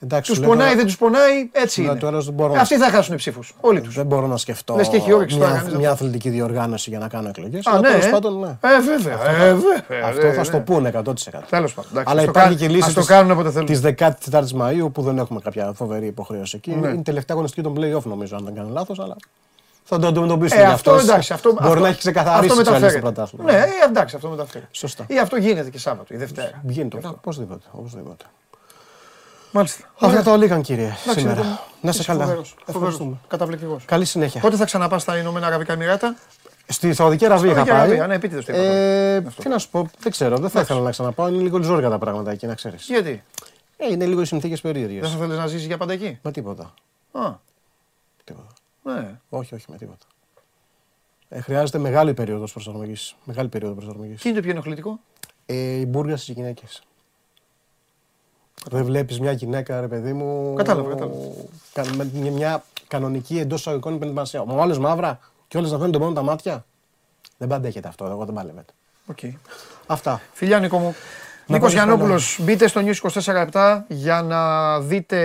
Εντάξει, 0.01 0.29
Τους 0.31 0.37
σου 0.37 0.43
λέω 0.43 0.51
πονάει, 0.53 0.67
τώρα- 0.67 0.79
δεν 0.79 0.87
τους 0.87 0.99
πονάει, 0.99 1.49
έτσι 1.53 1.81
λέω 1.81 1.91
είναι. 1.91 2.01
τώρα 2.01 2.19
δεν 2.21 2.33
μπορώ 2.35 2.53
Ε, 2.53 2.57
να- 2.57 2.63
Αυτοί 2.63 2.77
θα 2.77 2.91
χάσουν 2.91 3.17
ψήφους. 3.17 3.55
Όλοι 3.61 3.81
τους. 3.81 3.95
Δεν 3.95 4.07
μπορώ 4.07 4.27
να 4.27 4.37
σκεφτώ 4.37 4.75
Λες 4.75 4.89
και 4.89 4.97
έχει 4.97 5.13
όρεξη 5.13 5.37
τώρα 5.37 5.49
μια, 5.51 5.59
κανείς 5.59 5.73
να 5.73 5.79
μια 5.79 5.89
το- 5.89 5.95
αθλητική 5.95 6.29
διοργάνωση 6.31 6.91
για 6.91 6.99
να 6.99 7.09
κάνω 7.09 7.29
εκλογές. 7.29 7.67
Α, 7.67 7.81
ναι. 7.81 7.89
Τέλος 7.89 8.05
ε. 8.05 8.11
πάντων, 8.11 8.39
ναι. 8.41 8.47
Ε, 8.49 8.81
βέβαια. 8.81 9.31
ε, 9.31 9.53
βέβαια, 9.55 10.05
Αυτό 10.05 10.27
ε, 10.27 10.31
θα 10.31 10.37
ναι. 10.39 10.45
στο 10.45 10.59
πούνε 10.61 10.89
100%. 10.89 11.47
Τέλος 11.51 11.75
πάντων. 11.75 11.91
εντάξει, 11.91 12.11
Αλλά 12.11 12.21
ας 12.21 12.25
το 12.27 12.31
υπάρχει 12.31 12.33
κάνουν- 12.33 12.57
και 12.59 12.69
λύση 12.69 12.89
ας 12.89 12.93
το 12.95 13.05
κάνουν 13.05 13.31
όποτε 13.31 13.51
θέλουν. 13.51 13.67
της 13.67 13.81
14η 13.81 14.53
Μαου 14.55 14.93
που 14.93 15.03
δεν 15.03 15.19
έχουμε 15.19 15.41
κάποια 15.41 15.73
φοβερή 15.75 16.07
υποχρέωση 16.07 16.57
εκεί. 16.57 16.71
Ναι. 16.71 16.89
Είναι 16.89 16.99
η 16.99 17.03
τελευταία 17.03 17.37
αγωνιστική 17.37 17.63
των 17.63 17.75
playoff 17.79 18.03
νομίζω, 18.03 18.37
αν 18.37 18.45
δεν 18.45 18.55
κάνω 18.55 18.69
λάθος. 18.73 18.99
Αλλά 18.99 19.17
θα 19.85 19.99
το 19.99 20.07
αντιμετωπίσουμε. 20.07 20.61
Ε, 20.63 20.65
γι' 20.67 20.73
αυτό 20.73 20.95
εντάξει. 20.95 21.33
Αυτό, 21.33 21.53
Μπορεί 21.53 21.65
αυτό- 21.67 21.81
να 21.81 21.89
έχει 21.89 21.99
ξεκαθαρίσει 21.99 22.51
αυτό 22.53 22.63
τι 22.63 22.69
άλλε 22.69 22.79
μεταφέρεται. 22.79 23.13
πρωτάθλημα. 23.13 23.53
Ναι, 23.53 23.59
ε, 23.59 23.65
εντάξει, 23.89 24.17
αυτό 24.17 24.29
μεταφέρει. 24.29 24.65
Σωστά. 24.71 25.05
Ή 25.09 25.19
αυτό 25.19 25.37
γίνεται 25.37 25.71
και 25.71 25.79
Σάββατο, 25.79 26.15
η 26.15 26.17
Δευτέρα. 26.17 26.51
Γίνεται 26.63 26.97
αυτό. 26.97 27.09
Οπωσδήποτε. 27.21 28.25
Οπωσδήποτε. 29.61 29.89
Μάλιστα. 30.01 30.19
Αυτά 30.19 30.23
τα 30.31 30.33
ολίγαν 30.37 30.63
κύριε 30.63 30.85
Εντάξει, 30.85 31.11
σήμερα. 31.21 31.41
λοιπόν, 31.41 31.59
Να 31.81 31.93
σε 31.93 31.99
είσαι 32.01 32.07
καλά. 32.13 32.23
φοβερός, 32.25 32.49
φοβερός, 32.59 32.75
Ευχαριστούμε. 32.77 33.17
Καταπληκτικός. 33.29 33.85
Καλή 33.85 34.05
συνέχεια. 34.05 34.41
Πότε 34.41 34.57
θα 34.57 34.65
ξαναπάς 34.65 35.03
στα 35.03 35.19
Ηνωμένα 35.19 35.47
Αραβικά 35.47 35.73
Εμμυράτα; 35.73 36.17
Στη 36.67 36.95
Σαουδική 36.95 37.25
Αραβία 37.25 37.51
είχα 37.51 37.57
Σαουδική 37.57 37.77
πάει. 37.77 37.87
Αραβία, 37.87 38.07
ναι, 38.07 38.15
επίτηδες 38.15 38.45
το 38.45 38.53
είπα 38.53 38.63
Ε, 38.63 39.17
Αυτό. 39.17 39.43
τι 39.43 39.49
να 39.49 39.59
σου 39.59 39.71
πω, 39.71 39.89
δεν 39.99 40.13
ξέρω, 40.13 40.37
δεν 40.39 40.51
θα 40.51 40.61
ήθελα 40.61 40.81
να 40.81 40.91
ξαναπάω. 40.91 41.29
Είναι 41.29 41.43
λίγο 41.43 41.63
ζόρικα 41.63 41.89
τα 41.91 41.99
πράγματα 41.99 42.31
εκεί, 42.31 42.47
να 42.47 42.55
ξέρεις. 42.55 42.87
Γιατί, 42.87 43.23
Ε, 43.77 43.87
είναι 43.93 44.05
λίγο 44.07 44.21
οι 44.21 44.25
συνθήκες 44.25 44.61
περίεργες. 44.61 45.01
δεν 45.01 45.11
θα 45.11 45.17
θέλεις 45.17 45.37
να 45.39 45.47
ζήσεις 45.47 45.67
για 45.67 45.77
πάντα 45.77 45.93
εκεί; 45.93 46.19
Με 46.23 46.31
τίποτα. 46.33 46.75
Α, 47.13 47.33
τίποτα. 48.25 48.49
ναι. 48.83 49.21
Όχι, 49.29 49.55
όχι, 49.55 49.65
με 49.69 49.77
τίποτα. 49.77 50.07
Ε, 51.29 51.41
χρειάζεται 51.41 51.79
μεγάλη 51.79 52.15
περίοδος 52.15 52.53
προσαρμογής. 52.53 53.15
Μεγάλη 53.25 53.49
περίοδος 53.49 53.75
προσαρμογής. 53.75 54.21
Τι 54.21 54.29
είναι 54.29 54.37
το 54.39 54.43
πιο 54.43 54.53
ενοχλητικό; 54.53 54.99
Ε, 55.47 55.55
η 55.55 55.85
μπούργκα 55.89 56.17
στις 56.17 56.35
γυναίκες. 56.35 56.83
Δεν 58.65 58.85
βλέπεις 58.85 59.21
μια 59.21 59.33
γυναίκα, 59.33 59.81
ρε 59.81 59.87
παιδί 59.89 60.13
μου. 60.13 60.55
Κατάλαβα, 60.55 60.89
κατάλαβα. 60.89 61.19
κα- 61.73 61.85
Με 61.97 62.11
μια, 62.15 62.31
μια 62.31 62.65
κανονική 62.89 63.39
εντός 63.39 63.61
εισαγωγικών 63.61 63.95
ενδυμασία. 63.95 64.45
Μα 64.45 64.55
όλες 64.63 64.79
μαύρα 64.79 65.19
και 65.49 65.59
όλες 65.59 65.71
να 65.71 65.79
φαίνονται 65.79 65.99
μόνο 65.99 66.13
τα 66.13 66.23
μάτια. 66.23 66.65
Δεν 67.39 67.49
αντέχεται 67.49 67.89
αυτό, 67.89 68.05
εγώ 68.05 68.25
δεν 68.25 68.35
παλεύεται. 68.35 68.73
Οκ. 69.07 69.19
Αυτά. 69.87 70.21
Φιλιά 70.33 70.59
Νίκο 70.59 70.79
μου. 70.79 70.95
Να 71.49 71.55
Νίκος 71.55 71.75
πάμε 71.75 71.85
Γιαννόπουλος, 71.85 72.39
μπείτε 72.43 72.67
στο 72.67 72.81
News 72.85 72.95
24-7 73.53 73.85
για 73.89 74.23
να 74.23 74.81
δείτε 74.81 75.19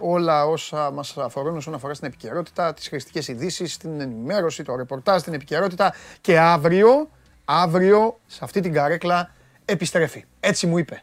όλα 0.00 0.46
όσα 0.46 0.90
μας 0.90 1.16
αφορούν 1.16 1.56
όσον 1.56 1.74
αφορά 1.74 1.94
στην 1.94 2.06
επικαιρότητα, 2.08 2.74
τις 2.74 2.88
χρηστικές 2.88 3.28
ειδήσεις, 3.28 3.76
την 3.76 4.00
ενημέρωση, 4.00 4.62
το 4.62 4.76
ρεπορτάζ, 4.76 5.22
την 5.22 5.34
επικαιρότητα 5.34 5.94
και 6.20 6.38
αύριο, 6.38 7.08
αύριο 7.44 8.18
σε 8.26 8.38
αυτή 8.42 8.60
την 8.60 8.72
καρέκλα 8.72 9.30
επιστρέφει. 9.64 10.24
Έτσι 10.40 10.66
μου 10.66 10.78
είπε. 10.78 11.02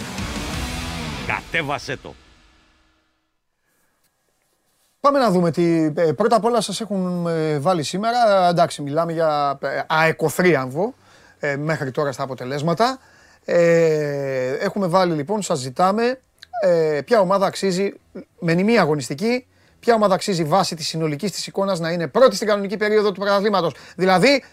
Κατέβασέ 1.35 1.97
το! 1.97 2.13
Πάμε 4.99 5.19
να 5.19 5.31
δούμε 5.31 5.51
τι. 5.51 5.91
ε, 5.95 6.11
Πρώτα 6.11 6.35
απ' 6.35 6.45
όλα 6.45 6.61
σας 6.61 6.81
έχουν 6.81 7.27
ε, 7.27 7.59
βάλει 7.59 7.83
σήμερα. 7.83 8.47
Εντάξει, 8.49 8.81
μιλάμε 8.81 9.11
για 9.13 9.57
ε, 9.61 9.81
αεκοθρίαμβο 9.87 10.93
ε, 11.39 11.55
μέχρι 11.55 11.91
τώρα 11.91 12.11
στα 12.11 12.23
αποτελέσματα. 12.23 12.99
Ε, 13.45 14.51
έχουμε 14.53 14.87
βάλει 14.87 15.13
λοιπόν, 15.13 15.41
σας 15.41 15.59
ζητάμε 15.59 16.19
ε, 16.63 16.99
ποια 17.05 17.19
ομάδα 17.19 17.45
αξίζει 17.45 17.93
με 18.39 18.53
νημή 18.53 18.77
αγωνιστική, 18.79 19.47
ποια 19.79 19.93
ομάδα 19.95 20.13
αξίζει 20.13 20.43
βάση 20.43 20.75
της 20.75 20.87
συνολικής 20.87 21.31
της 21.31 21.47
εικόνας 21.47 21.79
να 21.79 21.91
είναι 21.91 22.07
πρώτη 22.07 22.35
στην 22.35 22.47
κανονική 22.47 22.77
περίοδο 22.77 23.11
του 23.11 23.19
πρωταθλήματος. 23.19 23.75
Δηλαδή, 23.95 24.43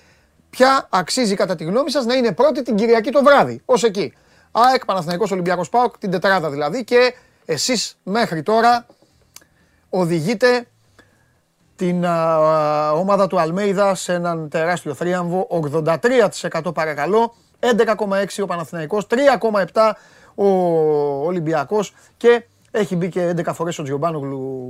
ποια 0.51 0.87
αξίζει 0.91 1.35
κατά 1.35 1.55
τη 1.55 1.65
γνώμη 1.65 1.91
σας 1.91 2.05
να 2.05 2.15
είναι 2.15 2.33
πρώτη 2.33 2.63
την 2.63 2.75
Κυριακή 2.77 3.11
το 3.11 3.23
βράδυ, 3.23 3.63
ως 3.65 3.85
εκεί. 3.85 4.15
ΑΕΚ, 4.51 4.85
Παναθηναϊκός, 4.85 5.31
Ολυμπιακός 5.31 5.69
ΠΑΟΚ, 5.69 5.99
την 5.99 6.11
τετράδα 6.11 6.51
δηλαδή 6.51 6.85
και 6.85 7.15
εσείς 7.45 7.99
μέχρι 8.03 8.43
τώρα 8.43 8.87
οδηγείται 9.91 10.67
την 11.77 12.07
α, 12.07 12.11
α, 12.11 12.93
ομάδα 12.93 13.27
του 13.27 13.41
Αλμέιδα 13.41 13.95
σε 13.95 14.13
έναν 14.13 14.49
τεράστιο 14.49 14.95
θρίαμβο. 14.95 15.47
83% 16.63 16.75
παρακαλώ, 16.75 17.35
11,6 17.61 18.43
ο 18.43 18.47
Παναθηναϊκός, 18.47 19.07
3,7 19.11 19.93
ο 20.35 20.47
Ολυμπιακός 21.27 21.95
και 22.17 22.45
έχει 22.71 22.97
μπει 22.97 23.09
και 23.09 23.35
11 23.37 23.51
φορές 23.55 23.79
ο 23.79 23.83
Τζιομπάνογλου 23.83 24.69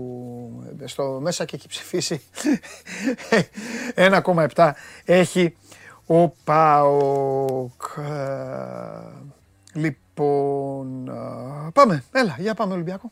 στο 0.84 1.18
μέσα 1.22 1.44
και 1.44 1.56
έχει 1.56 1.68
ψηφίσει 1.68 2.22
1,7 4.54 4.70
έχει 5.04 5.56
ο 6.06 6.28
ΠΑΟΚ. 6.28 7.82
Λοιπόν, 9.74 11.10
α, 11.10 11.70
πάμε, 11.72 12.04
έλα, 12.12 12.36
για 12.38 12.54
πάμε 12.54 12.72
Ολυμπιακό. 12.72 13.10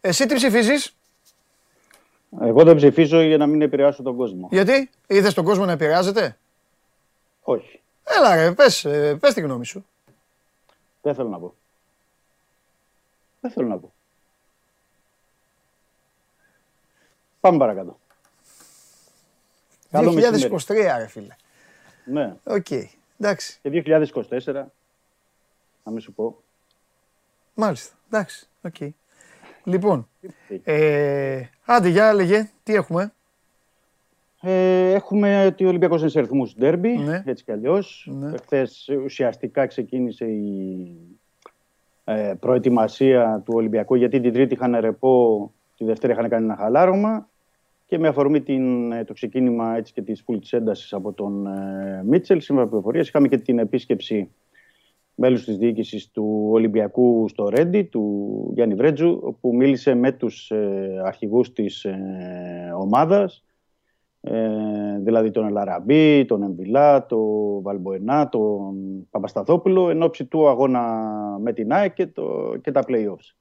Εσύ 0.00 0.26
τι 0.26 0.34
ψηφίζεις, 0.34 0.96
Εγώ 2.40 2.64
δεν 2.64 2.76
ψηφίζω 2.76 3.20
για 3.20 3.36
να 3.36 3.46
μην 3.46 3.62
επηρεάσω 3.62 4.02
τον 4.02 4.16
κόσμο. 4.16 4.48
γιατί; 4.50 4.90
Είδες 5.06 5.34
τον 5.34 5.44
κόσμο 5.44 5.64
να 5.64 5.72
επηρεάζεται; 5.72 6.38
Όχι. 7.42 7.80
Έλα 8.04 8.34
ρε, 8.34 8.52
πες, 8.52 8.84
ε, 8.84 9.16
πες 9.20 9.34
τη 9.34 9.40
γνώμη 9.40 9.66
σου. 9.66 9.86
Δεν 11.02 11.14
θέλω 11.14 11.28
να 11.28 11.38
πω. 11.38 11.54
Δεν 13.40 13.50
θέλω 13.50 13.66
να 13.68 13.78
πω. 13.78 13.92
Πάμε 17.48 17.60
παρακάτω. 17.60 17.98
Καλό 19.90 20.12
μεσημέρι. 20.12 20.50
2023 20.66 20.74
ρε 20.98 21.06
φίλε. 21.06 21.34
Ναι. 22.04 22.34
Οκ, 22.44 22.66
εντάξει, 23.18 23.58
Και 23.62 23.70
2024, 23.70 24.70
να 25.84 25.92
μην 25.92 26.00
σου 26.00 26.12
πω. 26.12 26.42
μάλιστα, 27.54 27.94
εντάξει, 28.10 28.48
οκ. 28.62 28.74
Λοιπόν, 29.64 30.08
ε, 30.64 31.42
άντε 31.64 31.88
για 31.88 32.12
λέγε, 32.12 32.50
τι 32.62 32.74
έχουμε; 32.74 33.12
Ε, 34.40 34.92
έχουμε 34.92 35.46
ότι 35.46 35.64
ο 35.64 35.68
Ολυμπιακός 35.68 36.00
είναι 36.00 36.10
σε 36.10 36.18
αριθμούς 36.18 36.54
ντέρμπι, 36.54 36.96
Ναι. 36.98 37.22
έτσι 37.26 37.44
κι 37.44 37.52
αλλιώς. 37.52 38.08
Ναι. 38.10 38.34
Εχθές 38.34 38.88
ουσιαστικά 39.04 39.66
ξεκίνησε 39.66 40.24
η 40.24 40.96
ε, 42.04 42.34
προετοιμασία 42.40 43.42
του 43.44 43.52
Ολυμπιακού, 43.56 43.94
γιατί 43.94 44.20
την 44.20 44.32
Τρίτη 44.32 44.54
είχαν 44.54 44.76
ρεπό, 44.76 45.52
τη 45.76 45.84
Δευτέρα 45.84 46.12
είχαν 46.12 46.28
κάνει 46.28 46.44
ένα 46.44 46.56
χαλάρωμα 46.56 47.28
και 47.88 47.98
με 47.98 48.08
αφορμή 48.08 48.40
την, 48.40 48.92
ε, 48.92 49.04
το 49.04 49.12
ξεκίνημα 49.12 49.76
έτσι 49.76 49.92
και 49.92 50.02
της 50.02 50.22
φουλ 50.22 50.38
της 50.38 50.52
έντασης 50.52 50.92
από 50.92 51.12
τον 51.12 51.46
ε, 51.46 52.02
Μίτσελ, 52.04 52.40
σήμερα 52.40 52.66
πληροφορίες, 52.66 53.08
είχαμε 53.08 53.28
και 53.28 53.38
την 53.38 53.58
επίσκεψη 53.58 54.30
μέλους 55.14 55.44
της 55.44 55.56
διοίκησης 55.56 56.10
του 56.10 56.48
Ολυμπιακού 56.50 57.28
στο 57.28 57.48
Ρέντι, 57.48 57.82
του 57.82 58.50
Γιάννη 58.54 58.74
Βρέτζου, 58.74 59.20
όπου 59.22 59.56
μίλησε 59.56 59.94
με 59.94 60.12
τους 60.12 60.50
ε, 60.50 61.00
αρχηγούς 61.04 61.52
της 61.52 61.84
ε, 61.84 62.72
ομάδας, 62.78 63.44
ε, 64.20 64.98
δηλαδή 64.98 65.30
τον 65.30 65.46
Ελαραμπή, 65.46 66.24
τον 66.24 66.42
Εμβιλά, 66.42 67.06
τον 67.06 67.62
Βαλμποενά, 67.62 68.28
τον 68.28 68.76
Παπασταθόπουλο, 69.10 69.90
εν 69.90 70.02
ώψη 70.02 70.24
του 70.24 70.48
αγώνα 70.48 70.82
με 71.40 71.52
την 71.52 71.72
ΑΕΚ 71.72 71.94
και, 71.94 72.06
το, 72.06 72.56
και 72.62 72.70
τα 72.70 72.82
play-offs. 72.88 73.34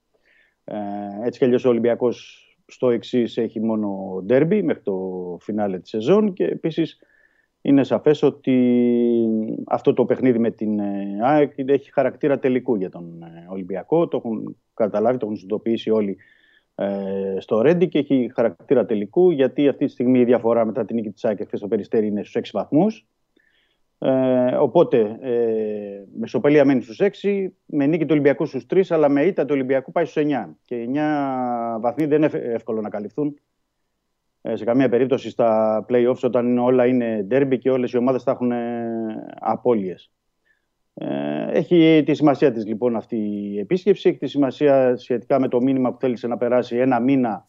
Ε, 0.63 0.75
έτσι 1.23 1.39
κι 1.39 1.45
αλλιώς 1.45 1.65
ο 1.65 1.69
Ολυμπιακός 1.69 2.46
στο 2.67 2.89
εξής 2.89 3.37
έχει 3.37 3.59
μόνο 3.59 4.19
ντέρμπι 4.25 4.63
μέχρι 4.63 4.83
το 4.83 5.37
φινάλε 5.41 5.79
της 5.79 5.89
σεζόν 5.89 6.33
και 6.33 6.45
επίσης 6.45 6.99
είναι 7.61 7.83
σαφές 7.83 8.23
ότι 8.23 8.55
αυτό 9.67 9.93
το 9.93 10.05
παιχνίδι 10.05 10.39
με 10.39 10.51
την 10.51 10.79
ε, 10.79 11.17
ΑΕΚ 11.21 11.53
έχει 11.55 11.93
χαρακτήρα 11.93 12.39
τελικού 12.39 12.75
για 12.75 12.89
τον 12.89 13.23
ε, 13.23 13.45
Ολυμπιακό. 13.49 14.07
Το 14.07 14.17
έχουν 14.17 14.57
καταλάβει, 14.73 15.17
το 15.17 15.25
έχουν 15.25 15.37
συνειδητοποιήσει 15.37 15.89
όλοι 15.89 16.17
ε, 16.75 17.35
στο 17.39 17.61
Ρέντι 17.61 17.87
και 17.87 17.99
έχει 17.99 18.31
χαρακτήρα 18.35 18.85
τελικού 18.85 19.31
γιατί 19.31 19.67
αυτή 19.67 19.85
τη 19.85 19.91
στιγμή 19.91 20.19
η 20.19 20.25
διαφορά 20.25 20.65
μετά 20.65 20.85
την 20.85 20.95
νίκη 20.95 21.09
της 21.09 21.25
ΑΕΚ 21.25 21.41
χθες 21.45 21.59
στο 21.59 21.67
Περιστέρι 21.67 22.07
είναι 22.07 22.23
στους 22.23 22.41
6 22.43 22.49
βαθμούς 22.53 23.07
Ε, 23.99 24.55
οπότε, 24.55 25.17
ε, 25.21 26.03
Μεσοπέλεια 26.19 26.65
μένει 26.65 26.81
στους 26.81 26.99
6, 26.99 27.53
με 27.65 27.85
νίκη 27.85 28.03
του 28.03 28.09
Ολυμπιακού 28.11 28.45
στους 28.45 28.65
3, 28.69 28.81
αλλά 28.89 29.09
με 29.09 29.21
ήττα 29.21 29.45
του 29.45 29.53
Ολυμπιακού 29.53 29.91
πάει 29.91 30.05
στους 30.05 30.23
9. 30.23 30.57
Και 30.65 30.75
9 30.75 31.79
βαθμοί 31.79 32.05
δεν 32.05 32.23
είναι 32.23 32.31
εύκολο 32.33 32.81
να 32.81 32.89
καλυφθούν. 32.89 33.39
Ε, 34.41 34.55
σε 34.55 34.63
καμία 34.63 34.89
περίπτωση 34.89 35.29
στα 35.29 35.85
play-offs 35.89 36.19
όταν 36.21 36.57
όλα 36.57 36.85
είναι 36.85 37.27
derby 37.31 37.57
και 37.59 37.69
όλες 37.69 37.91
οι 37.91 37.97
ομάδες 37.97 38.23
θα 38.23 38.31
έχουν 38.31 38.51
ε, 38.51 38.85
απώλειες. 39.39 40.11
Ε, 40.93 41.07
έχει 41.51 42.03
τη 42.05 42.13
σημασία 42.13 42.51
της 42.51 42.65
λοιπόν 42.65 42.95
αυτή 42.95 43.15
η 43.15 43.59
επίσκεψη, 43.59 44.09
έχει 44.09 44.17
τη 44.17 44.27
σημασία 44.27 44.97
σχετικά 44.97 45.39
με 45.39 45.47
το 45.47 45.61
μήνυμα 45.61 45.91
που 45.91 45.99
θέλησε 45.99 46.27
να 46.27 46.37
περάσει 46.37 46.77
ένα 46.77 46.99
μήνα 46.99 47.47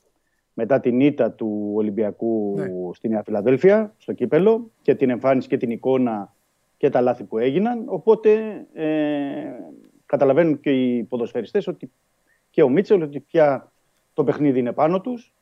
μετά 0.53 0.81
την 0.81 1.01
ήττα 1.01 1.33
του 1.33 1.73
Ολυμπιακού 1.75 2.55
Ναι. 2.57 2.67
στη 2.93 3.09
Νέα 3.09 3.23
Φιλαδέλφια, 3.23 3.95
στο 3.99 4.13
κύπελο 4.13 4.71
και 4.83 4.95
την 4.95 5.11
εμφάνιση 5.11 5.49
και 5.49 5.57
την 5.57 5.71
εικόνα 5.71 6.35
και 6.79 6.91
τα 6.91 7.01
λάθη 7.01 7.25
που 7.25 7.39
έγιναν. 7.39 7.85
Οπότε 7.87 8.31
ε, 8.73 8.87
καταλαβαίνουν 10.07 10.61
και 10.61 10.71
οι 10.71 11.03
ποδοσφαιριστές 11.03 11.67
ότι 11.67 11.91
και 12.51 12.63
ο 12.63 12.69
Μίτσελ 12.69 13.03
ότι 13.03 13.21
πια 13.21 13.73
το 14.15 14.25
παιχνίδι 14.25 14.59
είναι 14.59 14.73
πάνω 14.73 15.01
τους 15.01 15.33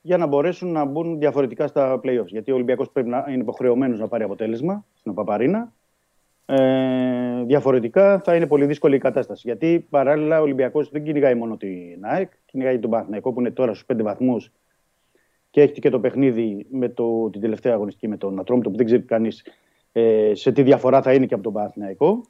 για 0.00 0.16
να 0.16 0.26
μπορέσουν 0.26 0.72
να 0.72 0.84
μπουν 0.84 1.18
διαφορετικά 1.18 1.66
στα 1.66 2.00
play-offs. 2.04 2.26
Γιατί 2.26 2.50
ο 2.50 2.54
Ολυμπιακός 2.54 2.90
πρέπει 2.90 3.08
να 3.08 3.24
είναι 3.28 3.42
υποχρεωμένος 3.42 3.98
να 3.98 4.08
πάρει 4.08 4.24
αποτέλεσμα 4.24 4.84
στην 4.94 5.14
Παπαρίνα. 5.14 5.72
Ε, 6.46 7.42
διαφορετικά 7.44 8.18
θα 8.18 8.34
είναι 8.34 8.46
πολύ 8.46 8.66
δύσκολη 8.66 8.96
η 8.96 8.98
κατάσταση. 8.98 9.42
Γιατί 9.44 9.86
παράλληλα 9.90 10.38
ο 10.38 10.42
Ολυμπιακός 10.42 10.88
δεν 10.88 11.04
κυνηγάει 11.04 11.34
μόνο 11.34 11.56
την 11.56 11.98
ΑΕΚ, 12.00 12.32
κυνηγάει 12.44 12.78
τον 12.78 12.90
Παναθηναϊκό 12.90 13.32
που 13.32 13.40
είναι 13.40 13.50
τώρα 13.50 13.74
στους 13.74 13.86
5 13.96 14.02
βαθμούς 14.02 14.52
και 15.50 15.60
έχει 15.60 15.80
και 15.80 15.90
το 15.90 16.00
παιχνίδι 16.00 16.66
με 16.70 16.88
το, 16.88 17.30
την 17.30 17.40
τελευταία 17.40 17.74
αγωνιστική 17.74 18.08
με 18.08 18.16
τον 18.16 18.38
Ατρόμητο 18.38 18.70
που 18.70 18.76
δεν 18.76 18.86
ξέρει 18.86 19.02
κανείς 19.02 19.44
ε, 19.92 20.32
σε 20.34 20.52
τι 20.52 20.62
διαφορά 20.62 21.02
θα 21.02 21.12
είναι 21.12 21.26
και 21.26 21.34
από 21.34 21.42
τον 21.42 21.52
Παναθηναϊκό. 21.52 22.24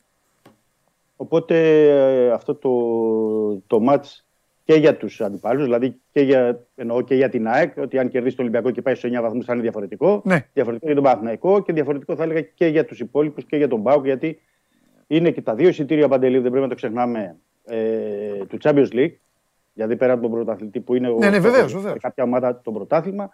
Οπότε 1.16 1.86
ε, 1.88 2.30
αυτό 2.30 2.54
το, 2.54 3.62
το 3.66 3.80
μάτς 3.80 4.26
και 4.64 4.74
για 4.74 4.96
τους 4.96 5.20
αντιπάλους, 5.20 5.62
δηλαδή 5.64 6.00
και 6.12 6.20
για, 6.20 6.66
εννοώ 6.74 7.00
και 7.02 7.14
για 7.14 7.28
την 7.28 7.48
ΑΕΚ, 7.48 7.76
ότι 7.76 7.98
αν 7.98 8.08
κερδίσει 8.08 8.36
το 8.36 8.42
Ολυμπιακό 8.42 8.70
και 8.70 8.82
πάει 8.82 8.94
στους 8.94 9.10
9 9.10 9.20
βαθμούς 9.20 9.44
θα 9.44 9.52
είναι 9.52 9.62
διαφορετικό. 9.62 10.22
Ναι. 10.24 10.46
Διαφορετικό 10.52 10.86
για 10.86 10.94
τον 10.94 11.04
Παναθηναϊκό 11.04 11.62
και 11.62 11.72
διαφορετικό 11.72 12.16
θα 12.16 12.22
έλεγα 12.22 12.40
και 12.40 12.66
για 12.66 12.84
τους 12.84 13.00
υπόλοιπους 13.00 13.44
και 13.44 13.56
για 13.56 13.68
τον 13.68 13.82
ΠΑΟΚ, 13.82 14.04
γιατί 14.04 14.40
είναι 15.06 15.30
και 15.30 15.42
τα 15.42 15.54
δύο 15.54 15.68
εισιτήρια 15.68 16.08
παντελή, 16.08 16.38
δεν 16.38 16.50
πρέπει 16.50 16.62
να 16.62 16.68
το 16.68 16.74
ξεχνάμε, 16.74 17.36
ε, 17.64 18.44
του 18.48 18.58
Champions 18.62 18.92
League, 18.92 19.12
δηλαδή 19.74 19.96
πέρα 19.96 20.12
από 20.12 20.22
τον 20.22 20.30
πρωταθλητή 20.30 20.80
που 20.80 20.94
είναι 20.94 21.08
ο, 21.08 21.16
Ναι, 21.18 21.30
ναι, 21.30 21.38
βεβαίως, 21.38 21.70
σε 21.70 21.76
βεβαίως. 21.76 21.98
κάποια 22.00 22.24
ομάδα 22.24 22.60
το 22.60 22.72
πρωτάθλημα, 22.72 23.30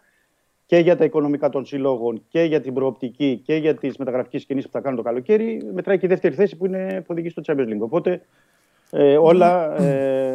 και 0.66 0.76
για 0.76 0.96
τα 0.96 1.04
οικονομικά 1.04 1.48
των 1.48 1.64
συλλόγων 1.64 2.24
και 2.28 2.42
για 2.42 2.60
την 2.60 2.74
προοπτική 2.74 3.42
και 3.44 3.54
για 3.54 3.74
τις 3.74 3.96
μεταγραφικές 3.96 4.44
κινήσεις 4.44 4.70
που 4.70 4.76
θα 4.76 4.80
κάνουν 4.80 4.98
το 4.98 5.04
καλοκαίρι, 5.04 5.70
μετράει 5.72 5.98
και 5.98 6.06
η 6.06 6.08
δεύτερη 6.08 6.34
θέση 6.34 6.56
που 6.56 6.66
είναι 6.66 7.00
που 7.00 7.06
οδηγεί 7.08 7.28
στο 7.28 7.42
Champions 7.46 7.68
League. 7.68 7.78
Οπότε 7.78 8.22
ε, 8.90 9.16
όλα 9.16 9.82
ε, 9.82 10.32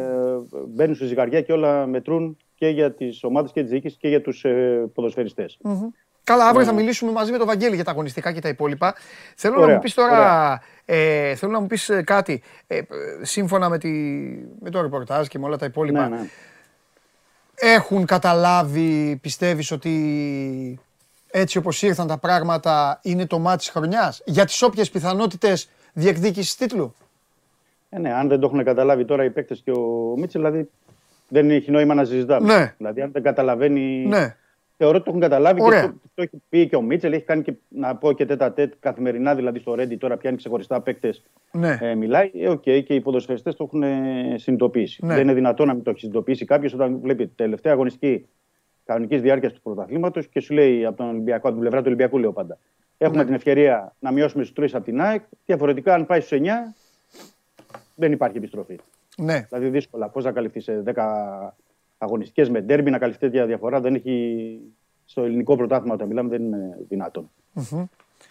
μπαίνουν 0.68 0.94
στη 0.94 1.04
ζυγαριά 1.04 1.40
και 1.40 1.52
όλα 1.52 1.86
μετρούν 1.86 2.36
και 2.54 2.68
για 2.68 2.92
τις 2.92 3.24
ομάδες 3.24 3.52
και 3.52 3.60
τις 3.60 3.70
διοίκηση 3.70 3.96
και 3.96 4.08
για 4.08 4.20
τους 4.20 4.44
ε, 4.44 4.90
ποδοσφαιριστές. 4.94 5.58
Καλά, 6.24 6.48
αύριο 6.48 6.64
θα 6.64 6.72
μιλήσουμε 6.72 7.12
μαζί 7.12 7.32
με 7.32 7.38
τον 7.38 7.46
Βαγγέλη 7.46 7.74
για 7.74 7.84
τα 7.84 7.90
αγωνιστικά 7.90 8.32
και 8.32 8.40
τα 8.40 8.48
υπόλοιπα. 8.48 8.94
Θέλω 9.36 9.54
να 9.54 9.62
Ωραία, 9.62 9.74
μου 9.74 9.80
πεις 9.80 9.94
τώρα, 9.94 10.60
ε, 10.84 11.34
θέλω 11.34 11.52
να 11.52 11.60
μου 11.60 11.66
πεις 11.66 11.88
ε, 11.88 12.02
κάτι, 12.02 12.42
ε, 12.66 12.76
ε, 12.76 12.84
σύμφωνα 13.20 13.68
με, 13.68 13.78
τη, 13.78 13.88
με 14.60 14.70
το 14.70 14.80
ρεπορτάζ 14.80 15.26
και 15.26 15.38
με 15.38 15.46
όλα 15.46 15.56
τα 15.56 15.66
υπόλοιπα. 15.66 16.08
Ναι, 16.08 16.16
ναι. 16.16 16.28
Έχουν 17.62 18.06
καταλάβει, 18.06 19.18
πιστεύεις 19.22 19.70
ότι 19.70 20.80
έτσι 21.30 21.58
όπως 21.58 21.82
ήρθαν 21.82 22.06
τα 22.06 22.18
πράγματα 22.18 22.98
είναι 23.02 23.26
το 23.26 23.38
μάτι 23.38 23.58
της 23.58 23.68
χρονιάς; 23.68 24.22
Για 24.24 24.44
τις 24.44 24.62
όποιες 24.62 24.90
πιθανότητες 24.90 25.70
διεκδίκησης 25.92 26.56
τίτλου; 26.56 26.94
Ε, 27.90 27.98
ναι, 27.98 28.12
αν 28.12 28.28
δεν 28.28 28.40
το 28.40 28.46
έχουν 28.46 28.64
καταλάβει 28.64 29.04
τώρα 29.04 29.24
οι 29.24 29.30
παίκτες 29.30 29.60
και 29.64 29.70
ο 29.70 30.14
Μίτσελ, 30.16 30.42
δηλαδή 30.42 30.70
δεν 31.28 31.50
έχει 31.50 31.70
νόημα 31.70 31.94
να 31.94 32.04
συζητάμε. 32.04 32.54
Ναι. 32.54 32.74
Δηλαδή, 32.76 33.00
αν 33.00 33.10
δεν 33.12 33.22
καταλαβαίνει. 33.22 34.06
Ναι. 34.06 34.36
Θεωρώ 34.82 34.96
ότι 34.96 35.04
το 35.04 35.10
έχουν 35.10 35.20
καταλάβει 35.22 35.62
Ωραία. 35.62 35.80
και 35.80 35.86
το, 35.86 35.94
το 36.14 36.22
έχει 36.22 36.42
πει 36.48 36.68
και 36.68 36.76
ο 36.76 36.82
Μίτσελ. 36.82 37.12
Έχει 37.12 37.24
κάνει 37.24 37.42
και 37.42 37.54
να 37.68 37.96
πω 37.96 38.12
και 38.12 38.26
τετ 38.26 38.52
α 38.52 38.57
τετ 38.57 38.72
καθημερινά, 38.80 39.34
δηλαδή 39.34 39.58
στο 39.58 39.74
Ρέντη 39.74 39.96
τώρα 39.96 40.16
πιάνει 40.16 40.36
ξεχωριστά 40.36 40.80
παίκτες. 40.80 41.22
Ναι. 41.52 41.78
Ε, 41.80 41.94
μιλάει. 41.94 42.30
Ε, 42.34 42.48
οκ, 42.48 42.60
και 42.60 42.94
οι 42.94 43.00
ποδοσφαιριστές 43.00 43.56
το 43.56 43.64
έχουν 43.64 43.82
ε, 43.82 44.34
συνειδητοποιήσει. 44.36 45.06
Ναι. 45.06 45.14
Δεν 45.14 45.22
είναι 45.22 45.32
δυνατόν 45.32 45.66
να 45.66 45.74
μην 45.74 45.82
το 45.82 45.90
έχει 45.90 45.98
συνειδητοποιήσει 45.98 46.44
κάποιος 46.44 46.72
όταν 46.72 46.98
βλέπει 47.00 47.26
τη 47.26 47.34
τελευταία 47.34 47.72
αγωνιστική 47.72 48.26
κανονικής 48.84 49.22
διάρκειας 49.22 49.52
του 49.52 49.60
πρωταθλήματος 49.62 50.26
και 50.28 50.40
σου 50.40 50.54
λέει 50.54 50.84
από, 50.84 50.96
τον 50.96 51.08
Ολυμπιακό, 51.08 51.46
από 51.48 51.50
την 51.50 51.60
πλευρά 51.60 51.78
του 51.78 51.86
Ολυμπιακού, 51.86 52.18
λέω 52.18 52.32
πάντα. 52.32 52.58
Έχουμε 52.98 53.18
Ναι. 53.18 53.24
την 53.24 53.34
ευκαιρία 53.34 53.94
να 53.98 54.12
μειώσουμε 54.12 54.42
στους 54.42 54.54
τρεις 54.54 54.74
από 54.74 54.84
την 54.84 55.00
ΑΕΚ. 55.00 55.22
Διαφορετικά, 55.46 55.94
αν 55.94 56.06
πάει 56.06 56.20
στους 56.20 56.38
9, 56.38 56.74
δεν 57.96 58.12
υπάρχει 58.12 58.36
επιστροφή. 58.36 58.78
Ναι. 59.16 59.46
Δηλαδή, 59.48 59.68
δύσκολα. 59.68 60.08
Πώς 60.08 60.24
να 60.24 60.32
καλυφθείς 60.32 60.64
σε 60.64 60.82
10 60.86 61.54
αγωνιστικές 62.02 62.50
με 62.50 62.60
ντέρμπι, 62.60 62.90
να 62.90 62.98
καλυφθεί 62.98 63.20
τέτοια 63.20 63.46
διαφορά. 63.46 63.80
Δεν 63.80 63.94
έχει. 63.94 64.60
Στο 65.04 65.22
ελληνικό 65.22 65.56
πρωτάθλημα, 65.56 65.94
όταν 65.94 66.08
μιλάμε, 66.08 66.28
δεν 66.28 66.42
είναι 66.42 66.78
δυνατόν. 66.88 67.30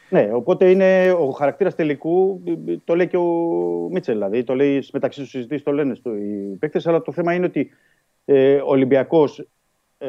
Ναι, 0.09 0.29
οπότε 0.33 0.69
είναι 0.69 1.11
ο 1.11 1.29
χαρακτήρας 1.29 1.75
τελικού, 1.75 2.43
το 2.83 2.95
λέει 2.95 3.07
και 3.07 3.17
ο 3.17 3.25
Μίτσελ, 3.91 4.13
δηλαδή. 4.13 4.43
Το 4.43 4.55
λέει 4.55 4.87
μεταξύ 4.93 5.19
τους 5.19 5.29
συζητήσεις, 5.29 5.63
το 5.63 5.71
λένε 5.71 5.95
στο, 5.95 6.15
οι 6.15 6.57
παίκτες. 6.59 6.87
Αλλά 6.87 7.01
το 7.01 7.11
θέμα 7.11 7.33
είναι 7.33 7.45
ότι 7.45 7.69
ε, 8.25 8.55
ο 8.55 8.67
Ολυμπιακός 8.69 9.47
ε, 9.97 10.07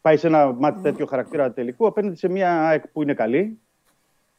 πάει 0.00 0.16
σε 0.16 0.26
ένα 0.26 0.52
μάτι 0.52 0.82
τέτοιο 0.82 1.06
χαρακτήρα 1.06 1.52
τελικού 1.52 1.86
απέναντι 1.86 2.16
σε 2.16 2.28
μια 2.28 2.66
ΑΕΚ 2.66 2.88
που 2.88 3.02
είναι 3.02 3.14
καλή, 3.14 3.58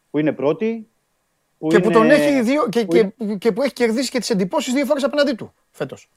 που 0.09 0.17
είναι 0.17 0.31
πρώτη. 0.31 0.87
Που 1.57 1.67
Και 1.67 1.79
που, 1.79 1.85
είναι- 1.89 1.93
τον 1.93 2.09
έχει 2.09 2.41
δύο, 2.41 2.69
και, 2.69 2.85
που 2.85 2.91
και, 2.93 3.35
και 3.37 3.51
που 3.51 3.61
έχει 3.61 3.73
κερδίσει 3.73 4.11
και 4.11 4.19
τις 4.19 4.29
εντυπώσεις 4.29 4.73
δύο 4.73 4.85
φορές 4.85 5.03
απέναντί 5.03 5.33
του 5.33 5.53
φέτος. 5.71 6.09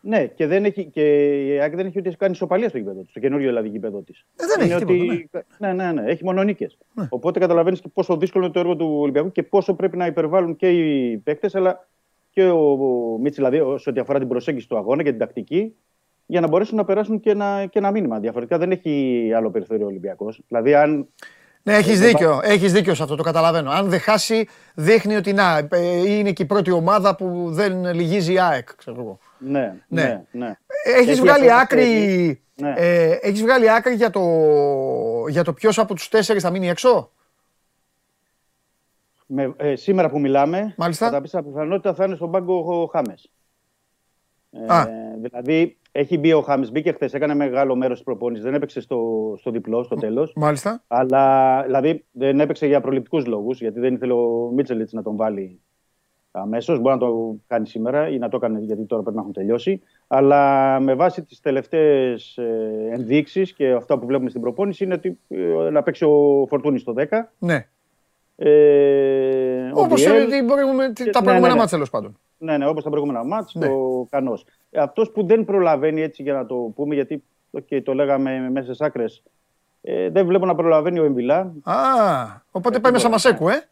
Ναι, 0.00 0.26
και, 0.26 0.46
δεν 0.46 0.64
έχει, 0.64 0.84
και 0.84 1.26
η 1.46 1.60
ΑΕΚ 1.60 1.76
δεν 1.76 1.86
έχει 1.86 1.98
ούτε 1.98 2.14
κάνει 2.18 2.32
ισοπαλία 2.32 2.68
στο 2.68 2.78
γήπεδο 2.78 3.00
της, 3.00 3.10
στο 3.10 3.20
καινούριο 3.20 3.46
δηλαδή 3.46 3.68
γήπεδο 3.68 4.00
της. 4.00 4.26
Ε, 4.36 4.44
δεν 4.46 4.70
έχει 4.70 4.84
τίποτα, 4.84 5.44
ναι. 5.58 5.72
ναι, 5.72 5.92
ναι, 5.92 6.10
έχει 6.10 6.24
μόνο 6.24 6.42
νίκες. 6.42 6.78
Οπότε 7.08 7.38
καταλαβαίνεις 7.38 7.80
και 7.80 7.88
πόσο 7.88 8.16
δύσκολο 8.16 8.44
είναι 8.44 8.52
το 8.52 8.60
έργο 8.60 8.76
του 8.76 8.96
Ολυμπιακού 9.00 9.32
και 9.32 9.42
πόσο 9.42 9.74
πρέπει 9.74 9.96
να 9.96 10.06
υπερβάλλουν 10.06 10.56
και 10.56 10.68
οι 10.70 11.16
παίκτες, 11.16 11.54
αλλά 11.54 11.88
και 12.30 12.44
ο, 12.44 12.70
ο 12.72 13.18
Μίτσι, 13.18 13.42
δηλαδή, 13.42 13.78
σε 13.78 13.90
ό,τι 13.90 14.00
αφορά 14.00 14.18
την 14.18 14.28
προσέγγιση 14.28 14.68
του 14.68 14.76
αγώνα 14.76 15.02
και 15.02 15.10
την 15.10 15.18
τακτική, 15.18 15.74
για 16.26 16.40
να 16.40 16.48
μπορέσουν 16.48 16.76
να 16.76 16.84
περάσουν 16.84 17.20
και 17.20 17.30
ένα, 17.30 17.66
και 17.70 17.78
ένα 17.78 17.90
μήνυμα. 17.90 18.18
Διαφορετικά 18.18 18.58
δεν 18.58 18.70
έχει 18.70 19.32
άλλο 19.36 19.50
περιθώριο 19.50 19.84
ο 19.84 19.88
Ολυμπιακός. 19.88 20.40
Δηλαδή, 20.48 20.74
αν 20.74 21.08
Ναι, 21.62 21.74
έχεις 21.74 22.00
Ε, 22.00 22.06
δίκιο. 22.06 22.40
Έχεις 22.42 22.72
δίκιο 22.72 22.94
σε 22.94 23.02
αυτό, 23.02 23.16
το 23.16 23.22
καταλαβαίνω. 23.22 23.70
Αν 23.70 23.88
δεν 23.88 24.00
χάσει, 24.00 24.48
δείχνει 24.74 25.16
ότι 25.16 25.32
να, 25.32 25.68
ε, 25.70 26.16
είναι 26.16 26.32
και 26.32 26.42
η 26.42 26.46
πρώτη 26.46 26.70
ομάδα 26.70 27.16
που 27.16 27.46
δεν 27.50 27.94
λυγίζει 27.94 28.32
η 28.32 28.40
ΑΕΚ, 28.40 28.74
ξέρω 28.76 29.00
εγώ. 29.00 29.18
Ναι, 29.40 29.80
Ναι. 29.88 30.02
ναι, 30.02 30.24
ναι. 30.30 30.52
Έχεις 30.84 31.08
Έχει 31.08 31.20
βγάλει 31.20 31.50
αυτό 31.50 31.56
το 31.56 31.60
άκρη, 31.62 31.82
θέλει. 31.84 32.42
Ναι. 32.54 32.74
ε, 32.76 33.18
έχεις 33.22 33.42
βγάλει 33.42 33.70
άκρη 33.70 33.94
για 33.94 34.10
το, 34.10 34.20
για 35.28 35.44
το 35.44 35.52
ποιος 35.52 35.78
από 35.78 35.94
τους 35.94 36.08
τέσσερις 36.08 36.42
θα 36.42 36.50
μείνει 36.50 36.68
έξω; 36.68 37.10
Με, 39.26 39.54
ε, 39.56 39.76
σήμερα 39.76 40.10
που 40.10 40.20
μιλάμε, 40.20 40.74
Μάλιστα. 40.76 41.04
κατά 41.06 41.20
πίσα 41.20 41.42
πιθανότητα 41.42 41.94
θα 41.94 42.04
είναι 42.04 42.14
στον 42.14 42.30
πάγκο 42.30 42.82
ο 42.82 42.86
Χάμες. 42.86 43.30
Ε, 44.50 44.74
Α. 44.74 44.86
δηλαδή, 45.20 45.78
έχει 45.92 46.18
μπει 46.18 46.32
ο 46.32 46.40
Χάμες, 46.42 46.70
μπήκε 46.72 46.92
χθες, 46.92 47.14
έκανε 47.14 47.34
μεγάλο 47.34 47.76
μέρος 47.76 47.96
της 47.96 48.04
προπόνησης, 48.04 48.44
δεν 48.44 48.54
έπαιξε 48.54 48.80
στο, 48.80 49.34
στο 49.38 49.50
διπλό, 49.50 49.82
στο 49.82 49.94
τέλος. 49.96 50.32
Μάλιστα. 50.36 50.82
Αλλά 50.86 51.62
δηλαδή 51.62 52.04
δεν 52.10 52.40
έπαιξε 52.40 52.66
για 52.66 52.80
προληπτικούς 52.80 53.26
λόγους, 53.26 53.60
γιατί 53.60 53.80
δεν 53.80 53.94
ήθελε 53.94 54.12
ο 54.12 54.50
Μίτσελιτς 54.54 54.92
να 54.92 55.02
τον 55.02 55.16
βάλει 55.16 55.60
αμέσως. 56.30 56.80
Μπορεί 56.80 56.94
να 56.94 57.00
το 57.00 57.36
κάνει 57.46 57.66
σήμερα 57.66 58.08
ή 58.08 58.18
να 58.18 58.28
το 58.28 58.36
έκανε 58.36 58.58
γιατί 58.60 58.84
τώρα 58.84 59.02
πρέπει 59.02 59.16
να 59.16 59.22
έχουν 59.22 59.34
τελειώσει. 59.34 59.82
Αλλά 60.06 60.80
με 60.80 60.94
βάση 60.94 61.22
τις 61.22 61.40
τελευταίες 61.40 62.38
ενδείξεις 62.90 63.52
και 63.52 63.70
αυτά 63.72 63.98
που 63.98 64.06
βλέπουμε 64.06 64.30
στην 64.30 64.40
προπόνηση 64.40 64.84
είναι 64.84 64.94
ότι 64.94 65.18
ε, 65.28 65.70
να 65.70 65.82
παίξει 65.82 66.04
ο 66.04 66.46
Φορτούνης 66.48 66.80
στο 66.80 66.94
10. 66.96 67.04
Ναι. 67.38 67.66
Ε, 68.36 69.70
ο 69.74 69.80
Όπως 69.80 70.02
Βιέλ, 70.02 70.22
ε, 70.22 70.26
την 70.36 70.46
προηγούμε- 70.46 70.92
και- 70.92 71.04
τα 71.10 71.20
ναι, 71.20 71.24
προηγούμενα 71.26 71.38
ναι, 71.40 71.48
ναι. 71.48 71.54
μάτια 71.54 71.68
τέλος 71.68 71.90
πάντων. 71.90 72.18
Ναι, 72.38 72.56
ναι, 72.56 72.66
όπως 72.66 72.82
τα 72.84 72.90
προηγούμενα 72.90 73.24
μάτς, 73.24 73.54
Ναι. 73.54 73.66
το 73.66 74.06
Κανός. 74.10 74.44
Αυτός 74.76 75.10
που 75.10 75.26
δεν 75.26 75.44
προλαβαίνει 75.44 76.00
έτσι 76.02 76.22
για 76.22 76.32
να 76.32 76.46
το 76.46 76.54
πούμε, 76.54 76.94
γιατί 76.94 77.22
okay, 77.60 77.80
το 77.84 77.94
λέγαμε 77.94 78.50
μέσα 78.50 78.74
στι 78.74 78.84
άκρες, 78.84 79.22
ε, 79.82 80.08
δεν 80.10 80.26
βλέπω 80.26 80.46
να 80.46 80.54
προλαβαίνει 80.54 80.98
ο 80.98 81.04
Εμβιλά. 81.04 81.52
Α, 81.62 81.74
οπότε 82.50 82.78
πάει 82.78 82.92
μέσα 82.92 83.08
Μασέκου, 83.08 83.48
ε. 83.48 83.62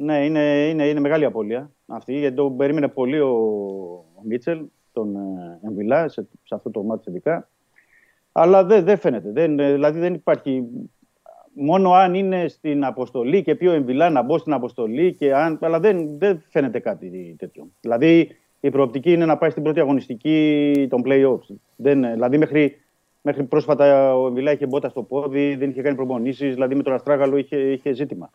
Ναι, 0.00 0.24
είναι, 0.24 0.68
είναι, 0.68 0.88
είναι 0.88 1.00
μεγάλη 1.00 1.24
απώλεια 1.24 1.70
αυτή, 1.86 2.18
γιατί 2.18 2.36
το 2.36 2.50
περίμενε 2.50 2.88
πολύ 2.88 3.20
ο, 3.20 3.28
ο 4.14 4.20
Μίτσελ, 4.22 4.64
τον 4.92 5.16
ε, 5.16 5.66
Εμβιλά, 5.66 6.08
σε, 6.08 6.28
σε 6.44 6.54
αυτό 6.54 6.70
το 6.70 6.82
μάτι 6.82 7.10
ειδικά. 7.10 7.48
Αλλά 8.32 8.64
δεν, 8.64 8.84
δεν 8.84 8.98
φαίνεται. 8.98 9.30
Δεν, 9.32 9.58
ε, 9.58 9.72
δηλαδή 9.72 9.98
δεν 9.98 10.14
υπάρχει. 10.14 10.64
Μόνο 11.52 11.92
αν 11.92 12.14
είναι 12.14 12.48
στην 12.48 12.84
αποστολή 12.84 13.42
και 13.42 13.54
πει 13.54 13.66
ο 13.66 13.72
Εμβιλά 13.72 14.10
να 14.10 14.22
μπω 14.22 14.38
στην 14.38 14.52
αποστολή, 14.52 15.14
και 15.14 15.34
αν, 15.34 15.58
αλλά 15.60 15.80
δεν, 15.80 16.18
δεν 16.18 16.44
φαίνεται 16.48 16.78
κάτι 16.78 17.36
τέτοιο. 17.38 17.70
Δηλαδή 17.80 18.28
η 18.60 18.70
προοπτική 18.70 19.12
είναι 19.12 19.26
να 19.26 19.38
πάει 19.38 19.50
στην 19.50 19.62
πρώτη 19.62 19.80
αγωνιστική 19.80 20.86
των 20.90 21.02
playoffs. 21.06 21.54
Δεν, 21.76 22.04
ε, 22.04 22.12
δηλαδή 22.12 22.38
μέχρι, 22.38 22.80
μέχρι 23.22 23.44
πρόσφατα 23.44 24.16
ο 24.16 24.26
Εμβιλά 24.26 24.52
είχε 24.52 24.66
μπότα 24.66 24.88
στο 24.88 25.02
πόδι, 25.02 25.54
δεν 25.54 25.70
είχε 25.70 25.82
κάνει 25.82 25.96
προπονήσεις, 25.96 26.54
δηλαδή 26.54 26.74
με 26.74 26.82
τον 26.82 26.92
Αστράγαλο 26.92 27.36
είχε, 27.36 27.56
είχε 27.56 27.92
ζήτημα. 27.92 28.30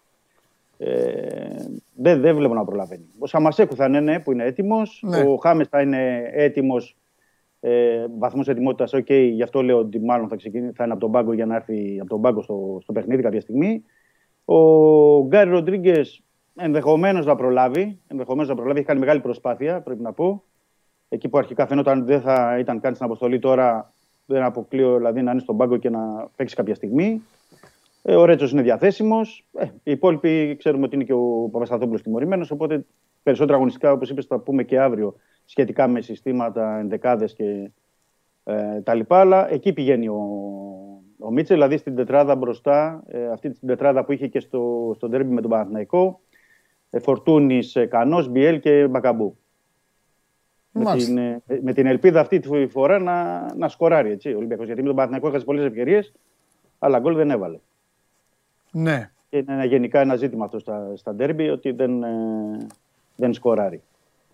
Ε, 0.86 1.66
δεν, 1.96 2.22
δεν 2.22 2.36
βλέπω 2.36 2.54
να 2.54 2.66
προλαβαίνει. 2.66 3.06
Ο 3.20 3.28
Σαμασέκου 3.28 3.76
θα 3.76 3.86
είναι 3.86 4.00
ναι, 4.00 4.20
που 4.20 4.32
είναι 4.32 4.44
έτοιμος. 4.44 5.04
Ναι. 5.08 5.18
Ο 5.18 5.36
Χάμες 5.36 5.68
θα 5.68 5.82
είναι 5.82 6.30
έτοιμος. 6.32 6.98
Ε, 7.60 8.06
Βαθμός 8.18 8.48
ετοιμότητας, 8.48 8.94
οκ. 8.94 9.12
γι' 9.12 9.44
αυτό 9.44 9.62
λέω 9.62 9.78
ότι 9.78 10.00
μάλλον 10.00 10.28
θα, 10.28 10.36
ξεκινήσει, 10.36 10.74
θα 10.76 10.84
είναι 10.84 10.94
από 10.94 11.02
τον 11.02 11.12
πάγκο 11.12 11.34
για 11.34 11.46
να 11.46 11.56
έρθει 11.56 11.98
από 12.00 12.10
τον 12.10 12.22
πάγκο 12.22 12.42
στο, 12.42 12.78
στο 12.82 12.94
παιχνίδι 12.94 13.22
κάποια 13.22 13.42
στιγμή. 13.42 13.84
Ο 14.46 14.58
Γκάρι 15.26 15.50
Ροντρίγκες 15.50 16.24
ενδεχομένως 16.56 17.26
να 17.26 17.36
προλάβει. 17.36 18.00
Ενδεχομένως 18.08 18.50
να 18.50 18.56
προλάβει. 18.56 18.78
Έχει 18.78 18.88
κάνει 18.88 19.00
μεγάλη 19.00 19.20
προσπάθεια, 19.20 19.82
πρέπει 19.82 20.02
να 20.02 20.14
πω. 20.14 20.44
Εκεί 21.10 21.30
που 21.30 21.38
αρχικά 21.38 21.68
φαινόταν 21.68 22.06
δεν 22.06 22.22
θα 22.22 22.58
ήταν 22.60 22.80
καν 22.80 22.94
στην 22.94 23.06
αποστολή, 23.06 23.40
τώρα 23.40 23.94
δεν 24.26 24.44
αποκλείω 24.44 24.98
δηλαδή 24.98 25.22
να 25.22 25.32
είναι 25.32 25.40
στον 25.40 25.58
πάγκο 25.58 25.78
και 25.78 25.90
να 25.90 26.30
παίξει 26.36 26.56
κάποια 26.56 26.76
στιγμή. 26.76 27.22
Ε, 28.06 28.16
ο 28.16 28.26
Ρέτσος 28.26 28.52
είναι 28.52 28.62
διαθέσιμος. 28.62 29.48
Ε, 29.54 29.66
οι 29.84 29.92
υπόλοιποι 29.92 30.56
ξέρουμε 30.58 30.86
ότι 30.86 30.96
είναι 30.96 31.04
και 31.04 31.14
ο 31.14 31.50
Παπασταθόπουλος 31.52 32.02
τιμωρημένος. 32.02 32.52
Οπότε 32.52 32.86
περισσότερα 33.24 33.58
αγωνιστικά, 33.58 33.92
όπως 33.92 34.10
είπες, 34.10 34.26
θα 34.26 34.40
πούμε 34.40 34.64
και 34.64 34.80
αύριο 34.80 35.16
σχετικά 35.46 35.88
με 35.88 36.02
συστήματα, 36.02 36.80
ενδεκάδες 36.80 37.34
και 37.34 37.72
ε, 38.44 38.82
τα 38.82 38.94
λοιπά. 38.94 39.20
Αλλά 39.20 39.52
εκεί 39.52 39.74
πηγαίνει 39.74 40.08
ο, 40.08 40.22
ο 41.20 41.32
Μίτσελ, 41.32 41.56
δηλαδή 41.56 41.78
στην 41.78 41.96
τετράδα 41.96 42.36
μπροστά, 42.36 43.04
ε, 43.08 43.28
αυτή 43.28 43.50
την 43.50 43.68
τετράδα 43.68 44.06
που 44.06 44.12
είχε 44.12 44.28
και 44.28 44.40
στο, 44.40 44.92
στο 44.96 45.10
ντέρμπι 45.10 45.34
με 45.34 45.42
τον 45.42 45.50
Παναθηναϊκό. 45.50 46.22
Ε, 46.90 47.00
Φορτούνης, 47.00 47.76
ε, 47.76 47.86
Κανός, 47.86 48.30
Μπιέλ 48.30 48.60
και 48.60 48.88
Μπακαμπού. 48.88 49.38
Με 50.72 50.84
Μάλιστα. 50.84 51.14
την, 51.14 51.18
ε, 51.18 51.60
με 51.62 51.74
την 51.74 51.86
ελπίδα 51.86 52.20
αυτή 52.20 52.40
τη 52.40 52.68
φορά 52.68 53.00
να, 53.00 53.46
να 53.56 53.68
σκοράρει 53.68 54.12
έτσι, 54.12 54.34
ο 54.34 54.38
Ολυμπιακός. 54.38 54.66
Γιατί 54.66 54.82
με 54.82 54.88
τον 54.88 54.96
Παναθηναϊκό 54.96 55.28
έχασε 55.28 55.46
πολλές 55.46 55.66
ευκαιρίες, 55.66 56.14
αλλά 56.80 57.00
γκολ 57.00 57.16
δεν 57.16 57.32
έβαλε. 57.32 57.60
Ναι. 58.74 59.10
Και 59.30 59.38
είναι 59.38 59.54
ένα, 59.54 59.66
γενικά 59.66 60.00
ένα 60.00 60.16
ζήτημα 60.16 60.46
αυτό 60.46 60.60
στα, 60.60 60.92
στα 60.96 61.14
ντέρμπι 61.16 61.50
ότι 61.50 61.72
δεν, 61.72 62.04
ε, 62.04 62.10
δεν 63.16 63.34
σκοράρει. 63.34 63.82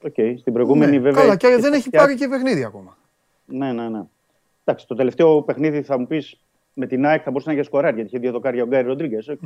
Οκ, 0.03 0.15
στην 0.39 0.53
προηγούμενη 0.53 0.91
ναι. 0.91 0.99
βέβαια. 0.99 1.21
Καλά, 1.21 1.35
και 1.35 1.47
είχε 1.47 1.55
δεν 1.57 1.73
έχει 1.73 1.87
φτιάξει- 1.87 2.07
πάρει 2.07 2.15
και 2.15 2.27
παιχνίδι 2.27 2.63
ακόμα. 2.63 2.97
Ναι, 3.45 3.71
ναι, 3.71 3.89
ναι. 3.89 4.01
Εντάξει, 4.63 4.87
το 4.87 4.95
τελευταίο 4.95 5.41
παιχνίδι 5.41 5.81
θα 5.81 5.99
μου 5.99 6.07
πεις 6.07 6.39
με 6.73 6.85
την 6.87 7.05
ΑΕΚ 7.05 7.21
θα 7.23 7.31
μπορούσε 7.31 7.49
να 7.49 7.55
έχει 7.55 7.65
σκοράρει 7.65 7.95
γιατί 7.95 8.09
είχε 8.09 8.19
δύο 8.19 8.31
δοκάρια 8.31 8.63
ο 8.63 8.67
Γκάρι 8.67 8.87
Ροντρίγκες. 8.87 9.27
Οκ. 9.27 9.39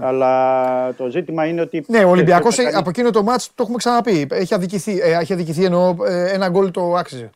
Αλλά 0.00 0.94
το 0.94 1.08
ζήτημα 1.10 1.46
είναι 1.46 1.60
ότι. 1.60 1.84
Ναι, 1.88 2.04
ο 2.04 2.08
Ολυμπιακός 2.10 2.54
θα 2.54 2.62
κάνει- 2.62 2.76
από 2.76 2.88
εκείνο 2.88 3.10
το 3.10 3.22
ματς 3.22 3.48
το 3.54 3.62
έχουμε 3.62 3.76
ξαναπεί. 3.76 4.26
Έχει 4.30 4.54
αδικηθεί, 4.54 4.98
ε, 5.00 5.18
έχει 5.20 5.32
αδικηθεί 5.32 5.64
εννοώ 5.64 5.94
ε, 6.06 6.32
ένα 6.32 6.48
γκολ 6.48 6.70
το 6.70 6.94
άξιζε. 6.94 7.30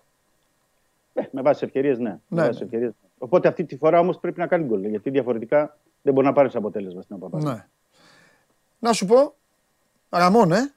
Ε, 1.15 1.23
με 1.31 1.43
βάση 1.43 1.65
ευκαιρίες, 1.65 1.99
ναι. 1.99 2.09
Ναι, 2.09 2.19
Με 2.29 2.43
βάση 2.47 2.59
ναι. 2.59 2.65
ευκαιρίες. 2.65 2.91
Οπότε 3.19 3.49
αυτή 3.49 3.65
τη 3.65 3.77
φορά 3.77 3.99
όμως 3.99 4.19
πρέπει 4.19 4.39
να 4.41 4.47
κάνει 4.47 4.65
γκολ. 4.65 4.85
Γιατί 4.85 5.11
διαφορετικά 5.11 5.77
δεν 6.03 6.15
μπορεί 6.15 6.27
να 6.27 6.33
πάρεις 6.33 6.55
αποτέλεσμα 6.57 7.03
στην 7.03 7.17
ΟΠΑΠΑ. 7.21 7.43
Ναι. 7.53 7.67
Να 8.79 8.93
σου 8.93 9.07
πω, 9.07 9.35
Ραμόν, 10.11 10.53
ε. 10.53 10.73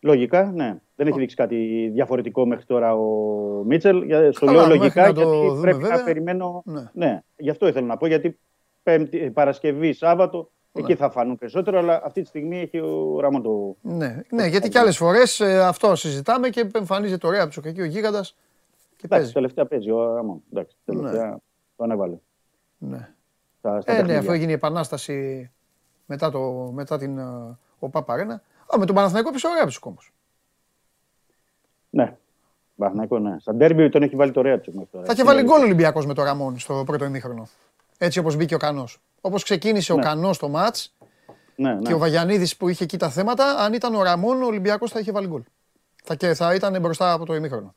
Λογικά, 0.00 0.44
ναι. 0.54 0.78
Δεν 0.96 1.06
έχει 1.06 1.18
δείξει 1.18 1.36
κάτι 1.36 1.88
διαφορετικό 1.92 2.46
μέχρι 2.46 2.64
τώρα 2.64 2.94
ο 2.94 3.04
Μίτσελ. 3.66 4.02
Για- 4.02 4.32
Στο 4.32 4.46
Καλά, 4.46 4.58
λέω 4.58 4.62
μέχρι 4.66 4.78
λογικά 4.78 5.06
να 5.06 5.12
το 5.12 5.20
γιατί 5.20 5.46
δούμε, 5.48 5.60
πρέπει 5.60 5.78
βέβαια. 5.78 5.96
να 5.96 6.04
περιμένω. 6.04 6.62
Ναι. 6.64 6.90
Ναι. 6.92 7.22
γι' 7.36 7.50
αυτό 7.50 7.66
ήθελα 7.68 7.86
να 7.86 7.96
πω. 7.96 8.06
Γιατί 8.06 8.38
πέμπτη, 8.82 9.18
ε, 9.22 9.30
Παρασκευή, 9.30 9.92
Σάββατο, 9.92 10.50
εκεί 10.72 10.94
θα 10.94 11.10
φανούν 11.10 11.38
περισσότερο. 11.38 11.78
Αλλά 11.78 12.00
αυτή 12.04 12.20
τη 12.20 12.26
στιγμή 12.26 12.60
έχει 12.60 12.78
ο 12.78 13.20
Ράμον 13.20 13.42
το. 13.42 13.76
Ναι, 13.80 14.22
ναι, 14.30 14.46
γιατί 14.46 14.68
και 14.68 14.78
άλλες 14.78 14.96
φορές 14.96 15.40
αυτό 15.40 15.94
συζητάμε 15.94 16.48
και 16.48 16.70
εμφανίζεται 16.74 17.26
ωραία 17.26 17.42
από 17.42 17.68
εκεί 17.68 17.80
ο 17.80 17.84
γίγαντας 17.84 18.36
και 18.96 19.02
Εντάξει, 19.04 19.08
παίζει. 19.08 19.32
τελευταία 19.32 19.66
παίζει 19.66 19.90
ο 19.90 20.14
Ράμον. 20.14 20.42
Εντάξει, 20.52 20.76
τελευταία 20.84 21.38
τον 21.76 21.90
έβαλε. 21.90 22.16
Ναι. 22.78 23.14
Στα, 23.70 23.80
στα 23.80 23.92
Ε, 23.92 23.94
ναι, 23.94 24.00
παιχνίδια. 24.00 24.20
αφού 24.20 24.32
έγινε 24.32 24.50
η 24.50 24.54
επανάσταση 24.54 25.50
μετά, 26.06 26.30
το, 26.30 26.40
μετά 26.74 26.98
την 26.98 27.18
ε, 27.18 27.24
ΟΠΑ 27.78 28.02
Παρένα. 28.02 28.34
Α, 28.74 28.78
με 28.78 28.86
τον 28.86 28.94
Παναθηναϊκό 28.94 29.28
έπαιξε 29.28 29.48
ωραία 29.48 29.66
ψυχο 29.66 29.88
όμως. 29.88 30.12
Ναι. 31.90 32.16
Παναθηναϊκό, 32.76 33.18
ναι. 33.18 33.36
Στα 33.40 33.54
ντέρμπι 33.54 33.88
τον 33.88 34.02
έχει 34.02 34.16
βάλει 34.16 34.32
το 34.32 34.40
Ρέατσο 34.40 34.70
μέχρι 34.74 34.88
τώρα. 34.92 35.04
Θα 35.06 35.12
είχε 35.12 35.24
βάλει 35.24 35.42
γκολ 35.42 35.60
ο 35.60 35.62
Ολυμπιακός 35.64 36.06
με 36.06 36.14
τον 36.14 36.24
Ραμόν 36.24 36.58
στο 36.58 36.82
πρώτο 36.86 37.04
ημίχρονο. 37.04 37.48
Έτσι 37.98 38.18
όπως 38.18 38.36
μπήκε 38.36 38.54
ο 38.54 38.58
Κανός. 38.58 38.98
Όπως 39.20 39.42
ξεκίνησε 39.42 39.92
ο 39.92 39.96
Ναι. 39.96 40.02
Κανός 40.02 40.38
το 40.38 40.48
μάτς 40.48 40.96
Ναι, 41.56 41.74
ναι. 41.74 41.80
και 41.82 41.94
ο 41.94 41.98
Βαγιανίδης 41.98 42.56
που 42.56 42.68
είχε 42.68 42.84
εκεί 42.84 42.96
τα 42.96 43.10
θέματα, 43.10 43.56
αν 43.58 43.72
ήταν 43.72 43.94
ο 43.94 44.02
Ραμόν, 44.02 44.42
ο 44.42 44.46
Ολυμπιακός 44.46 44.90
θα 44.90 44.98
είχε 44.98 45.12
βάλει 45.12 45.26
γκολ. 45.26 45.42
Θα, 46.04 46.14
και 46.14 46.34
θα 46.34 46.54
ήταν 46.54 46.80
μπροστά 46.80 47.12
από 47.12 47.24
το 47.24 47.34
ημίχρονο. 47.34 47.74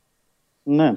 ναι. 0.62 0.96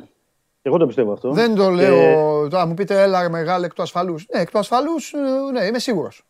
Εγώ 0.68 0.78
το 0.78 0.86
πιστεύω 0.86 1.12
αυτό. 1.12 1.32
Δεν 1.32 1.56
το 1.56 1.66
Και- 1.68 1.74
λέω, 1.76 2.48
τώρα 2.48 2.66
μου 2.66 2.74
πείτε 2.74 3.02
έλα 3.02 3.30
μεγάλο 3.30 3.66
εκ 3.66 3.74
του 3.74 3.82
ασφαλούς. 3.82 4.26
Ναι, 4.34 4.42
εκ 4.42 4.52
του 4.52 4.58
ασφαλούς, 4.60 5.14
ε, 5.14 5.18
ναι, 5.52 5.64
είμαι 5.66 5.80
σίγουρος. 5.80 6.24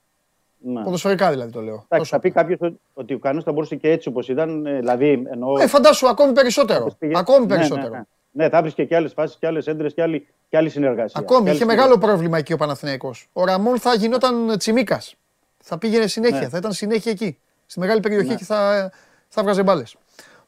Ναι. 0.58 0.84
Ποδοσφαιρικά 0.84 1.30
δηλαδή 1.30 1.52
το 1.52 1.62
λέω. 1.62 1.74
Εντάξει, 1.74 1.88
Τόσο. 1.98 2.10
θα 2.16 2.20
πει 2.20 2.32
κάποιος 2.32 2.74
ότι 2.94 3.14
ο 3.14 3.20
Κανό 3.20 3.42
θα 3.42 3.52
μπορούσε 3.52 3.76
και 3.76 3.90
έτσι 3.90 4.08
όπως 4.10 4.30
ήταν. 4.30 4.66
ε, 4.66 4.80
Δηλαδή, 4.80 5.24
εννοώ. 5.32 5.60
Ε, 5.62 5.68
φαντάσου 5.68 6.08
ακόμη 6.08 6.32
περισσότερο. 6.32 6.96
πήγε- 7.00 7.18
Ακόμη 7.18 7.46
Ναι, 7.46 7.56
περισσότερο. 7.56 7.90
Ναι, 7.90 7.98
ναι. 7.98 8.44
ναι 8.44 8.50
θα 8.50 8.62
βρίσκε 8.62 8.84
και 8.86 8.96
άλλες 8.96 9.14
φάσεις 9.14 9.38
και 9.40 9.48
άλλες 9.48 9.68
έντρες 9.68 9.94
και 9.94 10.02
άλλη, 10.02 10.28
και 10.50 10.58
άλλη 10.58 10.70
συνεργασία. 10.70 11.20
Ακόμη, 11.20 11.44
Και 11.44 11.48
άλλη 11.50 11.56
είχε 11.58 11.66
μεγάλο 11.66 11.98
πρόβλημα 11.98 12.38
εκεί 12.38 12.54
ο 12.54 12.58
Παναθηναϊκός. 12.58 13.28
Ο 13.34 13.46
Ραμόν 13.46 13.80
θα 13.80 13.94
γινόταν 13.94 14.58
τσιμίκας. 14.58 15.16
Θα 15.64 15.78
πήγαινε 15.78 16.08
συνέχεια, 16.08 16.40
Ναι. 16.40 16.48
θα 16.50 16.58
ήταν 16.58 16.72
συνέχεια 16.72 17.12
εκεί. 17.12 17.38
Στη 17.66 17.80
μεγάλη 17.80 18.00
περιοχή 18.00 18.28
Ναι. 18.28 18.36
και 18.36 18.44
θα, 18.44 18.92
θα 19.28 19.44
βγάζε 19.44 19.64
μπάλες. 19.64 19.96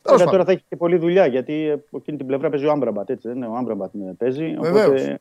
Βέβαια, 0.10 0.26
τώρα 0.26 0.44
θα 0.46 0.52
έχει 0.52 0.64
και 0.70 0.76
πολλή 0.76 0.98
δουλειά 0.98 1.26
γιατί 1.26 1.54
ε, 1.68 1.72
από 1.72 1.98
εκείνη 1.98 2.18
την 2.18 2.26
πλευρά 2.28 2.50
παίζει 2.50 2.66
ο 2.66 2.72
Άμπραμπατ. 2.72 3.10
Έτσι, 3.10 3.28
δεν 3.28 3.38
είναι, 3.38 3.48
ο 3.48 3.56
Άμπραμπατ 3.56 3.94
ε, 3.96 4.14
παίζει. 4.18 4.54
οπότε- 4.58 4.72
Βεβαίως. 4.74 5.16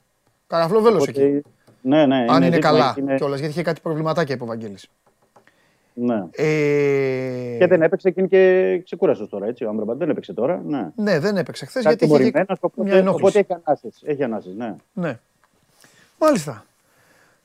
Καραφλό 0.47 0.81
βέλος 0.81 1.03
οπότε- 1.03 1.25
εκεί. 1.25 1.43
Ναι, 1.83 2.07
ναι. 2.07 2.17
Αν 2.29 2.37
είναι 2.43 2.45
ζήτημα, 2.45 2.59
καλά 2.59 2.95
είναι- 2.99 3.15
κιόλας, 3.17 3.39
γιατί 3.39 3.53
είχε 3.53 3.63
κάτι 3.63 3.81
προβληματάκια 3.81 4.35
είπε 4.35 4.43
ο 4.45 4.47
Βαγγέλης. 4.47 4.89
Ναι. 5.99 6.25
Ε, 6.31 7.57
Και 7.59 7.67
δεν 7.67 7.83
έπαιξε 7.83 8.09
εκείνη 8.09 8.29
και 8.29 8.81
ξεκούραστο 8.85 9.29
τώρα. 9.29 9.47
Έτσι, 9.47 9.65
ο 9.65 9.69
Άμπραμπατ 9.69 9.97
δεν 9.99 10.11
έπαιξε 10.11 10.33
τώρα. 10.33 10.63
Ναι. 10.67 10.89
Ναι, 10.97 11.19
δεν 11.19 11.37
έπαιξε 11.37 11.67
χθες 11.67 11.83
Κάτι 11.85 11.97
γιατί 11.97 12.05
είχε 12.05 12.31
τιμωρημένος, 12.31 12.59
μια 12.59 12.59
οπότε, 12.61 12.81
οπότε 12.83 12.99
ενόχληση. 12.99 13.39
έχει 13.39 13.61
ανάσες. 13.63 14.03
Έχει 14.05 14.23
ανάσες, 14.23 14.55
ναι. 14.55 14.75
Ναι. 14.93 15.19
Μάλιστα. 16.19 16.65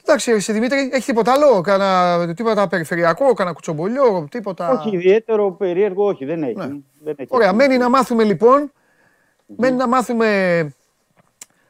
Εντάξει, 0.06 0.32
εσύ 0.32 0.52
Δημήτρη, 0.52 0.90
έχει 0.94 1.06
τίποτα 1.06 1.32
άλλο, 1.32 1.61
κάνα, 1.61 2.34
τίποτα 2.34 2.68
περιφερειακό, 2.68 3.34
κάνα 3.34 3.53
κουτσομπολιό, 3.53 4.28
τίποτα; 4.32 4.69
Όχι 4.69 4.95
ιδιαίτερο 4.95 5.52
περίεργο, 5.52 6.06
όχι, 6.06 6.26
δεν 6.26 6.44
έχει. 6.44 6.56
Ναι. 6.56 6.68
Δεν 6.99 7.15
έχει. 7.18 7.28
Ωραία, 7.30 7.53
μένει 7.53 7.78
να 7.78 7.90
μάθουμε 7.90 8.23
λοιπόν, 8.23 8.72
μένει 9.45 9.76
να 9.76 9.88
μάθουμε 9.88 10.69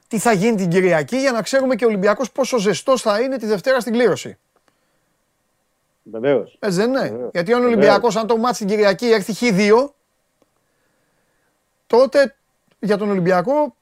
τι 0.08 0.18
θα 0.18 0.32
γίνει 0.32 0.56
την 0.56 0.70
Κυριακή 0.70 1.18
για 1.18 1.32
να 1.32 1.41
ξέρουμε 1.41 1.76
και 1.76 1.86
ο 1.86 1.88
Ολυμπιακός 1.88 2.32
πόσο 2.32 2.58
ζεστός 2.58 3.02
θα 3.02 3.20
είναι 3.20 3.38
τη 3.38 3.45
Δευτέρα 3.45 3.80
στην 3.80 3.94
κλήρωση. 3.94 4.38
Βεβαίως. 6.03 6.58
Έτσι 6.60 6.78
δεν 6.78 6.90
είναι; 6.90 7.10
Βεβαίως. 7.10 7.30
Γιατί 7.34 7.53
αν 7.53 7.62
ο 7.64 7.66
Ολυμπιακός, 7.66 8.16
αν 8.16 8.28
το 8.28 8.38
μάτς 8.38 8.58
την 8.58 8.68
Κυριακή 8.68 9.12
έρθει 9.12 9.34
χ2, 9.40 9.90
τότε 11.88 12.36
για 12.80 12.98
τον 12.98 13.10
Ολυμπιακό 13.10 13.76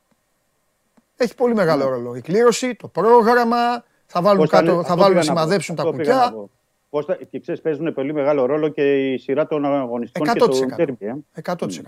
έχει 1.18 1.36
πολύ 1.36 1.54
μεγάλο 1.54 1.90
ρόλο. 1.90 2.16
Η 2.16 2.22
κλήρωση, 2.22 2.76
το 2.76 2.88
πρόγραμμα, 2.88 3.84
θα 4.12 4.22
βάλουν, 4.22 4.40
Πώς 4.40 4.50
θα 4.50 4.58
κάτω, 4.60 4.72
είναι- 4.72 4.84
θα 4.84 4.90
αυτό 4.92 5.02
βάλουν 5.02 5.16
να 5.16 5.22
πήγα 5.22 5.34
να 5.34 5.40
πω. 5.40 5.40
σημαδέψουν 5.40 5.76
τα 5.76 5.82
Αυτό 5.84 5.94
πήγα 5.98 6.14
να 6.16 6.22
κουκιά. 6.22 6.36
πω. 6.38 6.50
Πώς 6.90 7.06
θα, 7.06 7.18
και 7.30 7.40
ξέρεις, 7.40 7.62
παίζουν 7.62 7.94
πολύ 7.94 8.14
μεγάλο 8.14 8.46
ρόλο 8.46 8.68
και 8.68 9.12
η 9.14 9.18
σειρά 9.18 9.48
των 9.48 9.66
αγωνιστικών 9.66 10.28
και 10.28 10.40
100%. 10.44 10.68
το 10.70 10.76
τέρμι. 10.76 10.98
Ε. 11.00 11.42
100%. 11.44 11.82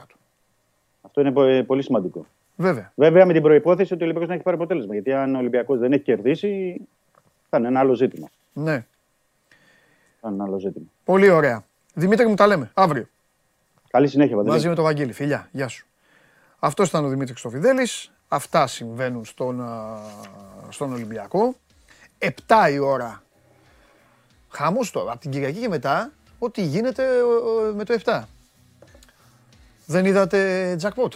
Αυτό 1.02 1.22
είναι 1.22 1.32
πο- 1.32 1.44
ε, 1.44 1.64
πολύ 1.64 1.84
σημαντικό. 1.84 2.26
Βέβαια. 2.56 2.92
Βέβαια 2.96 3.26
με 3.26 3.34
την 3.34 3.42
προπόθεση 3.42 3.94
ότι 3.94 4.02
ο 4.02 4.06
Ολυμπιακός 4.06 4.28
να 4.30 4.34
έχει 4.34 4.44
πάρει 4.44 4.56
αποτέλεσμα. 4.58 4.94
Γιατί 4.94 5.14
αν 5.14 5.36
ο 5.36 5.38
Ολυμπιακός 5.38 5.80
δεν 5.80 5.92
έχει 5.94 6.04
κερδίσει, 6.04 6.82
θα 7.50 7.58
είναι 7.58 7.68
ένα 7.68 7.80
άλλο 7.80 7.94
ζήτημα. 7.94 8.28
Ναι. 8.54 8.86
Θα 10.22 10.28
είναι 10.28 10.36
ένα 10.36 10.44
άλλο 10.44 10.60
ζήτημα. 10.60 10.86
Πολύ 11.04 11.30
ωραία. 11.30 11.64
Δημήτρη 11.94 12.28
μου 12.28 12.36
τα 12.36 12.48
λέμε. 12.48 12.72
Αύριο. 12.74 13.06
Καλή 13.90 14.08
συνέχεια, 14.08 14.36
Παντελή. 14.36 14.54
Μαζί 14.54 14.68
με 14.68 14.76
τον 14.76 14.84
Βαγγέλη. 14.84 15.12
Φιλιά. 15.14 15.50
Γεια 15.52 15.68
σου. 15.68 15.86
Αυτός 16.60 16.90
ήταν 16.90 17.06
ο 17.06 17.08
Δημήτρης 17.08 17.32
Χρυστοφιδέλης. 17.42 18.12
Αυτά 18.28 18.68
συμβαίνουν 18.68 19.26
στον, 19.26 19.62
α, 19.62 19.98
στον 20.70 20.94
Ολυμπιακό. 20.94 21.56
7 22.22 22.70
η 22.72 22.78
ώρα. 22.80 23.24
Χαμός 24.50 24.92
τώρα. 24.92 25.12
Από 25.12 25.22
την 25.22 25.32
Κυριακή 25.32 25.60
και 25.60 25.68
μετά, 25.70 26.12
ό,τι 26.40 26.62
γίνεται 26.62 27.04
ε, 27.04 27.18
ε, 27.70 27.74
με 27.74 27.84
το 27.84 27.98
7. 28.06 28.22
Δεν 29.86 30.06
είδατε 30.06 30.76
jackpot. 30.82 31.12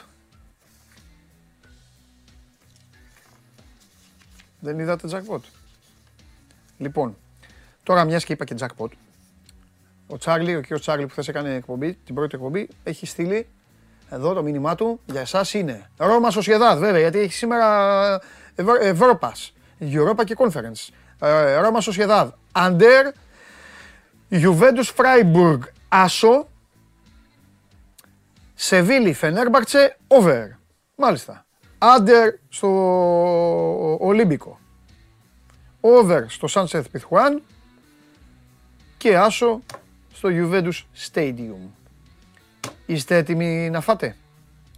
Δεν 4.60 4.80
είδατε 4.80 5.08
jackpot. 5.12 5.40
Λοιπόν, 6.78 7.18
τώρα 7.84 8.04
μιας 8.06 8.26
και 8.26 8.34
είπα 8.34 8.46
και 8.46 8.56
jackpot, 8.60 8.90
ο 10.08 10.18
Τσάρλι, 10.18 10.56
ο 10.56 10.62
κύριος 10.62 10.82
Τσάρλι 10.82 11.06
που 11.06 11.12
χθες 11.12 11.28
έκανε 11.28 11.54
εκπομπή, 11.54 11.94
την 11.94 12.16
πρώτη 12.16 12.36
εκπομπή, 12.36 12.68
έχει 12.84 13.06
στείλει 13.06 13.48
εδώ 14.10 14.34
το 14.34 14.44
μήνυμά 14.44 14.76
του 14.76 15.00
για 15.06 15.22
εσάς 15.22 15.54
είναι 15.54 15.90
Ρώμα 15.98 16.30
Σοσιεδάδ 16.30 16.80
βέβαια, 16.80 17.00
γιατί 17.00 17.20
έχει 17.20 17.34
σήμερα 17.34 18.22
Ευρω- 18.56 18.82
Ευρώπας, 18.82 19.54
Europa 19.80 20.24
και 20.26 20.36
Conference. 20.38 20.94
Ε, 21.20 21.58
Ρώμα 21.58 21.82
Σοσιεδάδ, 21.82 22.32
Under, 22.52 23.12
Juventus 24.30 24.92
Freiburg, 24.96 25.60
Άσο, 25.88 26.48
Σεβίλη 28.54 29.14
Φενέρμπαρτσε, 29.14 29.98
Over. 30.08 30.48
Μάλιστα. 30.96 31.46
Under 31.78 32.34
στο 32.50 32.68
Ολύμπικο. 34.00 34.60
Over 35.80 36.24
στο 36.28 36.48
Sunset 36.52 36.84
Πιθουάν 36.92 37.42
και 38.98 39.18
Άσο 39.18 39.62
στο 40.14 40.30
Juventus 40.32 40.82
Stadium. 41.12 41.70
Είστε 42.86 43.18
έτοιμοι 43.18 43.70
να 43.70 43.82
φάτε; 43.82 44.16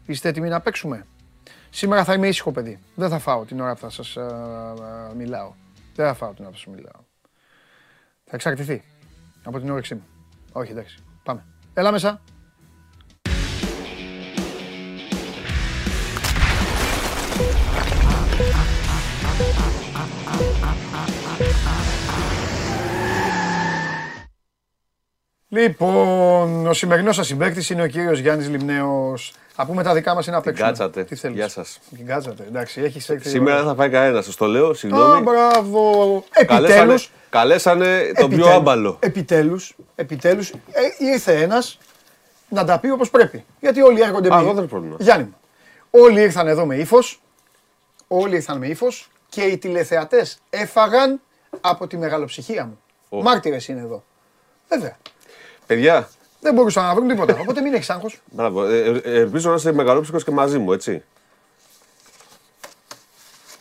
Είστε 0.06 0.30
έτοιμοι 0.30 0.50
να 0.50 0.60
παίξουμε; 0.62 1.06
Σήμερα 1.78 2.04
θα 2.04 2.14
είμαι 2.14 2.28
ήσυχο 2.28 2.52
παιδί. 2.52 2.80
Δεν 2.96 3.10
θα 3.10 3.20
φάω 3.20 3.46
την 3.46 3.60
ώρα 3.60 3.74
που 3.74 3.80
θα 3.80 3.90
σας 3.90 4.18
α, 4.18 4.26
α, 4.26 5.14
μιλάω. 5.16 5.54
Δεν 5.96 6.06
θα 6.06 6.14
φάω 6.14 6.34
την 6.34 6.44
ώρα 6.44 6.52
που 6.54 6.58
θα 6.60 6.64
σας 6.64 6.76
μιλάω. 6.76 7.02
Θα 8.24 8.36
εξαρτηθεί 8.36 8.84
από 9.44 9.60
την 9.60 9.70
όρεξή 9.70 9.96
μου. 9.96 10.04
Όχι, 10.52 10.72
εντάξει. 10.72 10.98
Πάμε. 11.24 11.46
Έλα 11.74 11.92
μέσα. 11.92 12.22
Λοιπόν, 25.48 26.68
ο 26.68 26.74
σημερινός 26.74 27.16
σας 27.16 27.28
συμπαίκτης 27.28 27.70
είναι 27.70 27.84
ο 27.84 27.88
κύριος 27.88 28.20
Γιάννης 28.20 28.50
Λιμνέος. 28.50 29.34
Θα 29.60 29.66
πούμε 29.66 29.84
τα 29.84 29.94
δικά 29.94 30.14
μας 30.14 30.28
είναι 30.28 30.36
να 30.36 30.42
παίξουμε. 30.42 30.68
κάτσατε. 30.68 31.04
Τι 31.04 31.16
θέλεις. 31.16 31.38
Γεια 31.38 31.48
σας. 31.50 31.80
Την 31.96 32.06
κάτσατε. 32.06 32.44
Εντάξει, 32.48 32.82
έχεις 32.82 33.10
έρθει. 33.10 33.30
Σήμερα 33.30 33.58
δεν 33.58 33.66
θα 33.66 33.76
φάει 33.76 33.90
κανένας, 33.90 34.26
σας 34.26 34.36
το 34.36 34.46
λέω, 34.46 34.70
Α, 34.70 34.74
συγγνώμη. 34.74 35.22
μπράβο. 35.22 36.24
Καλέσανε, 36.46 36.82
Επιτέλου. 36.82 37.00
καλέσανε 37.30 38.12
τον 38.20 38.30
πιο 38.30 38.48
άμπαλο. 38.50 38.98
Επιτέλου. 39.00 39.60
Επιτέλους, 39.96 40.50
ε, 40.50 40.60
ήρθε 40.98 41.42
ένας 41.42 41.78
να 42.50 42.66
τα 42.66 42.80
πει 42.80 42.90
όπως 42.90 43.10
πρέπει. 43.10 43.46
Γιατί 43.60 43.82
όλοι 43.82 44.02
έρχονται 44.02 44.34
Α, 44.34 44.36
με. 44.36 44.42
εγώ 44.42 44.50
δεν 44.50 44.58
έχω 44.58 44.68
πρόβλημα. 44.72 44.96
Γιάννη 45.00 45.24
μου. 45.26 45.36
Όλοι 45.90 46.22
ήρθαν 46.22 46.48
εδώ 46.48 46.66
με 46.66 46.76
ύφος. 46.76 47.22
Όλοι 48.08 48.36
ήρθαν 48.36 48.58
με 48.58 48.68
ύφος 48.68 49.10
και 49.30 49.42
οι 49.42 49.58
τηλεθεατές 49.58 50.38
έφαγαν 50.50 51.22
από 51.62 51.88
τη 51.88 51.98
μεγαλοψυχία 51.98 52.66
μου. 52.66 52.80
Ω. 53.10 53.22
Μάρτυρες 53.22 53.68
είναι 53.68 53.82
εδώ. 53.82 54.04
Βέβαια. 54.70 54.98
Παιδιά, 55.66 56.10
Δεν 56.40 56.54
μπορούσαν 56.54 56.86
να 56.86 56.96
βρουν 56.96 57.08
τίποτα. 57.08 57.38
Οπότε 57.42 57.62
μην 57.62 57.74
έχεις 57.74 57.90
άγχος. 57.90 58.22
μπράβο. 58.32 58.64
Ε, 58.66 58.78
ε, 58.78 58.90
ε, 59.04 59.20
ελπίζω 59.20 59.50
να 59.50 59.56
είσαι 59.56 59.72
μεγαλόψυχος 59.72 60.24
και 60.24 60.32
μαζί 60.32 60.58
μου, 60.58 60.72
έτσι. 60.74 61.04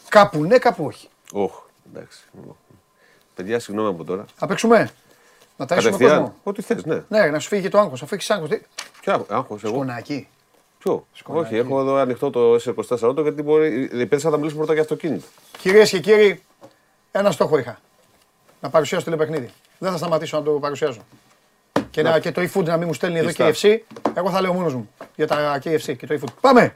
Κάπου 0.09 0.45
ναι, 0.45 0.59
κάπου 0.59 0.85
όχι. 0.85 1.09
Όχ, 1.33 1.53
εντάξει. 1.93 2.19
Παιδιά, 3.35 3.59
συγγνώμη 3.61 3.89
από 3.89 4.05
τώρα. 4.05 4.25
Θα 4.37 4.47
παίξουμε. 4.47 4.91
Να 5.57 5.65
ταΐσουμε 5.65 5.69
Κατευθείαν. 5.69 6.11
κόσμο. 6.21 6.35
Ό,τι 6.43 6.63
θες, 6.63 6.85
ναι. 6.85 7.03
Ναι, 7.09 7.27
να 7.27 7.39
σου 7.39 7.49
φύγει 7.49 7.63
και 7.63 7.69
το 7.69 7.79
άγχος. 7.79 8.03
Αφού 8.03 8.15
έχεις 8.15 8.31
άγχος. 8.31 8.49
τι- 8.49 8.61
Ποιο 9.01 9.27
άγχος, 9.29 9.65
εγώ; 9.65 9.75
Σκονάκι. 9.75 10.29
Ποιο; 10.79 11.07
Σκονάκι. 11.13 11.47
Όχι, 11.47 11.57
έχω 11.57 11.81
εδώ 11.81 11.95
ανοιχτό 11.95 12.31
το 12.31 12.55
S24 12.55 12.99
Auto 13.09 13.23
γιατί 13.23 13.43
μπορεί. 13.43 13.83
Οι 13.83 14.07
παιδες 14.07 14.23
θα 14.23 14.31
τα 14.31 14.37
μιλήσουμε 14.37 14.59
πρώτα 14.59 14.73
για 14.73 14.83
αυτοκίνητο. 14.83 15.27
Κυρίες 15.59 15.91
και 15.91 16.01
κύριοι, 16.01 16.43
ένα 17.13 17.31
στόχο 17.31 17.59
είχα. 17.59 17.79
Να 18.61 18.71
παρουσιάσω 18.71 19.05
τηλεπαιχνίδι. 19.05 19.51
Δεν 19.79 19.91
θα 19.91 19.97
σταματήσω 19.97 20.37
να 20.39 20.43
το 20.43 20.51
παρουσιάζω. 20.51 21.01
Και, 21.97 22.03
να, 22.03 22.19
και 22.19 22.33
το 22.33 22.43
eFood 22.43 22.65
να 22.65 22.77
μην 22.77 22.87
μου 22.87 22.95
στέλνει 22.95 23.19
εδώ 23.19 23.27
Πιστά. 23.27 23.51
KFC. 23.51 23.79
Εγώ 24.15 24.31
θα 24.31 24.41
λέω 24.41 24.53
μόνος 24.53 24.75
μου 24.75 24.91
για 25.15 25.27
τα 25.27 25.59
KFC 25.65 25.97
και 25.97 26.07
το 26.07 26.19
eFood. 26.21 26.33
Πάμε! 26.41 26.73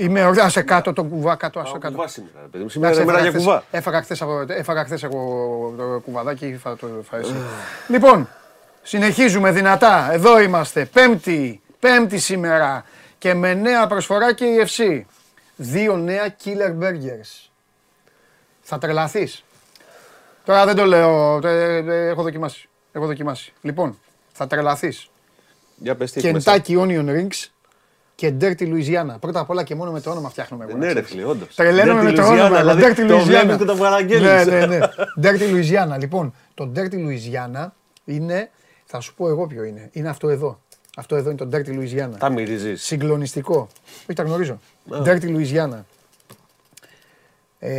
Είμαι, 0.00 0.20
είμαι 0.20 0.24
ωραία, 0.28 0.44
άσε 0.44 0.62
κάτω 0.62 0.92
τον 0.92 1.08
κουβά, 1.08 1.36
κάτω, 1.36 1.60
άσε 1.60 1.72
κάτω. 1.78 1.94
Κουβά 1.94 2.08
σήμερα, 2.08 2.38
ρε 2.42 2.46
παιδί 2.48 2.62
μου. 2.64 2.70
Σήμερα 2.70 2.92
Εντάξει, 2.92 3.02
είναι 3.02 3.12
μέρα 3.12 3.22
για 3.22 3.30
χθες- 3.30 3.44
κουβά. 3.44 3.64
Έφαγα 3.78 4.02
χθες, 4.02 4.22
από- 4.22 4.44
έφαγα 4.48 4.84
χθες 4.84 5.02
εγώ 5.02 5.18
το 5.76 6.00
κουβαδάκι, 6.04 6.58
θα 6.62 6.76
το 6.76 6.86
φάεις 7.10 7.26
εσύ. 7.26 7.36
Λοιπόν, 7.88 8.28
συνεχίζουμε 8.82 9.50
δυνατά. 9.50 10.12
Εδώ 10.12 10.40
είμαστε, 10.40 10.84
πέμπτη, 10.84 11.60
πέμπτη 11.78 12.18
σήμερα 12.18 12.84
και 13.18 13.34
με 13.34 13.54
νέα 13.54 13.86
προσφορά 13.86 14.32
και 14.34 14.44
η 14.44 14.66
FC. 14.66 15.00
Δύο 15.56 15.96
νέα 15.96 16.34
killer 16.44 16.82
burgers. 16.84 17.48
Θα 18.60 18.78
τρελαθείς. 18.78 19.44
Τώρα 20.44 20.64
δεν 20.66 20.76
το 20.76 20.84
λέω, 20.84 21.40
ε, 21.44 21.76
ε, 21.76 22.08
έχω 22.08 22.22
δοκιμάσει. 22.22 22.68
Έχω 22.92 23.06
δοκιμάσει. 23.06 23.52
Λοιπόν, 23.60 23.98
θα 24.32 24.46
τρελαθείς. 24.46 25.10
Για 25.76 25.94
πες 25.94 26.12
τι 26.12 26.18
έχεις 26.20 26.32
μέσα. 26.32 26.62
Kentucky 26.66 26.78
Onion 26.78 27.08
Rings 27.16 27.46
και 28.20 28.34
Dirty 28.40 28.62
Louisiana. 28.62 29.14
Πρώτα 29.20 29.40
απ' 29.40 29.50
όλα 29.50 29.62
και 29.62 29.74
μόνο 29.74 29.90
με 29.90 30.00
το 30.00 30.10
όνομα 30.10 30.28
φτιάχνουμε 30.28 30.64
εγώ. 30.64 30.72
να 30.72 30.78
Ναι, 30.78 30.86
ρε 30.86 30.92
ξέρεις. 30.92 31.10
φίλε, 31.10 31.24
όντως. 31.24 31.54
Τρελαίνομαι 31.54 32.00
Dirty 32.00 32.04
με 32.04 32.12
το 32.12 32.22
Louisiana, 32.22 32.28
όνομα. 32.30 32.46
εγώ, 32.46 32.74
δηλαδή, 32.74 32.82
Dirty 32.82 33.06
το 33.08 33.16
Louisiana. 33.18 33.22
βλέπεις 33.24 33.56
και 33.56 33.64
το 33.64 33.76
παραγγέλνεις. 33.76 34.46
Ναι, 34.46 34.66
ναι, 34.66 34.66
ναι. 34.66 34.78
Dirty 35.22 35.54
Louisiana. 35.54 35.98
Λοιπόν, 35.98 36.34
το 36.54 36.72
Dirty 36.76 36.94
Louisiana 36.94 37.66
είναι, 38.04 38.50
θα 38.84 39.00
σου 39.00 39.14
πω 39.14 39.28
εγώ 39.28 39.46
ποιο 39.46 39.64
είναι. 39.64 39.88
Είναι 39.92 40.08
αυτό 40.08 40.28
εδώ. 40.28 40.60
Αυτό 40.96 41.16
εδώ 41.16 41.30
είναι 41.30 41.38
το 41.38 41.48
Dirty 41.52 41.68
Louisiana. 41.78 42.16
Τα 42.18 42.30
μυρίζεις. 42.30 42.82
Συγκλονιστικό. 42.84 43.68
Όχι, 43.86 44.12
τα 44.14 44.22
γνωρίζω. 44.22 44.58
Dirty 45.04 45.24
Louisiana. 45.36 45.78
Ε, 47.58 47.70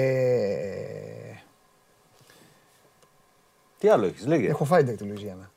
Τι 3.79 3.89
άλλο 3.89 4.05
έχεις, 4.05 4.25
λέγε. 4.25 4.47
έχω 4.47 4.63
φάει 4.65 4.83
Dirty 4.87 5.03
Louisiana. 5.03 5.49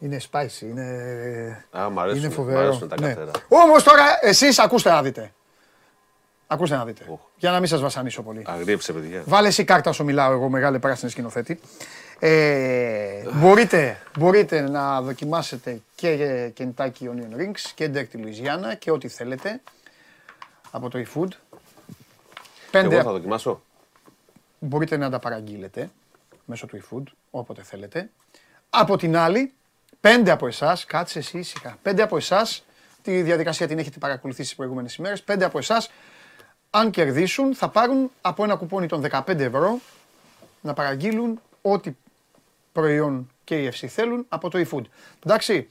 Είναι 0.00 0.20
spicy, 0.32 0.60
είναι... 0.60 0.84
Α, 1.78 1.90
μ' 1.90 1.98
αρέσουν, 1.98 2.18
είναι 2.18 2.28
μ' 2.28 2.32
φοβερό. 2.32 2.58
αρέσουν 2.58 2.88
τα 2.88 2.96
Ναι. 3.00 3.08
καθαρά. 3.08 3.30
Όμως 3.48 3.82
τώρα 3.82 4.02
εσείς 4.20 4.58
ακούστε 4.58 4.90
να 4.90 5.02
δείτε. 5.02 5.32
Ακούστε 6.46 6.76
να 6.76 6.84
δείτε. 6.84 7.04
Οχ. 7.08 7.18
Για 7.36 7.50
να 7.50 7.58
μην 7.58 7.68
σας 7.68 7.80
βασανίσω 7.80 8.22
πολύ. 8.22 8.42
Αγρίεψε, 8.46 8.92
παιδιά. 8.92 9.22
Βάλε 9.26 9.48
εσύ 9.48 9.64
κάρτα 9.64 9.90
όσο 9.90 10.04
μιλάω 10.04 10.32
εγώ, 10.32 10.48
μεγάλη 10.48 10.78
πράσινη 10.78 11.10
σκηνοθέτη. 11.10 11.60
Ε, 12.18 13.22
μπορείτε, 13.32 14.00
μπορείτε 14.18 14.60
να 14.60 15.00
δοκιμάσετε 15.02 15.80
και 15.94 16.52
Kentucky 16.58 16.88
Onion 17.02 17.40
Rings 17.40 17.60
και 17.74 17.90
Dirty 17.94 18.16
Louisiana 18.16 18.76
και 18.78 18.90
ό,τι 18.90 19.08
θέλετε 19.08 19.60
από 20.70 20.88
το 20.88 20.98
eFood. 20.98 21.28
Πέντε, 22.70 22.94
Εγώ 22.94 23.04
θα 23.04 23.12
δοκιμάσω. 23.12 23.62
μπορείτε 24.58 24.96
να 24.96 25.10
τα 25.10 25.18
παραγγείλετε 25.18 25.90
μέσω 26.44 26.66
του 26.66 26.80
eFood, 26.82 27.02
όποτε 27.30 27.62
θέλετε. 27.62 28.10
Από 28.70 28.96
την 28.96 29.16
άλλη, 29.16 29.52
πέντε 30.00 30.30
από 30.30 30.46
εσάς, 30.46 30.84
κάτσε 30.84 31.18
εσύ 31.18 31.38
ήσυχα, 31.38 31.78
πέντε 31.82 32.02
από 32.02 32.16
εσάς, 32.16 32.64
τη 33.02 33.22
διαδικασία 33.22 33.66
την 33.66 33.78
έχετε 33.78 33.98
παρακολουθήσει 33.98 34.48
τις 34.48 34.56
προηγούμενες 34.56 34.94
ημέρες. 34.94 35.22
Πέντε 35.22 35.44
από 35.44 35.58
εσάς, 35.58 35.90
αν 36.70 36.90
κερδίσουν, 36.90 37.54
θα 37.54 37.68
πάρουν 37.68 38.10
από 38.20 38.44
ένα 38.44 38.56
κουπόνι 38.56 38.86
των 38.86 39.00
15 39.00 39.38
ευρώ 39.38 39.80
να 40.60 40.74
παραγγείλουν 40.74 41.40
ό,τι 41.62 41.96
προϊόν 42.72 43.30
KFC 43.48 43.86
θέλουν 43.86 44.26
από 44.28 44.50
το 44.50 44.58
eFood. 44.58 44.84
Εντάξει, 45.24 45.68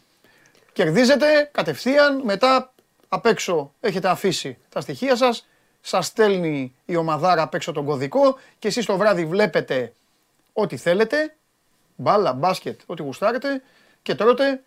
κερδίζετε 0.74 1.50
κατευθείαν, 1.54 2.22
μετά 2.24 2.74
απ' 3.08 3.26
έξω 3.26 3.72
έχετε 3.80 4.08
αφήσει 4.08 4.58
τα 4.70 4.82
στοιχεία 4.82 5.16
σας, 5.16 5.48
σας 5.82 6.06
στέλνει 6.06 6.76
η 6.86 6.96
ομαδάρα 6.96 7.42
απ' 7.42 7.54
έξω 7.54 7.72
τον 7.72 7.86
κωδικό 7.86 8.38
και 8.60 8.68
εσείς 8.68 8.86
το 8.86 8.98
βράδυ 8.98 9.26
βλέπετε 9.26 9.94
ό,τι 10.54 10.78
θέλετε, 10.78 11.36
μπάλα, 11.96 12.34
μπάσκετ, 12.34 12.80
ό,τι 12.86 13.02
γουστάρετε 13.02 13.62
και 14.08 14.16
τρώτε 14.16 14.62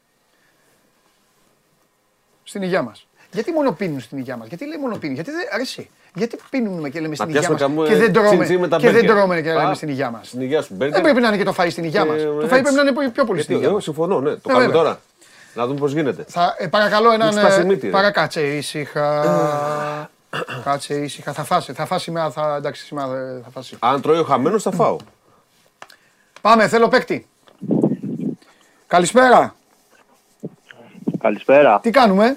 στην 2.44 2.62
υγειά 2.62 2.82
μας. 2.82 3.06
Γιατί 3.32 3.52
μόνο 3.52 3.72
πίνουν 3.72 4.00
στην 4.00 4.18
υγειά 4.18 4.36
μας, 4.36 4.48
γιατί 4.48 4.66
λέει 4.66 4.78
μόνο 4.78 4.96
πίνουν, 4.96 5.14
γιατί 5.14 5.30
δεν 5.30 5.48
αρέσει. 5.52 5.90
Γιατί 6.14 6.38
πίνουμε 6.50 6.88
και 6.88 7.00
λέμε 7.00 7.14
στην 7.14 7.28
υγειά 7.28 7.40
πιάσουμε 7.40 7.58
μας 7.60 7.68
καμό, 7.76 7.86
και 7.86 7.92
ε, 7.92 7.96
δεν 7.96 8.12
τρώμε, 8.12 8.28
τσιν-τσιν 8.28 8.60
με 8.60 8.68
τα 8.68 8.76
και 8.76 8.82
δεν 8.84 8.92
μπέργκερ. 8.94 9.10
τρώμε 9.16 9.40
και 9.40 9.52
λέμε 9.52 9.70
Α, 9.70 9.74
στην 9.74 9.88
υγειά 9.88 10.10
μας. 10.10 10.26
Στην 10.28 10.40
υγεία 10.40 10.62
σου, 10.62 10.74
μπέργκερ. 10.74 10.94
Δεν 10.94 11.02
πρέπει 11.02 11.20
να 11.20 11.28
είναι 11.28 11.36
και 11.36 11.44
το 11.44 11.54
φαΐ 11.58 11.66
στην 11.70 11.84
υγεία 11.84 12.04
μας. 12.04 12.16
Ε, 12.20 12.24
Το 12.24 12.30
φαΐ 12.30 12.42
έτσι. 12.42 12.48
πρέπει 12.48 12.74
να 12.74 12.80
είναι 12.80 13.10
πιο 13.10 13.24
πολύ 13.24 13.24
στην 13.24 13.34
Γιατί, 13.36 13.52
υγεία 13.52 13.64
εγώ 13.66 13.74
μας. 13.74 13.84
συμφωνώ, 13.84 14.20
ναι. 14.20 14.30
Το 14.30 14.36
Ε, 14.36 14.40
κάνουμε 14.46 14.66
βέβαια. 14.66 14.82
τώρα. 14.82 15.00
Να 15.54 15.66
δούμε 15.66 15.78
πώς 15.78 15.92
γίνεται. 15.92 16.24
Θα, 16.28 16.54
ε, 16.58 16.66
παρακαλώ 16.66 17.10
έναν. 17.12 17.26
Μου 17.34 17.40
σπάσει 17.40 17.58
η 17.58 17.62
Ε, 17.62 17.64
μύτη, 17.64 17.86
ρε. 17.86 17.92
παρακάτσε 17.92 18.56
ήσυχα. 18.56 19.24
Κάτσε 20.64 20.94
ήσυχα. 20.94 21.32
Θα 21.32 21.44
φάσει. 21.44 21.72
Θα 21.72 21.86
φάσει 21.86 22.04
σήμερα. 22.04 22.30
Θα, 22.30 22.54
εντάξει, 22.56 22.84
σήμερα 22.84 23.16
ε, 23.16 23.40
θα 23.44 23.50
φάσει. 23.50 23.76
Αν 23.78 24.00
τρώει 24.00 24.18
ο 24.18 24.24
χαμένος 24.24 24.62
θα 24.62 24.70
φάω. 24.70 24.96
Πάμε, 26.40 26.68
θέλω 26.68 26.88
παίκτη. 26.88 27.28
Καλησπέρα. 28.90 29.54
Καλησπέρα. 31.18 31.78
Τι 31.82 31.90
κάνουμε; 31.90 32.36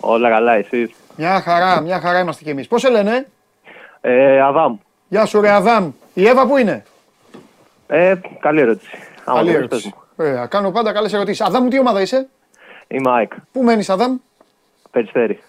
Όλα 0.00 0.28
καλά, 0.30 0.52
εσείς; 0.52 0.90
Μια 1.16 1.40
χαρά, 1.40 1.80
μια 1.80 2.00
χαρά 2.00 2.18
είμαστε 2.20 2.44
κι 2.44 2.50
εμείς. 2.50 2.68
Πώς 2.68 2.80
σε 2.80 2.88
λένε; 2.90 3.26
Ε, 4.00 4.40
Αδάμ. 4.40 4.76
Γεια 5.08 5.24
σου 5.26 5.40
ρε 5.40 5.50
Αδάμ. 5.50 5.90
Η 6.14 6.26
Εύα 6.26 6.46
που 6.46 6.56
είναι; 6.56 6.84
Ε, 7.86 8.14
καλή 8.40 8.60
ερώτηση. 8.60 8.90
Άμα 9.24 9.38
Καλή 9.38 9.50
δεν 9.50 9.58
ερώτηση. 9.58 9.82
πες 9.88 9.92
μου. 9.94 10.02
Ωραία, 10.26 10.46
κάνω 10.46 10.70
πάντα 10.70 10.92
καλές 10.92 11.12
ερωτήσεις. 11.12 11.40
Αδάμ 11.46 11.62
μου 11.62 11.68
τι 11.68 11.78
ομάδα 11.78 12.00
είσαι; 12.00 12.28
Είμαι 12.88 13.10
ΑΕΚ. 13.10 13.32
Πού 13.52 13.62
μένεις 13.62 13.90
Αδάμ; 13.90 14.16
Περιστέρη. 14.90 15.42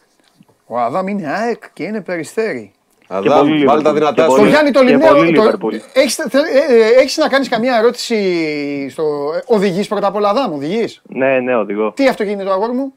Ο 0.66 0.80
Αδάμ 0.80 1.08
είναι 1.08 1.28
ΑΕΚ 1.28 1.64
και 1.74 1.84
είναι 1.84 2.02
περιστέρι. 2.02 2.72
Και 3.08 3.14
Αδάμ, 3.16 3.40
πολύ 3.48 3.66
βάλει 3.66 3.84
τα 3.84 3.90
Liverpool. 3.92 3.94
δυνατά 3.94 4.14
Και 4.14 4.22
σου. 4.22 4.28
Στο 4.30 4.36
πολύ- 4.38 4.50
Γιάννη 4.50 4.72
το 4.72 4.80
και 4.80 4.86
Λιμνέο. 4.90 5.16
πολύ 5.16 5.34
το- 5.34 5.44
Liverpool. 5.44 5.74
Έχεις, 5.94 6.16
θε- 6.16 6.34
ε, 6.36 6.74
ε, 6.76 7.02
έχεις 7.02 7.18
να 7.18 7.28
κάνεις 7.30 7.50
καμία 7.50 7.78
ερώτηση 7.78 8.90
στο... 8.90 9.04
ε, 9.36 9.54
Οδηγείς 9.54 9.88
πρώτα 9.88 10.08
απ' 10.08 10.16
όλα 10.16 10.30
Αδάμ, 10.30 10.54
οδηγείς; 10.54 11.02
Ναι, 11.10 11.40
ναι, 11.40 11.56
οδηγώ. 11.56 11.92
Τι 11.92 12.08
αυτοκίνητο 12.08 12.52
αγόρι 12.52 12.72
μου; 12.74 12.94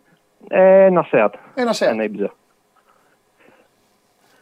Ε, 0.49 0.85
ένα 0.85 1.07
Seat. 1.13 1.29
Ένα 1.55 1.73
Seat. 1.75 1.87
Ένα 1.89 2.05
Ibiza. 2.05 2.31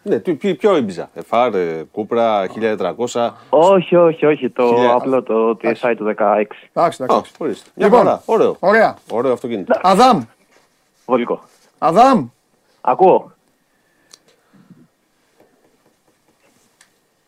Ναι, 0.03 0.19
τι- 0.19 0.35
ποιο, 0.35 0.55
ποιο 0.55 0.77
ήμπιζα. 0.77 1.11
Εφάρ, 1.15 1.55
ε, 1.55 1.87
Κούπρα, 1.93 2.47
1400. 2.49 3.35
Όχι, 3.51 3.97
όχι, 3.97 4.27
όχι. 4.27 4.51
Το 4.51 4.67
Χιλιά. 4.67 4.93
απλό, 4.93 5.23
το 5.23 5.57
TSI 5.63 5.95
του 5.97 6.05
16. 6.05 6.17
Εντάξει, 6.73 7.03
Α, 7.03 7.05
εντάξει. 7.05 7.33
ορίστε. 7.39 7.71
Μια 7.75 7.87
Λοιπόν. 7.87 8.03
χαρά. 8.05 8.23
Ωραίο. 8.25 8.57
Ωραία. 8.59 8.97
Ωραίο 9.11 9.33
αυτοκίνητο. 9.33 9.79
Αδάμ. 9.83 10.21
Βολικό. 11.07 11.41
Αδάμ. 11.79 12.27
Ακούω. 12.81 13.33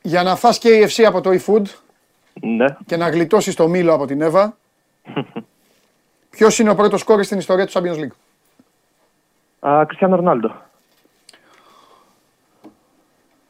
Για 0.03 0.23
να 0.23 0.37
φας 0.37 0.59
KFC 0.63 1.03
από 1.03 1.21
το 1.21 1.31
eFood 1.31 1.63
Ναι. 2.41 2.67
και 2.87 2.97
να 2.97 3.09
γλιτώσεις 3.09 3.55
το 3.55 3.69
μήλο 3.69 3.95
από 3.95 4.07
την 4.07 4.21
Εύα, 4.21 4.57
ποιος 6.31 6.59
είναι 6.59 6.71
ο 6.71 6.75
πρώτος 6.75 7.01
σκόρης 7.01 7.27
στην 7.27 7.39
ιστορία 7.39 7.67
του 7.67 7.73
Champions 7.73 7.97
League; 7.99 8.15
Α, 9.71 9.85
Κριστιανό 9.87 10.17
Ρονάλντο. 10.17 10.55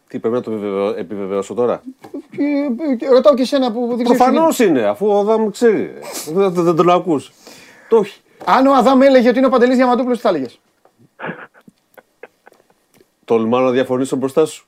Τι 0.08 0.18
πρέπει 0.18 0.34
να 0.34 0.40
το 0.42 0.50
επιβεβαιώ- 0.50 0.96
επιβεβαιώσω 0.98 1.54
τώρα; 1.54 1.82
Και, 2.30 2.68
και 2.98 3.08
ρωτάω 3.08 3.34
και 3.34 3.42
εσένα 3.42 3.72
που 3.72 3.86
δεν 3.86 4.04
ξέρεις. 4.04 4.16
Προφανώς 4.22 4.58
είναι, 4.58 4.82
αφού 4.82 5.06
ο 5.06 5.18
Αδάμ 5.18 5.50
ξέρει. 5.50 5.92
Δεν 6.32 6.50
δεν- 6.52 6.64
δεν 6.64 6.76
τον 6.76 6.90
ακούς. 6.90 7.32
Το 7.88 7.96
όχι. 7.96 8.20
Αν 8.44 8.66
ο 8.66 8.74
Αδάμ 8.74 9.02
έλεγε 9.02 9.28
ότι 9.28 9.38
είναι 9.38 9.46
ο 9.46 9.50
Παντελής 9.50 9.76
Διαμαντούπουλος, 9.76 10.16
τι 10.16 10.22
θα 10.22 10.28
έλεγες; 10.28 10.60
Τολμάω 13.24 13.60
να 13.60 13.70
διαφωνήσω 13.70 14.16
μπροστά 14.16 14.46
σου. 14.46 14.66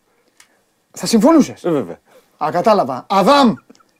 Θα 0.92 1.06
συμφωνούσες. 1.06 1.64
Ε, 1.64 1.70
βέβαια. 1.70 1.98
Α, 2.44 2.48
κατάλαβα. 2.52 3.06
Αδάμ, 3.08 3.54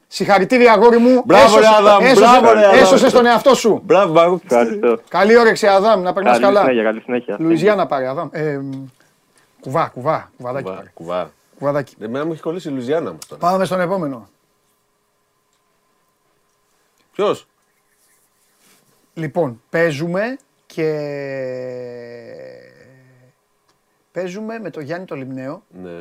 συγχαρητήρια 0.06 0.73
αγόρι 0.73 0.98
μου. 0.98 1.23
Μπράβο, 1.27 1.55
ρε, 1.59 1.60
Έσωσες- 1.64 1.78
Αδάμ, 1.78 2.02
έσωσες- 2.05 2.19
μπράβο, 2.40 2.52
ρε, 2.52 2.66
Αδάμ. 2.66 2.78
Έσωσες 2.78 3.12
τον 3.12 3.27
εαυτό 3.27 3.55
σου. 3.55 3.81
Μπράβο, 3.85 4.12
μπράβο. 4.12 4.40
Ευχαριστώ. 4.44 5.01
Καλή 5.09 5.36
όρεξη, 5.36 5.66
Αδάμ, 5.66 6.02
να 6.02 6.12
περνάς 6.12 6.32
Καλή 6.32 6.44
καλά. 6.44 6.60
συνέχεια, 6.60 6.82
καλή 6.82 7.01
συνέχεια. 7.01 7.36
Λουιζιάννα 7.39 7.86
πάρε, 7.86 8.09
Αδάμ. 8.09 8.28
Ε, 8.32 8.60
κουβά, 9.60 9.86
κουβά, 9.89 10.31
κουβαδάκι 10.36 10.64
Κουβά, 10.64 10.77
πάρε. 10.77 10.90
κουβά. 10.94 11.31
Κουβαδάκι. 11.59 11.94
Εμένα 12.01 12.24
μου 12.24 12.32
έχει 12.32 12.43
κολλήσει 12.43 12.69
η 12.69 12.73
Λουζιάννα 12.73 13.10
όμως 13.10 13.27
τώρα. 13.27 13.40
Πάμε 13.40 13.64
στον 13.64 13.81
επόμενο. 13.81 14.28
Ποιος; 17.12 17.47
Λοιπόν, 19.14 19.62
παίζουμε 19.70 20.39
και... 20.66 20.89
Παίζουμε 24.12 24.59
με 24.59 24.70
το 24.70 24.81
Γιάννη 24.81 25.06
το 25.06 25.14
Λιμνέο. 25.14 25.62
Ναι. 25.82 26.01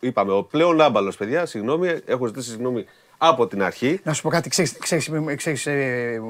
Είπαμε, 0.00 0.32
ο 0.32 0.42
πλέον 0.42 0.80
άμπαλος, 0.80 1.16
παιδιά, 1.16 1.46
συγγνώμη, 1.46 1.88
έχω 2.06 2.26
ζητήσει 2.26 2.50
συγγνώμη 2.50 2.84
από 3.18 3.46
την 3.46 3.62
αρχή. 3.62 4.00
Να 4.04 4.12
σου 4.12 4.22
πω 4.22 4.28
κάτι, 4.28 4.48
ξέρεις, 4.48 4.78
ξέρεις, 4.78 5.10
ξέρεις, 5.36 5.66
ε, 5.66 6.20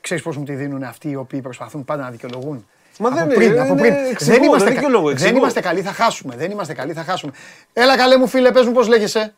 ξέρεις 0.00 0.22
πώς 0.22 0.36
μου 0.36 0.44
τη 0.44 0.54
δίνουν 0.54 0.82
αυτοί 0.82 1.08
οι 1.10 1.16
οποίοι 1.16 1.40
προσπαθούν 1.40 1.84
πάντα 1.84 2.02
να 2.02 2.10
δικαιολογούν. 2.10 2.66
Μα 2.98 3.08
από 3.08 3.16
δεν 3.16 3.28
πριν, 3.28 3.50
είναι, 3.50 3.60
από 3.60 3.72
είναι 3.72 3.80
πριν. 3.80 3.92
εξηγώ, 4.10 4.32
δεν, 4.34 4.42
είμαστε, 4.42 4.64
δεν 4.64 4.74
κα- 4.74 4.80
δικαιολογώ, 4.80 5.06
δεν 5.08 5.16
εξηγώ. 5.16 5.36
είμαστε 5.36 5.60
καλοί, 5.60 5.82
θα 5.82 5.92
χάσουμε. 5.92 6.36
Δεν 6.36 6.50
είμαστε 6.50 6.74
καλοί, 6.74 6.92
θα 6.92 7.02
χάσουμε. 7.02 7.32
Έλα 7.72 7.96
καλέ 7.96 8.16
μου 8.16 8.26
φίλε, 8.26 8.52
πες 8.52 8.66
μου 8.66 8.72
πώς 8.72 8.88
λέγεσαι. 8.88 9.34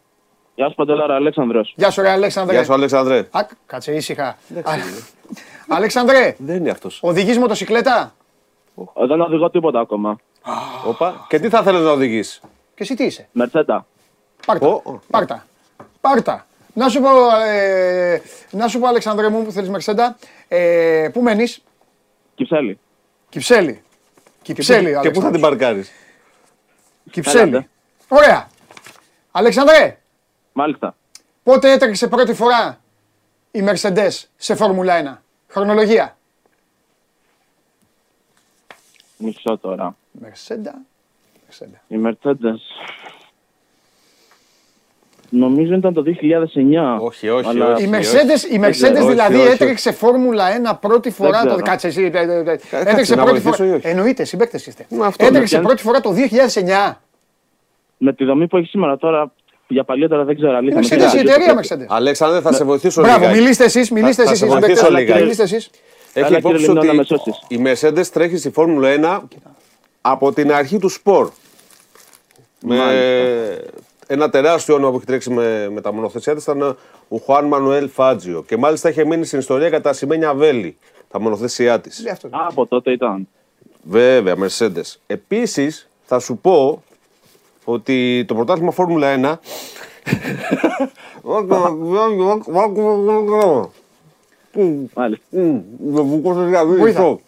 Γεια 0.55 0.69
σου 0.69 0.75
Παντελάρα, 0.75 1.15
Αλέξανδρος. 1.15 1.73
Γεια 1.77 1.91
σου 1.91 2.03
ρε 2.03 2.11
Αλέξανδρε. 2.11 2.55
Γεια 2.57 2.65
σου, 2.65 2.73
Αλέξανδρε. 2.73 3.19
Α, 3.31 3.41
κάτσε 3.67 3.93
ήσυχα. 3.95 4.27
Α, 4.63 4.73
Αλέξανδρε, 5.69 6.35
Δεν 6.39 6.57
είναι 6.57 6.71
αυτός. 6.71 6.99
οδηγείς 7.03 7.39
μοτοσυκλέτα; 7.39 8.15
Ε, 8.95 9.07
Δεν 9.07 9.21
οδηγώ 9.21 9.51
τίποτα 9.51 9.81
ακόμα. 9.81 10.19
Όπα. 10.87 11.27
Και 11.29 11.39
τι 11.39 11.49
θα 11.49 11.63
θέλεις 11.63 11.81
να 11.81 11.91
οδηγήσει. 11.91 12.41
Και 12.75 12.83
εσύ 12.83 12.95
τι 12.95 13.05
είσαι; 13.05 13.29
Μερτσέτα. 13.33 13.87
Πάρτα. 14.47 14.67
Ω, 14.67 14.83
ω. 14.85 15.01
Πάρτα. 15.11 15.47
Πάρτα. 16.01 16.47
Να 16.75 16.89
σου 16.89 17.01
πω, 17.01 17.09
ε, 17.47 18.23
να 18.51 18.69
σου 18.69 18.79
πω 18.79 18.87
Αλεξανδρέ 18.87 19.29
μου 19.29 19.45
που 19.45 19.51
θέλεις 19.53 19.69
Μερσέντα, 19.69 20.17
ε, 20.49 21.09
πού 21.13 21.23
μένεις, 21.23 21.63
Κυψέλη. 22.35 22.79
Κυψέλη. 23.29 23.83
Κυψέλη, 24.43 24.99
Και 25.03 25.11
πού 25.11 25.21
θα 25.21 25.31
την 25.31 25.41
παρκάρεις; 25.41 25.91
Κυψέλη. 27.11 27.49
Έλατε. 27.49 27.69
Ωραία. 28.09 28.49
Αλεξανδρέ, 29.31 29.99
Μάλιστα. 30.53 30.97
πότε 31.43 31.73
έτρεξε 31.73 32.09
πρώτη 32.09 32.35
φορά 32.35 32.81
η 33.51 33.65
Mercedes 33.69 34.11
σε 34.37 34.55
Φόρμουλα 34.55 34.95
1. 34.95 35.23
Χρονολογία. 35.49 36.17
Μισό 39.17 39.59
τώρα. 39.59 39.97
Μερσέντα. 40.11 40.75
Μερσέντα. 41.59 41.81
Η 41.89 41.97
Mercedes. 42.05 42.61
Νομίζω 45.31 45.75
ήταν 45.75 45.93
το 45.95 46.03
2009. 46.03 46.99
Όχι, 47.01 47.29
όχι, 47.29 47.49
Αλλά- 47.49 47.73
όχι. 47.75 47.85
Η 47.85 47.91
Mercedes, 47.93 48.53
η 48.53 48.59
Δεν 48.59 48.71
Mercedes 48.71 48.73
ξέρω. 48.73 49.07
δηλαδή 49.07 49.35
Όχι, 49.37 49.43
όχι. 49.45 49.53
έτρεξε 49.53 49.93
Φόρμουλα 49.93 50.45
1 50.73 50.79
πρώτη 50.81 51.11
φορά. 51.11 51.41
Το, 51.41 51.47
ξέρω. 51.47 51.63
κάτσε 51.63 51.87
εσύ. 51.87 52.11
ε, 52.15 52.19
ε, 52.19 52.23
ε, 52.23 52.59
Έτρεξε 52.71 53.15
να 53.15 53.23
πρώτη 53.25 53.41
βοηθήσω 53.41 53.57
φορά. 53.65 53.69
ή 53.69 53.73
όχι. 53.73 53.87
Εννοείται, 53.87 54.25
συμπαίκτες 54.25 54.67
είστε. 54.67 54.87
Μα 54.91 55.07
αυτό, 55.07 55.25
Έτρεξε 55.27 55.57
ναι. 55.57 55.63
πρώτη 55.63 55.83
φορά 55.83 56.01
το 56.01 56.13
2009. 56.13 57.01
Με 57.97 58.13
τη 58.13 58.25
δομή 58.25 58.47
που 58.49 58.57
έχει 58.57 58.67
σήμερα 58.67 58.97
τώρα, 58.97 59.33
για 59.67 59.85
παλιότερα 59.85 60.25
δεν 60.25 60.37
ξέρω 60.37 60.57
αλήθεια. 60.57 60.81
Η 60.81 60.87
Με 60.91 60.97
Mercedes 61.07 61.11
την- 61.11 61.19
η 61.27 61.31
εταιρεία 61.31 61.61
Mercedes. 61.61 61.87
Αλέξανδρε, 61.89 62.41
θα 62.41 62.53
σε 62.53 62.65
βοηθήσω 62.65 63.01
Μπράβο, 63.03 63.19
λιγάκι. 63.19 63.39
μιλήστε 63.41 63.65
εσείς, 63.65 63.91
μιλήστε 63.91 64.23
Θα- 64.23 64.25
θα 64.25 64.31
εσείς. 64.31 64.39
σε 64.39 64.45
οι 64.45 64.49
βοηθήσω 64.49 64.77
συμπαίκτες. 64.85 64.99
λιγάκι. 65.01 65.23
Μιλήστε 65.23 65.43
εσείς. 65.43 65.71
Έχει 66.13 66.27
Έλα, 66.27 66.39
υπόψη 66.39 66.57
κύριε 66.57 66.73
Λιμνό, 66.73 66.83
να 66.87 66.93
με 66.95 67.01
ότι 67.01 67.07
σώσεις. 67.09 67.43
η 67.49 67.63
Mercedes 68.03 68.07
τρέχει 68.13 68.37
στη 68.37 68.51
Φόρμουλα 68.51 68.89
1 68.89 69.29
από 70.01 70.33
την 70.33 70.53
αρχή 70.53 70.79
του 70.79 70.89
σπορ. 70.89 71.31
Με 72.67 72.77
ένα 74.07 74.31
τεράστιο 74.31 74.75
όνομα 74.75 74.91
που 74.91 74.97
έχει 74.97 75.07
τρέξει 75.07 75.31
με, 75.31 75.69
με 75.69 75.81
τα 75.81 75.93
μονοθεσιά 75.93 76.35
της 76.35 76.43
ήταν 76.43 76.77
ο 77.09 77.17
Χουάν 77.17 77.45
Μανουέλ 77.45 77.89
Φάτζιο. 77.89 78.43
Και 78.43 78.57
μάλιστα 78.57 78.89
είχε 78.89 79.05
μείνει 79.05 79.25
στην 79.25 79.39
ιστορία 79.39 79.71
κατά 79.71 79.93
σημαίνια 79.93 80.35
βέλη 80.35 80.77
τα 81.11 81.21
μονοθεσιά 81.21 81.81
της. 81.81 82.03
Λέει 82.03 82.13
αυτό. 82.13 82.27
Α, 82.27 82.47
από 82.49 82.67
τότε 82.67 82.93
ήταν. 82.93 83.29
Βέβαια, 83.83 84.35
Mercedes. 84.37 84.95
Επίσης, 85.07 85.89
θα 86.05 86.19
σου 86.19 86.37
πω 86.37 86.83
ότι 87.65 88.25
το 88.29 88.35
πρωτάθλημα 88.35 88.71
Φόρμουλα 88.71 89.39
1 89.39 89.39
Μάλιστα. 94.95 96.65
Βοήθα. 96.65 97.19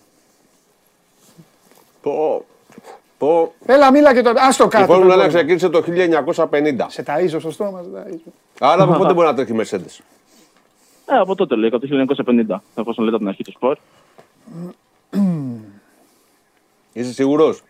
Το. 3.19 3.27
Το. 3.27 3.53
Έλα, 3.73 3.91
μίλα 3.91 4.15
και 4.15 4.23
το. 4.23 4.33
Άστο 4.37 4.65
Η 4.65 4.69
κάτω. 4.69 4.87
Φόρμουλα 4.93 5.15
1 5.17 5.21
το- 5.23 5.29
ξεκίνησε 5.29 5.69
το 5.69 5.83
1950. 5.83 6.87
Σε 6.89 7.05
ταΐζω 7.07 7.37
στο 7.41 7.51
στόμα, 7.51 7.83
σε 7.83 7.89
ταΐζω. 7.95 8.31
Άρα 8.61 8.83
από 8.83 8.93
πότε 8.93 9.13
μπορεί 9.13 9.27
να 9.27 9.35
τρέχει 9.35 9.53
η 9.53 9.61
Mercedes; 9.61 10.01
Ε, 11.07 11.17
από 11.19 11.35
τότε 11.35 11.55
λέει, 11.57 11.69
από 11.73 11.79
το 11.79 11.87
1950. 11.87 12.63
Εφόσον 12.75 13.05
λέτε 13.05 13.17
από 13.17 13.19
την 13.19 13.29
αρχή 13.29 13.43
του 13.45 13.51
σπορ. 13.53 13.77
Είσαι 16.93 17.13
σίγουρος; 17.13 17.63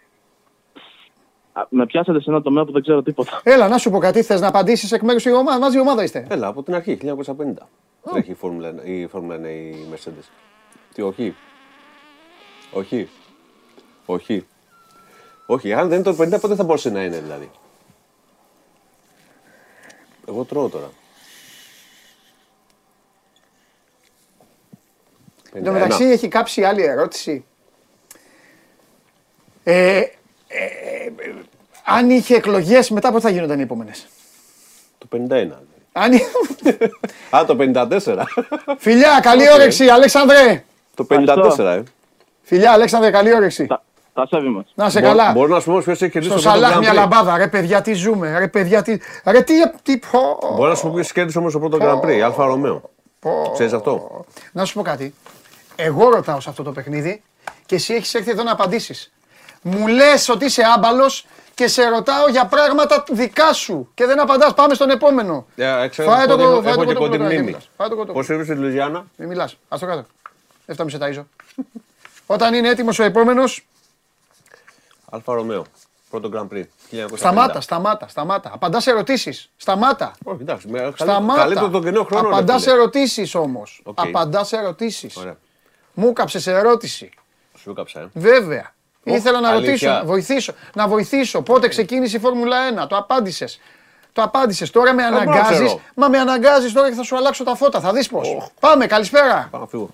Α, 1.53 1.63
Με 1.69 1.87
πιάσατε 1.87 2.21
σε 2.21 2.31
ένα 2.31 2.43
τομέα 2.43 2.65
που 2.65 2.73
δεν 2.73 2.83
ξέρω 2.83 3.03
τίποτα. 3.03 3.41
Έλα, 3.43 3.69
να 3.69 3.79
σου 3.79 3.91
πω 3.91 3.99
κάτι, 3.99 4.23
θες 4.23 4.41
να 4.41 4.49
απαντήσεις 4.49 4.93
εκ 4.93 5.03
μέρους 5.03 5.23
της 5.23 5.33
ομάδας, 5.33 5.59
μαζί 5.61 5.79
ομάδα 5.81 6.03
είστε; 6.03 6.27
Έλα, 6.31 6.47
από 6.47 6.63
την 6.63 6.75
αρχή, 6.75 6.97
1950. 6.97 7.69
Τρέχει 8.11 8.31
η 8.31 8.35
Φόρμουλα 8.35 8.69
1, 8.69 8.85
η 8.85 9.07
Φόρμουλα 9.07 9.35
1 9.37 9.49
η 9.51 9.75
Mercedes. 9.95 10.25
Τι, 10.95 11.03
όχι; 11.03 11.35
Όχι. 12.73 13.09
Όχι. 14.07 14.47
Όχι, 15.47 15.73
αν 15.73 15.89
δεν 15.89 16.01
είναι 16.01 16.13
το 16.13 16.23
50, 16.37 16.41
πότε 16.41 16.55
θα 16.55 16.65
μπορούσε 16.65 16.91
να 16.91 17.05
είναι 17.05 17.19
δηλαδή; 17.19 17.51
Εγώ 20.29 20.45
τρώω 20.45 20.69
τώρα. 20.69 20.91
Εν 25.53 25.65
τω 25.65 25.73
μεταξύ 25.73 26.05
έχει 26.05 26.29
κάψει 26.29 26.65
άλλη 26.65 26.83
ερώτηση. 26.83 27.45
Ε, 29.65 29.97
ε, 29.99 30.05
ε, 30.49 31.13
αν 31.85 32.11
είχε 32.11 32.35
εκλογές, 32.35 32.91
μετά 32.91 33.09
πότε 33.11 33.21
θα 33.21 33.31
γίνονταν 33.31 33.59
οι 33.59 33.63
επόμενες; 33.63 34.07
Το 34.99 35.09
51. 35.31 35.49
Αν... 35.93 36.13
εί- 36.13 36.23
Α, 37.31 37.45
το 37.45 37.57
54. 37.59 38.23
Φιλιά, 38.79 39.19
καλή 39.23 39.53
όρεξη, 39.53 39.89
Αλέξανδρε. 39.89 40.65
το 40.95 41.07
54, 41.11 41.59
ε. 41.59 41.83
Φιλιά, 42.43 42.73
Αλέξανδρε, 42.73 43.11
καλή 43.11 43.35
όρεξη. 43.35 43.67
Τα, 44.17 44.23
Τα 44.23 44.37
σέβη 44.37 44.49
μας. 44.49 44.65
Να 44.75 44.91
σε 44.91 45.01
Μπο- 45.01 45.07
καλά. 45.07 45.33
Μπορεί 45.33 45.53
να 45.53 45.61
σου 45.61 45.71
πω 45.71 45.79
ποιος 45.79 46.03
έχει 46.03 46.11
κερδίσει 46.13 46.39
Στο 46.39 46.43
το 46.43 46.49
πρώτο 46.51 46.65
Σαλάχ 46.65 46.77
Grand 46.77 46.81
μια 46.81 46.93
Prix. 46.93 46.95
λαμπάδα. 46.95 47.37
Ρε 47.37 47.49
παιδιά, 47.49 47.83
τι 47.83 47.93
ζούμε. 47.95 48.39
Ρε 48.39 48.49
παιδιά, 48.49 48.83
τι. 48.83 48.99
Ρε 49.25 49.41
τι. 49.43 49.55
τι 49.83 49.99
πω, 49.99 50.39
Μπορεί 50.57 50.69
να 50.71 50.75
σου 50.77 50.83
πω 50.87 50.93
ποιος 50.95 51.13
κέρδισε 51.13 51.39
όμως 51.39 51.53
το 51.53 51.59
πρώτο 51.59 51.79
Grand 51.81 52.07
Prix. 52.07 52.19
Alfa 52.21 52.45
Romeo. 52.45 52.91
πω. 53.21 53.51
Ξέρεις 53.53 53.73
αυτό; 53.73 54.25
Να 54.53 54.65
σου 54.65 54.75
πω 54.75 54.83
κάτι. 54.83 55.15
Εγώ 55.77 56.11
ρωτάω 56.11 56.41
σε 56.41 56.49
αυτό 56.51 56.63
το 56.63 56.73
παιχνίδι 56.73 57.23
και 57.67 57.75
εσύ 57.75 57.95
έχεις 57.95 58.15
έρθει 58.15 58.31
εδώ 58.31 58.43
να 58.43 58.53
απαντήσεις. 58.53 59.13
Μου 59.63 59.87
λες 59.87 60.29
ότι 60.29 60.45
είσαι 60.45 60.63
άμπαλος 60.77 61.27
και 61.55 61.69
σε 61.69 61.89
ρωτάω 61.89 62.29
για 62.29 62.47
πράγματα 62.47 63.05
δικά 63.11 63.53
σου 63.53 63.91
και 63.95 64.07
δεν 64.07 64.21
απαντάς. 64.21 64.55
Πάμε 64.55 64.75
στον 64.75 64.91
επόμενο. 64.91 65.47
Ε, 65.57 65.89
ξέρω 65.89 66.11
Φάε 66.11 66.27
το 66.27 66.33
ότι 66.33 66.43
κο- 66.43 66.49
έχω- 66.51 66.63
φάε 66.63 66.75
το 66.75 66.81
Έχω 66.81 66.81
και 66.81 66.87
κοτόπουλο 66.87 66.99
κοντή 66.99 67.17
τώρα, 67.17 67.29
μην 67.29 67.33
μνήμη. 67.39 67.45
μιλάς. 67.47 67.69
Φάε 67.77 67.89
το 67.89 67.95
κοτόπουλο. 67.95 68.25
Πώς 68.25 68.29
ήρθε 68.29 68.45
στη 68.45 68.63
Λουζιάννα; 68.63 69.07
Μην 69.17 69.29
μιλάς. 69.29 69.53
Α 69.69 69.77
το 69.81 69.87
κάτω. 69.87 70.05
Δεν 70.67 70.75
φτάνει 70.75 70.91
σε 70.91 70.99
ταΐζω. 71.01 71.25
Όταν 72.27 72.55
είναι 72.55 72.69
έτοιμος 72.69 72.99
ο 72.99 73.03
επόμενος, 73.05 73.67
Αλφα 75.17 75.35
Ρωμαίο. 75.35 75.65
Πρώτο 76.11 76.31
Grand 76.35 76.55
Prix. 76.55 76.65
1950. 76.91 77.17
σταμάτα, 77.17 77.61
σταμάτα, 77.61 78.09
σταμάτα. 78.09 78.51
Απαντάς 78.55 78.83
σε 78.83 78.91
ερωτήσεις. 78.91 79.51
Σταμάτα. 79.57 80.13
Όχι, 80.25 80.39
εντάξει. 80.41 80.69
με- 80.69 80.93
Σταμάτα. 80.97 81.41
Καλύτερο 81.43 81.71
τον 81.71 81.83
κενό 81.85 82.03
χρόνο. 82.05 82.29
ρε 82.29 82.35
Απαντάς 82.35 82.63
φίλε. 82.63 82.73
σε 82.75 82.81
ερωτήσεις 82.81 83.35
όμως. 83.35 83.81
Οκ. 83.85 83.99
Απαντάς 84.01 84.49
σε 84.49 84.57
ερωτήσεις. 84.57 85.17
Ωραία. 85.17 85.37
Μου 85.95 86.13
κάψες 86.13 86.43
σε 86.43 86.53
ερώτηση. 86.53 87.11
Σου 87.59 87.71
έκαψα, 87.71 88.01
ε. 88.01 88.09
Βέβαια. 88.13 88.75
Ω, 89.09 89.15
Ήθελα 89.15 89.41
να 89.41 89.49
αλήθεια. 89.49 89.69
ρωτήσω, 89.71 89.89
να 89.91 90.05
βοηθήσω, 90.05 90.53
να 90.75 90.89
βοηθήσω. 90.89 91.43
Πότε 91.43 91.69
ξεκίνησε 91.69 92.17
η 92.17 92.21
Φόρμουλα 92.21 92.57
1. 92.85 92.87
Το 92.87 92.97
απάντησες. 92.97 93.61
Το 94.13 94.23
απάντησες. 94.23 94.71
Τώρα 94.71 94.95
με 94.95 95.03
μπορώ 95.03 95.15
να 95.15 95.21
αναγκάζεις. 95.33 95.57
ξέρω. 95.65 95.81
Μα 95.95 96.09
με 96.09 96.19
αναγκάζεις 96.19 96.73
τώρα 96.73 96.89
και 96.89 96.95
θα 96.95 97.03
σου 97.03 97.17
αλλάξω 97.17 97.45
τα 97.45 97.55
φώτα. 97.57 97.81
Θα 97.81 97.93
δεις 97.93 98.09
πώς. 98.09 98.49
Πάμε, 98.61 98.87
καλησπέρα. 98.87 99.49
Πάω 99.51 99.61
να 99.61 99.67
φύγω. 99.67 99.89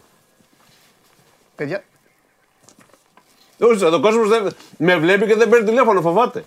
Παιδιά, 1.55 1.85
Όχι, 3.63 3.85
ο 3.85 4.01
κόσμος 4.01 4.29
δεν 4.29 4.49
με 4.77 4.97
βλέπει 4.97 5.27
και 5.27 5.35
δεν 5.35 5.49
παίρνει 5.49 5.67
τηλέφωνο, 5.67 6.01
φοβάται. 6.01 6.43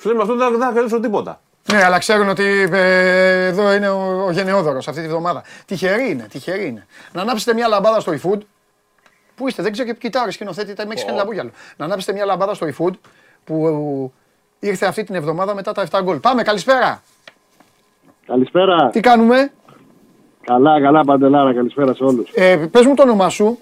Σου 0.00 0.08
λέει 0.08 0.16
με 0.16 0.22
αυτό 0.22 0.36
δεν 0.36 0.44
θα- 0.46 0.50
δεν 0.58 0.60
θα 0.60 0.72
κερδίσω 0.72 1.00
τίποτα. 1.00 1.40
Ναι, 1.72 1.84
αλλά 1.84 1.98
ξέρουν 1.98 2.28
ότι 2.28 2.68
ε, 2.72 3.46
εδώ 3.46 3.72
είναι 3.72 3.88
ο, 3.88 4.24
ο 4.26 4.30
Γενναιόδωρος 4.30 4.88
αυτή 4.88 5.00
τη 5.00 5.08
βδομάδα. 5.08 5.42
Τυχερή 5.66 6.10
είναι, 6.10 6.26
τυχερή 6.30 6.66
είναι. 6.66 6.86
Να 7.12 7.20
ανάψετε 7.22 7.54
μια 7.54 7.68
λαμπάδα 7.68 8.00
στο 8.00 8.12
eFood. 8.12 8.38
Πού 9.34 9.48
είστε, 9.48 9.62
δεν 9.62 9.72
ξέρω 9.72 9.88
και 9.88 9.94
κοιτάρει 9.94 10.32
σκηνοθέτη, 10.32 10.74
τα 10.74 10.86
με 10.86 10.92
έχεις 10.92 11.04
κάνει 11.04 11.16
λαμπούγιαλο. 11.18 11.50
Να 11.76 11.84
ανάψετε 11.84 12.12
μια 12.12 12.24
λαμπάδα 12.24 12.54
στο 12.54 12.66
eFood 12.66 12.92
που 13.44 13.66
ε, 14.60 14.68
ήρθε 14.68 14.86
αυτή 14.86 15.04
την 15.04 15.14
εβδομάδα 15.14 15.54
μετά 15.54 15.72
τα 15.72 15.86
7 15.90 16.00
γκολ. 16.02 16.16
Πάμε, 16.18 16.42
καλησπέρα. 16.42 17.02
Καλησπέρα. 18.26 18.88
Τι 18.90 19.00
κάνουμε, 19.00 19.52
Καλά, 20.44 20.80
καλά, 20.80 21.04
Παντελάρα. 21.04 21.54
Καλησπέρα 21.54 21.94
σε 21.94 22.04
όλους. 22.04 22.30
ε, 22.34 22.56
πες 22.56 22.84
μου 22.86 22.94
το 22.94 23.02
όνομά 23.02 23.28
σου. 23.28 23.58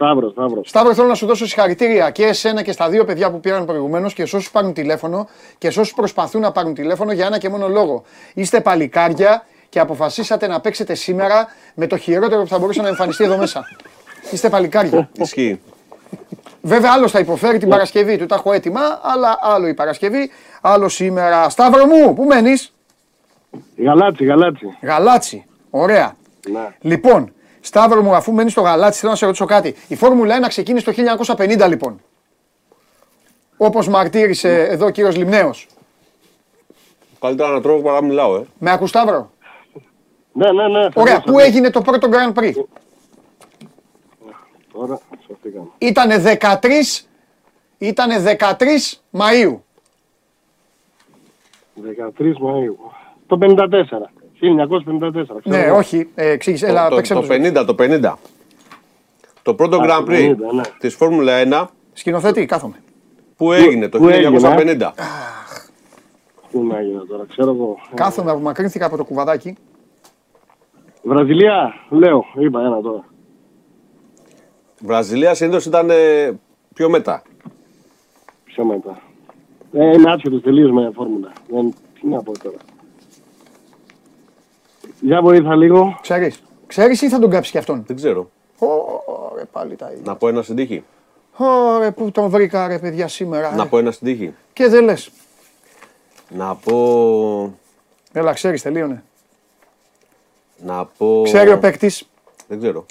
Σταύρος, 0.00 0.32
Σταύρος. 0.32 0.68
Σταύρος, 0.68 0.94
θέλω 0.94 1.08
να 1.08 1.14
σου 1.14 1.26
δώσω 1.26 1.46
συγχαρητήρια 1.46 2.10
και 2.10 2.26
εσένα 2.26 2.62
και 2.62 2.72
στα 2.72 2.88
δύο 2.88 3.04
παιδιά 3.04 3.30
που 3.30 3.40
πήραν 3.40 3.64
προηγουμένως 3.64 4.14
και 4.14 4.26
σε 4.26 4.36
όσους 4.36 4.50
πάρουν 4.50 4.72
τηλέφωνο 4.72 5.28
και 5.58 5.70
σε 5.70 5.80
όσους 5.80 5.94
προσπαθούν 5.94 6.40
να 6.40 6.52
πάρουν 6.52 6.74
τηλέφωνο 6.74 7.12
για 7.12 7.26
ένα 7.26 7.38
και 7.38 7.48
μόνο 7.48 7.68
λόγο. 7.68 8.02
Είστε 8.34 8.60
παλικάρια 8.60 9.46
και 9.68 9.80
αποφασίσατε 9.80 10.46
να 10.46 10.60
παίξετε 10.60 10.94
σήμερα 10.94 11.48
με 11.74 11.86
το 11.86 11.96
χειρότερο 11.96 12.42
που 12.42 12.48
θα 12.48 12.58
μπορούσε 12.58 12.82
να 12.82 12.88
εμφανιστεί 12.88 13.24
εδώ 13.24 13.36
μέσα. 13.36 13.64
Είστε 14.30 14.48
παλικάρια. 14.48 15.10
Ισχύει. 15.24 15.60
Βέβαια, 16.62 16.90
άλλο 16.92 17.08
θα 17.08 17.18
υποφέρει 17.18 17.58
την 17.58 17.68
Παρασκευή, 17.68 18.16
του 18.16 18.26
τα 18.26 18.34
έχω 18.34 18.52
έτοιμα, 18.52 18.80
αλλά 19.02 19.38
άλλο 19.40 19.66
η 19.66 19.74
Παρασκευή, 19.74 20.30
άλλο 20.60 20.88
σήμερα. 20.88 21.48
Σταύρο 21.48 21.86
μου, 21.86 22.14
πού 22.14 22.24
μένεις, 22.24 22.72
Γαλάτσι, 23.76 24.24
γαλάτσι. 24.24 24.76
Γαλάτσι. 24.82 25.44
Ωραία. 25.70 26.16
Ναι. 26.50 26.68
Λοιπόν, 26.80 27.32
Σταύρο 27.60 28.02
μου, 28.02 28.14
αφού 28.14 28.32
μένεις 28.32 28.52
στο 28.52 28.60
γαλάτσι, 28.60 28.98
θέλω 28.98 29.10
να 29.12 29.18
σε 29.18 29.24
ρωτήσω 29.24 29.44
κάτι. 29.44 29.74
Η 29.88 29.96
Φόρμουλα 29.96 30.38
1 30.44 30.48
ξεκίνησε 30.48 30.84
το 30.84 30.92
1950, 31.36 31.68
λοιπόν. 31.68 32.00
Όπως 33.56 33.88
μαρτύρησε 33.88 34.62
εδώ 34.62 34.86
ο 34.86 34.90
κύριος 34.90 35.16
Λιμνέος. 35.16 35.66
Καλύτερα 37.20 37.50
να 37.50 37.60
τρώω 37.60 37.80
παρά 37.80 38.00
να 38.00 38.06
μιλάω, 38.06 38.36
ε. 38.36 38.46
Με 38.58 38.70
ακούς, 38.70 38.88
Σταύρο; 38.88 39.30
Ναι, 40.32 40.52
ναι, 40.52 40.68
ναι. 40.68 40.82
θα 40.90 41.00
Ωραία. 41.00 41.14
δώσω, 41.14 41.26
Πού 41.30 41.36
ναι. 41.36 41.42
έγινε 41.42 41.70
το 41.70 41.80
πρώτο 41.80 42.08
Grand 42.12 42.38
Prix; 42.40 42.52
Τώρα, 44.72 45.00
σωθήκαμε. 45.26 45.66
Ήτανε 45.78 46.38
13, 46.40 47.04
ήτανε 47.78 48.36
13 48.38 49.00
Μαΐου. 49.12 49.56
13 52.18 52.34
Μαΐου. 52.42 52.92
Το 53.26 53.38
54. 53.40 54.10
1954. 54.40 55.10
ξέρω 55.12 55.38
Ναι, 55.44 55.58
εγώ. 55.62 55.76
όχι, 55.76 56.08
ε, 56.14 56.30
εξήγησε. 56.30 56.66
Έλα, 56.66 56.88
το, 56.88 56.96
παίξε 56.96 57.14
το, 57.14 57.20
το. 57.20 57.26
50, 57.34 57.64
το 57.66 57.74
50. 57.78 58.12
Το 59.42 59.54
πρώτο 59.54 59.76
Α, 59.76 59.84
Grand 59.84 60.04
το 60.06 60.12
Prix 60.12 60.30
50, 60.30 60.36
ναι. 60.54 60.62
της 60.78 60.94
Φόρμουλα 60.94 61.42
1 61.44 61.66
Σκηνοθέτη, 61.92 62.46
κάθομαι. 62.46 62.74
που 63.36 63.52
έγινε 63.52 63.88
το 63.88 63.98
πού 63.98 64.08
έγινε, 64.08 64.38
1950. 64.40 64.90
Πού 66.50 66.64
να 66.66 66.78
έγινε 66.78 67.00
τώρα, 67.08 67.24
ξέρω 67.28 67.50
εγώ. 67.50 67.76
Κάθομαι, 67.94 68.30
απομακρύνθηκα 68.30 68.86
από 68.86 68.96
το 68.96 69.04
κουβαδάκι. 69.04 69.56
Βραζιλία, 71.02 71.74
λέω, 71.88 72.24
είπα 72.38 72.60
ένα 72.60 72.80
τώρα. 72.80 73.04
Βραζιλία 74.80 75.34
συνήθως 75.34 75.64
ήταν 75.66 75.90
ε, 75.90 76.38
πιο 76.74 76.88
μετά. 76.90 77.22
Ποιο 78.44 78.64
μετά. 78.64 79.00
Ε, 79.72 79.84
είμαι 79.92 80.10
άσχετος 80.10 80.42
τελείως 80.42 80.70
με 80.70 80.90
φόρμουλα. 80.94 81.32
Δεν, 81.48 81.74
τι 82.00 82.06
να 82.08 82.22
πω 82.22 82.32
τώρα. 82.42 82.56
Για 85.00 85.22
βοήθα 85.22 85.56
λίγο. 85.56 85.98
Ξέρεις. 86.02 86.42
Ξέρεις 86.66 87.02
ή 87.02 87.08
θα 87.08 87.18
τον 87.18 87.30
κάψεις 87.30 87.52
κι 87.52 87.58
αυτόν; 87.58 87.84
Δεν 87.86 87.96
ξέρω. 87.96 88.30
Ωρε 88.58 89.44
πάλι 89.52 89.76
τα 89.76 89.90
ίδια. 89.90 90.02
Να 90.04 90.16
πω 90.16 90.28
ένα 90.28 90.42
στην 90.42 90.56
τύχη. 90.56 90.84
Ωρε 91.36 91.90
που 91.90 92.10
τον 92.10 92.28
βρήκα 92.28 92.66
ρε 92.66 92.78
παιδιά 92.78 93.08
σήμερα. 93.08 93.54
Να 93.54 93.62
ε. 93.62 93.66
πω 93.66 93.78
ένα 93.78 93.90
στην 93.90 94.06
τύχη. 94.06 94.34
Και 94.52 94.68
δεν 94.68 94.84
λες. 94.84 95.10
Να 96.28 96.54
πω. 96.54 97.54
Έλα, 98.12 98.32
ξέρεις, 98.32 98.62
τελείωνε. 98.62 99.04
Να 100.64 100.84
πω. 100.84 101.22
Ξέρει 101.24 101.52
ο 101.52 101.58
παίκτης; 101.58 102.08
Δεν 102.48 102.58
ξέρω. 102.58 102.86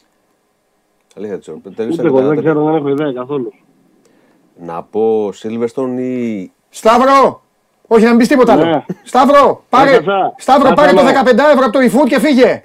Αλήθεια 1.16 1.34
δεν 1.34 1.42
ξέρω. 1.42 1.62
Τελείωσε 1.76 2.00
Ούτε 2.00 2.08
εγώ 2.10 2.18
δεν 2.18 2.28
μετά. 2.28 2.42
ξέρω, 2.42 2.64
δεν 2.64 2.76
έχω 2.76 2.90
ιδέα 2.90 3.14
καθόλου. 3.14 3.54
Να 4.62 4.84
πω 4.84 5.32
Σίλβεστον 5.34 5.98
ή. 5.98 6.52
Σταύρο! 6.70 7.42
Όχι, 7.92 8.04
να 8.04 8.10
μην 8.10 8.18
πεις 8.20 8.28
τίποτα 8.28 8.54
άλλο. 8.54 8.66
Ναι. 8.66 8.86
Σταύρο, 9.04 9.64
πάρε, 9.70 9.90
Έχασα. 9.92 10.34
Σταύρο, 10.38 10.74
πάρε 10.74 10.92
το 10.94 11.00
Έχασα, 11.00 11.24
15 11.24 11.28
ευρώ 11.54 11.66
από 11.66 11.72
το 11.72 11.80
eFood 11.80 12.08
και 12.08 12.20
φύγε. 12.20 12.62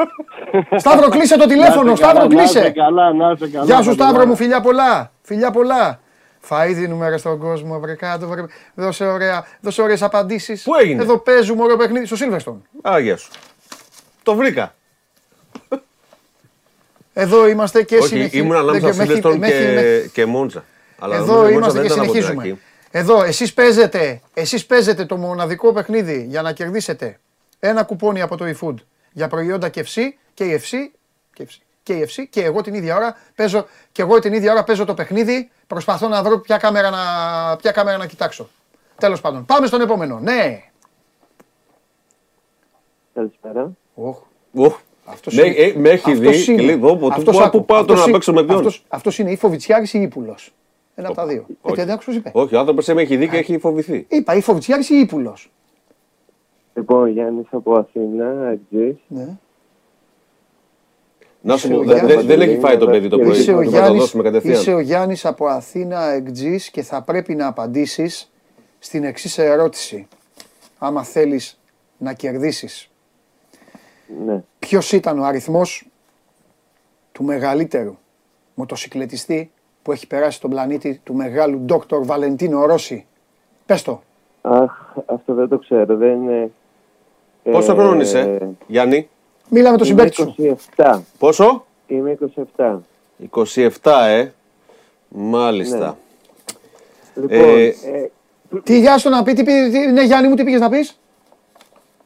Σταύρο, 0.82 1.08
κλείσε 1.08 1.36
το 1.38 1.46
τηλέφωνο. 1.46 1.82
Να 1.84 1.92
είσαι 1.92 2.02
Σταύρο, 2.02 2.20
καλά, 2.28 2.34
Να 2.34 2.42
είσαι 2.42 2.58
κλείσε. 2.58 2.70
καλά, 2.72 3.12
να 3.12 3.30
είσαι 3.30 3.48
καλά. 3.48 3.64
Γεια 3.64 3.76
σου, 3.82 3.84
Παντελάρα. 3.88 4.08
Σταύρο 4.10 4.26
μου, 4.26 4.36
φιλιά 4.36 4.60
πολλά. 4.60 5.10
Φιλιά 5.22 5.50
πολλά. 5.50 6.00
Φαΐ 6.48 6.70
δίνουμε 6.74 7.08
ρε 7.08 7.16
στον 7.16 7.38
κόσμο, 7.38 7.78
βρε 7.80 7.94
κάτω, 7.94 8.26
βρε. 8.26 8.44
Δώσε, 8.74 9.04
ωραία, 9.06 9.46
δώσε 9.60 9.82
ωραίες 9.82 10.02
απαντήσεις. 10.02 10.62
Πού 10.62 10.74
έγινε; 10.74 11.02
Εδώ 11.02 11.18
παίζουμε 11.18 11.62
ωραίο 11.62 11.76
παιχνίδι 11.76 12.06
στο 12.06 12.16
Σίλβεστον. 12.16 12.62
Α, 12.88 12.98
γεια 12.98 13.16
σου. 13.16 13.30
Το 14.22 14.34
βρήκα. 14.34 14.74
Εδώ 17.12 17.48
είμαστε 17.48 17.82
και 17.82 17.96
Όχι, 17.96 18.06
συνεχίζουμε. 18.08 18.44
ήμουν 18.44 18.56
ανάμεσα 18.56 18.86
Δεν- 18.86 18.96
με 18.96 19.02
έχει- 19.02 19.12
Σίλβεστον 19.12 19.38
με 19.38 19.46
έχει- 19.46 19.74
με- 19.74 20.00
και, 20.02 20.08
και 20.12 20.26
Μόντζα. 20.26 20.64
Αλλά 20.98 21.14
Εδώ 21.16 21.26
νομίζω 21.34 21.48
η 21.48 21.52
είμαστε 21.52 21.78
Μόντζα 21.78 21.82
και 21.82 21.94
δεν 21.94 21.96
ήταν 21.96 22.04
από 22.04 22.12
την 22.12 22.22
συνεχίζουμε. 22.22 22.58
Αρχή. 22.96 23.10
Εδώ, 23.12 23.22
εσείς 23.22 23.54
παίζετε, 23.54 24.20
εσείς 24.34 24.66
παίζετε 24.66 25.04
το 25.04 25.16
μοναδικό 25.16 25.72
παιχνίδι 25.72 26.24
για 26.28 26.42
να 26.42 26.52
κερδίσετε 26.52 27.18
ένα 27.58 27.82
κουπόνι 27.82 28.20
από 28.20 28.36
το 28.36 28.44
eFood 28.44 28.74
για 29.12 29.28
προϊόντα 29.28 29.70
KFC, 29.74 30.00
KFC, 30.38 30.72
KFC, 31.38 31.44
KFC 31.86 32.24
και 32.30 32.44
εγώ 32.44 32.60
την 32.60 32.74
ίδια 32.74 32.96
ώρα 32.96 33.16
παίζω, 33.34 33.66
και 33.92 34.02
εγώ 34.02 34.18
την 34.18 34.32
ίδια 34.32 34.52
ώρα 34.52 34.64
παίζω 34.64 34.84
το 34.84 34.94
παιχνίδι, 34.94 35.50
προσπαθώ 35.66 36.08
να 36.08 36.22
βρω 36.22 36.38
ποια 36.38 36.56
κάμερα 36.56 36.90
να, 36.90 36.98
ποια 37.56 37.70
κάμερα 37.70 37.96
να 37.96 38.06
κοιτάξω. 38.06 38.48
Τέλος 38.98 39.20
πάντων, 39.20 39.44
πάμε 39.44 39.66
στον 39.66 39.80
επόμενο. 39.80 40.18
Ναι. 40.20 40.62
Καλησπέρα. 43.14 43.70
Οχ, 43.94 44.18
Οχ, 44.54 44.78
αυτός 45.04 45.34
με, 45.34 45.46
είναι- 45.46 45.56
ε, 45.56 45.72
με 45.76 45.88
έχει 45.90 46.12
αυτός 46.12 46.18
δει 46.36 46.44
και 46.44 46.52
είναι. 46.52 46.62
λέει, 46.62 46.76
«Πω, 46.76 46.96
πω, 46.96 47.06
Αυτός 47.06 47.36
πού- 47.36 47.42
άκου. 47.42 47.58
πού 47.58 47.64
πάω 47.64 47.84
τώρα 47.84 47.92
Αυτός 47.92 47.96
να 47.96 48.02
είναι- 48.02 48.12
παίξω 48.12 48.32
με 48.32 48.42
ποιον; 48.44 48.56
αυτός- 48.56 48.84
Αυτός 48.88 49.18
είναι 49.18 49.30
ή 49.30 49.36
Φοβιτσιάρης 49.36 49.92
ή 49.94 50.00
Ήπουλος. 50.00 50.54
Ένα 50.98 51.08
από 51.08 51.16
τα 51.16 51.26
δύο. 51.26 51.46
Ε, 51.48 51.52
όχι. 51.62 51.74
δεν 51.76 51.90
άκουσες 51.90 52.14
είπε. 52.14 52.30
Όχι, 52.34 52.54
ο 52.54 52.58
άνθρωπος 52.58 52.86
με 52.86 53.02
έχει 53.02 53.16
δει 53.16 53.28
και 53.28 53.36
έχει 53.36 53.58
φοβηθεί. 53.58 54.06
Είπα 54.08 54.34
ή 54.34 54.40
Φοβιτσιάρης 54.40 54.90
ή 54.90 54.94
Ήπουλος. 54.98 55.50
Λοιπόν, 56.74 57.08
Γιάννης 57.08 57.46
από 57.50 57.74
Αθήνα, 57.74 58.48
Εκτζής. 58.48 58.96
Ναι. 59.08 59.28
Να 61.40 61.56
σου 61.56 61.66
Είσαι 61.66 61.74
πω, 61.74 61.80
ο 61.80 61.84
δε- 61.84 61.94
δε- 61.94 62.04
Γιάννης. 62.06 62.26
δεν 62.26 62.40
έχει 62.40 62.58
φάει 62.58 62.78
το 62.78 62.86
παιδί 62.86 63.08
το 63.08 63.18
πρωί. 63.18 63.38
Είσαι 63.38 63.52
ο, 63.52 63.56
Του 63.56 63.64
θα 63.64 63.70
το 63.70 63.76
Γιάννης, 63.76 64.00
δώσουμε 64.00 64.22
είσαι 64.28 64.32
κατευθείαν. 64.40 64.76
ο 64.76 64.80
Γιάννης 64.80 65.24
από 65.24 65.46
Αθήνα 65.46 66.04
εκτζής 66.10 66.70
και 66.70 66.82
θα 66.82 67.02
πρέπει 67.02 67.34
να 67.34 67.46
απαντήσεις 67.46 68.32
στην 68.78 69.04
εξής 69.04 69.38
ερώτηση. 69.38 70.08
Άμα 70.78 71.02
θέλεις 71.02 71.60
να 71.98 72.12
κερδίσεις. 72.12 72.90
Ναι. 74.26 74.42
Ποιος 74.58 74.92
ήταν 74.92 75.18
ο 75.18 75.24
αριθμός 75.24 75.86
του 77.12 77.24
μεγαλύτερου 77.24 77.96
μοτοσυκλετιστή 78.54 79.50
που 79.86 79.92
έχει 79.92 80.06
περάσει 80.06 80.40
τον 80.40 80.50
πλανήτη 80.50 81.00
του 81.04 81.14
μεγάλου 81.14 81.60
Δόκτωρ 81.66 82.04
Βαλεντίνο 82.04 82.66
Ρώση. 82.66 83.06
Πες 83.66 83.82
το. 83.82 84.02
Αχ, 84.42 84.72
αυτό 85.06 85.34
δεν 85.34 85.48
το 85.48 85.58
ξέρω. 85.58 85.96
Δεν 85.96 86.12
είναι... 86.12 86.50
Πόσο 87.42 87.72
ε, 87.72 87.74
χρόνο 87.74 88.00
είσαι, 88.00 88.48
Γιάννη, 88.66 89.08
Μίλα 89.50 89.70
με 89.70 89.76
το 89.76 89.84
Είμαι 89.86 90.10
συμπέκτη 90.10 90.16
σου. 90.22 90.56
27. 90.76 90.98
πόσο; 91.18 91.64
Είμαι 91.86 92.18
27. 92.56 92.76
27, 93.30 93.68
ε. 94.08 94.28
Μάλιστα. 95.08 95.96
Ναι. 97.14 97.22
Λοιπόν, 97.22 97.38
Ε, 97.58 97.64
ε, 97.64 97.74
Τι 98.62 98.80
γεια 98.80 98.98
σου 98.98 99.08
να 99.08 99.22
πει, 99.22 99.32
τι, 99.32 99.44
πει- 99.44 99.70
τι, 99.70 99.78
ναι 99.92 100.02
Γιάννη 100.02 100.28
μου, 100.28 100.34
τι 100.34 100.44
πήγες 100.44 100.60
να 100.60 100.68
πεις; 100.68 101.00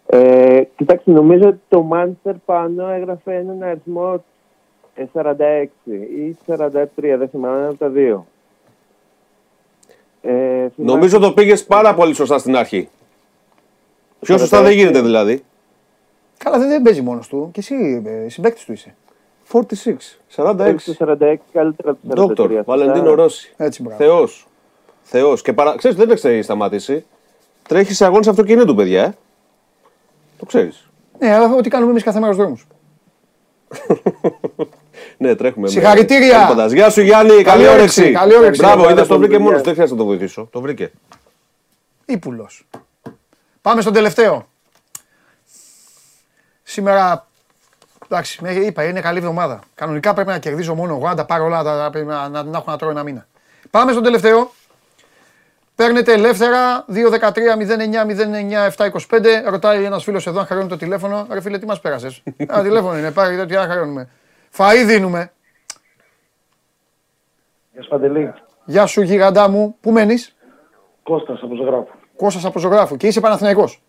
ε, 0.06 0.62
κοιτάξτε, 0.76 1.10
νομίζω 1.10 1.48
ότι 1.48 1.60
το 1.68 1.88
Manchester 1.92 2.34
πάνω 2.44 2.88
έγραφε 2.88 3.34
έναν 3.34 3.62
αριθμό 3.62 4.14
ε, 4.14 4.20
46 5.12 5.66
ή 6.16 6.36
43, 6.46 6.84
δεν 6.94 7.28
θυμάμαι, 7.28 7.58
ένα 7.58 7.68
από 7.68 7.78
τα 7.78 7.88
δύο. 7.88 8.26
Ε, 10.22 10.30
θυμάμαι- 10.30 10.70
Νομίζω 10.76 11.18
το 11.18 11.32
πήγες 11.32 11.64
πάρα 11.64 11.94
πολύ 11.94 12.14
σωστά 12.14 12.38
στην 12.38 12.56
αρχή. 12.56 12.88
Πιο 14.20 14.38
σωστά 14.38 14.62
δεν 14.62 14.72
γίνεται 14.72 15.00
δηλαδή. 15.02 15.44
Καλά 16.38 16.58
δεν, 16.58 16.68
δεν 16.68 16.82
παίζει 16.82 17.00
μόνος 17.02 17.28
του 17.28 17.48
και 17.52 17.60
εσύ 17.60 18.02
ε, 18.06 18.28
συμπαίκτης 18.28 18.64
του 18.64 18.72
είσαι. 18.72 18.94
46, 19.52 19.60
46. 20.36 20.56
Παίζει 20.56 20.94
το 20.94 21.16
46 21.20 21.36
καλύτερα 21.52 21.90
από 21.90 21.98
το 22.02 22.22
43. 22.22 22.26
Δόκτωρ, 22.26 22.46
σωστά. 22.46 22.62
Βαλεντίνο 22.62 23.14
Ρώση. 23.14 23.54
Έτσι 23.56 23.82
μπράβο. 23.82 23.98
Θεός. 24.04 24.46
Θεός. 25.02 25.42
Και 25.42 25.52
παρα... 25.52 25.76
ξέρεις, 25.76 25.96
δεν 25.96 26.10
έχει 26.10 26.42
σταματήσει. 26.42 27.04
Τρέχεις 27.68 27.96
σε 27.96 28.04
αγώνες 28.04 28.28
αυτοκινήτου, 28.28 28.74
παιδιά. 28.74 29.02
Ε. 29.02 29.14
Το 30.38 30.44
ξέρεις. 30.46 30.88
Ναι, 31.18 31.34
αλλά 31.34 31.54
ό,τι 31.54 31.68
κάνουμε 31.68 31.90
εμείς 31.90 32.02
κάθε 32.02 32.20
μέρα 32.20 32.32
στους 32.32 32.44
δρόμους. 32.44 32.66
Ναι, 35.22 35.34
τρέχουμε. 35.34 35.66
με- 35.66 35.72
Συγχαρητήρια. 35.72 36.38
με 36.40 36.46
παντάς. 36.48 36.72
Γεια 36.72 36.90
σου 36.90 37.00
Γιάννη, 37.00 37.42
καλή 37.42 37.68
όρεξη, 37.68 38.00
όρεξη. 38.00 38.12
καλή 38.12 38.36
όρεξη. 38.36 38.60
Μπράβο, 38.60 38.80
Καλή 38.82 38.92
είδες 38.92 39.06
το 39.06 39.18
βρήκε 39.18 39.32
δουλειά. 39.36 39.50
μόνο. 39.50 39.62
Δεν 39.62 39.72
χρειάζεται 39.74 39.98
να 39.98 40.00
το 40.00 40.04
βοηθήσω. 40.06 40.48
Το 40.52 40.60
βρήκε. 40.60 40.90
Ήπουλος. 42.04 42.66
Πάμε 43.62 43.80
στον 43.80 43.92
τελευταίο. 43.92 44.48
Σήμερα, 46.62 47.26
εντάξει, 48.08 48.38
με 48.42 48.52
είπα, 48.52 48.84
είναι 48.84 49.00
καλή 49.00 49.18
εβδομάδα. 49.18 49.60
Κανονικά 49.74 50.14
πρέπει 50.14 50.28
να 50.28 50.38
κερδίζω 50.38 50.74
μόνο 50.74 50.94
εγώ, 50.94 51.06
αν 51.08 51.16
τα 51.16 51.24
πάρω 51.24 51.44
όλα, 51.44 51.62
τα, 51.62 51.88
πρέπει 51.92 52.06
να, 52.06 52.28
να, 52.28 52.42
να 52.42 52.58
έχω 52.58 52.70
να 52.70 52.76
τρώω 52.78 52.90
ένα 52.90 53.02
μήνα. 53.02 53.26
Πάμε 53.70 53.90
στον 53.92 54.04
τελευταίο. 54.04 54.52
Παίρνετε 55.74 56.12
ελεύθερα 56.12 56.84
2-13-09-09-725. 56.92 59.42
Ρωτάει 59.46 59.84
ένας 59.84 60.04
φίλος 60.04 60.26
εδώ 60.26 60.40
αν 60.40 60.46
χαρώνει 60.46 60.68
το 60.68 60.76
τηλέφωνο. 60.76 61.26
Ρε 61.30 61.40
φίλε, 61.40 61.58
τι 61.58 61.66
μας 61.66 61.80
πέρασες; 61.80 62.22
Ένα 62.36 62.62
τηλέφωνο 62.62 62.98
είναι, 62.98 63.10
πάρει 63.10 63.46
τι 63.46 63.56
αν 63.56 63.68
χαρώνουμε. 63.68 64.08
Φαΐ 64.56 64.84
δίνουμε. 64.86 65.32
Γεια 67.72 67.82
σου 67.82 67.88
Παντελή. 67.88 68.32
Γεια 68.64 68.86
σου 68.86 69.00
γιγαντά 69.02 69.48
μου. 69.48 69.76
Πού 69.80 69.90
μένεις, 69.90 70.36
Κώστας 71.02 71.40
από 71.42 71.54
Ζωγράφου. 71.54 71.86
Κώστας 72.16 72.44
από 72.44 72.58
Ζωγράφου 72.58 72.96
και 72.96 73.06
είσαι 73.06 73.20
Παναθηναϊκός; 73.20 73.82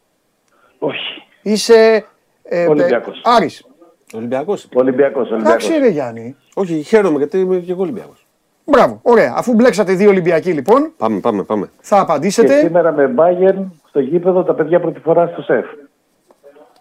Όχι. 0.79 1.23
Είσαι. 1.41 2.05
Ε, 2.43 2.67
Ολυμπιακός. 2.67 3.17
ε, 3.17 3.21
Άρης. 3.23 3.65
Ολυμπιακός. 4.13 4.67
Ολυμπιακός, 4.73 5.29
Ολυμπιακός. 5.31 5.63
Εντάξει, 5.69 5.79
ρε 5.79 5.87
Γιάννη. 5.89 6.35
Όχι, 6.53 6.81
χαίρομαι 6.81 7.17
γιατί 7.17 7.39
είμαι 7.39 7.57
και 7.59 7.71
εγώ 7.71 7.81
Ολυμπιακός. 7.81 8.25
Μπράβο. 8.65 8.99
Ωραία. 9.03 9.33
Αφού 9.37 9.53
μπλέξατε 9.53 9.93
δύο 9.93 10.09
Ολυμπιακοί 10.09 10.51
λοιπόν, 10.51 10.93
Πάμε, 10.97 11.19
πάμε, 11.19 11.43
πάμε. 11.43 11.69
θα 11.81 11.95
Και 11.95 12.01
απαντήσετε. 12.01 12.59
σήμερα 12.59 12.91
με 12.91 13.13
Bayern 13.17 13.65
στο 13.89 13.99
γήπεδο 13.99 14.43
τα 14.43 14.53
παιδιά 14.53 14.79
πρώτη 14.79 14.99
φορά 14.99 15.27
στο 15.27 15.41
σεφ. 15.41 15.65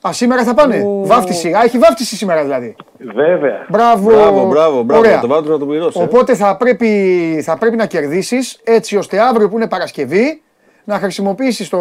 Α, 0.09 0.12
σήμερα 0.12 0.44
θα 0.44 0.55
πάνε. 0.55 0.85
Βάφτιση. 1.02 1.52
Α, 1.52 1.60
έχει 1.64 1.78
βάφτιση 1.78 2.16
σήμερα 2.16 2.43
δηλαδή. 2.43 2.77
Βέβαια. 3.14 3.66
Μπράβο. 3.68 4.10
Μπράβο, 4.10 4.47
μπράβο, 4.47 4.82
μπράβο. 4.82 5.01
Ωραία. 5.01 5.20
Το 5.20 5.27
βάλω 5.27 5.48
να 5.52 5.59
το 5.59 5.66
πληρώσει. 5.66 6.01
ε. 6.01 6.02
Οπότε 6.02 6.35
θα 6.35 6.56
πρέπει, 6.56 7.40
θα 7.44 7.56
πρέπει 7.56 7.77
να 7.77 7.86
κερδίσεις 7.86 8.60
έτσι 8.64 8.97
ώστε 8.97 9.20
αύριο 9.20 9.48
που 9.48 9.56
είναι 9.56 9.68
Παρασκευή 9.68 10.43
να 10.85 10.98
χρησιμοποιήσεις 10.98 11.68
το 11.68 11.78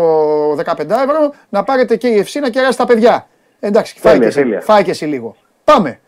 15 0.52 0.80
ευρώ 0.80 1.34
να 1.50 1.64
πάρετε 1.64 1.96
και 1.96 2.08
η 2.08 2.26
FC 2.28 2.40
να 2.42 2.50
κεράσει 2.50 2.78
τα 2.78 2.86
παιδιά. 2.86 3.28
Εντάξει, 3.60 3.96
φάει 4.00 4.14
και, 4.14 4.20
Τέλεια, 4.20 4.28
εσύ, 4.28 4.40
τέλεια. 4.42 4.62
φάει 4.62 4.84
και 4.84 4.92
εσύ 4.92 5.06
λίγο. 5.06 5.36
Πάμε. 5.64 6.00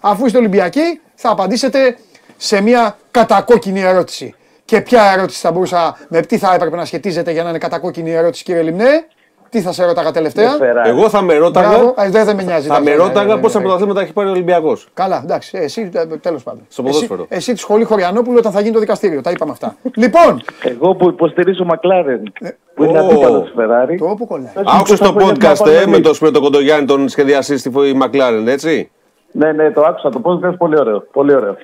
Αφού 0.00 0.26
είστε 0.26 0.38
Ολυμπιακοί 0.38 1.00
θα 1.14 1.30
απαντήσετε 1.30 1.96
σε 2.36 2.60
μια 2.60 2.96
κατακόκκινη 3.10 3.80
ερώτηση. 3.80 4.34
Και 4.64 4.80
ποια 4.80 5.12
ερώτηση 5.16 5.40
θα 5.40 5.52
μπορούσα, 5.52 5.96
με 6.08 6.20
τι 6.20 6.38
θα 6.38 6.54
έπρεπε 6.54 6.76
να 6.76 6.84
σχετίζεται 6.84 7.30
για 7.30 7.42
να 7.42 7.48
είναι 7.48 7.58
κατακόκκινη 7.58 8.10
ερώτηση 8.12 8.44
κύριε 8.44 8.62
Λιμνέ; 8.62 9.06
Τι 9.50 9.60
θα 9.60 9.72
σε 9.72 9.84
ρώταγα 9.84 10.10
τελευταία; 10.10 10.50
Φεράρι. 10.50 10.88
Εγώ 10.88 11.08
θα 11.08 11.22
με 11.22 11.34
ρώταγα. 11.36 11.68
Μπράβο. 11.68 11.88
Α, 11.88 12.10
δεν, 12.10 12.24
δεν 12.24 12.36
με 12.36 12.42
νοιάζει. 12.42 12.66
Θα 12.68 12.74
εντάξει, 12.74 12.82
με 12.82 12.90
ναι, 12.90 12.96
ναι, 12.96 13.02
ρώταγα 13.08 13.34
ναι, 13.34 13.40
πόσα 13.40 13.58
ναι. 13.58 13.64
πρωταθλήματα 13.64 14.00
έχει 14.00 14.12
πάρει 14.12 14.28
ο 14.28 14.30
Ολυμπιακός. 14.30 14.88
Καλά, 14.94 15.20
εντάξει. 15.24 15.58
ε, 15.58 15.64
Εσύ 15.64 15.90
τέλος 16.20 16.42
πάντων. 16.42 16.62
Στο 16.68 16.82
ποδόσφαιρο. 16.82 17.20
Εσύ, 17.22 17.34
εσύ 17.36 17.52
τη 17.52 17.58
σχολή 17.58 17.84
Χωριανόπουλου 17.84 18.36
όταν 18.38 18.52
θα 18.52 18.60
γίνει 18.60 18.72
το 18.72 18.78
δικαστήριο. 18.78 19.20
Τα 19.20 19.30
είπαμε 19.30 19.52
αυτά. 19.52 19.76
λοιπόν, 19.96 20.42
Εγώ 20.62 20.94
που 20.94 21.08
υποστηρίζω 21.08 21.64
Μακλάρεν, 21.64 22.22
Ναι. 22.40 22.50
που 22.74 22.84
είναι 22.84 22.98
Ω. 23.00 23.04
αντίπαλος 23.06 23.42
της 23.42 23.52
Ferrari. 23.58 23.94
το 23.98 24.06
όπου 24.06 24.26
κολλάει. 24.26 24.52
Άκουσε 24.78 24.96
το 24.96 25.12
Πώς 25.12 25.22
θα 25.24 25.30
podcast 25.32 25.56
πάμε 25.58 25.72
ε, 25.72 25.76
με 25.76 25.82
εμείς. 25.82 26.00
τον 26.00 26.14
Σπύρο 26.14 26.40
Κοντογιάννη, 26.40 26.86
τον 26.86 27.08
σχεδιαστή 27.08 27.58
στη 27.58 27.70
McLaren, 27.74 28.46
έτσι. 28.46 28.90
Ναι, 29.32 29.52
ναι, 29.52 29.70
το 29.70 29.80
άκουσα. 29.82 30.10
Το 30.10 30.20
podcast 30.24 30.54
πολύ 30.58 30.78
ωραίο. 30.78 31.04
Πολύ 31.12 31.34
ωραίο. 31.34 31.56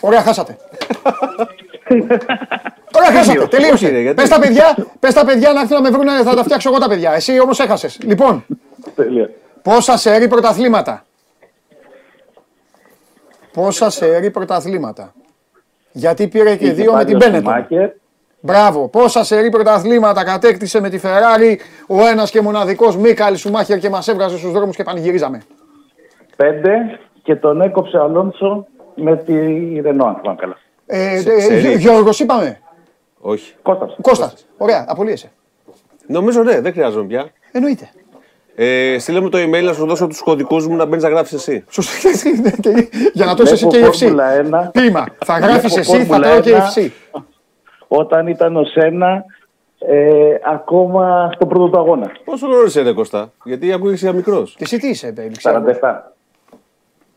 Ωραία, 0.00 0.20
χάσατε. 0.22 0.56
Ωραία, 2.96 3.10
χάσατε. 3.12 3.38
Όχι, 3.38 3.38
ρε, 3.38 3.46
Τελείωσε. 3.46 3.88
γιατί; 4.00 4.14
Πες 4.14 4.28
τα 4.28 4.38
παιδιά, 4.38 4.76
πες 5.00 5.14
τα 5.14 5.24
παιδιά 5.24 5.52
να 5.52 5.60
έρθουν 5.60 5.82
να 5.82 5.90
με 5.90 5.96
βρουν, 5.96 6.08
θα 6.24 6.34
τα 6.34 6.42
φτιάξω 6.42 6.68
εγώ 6.68 6.78
τα 6.78 6.88
παιδιά. 6.88 7.12
Εσύ 7.12 7.40
όμως 7.40 7.60
έχασες. 7.60 7.98
Λοιπόν, 8.02 8.44
Τέλεια. 8.94 9.30
πόσα 9.62 9.96
σερή 9.96 10.28
πρωταθλήματα; 10.28 11.04
Πόσα 13.52 13.90
σερή 13.90 14.30
πρωταθλήματα; 14.30 15.12
Γιατί 15.92 16.28
πήρε 16.28 16.56
και 16.56 16.64
Είχε 16.64 16.72
δύο 16.74 16.84
με 16.84 16.92
πάρει 16.92 17.04
την 17.06 17.14
ο 17.14 17.18
Μπένετον. 17.18 17.42
Σουμάκερ. 17.52 17.90
Μπράβο. 18.40 18.88
Πόσα 18.88 19.24
σερή 19.24 19.48
πρωταθλήματα; 19.50 20.24
Κατέκτησε 20.24 20.80
με 20.80 20.88
τη 20.90 21.00
Ferrari 21.02 21.56
ο 21.86 22.06
ένας 22.06 22.30
και 22.30 22.40
μοναδικός 22.40 22.96
Μίκαλ 22.96 23.36
Σουμάχερ 23.36 23.78
και 23.78 23.88
μας 23.90 24.08
έβγαζε 24.08 24.38
στους 24.38 24.52
δρόμους 24.52 24.76
και 24.76 24.82
πανηγυρίζαμε. 24.82 25.42
Πέντε 26.36 26.98
και 27.22 27.36
τον 27.36 27.60
έκοψε 27.60 27.96
ο 27.96 28.02
Αλόνσο 28.02 28.66
με 28.94 29.16
τη 29.16 29.32
Ρενό, 29.80 30.04
αν 30.04 30.14
θυμάμαι 30.16 30.36
καλά. 30.40 30.56
Ε, 30.86 31.20
Σε- 31.20 31.32
ε, 31.32 31.40
σερί. 31.40 31.60
Γιώ- 31.60 31.76
Γιώργος 31.78 32.20
είπαμε. 32.20 32.60
Όχι. 33.20 33.54
Κώστας. 33.62 33.96
Κώστας. 34.00 34.46
Ωραία, 34.56 34.84
απολύεσαι. 34.88 35.30
Νομίζω 36.06 36.42
ναι, 36.42 36.60
δεν 36.60 36.72
χρειάζομαι 36.72 37.06
πια. 37.06 37.26
Εννοείται. 37.52 37.88
Ε, 38.56 38.96
στείλε 38.98 39.20
μου 39.20 39.28
το 39.28 39.38
email 39.38 39.62
να 39.64 39.72
σου 39.72 39.86
δώσω 39.86 40.06
τους 40.06 40.20
κωδικούς 40.22 40.66
μου 40.66 40.76
να 40.76 40.84
μπαίνεις 40.84 41.02
να 41.04 41.08
γράφεις 41.10 41.32
εσύ. 41.32 41.64
Σωστό. 41.68 42.08
Και- 42.60 42.88
Για 43.12 43.24
να 43.24 43.34
το 43.34 43.42
είσαι 43.42 43.52
εσύ 43.52 43.66
Βλέπω 43.68 43.90
και 43.90 44.06
η 44.06 44.08
FC. 44.08 44.10
Φόρμουλα 44.10 44.32
1. 44.66 44.70
Ποίημα. 44.72 45.04
Θα 45.24 45.38
γράφεις 45.38 45.72
Βλέπω 45.72 45.78
εσύ, 45.80 45.90
θα 45.92 46.04
Φόρμουλα 46.04 46.28
τρώω 46.30 46.40
και 46.40 46.50
η 46.50 46.54
1. 46.54 46.56
FC. 46.56 46.90
Όταν 47.88 48.26
ήταν 48.26 48.56
ο 48.56 48.64
Σένα, 48.64 49.24
ε, 49.78 50.34
ακόμα 50.44 51.30
στο 51.34 51.46
πρώτο 51.46 51.68
του 51.68 51.78
αγώνα. 51.78 52.12
Πόσο 52.24 52.46
χρόνο 52.46 52.64
είσαι, 52.64 52.82
ρε 52.82 52.92
Κωστά, 52.92 53.32
γιατί 53.44 53.72
ακούγεσαι 53.72 54.12
μικρός. 54.12 54.54
Και 54.56 54.64
εσύ 54.64 54.78
τι 54.78 54.88
είσαι, 54.88 55.14
baby, 55.16 55.32
ξέρω. 55.36 55.54
47. 55.82 56.14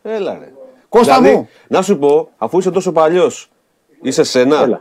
Έλα, 0.02 0.38
ρε. 0.40 0.52
Κώστα 0.88 1.16
Δηλαδή, 1.20 1.36
μου. 1.36 1.48
να 1.68 1.82
σου 1.82 1.98
πω, 1.98 2.28
αφού 2.38 2.58
είσαι 2.58 2.70
τόσο 2.70 2.92
παλιός, 2.92 3.50
είσαι 4.02 4.22
σένα. 4.22 4.62
Έλα. 4.62 4.78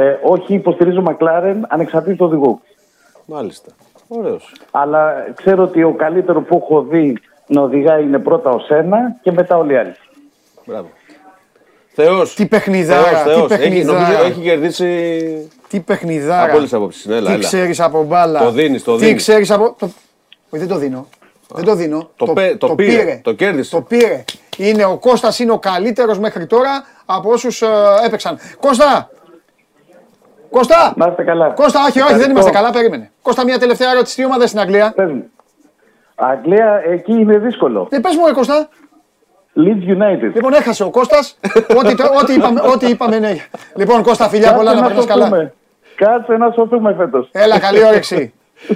Ε, 0.00 0.16
όχι, 0.22 0.54
υποστηρίζω 0.54 1.00
Μακλάρεν 1.02 1.66
ανεξαρτήτως 1.68 2.16
του 2.18 2.24
οδηγού. 2.26 2.60
Μάλιστα. 3.24 3.70
Ωραίος. 4.08 4.52
Αλλά 4.70 5.14
ξέρω 5.34 5.62
ότι 5.62 5.82
ο 5.82 5.94
καλύτερο 5.94 6.40
που 6.42 6.56
έχω 6.62 6.82
δει 6.82 7.18
να 7.46 7.62
οδηγάει 7.62 8.02
είναι 8.02 8.18
πρώτα 8.18 8.50
ο 8.50 8.58
Σένα 8.58 8.98
και 9.22 9.32
μετά 9.32 9.56
όλοι 9.56 9.72
οι 9.72 9.76
άλλοι. 9.76 9.94
Μπράβο. 10.66 10.88
Θεός. 11.88 12.34
Τι 12.34 12.46
παιχνιδάρα, 12.46 13.02
Θεός, 13.18 13.22
τι 13.48 13.54
Θεός. 13.54 13.60
Έχει, 13.66 13.84
νομίζω 13.84 13.94
παιχνιδάρα. 14.04 14.26
έχει 14.26 14.40
κερδίσει 14.40 15.50
Τι 15.68 15.80
παιχνιδάρα. 15.80 16.42
από 16.42 16.50
όλες 16.56 16.62
τις 16.68 16.72
απόψεις. 16.78 17.06
Ναι, 17.06 17.14
έλα, 17.16 17.26
Τι 17.26 17.32
έλα. 17.32 17.42
ξέρεις 17.42 17.80
από 17.80 18.02
μπάλα. 18.04 18.40
Το 18.40 18.50
δίνεις, 18.50 18.84
το 18.84 18.96
Τι 18.96 19.04
δίνεις. 19.04 19.22
ξέρεις 19.22 19.50
από. 19.50 19.74
Το... 19.78 19.86
Όχι, 20.50 20.64
δεν 20.64 20.68
το 20.68 20.76
δίνω. 20.76 21.06
Δεν 21.54 21.64
το 21.64 21.74
δίνω. 21.74 22.10
Το 22.16 22.26
πέ- 22.32 22.58
το 22.58 22.74
πήρε, 22.74 23.20
το 23.24 23.32
κέρδισε. 23.32 23.70
Το 23.76 23.82
πήρε. 23.82 24.24
Είναι 24.58 24.84
ο 24.84 24.96
Κώστας 24.98 25.38
είναι 25.38 25.52
ο 25.52 25.58
καλύτερος 25.58 26.18
μέχρι 26.18 26.46
τώρα 26.46 26.84
από 27.06 27.30
όσους 27.30 27.62
ε, 27.62 27.66
έπαιξαν. 28.06 28.38
Κώστα! 28.60 29.10
Κώστα! 30.50 30.92
Να 30.96 31.06
είστε 31.08 31.22
καλά. 31.24 31.48
Κώστα, 31.50 31.80
όχι, 31.80 31.88
όχι, 31.88 31.98
δεν 31.98 32.02
Ευχαριστώ. 32.06 32.30
είμαστε 32.30 32.50
καλά, 32.50 32.70
περίμενε. 32.70 33.10
Κώστα, 33.22 33.44
μια 33.44 33.58
τελευταία 33.58 33.90
ερώτηση. 33.90 34.16
Τι 34.16 34.24
ομάδα 34.24 34.46
στην 34.46 34.60
Αγγλία; 34.60 34.92
Πες 34.96 35.10
μου. 35.10 35.30
Αγγλία, 36.14 36.82
εκεί 36.86 37.12
είναι 37.12 37.38
δύσκολο. 37.38 37.88
Ε, 37.90 37.98
πες 37.98 38.16
μου, 38.16 38.26
ρε 38.26 38.32
Κώστα. 38.32 38.68
Leeds 39.56 39.90
United. 39.90 40.30
Λοιπόν, 40.34 40.52
έχασε 40.52 40.84
ο 40.84 40.90
Κώστας. 40.90 41.38
ό,τι, 41.76 41.94
το- 41.94 42.10
ό,τι, 42.22 42.32
είπαμε, 42.34 42.60
ό,τι 42.60 42.86
είπαμε, 42.86 43.18
ναι. 43.18 43.36
Λοιπόν, 43.76 44.02
Κώστα, 44.02 44.28
φιλιά 44.28 44.54
πολλά 44.54 44.74
να 44.74 44.82
περνάς 44.82 45.04
καλά. 45.06 45.24
σωθούμε. 45.24 45.52
Κάτσε 45.96 46.32
να 46.36 46.50
σωθούμε 46.50 46.94
φέτος. 46.98 47.28
Έλα, 47.32 47.58
καλή 47.58 47.84
όρεξη. 47.84 48.32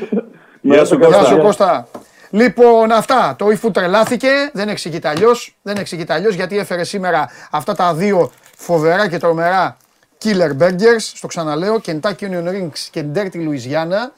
Γεια 0.60 0.84
σου, 0.84 0.98
Γεια 0.98 1.36
Κώστα. 1.42 1.86
Σου 2.32 2.52
Κώστα. 2.52 2.64
Λοιπόν, 2.64 2.92
αυτά. 2.92 3.36
Το 3.38 3.46
eFood 3.46 3.72
τρελάθηκε. 3.72 4.50
Δεν 4.52 4.68
εξηγείται 4.68 5.08
αλλιώς. 5.08 5.56
Δεν 5.62 5.76
εξηγείται 5.76 6.12
αλλιώς 6.12 6.34
γιατί 6.34 6.58
έφερε 6.58 6.84
σήμερα 6.84 7.28
αυτά 7.50 7.74
τα 7.74 7.94
δύο 7.94 8.30
φοβερά 8.56 9.08
και 9.08 9.18
τρομερά 9.18 9.76
killer 10.24 10.50
burgers. 10.58 10.98
Στο 10.98 11.26
ξαναλέω. 11.26 11.80
Kentucky 11.86 12.20
Onion 12.20 12.48
Rings 12.48 12.78
και 12.90 13.04
Dirty 13.14 13.34
Louisiana. 13.34 14.10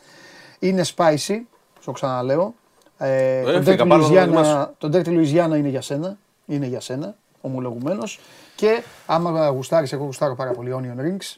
Είναι 0.59 0.85
spicy. 0.97 1.41
Στο 1.81 1.93
ξαναλέω. 1.93 2.55
Ε, 2.99 3.43
το, 3.43 3.51
έφυγα, 3.51 3.85
Dirty 3.85 3.89
πάρω 3.89 4.03
να 4.03 4.09
το 4.09 4.15
Louisiana, 4.15 4.19
δοκιμάσω. 4.19 4.75
το 4.79 4.91
Dirty 4.93 5.09
Louisiana 5.09 5.57
είναι 5.59 5.69
για 5.69 5.81
σένα. 5.81 6.17
Είναι 6.47 6.67
για 6.67 6.81
σένα. 6.81 7.15
Ομολογουμένος. 7.41 8.21
Και 8.55 8.83
άμα 9.07 9.49
γουστάρεις, 9.49 9.93
εγώ 9.93 10.05
γουστάρω 10.05 10.35
πάρα 10.35 10.51
πολύ 10.51 10.75
Onion 10.77 11.01
Rings. 11.01 11.37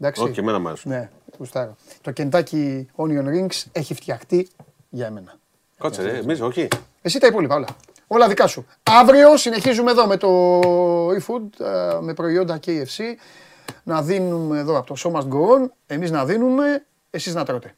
Εντάξει. 0.00 0.22
Όχι, 0.22 0.32
και 0.32 0.40
εμένα 0.40 0.58
μου 0.58 0.68
άρεσε. 0.68 0.88
Ναι, 0.88 1.10
γουστάρω. 1.38 1.76
Το 2.00 2.12
Kentucky 2.16 2.84
Onion 2.96 3.26
Rings 3.26 3.62
έχει 3.72 3.94
φτιαχτεί 3.94 4.48
για 4.88 5.06
εμένα. 5.06 5.34
Κάτσε, 5.82 6.02
ρε, 6.02 6.18
εμείς 6.18 6.40
όχι. 6.40 6.68
Εσύ 7.02 7.18
τα 7.18 7.26
υπόλοιπα 7.26 7.54
όλα. 7.54 7.66
Όλα 8.06 8.28
δικά 8.28 8.46
σου. 8.46 8.66
Αύριο 8.82 9.36
συνεχίζουμε 9.36 9.90
εδώ 9.90 10.06
με 10.06 10.16
το 10.16 10.28
eFood, 11.08 11.66
ε, 11.66 11.98
με 12.00 12.14
προϊόντα 12.14 12.58
KFC. 12.66 13.02
να 13.82 14.02
δίνουμε 14.02 14.58
εδώ 14.58 14.78
από 14.78 14.86
το 14.86 14.94
Show 14.98 15.10
Must 15.18 15.28
Go 15.28 15.64
On, 15.64 15.70
εμείς 15.86 16.10
να 16.10 16.24
δίνουμε, 16.24 16.84
εσείς 17.10 17.34
να 17.34 17.44
τρώτε. 17.44 17.74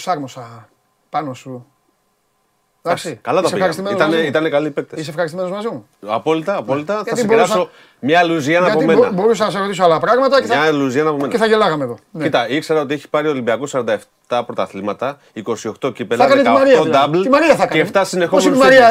Προσάρμοσα 0.00 0.68
πάνω 1.10 1.34
σου. 1.34 1.66
Εντάξει, 2.82 3.18
Καλά 3.22 3.40
τα 3.40 3.46
είσαι 3.46 3.56
πήγαμε. 3.56 3.56
ευχαριστημένος 3.56 3.96
Ήτανε, 3.98 4.10
μαζί 4.10 4.22
μου; 4.22 4.28
ήτανε 4.28 4.48
καλοί 4.48 4.70
παίκτες. 4.70 5.00
Είσαι 5.00 5.10
ευχαριστημένος 5.10 5.50
μαζί 5.52 5.68
μου. 5.68 5.86
Απόλυτα, 6.06 6.56
απόλυτα. 6.56 6.94
Θα 6.94 7.02
Γιατί 7.04 7.20
σε 7.20 7.26
μπορούσα- 7.26 7.46
κεράσω 7.46 7.70
μια 8.00 8.22
Λουζιάννα 8.24 8.68
από 8.70 8.78
Γιατί 8.78 8.94
μπο- 8.94 9.00
μένα. 9.02 9.12
μπορούσα 9.14 9.44
να 9.44 9.50
σε 9.50 9.58
ρωτήσω 9.58 9.84
άλλα 9.84 9.98
πράγματα 10.00 10.40
και 10.40 10.46
Μια 10.46 10.62
θα, 10.64 10.72
Λουζιάννα 10.72 11.10
από 11.10 11.18
και 11.20 11.26
μένα. 11.26 11.38
θα 11.38 11.46
γελάγαμε 11.46 11.84
εδώ. 11.84 11.96
Ναι. 12.10 12.22
Κοίτα, 12.24 12.48
ήξερα 12.48 12.80
ότι 12.80 12.94
έχει 12.94 13.08
πάρει 13.08 13.26
ο 13.26 13.30
Ολυμπιακό 13.30 13.66
47 13.66 14.42
πρωταθλήματα, 14.46 15.18
28 15.32 15.92
κύπελα, 15.94 16.24
Θα 16.26 16.30
έκανε 16.32 16.42
τη 16.42 16.48
Μαρία. 16.58 16.76
18 16.78 16.82
δηλαδή. 16.84 17.18
double 17.18 17.22
Τη 17.22 17.28
Μαρία 17.28 17.56
θα 17.56 17.62
έκανε. 17.62 17.82
και 17.82 17.88
7 17.88 17.98
Πώς 18.00 18.08
συνεχόμενου. 18.08 18.46
είναι 18.48 18.56
η 18.56 18.60
Μαρία, 18.60 18.88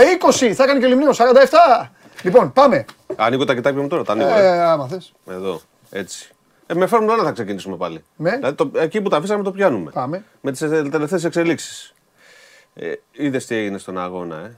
20, 0.49 0.53
θα 0.53 0.63
έκανε 0.63 0.79
και 0.79 0.85
λιμνίο, 0.87 1.13
47. 1.13 1.91
Λοιπόν, 2.21 2.51
πάμε. 2.53 2.85
Ανοίγω 3.15 3.45
τα 3.45 3.53
κοιτάκια 3.53 3.81
μου 3.81 3.87
τώρα, 3.87 4.03
τα 4.03 4.11
ανοίγω. 4.11 4.29
ε. 4.29 4.45
Ε, 4.45 4.61
άμα 4.61 4.87
θες. 4.87 5.13
Εδώ, 5.29 5.61
έτσι. 5.89 6.29
Ε, 6.67 6.73
με 6.73 6.85
Φόρμουλα 6.87 7.21
1 7.21 7.23
θα 7.23 7.31
ξεκινήσουμε 7.31 7.77
πάλι. 7.77 8.03
Με; 8.15 8.29
Δηλαδή, 8.35 8.55
το, 8.55 8.71
εκεί 8.73 9.01
που 9.01 9.09
τα 9.09 9.17
αφήσαμε 9.17 9.43
το 9.43 9.51
πιάνουμε. 9.51 9.91
Πάμε. 9.91 10.25
Με 10.41 10.51
τις 10.51 10.59
τελευταίες 10.59 11.23
εξελίξεις. 11.23 11.93
Ε, 12.73 12.93
Είδες 13.11 13.45
τι 13.45 13.55
έγινε 13.55 13.77
στον 13.77 13.97
αγώνα, 13.99 14.37
ε; 14.37 14.55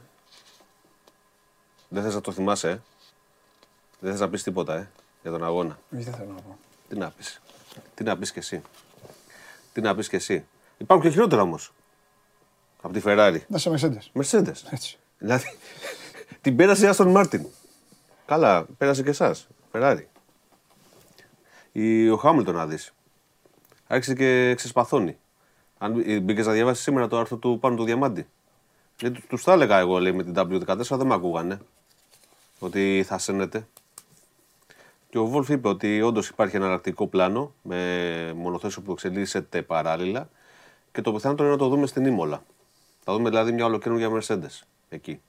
Δεν 1.88 2.02
θες 2.02 2.14
να 2.14 2.20
το 2.20 2.32
θυμάσαι, 2.32 2.68
ε; 2.70 2.80
Δεν 4.00 4.10
θες 4.10 4.20
να 4.20 4.28
πεις 4.28 4.42
τίποτα, 4.42 4.74
ε, 4.76 4.88
για 5.22 5.30
τον 5.30 5.44
αγώνα; 5.44 5.78
Δεν 5.88 6.02
θέλω 6.14 6.32
να 6.34 6.40
πω. 6.40 6.58
Τι 6.88 6.96
να 6.96 7.10
πεις; 7.10 7.40
Τι 7.94 8.04
να 8.04 8.18
πεις 8.18 8.32
κι 8.32 8.38
εσύ; 8.38 8.62
Τι 9.72 9.80
να 9.80 9.94
πεις 9.94 10.08
κι 10.08 10.16
εσύ; 10.16 10.46
Υπάρχουν 10.78 11.06
και 11.06 11.12
χειρότερα 11.12 11.42
όμως. 11.42 11.72
Από 12.80 12.92
τη 12.92 13.00
Ferrari. 13.04 13.38
Να 13.46 13.58
σε 13.58 13.70
Mercedes. 13.74 14.20
Mercedes. 14.22 14.62
Έτσι. 14.70 14.98
Δηλαδή, 15.18 15.56
την 16.40 16.56
πέρασε 16.56 16.86
η 16.86 16.90
Aston 16.96 17.16
Martin. 17.16 17.40
Καλά, 18.26 18.66
πέρασε 18.78 19.02
και 19.02 19.10
εσάς. 19.10 19.48
Ferrari. 19.72 20.02
Η, 21.80 22.10
ο 22.10 22.16
Χάμιλτον 22.16 22.54
να 22.54 22.66
δεις. 22.66 22.94
Άρχισε 23.86 24.14
και 24.14 24.54
ξεσπαθώνει. 24.54 25.18
Αν 25.78 25.92
μπήκες 26.22 26.46
να 26.46 26.52
διαβάσεις 26.52 26.82
σήμερα 26.82 27.08
το 27.08 27.18
άρθρο 27.18 27.36
του 27.36 27.58
πάνω 27.60 27.76
του 27.76 27.84
Διαμάντη. 27.84 28.26
Γιατί 28.98 29.22
του 29.28 29.38
τα 29.44 29.52
έλεγα 29.52 29.78
εγώ 29.78 29.98
λέει, 29.98 30.12
με 30.12 30.22
την 30.22 30.34
W14, 30.36 30.96
δεν 30.96 31.06
με 31.06 31.14
ακούγανε. 31.14 31.58
Ότι 32.58 33.04
θα 33.06 33.18
σένετε. 33.18 33.68
Και 35.10 35.18
ο 35.18 35.26
Βόλφ 35.26 35.48
είπε 35.48 35.68
ότι 35.68 36.02
όντως 36.02 36.28
υπάρχει 36.28 36.56
ένα 36.56 36.64
εναλλακτικό 36.64 37.06
πλάνο 37.06 37.54
με 37.62 38.32
μονοθέσιο 38.36 38.82
που 38.82 38.92
εξελίσσεται 38.92 39.62
παράλληλα 39.62 40.30
και 40.92 41.00
το 41.00 41.12
πιθανότερο 41.12 41.48
είναι 41.48 41.56
να 41.56 41.62
το 41.62 41.68
δούμε 41.68 41.86
στην 41.86 42.04
Ήμολα. 42.04 42.42
Θα 43.04 43.12
δούμε 43.12 43.28
δηλαδή 43.28 43.52
μια 43.52 43.64
ολοκαίρια 43.64 44.10
Mercedes 44.10 44.66
εκεί. 44.88 45.20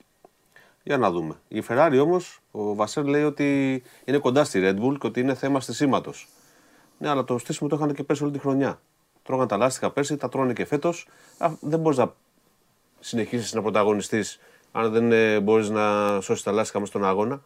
Για 0.84 0.98
να 0.98 1.12
δούμε. 1.12 1.36
Η 1.48 1.64
Ferrari 1.68 2.00
όμως, 2.02 2.40
ο 2.52 2.76
Βασέρ 2.76 3.06
λέει 3.06 3.24
ότι 3.24 3.82
είναι 4.06 4.18
κοντά 4.18 4.44
στη 4.44 4.60
Red 4.64 4.84
Bull 4.84 4.98
και 5.00 5.08
ότι 5.08 5.20
είναι 5.20 5.34
θέμα 5.34 5.60
στισήματος. 5.60 6.28
Ναι, 7.00 7.10
αλλά 7.10 7.24
το 7.24 7.38
στήσιμο 7.38 7.70
το 7.70 7.76
είχαν 7.76 7.94
και 7.94 8.04
πέρσι 8.04 8.24
όλη 8.24 8.32
τη 8.32 8.40
χρονιά. 8.40 8.82
Τρώγαν 9.24 9.48
τα 9.48 9.58
λάστιχα 9.58 9.92
πέρσι, 9.92 10.18
τα 10.18 10.30
τρώνε 10.30 10.54
και 10.54 10.66
φέτος. 10.66 11.08
Δεν 11.60 11.80
μπορείς 11.80 11.98
να 11.98 12.14
συνεχίσεις 13.00 13.54
να 13.54 13.62
πρωταγωνιστείς 13.62 14.40
αν 14.72 14.92
δεν 14.92 15.42
μπορείς 15.44 15.70
να 15.70 16.22
σώσεις 16.22 16.44
τα 16.44 16.52
λάστιχα 16.52 16.80
μες 16.80 16.88
στον 16.88 17.06
αγώνα. 17.06 17.42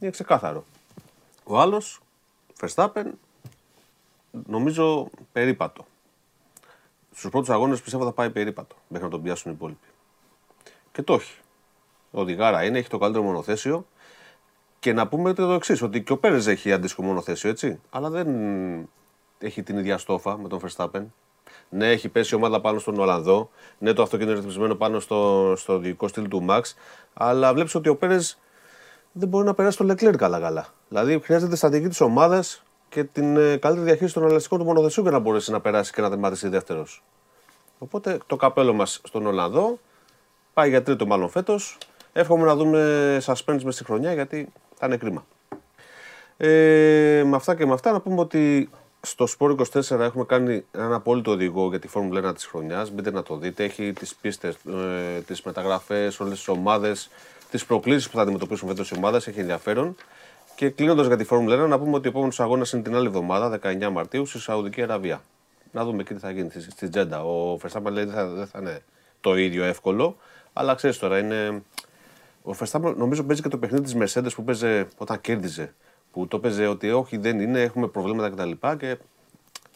Είναι 0.00 0.10
ξεκάθαρο. 0.10 0.64
Ο 1.44 1.60
άλλος, 1.60 2.00
Verstappen, 2.60 3.04
νομίζω 4.46 5.08
περίπατο. 5.32 5.84
Στους 7.14 7.30
πρώτους 7.30 7.50
αγώνες 7.50 7.82
πιστεύω 7.82 8.04
θα 8.04 8.12
πάει 8.12 8.30
περίπατο 8.30 8.76
μέχρι 8.88 9.06
να 9.06 9.12
τον 9.12 9.22
πιάσουν 9.22 9.50
οι 9.50 9.54
υπόλοιποι. 9.56 9.86
Και 10.92 11.02
το 11.02 11.14
έχει. 11.14 11.38
Οδηγάρα 12.10 12.64
είναι, 12.64 12.78
έχει 12.78 12.88
το 12.88 12.98
καλύτερο 12.98 13.24
μονοθέσιο. 13.24 13.86
Και 14.82 14.92
να 14.92 15.08
πούμε 15.08 15.32
το 15.32 15.52
εξής, 15.52 15.82
ότι 15.82 16.02
και 16.02 16.12
ο 16.12 16.18
Πέρες 16.18 16.46
έχει 16.46 16.72
αντίστοιχο 16.72 17.02
μονοθέσιο, 17.02 17.50
έτσι. 17.50 17.80
Αλλά 17.90 18.10
δεν 18.10 18.28
έχει 19.38 19.62
την 19.62 19.78
ίδια 19.78 19.98
στόφα 19.98 20.38
με 20.38 20.48
τον 20.48 20.60
Verstappen. 20.60 21.02
Ναι, 21.68 21.90
έχει 21.90 22.08
πέσει 22.08 22.34
η 22.34 22.36
ομάδα 22.36 22.60
πάνω 22.60 22.78
στον 22.78 22.98
Ολλανδό. 22.98 23.50
Ναι, 23.78 23.92
το 23.92 24.02
αυτοκίνητο 24.02 24.32
είναι 24.32 24.40
ρυθμισμένο 24.40 24.74
πάνω 24.74 25.00
στο, 25.00 25.52
στο 25.56 25.78
δικό 25.78 26.08
στυλ 26.08 26.28
του 26.28 26.46
Max. 26.48 26.60
Αλλά 27.14 27.52
βλέπεις 27.52 27.74
ότι 27.74 27.88
ο 27.88 27.96
Πέρες 27.96 28.38
δεν 29.12 29.28
μπορεί 29.28 29.46
να 29.46 29.54
περάσει 29.54 29.76
το 29.76 29.84
Leclerc 29.90 30.16
καλά-καλά. 30.16 30.66
Δηλαδή 30.88 31.20
χρειάζεται 31.20 31.56
στρατηγική 31.56 31.88
της 31.88 32.00
ομάδας 32.00 32.62
και 32.88 33.04
την 33.04 33.36
ε, 33.36 33.56
καλύτερη 33.56 33.86
διαχείριση 33.86 34.14
των 34.14 34.24
ελαστικών 34.24 34.58
του 34.58 34.64
μονοθεσιού 34.64 35.02
για 35.02 35.12
να 35.12 35.18
μπορέσει 35.18 35.50
να 35.50 35.60
περάσει 35.60 35.92
και 35.92 36.00
να 36.00 36.08
τερματίσει 36.08 36.48
δεύτερος. 36.48 37.02
Οπότε 37.78 38.18
το 38.26 38.36
καπέλο 38.36 38.72
μας 38.72 39.00
στον 39.04 39.26
Ολλανδό 39.26 39.78
πάει 40.54 40.68
για 40.68 40.82
τρίτο 40.82 41.06
μάλλον 41.06 41.28
φέτος. 41.28 41.78
Εύχομαι 42.12 42.44
να 42.44 42.56
δούμε 42.56 43.18
suspense 43.24 43.62
μες 43.62 43.74
στη 43.74 43.84
χρονιά 43.84 44.12
γιατί 44.12 44.52
θα 44.82 44.88
είναι 44.88 44.96
κρίμα. 44.96 45.26
Ε, 46.36 47.22
με 47.26 47.36
αυτά 47.36 47.54
και 47.54 47.66
με 47.66 47.72
αυτά 47.72 47.92
να 47.92 48.00
πούμε 48.00 48.20
ότι 48.20 48.70
στο 49.00 49.26
Sport 49.38 49.56
24 49.56 49.98
έχουμε 49.98 50.24
κάνει 50.24 50.64
έναν 50.72 50.92
απόλυτο 50.92 51.30
οδηγό 51.30 51.68
για 51.68 51.78
τη 51.78 51.88
Φόρμουλα 51.88 52.30
1 52.30 52.34
της 52.34 52.46
χρονιάς. 52.46 52.90
Μπείτε 52.90 53.10
να 53.10 53.22
το 53.22 53.36
δείτε. 53.36 53.64
Έχει 53.64 53.92
τις 53.92 54.14
πίστες, 54.14 54.54
ε, 54.54 55.20
τις 55.20 55.42
μεταγραφές, 55.42 56.20
όλες 56.20 56.34
τις 56.34 56.48
ομάδες, 56.48 57.10
τις 57.50 57.64
προκλήσεις 57.64 58.08
που 58.08 58.16
θα 58.16 58.22
αντιμετωπίσουν 58.22 58.68
φέτος 58.68 58.90
οι 58.90 58.94
ομάδες. 58.96 59.26
Έχει 59.26 59.40
ενδιαφέρον. 59.40 59.96
Και 60.54 60.70
κλείνοντας 60.70 61.06
για 61.06 61.16
τη 61.16 61.24
Φόρμουλα 61.24 61.54
1 61.54 61.68
να 61.68 61.78
πούμε 61.78 61.96
ότι 61.96 62.06
ο 62.06 62.10
επόμενος 62.10 62.40
αγώνας 62.40 62.72
είναι 62.72 62.82
την 62.82 62.96
άλλη 62.96 63.06
εβδομάδα, 63.06 63.48
19 63.48 63.90
Μαρτίου, 63.90 64.26
στη 64.26 64.38
Σαουδική 64.38 64.82
Αραβία. 64.82 65.22
Να 65.72 65.84
δούμε 65.84 66.00
εκεί 66.00 66.14
τι 66.14 66.20
θα 66.20 66.30
γίνει 66.30 66.50
στη, 66.50 66.60
στη 66.60 66.88
Τζέντα. 66.88 67.24
Ο 67.24 67.58
Verstappen 67.62 67.90
λέει 67.90 68.04
δεν 68.04 68.14
θα, 68.14 68.26
δεν 68.26 68.46
θα 68.46 68.58
είναι 68.58 68.82
το 69.20 69.36
ίδιο 69.36 69.64
εύκολο, 69.64 70.16
αλλά 70.52 70.74
ξέρεις 70.74 70.98
τώρα 70.98 71.18
είναι. 71.18 71.62
Ο 72.42 72.54
Verstappen 72.58 72.94
νομίζω 72.96 73.24
παίζει 73.24 73.42
και 73.42 73.48
το 73.48 73.58
παιχνίδι 73.58 73.84
της 73.84 73.96
Mercedes 74.14 74.30
που 74.34 74.44
παίζει 74.44 74.86
όταν 74.96 75.20
κέρδιζε. 75.20 75.74
Που 76.12 76.26
το 76.26 76.38
παίζει 76.38 76.64
ότι 76.64 76.90
όχι 76.90 77.16
δεν 77.16 77.40
είναι, 77.40 77.62
έχουμε 77.62 77.88
προβλήματα 77.88 78.30
κτλ. 78.30 78.50
Και, 78.50 78.76
και 78.76 78.96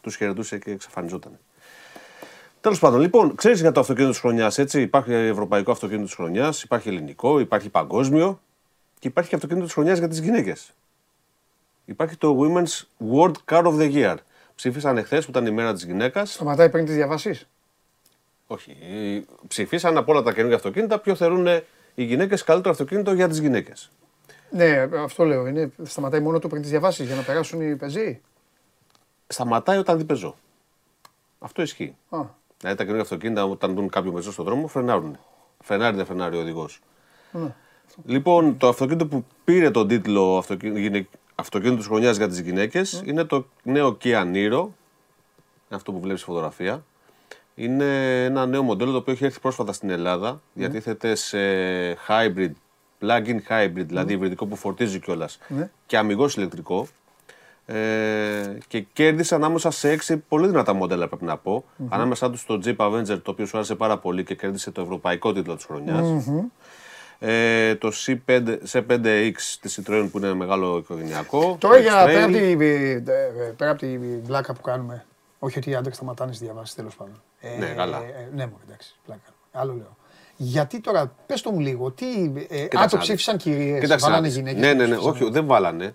τους 0.01 0.16
χαιρετούσε 0.16 0.59
και 0.59 0.70
εξαφανιζόταν. 0.70 1.38
Τέλος 2.60 2.78
πάντων, 2.78 3.01
λοιπόν, 3.01 3.34
ξέρεις 3.34 3.60
για 3.60 3.72
το 3.72 3.80
αυτοκίνητο 3.80 4.12
της 4.12 4.20
χρονιάς, 4.20 4.59
έτσι. 4.59 4.80
Υπάρχει 4.80 5.12
ευρωπαϊκό 5.12 5.70
αυτοκίνητο 5.70 6.05
της 6.06 6.14
χρονιάς, 6.14 6.62
υπάρχει 6.62 6.88
ελληνικό, 6.88 7.38
υπάρχει 7.40 7.68
παγκόσμιο 7.68 8.40
και 8.98 9.09
υπάρχει 9.09 9.28
και 9.28 9.34
αυτοκίνητο 9.34 9.66
της 9.66 9.74
χρονιάς 9.74 9.98
για 9.98 10.09
τις 10.09 10.18
γυναίκες. 10.18 10.72
Υπάρχει 11.84 12.16
το 12.16 12.38
Women's 12.40 12.82
World 13.12 13.34
Car 13.51 13.64
of 13.64 13.78
the 13.78 13.94
Year. 13.94 14.14
Ψήφισαν 14.55 14.97
εχθές 14.97 15.24
που 15.24 15.30
ήταν 15.30 15.47
η 15.47 15.51
μέρα 15.51 15.72
της 15.72 15.84
γυναίκας. 15.84 16.32
Σταματάει 16.32 16.70
πριν 16.70 16.84
τις 16.84 16.94
διαβάσεις; 16.94 17.48
Όχι. 18.47 18.76
Ψηφίσαν 19.48 19.97
από 19.97 20.12
όλα 20.12 20.22
τα 20.22 20.32
καινούργια 20.32 20.56
αυτοκίνητα 20.56 20.98
ποιο 20.98 21.14
θεωρούν 21.14 21.47
οι 21.97 22.05
γυναίκες 22.05 22.44
καλύτερο 22.44 22.70
αυτοκίνητο 22.70 23.12
για 23.12 23.28
τις 23.28 23.39
γυναίκες. 23.39 23.90
Ναι, 24.51 24.89
αυτό 24.98 25.24
λέω. 25.24 25.47
Είναι, 25.47 25.70
σταματάει 25.82 26.20
μόνο 26.20 26.39
του 26.39 26.48
πριν 26.48 26.60
τις 26.60 26.70
διαβάσεις 26.70 27.06
για 27.06 27.16
να 27.16 27.23
περάσουν 27.23 27.60
οι 27.60 27.77
πεζοί; 27.77 28.20
Σταματάει 29.27 29.78
όταν 29.78 29.98
δει 29.98 30.05
πεζό. 30.05 30.36
Αυτό 31.39 31.62
ισχύει. 31.62 31.97
Α. 32.09 32.18
Δηλαδή 32.59 32.77
τα 32.78 32.85
καινούργια 32.85 33.02
αυτοκίνητα 33.02 33.44
όταν 33.44 33.74
δουν 33.74 33.89
κάποιο 33.89 34.12
πεζό 34.12 34.32
στον 34.32 34.44
δρόμο 34.44 34.66
φρενάρουν. 34.66 35.18
Φρενάρει, 35.60 35.97
δεν 35.97 36.06
φρενάρει 36.06 36.36
ο 36.36 36.40
οδηγός. 36.40 36.81
Ναι. 37.31 37.55
Λοιπόν, 38.05 38.56
το 38.56 38.68
αυτοκίνητο 38.68 39.06
που 39.06 39.24
πήρε 39.44 39.70
τον 39.70 39.89
τίτλο 39.89 40.36
αυτοκίνητο, 40.36 41.09
αυτοκίνητος 41.35 41.78
της 41.78 41.86
χρονιά 41.86 42.10
για 42.10 42.28
τις 42.28 42.39
γυναίκες 42.39 43.02
είναι 43.05 43.24
το 43.24 43.47
νέο 43.62 43.97
Kia 44.02 44.32
Niro. 44.35 44.66
Αυτό 45.68 45.93
που 45.93 46.01
βλέπεις 46.01 46.20
στη 46.20 46.31
φωτογραφία. 46.31 46.85
Είναι 47.58 48.24
ένα 48.24 48.46
νέο 48.46 48.62
μοντέλο 48.62 48.90
το 48.90 48.96
οποίο 48.96 49.12
έχει 49.12 49.24
έρθει 49.24 49.40
πρόσφατα 49.40 49.72
στην 49.72 49.90
Ελλάδα. 49.90 50.40
Διατίθεται 50.52 51.14
σε 51.14 51.38
hybrid, 52.08 52.50
plug-in 53.00 53.36
hybrid, 53.48 53.84
δηλαδή 53.86 54.12
υβριδικό 54.12 54.46
που 54.46 54.56
φορτίζει 54.56 55.00
κιόλας 55.00 55.38
Ναι. 55.48 55.70
και 55.86 55.96
αμυγός 55.98 56.36
ηλεκτρικό. 56.36 56.86
Ε, 57.66 58.58
και 58.68 58.80
κέρδισε 58.80 59.34
ανάμεσα 59.34 59.70
σε 59.70 59.90
έξι 59.90 60.16
πολύ 60.16 60.46
δυνατά 60.48 60.72
μοντέλα, 60.72 61.08
πρέπει 61.08 61.24
να 61.24 61.36
πω. 61.36 61.64
Ανάμεσά 61.88 62.30
τους 62.30 62.46
το 62.46 62.60
Jeep 62.64 62.76
Avenger, 62.76 63.20
το 63.22 63.30
οποίο 63.30 63.46
σου 63.46 63.56
άρεσε 63.56 63.74
πάρα 63.74 63.98
πολύ 63.98 64.24
και 64.24 64.34
κέρδισε 64.34 64.70
το 64.70 64.80
ευρωπαϊκό 64.80 65.32
τίτλο 65.32 65.54
της 65.56 65.64
χρονιάς. 65.64 66.28
Ε, 67.18 67.74
το 67.74 67.92
C5, 68.06 68.58
C5X 68.72 69.32
της 69.60 69.80
Citroën 69.80 70.08
που 70.10 70.18
είναι 70.18 70.34
μεγάλο 70.34 70.76
οικογενειακό. 70.76 71.56
Τώρα 71.60 71.74
το 71.76 71.80
για 71.82 72.02
X-Trail. 72.04 72.06
πέρα 72.06 72.24
από, 72.24 72.32
τη, 72.32 72.38
ε, 72.66 73.02
πέρα 73.56 73.70
από 73.70 73.80
τη 73.80 73.98
βλάκα 74.22 74.52
που 74.54 74.60
κάνουμε. 74.60 75.04
Όχι 75.38 75.58
ότι 75.58 75.70
οι 75.70 75.74
άντρε 75.74 75.92
σταματάνε 75.94 76.32
στις 76.32 76.46
διαβάσεις 76.46 76.74
τέλος 76.74 76.96
πάντων. 76.96 77.22
Ε, 77.55 77.59
Ναι, 77.59 77.66
καλά. 77.66 77.97
ε, 77.98 78.28
ναι, 78.35 78.47
μου 78.47 78.59
εντάξει. 78.66 78.94
Πλάκα. 79.06 79.20
Άλλο 79.52 79.73
λέω. 79.74 79.97
Γιατί 80.36 80.81
τώρα, 80.81 81.12
πες 81.27 81.40
το 81.43 81.51
μου 81.51 81.60
λίγο, 81.60 81.90
τι. 81.90 82.06
Ε, 82.48 82.62
Κοίταξε 82.62 82.66
α, 82.66 82.68
το 82.70 82.78
να 82.81 82.86
δεις. 82.89 82.98
ψήφισαν 82.98 83.36
κυρίες. 83.36 83.81
Κοίταξε 83.81 84.05
να 84.05 84.10
Βάλανε 84.10 84.27
δεις. 84.28 84.36
γυναίκες. 84.36 84.60
Ναι, 84.60 84.73
ναι, 84.74 84.86
ναι. 84.86 84.97
Όχι, 84.97 85.31
δεν 85.31 85.47
βάλανε. 85.47 85.94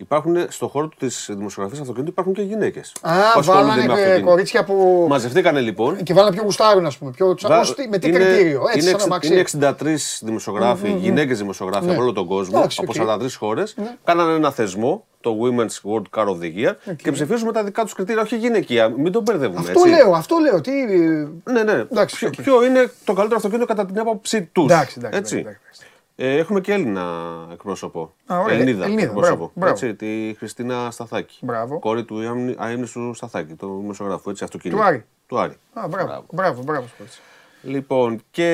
Υπάρχουν 0.00 0.36
στον 0.48 0.68
χώρο 0.68 0.88
της 0.98 1.30
δημοσιογραφίας 1.36 1.80
αυτοκινήτου 1.80 2.10
υπάρχουν 2.12 2.32
και 2.32 2.42
γυναίκες. 2.42 2.92
Α, 3.00 3.12
βάλανε 3.42 4.00
ε, 4.14 4.20
κορίτσια 4.20 4.64
που. 4.64 5.06
Μαζευτήκανε 5.08 5.60
λοιπόν. 5.60 6.02
Και 6.02 6.12
βάλανε 6.14 6.34
πιο 6.34 6.42
γουστάρουν, 6.44 6.86
ας 6.86 6.98
πούμε. 6.98 7.10
Πιο... 7.10 7.36
Βα- 7.42 7.60
ως 7.60 7.74
τι- 7.74 7.88
με 7.88 7.98
τι 7.98 8.08
είναι- 8.08 8.18
κριτήριο. 8.18 8.62
Έτσι, 8.74 8.88
είναι, 8.88 8.98
σαν 8.98 9.08
να 9.08 9.14
εξ- 9.16 9.28
μαξί. 9.30 9.32
είναι 9.32 9.40
63 10.20 10.20
δημοσιογράφοι, 10.22 10.86
Μμμ, 10.88 10.94
μμμ. 10.94 11.02
γυναίκες 11.02 11.38
δημοσιογράφοι 11.38 11.86
Ναι. 11.86 11.92
από 11.92 12.02
όλο 12.02 12.12
τον 12.12 12.26
κόσμο, 12.26 12.54
Εντάξει, 12.58 12.78
από 12.82 12.92
οκ. 12.96 13.20
43 13.22 13.36
χώρες. 13.38 13.74
Ναι. 13.76 13.96
Κάνανε 14.04 14.32
ένα 14.34 14.50
θεσμό, 14.50 15.04
το 15.20 15.36
Women's 15.42 15.90
World 15.90 16.18
Car 16.20 16.26
of 16.26 16.36
the 16.42 16.68
Year, 16.68 16.74
και 17.02 17.12
ψηφίζουμε 17.12 17.52
τα 17.52 17.64
δικά 17.64 17.82
τους 17.82 17.92
κριτήρια, 17.94 18.22
όχι 18.22 18.36
γυναικεία. 18.36 18.88
Μην 18.88 19.12
τον 19.12 19.22
μπερδεύουμε. 19.22 19.58
Αυτό 19.60 19.72
έτσι. 19.86 19.88
λέω, 19.88 20.12
αυτό 20.14 20.36
λέω. 20.38 20.60
Τι... 20.60 20.70
Ναι, 21.52 21.62
ναι. 21.62 21.72
Εντάξει, 21.72 22.16
ποιο, 22.16 22.28
οκ. 22.28 22.34
ποιο 22.42 22.64
είναι 22.64 22.90
το 23.04 23.12
καλύτερο 23.12 23.36
αυτοκίνητο 23.36 23.66
κατά 23.66 23.86
την 23.86 23.98
άποψή 23.98 24.42
τους. 24.52 24.64
Εντάξει, 24.64 24.94
εντάξει, 24.98 25.18
έτσι. 25.18 25.36
εντάξει, 25.38 25.58
Ε, 25.80 25.84
έχουμε 26.26 26.60
και 26.60 26.72
Έλληνα 26.72 27.04
εκπρόσωπο. 27.52 28.12
Α, 28.26 28.38
ωραία. 28.38 28.54
Ελληνίδα, 28.54 28.84
Ελληνίδα, 28.84 29.06
εκπρόσωπο. 29.08 29.36
μπράβο, 29.36 29.52
μπράβο. 29.54 29.72
Έτσι, 29.72 29.94
τη 29.94 30.34
Χριστίνα 30.38 30.90
Σταθάκη. 30.90 31.38
Μπράβο. 31.44 31.78
Κόρη 31.78 32.04
του 32.04 32.20
Ιάμνη- 32.20 32.56
Αείμνηστου 32.58 33.14
Σταθάκη, 33.14 33.54
του 33.54 33.78
δημοσιογράφου. 33.80 34.30
Έτσι, 34.30 34.44
αυτοκίνητο. 34.44 34.80
Του 34.80 34.86
Άρη. 34.86 35.04
Του 35.26 35.38
Άρη. 35.38 35.56
Α, 35.72 35.88
μπράβο, 35.88 36.24
μπράβο, 36.32 36.62
μπράβο. 36.62 36.86
σου 36.86 36.94
κορίτσι. 36.96 37.20
Λοιπόν, 37.62 38.20
και 38.30 38.46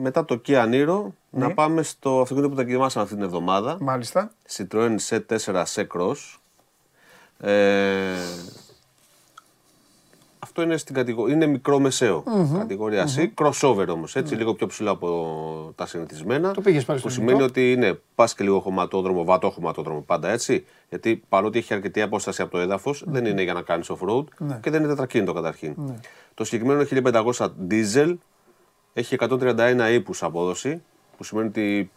μετά 0.00 0.24
το 0.24 0.40
Kia 0.46 0.64
Niro, 0.64 1.02
Ναι. 1.30 1.46
να 1.46 1.54
πάμε 1.54 1.82
στο 1.82 2.20
αυτοκίνητο 2.20 2.48
που 2.48 2.56
τα 2.56 2.62
δοκιμάσαμε 2.62 3.04
αυτή 3.04 3.16
την 3.16 3.24
εβδομάδα. 3.24 3.76
Μάλιστα. 3.80 4.30
Citroën 4.56 4.94
C4 5.08 5.64
C-Cross. 5.74 6.38
Ε, 7.38 8.14
αυτό 10.56 10.66
είναι 10.68 10.76
στην 10.78 10.94
κατηγορία, 10.94 11.34
είναι 11.34 11.46
μικρό 11.46 11.78
μεσαίο, 11.78 12.22
Μμμ, 12.26 12.58
κατηγορία 12.58 13.06
C, 13.16 13.28
crossover 13.42 13.86
όμως, 13.88 14.16
έτσι, 14.16 14.34
λίγο 14.34 14.54
πιο 14.54 14.66
ψηλό 14.66 14.90
από 14.90 15.72
τα 15.76 15.86
συνηθισμένα. 15.86 16.50
Το 16.52 16.60
πήγες 16.60 16.84
πάλι 16.84 17.00
Που 17.00 17.08
στο 17.08 17.14
σημαίνει 17.20 17.30
ελληνικό. 17.38 17.50
ότι 17.50 17.72
είναι, 17.72 18.00
πας 18.14 18.34
και 18.34 18.44
λίγο 18.44 18.60
χωματόδρομο, 18.60 19.24
βατό 19.24 19.50
χωματόδρομο 19.50 20.00
πάντα 20.00 20.28
έτσι, 20.28 20.64
γιατί 20.88 21.22
παρότι 21.28 21.58
έχει 21.58 21.74
αρκετή 21.74 22.02
απόσταση 22.02 22.42
από 22.42 22.50
το 22.50 22.58
έδαφος, 22.58 23.04
δεν 23.06 23.24
είναι 23.24 23.42
για 23.42 23.52
να 23.52 23.62
κάνεις 23.62 23.90
off-road 23.90 24.24
Ναι. 24.38 24.58
και 24.62 24.70
δεν 24.70 24.80
είναι 24.80 24.88
τετρακίνητο 24.88 25.32
καταρχήν. 25.32 25.74
Ναι. 25.76 25.94
Το 26.34 26.44
συγκεκριμένο 26.44 26.80
είναι 26.80 27.00
1500 27.34 27.48
diesel, 27.70 28.14
έχει 28.92 29.14
131 29.14 29.90
ύπους 29.92 30.22
απόδοση, 30.22 30.82
που 31.16 31.24
σημαίνει 31.24 31.48
ότι 31.48 31.90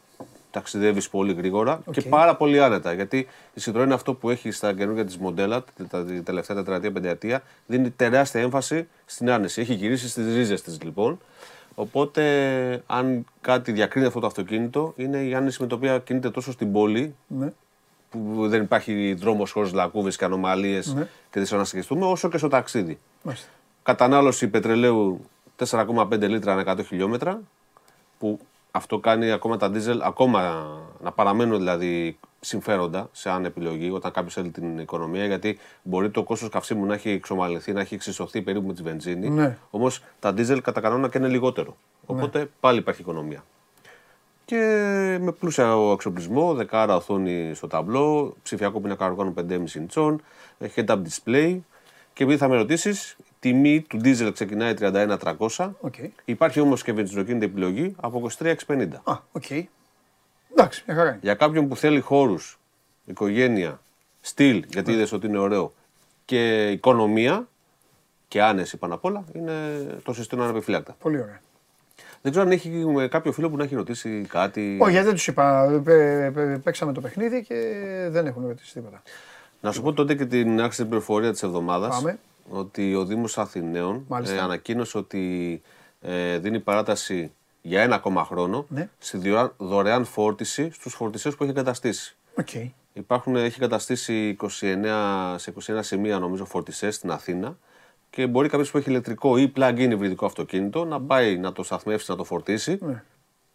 ταξιδεύεις 0.57 1.09
πολύ 1.09 1.33
γρήγορα 1.33 1.81
και 1.91 2.01
πάρα 2.01 2.35
πολύ 2.35 2.61
άνετα. 2.63 2.93
Γιατί 2.93 3.17
η 3.53 3.61
Citroën 3.65 3.75
είναι 3.83 3.93
αυτό 3.93 4.13
που 4.13 4.29
έχει 4.29 4.51
στα 4.51 4.73
καινούργια 4.73 5.05
της 5.05 5.17
μοντέλα, 5.17 5.63
τα 5.89 6.03
τα 6.03 6.05
τελευταία 6.23 6.55
τετραετία, 6.57 6.91
πενταετία, 6.91 7.43
δίνει 7.65 7.89
τεράστια 7.89 8.41
έμφαση 8.41 8.87
στην 9.05 9.29
άνεση. 9.31 9.61
Έχει 9.61 9.73
γυρίσει 9.73 10.09
στις 10.09 10.35
ρίζες 10.35 10.61
της 10.61 10.81
λοιπόν. 10.83 11.19
Οπότε, 11.75 12.23
αν 12.87 13.25
κάτι 13.41 13.71
διακρίνει 13.71 14.05
αυτό 14.05 14.19
το 14.19 14.25
αυτοκίνητο, 14.27 14.93
είναι 14.95 15.17
η 15.23 15.33
άνεση 15.35 15.61
με 15.61 15.67
την 15.67 15.75
οποία 15.77 15.99
κινείται 15.99 16.29
τόσο 16.29 16.51
στην 16.51 16.71
πόλη, 16.71 17.15
Ναι. 17.27 17.53
που 18.09 18.47
δεν 18.47 18.61
υπάρχει 18.61 19.13
δρόμος 19.13 19.51
χωρίς 19.51 19.73
λακκούβες 19.73 20.15
και 20.17 20.25
ανομαλίε 20.25 20.81
Ναι. 20.93 21.07
και 21.31 21.39
δύσκολο 21.39 21.61
να 21.61 21.67
σκεφτούμε, 21.67 22.05
όσο 22.05 22.29
και 22.29 22.37
στο 22.37 22.47
ταξίδι. 22.47 22.99
Μάλιστα. 23.21 23.47
Κατανάλωση 23.83 24.47
πετρελαίου 24.47 25.25
4,5 25.55 26.27
λίτρα 26.27 26.51
ανά 26.51 26.61
100 26.61 26.83
χιλιόμετρα, 26.83 27.41
που 28.19 28.39
αυτό 28.77 28.99
κάνει 28.99 29.31
ακόμα 29.31 29.57
τα 29.57 29.69
δίζελ 29.69 30.01
ακόμα 30.01 30.67
να 31.01 31.11
παραμένουν 31.11 31.57
δηλαδή 31.57 32.19
συμφέροντα 32.39 33.09
σε 33.11 33.29
αν 33.29 33.45
επιλογή 33.45 33.91
όταν 33.91 34.11
κάποιος 34.11 34.33
θέλει 34.33 34.49
την 34.49 34.79
οικονομία. 34.79 35.25
Γιατί 35.25 35.59
μπορεί 35.83 36.09
το 36.09 36.23
κόστος 36.23 36.49
καυσίμου 36.49 36.85
να 36.85 36.93
έχει 36.93 37.09
εξομαλυνθεί, 37.09 37.73
να 37.73 37.79
έχει 37.79 37.93
εξισωθεί 37.93 38.41
περίπου 38.41 38.67
με 38.67 38.73
τη 38.73 38.81
βενζίνη. 38.81 39.29
Ναι. 39.29 39.57
Όμως 39.69 40.03
τα 40.19 40.33
δίζελ 40.33 40.61
κατά 40.61 40.81
κανόνα 40.81 41.09
και 41.09 41.17
είναι 41.17 41.27
λιγότερο. 41.27 41.75
Οπότε 42.05 42.49
πάλι 42.59 42.79
υπάρχει 42.79 43.01
οικονομία. 43.01 43.43
Και 44.45 44.57
με 45.21 45.31
πλούσια 45.31 45.73
εξοπλισμό, 45.93 46.53
δεκάρα 46.53 46.95
οθόνη 46.95 47.51
στο 47.53 47.67
ταμπλό, 47.67 48.35
ψηφιακό 48.43 48.79
πίνακα 48.79 49.05
αργάνων 49.05 49.33
5,5 49.33 49.75
ιντσών, 49.75 50.21
ε, 50.57 50.67
head-up 50.75 50.97
display. 50.97 51.59
Και 52.17 52.23
επειδή 52.23 52.37
θα 52.37 52.47
με 52.47 52.55
ρωτήσεις, 52.55 53.15
τιμή 53.39 53.81
του 53.81 53.99
diesel 54.03 54.29
ξεκινάει 54.33 54.73
31.300. 54.79 55.69
Οκ. 55.79 55.93
Υπάρχει 56.25 56.59
όμως 56.59 56.83
και 56.83 56.93
βενζινοκίνητη 56.93 57.45
επιλογή 57.45 57.95
από 57.99 58.29
23.650. 58.39 58.87
Α, 59.03 59.17
οκ. 59.31 59.49
Εντάξει, 60.51 60.83
μια 60.87 60.95
χαρά 60.95 61.09
είναι. 61.09 61.19
Για 61.21 61.33
κάποιον 61.33 61.67
που 61.67 61.75
θέλει 61.75 61.99
χώρους, 61.99 62.59
οικογένεια, 63.05 63.81
στυλ, 64.21 64.63
γιατί 64.67 64.91
είδες 64.91 65.11
ότι 65.11 65.27
είναι 65.27 65.37
ωραίο, 65.37 65.73
και 66.25 66.71
οικονομία 66.71 67.47
και 68.27 68.41
άνεση 68.41 68.77
πάνω 68.77 68.93
απ' 68.93 69.05
όλα, 69.05 69.23
είναι 69.33 69.53
το 70.03 70.13
συστήνω 70.13 70.43
ανεπιφύλακτα. 70.43 70.95
Πολύ 70.99 71.21
ωραία. 71.21 71.39
Δεν 72.21 72.31
ξέρω 72.31 72.45
αν 72.45 72.51
έχει 72.51 72.69
με 72.69 73.07
κάποιο 73.07 73.31
φίλο 73.31 73.49
που 73.49 73.57
να 73.57 73.63
έχει 73.63 73.75
ρωτήσει 73.75 74.25
κάτι. 74.29 74.77
Όχι, 74.81 74.91
γιατί 74.91 75.05
δεν 75.05 75.15
τους 75.15 75.27
είπα. 75.27 75.79
Πε- 75.83 76.31
πε- 76.33 76.57
Παίξαμε 76.57 76.93
το 76.93 77.01
παιχνίδι 77.01 77.43
και 77.43 77.55
δεν 78.09 78.25
έχουν 78.25 78.47
ρωτήσει 78.47 78.73
τίποτα. 78.73 79.01
Να 79.61 79.71
σου 79.71 79.81
πω 79.81 79.93
τότε 79.93 80.15
και 80.15 80.25
την 80.25 80.61
άξιτη 80.61 80.87
πληροφορία 80.87 81.31
της 81.31 81.43
εβδομάδας. 81.43 81.95
Πάμε. 81.95 82.19
Ότι 82.49 82.95
ο 82.95 83.05
Δήμος 83.05 83.37
Αθηναίων 83.37 84.05
Μάλιστα. 84.07 84.35
ε, 84.35 84.39
ανακοίνωσε 84.39 84.97
ότι 84.97 85.61
ε, 86.01 86.37
δίνει 86.37 86.59
παράταση 86.59 87.31
για 87.61 87.81
ένα 87.81 87.95
ακόμα 87.95 88.23
χρόνο 88.25 88.65
Ναι. 88.69 88.89
στη 88.97 89.17
δωρεάν, 89.17 89.53
δωρεάν 89.57 90.05
φόρτιση 90.05 90.69
στους 90.71 90.93
φορτιστές 90.93 91.29
που 91.29 91.43
έχει 91.43 91.51
εγκαταστήσει. 91.51 92.15
Οκ. 92.37 92.47
Υπάρχουν, 92.93 93.35
έχει 93.35 93.59
καταστήσει 93.59 94.37
29, 94.41 95.35
σε 95.37 95.53
21 95.67 95.79
σημεία 95.81 96.19
νομίζω 96.19 96.45
φορτιστές 96.45 96.95
στην 96.95 97.11
Αθήνα 97.11 97.57
και 98.09 98.27
μπορεί 98.27 98.49
κάποιος 98.49 98.71
που 98.71 98.77
έχει 98.77 98.89
ηλεκτρικό 98.89 99.37
ή 99.37 99.51
plug-in 99.55 99.77
υβριδικό 99.91 100.25
αυτοκίνητο 100.25 100.85
να 100.85 101.01
πάει 101.01 101.37
να 101.37 101.51
το 101.51 101.63
σταθμεύσει, 101.63 102.11
να 102.11 102.17
το 102.17 102.23
φορτίσει 102.23 102.77
Ναι. 102.81 103.03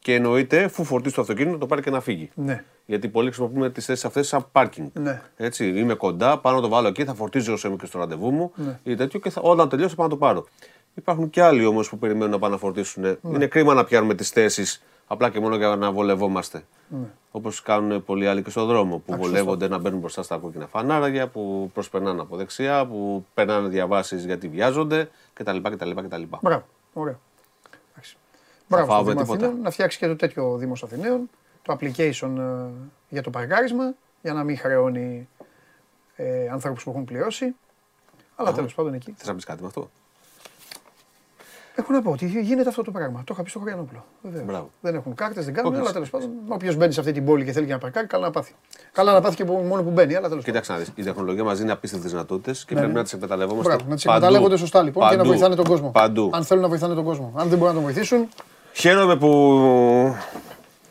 Και 0.02 0.14
εννοείται, 0.14 0.64
αφού 0.64 0.84
φορτίσει 0.84 1.14
το 1.14 1.20
αυτοκίνητο, 1.20 1.52
να 1.52 1.58
το 1.58 1.66
πάρει 1.66 1.82
και 1.82 1.90
να 1.90 2.00
φύγει. 2.00 2.30
Ναι. 2.34 2.64
Γιατί 2.86 3.08
πολλοί 3.08 3.26
χρησιμοποιούμε 3.26 3.70
τις 3.70 3.84
θέσεις 3.84 4.04
αυτές 4.04 4.28
σαν 4.28 4.46
πάρκινγκ. 4.52 4.88
Ναι. 4.92 5.22
Έτσι, 5.36 5.68
είμαι 5.68 5.94
κοντά, 5.94 6.38
πάω 6.38 6.54
να 6.54 6.60
το 6.60 6.68
βάλω 6.68 6.88
εκεί, 6.88 7.04
θα 7.04 7.14
φορτίζω 7.14 7.52
όσο 7.52 7.68
είμαι 7.68 7.76
και 7.76 7.86
στο 7.86 7.98
ραντεβού 7.98 8.30
μου 8.30 8.52
Ναι. 8.54 8.78
ή 8.82 8.94
τέτοιο 8.94 9.20
και 9.20 9.30
θα, 9.30 9.40
όταν 9.40 9.68
τελειώσω 9.68 9.94
πάω 9.94 10.06
να 10.06 10.12
το 10.12 10.18
πάρω. 10.18 10.46
Υπάρχουν 10.94 11.30
και 11.30 11.42
άλλοι 11.42 11.64
όμως 11.64 11.88
που 11.88 11.98
περιμένουν 11.98 12.30
να 12.30 12.38
πάνε 12.38 12.52
να 12.52 12.58
φορτίσουν. 12.60 13.02
Ναι. 13.02 13.16
Είναι 13.34 13.46
κρίμα 13.46 13.74
να 13.74 13.84
πιάνουμε 13.84 14.14
τις 14.14 14.28
θέσεις 14.30 14.82
απλά 15.06 15.30
και 15.30 15.40
μόνο 15.40 15.56
για 15.56 15.76
να 15.76 15.92
βολευόμαστε. 15.92 16.62
Ναι. 16.88 17.06
Όπως 17.30 17.62
κάνουν 17.62 18.04
πολλοί 18.04 18.26
άλλοι 18.28 18.42
και 18.42 18.50
στον 18.50 18.66
δρόμο. 18.66 18.98
Που 19.06 19.12
Α, 19.12 19.16
σωστό. 19.16 19.28
βολεύονται 19.28 19.68
να 19.68 19.78
μπαίνουν 19.78 19.98
μπροστά 19.98 20.22
στα 20.22 20.36
κόκκινα 20.36 20.66
φανάρια, 20.66 21.28
που 21.28 21.70
προσπερνάνε 21.74 22.20
από 22.20 22.36
δεξιά, 22.36 22.86
που 22.86 23.26
περνάνε 23.34 23.68
διαβάσεις 23.68 24.24
γιατί 24.24 24.48
βιάζονται 24.48 25.08
κτλ. 25.32 25.56
κτλ, 25.62 25.90
κτλ. 25.90 26.22
Μπράβο. 26.40 26.64
Ωραία. 26.92 27.18
Εντάξει. 28.76 28.86
Μπράβο 28.86 28.92
φάω 28.92 29.02
στο 29.02 29.06
με 29.06 29.12
Δήμο 29.12 29.22
τίποτα. 29.24 29.44
Αθηναίων, 29.44 29.62
να 29.64 29.70
φτιάξει 29.70 29.98
και 29.98 30.06
το 30.06 30.16
τέτοιο 30.16 30.56
Δήμο 30.56 30.72
Αθηναίων, 30.84 31.30
το 31.62 31.76
application 31.80 32.38
ε, 32.38 32.70
για 33.08 33.22
το 33.22 33.30
παρκάρισμα, 33.30 33.94
για 34.22 34.32
να 34.32 34.42
μην 34.44 34.58
χρεώνει 34.58 35.28
ε, 36.16 36.48
ανθρώπους 36.48 36.82
που 36.84 36.90
έχουν 36.90 37.04
πληρώσει. 37.04 37.54
Αλλά 38.36 38.52
τέλος 38.52 38.74
πάντων 38.74 38.94
εκεί. 38.94 39.14
Θες 39.16 39.26
να 39.28 39.34
πεις 39.34 39.44
κάτι 39.44 39.60
με 39.60 39.66
αυτό; 39.66 39.90
Έχω 41.74 41.92
να 41.92 42.02
πω 42.02 42.10
ότι 42.10 42.26
γίνεται 42.26 42.68
αυτό 42.68 42.82
το 42.82 42.90
πράγμα. 42.90 43.18
Το 43.26 43.32
είχα 43.34 43.42
πει 43.42 43.50
στο 43.50 43.58
Χωριανόπουλο. 43.58 44.04
Βεβαίως. 44.22 44.44
Μπράβο. 44.44 44.70
Δεν 44.80 44.94
έχουν 44.94 45.14
κάρτες, 45.14 45.44
δεν 45.44 45.54
κάνουν, 45.54 45.70
Όποιος- 45.70 45.84
αλλά 45.84 45.92
τέλος 45.94 46.10
πάντων. 46.10 46.30
Όποιος 46.48 46.76
μπαίνει 46.76 46.92
σε 46.92 47.00
αυτή 47.00 47.12
την 47.12 47.24
πόλη 47.24 47.44
και 47.44 47.52
θέλει 47.52 47.66
και 47.66 47.72
να 47.72 47.78
παρκάρει, 47.78 48.06
καλά 48.06 48.24
να 48.26 48.30
πάθει. 48.30 48.54
Καλά 48.92 49.12
να 49.12 49.20
πάθει 49.20 49.36
και 49.36 49.44
που- 49.44 49.52
μόνο 49.68 49.82
που 49.82 49.90
μπαίνει, 49.90 50.14
αλλά 50.14 50.28
τέλος 50.28 50.44
πάντων. 50.44 50.44
Κοίταξε 50.44 50.72
να 50.72 50.78
δεις, 50.78 50.92
η 50.94 51.02
τεχνολογία 51.02 51.44
μας 51.44 51.58
δίνει 51.58 51.70
απίστευτες 51.70 52.10
δυνατότητες 52.10 52.64
και 52.64 52.74
Ναι, 52.74 52.80
πρέπει 52.80 52.92
ναι. 52.92 52.98
να 52.98 53.04
τις 53.04 53.12
εκμεταλλευόμαστε. 53.12 53.68
Μπράβο, 53.74 53.88
να 53.90 53.94
τις 53.94 54.04
παντού. 54.04 54.16
εκμεταλλεύονται 54.16 54.56
σωστά 54.56 54.82
λοιπόν 54.82 55.02
και 55.02 55.10
να 55.10 55.16
Παντού. 55.16 55.28
βοηθάνε 55.28 55.54
τον 55.54 55.64
κόσμο. 55.64 55.90
Παντού. 55.90 56.30
Αν 56.32 56.44
θέλουν 56.44 56.62
να 56.62 56.68
βοηθάνε 56.68 56.94
τον 56.94 57.04
κόσμο. 57.04 57.32
Αν 57.36 57.48
δεν 57.48 57.58
μπορούν 57.58 57.74
να 57.74 57.80
τον 57.80 57.82
βοηθήσουν, 57.92 58.28
Χαίρομαι 58.72 59.16
που 59.16 60.16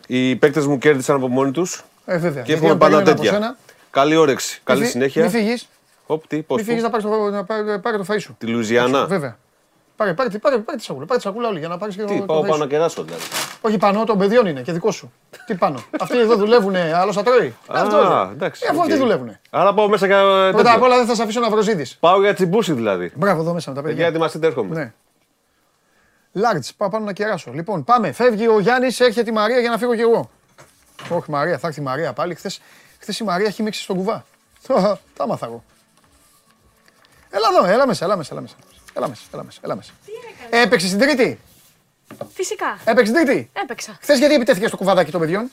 οι 0.08 0.36
παίκτες 0.36 0.66
μου 0.68 0.78
κέρδισαν 0.78 1.16
από 1.16 1.28
μόνοι 1.28 1.52
τους 1.52 1.84
ε, 2.06 2.18
βέβαια. 2.18 2.30
και 2.30 2.38
Γιατί 2.38 2.52
εύχομαι 2.54 2.72
αν 2.72 2.78
πάντα 2.78 2.92
περίμενα 2.96 3.12
από 3.12 3.22
τέτοια. 3.22 3.34
σένα, 3.40 3.58
Καλή 3.92 4.16
όρεξη, 4.16 4.62
καλή 4.64 4.80
μη 4.80 4.86
φύ- 4.86 4.94
συνέχεια. 4.94 5.24
Μη 5.24 5.30
φύγεις, 5.30 5.68
Οπ, 6.06 6.28
τι, 6.28 6.42
πώς, 6.42 6.58
μη 6.58 6.64
φύγεις 6.64 6.82
πού; 6.82 6.86
να 6.86 6.92
πάρεις 6.92 7.06
το, 7.06 7.30
να 7.30 7.44
πάρει, 7.44 7.80
πάρει 7.80 7.98
το 7.98 8.06
φαΐ 8.10 8.20
σου. 8.20 8.36
Τη 8.40 8.46
Λουιζιάννα. 8.48 9.06
Βέβαια. 9.06 9.38
Πάρε, 9.96 10.14
πάρε, 10.14 10.30
πάρε, 10.30 10.58
πάρε 10.58 10.78
τη 10.78 10.84
σακούλα, 10.84 11.06
πάρε 11.06 11.20
τη 11.20 11.26
σακούλα 11.26 11.48
όλη 11.48 11.60
για 11.60 11.68
να 11.68 11.78
πάρεις 11.78 11.96
και 11.96 12.02
το, 12.02 12.08
Τι, 12.08 12.20
το 12.20 12.26
πάω 12.26 12.38
φαΐ 12.38 12.42
πάνω 12.42 12.54
σου. 12.54 12.60
να 12.60 12.68
κεράσω 12.68 13.04
δηλαδή. 13.04 13.24
Όχι 13.62 13.78
πάνω, 13.78 14.04
των 14.04 14.18
παιδιών 14.18 14.46
είναι 14.46 14.62
και 14.62 14.72
δικό 14.72 14.92
σου. 14.92 15.12
Τι 15.46 15.56
πάνω. 15.56 15.80
Αυτοί 16.02 16.20
εδώ 16.20 16.36
δουλεύουν, 16.36 16.76
άλλο 16.76 17.12
θα 17.14 17.24
τρώει. 17.24 17.56
Αυτό 17.68 17.98
Α, 17.98 18.02
είναι. 18.24 18.32
εντάξει, 18.34 18.62
Ε, 18.66 18.70
Αφού 18.70 18.80
αυτοί 18.82 18.94
οκ. 18.94 19.00
δουλεύουν. 19.00 19.38
Άρα 19.50 19.74
πάω 19.74 19.88
μέσα 19.90 20.06
για 20.06 20.18
Πρώτα 20.22 20.48
απ' 20.60 20.66
τέτοιο. 20.66 20.86
όλα 20.86 20.98
δεν 20.98 21.06
θα 21.06 21.16
σε 21.16 21.24
αφήσω 21.24 21.40
να 21.40 21.50
βροζίδει. 21.50 21.86
Πάω 22.00 22.20
για 22.22 22.34
τσιμπούση 22.34 22.74
δηλαδή. 22.74 23.12
Μπράβο 23.16 23.42
εδώ 23.42 23.54
μέσα 23.54 23.70
με 23.70 23.76
τα 23.76 23.82
Για 23.82 23.90
παιδιά. 23.90 24.08
ετοιμαστείτε 24.08 24.48
έρχομαι. 24.48 24.94
Ναι. 26.32 26.42
Large, 26.44 26.70
πάω 26.78 26.90
πάνω 26.90 27.06
να 27.06 27.14
κεράσω. 27.14 27.52
Λοιπόν, 27.54 27.84
πάμε. 27.84 28.12
Φεύγει 28.12 28.48
ο 28.48 28.60
Γιάννης, 28.60 29.00
έρχεται 29.00 29.30
η 29.30 29.34
Μαρία 29.34 29.60
για 29.60 29.70
να 29.70 29.78
φύγω 29.78 29.96
κι 29.96 30.02
εγώ. 30.02 30.30
Όχι, 31.10 31.32
Μαρία, 31.32 31.58
θα 31.58 31.68
έρθει 31.68 31.80
η 31.80 31.84
Μαρία 31.84 32.14
πάλι. 32.14 32.36
Χθες 32.36 32.62
χθες 33.00 33.20
η 33.20 33.24
Μαρία 33.24 33.48
έχει 33.48 33.64
μίξει 33.64 33.82
στον 33.82 33.96
κουβά. 33.96 34.26
Τα 35.18 35.28
μάθα 35.28 35.46
εγώ. 35.46 35.64
Έλα 37.30 37.48
εδώ, 37.58 37.72
έλα 37.72 37.88
μέσα, 37.88 38.06
έλα 38.06 38.16
μέσα, 38.16 38.34
έλα 38.34 38.42
μέσα. 38.42 38.56
Έλα 38.94 39.08
μέσα, 39.08 39.22
έλα 39.34 39.44
μέσα, 39.44 39.60
έλα 39.64 39.76
μέσα. 39.76 39.92
Έπαιξε 40.50 40.88
στην 40.88 41.00
Τρίτη. 41.00 41.40
Φυσικά. 42.34 42.80
Έπαιξε 42.86 43.14
την 43.14 43.26
Τρίτη. 43.26 43.50
Έπαιξα. 43.54 43.98
Χθες 44.02 44.20
γιατί 44.20 44.34
επιτέθηκε 44.34 44.68
στο 44.68 44.78
κουβαδάκι 44.78 45.12
των 45.12 45.20
παιδιών; 45.20 45.52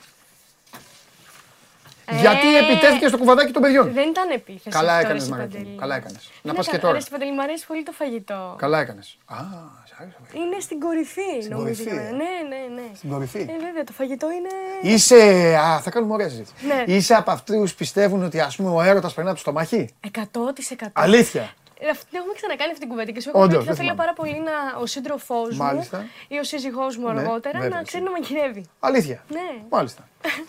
Ε, 2.11 2.21
Γιατί 2.21 2.57
επιτέθηκε 2.57 3.09
στο 3.09 3.19
κουβαδάκι 3.19 3.53
των 3.53 3.63
παιδιών. 3.63 3.93
Δεν 3.93 4.09
ήταν 4.09 4.31
επίθεση. 4.31 4.69
Καλά 4.77 4.93
αυτό, 4.95 5.07
έκανες, 5.07 5.25
ρε, 5.25 5.31
Μαράκι. 5.31 5.57
Παντελή. 5.57 5.77
Καλά 5.79 5.97
έκανες. 5.97 6.31
Να 6.43 6.51
Ναι, 6.51 6.57
πας 6.57 6.67
και 6.67 6.73
κα- 6.73 6.79
τώρα. 6.79 6.99
Ρε, 6.99 7.05
Παντελή, 7.11 7.33
μου 7.33 7.43
αρέσει 7.43 7.67
πολύ 7.67 7.83
το 7.83 7.93
φαγητό. 7.93 8.55
Καλά 8.59 8.79
έκανες. 8.81 9.19
Α, 9.27 9.37
σ' 9.85 9.93
άρεσε. 10.01 10.17
το 10.33 10.39
Είναι 10.41 10.61
στην 10.61 10.81
κορυφή, 10.81 11.21
Στην 11.43 11.57
νομίζω. 11.57 11.75
κορυφή, 11.75 11.83
για 11.83 11.93
ε. 11.93 12.05
μένα. 12.05 12.17
Ναι, 12.17 12.57
ναι, 12.57 12.75
ναι. 12.83 12.89
Στην 12.95 13.11
κορυφή. 13.11 13.39
Ε, 13.39 13.45
βέβαια, 13.67 13.85
το 13.85 13.93
φαγητό 13.93 14.27
είναι. 14.31 14.49
Είσαι. 14.95 15.21
Α, 15.57 15.81
θα 15.81 15.91
κάνουμε 15.91 16.13
ωραία 16.13 16.29
συζήτηση. 16.29 16.55
Ναι. 16.67 16.85
Είσαι 16.95 17.15
από 17.15 17.31
αυτούς 17.31 17.71
που 17.71 17.77
πιστεύουν 17.79 18.23
ότι 18.25 18.41
ας 18.41 18.57
πούμε 18.57 18.71
ο 18.71 18.81
έρωτας 18.83 19.15
περνάει 19.15 19.33
από 19.33 19.43
το 19.43 19.49
στομάχι; 19.51 19.95
100%. 20.01 20.87
Αλήθεια. 20.93 21.53
Ε, 21.81 21.89
αυτή- 21.89 22.17
Έχουμε 22.17 22.33
ξανακάνει 22.35 22.69
αυτή 22.71 22.81
την 22.81 22.89
κουβέντα 22.89 23.11
και 23.13 23.21
σου 23.21 23.29
έχω 23.29 23.39
πει 23.39 23.45
Όντως, 23.45 23.57
ότι 23.59 23.67
θα 23.69 23.75
δεν 23.75 23.85
ήθελα 23.85 24.03
θυμάμαι. 24.05 24.13
πάρα 24.15 24.33
πολύ 24.33 24.43
να, 24.75 24.81
ο 24.81 24.87
σύντροφός 24.87 25.51
μου 25.57 25.65
Μάλιστα. 25.65 26.05
ή 26.29 26.39
ο 26.39 26.45
σύζυγός 26.45 26.97
μου 26.97 27.13
Ναι, 27.13 27.21
αργότερα 27.21 27.59
βέβαια, 27.61 27.77
να 27.79 27.83
ξέρει 27.85 28.03
να 28.05 28.11
μαγειρεύει. 28.11 28.65
Αλήθεια. 28.81 29.23
Ναι. 29.29 29.63
Μάλιστα. 29.71 30.09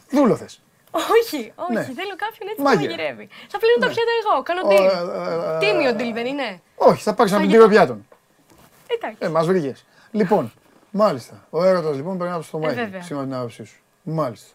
Δούλο 0.10 0.36
θες. 0.36 0.62
Όχι, 0.92 1.52
όχι. 1.56 1.74
Ναι. 1.74 1.84
Θέλω 1.84 2.16
κάποιον 2.26 2.46
έτσι 2.50 2.56
που 2.56 2.64
Μάγειρα. 2.64 2.90
μαγειρεύει. 2.92 3.30
Θα 3.48 3.58
πλύνω 3.60 3.78
τα 3.80 3.88
Ναι. 3.88 3.94
πιάτα 3.94 4.12
εγώ. 4.22 4.44
Κάνω 4.44 4.62
Ω, 4.64 4.70
deal. 4.70 4.84
ε, 4.84 5.54
ε, 5.54 5.56
ε, 5.56 5.60
Τίμιο 5.60 5.92
deal 5.92 6.14
δεν 6.14 6.26
είναι. 6.26 6.62
Όχι, 6.76 7.02
θα 7.04 7.14
πάρεις 7.14 7.32
ένα 7.32 7.42
Φαγητό. 7.42 7.58
πιτήριο 7.64 7.68
πιάτων. 7.68 8.08
Εντάξει. 8.88 9.18
Ε, 9.22 9.28
μας 9.30 9.46
βρήκες. 9.46 9.86
Λοιπόν, 10.12 10.54
μάλιστα. 10.92 11.48
Ο 11.50 11.64
έρωτας 11.64 11.96
λοιπόν 11.96 12.18
περνάει 12.18 12.36
από 12.38 12.42
το 12.52 12.58
Ε, 12.58 12.60
στομάχι. 12.60 12.76
βέβαια. 12.76 13.02
Σύμφωνα 13.02 13.22
με 13.22 13.26
την 13.28 13.36
άποψή 13.40 13.64
σου. 13.64 13.80
Μάλιστα. 14.04 14.50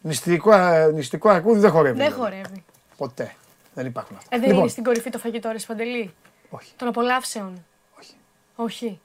Νηστικό, 0.00 0.52
ε, 0.52 0.90
νηστικό 0.94 1.28
αρκούδι 1.28 1.60
δεν 1.60 1.70
χορεύει. 1.70 1.96
Δεν 1.98 2.12
δηλαδή. 2.12 2.22
χορεύει. 2.22 2.64
Ποτέ. 2.96 3.34
Δεν 3.74 3.86
υπάρχουν 3.86 4.16
αυτά. 4.16 4.28
Ε, 4.36 4.38
δεν 4.38 4.46
λοιπόν, 4.46 4.60
είναι 4.62 4.70
στην 4.70 4.84
κορυφή 4.84 5.10
το 5.10 5.18
φαγητό, 5.18 5.50
ρε 5.50 5.58
Σπαντελή; 5.58 6.14
Όχι. 6.50 6.72
Των 6.76 6.88
απολαύσεων; 6.88 7.64
Όχι. 7.98 8.14
Όχι. 8.56 9.00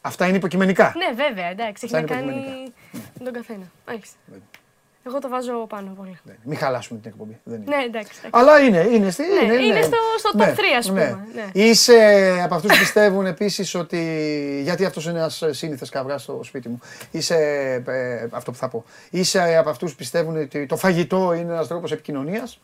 αυτά 0.00 0.26
είναι 0.26 0.36
υποκειμενικά. 0.36 0.92
Ναι, 0.96 1.24
βέβαια, 1.24 1.46
εντάξει. 1.46 1.84
Έχει 1.86 1.96
Αυτά 1.96 2.14
να 2.14 2.20
είναι 2.20 2.30
κάνει 2.30 2.40
υποκειμενικά. 2.40 2.70
με 2.70 2.72
τον 3.24 3.32
καθένα. 3.32 3.70
Μάλιστα. 3.86 4.16
Εγώ 5.06 5.18
το 5.18 5.28
βάζω 5.28 5.66
πάνω 5.68 5.92
πολύ. 5.96 6.18
Δεν- 6.24 6.36
Μην 6.44 6.58
χαλάσουμε 6.58 7.00
την 7.00 7.10
εκπομπή. 7.10 7.40
Δεν 7.44 7.62
είναι. 7.62 7.76
Ναι, 7.76 7.82
εντάξει. 7.84 8.12
εντάξει. 8.18 8.30
Αλλά 8.32 8.60
είναι, 8.60 8.78
είναι, 8.96 9.10
στη, 9.10 9.22
Ναι, 9.22 9.52
είναι, 9.54 9.64
είναι 9.64 9.82
στο- 9.82 9.96
στο 10.18 10.30
top 10.34 10.36
Ναι, 10.36 10.52
3, 10.56 10.60
ας 10.78 10.86
ναι. 10.90 11.06
πούμε, 11.10 11.26
ναι. 11.34 11.44
Είσαι 11.52 11.96
από 12.44 12.54
αυτούς 12.54 12.72
που 12.72 12.78
πιστεύουν 12.78 13.26
επίσης 13.26 13.74
ότι. 13.74 14.00
Γιατί 14.62 14.84
αυτός 14.84 15.04
είναι 15.06 15.18
ένας 15.18 15.42
σύνηθες 15.50 15.88
καβράς 15.88 16.22
στο 16.22 16.40
σπίτι 16.42 16.68
μου. 16.68 16.78
Είσαι. 17.10 17.34
ε, 17.86 18.26
αυτό 18.30 18.50
που 18.50 18.56
θα 18.56 18.68
πω. 18.68 18.84
Είσαι 19.10 19.56
από 19.56 19.70
αυτούς 19.70 19.90
που 19.90 19.96
πιστεύουν 19.96 20.36
ότι 20.36 20.66
το 20.66 20.76
φαγητό 20.76 21.32
είναι 21.32 21.52
ένας 21.52 21.68
τρόπος 21.68 21.92
επικοινωνίας. 21.92 22.60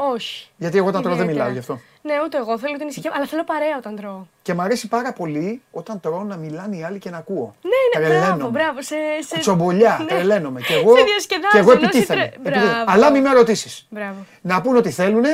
Όχι. 0.00 0.48
Γιατί 0.56 0.78
εγώ 0.78 0.86
όταν 0.86 1.02
τρώω 1.02 1.14
δεν 1.14 1.22
Ιδιαίτερα. 1.28 1.48
μιλάω 1.48 1.62
γι' 1.64 1.72
αυτό. 1.72 1.80
Ναι, 2.02 2.14
ούτε 2.24 2.36
εγώ. 2.38 2.58
Θέλω 2.58 2.76
την 2.78 2.88
ησυχία. 2.88 3.10
Αλλά 3.14 3.26
θέλω 3.26 3.44
παρέα 3.44 3.76
όταν 3.78 3.96
τρώω. 3.96 4.26
Και 4.42 4.54
μου 4.54 4.62
αρέσει 4.62 4.88
πάρα 4.88 5.12
πολύ 5.12 5.62
όταν 5.70 6.00
τρώω 6.00 6.22
να 6.24 6.36
μιλάνε 6.36 6.76
οι 6.76 6.82
άλλοι 6.84 6.98
και 6.98 7.10
να 7.10 7.16
ακούω. 7.16 7.54
Ναι, 7.62 8.00
ναι, 8.00 8.06
Τρελαίνομαι. 8.06 8.34
μπράβο, 8.36 8.50
μπράβο. 8.50 8.82
Σε, 8.82 8.94
σε... 9.28 9.38
Τσομπολιά, 9.38 9.96
Ναι. 10.00 10.06
τρελαίνομαι. 10.06 10.60
Και 10.60 10.74
εγώ, 10.74 10.96
Σε 10.96 11.02
διασκεδάζει, 11.04 11.48
και 11.52 11.58
εγώ 11.58 11.70
ενώ 11.70 11.80
εσύ 11.80 11.88
επιτίθεμαι. 11.88 12.20
τρε- 12.20 12.34
επιτίθεμαι. 12.34 12.66
Μπράβο. 12.72 12.84
Αλλά 12.92 13.10
μην 13.10 13.22
με 13.22 13.32
ρωτήσεις. 13.32 13.86
Μπράβο. 13.90 14.16
Να 14.40 14.60
πούν 14.60 14.76
ότι 14.76 14.90
θέλουν, 14.90 15.24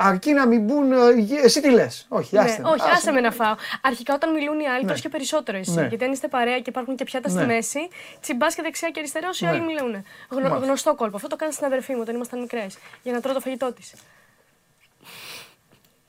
αρκεί 0.00 0.32
να 0.32 0.46
μην 0.46 0.64
μπουν. 0.64 0.92
ε, 0.92 0.96
Εσύ 1.42 1.60
τι 1.60 1.70
λες; 1.70 2.06
Όχι, 2.08 2.34
Ναι, 2.34 2.40
άστε. 2.40 2.62
με, 2.62 2.68
όχι, 2.68 2.90
άσε 2.90 3.10
με 3.10 3.20
να 3.20 3.30
φάω. 3.30 3.54
Αρχικά 3.82 4.14
όταν 4.14 4.32
μιλούν 4.32 4.60
οι 4.60 4.66
άλλοι, 4.68 4.80
Ναι. 4.82 4.86
τρως 4.88 5.00
και 5.00 5.08
περισσότερο 5.08 5.58
εσύ. 5.58 5.70
Ναι. 5.70 5.86
Γιατί 5.86 6.04
αν 6.04 6.12
είστε 6.12 6.28
παρέα 6.28 6.56
και 6.60 6.70
υπάρχουν 6.70 6.96
και 6.96 7.04
πιάτα 7.04 7.28
στη 7.28 7.38
Ναι. 7.38 7.46
μέση, 7.46 7.88
τσιμπάς 8.20 8.54
και 8.54 8.62
δεξιά 8.62 8.90
και 8.90 8.98
αριστερά 8.98 9.28
όσοι 9.28 9.44
Ναι. 9.44 9.50
άλλοι 9.50 9.60
μιλούν. 9.60 9.90
Γνω, 10.28 10.40
Μάλιστα. 10.48 10.56
γνωστό 10.66 10.94
κόλπο. 10.94 11.16
Αυτό 11.16 11.28
το 11.28 11.36
κάνεις 11.36 11.54
στην 11.54 11.66
αδερφή 11.66 11.92
μου 11.94 12.00
όταν 12.00 12.14
ήμασταν 12.14 12.40
μικρές. 12.40 12.78
Για 13.02 13.12
να 13.12 13.20
τρώω 13.20 13.34
το 13.34 13.40
φαγητό 13.40 13.72
της. 13.72 13.92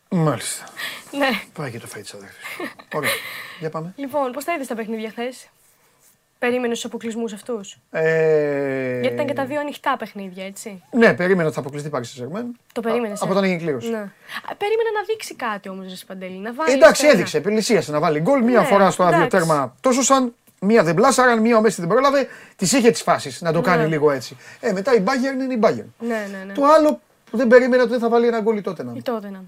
Μάλιστα. 0.09 0.65
Ναι. 1.11 1.29
Πάει 1.53 1.71
και 1.71 1.79
το 1.79 1.87
φάει 1.87 2.01
της 2.01 2.13
αδερφή. 2.13 2.35
Ωραία. 2.95 3.09
Για 3.59 3.69
πάμε. 3.69 3.93
Λοιπόν, 3.95 4.31
πώς 4.31 4.43
τα 4.43 4.53
είδες 4.53 4.67
τα 4.67 4.75
παιχνίδια 4.75 5.09
χθες; 5.09 5.47
Περίμενε 6.39 6.73
του 6.73 6.81
αποκλεισμούς 6.83 7.33
αυτούς; 7.33 7.77
Ε... 7.91 8.99
Γιατί 8.99 9.13
ήταν 9.15 9.25
και 9.27 9.33
τα 9.33 9.45
δύο 9.45 9.59
ανοιχτά 9.59 9.95
παιχνίδια, 9.97 10.45
έτσι. 10.45 10.83
Ναι, 10.91 11.13
περίμενα 11.13 11.45
ότι 11.45 11.53
θα 11.55 11.59
αποκλειστεί 11.61 11.89
η 11.89 11.91
Paris 11.95 11.99
Saint-Germain. 11.99 12.43
Το 12.73 12.81
περίμενες. 12.81 13.21
από 13.21 13.31
όταν 13.31 13.43
έγινε 13.43 13.59
κλήρωση. 13.59 13.89
Ναι. 13.89 13.97
Α, 13.97 14.55
Περίμενα 14.57 14.89
να 14.97 15.03
δείξει 15.07 15.35
κάτι 15.35 15.69
όμως, 15.69 15.85
Ρε 15.87 15.93
Παντελή. 16.07 16.37
Να 16.37 16.53
βάλεις. 16.53 16.73
Εντάξει, 16.73 16.95
στο 16.95 17.05
ένα. 17.05 17.13
έδειξε. 17.13 17.37
Επιλυσίασε 17.37 17.91
να 17.91 17.99
βάλει 17.99 18.19
γκολ. 18.19 18.43
Μία 18.43 18.59
Ναι, 18.59 18.65
φορά 18.65 18.91
στο 18.91 19.03
άδειο 19.03 19.17
εντάξει. 19.23 19.37
τέρμα 19.37 19.75
τόσο 19.81 20.01
σαν. 20.01 20.33
Μία 20.61 20.83
δεν 20.83 20.95
πλάσαραν, 20.95 21.39
μία 21.41 21.57
ο 21.57 21.61
Μέση 21.61 21.81
δεν 21.81 21.89
πρόλαβε. 21.89 22.27
Τη 22.55 22.65
είχε 22.65 22.91
τις 22.91 23.01
φάσεις 23.01 23.41
να 23.41 23.51
το 23.53 23.61
κάνει 23.61 23.81
Ναι. 23.81 23.87
λίγο 23.87 24.11
έτσι. 24.11 24.37
Ε, 24.59 24.71
μετά 24.71 24.93
η 24.95 25.03
Bayern 25.05 25.41
είναι 25.43 25.53
η 25.53 25.59
Bayern. 25.61 25.85
Ναι, 25.99 26.27
ναι, 26.31 26.43
ναι. 26.45 26.53
Το 26.53 26.65
άλλο 26.65 26.99
που 27.31 27.37
δεν 27.37 27.47
περίμενα 27.47 27.81
ότι 27.83 27.91
δεν 27.91 27.99
θα 27.99 28.09
βάλει 28.09 28.27
ένα 28.27 28.39
γκολ 28.39 28.57
η 28.57 28.61
Τότεναμ. 28.61 28.93
Η 28.95 29.01
Τότεναμ. 29.01 29.43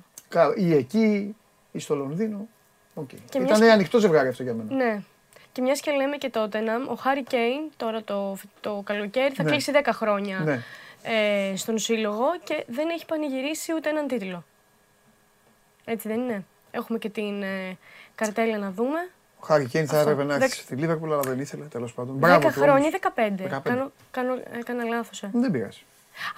Ή 0.56 0.74
εκεί, 0.74 1.36
ή 1.72 1.80
στο 1.80 1.96
Λονδίνο. 1.96 2.48
Οκ. 2.94 3.08
Και 3.10 3.38
Ήταν 3.38 3.60
μιας- 3.60 3.74
ανοιχτό 3.74 4.00
ζευγάρι 4.00 4.28
αυτό 4.28 4.44
για 4.44 4.54
μένα. 4.54 4.74
Ναι. 4.84 5.02
Και 5.52 5.62
μιας 5.62 5.80
και 5.80 5.92
λέμε 5.92 6.18
και 6.18 6.30
Τότεναμ, 6.30 6.60
ο 6.90 6.96
Χάρι 6.96 7.24
Κέιν 7.24 7.62
τώρα 7.78 8.04
το, 8.04 8.38
το 8.62 8.82
καλοκαίρι 8.86 9.34
θα 9.34 9.44
Ναι. 9.44 9.50
κλείσει 9.52 9.72
10 9.84 9.90
χρόνια 9.94 10.40
Ναι. 10.40 10.60
ε, 11.02 11.56
στον 11.56 11.78
σύλλογο 11.78 12.26
και 12.44 12.66
δεν 12.68 12.90
έχει 12.90 13.06
πανηγυρίσει 13.06 13.74
ούτε 13.74 13.90
έναν 13.90 14.08
τίτλο. 14.08 14.44
Έτσι 15.86 16.08
δεν 16.08 16.20
είναι; 16.20 16.46
Έχουμε 16.72 16.98
και 17.00 17.10
την 17.10 17.44
ε, 17.44 17.78
καρτέλα 18.16 18.58
να 18.58 18.72
δούμε. 18.72 19.10
Ο 19.40 19.46
Χάρι 19.46 19.66
Κέιν 19.68 19.88
θα 19.88 19.98
Αυτό. 19.98 20.10
έπρεπε 20.10 20.30
να 20.32 20.38
Δεκ- 20.38 20.52
έρθει 20.52 20.64
στη 20.64 20.76
Λίβερπουλ, 20.76 21.12
αλλά 21.12 21.22
δεν 21.22 21.40
ήθελε 21.40 21.64
τέλος 21.66 21.94
πάντων. 21.94 22.16
10 22.16 22.20
Μπράβο 22.20 22.48
του 22.48 22.54
χρόνια 22.54 22.74
όμως. 22.74 22.88
ή 22.88 23.00
15. 23.16 23.48
15. 23.48 23.62
Κάνω, 23.64 23.92
κάνω, 24.12 24.34
έκανα 24.52 24.84
λάθος. 24.84 25.24
Ε. 25.24 25.30
Δεν 25.34 25.52
πειράζει. 25.52 25.82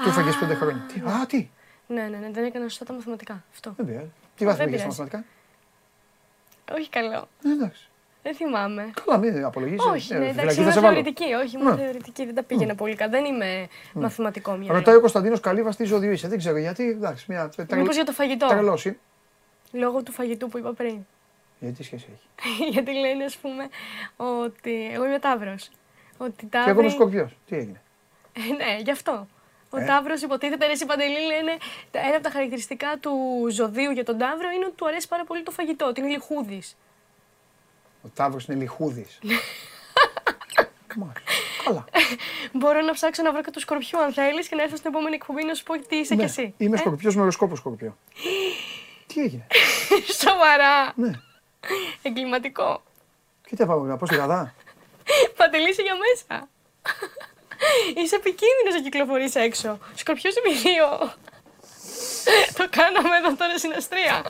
Του 0.04 0.10
έφαγες 0.10 0.36
5 0.36 0.54
χρόνια. 0.56 0.86
Τι, 0.94 1.00
α, 1.00 1.26
τι. 1.28 1.50
Ναι, 1.88 2.02
ναι, 2.02 2.18
ναι, 2.18 2.30
δεν 2.32 2.44
έκανα 2.44 2.68
σωστά 2.68 2.86
τα 2.86 2.94
μαθηματικά. 2.94 3.44
Αυτό. 3.54 3.74
Δεν 3.78 3.86
πειράζει. 3.86 4.12
Τι 4.36 4.46
βάθμο 4.46 4.64
Δεν 4.66 4.74
είχες 4.74 4.94
στα 4.94 5.04
πειράζει. 5.04 5.24
μαθηματικά; 6.66 6.78
Όχι 6.80 6.90
καλό. 6.90 7.28
Ε, 7.46 7.52
εντάξει. 7.52 7.90
Δεν 8.24 8.36
θυμάμαι. 8.36 8.92
Καλά, 9.06 9.18
μην 9.18 9.46
απολογίζει. 9.46 9.88
Όχι, 9.90 10.14
ναι, 10.14 10.28
εντάξει, 10.28 10.56
θα 10.56 10.62
ήμουν 10.62 10.74
σε 10.74 10.80
βάλω. 10.80 10.94
θεωρητική. 10.94 11.34
Όχι, 11.34 11.56
ήμουν 11.58 11.76
Ναι. 11.76 11.82
θεωρητική, 11.82 12.26
δεν 12.26 12.36
τα 12.36 12.44
πήγαινα 12.44 12.76
πολύ 12.76 12.96
καλά. 12.96 13.12
Δεν 13.12 13.26
είμαι 13.26 13.68
μαθηματικό 13.94 14.52
μυαλό. 14.56 14.74
Ρωτάει 14.78 14.96
ο 14.96 15.00
Κωνσταντίνος 15.00 15.40
Καλύβα 15.40 15.76
τι 15.76 15.84
ζώδιο 15.84 16.12
είσαι. 16.12 16.28
Δεν 16.28 16.38
ξέρω 16.38 16.58
γιατί. 16.58 16.90
Εντάξει, 16.90 17.26
μια 17.28 17.50
Μήπως 17.76 17.96
για 17.96 18.04
το 18.06 18.12
φαγητό. 18.12 18.48
Τρελός 18.48 18.86
είναι. 18.86 18.98
Λόγω 19.72 20.04
του 20.04 20.12
φαγητού 20.12 20.48
που 20.50 20.58
είπα 20.58 20.74
πριν. 20.74 20.98
Γιατί 21.60 21.76
τι 21.76 21.84
σχέση 21.84 22.06
έχει; 22.14 22.70
Γιατί 22.74 22.92
λένε, 22.94 23.24
ας 23.24 23.36
πούμε, 23.38 23.70
ότι. 24.18 24.90
Εγώ 24.94 25.06
είμαι 25.06 25.20
Ταύρος. 25.20 25.70
Ότι 26.18 26.46
Και 26.46 26.58
εγώ 26.58 26.66
Ταύροι... 26.66 26.82
είμαι 26.84 26.90
Σκορπιός. 26.94 27.38
Τι 27.50 27.56
έγινε; 27.56 27.82
Ε, 28.34 28.54
ναι, 28.66 28.78
γι' 28.84 28.92
αυτό. 28.92 29.28
Ο 29.70 29.78
Ε; 29.78 29.86
Ταύρος 29.86 30.22
υποτίθεται, 30.22 30.66
ρε, 30.66 30.72
εσύ 30.72 30.86
Παντελή, 30.86 31.26
λένε 31.26 31.52
τα- 31.92 32.00
ένα 32.00 32.14
από 32.16 32.24
τα 32.24 32.30
χαρακτηριστικά 32.30 32.98
του 33.00 33.12
ζωδίου 33.50 33.92
για 33.92 34.04
τον 34.04 34.18
Ταύρο 34.18 34.50
είναι 34.50 34.66
ότι 34.66 34.76
του 34.76 34.88
αρέσει 34.88 35.08
πάρα 35.08 35.24
πολύ 35.24 35.44
το 35.44 35.52
φαγητό, 35.52 35.86
ότι 35.86 36.00
είναι 36.02 36.10
λιχούδης. 36.10 36.78
Ο 38.06 38.08
Ταύρο 38.16 38.40
είναι 38.48 38.58
λιχούδης. 38.60 39.20
Καλά. 41.64 41.86
Μπορώ 42.54 42.82
να 42.82 42.94
ψάξω 42.94 43.22
να 43.24 43.32
βρω 43.32 43.42
και 43.42 43.52
του 43.52 43.60
σκορπιού 43.60 44.00
αν 44.00 44.14
θέλεις 44.14 44.48
και 44.48 44.56
να 44.56 44.64
έρθω 44.64 44.76
στην 44.76 44.90
επόμενη 44.90 45.16
εκπομπή 45.16 45.44
να 45.46 45.54
σου 45.54 45.64
πω 45.64 45.80
τι 45.88 45.96
είσαι 45.96 46.14
Ναι, 46.16 46.20
κι 46.24 46.30
εσύ. 46.30 46.54
Είμαι 46.58 46.76
Ε, 46.76 46.80
Σκορπιός 46.80 47.16
με 47.16 47.22
οροσκόπο 47.22 47.56
Σκορπιό. 47.56 47.98
Τι 49.14 49.22
έγινε; 49.22 49.48
Σοβαρά. 50.24 50.94
Ναι. 50.96 51.12
Εγκληματικό. 52.08 52.84
Και 53.48 53.56
τι 53.56 53.66
πάμε 53.66 53.88
να 53.88 53.98
πω 53.98 54.06
στη 54.06 54.16
γαδά. 54.16 54.54
Παντελή 55.38 55.70
είσαι 55.70 55.82
για 55.82 55.94
μέσα. 55.96 56.48
Είσαι 58.04 58.16
επικίνδυνος 58.16 58.74
να 58.74 58.82
κυκλοφορείς 58.82 59.36
έξω. 59.36 59.80
Σκορπιός 59.96 60.36
επί 60.36 60.54
δύο. 60.54 60.88
Το 62.58 62.68
κάναμε 62.70 63.16
εδώ 63.18 63.36
τώρα 63.36 63.58
στην 63.58 63.72
Αστρία. 63.78 64.24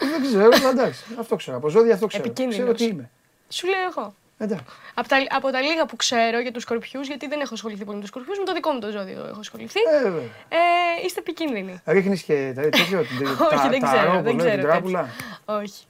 Δεν 0.00 0.22
ξέρω, 0.22 0.48
αλλά 0.52 0.68
εντάξει. 0.70 1.04
Αυτό 1.20 1.36
ξέρω. 1.36 1.56
Από 1.56 1.68
ζώδια 1.68 1.94
αυτό 1.94 2.06
ξέρω. 2.06 2.22
Επικίνδυνος. 2.24 2.56
Ξέρω 2.58 2.72
τι 2.72 2.84
είμαι. 2.94 3.10
Σου 3.48 3.66
λέω 3.66 3.86
εγώ. 3.96 4.14
Εντάξει. 4.38 4.64
Από 4.94 5.08
τα, 5.08 5.16
από 5.30 5.50
τα 5.50 5.60
λίγα 5.60 5.86
που 5.86 5.96
ξέρω 5.96 6.40
για 6.40 6.52
τους 6.52 6.62
σκορπιούς, 6.62 7.06
γιατί 7.06 7.26
δεν 7.28 7.40
έχω 7.40 7.54
ασχοληθεί 7.54 7.84
πολύ 7.84 7.94
με 7.96 8.00
τους 8.00 8.08
σκορπιούς, 8.10 8.38
με 8.38 8.44
το 8.44 8.52
δικό 8.52 8.70
μου 8.70 8.78
το 8.80 8.90
ζώδιο 8.90 9.26
έχω 9.30 9.38
ασχοληθεί. 9.40 9.80
Ε, 9.98 10.02
βέβαια. 10.02 10.20
Ε, 10.48 10.58
είστε 11.06 11.20
επικίνδυνοι. 11.20 11.80
Ρίχνεις 11.86 12.22
και 12.22 12.52
τα- 12.54 12.62
τέτοιο. 12.62 13.02
την- 13.18 13.26
Όχι, 13.50 13.62
τα- 13.62 13.68
δεν 13.70 13.80
τα 13.80 13.86
ξέρω, 13.86 14.12
ρο, 14.12 14.20
δεν 14.22 14.34
πώς 14.36 14.44
λένε, 14.44 14.56
ξέρω 14.56 14.56
Την 14.56 14.62
τράπουλα. 14.70 15.08
Όχι. 15.44 15.84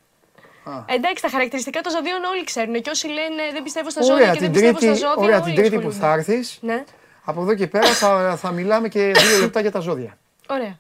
Α. 0.64 0.84
Εντάξει, 0.86 1.22
τα 1.22 1.28
χαρακτηριστικά 1.28 1.80
των 1.80 1.93
ζωδίων 1.93 2.24
όλοι 2.24 2.44
ξέρουν. 2.44 2.82
Και 2.82 2.90
όσοι 2.90 3.06
λένε 3.06 3.43
δεν 3.52 3.62
πιστεύω 3.62 3.90
στα 3.90 4.02
ζώδια 4.02 4.14
Ωραία, 4.14 4.32
και 4.32 4.40
δεν 4.40 4.52
την 4.52 4.60
πιστεύω 4.60 4.78
τρίτη, 4.78 4.97
στα 4.97 5.06
ζώδια. 5.09 5.22
ωραία, 5.24 5.36
όλοι 5.43 5.44
την 5.44 5.55
τρίτη 5.55 5.70
που 5.82 5.88
ασχολούνται. 5.88 6.06
θα 6.06 6.12
έρθεις, 6.12 6.59
Ναι, 6.60 6.84
από 7.24 7.43
εδώ 7.43 7.55
και 7.55 7.66
πέρα 7.66 7.86
θα, 7.86 8.36
θα 8.36 8.51
μιλάμε 8.51 8.88
και 8.88 9.01
δύο 9.28 9.38
λεπτά 9.40 9.60
για 9.60 9.70
τα 9.70 9.80
ζώδια. 9.80 10.18
ωραία. 10.48 10.78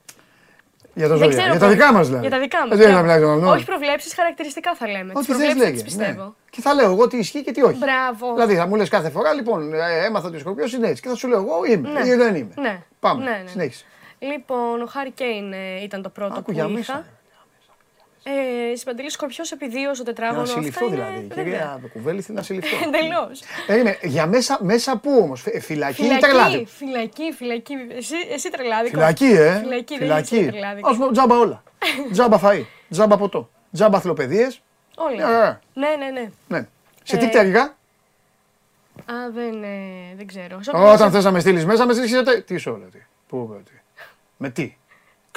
Για 0.98 1.08
τα 1.08 1.14
Δεν 1.14 1.22
ζώδια. 1.22 1.36
ξέρω 1.36 1.50
Για 1.50 1.58
τα 1.60 1.66
πώς- 1.66 1.74
δικά 1.74 1.92
μας 1.92 2.06
δηλαδή. 2.06 2.26
Για 2.26 2.36
τα 2.36 2.42
δικά 2.44 2.58
Ε, 2.64 2.68
μας. 2.68 2.78
Δεν 2.78 2.92
θα 2.94 3.00
μιλάει 3.00 3.18
για 3.18 3.26
τον 3.26 3.44
Όχι 3.44 3.64
προβλέψεις, 3.64 4.14
χαρακτηριστικά 4.14 4.74
θα 4.74 4.86
λέμε. 4.88 5.12
Τις 5.12 5.14
Ό,τι 5.14 5.26
θες 5.26 5.36
προβλέψεις 5.36 5.62
λέγε. 5.62 5.72
τις 5.72 5.82
πιστεύω. 5.82 6.22
Ναι. 6.22 6.30
Και 6.50 6.60
θα 6.60 6.74
λέω 6.74 6.90
εγώ 6.90 7.06
τι 7.08 7.16
ισχύει 7.16 7.42
και 7.42 7.52
τι 7.52 7.62
όχι. 7.62 7.78
Μπράβο. 7.78 8.32
Δηλαδή 8.34 8.54
θα 8.54 8.66
μου 8.66 8.74
λες 8.76 8.88
κάθε 8.88 9.10
φορά, 9.10 9.32
λοιπόν, 9.32 9.74
ε, 9.74 10.04
έμαθα 10.06 10.26
ότι 10.26 10.36
ο 10.36 10.38
Σκορπιός 10.38 10.72
είναι 10.72 10.88
έτσι. 10.88 11.02
Και 11.02 11.08
θα 11.08 11.14
σου 11.14 11.28
λέω 11.28 11.38
εγώ 11.40 11.56
είμαι 11.68 11.88
Ναι. 11.90 12.06
ή 12.08 12.14
δεν 12.14 12.34
είμαι. 12.34 12.54
Ναι. 12.56 12.78
Πάμε. 13.00 13.24
Ναι, 13.24 13.30
ναι. 13.30 13.48
Συνέχισε. 13.50 13.84
Λοιπόν, 14.18 14.82
ο 14.82 14.86
Χάρη 14.86 15.10
Κέιν 15.10 15.52
ε, 15.52 15.82
ήταν 15.82 16.02
το 16.02 16.08
πρώτο 16.08 16.32
Άκου 16.34 16.42
που 16.42 16.52
για 16.52 16.62
είχα. 16.64 16.72
μέσα. 16.72 17.04
Ε, 18.28 18.76
Συμπαντελή 18.76 19.10
Σκορπιό 19.10 19.44
επί 19.52 19.68
δύο 19.68 19.94
στο 19.94 20.02
Να 20.04 20.12
τετράγωνο. 20.12 20.44
συλληφθώ 20.44 20.86
αυτά 20.86 20.96
δηλαδή. 20.96 21.18
είναι- 21.24 21.34
Κυρία 21.34 21.80
Κουβέλη, 21.92 22.20
θέλει 22.20 22.36
να 22.36 22.42
συλληφθώ. 22.42 22.76
Εντελώς. 22.86 23.42
Περίμενε, 23.66 23.98
για 24.02 24.26
μέσα, 24.26 24.58
μέσα 24.62 24.96
πού 24.98 25.18
όμως, 25.22 25.40
φυλακή 25.60 26.00
ή 26.02 26.04
Φυλακή, 26.04 26.20
τρελάδι. 26.20 26.64
φυλακή, 26.68 27.32
φυλακή. 27.36 27.74
Εσύ, 27.96 28.14
εσύ 28.32 28.50
τρελάδικος. 28.50 28.90
Φυλακή, 28.90 29.24
ε. 29.24 29.58
Φυλακή, 29.58 29.98
δεν 29.98 30.18
είσαι 30.18 30.46
τρελάδικος. 30.50 30.92
Α 30.92 30.96
πούμε 30.96 31.12
τζάμπα 31.12 31.38
όλα. 31.38 31.62
τζάμπα 32.12 32.40
φαΐ, 32.42 32.62
τζάμπα 32.90 33.16
ποτό, 33.16 33.50
τζάμπα 33.72 33.96
αθλοπαιδείε. 33.96 34.46
Όλα. 34.96 35.14
Μια 35.16 35.26
χαρά. 35.26 35.60
Ναι, 35.74 35.88
ναι, 35.98 36.20
ναι. 36.20 36.30
Ναι. 36.48 36.66
Σε 37.02 37.16
τι 37.16 37.24
Ε, 37.24 37.28
πτέρυγα, 37.28 37.62
Α, 39.04 39.14
δεν, 39.34 39.62
ε, 39.62 40.14
δεν 40.16 40.26
ξέρω. 40.26 40.62
Σε 40.62 40.70
Όταν 40.70 40.92
όποια- 40.92 41.10
θες 41.10 41.24
να 41.24 41.30
με 41.30 41.40
στείλεις 41.40 41.64
μέσα, 41.64 41.86
με 41.86 41.92
στείλεις. 41.92 42.44
Τι 42.46 42.56
σου 42.56 42.70
λέω, 42.76 42.88
τι. 42.88 42.98
Πού, 43.28 43.60
τι. 43.64 43.72
Με 44.36 44.50
τι; 44.50 44.76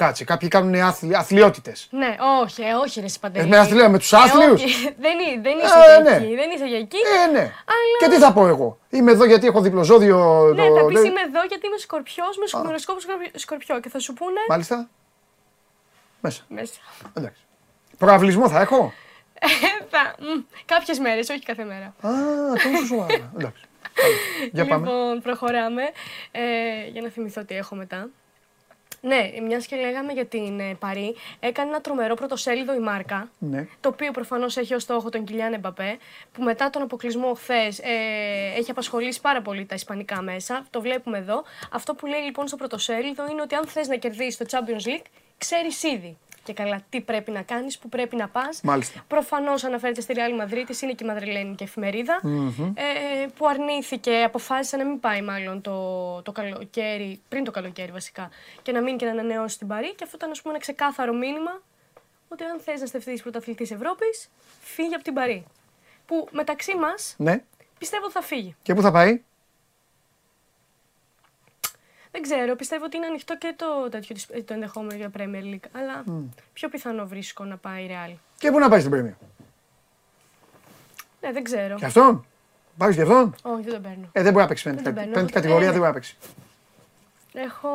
Κάτσε, 0.04 0.24
κάποιοι 0.24 0.48
κάνουν 0.48 0.74
αθλη, 0.74 1.16
αθλειότητες. 1.16 1.88
Ναι, 1.90 2.16
όχι, 2.42 2.62
ε, 2.62 2.72
όχι 2.74 3.00
ρε 3.00 3.08
Σπαντελή. 3.08 3.44
Ε, 3.46 3.48
με 3.48 3.58
αθλία, 3.58 3.88
με 3.88 3.98
τους 3.98 4.12
Ε, 4.12 4.16
άθλιους; 4.16 4.62
όχι, 4.62 4.94
δεν, 5.04 5.18
είναι- 5.18 5.40
δεν 5.42 5.58
Ε, 5.58 5.62
είσαι 5.64 5.74
για 5.86 6.00
ναι. 6.10 6.16
εκεί, 6.24 6.34
δεν 6.34 6.50
είσαι 6.50 6.66
για 6.66 6.78
εκεί. 6.78 6.96
Ε, 7.24 7.30
ναι. 7.30 7.38
Αλλά... 7.40 7.96
Και 7.98 8.08
τι 8.08 8.16
θα 8.18 8.32
πω 8.32 8.46
εγώ; 8.46 8.78
Είμαι 8.90 9.10
εδώ 9.10 9.24
γιατί 9.24 9.46
έχω 9.46 9.60
διπλοζώδιο. 9.60 10.16
Ναι, 10.54 10.66
το- 10.68 10.74
θα 10.76 10.84
πεις 10.84 10.96
δεν- 11.00 11.10
είμαι 11.10 11.20
εδώ 11.20 11.40
γιατί 11.48 11.66
είμαι 11.66 11.76
σκορπιός 11.78 12.36
με 12.38 12.46
σκοροσκόπο 12.46 12.98
σκορπιό 13.34 13.80
και 13.80 13.88
θα 13.88 13.98
σου 13.98 14.12
πούνε 14.12 14.40
Μάλιστα. 14.48 14.88
Μέσα. 16.20 16.42
μέσα. 16.48 16.72
Εντάξει. 17.14 17.40
Προαυλισμό 17.98 18.48
θα 18.48 18.60
έχω; 18.60 18.92
Ε, 19.34 19.46
θα, 19.90 20.14
μ, 20.18 20.40
κάποιες 20.64 20.98
μέρες, 20.98 21.28
όχι 21.28 21.42
κάθε 21.42 21.64
μέρα. 21.64 21.86
Α, 22.00 22.10
τόσο 22.52 22.86
σοβαρά. 22.86 23.30
Εντάξει. 23.38 23.62
Για 24.52 24.66
πάμε. 24.66 24.86
Λοιπόν, 24.86 25.20
προχωράμε. 25.22 25.82
Ε, 26.30 26.40
για 26.92 27.02
να 27.02 27.08
θυμηθώ 27.08 27.44
τι 27.44 27.54
έχω 27.54 27.74
μετά. 27.74 28.08
Ναι, 29.00 29.30
μιας 29.46 29.66
και 29.66 29.76
λέγαμε 29.76 30.12
για 30.12 30.26
την 30.26 30.60
ε, 30.60 30.74
Παρή, 30.78 31.14
έκανε 31.40 31.68
ένα 31.68 31.80
τρομερό 31.80 32.14
πρωτοσέλιδο 32.14 32.74
η 32.74 32.78
Μάρκα. 32.78 33.30
Ναι. 33.38 33.66
Το 33.80 33.88
οποίο 33.88 34.10
προφανώς 34.10 34.56
έχει 34.56 34.74
ως 34.74 34.82
στόχο 34.82 35.08
τον 35.08 35.24
Κιλιάν 35.24 35.52
Εμπαπέ, 35.52 35.98
που 36.32 36.42
μετά 36.42 36.70
τον 36.70 36.82
αποκλεισμό 36.82 37.34
χθες 37.34 37.78
ε, 37.78 38.58
έχει 38.58 38.70
απασχολήσει 38.70 39.20
πάρα 39.20 39.42
πολύ 39.42 39.66
τα 39.66 39.74
ισπανικά 39.74 40.22
μέσα. 40.22 40.66
Το 40.70 40.80
βλέπουμε 40.80 41.18
εδώ. 41.18 41.42
Αυτό 41.72 41.94
που 41.94 42.06
λέει 42.06 42.20
λοιπόν 42.20 42.46
στο 42.46 42.56
πρωτοσέλιδο 42.56 43.28
είναι 43.30 43.40
ότι 43.40 43.54
αν 43.54 43.66
θες 43.66 43.88
να 43.88 43.96
κερδίσεις 43.96 44.36
το 44.36 44.44
Champions 44.50 44.88
League, 44.88 45.06
ξέρεις 45.38 45.82
ήδη 45.82 46.18
και 46.42 46.52
καλά 46.52 46.80
τι 46.88 47.00
πρέπει 47.00 47.30
να 47.30 47.42
κάνεις, 47.42 47.78
που 47.78 47.88
πρέπει 47.88 48.16
να 48.16 48.28
πας. 48.28 48.60
Μάλιστα. 48.62 49.04
Προφανώς 49.08 49.64
αναφέρεται 49.64 50.00
στη 50.00 50.14
Real 50.16 50.42
Madrid, 50.42 50.82
είναι 50.82 50.92
και 50.92 51.04
η 51.04 51.06
Μαδριλένικη 51.06 51.62
εφημερίδα, 51.62 52.20
ε, 52.74 53.26
που 53.36 53.46
αρνήθηκε, 53.48 54.22
αποφάσισε 54.22 54.76
να 54.76 54.84
μην 54.84 55.00
πάει 55.00 55.22
μάλλον 55.22 55.60
το, 55.60 56.22
το 56.22 56.32
καλοκαίρι, 56.32 57.20
πριν 57.28 57.44
το 57.44 57.50
καλοκαίρι 57.50 57.92
βασικά, 57.92 58.30
και 58.62 58.72
να 58.72 58.82
μείνει 58.82 58.96
και 58.96 59.04
να 59.04 59.10
ανανεώσει 59.10 59.58
την 59.58 59.66
Παρή. 59.66 59.94
Και 59.94 60.04
αυτό 60.04 60.16
ήταν 60.16 60.30
ας 60.30 60.40
πούμε, 60.42 60.54
ένα 60.54 60.62
ξεκάθαρο 60.62 61.12
μήνυμα 61.14 61.62
ότι 62.28 62.44
αν 62.44 62.60
θες 62.60 62.80
να 62.80 62.86
στεφτείς 62.86 63.22
πρωταθλητής 63.22 63.70
Ευρώπης, 63.70 64.28
φύγει 64.60 64.94
από 64.94 65.04
την 65.04 65.14
Παρή. 65.14 65.44
Που 66.06 66.28
μεταξύ 66.30 66.76
μας 66.76 67.14
Ναι. 67.18 67.42
πιστεύω 67.78 68.04
ότι 68.04 68.12
θα 68.12 68.22
φύγει. 68.22 68.56
Και 68.62 68.74
πού 68.74 68.80
θα 68.82 68.90
πάει; 68.92 69.22
Δεν 72.12 72.22
ξέρω, 72.22 72.56
πιστεύω 72.56 72.84
ότι 72.84 72.96
είναι 72.96 73.06
ανοιχτό 73.06 73.38
και 73.38 73.54
το, 73.56 73.88
τέτοιο, 73.90 74.14
της- 74.14 74.26
το 74.44 74.54
ενδεχόμενο 74.54 74.94
για 74.96 75.10
Premier 75.18 75.54
League. 75.54 75.68
Αλλά 75.72 76.04
πιο 76.52 76.68
πιθανό 76.68 77.06
βρίσκω 77.06 77.44
να 77.44 77.56
πάει 77.56 77.82
η 77.84 77.90
Real. 77.90 78.14
Και 78.38 78.50
πού 78.50 78.58
να 78.58 78.68
πάει 78.68 78.78
στην 78.78 78.90
Πρέμια. 78.90 79.16
Ναι, 81.20 81.32
δεν 81.32 81.42
ξέρω. 81.44 81.74
Και 81.76 81.84
αυτόν; 81.84 82.24
Πάει 82.76 82.94
και 82.94 83.02
αυτόν; 83.02 83.34
Όχι, 83.42 83.62
δεν 83.62 83.72
τον 83.72 83.82
παίρνω. 83.82 84.08
Ε, 84.12 84.22
δεν 84.22 84.32
μπορεί 84.32 84.42
να 84.42 84.48
παίξει 84.48 84.64
Δεν 84.64 84.74
πέμπτη. 84.74 84.84
τον 84.90 84.94
παίρνω. 84.94 85.12
Πέμπτη 85.12 85.32
κατηγορία 85.32 85.66
Ε, 85.68 85.70
δεν 85.70 85.78
μπορεί 85.78 85.88
να 85.92 85.94
παίξει. 85.94 86.16
Έχω 87.32 87.68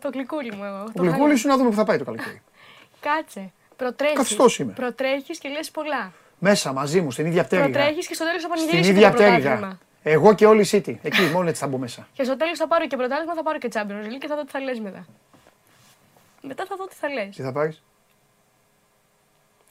το 0.00 0.10
γλυκούλι 0.12 0.52
μου 0.54 0.64
εγώ. 0.64 0.80
Ο 0.82 0.84
το 0.94 1.02
γλυκούλη 1.02 1.20
χαλί. 1.22 1.36
σου 1.36 1.48
να 1.48 1.56
δούμε 1.56 1.68
πού 1.68 1.74
θα 1.76 1.84
πάει 1.84 1.98
το 1.98 2.04
καλοκαίρι. 2.04 2.42
Κάτσε. 3.06 3.52
Προτρέχεις. 3.76 4.16
Καθιστός 4.16 4.58
είμαι. 4.58 4.72
Προτρέχεις 4.72 5.38
και 5.38 5.48
λες 5.48 5.70
πολλά. 5.70 6.12
Μέσα 6.38 6.72
μαζί 6.72 7.00
μου, 7.00 7.10
στην 7.10 7.26
ίδια 7.26 7.44
πτέρυγα. 7.44 7.70
Προτρέχεις 7.70 8.06
και 8.06 8.14
στο 8.14 8.24
τέλος 8.24 8.42
θα 8.42 8.48
Στην 8.48 8.66
πανηγυρίσει 8.66 8.90
ίδια 8.90 9.10
το 9.10 9.16
πρωτάθλημα. 9.16 9.50
πτέρυγα. 9.56 9.78
Εγώ 10.02 10.34
και 10.34 10.46
όλη 10.46 10.60
η 10.62 10.68
City. 10.70 10.96
Εκεί, 11.02 11.22
μόνο 11.32 11.48
έτσι 11.48 11.60
θα 11.60 11.68
μπω 11.68 11.78
μέσα. 11.78 12.08
Και 12.12 12.24
στο 12.24 12.36
τέλος 12.36 12.58
θα 12.58 12.66
πάρω 12.66 12.86
και 12.86 12.96
πρωτάθλημα, 12.96 13.34
θα 13.34 13.42
πάρω 13.42 13.58
και 13.58 13.68
Champions 13.72 14.04
League 14.06 14.18
και 14.20 14.26
θα 14.26 14.36
δω 14.36 14.44
τι 14.44 14.50
θα 14.50 14.60
λες 14.60 14.80
μετά. 14.80 15.06
Μετά 16.42 16.64
θα 16.68 16.76
δω 16.76 16.86
τι 16.86 16.94
θα 16.94 17.08
λες. 17.08 17.36
Τι 17.36 17.42
θα 17.42 17.52
πάρεις, 17.52 17.82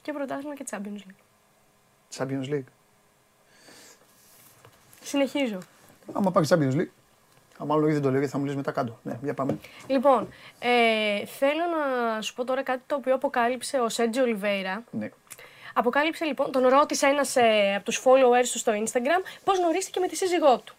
Και 0.01 0.13
πρωτάθλημα 0.13 0.55
και 0.55 0.65
Champions 0.69 0.97
League. 1.07 1.15
Champions 2.17 2.53
League. 2.53 2.63
Συνεχίζω. 5.01 5.57
Άμα 6.13 6.31
πάρεις 6.31 6.53
Champions 6.53 6.73
League. 6.73 6.89
Α, 7.61 7.65
μάλλον 7.65 7.83
όχι 7.83 7.93
δεν 7.93 8.01
το 8.01 8.09
λέω 8.09 8.17
γιατί 8.17 8.33
θα 8.33 8.39
μου 8.39 8.45
λες 8.45 8.55
μετά 8.55 8.71
κάτω. 8.71 8.99
Ναι, 9.03 9.19
για 9.23 9.33
πάμε. 9.33 9.57
Λοιπόν, 9.87 10.29
ε, 10.59 11.25
θέλω 11.25 11.63
να 11.65 12.21
σου 12.21 12.33
πω 12.33 12.43
τώρα 12.43 12.63
κάτι 12.63 12.81
το 12.87 12.95
οποίο 12.95 13.15
αποκάλυψε 13.15 13.79
ο 13.79 13.89
Σέντζι 13.89 14.19
Ολιβέηρα. 14.19 14.83
Ναι. 14.91 15.09
Αποκάλυψε 15.73 16.26
λοιπόν, 16.26 16.52
τον 16.52 16.68
ρώτησε 16.68 17.07
ένας 17.07 17.35
ε, 17.35 17.73
από 17.76 17.85
τους 17.85 18.02
followers 18.06 18.48
του 18.52 18.57
στο 18.57 18.72
Instagram 18.72 19.23
πώς 19.43 19.57
γνωρίστηκε 19.57 19.99
με 19.99 20.07
τη 20.07 20.15
σύζυγό 20.15 20.57
του. 20.57 20.76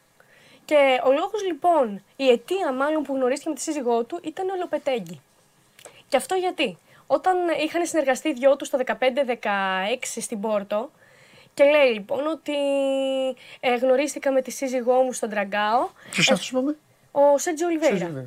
Και 0.65 1.01
ο 1.05 1.13
λόγος 1.13 1.43
λοιπόν, 1.47 2.03
η 2.17 2.29
αιτία 2.29 2.73
μάλλον 2.73 3.03
που 3.03 3.15
γνωρίστηκε 3.15 3.49
με 3.49 3.55
τη 3.55 3.61
σύζυγό 3.63 4.05
του 4.05 4.21
ήταν 4.23 4.49
ο 4.49 4.57
Λοπετέγκη. 4.57 5.21
Και 6.09 6.17
αυτό 6.17 6.35
γιατί; 6.35 6.79
Όταν 7.07 7.37
είχαν 7.65 7.87
συνεργαστεί 7.87 8.29
οι 8.29 8.33
δυο 8.33 8.57
τους 8.57 8.71
το 8.71 8.79
15-16 8.87 8.97
στην 10.03 10.41
Πόρτο, 10.41 10.91
και 11.55 11.65
λέει 11.65 11.93
λοιπόν 11.93 12.27
ότι 12.27 12.53
ε, 13.61 13.75
γνωρίστηκα 13.75 14.33
με 14.33 14.43
τη 14.43 14.51
σύζυγό 14.51 15.03
μου 15.03 15.13
στον 15.13 15.29
Τραγκάο. 15.31 15.89
Ποιος 16.11 16.29
Ε, 16.29 16.33
αυτός 16.33 16.51
είπαμε; 16.51 16.77
Ο 17.11 17.39
Σέντζι 17.39 17.65
Ολιβέηρα. 17.65 18.27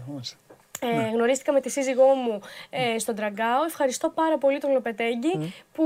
Ξέρεις, 0.86 0.96
μάλιστα. 0.98 1.14
Ε, 1.14 1.16
Γνωρίστηκα 1.18 1.52
με 1.54 1.62
τη 1.62 1.70
σύζυγό 1.70 2.14
μου 2.14 2.40
ε, 2.70 3.00
στον 3.00 3.16
Τραγκάο. 3.16 3.64
Ευχαριστώ 3.68 4.10
πάρα 4.10 4.38
πολύ 4.38 4.60
τον 4.60 4.72
Λοπετέγκη 4.72 5.54
που 5.74 5.84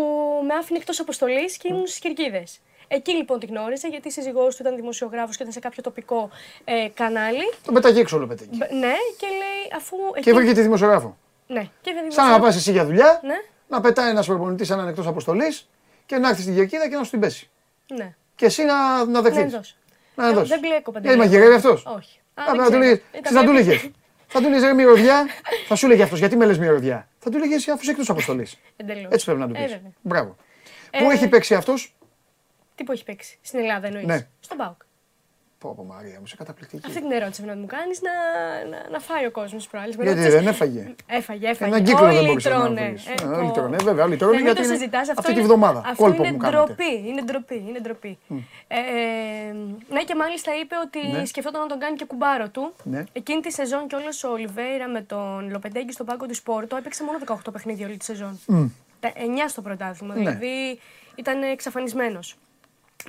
με 0.48 0.54
άφηνε 0.54 0.78
εκτός 0.80 1.00
αποστολής 1.00 1.58
και 1.58 1.68
ήμουν 1.72 1.88
στις 1.88 2.00
Κυρκίδε. 2.00 2.44
Εκεί 2.92 3.12
λοιπόν 3.12 3.40
τη 3.40 3.46
γνώριζα 3.46 3.88
γιατί 3.88 4.08
η 4.08 4.12
σύζυγός 4.12 4.56
του 4.56 4.62
ήταν 4.62 4.76
δημοσιογράφος 4.76 5.36
και 5.36 5.42
ήταν 5.42 5.54
σε 5.54 5.60
κάποιο 5.60 5.84
τοπικό 5.84 6.30
ε, 6.64 6.88
κανάλι. 6.94 7.52
Τον 7.66 7.74
πετάγει 7.74 8.00
έξω 8.00 8.18
όλο 8.18 8.28
πετέκι. 8.28 8.50
Μπ- 8.58 8.72
Ναι, 8.72 8.94
και 9.18 9.28
λέει 9.28 9.72
αφού. 9.76 9.96
Και 10.22 10.34
βρήκε 10.34 10.54
τη 10.54 10.62
δημοσιογράφο. 10.62 11.18
Ναι, 11.48 11.62
και 11.82 11.94
δεν 11.94 12.12
Σαν 12.12 12.30
να 12.30 12.40
πας 12.40 12.56
εσύ 12.56 12.72
για 12.72 12.86
δουλειά, 12.86 13.20
Ναι, 13.24 13.36
να 13.68 13.82
πετάει 13.82 14.10
ένας 14.10 14.26
προπονητής 14.26 14.70
έναν 14.70 14.88
εκτός 14.88 15.08
αποστολής 15.08 15.70
και 16.06 16.18
να 16.18 16.30
έρθει 16.30 16.42
στην 16.42 16.56
κερκίδα 16.56 16.90
και 16.90 16.96
να 16.96 17.04
σου 17.04 17.10
την 17.10 17.20
πέσει. 17.20 17.50
ναι. 17.88 18.16
Και 18.36 18.46
εσύ 18.46 18.64
να, 18.64 18.98
να 18.98 19.06
Να 19.06 19.22
δεχτεί. 19.22 19.44
δώσω. 19.44 19.74
Να 20.16 20.28
Ε, 20.28 20.32
δώσεις. 20.32 20.50
Δεν 20.50 20.60
μπλέκω 20.60 20.76
Γιατί 20.76 20.92
παντελή. 20.94 21.18
μαγειρεύει 21.18 21.54
αυτός. 21.56 21.86
Όχι. 21.98 22.20
Α, 22.34 22.42
Α, 22.44 22.46
δεν 22.46 22.56
θα 22.66 22.72
του 23.22 23.22
ξέρω. 23.22 23.52
λέγες. 23.52 23.90
Ήταν 24.30 24.42
Θα 24.42 24.42
του 24.42 24.50
μια- 24.50 24.60
λέγε. 24.60 24.68
Θα 24.68 24.70
του 24.70 24.74
λέγε 24.74 24.74
μυρωδιά. 24.74 25.28
Θα 25.68 25.76
σου 25.76 25.88
λέγε 25.88 26.04
αυτός 26.04 26.20
γιατί 26.20 26.36
με 26.36 26.46
λες 26.46 26.58
μυρωδιά. 26.58 27.08
Θα 27.20 27.30
του 27.30 27.38
λέγε 27.38 27.56
εσύ 27.56 27.72
αφού 27.72 27.82
είσαι 27.82 27.92
εκτός 27.92 28.10
αποστολής. 28.10 28.58
Εντελώς. 28.78 29.12
Έτσι 29.12 29.26
πρέπει 29.26 29.40
να 29.40 29.48
του 29.48 29.54
Ε, 29.58 29.60
πει. 29.64 29.68
βέβαια. 29.72 29.92
Μπράβο. 30.02 30.36
Ε, 30.92 31.00
Πού 31.04 31.10
έχει 31.12 31.28
παίξει 31.28 31.56
αυτός; 31.56 31.96
Τι 32.76 32.84
που 32.84 32.92
έχει 32.92 33.04
παίξει; 33.04 33.38
Στην 33.42 33.60
Ελλάδα 33.60 33.88
εννοείς; 33.88 34.06
Ναι. 34.06 34.28
Στον 34.40 34.58
Πάουκ. 34.58 34.82
Πω 35.60 35.74
πω 35.76 35.84
Μαρία 35.84 36.16
μου, 36.18 36.24
είσαι 36.26 36.36
καταπληκτική. 36.36 36.84
Αυτή 36.88 37.02
την 37.02 37.12
ερώτηση 37.12 37.42
πρέπει 37.42 37.56
να 37.58 37.62
μου 37.64 37.68
κάνεις 37.76 38.02
να, 38.02 38.14
να, 38.70 38.90
να 38.90 39.00
φάει 39.00 39.26
ο 39.26 39.32
κόσμος 39.32 39.68
προάλλη. 39.68 39.94
Γιατί 40.02 40.20
δεν 40.30 40.48
έφαγε. 40.48 40.96
Έφαγε, 41.08 41.48
έφαγε. 41.48 41.76
Ένα 41.76 41.82
κύκλο 41.84 42.06
Όλοι 42.06 42.16
δεν 42.16 42.26
μπορούσε 42.26 42.50
να 42.50 42.56
λυτρώνε. 42.58 42.88
βρεις. 42.90 43.06
Ε, 43.08 43.12
Ε, 43.12 43.26
πω. 43.26 43.42
λυτρώνε, 43.42 43.78
βέβαια, 43.84 44.06
λυτρώνε 44.08 44.34
Δεν 44.36 44.44
γιατί 44.46 44.60
το 44.62 44.66
είναι 44.68 44.74
συζητάς, 44.76 45.02
αυτό 45.10 45.14
αυτή 45.22 45.34
τη 45.34 45.40
είναι- 45.40 45.48
βδομάδα. 45.48 45.80
Αυτό 45.86 46.04
Κόλπο 46.04 46.24
είναι 46.24 46.32
μου 46.32 46.38
κάνετε. 46.38 46.64
ντροπή, 46.64 47.08
είναι 47.08 47.22
ντροπή, 47.22 47.64
είναι 47.68 47.80
ντροπή. 47.80 48.18
Ε, 48.28 48.78
ε, 48.78 49.54
ναι 49.90 50.04
και 50.04 50.16
μάλιστα 50.16 50.52
είπε 50.62 50.76
ότι 50.86 51.08
Ναι. 51.18 51.26
σκεφτόταν 51.26 51.62
να 51.62 51.68
τον 51.68 51.80
κάνει 51.80 51.96
και 51.96 52.06
κουμπάρο 52.06 52.50
του. 52.50 52.74
Ναι. 52.84 53.04
Εκείνη 53.14 53.42
τη 53.42 53.52
σεζόν 53.52 53.88
κιόλα 53.88 54.12
ο 54.26 54.28
Ολιβέηρα 54.28 54.88
με 54.88 55.02
τον 55.02 55.50
Λοπεντέγκη 55.52 55.92
στον 55.92 56.06
πάγκο 56.06 56.26
του 56.26 56.36
Σπόρτο 56.36 56.76
έπαιξε 56.76 57.04
μόνο 57.04 57.18
18 57.26 57.52
παιχνίδια 57.52 57.88
όλη 57.88 57.98
τη 57.98 58.06
σεζόν. 58.06 58.40
Τα 59.00 59.12
9 59.16 59.48
στο 59.48 59.62
πρωτάθλημα, 59.62 60.14
Ναι. 60.14 60.20
δηλαδή 60.20 60.80
ήταν 61.16 61.42
εξαφανισμένος. 61.44 62.36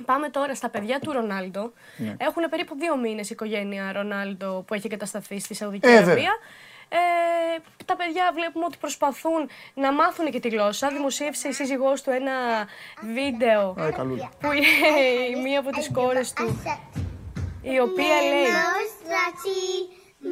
Πάμε 0.05 0.29
τώρα 0.29 0.55
στα 0.55 0.69
παιδιά 0.69 0.99
του 0.99 1.11
Ρονάλντο. 1.11 1.71
Ναι. 1.97 2.15
Έχουν 2.19 2.43
περίπου 2.49 2.75
δύο 2.77 2.97
μήνες 2.97 3.27
η 3.29 3.33
οικογένεια 3.33 3.91
Ρονάλντο 3.91 4.63
που 4.67 4.73
έχει 4.73 4.85
εγκατασταθεί 4.87 5.39
στη 5.39 5.53
Σαουδική 5.53 5.87
Ε, 5.87 5.91
Αραβία. 5.91 6.13
βέβαια. 6.13 6.31
Ε, 6.93 7.59
τα 7.85 7.95
παιδιά 7.95 8.31
βλέπουμε 8.33 8.65
ότι 8.65 8.77
προσπαθούν 8.77 9.49
να 9.73 9.91
μάθουν 9.93 10.31
και 10.31 10.39
τη 10.39 10.49
γλώσσα. 10.49 10.87
Δημοσίευσε 10.89 11.47
η 11.47 11.51
σύζυγός 11.51 12.01
του 12.01 12.09
ένα 12.09 12.33
βίντεο 13.13 13.69
Α, 13.81 13.91
καλούλα. 13.91 14.29
που 14.39 14.51
είναι 14.51 14.67
η 15.37 15.41
μία 15.41 15.59
από 15.59 15.69
τις 15.69 15.89
κόρες 15.93 16.33
του 16.33 16.61
η 17.61 17.79
οποία 17.79 18.15
λέει 18.31 18.47
Μαουστρατσί, 18.61 19.67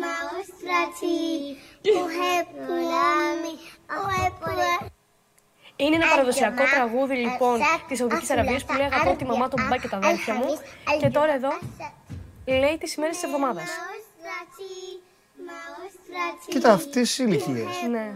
μαουστρατσί, 0.01 1.17
ουχεπουλάμι, 1.93 3.53
ουχεπουλάμι. 3.95 4.91
Είναι 5.83 5.95
ένα 5.95 6.07
παραδοσιακό 6.09 6.63
τραγούδι 6.75 7.15
λοιπόν 7.15 7.59
της 7.87 7.97
Σαουδικής 7.97 8.29
Αραβίας 8.29 8.65
που 8.65 8.73
λέει 8.73 8.85
αγαπώ 8.91 9.15
τη 9.17 9.25
μαμά, 9.25 9.47
τον 9.47 9.59
μπαμπά 9.61 9.77
και 9.77 9.87
τα 9.87 9.97
αδέρφια 9.97 10.33
μου 10.33 10.59
και 10.99 11.09
τώρα 11.09 11.33
εδώ 11.33 11.51
λέει 12.45 12.77
τις 12.79 12.93
ημέρες 12.95 13.15
της 13.15 13.23
εβδομάδας. 13.23 13.63
Μαουστρατσί, 13.63 14.73
μαουστρατσί, 15.47 16.49
Κοίτα 16.49 16.71
αυτές 16.73 17.17
οι 17.17 17.23
ηλικίες. 17.27 17.73
Ναι. 17.89 18.11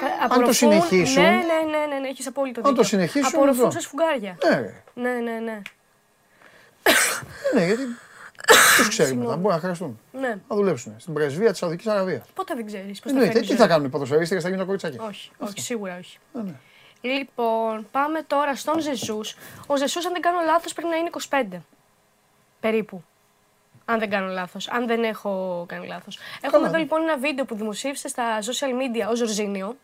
Κα- 0.00 0.06
το 0.06 0.24
απορροφούν- 0.24 0.52
συνεχίσουν- 0.54 1.22
Ναι, 1.22 1.30
ναι, 1.30 1.36
ναι, 1.78 1.86
ναι, 1.94 1.98
ναι 1.98 2.08
έχεις 2.08 2.26
απόλυτο 2.26 2.58
Αν 2.60 2.64
το 2.64 2.70
δίκιο. 2.70 2.84
συνεχίσουν, 2.88 3.34
Απορροφούν 3.34 3.60
εδώ. 3.60 3.70
σε 3.70 3.80
σφουγγάρια. 3.80 4.38
Ναι, 4.44 4.56
ρε. 4.60 4.82
Ναι, 4.94 5.10
ναι, 5.10 5.32
ναι. 5.38 5.62
ναι, 7.54 7.64
γιατί. 7.64 7.82
Τους 8.76 8.88
ξέρει 8.88 9.14
μετά, 9.16 9.36
μπορεί 9.36 9.54
να 9.54 9.60
χρειαστούν. 9.60 10.00
ναι. 10.12 10.28
Να 10.48 10.56
δουλέψουν 10.56 10.94
στην 10.98 11.14
πρεσβεία 11.14 11.50
της 11.50 11.58
Σαουδικής 11.58 11.86
Αραβίας. 11.86 12.26
Πότε 12.34 12.54
δεν 12.54 12.66
ξέρεις 12.66 12.86
πώς 13.00 13.00
θα 13.00 13.08
Εννοείται, 13.08 13.32
φέρνει 13.32 13.46
τι 13.46 13.52
η 13.52 13.56
θα 13.56 13.62
ζωή. 13.62 13.72
κάνουν 13.72 13.86
οι 13.86 13.90
ποδοσφαιρίστρε, 13.90 14.40
θα 14.40 14.44
γίνουν 14.44 14.58
τα 14.60 14.66
κοριτσάκια. 14.66 15.02
Όχι, 15.02 15.30
όχι, 15.38 15.60
σίγουρα 15.60 15.96
όχι. 15.98 16.18
Ε, 16.38 16.42
ναι. 16.42 16.54
Λοιπόν, 17.04 17.86
πάμε 17.90 18.22
τώρα 18.22 18.56
στον 18.56 18.80
Ζεσούς. 18.80 19.36
Ο 19.66 19.76
Ζεσούς, 19.76 20.06
αν 20.06 20.12
δεν 20.12 20.20
κάνω 20.20 20.38
λάθος, 20.44 20.72
πρέπει 20.72 20.88
να 20.88 20.96
είναι 20.96 21.10
25. 21.54 21.62
Περίπου. 22.60 23.04
Αν 23.84 23.98
δεν 23.98 24.10
κάνω 24.10 24.26
λάθος. 24.26 24.68
Αν 24.68 24.86
δεν 24.86 25.04
έχω 25.04 25.64
κάνει 25.68 25.86
λάθος. 25.86 26.18
Έχουμε 26.40 26.66
εδώ 26.66 26.78
λοιπόν 26.78 27.02
ένα 27.02 27.18
βίντεο 27.18 27.44
που 27.44 27.54
δημοσίευσε 27.54 28.08
στα 28.08 28.38
social 28.38 28.70
media 28.80 29.10
ο 29.10 29.16
Ζορζίνιο. 29.16 29.76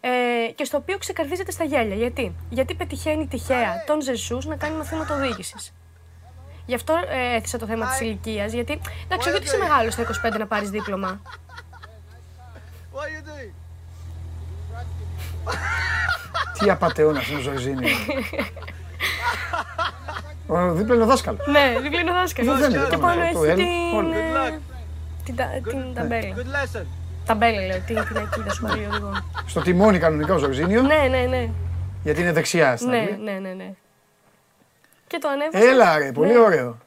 Ε, 0.00 0.50
και 0.54 0.64
στο 0.64 0.76
οποίο 0.76 0.98
ξεκαρδίζεται 0.98 1.50
στα 1.50 1.64
γέλια. 1.64 1.96
Γιατί, 1.96 2.34
Γιατί 2.50 2.74
πετυχαίνει 2.74 3.26
τυχαία 3.26 3.84
τον 3.86 4.00
Ζεσούς 4.00 4.46
να 4.46 4.56
κάνει 4.56 4.76
μαθήματα 4.76 5.14
οδήγησης. 5.14 5.72
Γι' 6.66 6.74
αυτό 6.74 6.94
ε, 7.08 7.34
έθεσα 7.34 7.58
το 7.58 7.66
θέμα 7.66 7.88
της 7.88 8.00
ηλικίας. 8.00 8.52
Γιατί 8.52 8.80
εντάξει, 9.04 9.28
όχι 9.28 9.36
ότι 9.36 9.46
είσαι 9.46 9.56
μεγάλος 9.56 9.92
στα 9.92 10.30
25 10.32 10.38
να 10.38 10.46
πάρεις 10.46 10.70
δίπλωμα. 10.70 11.20
Τι 16.58 16.70
απαταιώνας 16.70 17.28
είναι 17.28 17.38
ο 17.38 17.42
Ζορζίνιο. 17.42 17.88
Ο 20.46 20.72
δίπλα 20.72 20.94
είναι 20.94 21.02
ο 21.04 21.06
δάσκαλος. 21.06 21.46
ναι, 21.46 21.78
δίπλα 21.82 22.00
είναι 22.00 22.10
ο 22.10 22.14
δάσκαλος. 22.14 22.58
Δεν 22.58 22.70
είναι, 22.70 22.84
Και 22.84 22.90
το- 22.90 22.98
πάνω 22.98 23.20
το 23.32 23.44
έχει 23.44 23.52
L, 23.52 23.56
την. 23.56 23.96
όλα. 23.98 24.16
ε, 24.46 24.58
την 25.24 25.36
τα- 25.36 25.48
Την 25.68 25.94
ταμπέλα. 25.94 26.34
Ταμπέλα 27.26 27.60
λέω, 27.66 27.76
την 27.76 27.84
πινακίδα 27.84 28.50
σου 28.52 28.66
λέει 28.66 28.86
οδηγό. 28.90 29.12
Στο 29.46 29.60
τιμόνι 29.60 29.98
κανονικά 29.98 30.34
ο 30.34 30.38
Ζορζίνιο, 30.38 30.82
Ναι, 30.82 31.06
ναι, 31.10 31.18
ναι. 31.18 31.48
γιατί 32.02 32.20
είναι 32.20 32.32
δεξιά 32.32 32.76
στην 32.76 32.88
Ναι, 32.88 32.96
Αγγλία. 32.98 33.16
ναι, 33.32 33.38
ναι, 33.38 33.48
ναι. 33.54 33.70
Και 35.06 35.18
το 35.18 35.28
ανέβασα. 35.28 35.64
Έλα 35.64 35.98
ρε, 35.98 36.12
πολύ 36.12 36.32
Ναι, 36.32 36.38
ωραίο. 36.38 36.78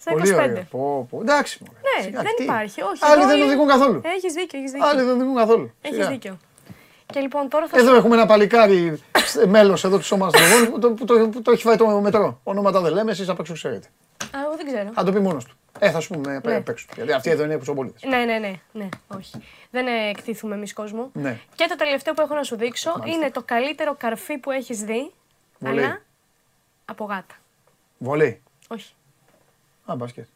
Στα 0.00 0.10
Πολύ 0.12 0.28
25. 0.30 0.34
ωραίο. 0.34 0.66
Πω, 0.70 1.06
πω. 1.10 1.20
Εντάξει. 1.20 1.58
μωρέ. 1.66 1.78
Ναι, 1.96 2.02
Σιγά, 2.04 2.22
δεν 2.22 2.34
τι; 2.36 2.42
υπάρχει. 2.42 2.82
Όχι. 2.82 3.04
Άλλοι 3.04 3.20
εδώ 3.20 3.26
δεν 3.30 3.36
όλοι- 3.40 3.46
οδηγούν 3.48 3.68
καθόλου. 3.68 4.00
Έχεις 4.04 4.32
δίκιο, 4.32 4.58
έχεις 4.58 4.70
δίκιο. 4.72 4.86
Άλλοι 4.88 5.02
δεν 5.02 5.10
οδηγούν 5.14 5.36
καθόλου. 5.36 5.72
Έχεις 5.82 5.96
Σιγά. 5.96 6.08
δίκιο. 6.10 6.38
Και 7.12 7.20
λοιπόν 7.20 7.48
τώρα 7.48 7.66
θα 7.68 7.78
Εδώ 7.78 7.90
σου... 7.90 7.96
έχουμε 7.96 8.14
ένα 8.16 8.26
παλικάρι 8.26 9.02
μέλος 9.46 9.84
εδώ 9.84 9.96
του 9.96 10.04
σώμας 10.04 10.34
αστρογών 10.34 10.70
που, 10.72 10.78
το- 10.78 10.90
που, 10.90 11.04
το- 11.04 11.28
που 11.28 11.42
το 11.42 11.50
έχει 11.50 11.62
φάει 11.62 11.76
το 11.76 11.86
μετρό. 12.00 12.40
Ονόματα 12.44 12.80
δεν 12.80 12.92
λέμε, 12.92 13.10
εσείς 13.10 13.28
απ' 13.28 13.40
έξω 13.40 13.52
ξέρετε. 13.52 13.88
Α, 14.24 14.38
εγώ 14.44 14.56
δεν 14.56 14.66
ξέρω. 14.66 14.90
Θα 14.94 15.04
το 15.04 15.12
πει 15.12 15.18
μόνος 15.20 15.44
του. 15.44 15.56
Ε, 15.78 15.90
θα 15.90 16.00
σου 16.00 16.12
πούμε 16.14 16.40
Ναι. 16.44 16.54
απ' 16.56 16.68
έξω. 16.68 16.86
Γιατί 16.96 17.12
αυτοί 17.12 17.30
εδώ 17.30 17.44
είναι 17.44 17.58
πουσοπολίτε. 17.58 18.08
Ναι, 18.08 18.16
ναι, 18.16 18.38
ναι, 18.38 18.52
ναι, 18.72 18.88
όχι. 19.16 19.30
Δεν 19.70 19.86
ε, 19.86 20.08
εκτίθουμε 20.08 20.54
εμείς 20.54 20.72
κόσμο. 20.72 21.10
Ναι. 21.12 21.38
Και 21.54 21.66
το 21.68 21.76
τελευταίο 21.76 22.14
που 22.14 22.20
έχω 22.20 22.34
να 22.34 22.42
σου 22.42 22.56
δείξω 22.56 22.90
Μάλιστα. 22.98 23.16
είναι 23.20 23.30
το 23.30 23.42
καλύτερο 23.42 23.94
καρφί 23.98 24.38
που 24.38 24.50
έχεις 24.50 24.80
δει. 24.80 25.12
Βολή. 25.58 25.80
Αλλά 25.82 26.00
από 26.84 27.04
γάτα. 27.04 27.34
Βολή. 27.98 28.42
Όχι. 28.68 28.92
Α, 29.84 29.94
μπάσκετ. 29.96 30.26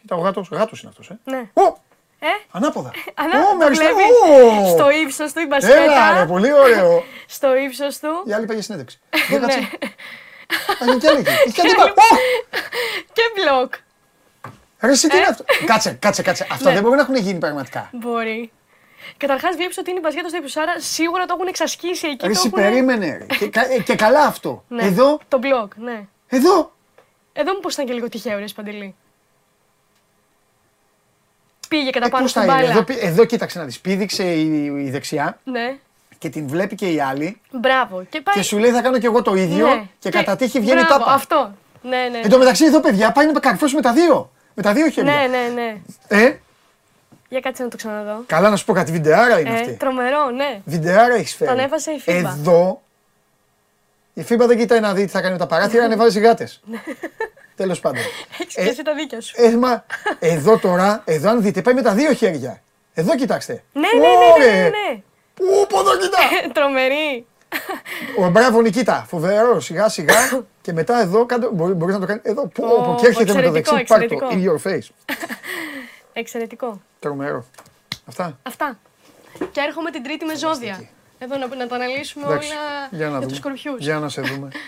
Κοίτα, 0.00 0.16
ο 0.16 0.20
γάτο 0.20 0.44
γάτος 0.50 0.80
είναι 0.80 0.90
αυτός, 0.90 1.10
ε. 1.10 1.18
Ναι. 1.24 1.50
Ω! 1.54 1.76
Ε, 2.20 2.26
Ανάποδα. 2.50 2.90
ανά, 3.14 3.38
Ω, 3.48 3.52
με 3.54 3.58
το 3.60 3.64
αριστερά. 3.66 3.90
βλέπεις. 3.94 4.64
Ω! 4.64 4.68
Στο 4.68 4.90
ύψος 4.90 5.32
του 5.32 5.38
η 5.38 5.42
Έλα, 5.42 5.48
μπασκέτα. 5.48 6.18
ρε, 6.18 6.26
πολύ 6.26 6.52
ωραίο. 6.52 7.04
Στο 7.26 7.56
ύψος 7.56 7.98
του. 7.98 8.08
Η 8.26 8.32
άλλη 8.32 8.46
πάει 8.46 8.56
για 8.60 8.64
συνέντευξη. 8.64 8.98
Δεν 9.28 9.40
Ναι. 9.40 9.46
κάτσε. 9.46 9.58
Α, 9.58 10.84
είναι 10.86 10.96
κι 10.96 11.06
άλλη 11.06 11.18
εκεί. 11.18 11.30
Έχει 11.30 11.52
κι 11.52 11.60
άλλη. 11.60 11.70
Ω! 11.72 11.84
Και 13.12 13.22
μπλοκ. 13.34 13.74
Ρε, 14.80 14.90
εσύ 14.90 15.08
τι 15.08 15.16
είναι 15.16 15.26
αυτό; 15.26 15.44
Κάτσε, 15.66 15.90
κάτσε, 16.00 16.22
κάτσε. 16.22 16.46
Αυτά 16.50 16.64
Ε. 16.68 16.68
Ναι. 16.68 16.74
δεν 16.74 16.82
μπορεί 16.82 16.96
να 16.96 17.02
έχουν 17.02 17.16
γίνει 17.16 17.38
πραγματικά. 17.38 17.88
Μπορεί. 17.92 18.50
Καταρχάς 19.16 19.56
βλέπεις 19.56 19.78
ότι 19.78 19.90
είναι 19.90 19.98
η 19.98 20.02
μπασκέτα 20.04 20.28
στο 20.28 20.36
ύψος, 20.36 20.56
άρα 20.56 20.80
σίγουρα 20.80 21.24
το 21.26 21.34
έχουν 21.36 21.46
εξασκήσει 21.48 22.06
εκεί. 22.06 22.16
Ρε, 22.26 22.32
το 22.32 22.38
εσύ 22.38 22.46
έχουνε- 22.46 22.66
περίμενε. 22.68 23.16
ρε. 23.28 23.36
Και, 23.36 23.48
κα- 23.48 23.72
ε, 23.72 23.78
και 23.78 23.94
καλά 23.94 24.20
αυτό. 24.24 24.64
Ναι. 24.68 24.84
Εδώ, 24.84 25.20
Το 25.28 25.38
μπλοκ, 25.38 25.72
ναι. 25.76 26.06
εδώ; 26.28 26.72
Εδώ 27.32 27.54
μήπω 27.54 27.68
ήταν 27.72 27.86
και 27.86 27.92
λίγο 27.92 28.08
τυχαίο, 28.08 28.38
ρε 28.38 28.44
Παντελή. 28.54 28.94
Πήγε 31.68 31.90
κατά 31.90 32.06
Ε, 32.06 32.08
πάνω 32.08 32.22
πώς 32.22 32.30
στην 32.30 32.42
θα 32.42 32.46
είναι; 32.52 32.56
μπάλα. 32.62 32.70
Εδώ, 32.72 32.82
πή- 32.82 32.98
εδώ 33.02 33.24
κοίταξε 33.24 33.58
να 33.58 33.64
δεις. 33.64 33.80
Πήδηξε 33.80 34.24
η, 34.24 34.64
η 34.64 34.90
δεξιά 34.90 35.38
Ναι, 35.44 35.76
και 36.18 36.28
την 36.28 36.48
βλέπει 36.48 36.74
και 36.74 36.86
η 36.92 37.00
άλλη 37.00 37.40
μπράβο. 37.50 38.04
Και, 38.10 38.20
πάει... 38.20 38.34
και 38.34 38.42
σου 38.42 38.58
λέει 38.58 38.70
θα 38.70 38.80
κάνω 38.82 38.98
κι 38.98 39.06
εγώ 39.06 39.22
το 39.22 39.34
ίδιο 39.34 39.66
Ναι. 39.68 39.82
και, 39.98 40.10
κατά 40.10 40.36
τύχη 40.36 40.60
βγαίνει 40.60 40.80
μπράβο, 40.80 40.98
τάπα. 41.04 41.12
Αυτό. 41.12 41.52
Ναι, 41.82 42.08
ναι. 42.10 42.18
Εν 42.22 42.30
τω 42.30 42.38
μεταξύ 42.38 42.64
εδώ 42.64 42.80
παιδιά 42.80 43.12
πάει 43.12 43.26
να 43.32 43.40
καρφώσει 43.40 43.74
με 43.74 43.80
τα 43.80 43.92
δύο. 43.92 44.30
Με 44.54 44.62
τα 44.62 44.72
δύο 44.72 44.88
χέρια. 44.88 45.12
Ναι, 45.12 45.26
ναι, 45.26 45.52
ναι. 45.62 45.76
Ε, 46.22 46.36
Για 47.28 47.40
κάτσε 47.40 47.62
να 47.62 47.68
το 47.68 47.76
ξαναδώ. 47.76 48.22
καλά 48.26 48.50
να 48.50 48.56
σου 48.56 48.64
πω 48.64 48.72
κάτι 48.72 48.92
βιντεάρα 48.92 49.40
είναι 49.40 49.50
Ε, 49.50 49.52
αυτή. 49.54 49.72
τρομερό, 49.72 50.30
ναι. 50.30 50.60
Βιντεάρα 50.64 51.14
έχεις 51.14 51.34
φέρει. 51.34 51.50
Τον 51.50 51.60
ανέβασε 51.60 51.90
η 51.90 51.98
FIBA. 51.98 52.16
Εδώ 52.18 52.82
η 54.14 54.22
FIBA 54.22 54.46
δεν 54.46 54.58
κοιτάει 54.58 54.80
να 54.80 54.92
δει 54.94 55.04
τι 55.04 55.10
θα 55.10 55.20
κάνει 55.20 55.32
με 55.32 55.38
τα 55.38 55.46
παράθυρα, 55.46 55.84
ανεβάζει 55.84 56.20
γάτες. 56.20 56.60
Τέλος 57.58 57.80
πάντων. 57.80 58.02
Έχει 58.40 58.46
και 58.54 58.60
εσύ 58.60 58.82
τα 58.82 58.94
δίκια 58.94 59.20
σου. 59.20 59.34
Ε, 59.36 59.56
μα, 59.56 59.84
εδώ 60.18 60.58
τώρα, 60.58 61.02
εδώ 61.04 61.30
αν 61.30 61.42
δείτε, 61.42 61.62
πάει 61.62 61.74
με 61.74 61.82
τα 61.82 61.92
δύο 61.94 62.12
χέρια. 62.12 62.62
Εδώ 62.94 63.14
κοιτάξτε. 63.16 63.62
Ναι, 63.72 63.80
ναι, 63.80 63.98
ναι, 63.98 64.06
ναι, 64.08 64.32
Ωρε. 64.46 64.62
ναι, 64.62 64.68
ναι. 64.68 65.02
Πού, 65.34 65.44
πού 65.68 65.78
εδώ 65.78 65.96
κοιτά. 65.98 66.18
Τρομερή. 66.52 67.26
Ο 68.18 68.28
μπράβο 68.30 68.60
Νικήτα, 68.60 69.04
φοβερό, 69.08 69.60
σιγά 69.60 69.88
σιγά. 69.88 70.14
και 70.60 70.72
μετά 70.72 71.00
εδώ, 71.00 71.26
κάντε, 71.26 71.48
μπορεί, 71.52 71.72
μπορείς 71.72 71.94
να 71.94 72.00
το 72.00 72.06
κάνεις. 72.06 72.22
Εδώ, 72.24 72.46
που, 72.46 72.64
Ω, 72.64 72.68
όπου 72.82 72.94
και 73.00 73.06
έρχεται 73.06 73.32
με 73.34 73.42
το 73.42 73.54
εξαιρετικό, 73.54 73.74
δεξί, 73.74 73.94
πάρ' 73.94 74.06
το, 74.06 74.14
εξαιρετικό. 74.14 74.28
in 74.32 74.48
your 74.48 74.72
face. 74.72 75.14
Εξαιρετικό. 76.12 76.80
Τρομερό. 76.98 77.44
Αυτά. 78.06 78.38
Αυτά. 78.42 78.78
Και 79.52 79.60
έρχομαι 79.66 79.90
την 79.90 80.02
τρίτη 80.02 80.24
με 80.24 80.36
ζώδια. 80.36 80.82
Εδώ 81.18 81.36
να, 81.36 81.46
να 81.54 81.66
τα 81.66 81.74
αναλύσουμε 81.74 82.24
Εντάξει, 82.26 82.48
όλα 82.50 82.88
για 82.90 82.98
να 83.04 83.10
για 83.10 83.18
δούμε. 83.18 83.26
τους 83.26 83.36
σκορπιούς. 83.36 83.78
Για 83.84 83.98
να 83.98 84.08
σε 84.08 84.20
δούμε. 84.20 84.48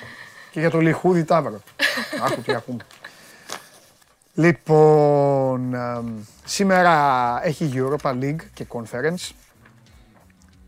και 0.51 0.61
για 0.61 0.71
το 0.71 0.81
λιχούδι 0.81 1.25
τάβρο. 1.25 1.61
Άκου 2.27 2.41
τι 2.41 2.55
ακούμε. 2.55 2.85
Λοιπόν, 4.35 5.75
εμ, 5.75 6.23
σήμερα 6.45 7.41
έχει 7.43 7.73
Europa 7.75 8.11
League 8.11 8.41
και 8.55 8.67
Conference, 8.69 9.31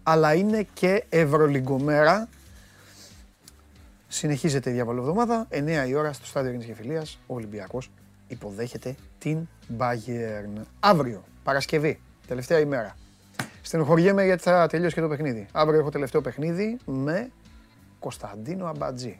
αλλά 0.02 0.34
είναι 0.34 0.66
και 0.74 1.04
Ευρωλιγκομέρα. 1.08 2.28
Συνεχίζεται 4.08 4.70
η 4.70 4.72
διαβολοβδομάδα, 4.72 5.46
9 5.50 5.88
η 5.88 5.94
ώρα 5.94 6.12
στο 6.12 6.26
στάδιο 6.26 6.48
Ειρήνης 6.48 6.66
και 6.66 6.74
Φιλίας, 6.74 7.18
ο 7.26 7.34
Ολυμπιακός 7.34 7.90
υποδέχεται 8.28 8.94
την 9.18 9.48
Bayern. 9.78 10.62
Αύριο, 10.80 11.24
Παρασκευή, 11.42 12.00
τελευταία 12.26 12.58
ημέρα. 12.58 12.96
Στενοχωριέμαι 13.62 14.24
γιατί 14.24 14.42
θα 14.42 14.66
τελειώσει 14.66 14.94
και 14.94 15.00
το 15.00 15.08
παιχνίδι. 15.08 15.46
Αύριο 15.52 15.80
έχω 15.80 15.90
τελευταίο 15.90 16.20
παιχνίδι 16.20 16.78
με 16.84 17.30
Κωνσταντίνο 17.98 18.66
Αμπατζή. 18.66 19.18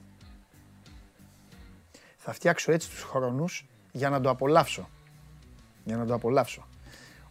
Θα 2.25 2.33
φτιάξω 2.33 2.73
έτσι 2.73 2.91
τους 2.91 3.03
χρόνους 3.03 3.67
για 3.93 4.11
να 4.11 4.21
το 4.21 4.31
απολαύσω. 4.31 4.89
Για 5.85 5.97
να 5.97 6.07
το 6.07 6.15
απολαύσω. 6.15 6.67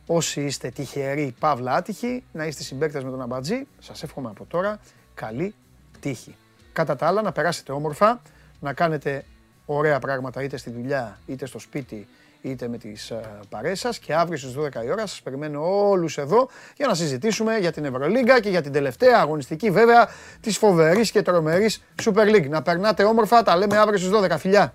Όσοι 0.06 0.42
είστε 0.42 0.70
τυχεροί, 0.70 1.36
παύλα 1.40 1.74
άτυχοι, 1.74 2.24
να 2.32 2.46
είστε 2.46 2.64
συμπαίκτες 2.64 3.04
με 3.04 3.10
τον 3.10 3.22
Αμπατζή, 3.22 3.68
σας 3.80 4.04
εύχομαι 4.04 4.30
από 4.30 4.46
τώρα 4.46 4.80
καλή 5.14 5.56
τύχη. 6.00 6.36
Κατά 6.74 6.96
τα 6.96 7.08
άλλα, 7.08 7.22
να 7.22 7.32
περάσετε 7.32 7.72
όμορφα, 7.72 8.22
να 8.60 8.74
κάνετε 8.74 9.26
ωραία 9.66 10.00
πράγματα 10.00 10.44
είτε 10.44 10.58
στη 10.58 10.70
δουλειά, 10.70 11.20
είτε 11.26 11.46
στο 11.46 11.60
σπίτι, 11.60 12.08
είτε 12.42 12.68
με 12.68 12.78
τις 12.78 13.10
ε, 13.10 13.22
παρέες 13.50 13.80
σας 13.80 14.00
και 14.00 14.14
αύριο 14.14 14.38
στις 14.38 14.56
12 14.58 14.84
η 14.86 14.92
ώρα 14.92 15.08
σας 15.08 15.22
περιμένω 15.22 15.88
όλους 15.90 16.18
εδώ 16.18 16.50
για 16.76 16.88
να 16.88 16.94
συζητήσουμε 16.94 17.58
για 17.58 17.72
την 17.72 17.86
Ευρωλίγκα 17.86 18.40
και 18.40 18.50
για 18.50 18.62
την 18.62 18.72
τελευταία 18.72 19.20
αγωνιστική 19.20 19.72
βέβαια 19.72 20.10
της 20.40 20.58
φοβερής 20.58 21.12
και 21.12 21.22
τρομερής 21.22 21.84
Super 22.04 22.36
League. 22.36 22.50
Να 22.50 22.62
περνάτε 22.62 23.04
όμορφα, 23.04 23.44
τα 23.44 23.58
λέμε 23.58 23.78
αύριο 23.78 23.98
στις 23.98 24.12
12. 24.12 24.38
Φιλιά! 24.38 24.74